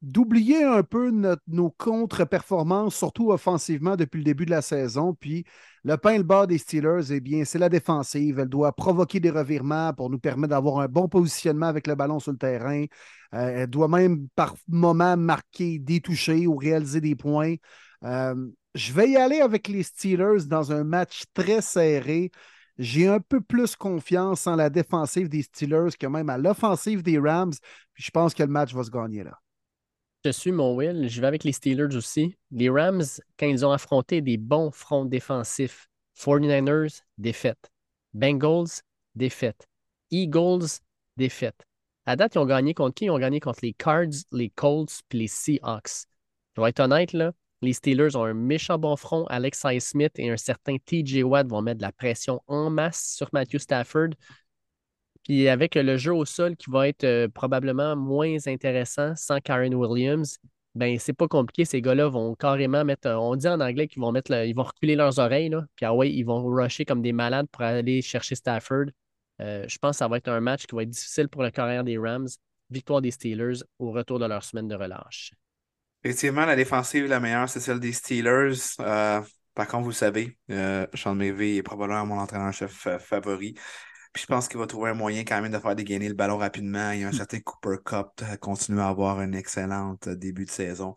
d'oublier 0.02 0.64
un 0.64 0.82
peu 0.82 1.10
nos 1.46 1.70
contre-performances, 1.70 2.96
surtout 2.96 3.32
offensivement 3.32 3.96
depuis 3.96 4.18
le 4.18 4.24
début 4.24 4.46
de 4.46 4.50
la 4.50 4.62
saison. 4.62 5.14
Puis 5.14 5.44
le 5.84 5.96
pain 5.96 6.12
et 6.12 6.18
le 6.18 6.24
bas 6.24 6.46
des 6.46 6.58
Steelers, 6.58 7.12
eh 7.12 7.20
bien, 7.20 7.44
c'est 7.44 7.58
la 7.58 7.68
défensive. 7.68 8.38
Elle 8.38 8.48
doit 8.48 8.72
provoquer 8.72 9.20
des 9.20 9.30
revirements 9.30 9.92
pour 9.92 10.10
nous 10.10 10.18
permettre 10.18 10.50
d'avoir 10.50 10.80
un 10.80 10.88
bon 10.88 11.08
positionnement 11.08 11.66
avec 11.66 11.86
le 11.86 11.94
ballon 11.94 12.18
sur 12.18 12.32
le 12.32 12.38
terrain. 12.38 12.84
Euh, 13.34 13.62
elle 13.62 13.70
doit 13.70 13.88
même 13.88 14.28
par 14.34 14.54
moments 14.68 15.16
marquer 15.16 15.78
des 15.78 16.00
touchés 16.00 16.46
ou 16.46 16.56
réaliser 16.56 17.00
des 17.00 17.14
points. 17.14 17.56
Euh, 18.04 18.34
je 18.74 18.92
vais 18.92 19.10
y 19.10 19.16
aller 19.16 19.40
avec 19.40 19.68
les 19.68 19.82
Steelers 19.82 20.46
dans 20.46 20.72
un 20.72 20.84
match 20.84 21.24
très 21.34 21.60
serré. 21.60 22.30
J'ai 22.78 23.08
un 23.08 23.20
peu 23.20 23.42
plus 23.42 23.76
confiance 23.76 24.46
en 24.46 24.56
la 24.56 24.70
défensive 24.70 25.28
des 25.28 25.42
Steelers 25.42 25.90
que 25.98 26.06
même 26.06 26.30
à 26.30 26.38
l'offensive 26.38 27.02
des 27.02 27.18
Rams. 27.18 27.52
Puis 27.92 28.04
je 28.04 28.10
pense 28.10 28.32
que 28.32 28.42
le 28.42 28.48
match 28.48 28.72
va 28.74 28.82
se 28.84 28.90
gagner 28.90 29.24
là. 29.24 29.38
Je 30.24 30.30
suis 30.30 30.52
mon 30.52 30.74
Will. 30.74 31.08
Je 31.08 31.20
vais 31.20 31.26
avec 31.26 31.44
les 31.44 31.52
Steelers 31.52 31.96
aussi. 31.96 32.36
Les 32.50 32.68
Rams, 32.68 33.04
quand 33.38 33.46
ils 33.46 33.64
ont 33.64 33.72
affronté 33.72 34.20
des 34.20 34.36
bons 34.36 34.70
fronts 34.70 35.06
défensifs, 35.06 35.88
49ers, 36.18 37.00
défaite. 37.16 37.70
Bengals, 38.12 38.82
défaite. 39.14 39.66
Eagles, 40.10 40.80
défaite. 41.16 41.64
À 42.04 42.16
date, 42.16 42.34
ils 42.34 42.38
ont 42.38 42.46
gagné 42.46 42.74
contre 42.74 42.94
qui? 42.94 43.06
Ils 43.06 43.10
ont 43.10 43.18
gagné 43.18 43.40
contre 43.40 43.60
les 43.62 43.72
Cards, 43.72 44.26
les 44.32 44.50
Colts 44.50 45.00
puis 45.08 45.20
les 45.20 45.28
Seahawks. 45.28 46.04
Je 46.56 46.60
vais 46.60 46.68
être 46.68 46.80
honnête, 46.80 47.14
là, 47.14 47.32
les 47.62 47.72
Steelers 47.72 48.16
ont 48.16 48.24
un 48.24 48.34
méchant 48.34 48.78
bon 48.78 48.96
front. 48.96 49.26
Alex 49.26 49.64
Smith 49.80 50.12
et 50.16 50.30
un 50.30 50.36
certain 50.36 50.76
TJ 50.78 51.22
Watt 51.22 51.46
vont 51.46 51.62
mettre 51.62 51.78
de 51.78 51.82
la 51.82 51.92
pression 51.92 52.42
en 52.46 52.70
masse 52.70 53.14
sur 53.16 53.28
Matthew 53.32 53.58
Stafford. 53.58 54.10
Puis 55.24 55.48
avec 55.48 55.74
le 55.74 55.96
jeu 55.96 56.14
au 56.14 56.24
sol 56.24 56.56
qui 56.56 56.70
va 56.70 56.88
être 56.88 57.04
euh, 57.04 57.28
probablement 57.28 57.96
moins 57.96 58.36
intéressant 58.46 59.14
sans 59.16 59.38
Karen 59.40 59.74
Williams, 59.74 60.38
ben 60.74 60.98
c'est 60.98 61.12
pas 61.12 61.28
compliqué. 61.28 61.64
Ces 61.64 61.82
gars-là 61.82 62.08
vont 62.08 62.34
carrément 62.34 62.84
mettre, 62.84 63.08
euh, 63.08 63.16
on 63.16 63.36
dit 63.36 63.48
en 63.48 63.60
anglais 63.60 63.88
qu'ils 63.88 64.00
vont 64.00 64.12
mettre, 64.12 64.32
ils 64.32 64.54
vont 64.54 64.62
reculer 64.62 64.96
leurs 64.96 65.18
oreilles, 65.18 65.48
là, 65.48 65.64
puis 65.76 65.84
ah 65.84 65.94
ouais, 65.94 66.10
ils 66.10 66.22
vont 66.22 66.42
rusher 66.44 66.84
comme 66.84 67.02
des 67.02 67.12
malades 67.12 67.46
pour 67.50 67.62
aller 67.62 68.02
chercher 68.02 68.34
Stafford. 68.34 68.86
Euh, 69.40 69.64
je 69.68 69.78
pense 69.78 69.96
que 69.96 69.98
ça 69.98 70.08
va 70.08 70.18
être 70.18 70.28
un 70.28 70.40
match 70.40 70.66
qui 70.66 70.74
va 70.74 70.82
être 70.82 70.90
difficile 70.90 71.28
pour 71.28 71.42
le 71.42 71.50
carrière 71.50 71.84
des 71.84 71.98
Rams. 71.98 72.28
Victoire 72.70 73.00
des 73.00 73.10
Steelers 73.10 73.64
au 73.78 73.90
retour 73.90 74.20
de 74.20 74.26
leur 74.26 74.44
semaine 74.44 74.68
de 74.68 74.76
relâche. 74.76 75.32
Effectivement, 76.04 76.46
la 76.46 76.54
défensive 76.54 77.06
la 77.06 77.18
meilleure, 77.18 77.48
c'est 77.48 77.58
celle 77.58 77.80
des 77.80 77.92
Steelers. 77.92 78.54
Par 79.54 79.66
contre, 79.66 79.84
vous 79.84 79.92
savez, 79.92 80.38
euh, 80.50 80.86
Sean 80.94 81.14
McVay 81.14 81.56
est 81.56 81.62
probablement 81.62 82.06
mon 82.06 82.18
entraîneur-chef 82.18 82.86
favori. 83.00 83.54
Puis 84.12 84.22
je 84.22 84.26
pense 84.26 84.48
qu'il 84.48 84.58
va 84.58 84.66
trouver 84.66 84.90
un 84.90 84.94
moyen 84.94 85.22
quand 85.24 85.40
même 85.40 85.52
de 85.52 85.58
faire 85.58 85.76
dégainer 85.76 86.08
le 86.08 86.14
ballon 86.14 86.36
rapidement. 86.36 86.90
Il 86.90 87.00
y 87.00 87.04
a 87.04 87.08
un 87.08 87.12
certain 87.12 87.38
Cooper 87.40 87.76
Cup 87.84 88.08
euh, 88.22 88.36
continue 88.36 88.80
à 88.80 88.88
avoir 88.88 89.20
un 89.20 89.32
excellent 89.32 89.96
euh, 90.06 90.16
début 90.16 90.44
de 90.44 90.50
saison. 90.50 90.94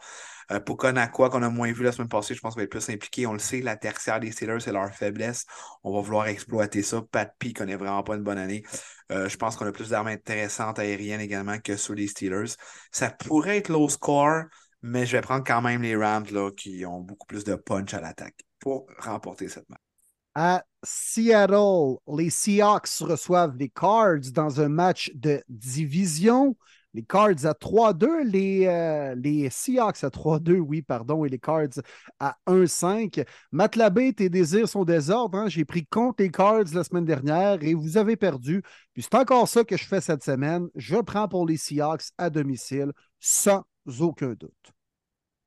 Euh, 0.52 0.60
Puka 0.60 0.92
Nakua, 0.92 1.30
qu'on 1.30 1.44
a 1.44 1.50
moins 1.50 1.72
vu 1.72 1.84
la 1.84 1.92
semaine 1.92 2.10
passée, 2.10 2.36
je 2.36 2.42
pense 2.42 2.54
qu'il 2.54 2.62
va 2.62 2.64
être 2.66 2.72
plus 2.72 2.90
impliqué. 2.90 3.28
On 3.28 3.34
le 3.34 3.40
sait, 3.40 3.62
la 3.62 3.78
tertiaire 3.78 4.20
des 4.20 4.32
Steelers, 4.32 4.60
c'est 4.60 4.72
leur 4.72 4.94
faiblesse. 4.94 5.46
On 5.84 5.94
va 5.94 6.02
vouloir 6.02 6.28
exploiter 6.28 6.82
ça. 6.84 7.02
Pat 7.12 7.34
P 7.40 7.54
connaît 7.54 7.76
vraiment 7.76 8.04
pas 8.04 8.16
une 8.16 8.24
bonne 8.24 8.38
année. 8.38 8.64
Euh, 9.12 9.30
je 9.30 9.38
pense 9.38 9.56
qu'on 9.56 9.66
a 9.66 9.72
plus 9.72 9.90
d'armes 9.90 10.08
intéressantes 10.08 10.80
aériennes 10.80 11.22
également 11.22 11.60
que 11.60 11.78
sur 11.78 11.94
les 11.94 12.08
Steelers. 12.08 12.56
Ça 12.92 13.10
pourrait 13.12 13.58
être 13.58 13.70
low 13.70 13.90
score, 13.90 14.44
mais 14.82 15.06
je 15.06 15.14
vais 15.14 15.22
prendre 15.22 15.44
quand 15.46 15.62
même 15.62 15.82
les 15.82 15.96
Rams 15.96 16.26
là, 16.32 16.52
qui 16.52 16.86
ont 16.86 17.00
beaucoup 17.00 17.28
plus 17.28 17.44
de 17.44 17.56
punch 17.56 17.94
à 17.94 18.02
l'attaque. 18.02 18.36
pour 18.60 18.88
remporter 19.00 19.50
cette 19.50 19.70
match. 19.70 19.93
À 20.36 20.64
Seattle, 20.84 21.98
les 22.08 22.30
Seahawks 22.30 22.90
reçoivent 23.02 23.56
les 23.56 23.70
Cards 23.70 24.32
dans 24.34 24.62
un 24.62 24.70
match 24.70 25.12
de 25.14 25.44
division. 25.48 26.56
Les 26.96 27.04
Cards 27.04 27.46
à 27.46 27.54
3-2, 27.54 28.24
les, 28.24 28.68
euh, 28.68 29.16
les 29.16 29.50
Seahawks 29.50 30.04
à 30.04 30.10
3-2, 30.10 30.60
oui, 30.60 30.82
pardon, 30.82 31.26
et 31.26 31.30
les 31.30 31.40
Cards 31.40 31.82
à 32.20 32.38
1-5. 32.46 33.24
Matt 33.52 33.76
Labé, 33.76 34.14
tes 34.14 34.30
désirs 34.30 34.70
sont 34.70 34.84
désordres. 34.84 35.38
Hein? 35.38 35.48
J'ai 35.50 35.66
pris 35.66 35.86
compte 35.86 36.20
les 36.20 36.30
Cards 36.30 36.66
la 36.74 36.84
semaine 36.84 37.06
dernière 37.06 37.64
et 37.64 37.74
vous 37.74 37.98
avez 37.98 38.16
perdu. 38.16 38.62
Puis 38.94 39.04
c'est 39.04 39.16
encore 39.16 39.48
ça 39.48 39.64
que 39.64 39.78
je 39.78 39.86
fais 39.86 40.02
cette 40.02 40.24
semaine. 40.24 40.68
Je 40.76 40.98
prends 40.98 41.28
pour 41.28 41.48
les 41.48 41.58
Seahawks 41.58 42.12
à 42.18 42.30
domicile 42.30 42.92
sans 43.20 43.64
aucun 44.00 44.34
doute. 44.34 44.74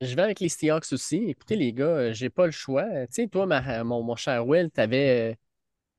Je 0.01 0.15
vais 0.15 0.21
avec 0.21 0.39
les 0.39 0.49
Seahawks 0.49 0.91
aussi. 0.91 1.17
Écoutez, 1.27 1.55
les 1.55 1.73
gars, 1.73 1.85
euh, 1.85 2.13
j'ai 2.13 2.29
pas 2.29 2.45
le 2.45 2.51
choix. 2.51 2.85
Tu 3.07 3.23
sais, 3.23 3.27
toi, 3.27 3.47
mon, 3.83 4.03
mon, 4.03 4.15
cher 4.15 4.45
Will, 4.45 4.69
tu 4.73 4.79
avais. 4.79 5.31
Euh, 5.31 5.35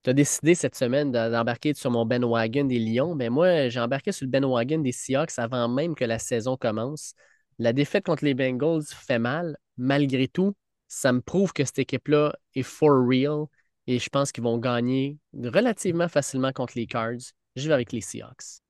tu 0.05 0.11
as 0.11 0.13
décidé 0.13 0.55
cette 0.55 0.77
semaine 0.77 1.11
d'embarquer 1.11 1.75
sur 1.75 1.91
mon 1.91 2.07
Ben 2.07 2.25
Wagon 2.25 2.65
des 2.65 2.79
Lions, 2.79 3.15
mais 3.17 3.31
moi, 3.31 3.69
j'ai 3.69 3.81
embarqué 3.81 4.13
sur 4.13 4.27
le 4.27 4.31
Ben 4.31 4.45
Wagon 4.45 4.79
des 4.79 4.93
Seahawks 4.93 5.39
avant 5.39 5.69
même 5.69 5.97
que 5.97 6.05
la 6.05 6.21
saison 6.21 6.57
commence. 6.57 7.15
La 7.59 7.73
défaite 7.73 8.07
contre 8.07 8.25
les 8.25 8.35
Bengals 8.35 8.85
fait 8.85 9.19
mal. 9.19 9.57
Malgré 9.77 10.29
tout, 10.29 10.55
ça 10.87 11.13
me 11.13 11.21
prouve 11.21 11.53
que 11.53 11.65
cette 11.65 11.81
équipe-là 11.81 12.37
est 12.55 12.63
for 12.63 12.91
real 13.09 13.47
et 13.89 13.99
je 13.99 14.09
pense 14.09 14.33
qu'ils 14.33 14.45
vont 14.45 14.59
gagner 14.59 15.19
relativement 15.35 16.09
facilement 16.09 16.53
contre 16.53 16.75
les 16.77 16.87
Cards. 16.87 17.33
Je 17.57 17.67
vais 17.69 17.75
avec 17.75 17.93
les 17.93 18.01
Seahawks. 18.01 18.63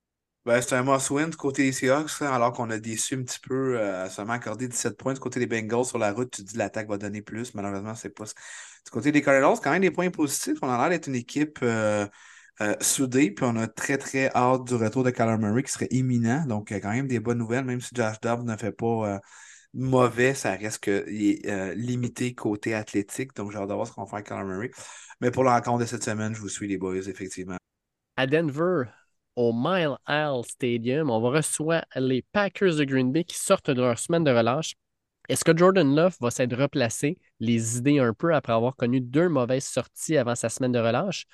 Ben, 0.49 0.63
c'est 0.63 0.77
un 0.77 0.83
must-win 0.83 1.29
du 1.29 1.37
côté 1.37 1.65
des 1.65 1.73
Seahawks, 1.73 2.23
hein, 2.23 2.33
alors 2.33 2.55
qu'on 2.55 2.71
a 2.71 2.79
déçu 2.79 3.17
un 3.17 3.23
petit 3.23 3.39
peu, 3.39 3.79
euh, 3.79 4.09
seulement 4.09 4.33
accordé 4.33 4.67
17 4.67 4.97
points 4.97 5.13
du 5.13 5.21
côté 5.21 5.39
des 5.39 5.47
Bengals 5.47 5.85
sur 5.85 5.99
la 5.99 6.11
route. 6.11 6.31
Tu 6.31 6.43
dis 6.43 6.57
l'attaque 6.57 6.89
va 6.89 6.97
donner 6.97 7.21
plus. 7.21 7.53
Malheureusement, 7.55 7.95
c'est 7.95 8.09
pas. 8.09 8.25
Du 8.25 8.91
côté 8.91 9.13
des 9.13 9.21
Cardinals, 9.21 9.59
quand 9.63 9.71
même 9.71 9.83
des 9.83 9.91
points 9.91 10.09
positifs. 10.09 10.57
On 10.63 10.71
a 10.71 10.79
l'air 10.79 10.89
d'être 10.89 11.07
une 11.07 11.17
équipe 11.17 11.59
euh, 11.63 12.07
euh, 12.63 12.75
soudée, 12.81 13.31
puis 13.31 13.45
on 13.47 13.57
a 13.57 13.67
très, 13.67 13.99
très 13.99 14.35
hâte 14.35 14.65
du 14.65 14.75
retour 14.77 15.05
de 15.05 15.11
Kyler 15.11 15.37
Murray 15.37 15.63
qui 15.65 15.71
serait 15.71 15.89
imminent. 15.91 16.47
Donc, 16.47 16.73
quand 16.73 16.93
même 16.93 17.09
des 17.09 17.21
bonnes 17.21 17.37
nouvelles, 17.37 17.67
même 17.67 17.83
si 17.83 17.91
Josh 17.95 18.19
Dobbs 18.23 18.45
ne 18.45 18.57
fait 18.57 18.73
pas 18.73 19.21
mauvais, 19.75 20.33
ça 20.33 20.53
reste 20.53 20.83
que, 20.83 21.05
est, 21.09 21.75
limité 21.75 22.35
côté 22.35 22.73
athlétique. 22.73 23.37
Donc, 23.37 23.53
j'ai 23.53 23.59
hâte 23.59 23.69
de 23.69 23.75
voir 23.75 23.87
ce 23.87 23.93
qu'on 23.93 24.05
va 24.05 24.23
faire 24.23 24.39
avec 24.39 24.49
Murray. 24.49 24.71
Mais 25.21 25.31
pour 25.31 25.45
la 25.45 25.61
de 25.61 25.85
cette 25.85 26.05
semaine, 26.05 26.35
je 26.35 26.41
vous 26.41 26.49
suis 26.49 26.67
les 26.67 26.79
boys, 26.79 26.97
effectivement. 26.97 27.59
À 28.17 28.27
Denver, 28.27 28.85
au 29.39 29.53
Mile 29.53 29.97
High 30.09 30.43
Stadium. 30.45 31.11
On 31.11 31.21
va 31.21 31.31
recevoir 31.31 31.85
les 31.95 32.23
Packers 32.33 32.75
de 32.75 32.85
Green 32.85 33.13
Bay 33.13 33.23
qui 33.23 33.37
sortent 33.37 33.71
de 33.71 33.81
leur 33.81 33.97
semaine 33.97 34.25
de 34.25 34.33
relâche. 34.33 34.75
Est-ce 35.29 35.45
que 35.45 35.57
Jordan 35.57 35.95
Love 35.95 36.17
va 36.21 36.33
s'être 36.33 36.57
replacé? 36.57 37.19
Les 37.39 37.79
idées 37.79 38.01
un 38.01 38.13
peu 38.13 38.35
après 38.35 38.53
avoir 38.53 38.75
connu 38.75 39.01
deux 39.01 39.29
mauvaises 39.29 39.65
sorties 39.65 40.17
avant 40.17 40.35
sa 40.35 40.49
semaine 40.49 40.73
de 40.73 40.81
relâche? 40.81 41.27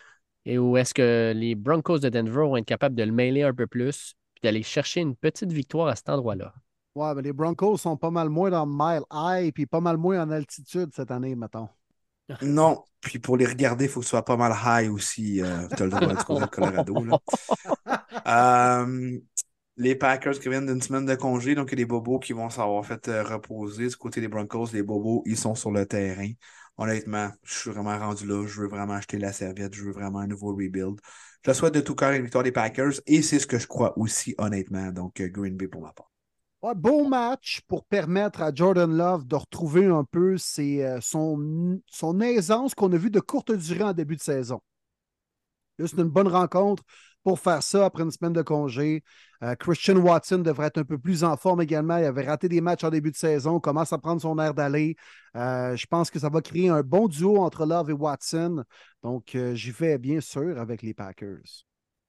Et 0.44 0.58
ou 0.58 0.76
est-ce 0.76 0.92
que 0.92 1.32
les 1.34 1.54
Broncos 1.54 2.00
de 2.00 2.10
Denver 2.10 2.46
vont 2.46 2.58
être 2.58 2.66
capables 2.66 2.94
de 2.94 3.04
le 3.04 3.12
mêler 3.12 3.42
un 3.42 3.54
peu 3.54 3.66
plus 3.66 4.14
et 4.36 4.40
d'aller 4.46 4.62
chercher 4.62 5.00
une 5.00 5.16
petite 5.16 5.50
victoire 5.50 5.88
à 5.88 5.96
cet 5.96 6.10
endroit-là? 6.10 6.52
Ouais, 6.94 7.14
mais 7.14 7.22
les 7.22 7.32
Broncos 7.32 7.78
sont 7.78 7.96
pas 7.96 8.10
mal 8.10 8.28
moins 8.28 8.50
dans 8.50 8.66
Mile 8.66 9.04
High 9.10 9.50
puis 9.54 9.64
pas 9.64 9.80
mal 9.80 9.96
moins 9.96 10.22
en 10.22 10.30
altitude 10.30 10.90
cette 10.92 11.10
année, 11.10 11.34
mettons. 11.34 11.70
Non, 12.42 12.82
puis 13.00 13.18
pour 13.18 13.36
les 13.36 13.46
regarder, 13.46 13.84
il 13.84 13.90
faut 13.90 14.00
que 14.00 14.06
ce 14.06 14.10
soit 14.10 14.24
pas 14.24 14.36
mal 14.36 14.54
high 14.64 14.90
aussi. 14.90 15.42
Euh, 15.42 15.68
tu 15.76 15.82
as 15.82 15.86
le 15.86 15.90
droit 15.90 16.00
de 16.00 16.40
du 16.40 16.48
Colorado. 16.48 16.94
Euh, 18.26 19.18
les 19.76 19.94
Packers 19.96 20.38
qui 20.40 20.48
viennent 20.48 20.66
d'une 20.66 20.80
semaine 20.80 21.04
de 21.04 21.14
congé, 21.14 21.54
donc 21.54 21.68
il 21.68 21.72
y 21.72 21.74
a 21.74 21.76
des 21.76 21.84
bobos 21.84 22.18
qui 22.20 22.32
vont 22.32 22.48
s'avoir 22.48 22.86
fait 22.86 23.06
euh, 23.08 23.22
reposer. 23.22 23.88
Du 23.88 23.96
côté 23.96 24.22
des 24.22 24.28
Broncos, 24.28 24.68
les 24.72 24.82
bobos, 24.82 25.22
ils 25.26 25.36
sont 25.36 25.54
sur 25.54 25.70
le 25.70 25.84
terrain. 25.84 26.30
Honnêtement, 26.78 27.30
je 27.42 27.52
suis 27.52 27.70
vraiment 27.70 27.98
rendu 27.98 28.26
là. 28.26 28.46
Je 28.46 28.62
veux 28.62 28.68
vraiment 28.68 28.94
acheter 28.94 29.18
la 29.18 29.32
serviette. 29.32 29.74
Je 29.74 29.84
veux 29.84 29.92
vraiment 29.92 30.20
un 30.20 30.26
nouveau 30.26 30.54
rebuild. 30.54 31.00
Je 31.44 31.52
souhaite 31.52 31.74
de 31.74 31.80
tout 31.80 31.94
cœur 31.94 32.12
une 32.12 32.22
victoire 32.22 32.44
des 32.44 32.52
Packers 32.52 32.94
et 33.06 33.20
c'est 33.20 33.38
ce 33.38 33.46
que 33.46 33.58
je 33.58 33.66
crois 33.66 33.98
aussi, 33.98 34.34
honnêtement. 34.38 34.90
Donc, 34.90 35.20
Green 35.20 35.56
Bay 35.56 35.68
pour 35.68 35.82
ma 35.82 35.92
part 35.92 36.13
bon 36.72 37.06
match 37.08 37.60
pour 37.68 37.84
permettre 37.84 38.40
à 38.40 38.50
Jordan 38.54 38.90
Love 38.96 39.26
de 39.26 39.34
retrouver 39.34 39.84
un 39.84 40.04
peu 40.04 40.36
euh, 40.58 40.98
son, 41.02 42.20
aisance 42.22 42.74
qu'on 42.74 42.90
a 42.92 42.96
vu 42.96 43.10
de 43.10 43.20
courte 43.20 43.52
durée 43.52 43.82
en 43.82 43.92
début 43.92 44.16
de 44.16 44.22
saison. 44.22 44.62
C'est 45.78 45.98
une 45.98 46.04
bonne 46.04 46.28
rencontre 46.28 46.82
pour 47.22 47.38
faire 47.38 47.62
ça 47.62 47.84
après 47.84 48.04
une 48.04 48.10
semaine 48.10 48.32
de 48.32 48.40
congé. 48.40 49.02
Euh, 49.42 49.54
Christian 49.56 49.96
Watson 49.96 50.38
devrait 50.38 50.68
être 50.68 50.78
un 50.78 50.84
peu 50.84 50.96
plus 50.98 51.24
en 51.24 51.36
forme 51.36 51.60
également. 51.60 51.98
Il 51.98 52.04
avait 52.04 52.24
raté 52.24 52.48
des 52.48 52.62
matchs 52.62 52.84
en 52.84 52.90
début 52.90 53.10
de 53.10 53.16
saison, 53.16 53.60
commence 53.60 53.92
à 53.92 53.98
prendre 53.98 54.22
son 54.22 54.38
air 54.38 54.54
d'aller. 54.54 54.96
Euh, 55.36 55.76
je 55.76 55.86
pense 55.86 56.10
que 56.10 56.18
ça 56.18 56.30
va 56.30 56.40
créer 56.40 56.70
un 56.70 56.82
bon 56.82 57.08
duo 57.08 57.36
entre 57.38 57.66
Love 57.66 57.90
et 57.90 57.94
Watson. 57.94 58.64
Donc, 59.02 59.36
j'y 59.52 59.70
vais 59.70 59.98
bien 59.98 60.20
sûr 60.20 60.58
avec 60.58 60.80
les 60.80 60.94
Packers. 60.94 61.66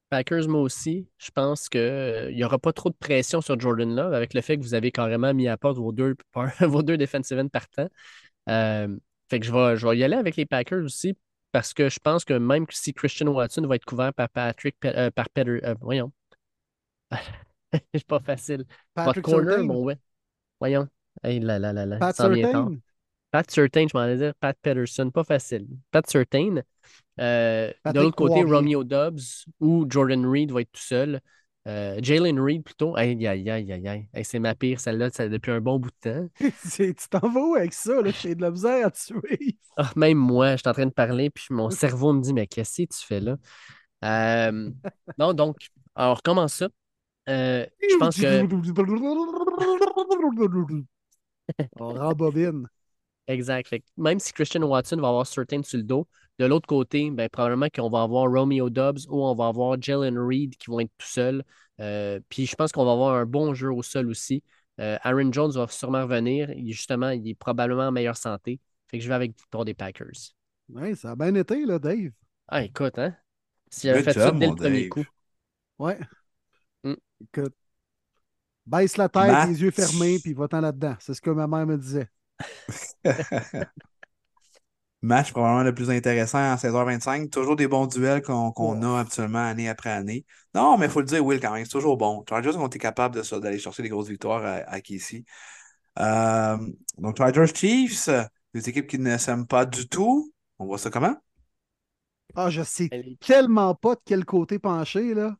Packers, 0.09 0.47
moi 0.47 0.61
aussi, 0.61 1.07
je 1.17 1.31
pense 1.31 1.67
qu'il 1.67 1.81
euh, 1.81 2.31
n'y 2.31 2.43
aura 2.43 2.59
pas 2.59 2.73
trop 2.73 2.89
de 2.89 2.95
pression 2.95 3.41
sur 3.41 3.59
Jordan 3.59 3.95
Love 3.95 4.13
avec 4.13 4.33
le 4.33 4.41
fait 4.41 4.57
que 4.57 4.61
vous 4.61 4.73
avez 4.73 4.91
carrément 4.91 5.33
mis 5.33 5.47
à 5.47 5.57
part 5.57 5.73
vos 5.73 5.91
deux, 5.91 6.15
vos 6.61 6.83
deux 6.83 6.97
defensive 6.97 7.39
ends 7.39 7.47
partants. 7.47 7.89
Euh, 8.49 8.95
fait 9.29 9.39
que 9.39 9.45
je 9.45 9.51
vais, 9.51 9.77
je 9.77 9.87
vais 9.87 9.97
y 9.97 10.03
aller 10.03 10.15
avec 10.15 10.35
les 10.35 10.45
Packers 10.45 10.83
aussi 10.83 11.17
parce 11.51 11.73
que 11.73 11.89
je 11.89 11.99
pense 11.99 12.25
que 12.25 12.33
même 12.33 12.65
si 12.69 12.93
Christian 12.93 13.27
Watson 13.27 13.65
va 13.65 13.75
être 13.75 13.85
couvert 13.85 14.13
par 14.13 14.29
Patrick, 14.29 14.75
euh, 14.85 15.09
par 15.09 15.29
Peter, 15.29 15.59
voyons. 15.81 16.11
c'est 17.93 18.05
pas 18.05 18.19
facile. 18.19 18.65
Patrick 18.93 19.25
corner, 19.25 19.63
bon, 19.63 19.83
ouais. 19.83 19.97
Voyons. 20.59 20.87
Hey, 21.23 21.39
là, 21.39 21.59
là, 21.59 21.73
là, 21.73 21.85
là. 21.85 21.97
Pat 21.97 22.15
Certain. 22.15 22.77
Pat 23.31 23.49
Certain, 23.49 23.87
je 23.87 23.97
m'en 23.97 24.03
allais 24.03 24.17
dire. 24.17 24.33
Pat 24.35 24.57
Peterson, 24.61 25.09
pas 25.11 25.23
facile. 25.23 25.67
Pat 25.91 26.07
Certain. 26.09 26.61
Euh, 27.19 27.71
de 27.85 27.99
l'autre 27.99 28.15
côté, 28.15 28.43
Romeo 28.43 28.83
Dobbs 28.83 29.45
ou 29.59 29.85
Jordan 29.89 30.25
Reed 30.25 30.51
va 30.51 30.61
être 30.61 30.71
tout 30.71 30.81
seul. 30.81 31.21
Euh, 31.67 31.99
Jalen 32.01 32.39
Reed 32.39 32.63
plutôt. 32.63 32.95
Aïe, 32.95 33.25
aïe, 33.25 33.49
aïe, 33.49 33.71
aïe, 33.71 33.87
aïe. 33.87 34.25
c'est 34.25 34.37
ma 34.37 34.53
pire, 34.53 34.79
celle-là, 34.79 35.09
depuis 35.09 35.51
un 35.51 35.61
bon 35.61 35.79
bout 35.79 35.89
de 35.89 36.11
temps. 36.11 36.29
tu 36.75 36.93
t'en 37.09 37.27
vas 37.27 37.41
où 37.41 37.55
avec 37.55 37.73
ça? 37.73 37.93
J'ai 38.21 38.35
de 38.35 38.41
la 38.41 38.51
misère 38.51 38.85
à 38.85 38.91
tuer. 38.91 39.57
Ah, 39.77 39.91
même 39.95 40.17
moi, 40.17 40.51
je 40.51 40.57
suis 40.57 40.69
en 40.69 40.73
train 40.73 40.85
de 40.85 40.91
parler, 40.93 41.29
puis 41.31 41.47
mon 41.49 41.69
cerveau 41.71 42.13
me 42.13 42.21
dit 42.21 42.33
Mais 42.33 42.45
qu'est-ce 42.45 42.83
que 42.83 42.93
tu 42.93 43.05
fais 43.05 43.19
là? 43.19 43.37
Euh, 44.03 44.69
non, 45.17 45.33
donc, 45.33 45.57
alors, 45.95 46.21
comment 46.21 46.47
ça? 46.47 46.69
je 47.27 47.97
pense 47.97 48.17
que. 48.17 48.45
On 51.79 51.93
rembobine. 51.93 52.67
Exact. 53.27 53.73
même 53.97 54.19
si 54.19 54.33
Christian 54.33 54.61
Watson 54.63 54.97
va 54.97 55.07
avoir 55.07 55.25
Certain 55.25 55.63
sur 55.63 55.77
le 55.77 55.83
dos, 55.83 56.07
de 56.39 56.45
l'autre 56.45 56.67
côté, 56.67 57.09
ben, 57.11 57.29
probablement 57.29 57.67
qu'on 57.73 57.89
va 57.89 58.01
avoir 58.03 58.29
Romeo 58.29 58.69
Dobbs 58.69 59.07
ou 59.09 59.23
on 59.23 59.35
va 59.35 59.47
avoir 59.47 59.81
Jalen 59.81 60.17
Reed 60.17 60.55
qui 60.57 60.69
vont 60.69 60.79
être 60.81 60.91
tout 60.97 61.07
seuls. 61.07 61.43
Euh, 61.79 62.19
puis 62.29 62.45
je 62.45 62.55
pense 62.55 62.71
qu'on 62.71 62.85
va 62.85 62.91
avoir 62.91 63.15
un 63.15 63.25
bon 63.25 63.53
jeu 63.53 63.71
au 63.71 63.83
sol 63.83 64.09
aussi. 64.09 64.43
Euh, 64.79 64.97
Aaron 65.03 65.31
Jones 65.31 65.51
va 65.51 65.67
sûrement 65.67 66.03
revenir. 66.03 66.51
justement, 66.65 67.09
il 67.09 67.27
est 67.27 67.35
probablement 67.35 67.87
en 67.87 67.91
meilleure 67.91 68.17
santé. 68.17 68.59
Fait 68.87 68.97
que 68.97 69.03
je 69.03 69.07
vais 69.07 69.15
avec 69.15 69.37
victoire 69.37 69.65
des 69.65 69.73
Packers. 69.73 70.33
Oui, 70.69 70.95
ça 70.95 71.11
a 71.11 71.15
bien 71.15 71.33
été, 71.35 71.65
là, 71.65 71.79
Dave. 71.79 72.11
Ah, 72.47 72.63
écoute, 72.63 72.97
hein? 72.99 73.15
S'il 73.69 73.89
avait 73.89 74.03
fait 74.03 74.13
ça 74.13 74.31
dès 74.31 74.47
le 74.47 74.55
premier 74.55 74.89
coup. 74.89 75.05
Ouais. 75.79 75.97
Mm. 76.83 76.93
Écoute. 77.21 77.53
Baisse 78.65 78.97
la 78.97 79.09
tête, 79.09 79.47
les 79.49 79.61
yeux 79.61 79.71
fermés, 79.71 80.17
puis 80.19 80.33
va-t'en 80.33 80.59
là-dedans. 80.59 80.95
C'est 80.99 81.13
ce 81.13 81.21
que 81.21 81.29
ma 81.29 81.47
mère 81.47 81.67
me 81.67 81.77
disait. 81.77 82.09
Match 85.05 85.31
probablement 85.31 85.63
le 85.63 85.73
plus 85.73 85.91
intéressant 85.91 86.39
à 86.39 86.55
16h25. 86.55 87.29
Toujours 87.29 87.55
des 87.55 87.67
bons 87.67 87.85
duels 87.85 88.23
qu'on 88.23 88.81
a 88.81 88.99
absolument 88.99 89.45
année 89.45 89.69
après 89.69 89.91
année. 89.91 90.25
Non, 90.55 90.77
mais 90.77 90.87
il 90.87 90.91
faut 90.91 90.99
le 90.99 91.05
dire, 91.05 91.23
Will, 91.23 91.39
quand 91.39 91.53
même, 91.53 91.63
c'est 91.63 91.71
toujours 91.71 91.95
bon. 91.95 92.25
Chargers 92.27 92.55
ont 92.57 92.65
été 92.67 92.79
capables 92.79 93.21
d'aller 93.21 93.59
chercher 93.59 93.83
des 93.83 93.89
grosses 93.89 94.09
victoires 94.09 94.43
à, 94.43 94.75
à 94.75 94.79
euh, 95.97 96.57
donc, 96.97 97.17
Chargers 97.17 97.53
Chiefs, 97.53 98.09
des 98.53 98.69
équipes 98.69 98.87
qui 98.87 98.97
ne 98.97 99.17
s'aiment 99.17 99.47
pas 99.47 99.65
du 99.65 99.87
tout. 99.87 100.33
On 100.57 100.65
voit 100.65 100.79
ça 100.79 100.89
comment? 100.89 101.15
Ah, 102.35 102.49
je 102.49 102.63
sais 102.63 102.89
tellement 103.21 103.75
pas 103.75 103.95
de 103.95 104.01
quel 104.03 104.25
côté 104.25 104.59
pencher, 104.59 105.13
là. 105.13 105.35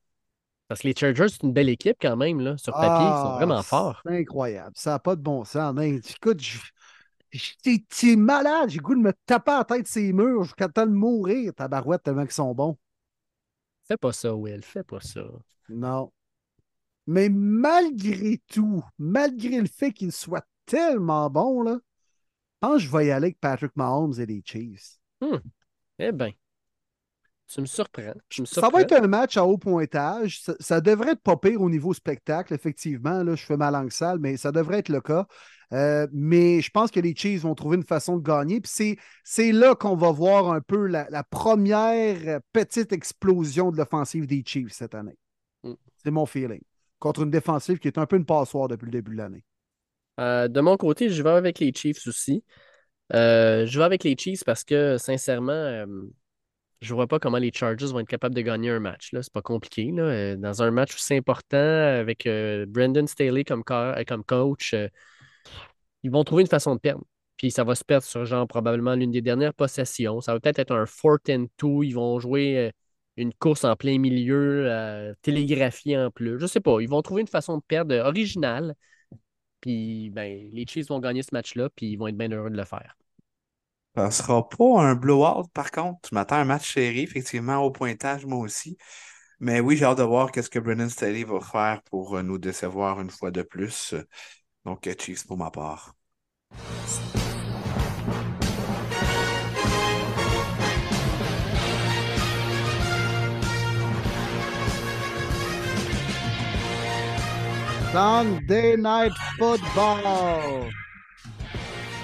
Parce 0.67 0.81
que 0.81 0.87
les 0.87 0.95
Chargers, 0.95 1.27
c'est 1.29 1.43
une 1.43 1.53
belle 1.53 1.69
équipe 1.69 1.97
quand 1.99 2.15
même, 2.15 2.39
là. 2.39 2.55
Sur 2.57 2.73
papier, 2.73 3.05
ils 3.05 3.21
sont 3.21 3.33
ah, 3.33 3.35
vraiment 3.37 3.63
forts. 3.63 4.01
C'est 4.05 4.17
incroyable. 4.17 4.73
Ça 4.75 4.91
n'a 4.91 4.99
pas 4.99 5.15
de 5.15 5.21
bon 5.21 5.43
sens. 5.43 5.73
Mais, 5.73 5.95
écoute, 5.95 6.41
je 6.41 6.59
T'es 7.63 8.15
malade, 8.15 8.69
j'ai 8.69 8.79
goût 8.79 8.95
de 8.95 9.01
me 9.01 9.13
taper 9.25 9.51
à 9.51 9.57
la 9.59 9.65
tête 9.65 9.87
ces 9.87 10.13
murs 10.13 10.43
jusqu'à 10.43 10.69
temps 10.69 10.85
de 10.85 10.91
mourir, 10.91 11.53
tabarouette, 11.53 12.03
tellement 12.03 12.23
qu'ils 12.23 12.31
sont 12.31 12.53
bons. 12.53 12.77
Fais 13.87 13.97
pas 13.97 14.13
ça, 14.13 14.35
Will, 14.35 14.63
fais 14.63 14.83
pas 14.83 14.99
ça. 14.99 15.23
Non. 15.69 16.11
Mais 17.07 17.29
malgré 17.29 18.41
tout, 18.47 18.83
malgré 18.97 19.61
le 19.61 19.67
fait 19.67 19.91
qu'ils 19.91 20.11
soient 20.11 20.45
tellement 20.65 21.29
bons, 21.29 21.61
là, 21.61 21.77
je 21.77 22.67
pense 22.67 22.77
que 22.77 22.79
je 22.79 22.91
vais 22.91 23.07
y 23.07 23.11
aller 23.11 23.27
avec 23.27 23.39
Patrick 23.39 23.75
Mahomes 23.75 24.13
et 24.19 24.25
les 24.25 24.41
Chiefs. 24.43 24.97
Hmm. 25.21 25.37
Eh 25.99 26.11
bien. 26.11 26.31
Tu 27.47 27.61
me 27.61 27.67
surprends. 27.67 28.15
Tu 28.27 28.41
me 28.41 28.47
Ça 28.47 28.69
va 28.69 28.81
être 28.81 28.93
un 28.93 29.07
match 29.07 29.37
à 29.37 29.45
haut 29.45 29.59
pointage. 29.59 30.41
Ça, 30.41 30.55
ça 30.59 30.81
devrait 30.81 31.11
être 31.11 31.21
pas 31.21 31.37
pire 31.37 31.61
au 31.61 31.69
niveau 31.69 31.93
spectacle, 31.93 32.55
effectivement. 32.55 33.21
Là, 33.21 33.35
je 33.35 33.45
fais 33.45 33.57
ma 33.57 33.69
langue 33.69 33.91
sale, 33.91 34.17
mais 34.17 34.35
ça 34.35 34.51
devrait 34.51 34.79
être 34.79 34.89
le 34.89 35.01
cas. 35.01 35.27
Euh, 35.73 36.07
mais 36.13 36.61
je 36.61 36.69
pense 36.69 36.91
que 36.91 36.99
les 36.99 37.15
Chiefs 37.15 37.41
vont 37.41 37.55
trouver 37.55 37.77
une 37.77 37.83
façon 37.83 38.17
de 38.17 38.23
gagner. 38.23 38.61
Puis 38.61 38.97
c'est, 39.23 39.51
là 39.51 39.75
qu'on 39.75 39.95
va 39.95 40.11
voir 40.11 40.51
un 40.51 40.61
peu 40.61 40.87
la, 40.87 41.07
la 41.09 41.23
première 41.23 42.39
petite 42.53 42.93
explosion 42.93 43.71
de 43.71 43.77
l'offensive 43.77 44.27
des 44.27 44.43
Chiefs 44.45 44.73
cette 44.73 44.95
année. 44.95 45.17
Mm. 45.63 45.73
C'est 46.03 46.11
mon 46.11 46.25
feeling. 46.25 46.61
Contre 46.99 47.23
une 47.23 47.31
défensive 47.31 47.79
qui 47.79 47.87
est 47.87 47.97
un 47.97 48.05
peu 48.05 48.15
une 48.15 48.25
passoire 48.25 48.67
depuis 48.67 48.85
le 48.85 48.91
début 48.91 49.11
de 49.11 49.17
l'année. 49.17 49.43
Euh, 50.19 50.47
de 50.47 50.61
mon 50.61 50.77
côté, 50.77 51.09
je 51.09 51.21
vais 51.21 51.31
avec 51.31 51.59
les 51.59 51.73
Chiefs 51.73 52.07
aussi. 52.07 52.43
Euh, 53.13 53.65
je 53.65 53.77
vais 53.77 53.85
avec 53.85 54.03
les 54.03 54.15
Chiefs 54.17 54.43
parce 54.45 54.63
que, 54.63 54.97
sincèrement, 54.97 55.85
je 56.81 56.91
ne 56.91 56.95
vois 56.95 57.07
pas 57.07 57.19
comment 57.19 57.37
les 57.37 57.51
Chargers 57.51 57.87
vont 57.87 57.99
être 57.99 58.07
capables 58.07 58.35
de 58.35 58.41
gagner 58.41 58.69
un 58.69 58.79
match. 58.79 59.11
Là. 59.11 59.21
C'est 59.23 59.33
pas 59.33 59.41
compliqué. 59.41 59.91
Là. 59.91 60.35
Dans 60.35 60.63
un 60.63 60.71
match 60.71 60.95
aussi 60.95 61.15
important, 61.15 61.57
avec 61.57 62.25
euh, 62.27 62.65
Brendan 62.67 63.07
Staley 63.07 63.43
comme, 63.43 63.63
co- 63.63 63.93
comme 64.07 64.23
coach, 64.23 64.73
euh, 64.73 64.87
ils 66.05 66.11
vont 66.11 66.23
trouver 66.23 66.43
une 66.43 66.47
façon 66.47 66.75
de 66.75 66.79
perdre. 66.79 67.03
Puis 67.35 67.49
ça 67.49 67.63
va 67.63 67.73
se 67.73 67.83
perdre 67.83 68.05
sur 68.05 68.25
genre 68.25 68.47
probablement 68.47 68.93
l'une 68.93 69.09
des 69.09 69.23
dernières 69.23 69.55
possessions. 69.55 70.21
Ça 70.21 70.33
va 70.33 70.39
peut-être 70.39 70.59
être 70.59 70.71
un 70.71 70.85
fourth 70.85 71.27
and 71.31 71.47
two. 71.57 71.81
Ils 71.81 71.93
vont 71.93 72.19
jouer 72.19 72.57
euh, 72.59 72.71
une 73.17 73.33
course 73.33 73.63
en 73.63 73.75
plein 73.75 73.97
milieu, 73.97 74.71
euh, 74.71 75.15
télégraphiée 75.23 75.97
en 75.97 76.11
plus. 76.11 76.39
Je 76.39 76.45
sais 76.45 76.59
pas. 76.59 76.79
Ils 76.79 76.87
vont 76.87 77.01
trouver 77.01 77.21
une 77.21 77.27
façon 77.27 77.57
de 77.57 77.63
perdre 77.67 77.95
euh, 77.95 78.07
originale. 78.07 78.75
Puis 79.61 80.11
ben, 80.11 80.47
les 80.53 80.67
Chiefs 80.67 80.89
vont 80.89 80.99
gagner 80.99 81.23
ce 81.23 81.33
match-là, 81.33 81.69
puis 81.75 81.87
ils 81.87 81.95
vont 81.95 82.07
être 82.07 82.17
bien 82.17 82.31
heureux 82.31 82.51
de 82.51 82.57
le 82.57 82.65
faire. 82.65 82.95
Ça 83.95 84.11
sera 84.11 84.47
pas 84.47 84.81
un 84.81 84.93
blowout, 84.93 85.47
par 85.55 85.71
contre. 85.71 86.07
Je 86.07 86.13
m'attends 86.13 86.35
à 86.35 86.39
un 86.39 86.45
match 86.45 86.71
serré, 86.71 87.01
effectivement, 87.01 87.57
au 87.57 87.71
pointage, 87.71 88.27
moi 88.27 88.39
aussi. 88.39 88.77
Mais 89.39 89.59
oui, 89.59 89.75
j'ai 89.75 89.85
hâte 89.85 89.97
de 89.97 90.03
voir 90.03 90.31
qu'est-ce 90.31 90.51
que 90.51 90.59
Brennan 90.59 90.89
Staley 90.89 91.23
va 91.23 91.41
faire 91.41 91.81
pour 91.89 92.15
euh, 92.15 92.21
nous 92.21 92.37
décevoir 92.37 93.01
une 93.01 93.09
fois 93.09 93.31
de 93.31 93.41
plus. 93.41 93.95
Donc, 94.65 94.89
Chiefs 94.99 95.23
pour 95.23 95.37
ma 95.37 95.51
part. 95.51 95.95
Sunday 107.91 108.75
Night 108.75 109.13
Football. 109.37 110.69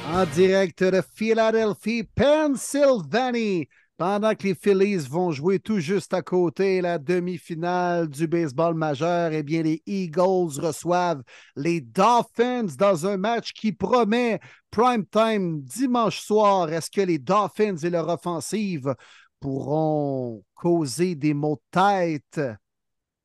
En 0.07 0.25
direct 0.27 0.83
de 0.83 1.01
Philadelphie, 1.01 2.03
Pennsylvanie. 2.03 3.67
Pendant 4.01 4.33
que 4.33 4.47
les 4.47 4.55
Phillies 4.55 5.07
vont 5.07 5.31
jouer 5.31 5.59
tout 5.59 5.77
juste 5.77 6.11
à 6.15 6.23
côté 6.23 6.81
la 6.81 6.97
demi-finale 6.97 8.09
du 8.09 8.25
baseball 8.25 8.73
majeur, 8.73 9.31
eh 9.31 9.43
bien, 9.43 9.61
les 9.61 9.83
Eagles 9.85 10.59
reçoivent 10.59 11.21
les 11.55 11.81
Dolphins 11.81 12.75
dans 12.79 13.05
un 13.05 13.17
match 13.17 13.53
qui 13.53 13.73
promet 13.73 14.39
prime 14.71 15.05
time 15.05 15.61
dimanche 15.61 16.19
soir. 16.19 16.73
Est-ce 16.73 16.89
que 16.89 17.01
les 17.01 17.19
Dolphins 17.19 17.77
et 17.77 17.91
leur 17.91 18.09
offensive 18.09 18.95
pourront 19.39 20.43
causer 20.55 21.13
des 21.13 21.35
maux 21.35 21.61
de 21.71 21.79
tête 21.79 22.41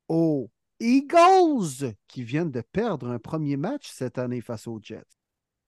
aux 0.09 0.51
Eagles 0.79 1.95
qui 2.07 2.23
viennent 2.23 2.51
de 2.51 2.61
perdre 2.61 3.09
un 3.09 3.19
premier 3.19 3.57
match 3.57 3.91
cette 3.91 4.19
année 4.19 4.43
face 4.43 4.67
aux 4.67 4.79
Jets? 4.83 5.05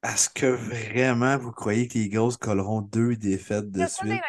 Est-ce 0.03 0.29
que 0.29 0.47
vraiment 0.47 1.39
vous 1.39 1.53
croyez 1.53 1.87
que 1.87 1.95
les 1.95 2.07
Eagles 2.07 2.37
colleront 2.41 2.81
deux 2.83 3.15
défaites 3.15 3.70
de 3.70 3.85
Yeah, 3.85 3.87
suite? 3.87 4.25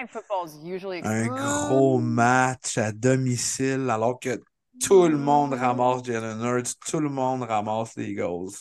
Un 1.01 1.27
gros 1.29 1.99
match 1.99 2.77
à 2.77 2.91
domicile 2.91 3.89
alors 3.89 4.19
que 4.19 4.41
tout 4.79 5.07
le 5.07 5.17
monde 5.17 5.53
ramasse 5.53 6.03
Jalen 6.03 6.39
Hurts, 6.41 6.75
tout 6.85 6.99
le 6.99 7.09
monde 7.09 7.43
ramasse 7.43 7.95
les 7.95 8.09
Eagles. 8.11 8.51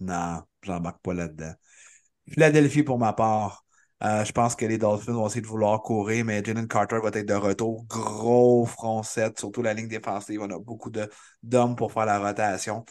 Non, 0.00 0.42
j'embarque 0.62 1.00
pas 1.02 1.14
là-dedans. 1.14 1.54
Philadelphie 2.30 2.82
pour 2.84 2.98
ma 2.98 3.12
part. 3.12 3.64
Euh, 4.04 4.24
je 4.24 4.32
pense 4.32 4.56
que 4.56 4.66
les 4.66 4.78
Dolphins 4.78 5.12
vont 5.12 5.26
essayer 5.28 5.42
de 5.42 5.46
vouloir 5.46 5.82
courir, 5.82 6.24
mais 6.24 6.44
Jalen 6.44 6.68
Carter 6.68 6.98
va 7.02 7.10
être 7.10 7.26
de 7.26 7.34
retour. 7.34 7.86
Gros 7.88 8.66
front 8.66 9.02
set, 9.02 9.38
surtout 9.38 9.62
la 9.62 9.74
ligne 9.74 9.88
défensive. 9.88 10.40
On 10.42 10.50
a 10.50 10.58
beaucoup 10.58 10.90
d'hommes 11.42 11.76
pour 11.76 11.92
faire 11.92 12.06
la 12.06 12.18
rotation. 12.20 12.84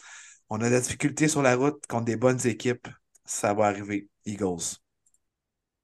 On 0.50 0.60
a 0.62 0.70
des 0.70 0.80
difficultés 0.80 1.28
sur 1.28 1.42
la 1.42 1.56
route 1.56 1.86
contre 1.88 2.06
des 2.06 2.16
bonnes 2.16 2.46
équipes. 2.46 2.88
Ça 3.24 3.54
va 3.54 3.66
arriver. 3.66 4.08
Eagles. 4.26 4.78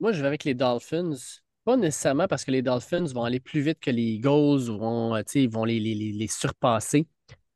Moi, 0.00 0.12
je 0.12 0.20
vais 0.20 0.26
avec 0.26 0.44
les 0.44 0.54
Dolphins. 0.54 1.12
Pas 1.64 1.76
nécessairement 1.76 2.26
parce 2.26 2.44
que 2.44 2.50
les 2.50 2.62
Dolphins 2.62 3.04
vont 3.04 3.24
aller 3.24 3.40
plus 3.40 3.60
vite 3.60 3.80
que 3.80 3.90
les 3.90 4.02
Eagles 4.02 4.70
ou 4.70 4.78
vont, 4.78 5.14
euh, 5.14 5.22
les, 5.66 6.26
surpasser. 6.28 7.06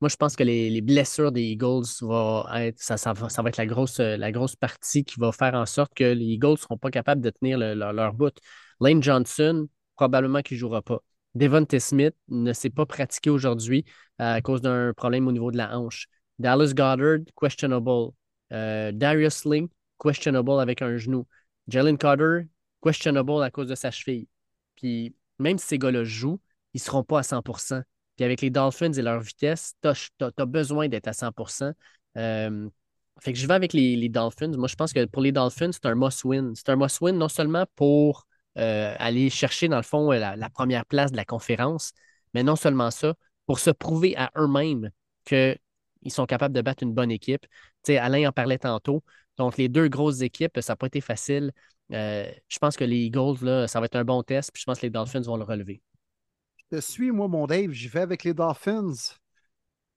Moi, 0.01 0.11
je 0.11 0.17
pense 0.17 0.37
que 0.37 0.43
les, 0.43 0.69
les 0.69 0.83
blessures 0.83 1.33
des 1.33 1.43
Eagles 1.43 1.87
vont 2.03 2.47
être, 2.55 2.79
ça, 2.79 3.13
va, 3.15 3.49
être 3.49 3.57
la 3.57 3.67
grosse, 3.67 4.01
euh, 4.01 4.19
la 4.19 4.31
grosse 4.31 4.57
partie 4.57 5.05
qui 5.05 5.19
va 5.19 5.33
faire 5.33 5.55
en 5.55 5.65
sorte 5.65 5.95
que 5.95 6.05
les 6.05 6.25
Eagles 6.27 6.51
ne 6.51 6.57
seront 6.57 6.77
pas 6.77 6.91
capables 6.91 7.23
de 7.23 7.31
tenir 7.31 7.57
le- 7.59 7.75
leur, 7.75 7.95
leur 7.95 8.13
bout. 8.13 8.37
Lane 8.81 9.03
Johnson, 9.03 9.67
probablement 9.97 10.43
qu'il 10.43 10.57
ne 10.57 10.61
jouera 10.61 10.83
pas. 10.83 10.99
Devontae 11.35 11.81
Smith 11.81 12.15
ne 12.29 12.53
s'est 12.53 12.71
pas 12.71 12.85
pratiqué 12.87 13.31
aujourd'hui 13.31 13.85
euh, 14.21 14.35
à 14.35 14.41
cause 14.43 14.61
d'un 14.61 14.93
problème 14.95 15.27
au 15.27 15.33
niveau 15.33 15.51
de 15.51 15.57
la 15.57 15.79
hanche. 15.79 16.09
Dallas 16.39 16.73
Goddard, 16.75 17.21
questionable. 17.41 18.13
Euh, 18.55 18.93
Darius 18.93 19.35
Sling, 19.35 19.69
questionable 19.99 20.61
avec 20.61 20.81
un 20.83 20.97
genou. 20.97 21.27
Jalen 21.69 21.99
Carter, 21.99 22.43
questionable 22.83 23.43
à 23.43 23.51
cause 23.51 23.69
de 23.69 23.75
sa 23.75 23.91
cheville. 23.91 24.29
Puis 24.77 25.15
même 25.39 25.59
si 25.59 25.67
ces 25.67 25.79
gars-là 25.79 26.05
jouent, 26.05 26.41
ils 26.73 26.79
ne 26.79 26.83
seront 26.85 27.05
pas 27.05 27.21
à 27.21 27.23
100% 27.23 27.83
Puis 28.17 28.25
avec 28.25 28.41
les 28.41 28.51
Dolphins 28.51 28.93
et 28.93 29.03
leur 29.03 29.21
vitesse, 29.21 29.75
tu 29.83 29.89
as, 29.89 30.47
besoin 30.47 30.89
d'être 30.89 31.09
à 31.09 31.13
100% 31.13 31.73
Euh, 32.17 32.69
Fait 33.21 33.33
que 33.33 33.39
je 33.39 33.47
vais 33.47 33.55
avec 33.55 33.73
les, 33.73 34.09
Dolphins. 34.09 34.53
Moi, 34.57 34.69
je 34.69 34.77
pense 34.77 34.93
que 34.93 35.05
pour 35.07 35.23
les 35.23 35.33
Dolphins, 35.33 35.73
c'est 35.73 35.87
un 35.87 35.95
must-win. 35.95 36.55
C'est 36.55 36.69
un 36.71 36.77
must-win 36.77 37.17
non 37.17 37.29
seulement 37.29 37.65
pour 37.75 38.27
euh, 38.59 38.95
aller 38.99 39.31
chercher, 39.31 39.69
dans 39.69 39.77
le 39.79 39.83
fond, 39.83 40.11
la, 40.13 40.37
la 40.37 40.51
première 40.51 40.87
place 40.87 41.11
de 41.11 41.17
la 41.17 41.25
conférence, 41.25 41.93
mais 42.35 42.43
non 42.45 42.57
seulement 42.57 42.91
ça, 42.91 43.15
pour 43.47 43.59
se 43.59 43.71
prouver 43.71 44.17
à 44.17 44.31
eux-mêmes 44.37 44.91
qu'ils 46.05 46.13
sont 46.13 46.27
capables 46.27 46.55
de 46.55 46.63
battre 46.63 46.83
une 46.83 46.93
bonne 46.93 47.11
équipe. 47.11 47.47
Alain 47.89 48.29
en 48.29 48.33
parlait 48.33 48.59
tantôt. 48.59 49.03
Donc, 49.37 49.57
les 49.57 49.69
deux 49.69 49.89
grosses 49.89 50.21
équipes, 50.21 50.61
ça 50.61 50.73
n'a 50.73 50.77
pas 50.77 50.87
été 50.87 51.01
facile. 51.01 51.53
Euh, 51.93 52.31
je 52.49 52.59
pense 52.59 52.77
que 52.77 52.85
les 52.85 52.99
Eagles, 52.99 53.43
là, 53.43 53.67
ça 53.67 53.81
va 53.81 53.87
être 53.87 53.97
un 53.97 54.05
bon 54.05 54.23
test, 54.23 54.51
puis 54.53 54.61
je 54.61 54.65
pense 54.65 54.79
que 54.79 54.87
les 54.87 54.91
Dolphins 54.91 55.21
vont 55.23 55.37
le 55.37 55.45
relever. 55.45 55.83
Je 56.57 56.77
te 56.77 56.81
suis, 56.81 57.11
moi, 57.11 57.29
mon 57.29 57.47
Dave. 57.47 57.71
J'y 57.73 57.89
vais 57.89 58.01
avec 58.01 58.25
les 58.25 58.35
Dolphins. 58.35 58.95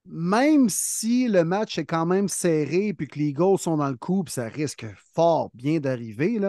Même 0.05 0.69
si 0.69 1.27
le 1.27 1.43
match 1.43 1.77
est 1.77 1.85
quand 1.85 2.05
même 2.05 2.29
serré 2.29 2.93
puis 2.93 3.07
que 3.07 3.19
les 3.19 3.27
Eagles 3.27 3.59
sont 3.59 3.77
dans 3.77 3.89
le 3.89 3.97
coup, 3.97 4.23
ça 4.27 4.47
risque 4.47 4.85
fort 5.13 5.51
bien 5.53 5.79
d'arriver. 5.79 6.39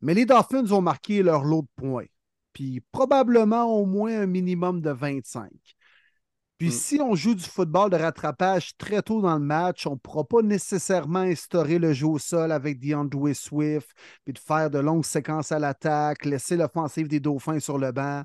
Mais 0.00 0.14
les 0.14 0.24
Dolphins 0.24 0.70
ont 0.70 0.80
marqué 0.80 1.22
leur 1.22 1.44
lot 1.44 1.62
de 1.62 1.68
points. 1.76 2.06
Puis 2.52 2.80
probablement 2.92 3.64
au 3.64 3.86
moins 3.86 4.20
un 4.20 4.26
minimum 4.26 4.80
de 4.80 4.90
25. 4.90 5.50
Puis 6.58 6.68
Mm. 6.68 6.72
si 6.72 7.00
on 7.00 7.14
joue 7.14 7.34
du 7.36 7.44
football 7.44 7.90
de 7.90 7.96
rattrapage 7.96 8.76
très 8.76 9.00
tôt 9.00 9.20
dans 9.20 9.38
le 9.38 9.44
match, 9.44 9.86
on 9.86 9.92
ne 9.92 9.96
pourra 9.96 10.24
pas 10.24 10.42
nécessairement 10.42 11.20
instaurer 11.20 11.78
le 11.78 11.92
jeu 11.92 12.06
au 12.06 12.18
sol 12.18 12.50
avec 12.50 12.80
DeAndre 12.80 13.32
Swift, 13.34 13.88
puis 14.24 14.32
de 14.32 14.38
faire 14.38 14.68
de 14.68 14.80
longues 14.80 15.04
séquences 15.04 15.52
à 15.52 15.60
l'attaque, 15.60 16.24
laisser 16.24 16.56
l'offensive 16.56 17.06
des 17.06 17.20
Dauphins 17.20 17.60
sur 17.60 17.78
le 17.78 17.92
banc. 17.92 18.24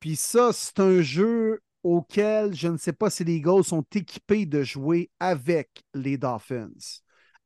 Puis 0.00 0.16
ça, 0.16 0.50
c'est 0.52 0.80
un 0.80 1.00
jeu 1.00 1.60
auquel 1.84 2.54
je 2.54 2.68
ne 2.68 2.76
sais 2.76 2.92
pas 2.92 3.08
si 3.08 3.24
les 3.24 3.36
Eagles 3.36 3.64
sont 3.64 3.84
équipés 3.94 4.46
de 4.46 4.62
jouer 4.62 5.10
avec 5.20 5.84
les 5.94 6.18
Dolphins. 6.18 6.70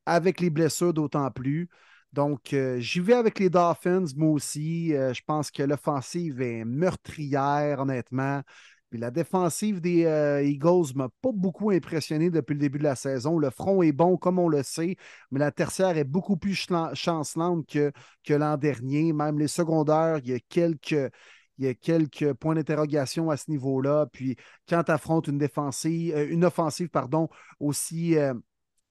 Avec 0.05 0.39
les 0.39 0.49
blessures 0.49 0.93
d'autant 0.93 1.29
plus. 1.29 1.69
Donc, 2.13 2.53
euh, 2.53 2.79
j'y 2.79 2.99
vais 2.99 3.13
avec 3.13 3.37
les 3.37 3.49
Dolphins, 3.49 4.05
moi 4.15 4.29
aussi. 4.31 4.95
Euh, 4.95 5.13
je 5.13 5.21
pense 5.23 5.51
que 5.51 5.61
l'offensive 5.61 6.41
est 6.41 6.65
meurtrière, 6.65 7.81
honnêtement. 7.81 8.41
Puis 8.89 8.99
la 8.99 9.11
défensive 9.11 9.81
des 9.81 10.05
euh, 10.05 10.41
Eagles 10.43 10.93
m'a 10.95 11.09
pas 11.21 11.31
beaucoup 11.33 11.71
impressionné 11.71 12.29
depuis 12.29 12.53
le 12.53 12.59
début 12.59 12.79
de 12.79 12.83
la 12.83 12.95
saison. 12.95 13.37
Le 13.37 13.49
front 13.49 13.81
est 13.81 13.91
bon, 13.91 14.17
comme 14.17 14.39
on 14.39 14.47
le 14.47 14.63
sait, 14.63 14.95
mais 15.31 15.39
la 15.39 15.51
tertiaire 15.51 15.97
est 15.97 16.05
beaucoup 16.05 16.37
plus 16.37 16.55
chancelante 16.93 17.67
que, 17.67 17.91
que 18.23 18.33
l'an 18.33 18.55
dernier. 18.57 19.11
Même 19.11 19.39
les 19.39 19.49
secondaires, 19.49 20.19
il 20.23 20.29
y 20.29 20.33
a 20.33 20.39
quelques, 20.47 21.11
il 21.57 21.65
y 21.65 21.67
a 21.67 21.73
quelques 21.73 22.33
points 22.33 22.55
d'interrogation 22.55 23.29
à 23.29 23.37
ce 23.37 23.51
niveau-là. 23.51 24.07
Puis 24.11 24.37
quand 24.69 24.83
tu 24.83 24.91
affrontes 24.91 25.27
une 25.27 25.41
euh, 25.41 26.27
une 26.29 26.45
offensive, 26.45 26.89
pardon, 26.89 27.29
aussi 27.59 28.17
euh, 28.17 28.33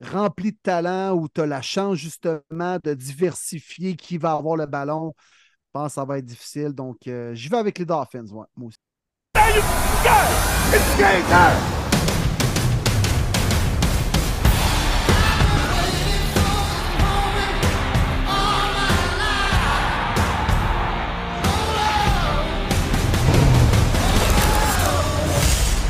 remplie 0.01 0.53
de 0.53 0.59
talent, 0.63 1.15
où 1.17 1.29
tu 1.29 1.41
as 1.41 1.47
la 1.47 1.63
chance 1.63 1.97
justement 1.99 2.79
de 2.83 2.95
diversifier 2.95 3.97
qui 3.97 4.19
va 4.19 4.33
avoir 4.33 4.57
le 4.57 4.67
ballon, 4.67 5.15
je 5.19 5.71
pense 5.73 5.89
que 5.89 5.95
ça 5.95 6.05
va 6.05 6.19
être 6.19 6.27
difficile. 6.27 6.73
Donc, 6.73 7.07
euh, 7.07 7.35
j'y 7.35 7.49
vais 7.49 7.59
avec 7.59 7.79
les 7.79 7.87
Dolphins, 7.87 8.27
ouais, 8.27 8.47
moi 8.57 8.69
aussi. 8.69 8.86
It's 9.49 10.97
game 10.99 11.23
time! 11.27 11.63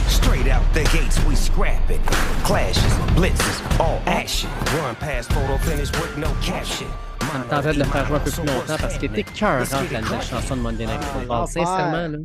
Straight 0.08 0.48
out 0.48 0.62
the 0.74 0.84
gates, 0.92 1.18
we 1.24 1.34
scrap 1.34 1.90
it. 1.90 2.00
Clashes, 2.44 2.82
blitzes, 3.14 3.80
all 3.80 4.02
action. 4.06 4.50
Run 4.74 4.94
past 4.96 5.32
photo 5.32 5.56
finish 5.58 5.90
with 5.92 6.18
no 6.18 6.28
caption. 6.42 6.88
Ça 7.20 7.38
me 7.38 7.44
tentait 7.44 7.74
de 7.74 7.78
le 7.80 7.84
faire 7.84 8.06
jouer 8.06 8.16
un 8.16 8.20
peu 8.20 8.30
plus 8.30 8.46
longtemps 8.46 8.76
parce 8.80 8.98
qu'il 8.98 9.04
était 9.06 9.24
cœurante 9.24 9.68
la 9.90 10.20
chanson 10.20 10.56
de 10.56 10.60
Monday 10.60 10.86
Night 10.86 11.02
Football. 11.04 11.46
Sincèrement, 11.48 12.08
là, 12.08 12.18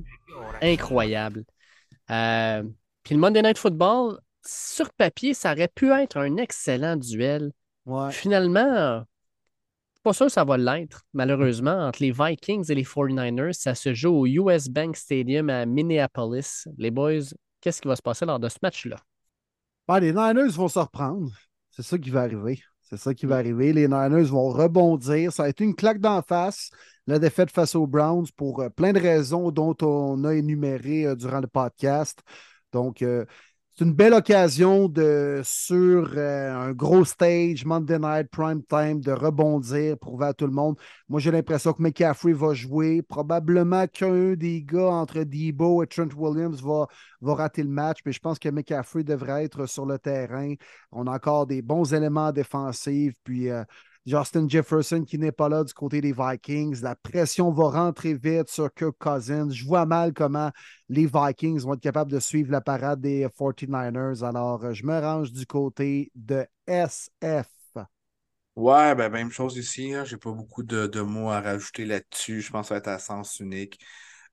incroyable. 0.61 1.43
Euh, 2.09 2.63
puis 3.03 3.15
le 3.15 3.21
Monday 3.21 3.41
Night 3.41 3.57
Football, 3.57 4.19
sur 4.45 4.91
papier, 4.93 5.33
ça 5.33 5.53
aurait 5.53 5.67
pu 5.67 5.91
être 5.91 6.17
un 6.17 6.37
excellent 6.37 6.95
duel. 6.95 7.51
Ouais. 7.85 8.11
Finalement, 8.11 9.03
pas 10.03 10.13
sûr 10.13 10.27
que 10.27 10.31
ça 10.31 10.43
va 10.43 10.57
l'être, 10.57 11.03
malheureusement. 11.13 11.87
Entre 11.87 12.01
les 12.01 12.11
Vikings 12.11 12.71
et 12.71 12.75
les 12.75 12.83
49ers, 12.83 13.53
ça 13.53 13.75
se 13.75 13.93
joue 13.93 14.09
au 14.09 14.25
US 14.25 14.67
Bank 14.67 14.95
Stadium 14.95 15.49
à 15.49 15.65
Minneapolis. 15.65 16.67
Les 16.77 16.91
boys, 16.91 17.33
qu'est-ce 17.59 17.81
qui 17.81 17.87
va 17.87 17.95
se 17.95 18.01
passer 18.01 18.25
lors 18.25 18.39
de 18.39 18.49
ce 18.49 18.57
match-là? 18.61 18.97
Ben, 19.87 19.99
les 19.99 20.11
Niners 20.11 20.51
vont 20.51 20.67
se 20.67 20.79
reprendre. 20.79 21.31
C'est 21.69 21.83
ça 21.83 21.97
qui 21.97 22.09
va 22.09 22.21
arriver. 22.21 22.61
C'est 22.91 22.97
ça 22.97 23.13
qui 23.13 23.25
va 23.25 23.37
arriver. 23.37 23.71
Les 23.71 23.87
Niners 23.87 24.25
vont 24.25 24.49
rebondir. 24.49 25.31
Ça 25.31 25.43
a 25.43 25.47
été 25.49 25.63
une 25.63 25.75
claque 25.75 25.99
d'en 25.99 26.21
face, 26.21 26.71
la 27.07 27.19
défaite 27.19 27.49
face 27.49 27.73
aux 27.73 27.87
Browns, 27.87 28.27
pour 28.35 28.61
euh, 28.61 28.69
plein 28.69 28.91
de 28.91 28.99
raisons 28.99 29.49
dont 29.49 29.77
on 29.81 30.25
a 30.25 30.33
énuméré 30.35 31.05
euh, 31.05 31.15
durant 31.15 31.39
le 31.39 31.47
podcast. 31.47 32.19
Donc, 32.73 33.01
euh, 33.01 33.23
c'est 33.81 33.87
une 33.87 33.93
belle 33.93 34.13
occasion 34.13 34.87
de, 34.87 35.41
sur 35.43 36.13
euh, 36.15 36.53
un 36.53 36.71
gros 36.71 37.03
stage, 37.03 37.65
Monday 37.65 37.97
Night, 37.97 38.27
Prime 38.29 38.61
Time, 38.61 39.01
de 39.01 39.11
rebondir, 39.11 39.97
prouver 39.97 40.27
à 40.27 40.33
tout 40.35 40.45
le 40.45 40.51
monde. 40.51 40.77
Moi, 41.09 41.19
j'ai 41.19 41.31
l'impression 41.31 41.73
que 41.73 41.81
McCaffrey 41.81 42.31
va 42.31 42.53
jouer. 42.53 43.01
Probablement 43.01 43.87
qu'un 43.87 44.35
des 44.35 44.61
gars 44.61 44.91
entre 44.91 45.23
Debo 45.23 45.81
et 45.81 45.87
Trent 45.87 46.13
Williams 46.15 46.61
va, 46.61 46.85
va 47.21 47.33
rater 47.33 47.63
le 47.63 47.69
match, 47.69 48.01
mais 48.05 48.11
je 48.11 48.19
pense 48.19 48.37
que 48.37 48.49
McCaffrey 48.49 49.03
devrait 49.03 49.45
être 49.45 49.65
sur 49.65 49.87
le 49.87 49.97
terrain. 49.97 50.53
On 50.91 51.07
a 51.07 51.15
encore 51.15 51.47
des 51.47 51.63
bons 51.63 51.91
éléments 51.91 52.31
défensifs, 52.31 53.15
puis 53.23 53.49
euh, 53.49 53.63
Justin 54.05 54.49
Jefferson 54.49 55.03
qui 55.03 55.17
n'est 55.19 55.31
pas 55.31 55.47
là 55.47 55.63
du 55.63 55.73
côté 55.73 56.01
des 56.01 56.13
Vikings. 56.13 56.81
La 56.81 56.95
pression 56.95 57.51
va 57.51 57.69
rentrer 57.69 58.15
vite 58.15 58.49
sur 58.49 58.73
Kirk 58.73 58.95
Cousins. 58.97 59.49
Je 59.51 59.63
vois 59.63 59.85
mal 59.85 60.13
comment 60.13 60.51
les 60.89 61.05
Vikings 61.05 61.59
vont 61.61 61.75
être 61.75 61.81
capables 61.81 62.11
de 62.11 62.19
suivre 62.19 62.51
la 62.51 62.61
parade 62.61 63.01
des 63.01 63.27
49ers. 63.27 64.23
Alors, 64.23 64.73
je 64.73 64.85
me 64.85 64.99
range 64.99 65.31
du 65.31 65.45
côté 65.45 66.11
de 66.15 66.45
SF. 66.65 67.47
Ouais, 68.55 68.95
ben 68.95 69.09
même 69.09 69.31
chose 69.31 69.55
ici. 69.57 69.93
J'ai 70.05 70.17
pas 70.17 70.31
beaucoup 70.31 70.63
de, 70.63 70.87
de, 70.87 71.01
mots 71.01 71.29
à 71.29 71.39
rajouter 71.39 71.85
là-dessus. 71.85 72.41
Je 72.41 72.51
pense 72.51 72.65
que 72.65 72.67
ça 72.69 72.73
va 72.75 72.79
être 72.79 72.87
à 72.87 72.99
sens 72.99 73.39
unique. 73.39 73.79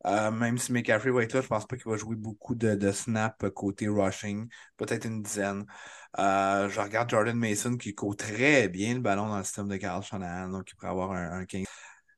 Euh, 0.07 0.31
même 0.31 0.59
si 0.59 0.73
McCaffrey 0.73 1.11
va 1.11 1.23
être 1.25 1.35
là, 1.35 1.41
je 1.41 1.49
pense 1.49 1.66
pas 1.66 1.77
qu'il 1.77 1.91
va 1.91 1.97
jouer 1.97 2.16
beaucoup 2.16 2.55
de, 2.55 2.75
de 2.75 2.93
snaps 2.93 3.37
côté 3.55 3.89
rushing. 3.89 4.49
Peut-être 4.77 5.07
une 5.07 5.23
dizaine. 5.23 5.66
Euh, 6.19 6.69
je 6.69 6.81
regarde 6.81 7.11
Jordan 7.11 7.37
Mason 7.37 7.77
qui 7.77 7.95
court 7.95 8.16
très 8.16 8.69
bien 8.69 8.95
le 8.95 9.01
ballon 9.01 9.29
dans 9.29 9.39
le 9.39 9.45
système 9.45 9.69
de 9.69 9.77
Carl 9.77 10.03
Shanahan, 10.03 10.49
donc 10.49 10.70
il 10.70 10.75
pourrait 10.77 10.91
avoir 10.91 11.12
un, 11.12 11.41
un 11.41 11.45
15. 11.45 11.66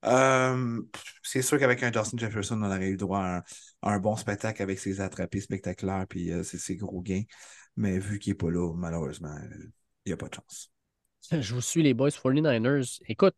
Euh, 0.07 0.81
c'est 1.23 1.43
sûr 1.43 1.59
qu'avec 1.59 1.82
un 1.82 1.93
Justin 1.93 2.16
Jefferson, 2.16 2.59
on 2.62 2.66
aurait 2.66 2.89
eu 2.89 2.97
droit 2.97 3.20
à 3.20 3.44
un, 3.82 3.98
bon 3.98 4.16
spectacle 4.16 4.62
avec 4.62 4.78
ses 4.78 5.01
attrapés 5.01 5.40
spectaculaires 5.40 6.07
et 6.15 6.32
euh, 6.32 6.43
ses, 6.43 6.59
ses, 6.59 6.77
gros 6.77 7.02
gains. 7.02 7.24
Mais 7.77 7.98
vu 7.98 8.19
qu'il 8.19 8.32
n'est 8.32 8.36
pas 8.36 8.51
là, 8.51 8.73
malheureusement, 8.74 9.36
il 9.51 9.70
n'y 10.07 10.12
a 10.12 10.16
pas 10.16 10.28
de 10.28 10.35
chance. 10.35 10.70
Je 11.31 11.55
vous 11.55 11.61
suis 11.61 11.82
les 11.82 11.94
boys 11.94 12.09
49ers. 12.09 13.01
Écoute, 13.07 13.35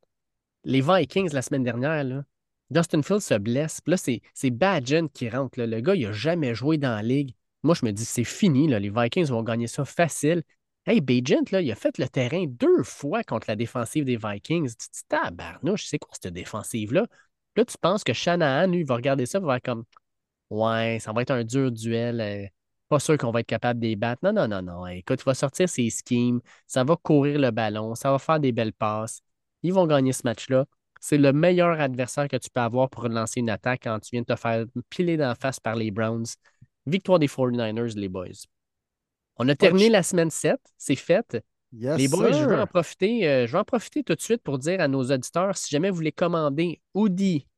les 0.64 0.81
Vikings 0.81 1.32
la 1.32 1.43
semaine 1.43 1.64
dernière, 1.64 2.05
là, 2.05 2.24
Dustin 2.72 3.02
Field 3.02 3.20
se 3.20 3.34
blesse. 3.34 3.80
Puis 3.80 3.92
là, 3.92 4.20
c'est 4.34 4.50
Badgen 4.50 5.08
qui 5.08 5.28
rentre. 5.28 5.60
Le 5.60 5.80
gars, 5.80 5.94
il 5.94 6.06
n'a 6.06 6.12
jamais 6.12 6.54
joué 6.54 6.78
dans 6.78 6.94
la 6.94 7.02
ligue. 7.02 7.34
Moi, 7.62 7.74
je 7.74 7.86
me 7.86 7.92
dis, 7.92 8.04
c'est 8.04 8.24
fini. 8.24 8.66
Les 8.68 8.90
Vikings 8.90 9.26
vont 9.26 9.42
gagner 9.42 9.66
ça 9.66 9.84
facile. 9.84 10.42
Hey, 10.84 11.00
Bajent, 11.00 11.52
là, 11.52 11.60
il 11.60 11.70
a 11.70 11.76
fait 11.76 11.96
le 11.98 12.08
terrain 12.08 12.44
deux 12.48 12.82
fois 12.82 13.22
contre 13.22 13.46
la 13.48 13.54
défensive 13.54 14.04
des 14.04 14.16
Vikings. 14.16 14.68
Tu 14.70 14.88
te 14.88 14.92
dis, 14.92 15.02
tabarnouche, 15.08 15.86
c'est 15.86 15.98
quoi 15.98 16.12
cette 16.20 16.34
défensive-là? 16.34 17.06
Là, 17.56 17.64
tu 17.64 17.76
penses 17.80 18.02
que 18.02 18.12
Shanahan, 18.12 18.66
lui, 18.68 18.82
va 18.82 18.96
regarder 18.96 19.26
ça, 19.26 19.38
va 19.38 19.58
être 19.58 19.64
comme, 19.64 19.84
ouais, 20.50 20.98
ça 21.00 21.12
va 21.12 21.22
être 21.22 21.30
un 21.30 21.44
dur 21.44 21.70
duel. 21.70 22.20
Euh, 22.20 22.46
pas 22.88 22.98
sûr 22.98 23.16
qu'on 23.16 23.30
va 23.30 23.40
être 23.40 23.46
capable 23.46 23.80
de 23.80 23.86
les 23.86 23.96
battre. 23.96 24.20
Non, 24.24 24.32
non, 24.32 24.48
non, 24.48 24.62
non. 24.62 24.86
Écoute, 24.86 25.20
il 25.22 25.24
va 25.24 25.34
sortir 25.34 25.68
ses 25.68 25.88
schemes, 25.90 26.40
ça 26.66 26.84
va 26.84 26.96
courir 26.96 27.38
le 27.38 27.50
ballon, 27.50 27.94
ça 27.94 28.10
va 28.10 28.18
faire 28.18 28.40
des 28.40 28.52
belles 28.52 28.72
passes. 28.72 29.22
Ils 29.62 29.72
vont 29.72 29.86
gagner 29.86 30.12
ce 30.12 30.22
match-là. 30.24 30.66
C'est 31.04 31.18
le 31.18 31.32
meilleur 31.32 31.80
adversaire 31.80 32.28
que 32.28 32.36
tu 32.36 32.48
peux 32.48 32.60
avoir 32.60 32.88
pour 32.88 33.08
lancer 33.08 33.40
une 33.40 33.50
attaque 33.50 33.80
quand 33.82 33.98
tu 33.98 34.10
viens 34.12 34.20
de 34.20 34.26
te 34.26 34.36
faire 34.36 34.64
piler 34.88 35.16
d'en 35.16 35.34
face 35.34 35.58
par 35.58 35.74
les 35.74 35.90
Browns. 35.90 36.26
Victoire 36.86 37.18
des 37.18 37.26
49ers, 37.26 37.96
les 37.96 38.08
boys. 38.08 38.28
On 39.36 39.48
a 39.48 39.56
terminé 39.56 39.88
la 39.88 40.04
semaine 40.04 40.30
7, 40.30 40.60
c'est 40.78 40.94
fait. 40.94 41.42
Yes, 41.72 41.98
les 41.98 42.06
boys, 42.06 42.32
sir. 42.32 42.42
je 42.42 42.48
veux, 42.48 42.60
en 42.60 42.68
profiter, 42.68 43.28
euh, 43.28 43.46
je 43.48 43.52
vais 43.52 43.58
en 43.58 43.64
profiter 43.64 44.04
tout 44.04 44.14
de 44.14 44.20
suite 44.20 44.42
pour 44.42 44.58
dire 44.58 44.80
à 44.80 44.86
nos 44.86 45.02
auditeurs, 45.02 45.56
si 45.56 45.70
jamais 45.70 45.90
vous 45.90 45.96
voulez 45.96 46.12
commander 46.12 46.80
hoodie, 46.94 47.48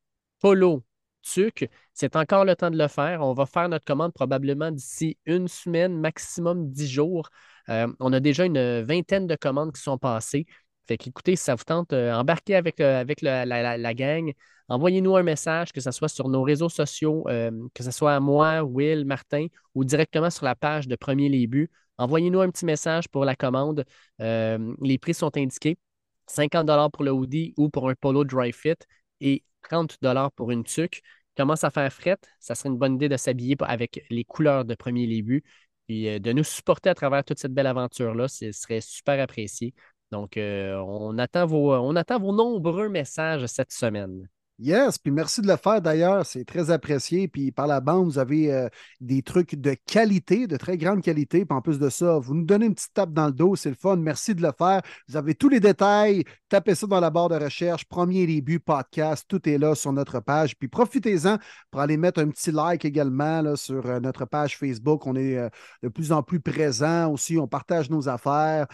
polo, 0.40 0.82
tuc, 1.20 1.68
c'est 1.92 2.16
encore 2.16 2.46
le 2.46 2.56
temps 2.56 2.70
de 2.70 2.78
le 2.78 2.88
faire. 2.88 3.20
On 3.20 3.34
va 3.34 3.44
faire 3.44 3.68
notre 3.68 3.84
commande 3.84 4.14
probablement 4.14 4.70
d'ici 4.70 5.18
une 5.26 5.48
semaine, 5.48 6.00
maximum 6.00 6.70
dix 6.70 6.88
jours. 6.88 7.28
Euh, 7.68 7.88
on 8.00 8.10
a 8.14 8.20
déjà 8.20 8.46
une 8.46 8.80
vingtaine 8.80 9.26
de 9.26 9.36
commandes 9.36 9.74
qui 9.74 9.82
sont 9.82 9.98
passées. 9.98 10.46
Fait 10.86 10.98
qu'écoutez, 10.98 11.36
si 11.36 11.44
ça 11.44 11.54
vous 11.54 11.64
tente, 11.64 11.92
euh, 11.92 12.12
embarquez 12.12 12.54
avec, 12.54 12.80
euh, 12.80 13.04
la, 13.22 13.78
la, 13.78 13.94
gang. 13.94 14.32
Envoyez-nous 14.68 15.16
un 15.16 15.22
message, 15.22 15.72
que 15.72 15.80
ce 15.80 15.90
soit 15.90 16.08
sur 16.08 16.28
nos 16.28 16.42
réseaux 16.42 16.68
sociaux, 16.68 17.24
euh, 17.28 17.50
que 17.72 17.82
ce 17.82 17.90
soit 17.90 18.14
à 18.14 18.20
moi, 18.20 18.62
Will, 18.62 19.04
Martin, 19.04 19.46
ou 19.74 19.84
directement 19.84 20.30
sur 20.30 20.44
la 20.44 20.54
page 20.54 20.86
de 20.86 20.96
Premier 20.96 21.28
Les. 21.28 21.48
Envoyez-nous 21.96 22.40
un 22.40 22.50
petit 22.50 22.66
message 22.66 23.08
pour 23.08 23.24
la 23.24 23.36
commande. 23.36 23.84
Les 24.18 24.98
prix 25.00 25.14
sont 25.14 25.34
indiqués. 25.36 25.78
50 26.26 26.90
pour 26.92 27.04
le 27.04 27.12
hoodie 27.12 27.52
ou 27.58 27.68
pour 27.68 27.88
un 27.90 27.94
polo 27.94 28.24
dry 28.24 28.50
fit 28.52 28.74
et 29.20 29.44
30 29.62 29.98
pour 30.34 30.50
une 30.50 30.64
tuque. 30.64 31.02
Commence 31.36 31.64
à 31.64 31.70
faire 31.70 31.92
fret. 31.92 32.16
Ça 32.40 32.54
serait 32.54 32.70
une 32.70 32.78
bonne 32.78 32.94
idée 32.94 33.08
de 33.08 33.16
s'habiller 33.16 33.56
avec 33.60 34.04
les 34.10 34.24
couleurs 34.24 34.64
de 34.64 34.74
Premier 34.74 35.06
Les 35.06 35.22
Buts. 35.22 35.44
Puis 35.86 36.18
de 36.18 36.32
nous 36.32 36.44
supporter 36.44 36.88
à 36.88 36.94
travers 36.94 37.22
toute 37.24 37.38
cette 37.38 37.52
belle 37.52 37.66
aventure-là, 37.66 38.26
ce 38.26 38.50
serait 38.52 38.80
super 38.80 39.20
apprécié. 39.22 39.74
Donc, 40.10 40.36
euh, 40.36 40.76
on, 40.76 41.18
attend 41.18 41.46
vos, 41.46 41.74
on 41.74 41.96
attend 41.96 42.18
vos 42.18 42.32
nombreux 42.32 42.88
messages 42.88 43.46
cette 43.46 43.72
semaine. 43.72 44.28
Yes, 44.60 44.98
puis 44.98 45.10
merci 45.10 45.42
de 45.42 45.48
le 45.48 45.56
faire 45.56 45.82
d'ailleurs, 45.82 46.24
c'est 46.24 46.44
très 46.44 46.70
apprécié. 46.70 47.26
Puis 47.26 47.50
par 47.50 47.66
la 47.66 47.80
bande, 47.80 48.04
vous 48.06 48.18
avez 48.20 48.52
euh, 48.52 48.68
des 49.00 49.20
trucs 49.20 49.56
de 49.56 49.74
qualité, 49.84 50.46
de 50.46 50.56
très 50.56 50.78
grande 50.78 51.02
qualité. 51.02 51.44
Puis 51.44 51.56
en 51.56 51.60
plus 51.60 51.80
de 51.80 51.88
ça, 51.88 52.18
vous 52.20 52.34
nous 52.34 52.44
donnez 52.44 52.66
une 52.66 52.74
petite 52.74 52.94
tape 52.94 53.12
dans 53.12 53.26
le 53.26 53.32
dos, 53.32 53.56
c'est 53.56 53.70
le 53.70 53.74
fun. 53.74 53.96
Merci 53.96 54.32
de 54.32 54.42
le 54.42 54.52
faire. 54.56 54.80
Vous 55.08 55.16
avez 55.16 55.34
tous 55.34 55.48
les 55.48 55.58
détails. 55.58 56.22
Tapez 56.48 56.76
ça 56.76 56.86
dans 56.86 57.00
la 57.00 57.10
barre 57.10 57.30
de 57.30 57.34
recherche. 57.34 57.84
Premier 57.86 58.26
début 58.26 58.60
podcast, 58.60 59.24
tout 59.26 59.48
est 59.48 59.58
là 59.58 59.74
sur 59.74 59.92
notre 59.92 60.20
page. 60.20 60.56
Puis 60.56 60.68
profitez-en 60.68 61.38
pour 61.72 61.80
aller 61.80 61.96
mettre 61.96 62.20
un 62.20 62.28
petit 62.28 62.52
like 62.52 62.84
également 62.84 63.42
là, 63.42 63.56
sur 63.56 63.84
euh, 63.86 63.98
notre 63.98 64.24
page 64.24 64.56
Facebook. 64.56 65.04
On 65.06 65.16
est 65.16 65.36
euh, 65.36 65.48
de 65.82 65.88
plus 65.88 66.12
en 66.12 66.22
plus 66.22 66.38
présent 66.38 67.10
aussi. 67.10 67.38
On 67.38 67.48
partage 67.48 67.90
nos 67.90 68.08
affaires. 68.08 68.66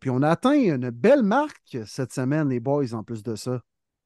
Puis 0.00 0.10
on 0.10 0.22
a 0.22 0.30
atteint 0.30 0.52
une 0.52 0.90
belle 0.90 1.22
marque 1.22 1.78
cette 1.86 2.12
semaine, 2.12 2.48
les 2.48 2.60
boys, 2.60 2.92
en 2.92 3.02
plus 3.02 3.22
de 3.22 3.34
ça. 3.34 3.60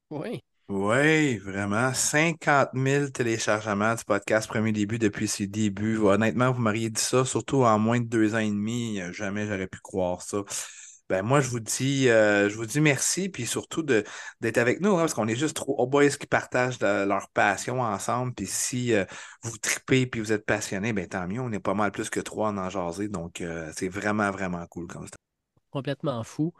Oui. 0.09 0.41
Oui, 0.69 1.37
vraiment. 1.39 1.93
50 1.95 2.69
000 2.75 3.09
téléchargements 3.09 3.95
du 3.95 4.03
podcast 4.03 4.47
Premier 4.47 4.71
Début 4.71 4.99
depuis 4.99 5.27
ses 5.27 5.47
débuts. 5.47 5.97
Honnêtement, 5.97 6.51
vous 6.51 6.61
m'auriez 6.61 6.91
dit 6.91 7.01
ça, 7.01 7.25
surtout 7.25 7.63
en 7.63 7.79
moins 7.79 7.99
de 7.99 8.05
deux 8.05 8.35
ans 8.35 8.39
et 8.39 8.49
demi. 8.49 9.01
Jamais 9.11 9.47
j'aurais 9.47 9.67
pu 9.67 9.79
croire 9.79 10.21
ça. 10.21 10.43
Ben 11.09 11.23
moi, 11.23 11.41
je 11.41 11.49
vous 11.49 11.59
dis, 11.59 12.07
euh, 12.07 12.49
je 12.49 12.55
vous 12.55 12.67
dis 12.67 12.81
merci, 12.81 13.29
puis 13.29 13.47
surtout 13.47 13.81
d'être 13.81 14.59
avec 14.59 14.79
nous, 14.79 14.91
hein, 14.95 14.99
parce 14.99 15.15
qu'on 15.15 15.27
est 15.27 15.35
juste 15.35 15.55
trop 15.55 15.87
boys 15.87 16.09
qui 16.09 16.27
partagent 16.27 16.79
leur 16.79 17.29
passion 17.31 17.81
ensemble. 17.81 18.35
Puis 18.35 18.45
si 18.45 18.93
euh, 18.93 19.05
vous 19.41 19.57
tripez 19.57 20.05
puis 20.05 20.21
vous 20.21 20.31
êtes 20.31 20.45
passionnés, 20.45 20.93
ben 20.93 21.07
tant 21.07 21.27
mieux. 21.27 21.41
On 21.41 21.51
est 21.51 21.59
pas 21.59 21.73
mal 21.73 21.91
plus 21.91 22.11
que 22.11 22.19
trois 22.19 22.49
en 22.49 22.57
en 22.59 22.69
jaser. 22.69 23.07
Donc, 23.07 23.41
euh, 23.41 23.71
c'est 23.75 23.89
vraiment, 23.89 24.29
vraiment 24.29 24.67
cool 24.67 24.85
comme 24.85 25.07
ça. 25.07 25.15
Complètement 25.71 26.23
fou. 26.23 26.53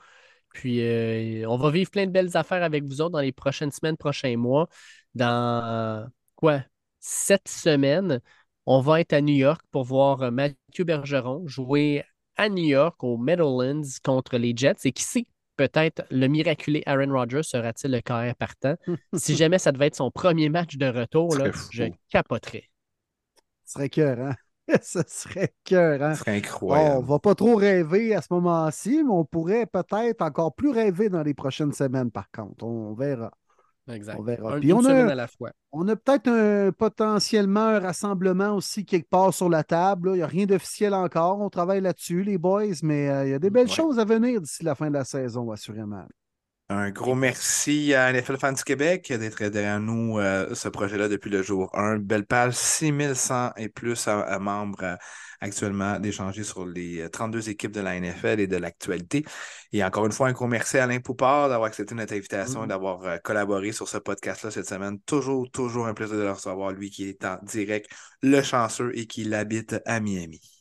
Puis, 0.54 0.82
euh, 0.82 1.46
on 1.48 1.58
va 1.58 1.70
vivre 1.72 1.92
plein 1.92 2.06
de 2.06 2.12
belles 2.12 2.36
affaires 2.36 2.64
avec 2.64 2.84
vous 2.84 3.02
autres 3.02 3.12
dans 3.12 3.22
les 3.22 3.32
prochaines 3.32 3.72
semaines, 3.72 3.98
prochains 3.98 4.38
mois. 4.38 4.68
Dans 5.16 6.10
quoi? 6.36 6.64
Sept 7.00 7.48
semaines, 7.48 8.22
on 8.66 8.82
va 8.82 9.02
être 9.02 9.14
à 9.14 9.22
New 9.22 9.36
York 9.36 9.62
pour 9.72 9.84
voir 9.84 10.32
Mathieu 10.32 10.84
Bergeron 10.84 11.48
jouer 11.48 12.04
à 12.36 12.50
New 12.50 12.66
York 12.66 13.04
aux 13.04 13.18
Meadowlands 13.18 13.88
contre 14.04 14.38
les 14.38 14.54
Jets. 14.56 14.86
Et 14.86 14.92
qui 14.92 15.04
sait, 15.04 15.26
peut-être 15.56 16.04
le 16.10 16.28
miraculé 16.28 16.84
Aaron 16.86 17.12
Rodgers 17.12 17.44
sera-t-il 17.44 17.92
le 17.92 18.02
carrière 18.02 18.36
partant. 18.36 18.76
si 19.14 19.36
jamais 19.36 19.60
ça 19.60 19.72
devait 19.72 19.88
être 19.88 19.96
son 19.96 20.12
premier 20.12 20.50
match 20.50 20.78
de 20.78 20.88
retour, 20.88 21.36
là, 21.36 21.52
je 21.72 21.86
capoterais. 22.10 22.70
Ce 23.66 23.74
serait 23.74 23.90
cœur, 23.90 24.20
hein? 24.20 24.36
ce 24.82 25.00
serait 25.08 25.54
cœur. 25.64 26.02
Hein? 26.02 26.14
Ce 26.14 26.20
serait 26.20 26.38
incroyable. 26.38 26.98
On 26.98 27.02
va 27.02 27.20
pas 27.20 27.36
trop 27.36 27.56
rêver 27.56 28.14
à 28.16 28.22
ce 28.22 28.28
moment-ci, 28.32 29.04
mais 29.04 29.10
on 29.12 29.26
pourrait 29.26 29.66
peut-être 29.66 30.22
encore 30.22 30.54
plus 30.54 30.70
rêver 30.70 31.10
dans 31.10 31.24
les 31.24 31.34
prochaines 31.34 31.74
semaines, 31.74 32.12
par 32.12 32.30
contre. 32.32 32.64
On 32.66 32.94
verra. 32.94 33.32
Exact. 33.92 34.18
On 34.20 34.22
verra. 34.24 34.56
Un- 34.56 34.60
Puis 34.60 34.70
une 34.70 34.76
on 34.76 34.86
a- 34.86 35.12
à 35.12 35.16
la 35.16 35.28
fois. 35.28 35.50
On 35.72 35.88
a 35.88 35.96
peut-être 35.96 36.28
un, 36.30 36.72
potentiellement 36.72 37.62
un 37.62 37.80
rassemblement 37.80 38.56
aussi 38.56 38.86
quelque 38.86 39.10
part 39.10 39.34
sur 39.34 39.50
la 39.50 39.64
table. 39.64 40.10
là. 40.10 40.14
Il 40.16 40.18
n'y 40.18 40.24
a 40.24 40.28
rien 40.28 40.46
d'officiel 40.46 40.94
encore. 40.94 41.40
On 41.42 41.50
travaille 41.50 41.82
là-dessus, 41.82 42.24
les 42.24 42.38
boys, 42.38 42.66
mais 42.84 43.10
euh, 43.10 43.26
il 43.26 43.32
y 43.32 43.34
a 43.34 43.40
des 43.40 43.50
belles 43.50 43.68
Ouais. 43.68 43.74
choses 43.74 43.98
à 44.00 44.06
venir 44.06 44.42
d'ici 44.42 44.64
la 44.64 44.76
fin 44.76 44.90
de 44.90 44.94
la 44.94 45.06
saison, 45.06 45.50
assurément. 45.52 46.06
Un 46.72 46.92
gros 46.92 47.16
merci 47.16 47.96
à 47.96 48.12
NFL 48.12 48.38
Fans 48.38 48.52
du 48.52 48.64
Québec 48.64 49.12
d'être 49.12 49.44
derrière 49.46 49.80
nous 49.80 50.20
euh, 50.20 50.54
ce 50.54 50.70
projet-là 50.70 51.08
depuis 51.08 51.32
le 51.32 51.42
jour 51.42 51.72
1. 51.76 51.98
Belle 51.98 52.26
page, 52.28 52.54
6100 52.54 53.54
et 53.58 53.70
plus 53.70 54.08
à, 54.08 54.20
à 54.22 54.38
membres 54.38 54.84
euh, 54.84 54.96
actuellement 55.42 56.00
d'échanger 56.00 56.44
sur 56.44 56.68
les 56.68 57.02
euh, 57.02 57.10
32 57.10 57.50
équipes 57.50 57.72
de 57.72 57.82
la 57.82 58.00
NFL 58.00 58.40
et 58.40 58.46
de 58.46 58.58
l'actualité. 58.58 59.26
Et 59.72 59.84
encore 59.84 60.06
une 60.06 60.12
fois, 60.12 60.28
un 60.28 60.32
gros 60.32 60.46
merci 60.48 60.78
à 60.78 60.84
Alain 60.84 61.00
Poupard 61.00 61.50
d'avoir 61.50 61.68
accepté 61.68 61.96
notre 61.96 62.14
invitation 62.14 62.62
Mm. 62.62 62.66
et 62.66 62.68
d'avoir 62.68 63.04
euh, 63.04 63.18
collaboré 63.18 63.72
sur 63.72 63.88
ce 63.90 63.98
podcast-là 63.98 64.52
cette 64.52 64.68
semaine. 64.68 65.00
Toujours, 65.08 65.50
toujours 65.50 65.88
un 65.88 65.96
plaisir 65.96 66.18
de 66.18 66.22
le 66.24 66.32
recevoir, 66.32 66.72
lui 66.72 66.92
qui 66.92 67.10
est 67.10 67.26
en 67.26 67.38
direct, 67.44 67.90
le 68.22 68.44
chanceux 68.44 68.92
et 68.96 69.08
qui 69.08 69.24
l'habite 69.24 69.76
à 69.86 70.00
Miami. 70.00 70.59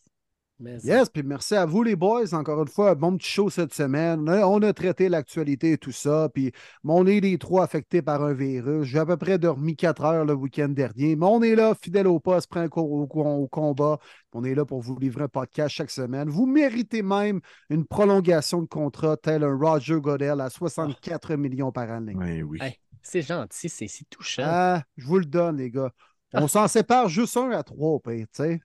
Mais 0.60 0.76
Yes, 0.82 1.08
puis 1.08 1.22
merci 1.22 1.54
à 1.54 1.64
vous, 1.66 1.84
les 1.84 1.94
boys. 1.94 2.34
Encore 2.34 2.60
une 2.60 2.68
fois, 2.68 2.90
un 2.90 2.94
bon 2.96 3.16
petit 3.16 3.28
show 3.30 3.48
cette 3.48 3.72
semaine. 3.72 4.28
On 4.28 4.60
a, 4.62 4.72
traité 4.72 5.08
l'actualité 5.08 5.72
et 5.72 5.78
tout 5.78 5.92
ça. 5.92 6.28
Puis 6.34 6.50
on 6.82 7.06
est 7.06 7.20
les 7.20 7.38
trois 7.38 7.62
affectés 7.64 8.02
par 8.02 8.24
un 8.24 8.32
virus. 8.34 8.84
J'ai 8.84 8.98
à 8.98 9.06
peu 9.06 9.16
près 9.16 9.38
dormi 9.38 9.76
quatre 9.76 10.04
heures 10.04 10.24
le 10.24 10.34
week-end 10.34 10.68
dernier. 10.68 11.14
Mais 11.14 11.26
on 11.26 11.42
est 11.42 11.54
là, 11.54 11.74
fidèle 11.80 12.08
au 12.08 12.18
poste, 12.18 12.48
prêt 12.48 12.68
au, 12.74 12.80
au- 12.80 13.06
au 13.42 13.46
combat. 13.48 13.98
On 14.32 14.42
est 14.42 14.54
là 14.56 14.64
pour 14.64 14.80
vous 14.80 14.98
livrer 14.98 15.24
un 15.24 15.28
podcast 15.28 15.74
chaque 15.74 15.90
semaine. 15.92 16.28
Vous 16.28 16.46
méritez 16.46 17.02
même 17.02 17.40
une 17.70 17.84
prolongation 17.86 18.60
de 18.60 18.66
contrat 18.66 19.16
tel 19.16 19.44
un 19.44 19.56
Roger 19.56 20.00
Godel 20.00 20.40
à 20.40 20.50
64 20.50 21.36
millions 21.36 21.70
par 21.70 21.90
année. 21.90 22.14
Oui, 22.16 22.42
oui. 22.42 22.58
Hey, 22.60 22.74
c'est 23.02 23.22
gentil, 23.22 23.68
c'est 23.68 23.86
c'est 23.88 24.08
touchant. 24.10 24.42
Ah, 24.44 24.82
je 24.96 25.06
vous 25.06 25.18
le 25.18 25.24
donne, 25.24 25.56
les 25.58 25.70
gars. 25.70 25.92
On 26.34 26.48
s'en 26.48 26.68
sépare 26.68 27.08
juste 27.08 27.36
un 27.36 27.50
à 27.52 27.62
trois, 27.62 28.00
tu 28.04 28.26
sais. 28.32 28.60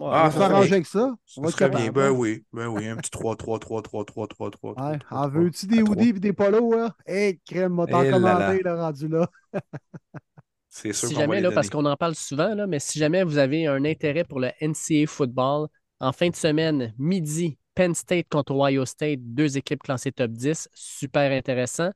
Ouais, 0.00 0.06
On 0.06 0.10
Ah, 0.12 0.30
s'arranger 0.30 0.62
serait- 0.68 0.72
avec 0.76 0.86
ça? 0.86 1.14
On 1.36 1.42
va 1.42 1.68
bien. 1.68 1.92
Ben 1.92 2.06
hein? 2.06 2.10
oui, 2.10 2.44
ben 2.54 2.68
oui, 2.68 2.88
un 2.88 2.96
petit 2.96 3.10
3, 3.10 3.36
3, 3.36 3.58
3, 3.58 3.82
3, 3.82 4.04
3, 4.06 4.26
3, 4.28 4.50
3, 4.50 4.74
3. 4.74 4.90
Ouais. 4.92 4.98
En 5.10 5.28
veux-tu 5.28 5.66
des 5.66 5.82
hoodies 5.82 6.08
et 6.08 6.12
des 6.14 6.32
polos? 6.32 6.90
Hé, 7.06 7.38
crème, 7.44 7.74
m'a 7.74 7.86
t'en 7.86 8.02
Eh 8.02 8.10
commandé, 8.10 8.60
le 8.64 8.74
rendu 8.74 9.08
là. 9.08 9.28
C'est 10.70 10.92
sûr 10.92 11.08
Si 11.08 11.14
va 11.14 11.20
jamais, 11.20 11.36
les 11.36 11.42
là, 11.42 11.50
parce 11.52 11.68
qu'on 11.68 11.84
en 11.84 11.96
parle 11.96 12.14
souvent, 12.14 12.54
là, 12.54 12.66
mais 12.66 12.78
si 12.78 12.98
jamais 12.98 13.24
vous 13.24 13.38
avez 13.38 13.66
un 13.66 13.84
intérêt 13.84 14.24
pour 14.24 14.40
le 14.40 14.50
NCAA 14.60 15.06
football, 15.06 15.66
en 15.98 16.12
fin 16.12 16.28
de 16.30 16.36
semaine, 16.36 16.94
midi, 16.96 17.58
Penn 17.74 17.94
State 17.94 18.26
contre 18.30 18.52
Ohio 18.54 18.86
State, 18.86 19.18
deux 19.20 19.58
équipes 19.58 19.82
classées 19.82 20.12
top 20.12 20.30
10, 20.30 20.68
super 20.72 21.30
intéressant. 21.30 21.90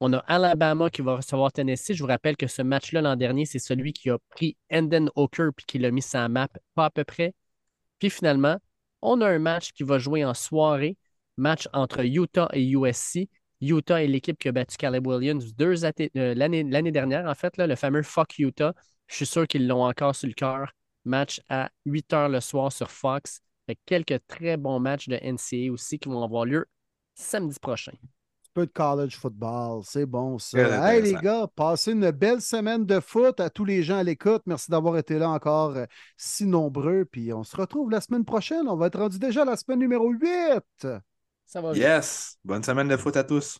On 0.00 0.12
a 0.12 0.18
Alabama 0.26 0.90
qui 0.90 1.00
va 1.00 1.16
recevoir 1.16 1.52
Tennessee. 1.52 1.94
Je 1.94 2.02
vous 2.02 2.08
rappelle 2.08 2.36
que 2.36 2.46
ce 2.48 2.60
match-là 2.60 3.00
l'an 3.00 3.16
dernier, 3.16 3.46
c'est 3.46 3.58
celui 3.58 3.94
qui 3.94 4.10
a 4.10 4.18
pris 4.30 4.56
Enden 4.70 5.08
Hooker 5.16 5.48
puis 5.56 5.64
qui 5.66 5.78
l'a 5.78 5.90
mis 5.90 6.02
sur 6.02 6.18
la 6.18 6.28
map, 6.28 6.48
pas 6.74 6.86
à 6.86 6.90
peu 6.90 7.04
près. 7.04 7.32
Puis 7.98 8.10
finalement, 8.10 8.58
on 9.02 9.20
a 9.20 9.28
un 9.28 9.38
match 9.38 9.72
qui 9.72 9.82
va 9.82 9.98
jouer 9.98 10.24
en 10.24 10.34
soirée, 10.34 10.96
match 11.36 11.68
entre 11.72 12.04
Utah 12.04 12.48
et 12.52 12.64
USC. 12.68 13.28
Utah 13.60 14.02
est 14.02 14.06
l'équipe 14.06 14.38
qui 14.38 14.48
a 14.48 14.52
battu 14.52 14.76
Caleb 14.76 15.06
Williams 15.06 15.54
euh, 15.60 16.34
l'année 16.34 16.92
dernière, 16.92 17.26
en 17.26 17.34
fait, 17.34 17.56
le 17.56 17.74
fameux 17.74 18.02
Fuck 18.02 18.38
Utah. 18.38 18.74
Je 19.06 19.16
suis 19.16 19.26
sûr 19.26 19.46
qu'ils 19.46 19.66
l'ont 19.66 19.84
encore 19.84 20.14
sur 20.14 20.28
le 20.28 20.34
cœur. 20.34 20.72
Match 21.04 21.40
à 21.48 21.70
8 21.84 22.10
h 22.12 22.30
le 22.30 22.40
soir 22.40 22.72
sur 22.72 22.90
Fox. 22.90 23.40
Quelques 23.84 24.20
très 24.26 24.56
bons 24.56 24.80
matchs 24.80 25.08
de 25.08 25.16
NCAA 25.16 25.72
aussi 25.72 25.98
qui 25.98 26.08
vont 26.08 26.22
avoir 26.22 26.44
lieu 26.44 26.66
samedi 27.14 27.58
prochain. 27.60 27.92
Peu 28.56 28.64
de 28.64 28.72
college 28.72 29.18
football, 29.18 29.82
c'est 29.84 30.06
bon 30.06 30.38
ça. 30.38 30.90
Hey 30.90 31.02
les 31.02 31.12
gars, 31.12 31.46
passez 31.56 31.92
une 31.92 32.10
belle 32.10 32.40
semaine 32.40 32.86
de 32.86 33.00
foot 33.00 33.38
à 33.38 33.50
tous 33.50 33.66
les 33.66 33.82
gens 33.82 33.98
à 33.98 34.02
l'écoute. 34.02 34.40
Merci 34.46 34.70
d'avoir 34.70 34.96
été 34.96 35.18
là 35.18 35.28
encore 35.28 35.76
euh, 35.76 35.84
si 36.16 36.46
nombreux. 36.46 37.04
Puis 37.04 37.34
on 37.34 37.44
se 37.44 37.54
retrouve 37.54 37.90
la 37.90 38.00
semaine 38.00 38.24
prochaine. 38.24 38.66
On 38.66 38.76
va 38.76 38.86
être 38.86 38.98
rendu 38.98 39.18
déjà 39.18 39.42
à 39.42 39.44
la 39.44 39.56
semaine 39.56 39.80
numéro 39.80 40.10
8. 40.10 40.88
Ça 41.44 41.60
va 41.60 41.74
bien. 41.74 41.96
Yes! 41.96 42.38
Bonne 42.46 42.62
semaine 42.62 42.88
de 42.88 42.96
foot 42.96 43.18
à 43.18 43.24
tous. 43.24 43.58